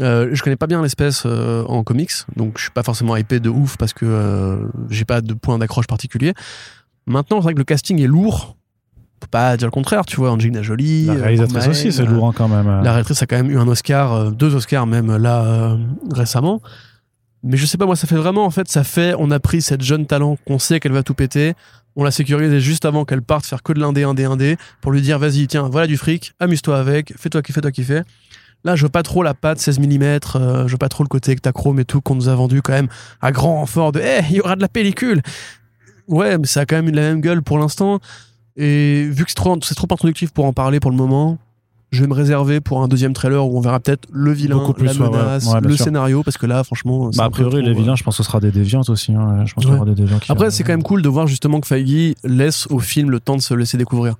Euh, 0.00 0.28
je 0.32 0.42
connais 0.42 0.56
pas 0.56 0.66
bien 0.66 0.80
l'espèce 0.82 1.24
euh, 1.26 1.64
en 1.64 1.82
comics, 1.82 2.12
donc 2.36 2.56
je 2.56 2.62
suis 2.62 2.70
pas 2.70 2.82
forcément 2.82 3.16
hypé 3.16 3.40
de 3.40 3.48
ouf 3.48 3.76
parce 3.76 3.92
que 3.92 4.06
euh, 4.06 4.56
j'ai 4.90 5.04
pas 5.04 5.20
de 5.20 5.34
point 5.34 5.58
d'accroche 5.58 5.86
particulier. 5.86 6.34
Maintenant, 7.06 7.38
c'est 7.38 7.44
vrai 7.44 7.54
que 7.54 7.58
le 7.58 7.64
casting 7.64 8.00
est 8.00 8.06
lourd. 8.06 8.56
faut 9.20 9.28
pas 9.28 9.56
dire 9.56 9.66
le 9.66 9.72
contraire, 9.72 10.06
tu 10.06 10.16
vois. 10.16 10.30
Angelina 10.30 10.62
Jolie. 10.62 11.06
La 11.06 11.14
euh, 11.14 11.22
réalisatrice 11.22 11.66
aussi, 11.66 11.92
c'est 11.92 12.02
euh, 12.02 12.06
lourd 12.06 12.28
hein, 12.28 12.32
quand 12.36 12.48
même. 12.48 12.66
La 12.66 12.92
réalisatrice 12.92 13.22
a 13.22 13.26
quand 13.26 13.36
même 13.36 13.50
eu 13.50 13.58
un 13.58 13.66
Oscar, 13.66 14.30
deux 14.30 14.54
Oscars 14.54 14.86
même 14.86 15.16
là 15.16 15.76
récemment. 16.12 16.60
Mais 17.42 17.56
je 17.56 17.66
sais 17.66 17.78
pas, 17.78 17.86
moi, 17.86 17.94
ça 17.94 18.06
fait 18.06 18.16
vraiment, 18.16 18.44
en 18.44 18.50
fait, 18.50 18.68
ça 18.68 18.82
fait, 18.82 19.14
on 19.16 19.30
a 19.30 19.38
pris 19.38 19.62
cette 19.62 19.82
jeune 19.82 20.06
talent 20.06 20.36
qu'on 20.44 20.58
sait 20.58 20.80
qu'elle 20.80 20.92
va 20.92 21.04
tout 21.04 21.14
péter, 21.14 21.54
on 21.94 22.02
l'a 22.02 22.10
sécurisée 22.10 22.60
juste 22.60 22.84
avant 22.84 23.04
qu'elle 23.04 23.22
parte 23.22 23.46
faire 23.46 23.62
que 23.62 23.72
de 23.72 23.80
l'indé, 23.80 24.02
indé, 24.02 24.24
indé, 24.24 24.56
pour 24.80 24.90
lui 24.90 25.00
dire, 25.00 25.18
vas-y, 25.18 25.46
tiens, 25.46 25.68
voilà 25.68 25.86
du 25.86 25.96
fric, 25.96 26.32
amuse-toi 26.40 26.78
avec, 26.78 27.14
fais-toi 27.16 27.42
kiffer, 27.42 27.60
toi 27.60 27.70
kiffer. 27.70 28.02
Là, 28.64 28.74
je 28.76 28.82
veux 28.82 28.88
pas 28.88 29.02
trop 29.02 29.22
la 29.22 29.34
patte 29.34 29.58
16 29.60 29.78
mm, 29.78 30.02
euh, 30.02 30.66
je 30.66 30.72
veux 30.72 30.78
pas 30.78 30.88
trop 30.88 31.04
le 31.04 31.08
côté 31.08 31.32
Ektachrome 31.32 31.78
et 31.80 31.84
tout 31.84 32.00
qu'on 32.00 32.16
nous 32.16 32.28
a 32.28 32.34
vendu 32.34 32.60
quand 32.60 32.72
même 32.72 32.88
à 33.20 33.30
grand 33.32 33.54
renfort 33.56 33.92
de, 33.92 34.00
eh, 34.00 34.22
il 34.30 34.36
y 34.36 34.40
aura 34.40 34.56
de 34.56 34.60
la 34.60 34.68
pellicule. 34.68 35.22
Ouais, 36.08 36.38
mais 36.38 36.46
ça 36.46 36.60
a 36.60 36.66
quand 36.66 36.76
même 36.76 36.92
la 36.94 37.02
même 37.02 37.20
gueule 37.20 37.42
pour 37.42 37.58
l'instant. 37.58 38.00
Et 38.56 39.08
vu 39.10 39.24
que 39.24 39.30
c'est 39.30 39.36
trop, 39.36 39.56
c'est 39.62 39.74
trop 39.74 39.86
introductif 39.90 40.32
pour 40.32 40.44
en 40.44 40.52
parler 40.52 40.80
pour 40.80 40.90
le 40.90 40.96
moment, 40.96 41.38
je 41.92 42.00
vais 42.02 42.08
me 42.08 42.14
réserver 42.14 42.60
pour 42.60 42.82
un 42.82 42.88
deuxième 42.88 43.12
trailer 43.12 43.46
où 43.46 43.56
on 43.56 43.60
verra 43.60 43.78
peut-être 43.78 44.06
le 44.12 44.32
vilain, 44.32 44.72
plus, 44.72 44.84
la 44.84 44.92
ouais. 44.92 44.98
menace, 45.10 45.46
Ouais, 45.46 45.60
le 45.60 45.76
sûr. 45.76 45.84
scénario, 45.84 46.22
parce 46.24 46.36
que 46.36 46.46
là, 46.46 46.64
franchement, 46.64 47.10
Bah, 47.16 47.24
a 47.24 47.30
priori, 47.30 47.62
les 47.62 47.70
euh, 47.70 47.74
vilains, 47.74 47.94
je 47.94 48.02
pense 48.02 48.16
que 48.16 48.22
ce 48.24 48.28
sera 48.28 48.40
des 48.40 48.50
déviantes 48.50 48.88
aussi. 48.90 49.12
hein. 49.14 49.44
Je 49.46 49.54
pense 49.54 49.62
qu'il 49.64 49.70
y 49.70 49.74
Ouais. 49.76 49.80
aura 49.80 49.88
des 49.88 49.94
déviants 49.94 50.18
qui 50.18 50.32
Après, 50.32 50.50
c'est 50.50 50.64
quand 50.64 50.72
même 50.72 50.82
cool 50.82 51.02
de 51.02 51.08
voir 51.08 51.26
justement 51.28 51.60
que 51.60 51.66
Feige 51.68 52.14
laisse 52.24 52.66
au 52.70 52.80
film 52.80 53.10
le 53.10 53.20
temps 53.20 53.36
de 53.36 53.42
se 53.42 53.54
laisser 53.54 53.78
découvrir. 53.78 54.16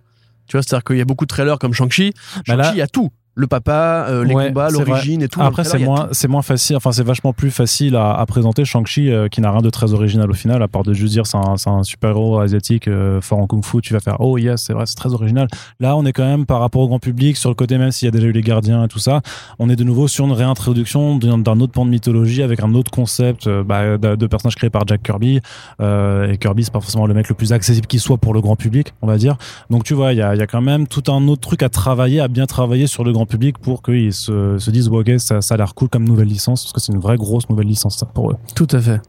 Tu 0.47 0.56
vois, 0.56 0.62
c'est-à-dire 0.62 0.85
qu'il 0.85 0.97
y 0.97 1.01
a 1.01 1.05
beaucoup 1.05 1.24
de 1.27 1.28
trailers 1.28 1.59
comme 1.59 1.74
Shang-Chi. 1.74 2.12
Bah 2.15 2.43
Shang-Chi, 2.47 2.70
il 2.74 2.78
y 2.78 2.82
a 2.82 2.86
tout. 2.86 3.10
Le 3.40 3.47
papa, 3.47 4.06
euh, 4.09 4.24
les 4.24 4.35
Ouais, 4.35 4.48
combats, 4.48 4.69
l'origine 4.69 5.23
et 5.23 5.28
tout. 5.28 5.40
Après, 5.40 5.62
c'est 5.62 5.78
moins, 5.78 6.09
c'est 6.10 6.27
moins 6.27 6.43
facile, 6.43 6.74
enfin, 6.74 6.90
c'est 6.90 7.05
vachement 7.05 7.32
plus 7.32 7.52
facile 7.52 7.94
à, 7.94 8.12
à 8.12 8.27
présenter 8.27 8.65
Shang-Chi, 8.65 9.12
euh, 9.12 9.28
qui 9.28 9.40
n'a 9.40 9.52
rien 9.52 9.62
de 9.62 9.70
très 9.70 9.93
original 9.93 10.28
au 10.28 10.35
final, 10.35 10.60
à 10.60 10.66
part 10.66 10.82
de 10.82 10.93
juste 10.93 11.12
dire 11.12 11.24
c'est 11.24 11.36
un, 11.36 11.55
un 11.66 11.85
super-héros 11.85 12.40
asiatique 12.40 12.89
euh, 12.89 13.20
fort 13.20 13.39
en 13.39 13.47
kung-fu, 13.47 13.81
tu 13.81 13.93
vas 13.93 14.01
faire 14.01 14.16
oh 14.19 14.39
yes, 14.39 14.60
c'est 14.62 14.73
vrai, 14.73 14.86
c'est 14.86 14.97
très 14.97 15.15
original. 15.15 15.47
Là, 15.78 15.97
on 15.97 16.05
est 16.05 16.12
quand 16.12 16.24
même 16.24 16.47
par 16.47 16.59
rapport 16.59 16.82
au 16.82 16.89
grand 16.89 16.98
public, 16.98 17.36
sur 17.36 17.48
le 17.48 17.55
côté 17.55 17.78
même 17.78 17.93
s'il 17.93 18.06
y 18.06 18.09
a 18.09 18.10
déjà 18.10 18.27
eu 18.27 18.32
les 18.32 18.43
gardiens 18.43 18.82
et 18.82 18.89
tout 18.89 18.98
ça, 18.98 19.20
on 19.60 19.70
est 19.70 19.77
de 19.77 19.85
nouveau 19.85 20.09
sur 20.09 20.24
une 20.24 20.32
réintroduction 20.32 21.16
d'un 21.19 21.60
autre 21.60 21.73
pan 21.73 21.85
de 21.85 21.90
mythologie 21.90 22.43
avec 22.43 22.60
un 22.65 22.74
autre 22.74 22.90
concept 22.90 23.47
euh, 23.47 23.62
bah, 23.62 23.98
de, 23.98 24.16
de 24.16 24.27
personnages 24.27 24.56
créés 24.56 24.70
par 24.70 24.82
Jack 24.85 25.05
Kirby. 25.05 25.40
Et 25.81 26.39
Kirby, 26.39 26.65
c'est 26.65 26.73
pas 26.73 26.81
forcément 26.81 27.06
le 27.06 27.15
mec 27.15 27.28
le 27.28 27.36
plus 27.36 27.52
accessible 27.52 27.86
qui 27.86 28.01
soit 28.01 28.19
pour 28.19 28.35
le 28.35 28.40
grand 28.40 28.56
public, 28.56 28.94
on 29.01 29.06
va 29.06 29.16
dire. 29.16 29.36
Donc 29.70 29.85
tu 29.85 29.94
vois, 29.94 30.12
il 30.12 30.19
y 30.19 30.23
a, 30.23 30.35
y 30.35 30.43
a 30.43 30.48
quand 30.48 30.60
même 30.60 30.89
tout 30.89 31.05
un 31.12 31.28
autre 31.28 31.43
truc 31.43 31.62
à 31.62 31.69
travailler, 31.69 32.19
à 32.19 32.27
bien 32.27 32.47
travailler 32.47 32.89
sur 32.89 33.05
le 33.05 33.12
grand 33.12 33.28
public 33.29 33.59
pour 33.59 33.83
qu'ils 33.83 34.13
se, 34.13 34.59
se 34.59 34.71
disent, 34.71 34.89
ouais, 34.89 35.01
ok, 35.01 35.21
ça, 35.21 35.41
ça 35.41 35.55
a 35.55 35.57
l'air 35.59 35.75
cool 35.75 35.89
comme 35.89 36.05
nouvelle 36.05 36.29
licence, 36.29 36.65
parce 36.65 36.73
que 36.73 36.81
c'est 36.81 36.93
une 36.93 37.01
vraie 37.01 37.17
grosse 37.17 37.49
nouvelle 37.49 37.67
licence 37.67 37.99
ça, 37.99 38.07
pour 38.07 38.31
eux. 38.31 38.37
Tout 38.55 38.69
à 38.73 38.81
fait. 38.81 39.01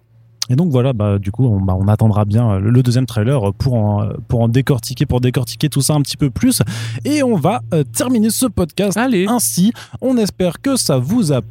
Et 0.52 0.56
donc 0.56 0.72
voilà, 0.72 0.94
bah, 0.94 1.20
du 1.20 1.32
coup, 1.32 1.46
on, 1.46 1.62
bah, 1.62 1.76
on 1.80 1.88
attendra 1.88 2.26
bien 2.26 2.52
euh, 2.52 2.60
le, 2.60 2.82
deuxième 2.82 3.06
trailer 3.06 3.54
pour 3.54 3.76
en, 3.76 4.10
pour 4.28 4.42
en 4.42 4.48
décortiquer, 4.48 5.06
pour 5.06 5.22
décortiquer 5.22 5.70
tout 5.70 5.82
ça 5.82 5.94
un 5.94 6.02
petit 6.02 6.18
peu 6.18 6.32
plus. 6.32 6.62
Et 7.06 7.22
on 7.22 7.36
va 7.36 7.62
euh, 7.74 7.84
terminer 7.84 8.32
ce 8.32 8.48
podcast 8.48 8.98
Allez. 8.98 9.28
ainsi. 9.28 9.72
On 10.02 10.18
espère 10.18 10.60
que 10.62 10.76
ça 10.76 10.98
vous 10.98 11.32
a 11.32 11.42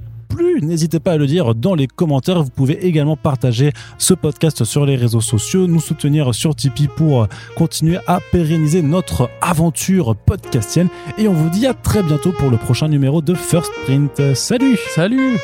N'hésitez 0.62 1.00
pas 1.00 1.12
à 1.12 1.16
le 1.16 1.26
dire 1.26 1.54
dans 1.54 1.74
les 1.74 1.86
commentaires. 1.86 2.42
Vous 2.42 2.50
pouvez 2.50 2.86
également 2.86 3.16
partager 3.16 3.72
ce 3.98 4.14
podcast 4.14 4.64
sur 4.64 4.86
les 4.86 4.96
réseaux 4.96 5.20
sociaux, 5.20 5.66
nous 5.66 5.80
soutenir 5.80 6.34
sur 6.34 6.54
Tipeee 6.54 6.88
pour 6.88 7.26
continuer 7.56 7.98
à 8.06 8.20
pérenniser 8.32 8.82
notre 8.82 9.30
aventure 9.40 10.16
podcastienne. 10.16 10.88
Et 11.16 11.28
on 11.28 11.32
vous 11.32 11.50
dit 11.50 11.66
à 11.66 11.74
très 11.74 12.02
bientôt 12.02 12.32
pour 12.32 12.50
le 12.50 12.56
prochain 12.56 12.88
numéro 12.88 13.22
de 13.22 13.34
First 13.34 13.72
Print. 13.84 14.34
Salut 14.34 14.78
Salut 14.94 15.38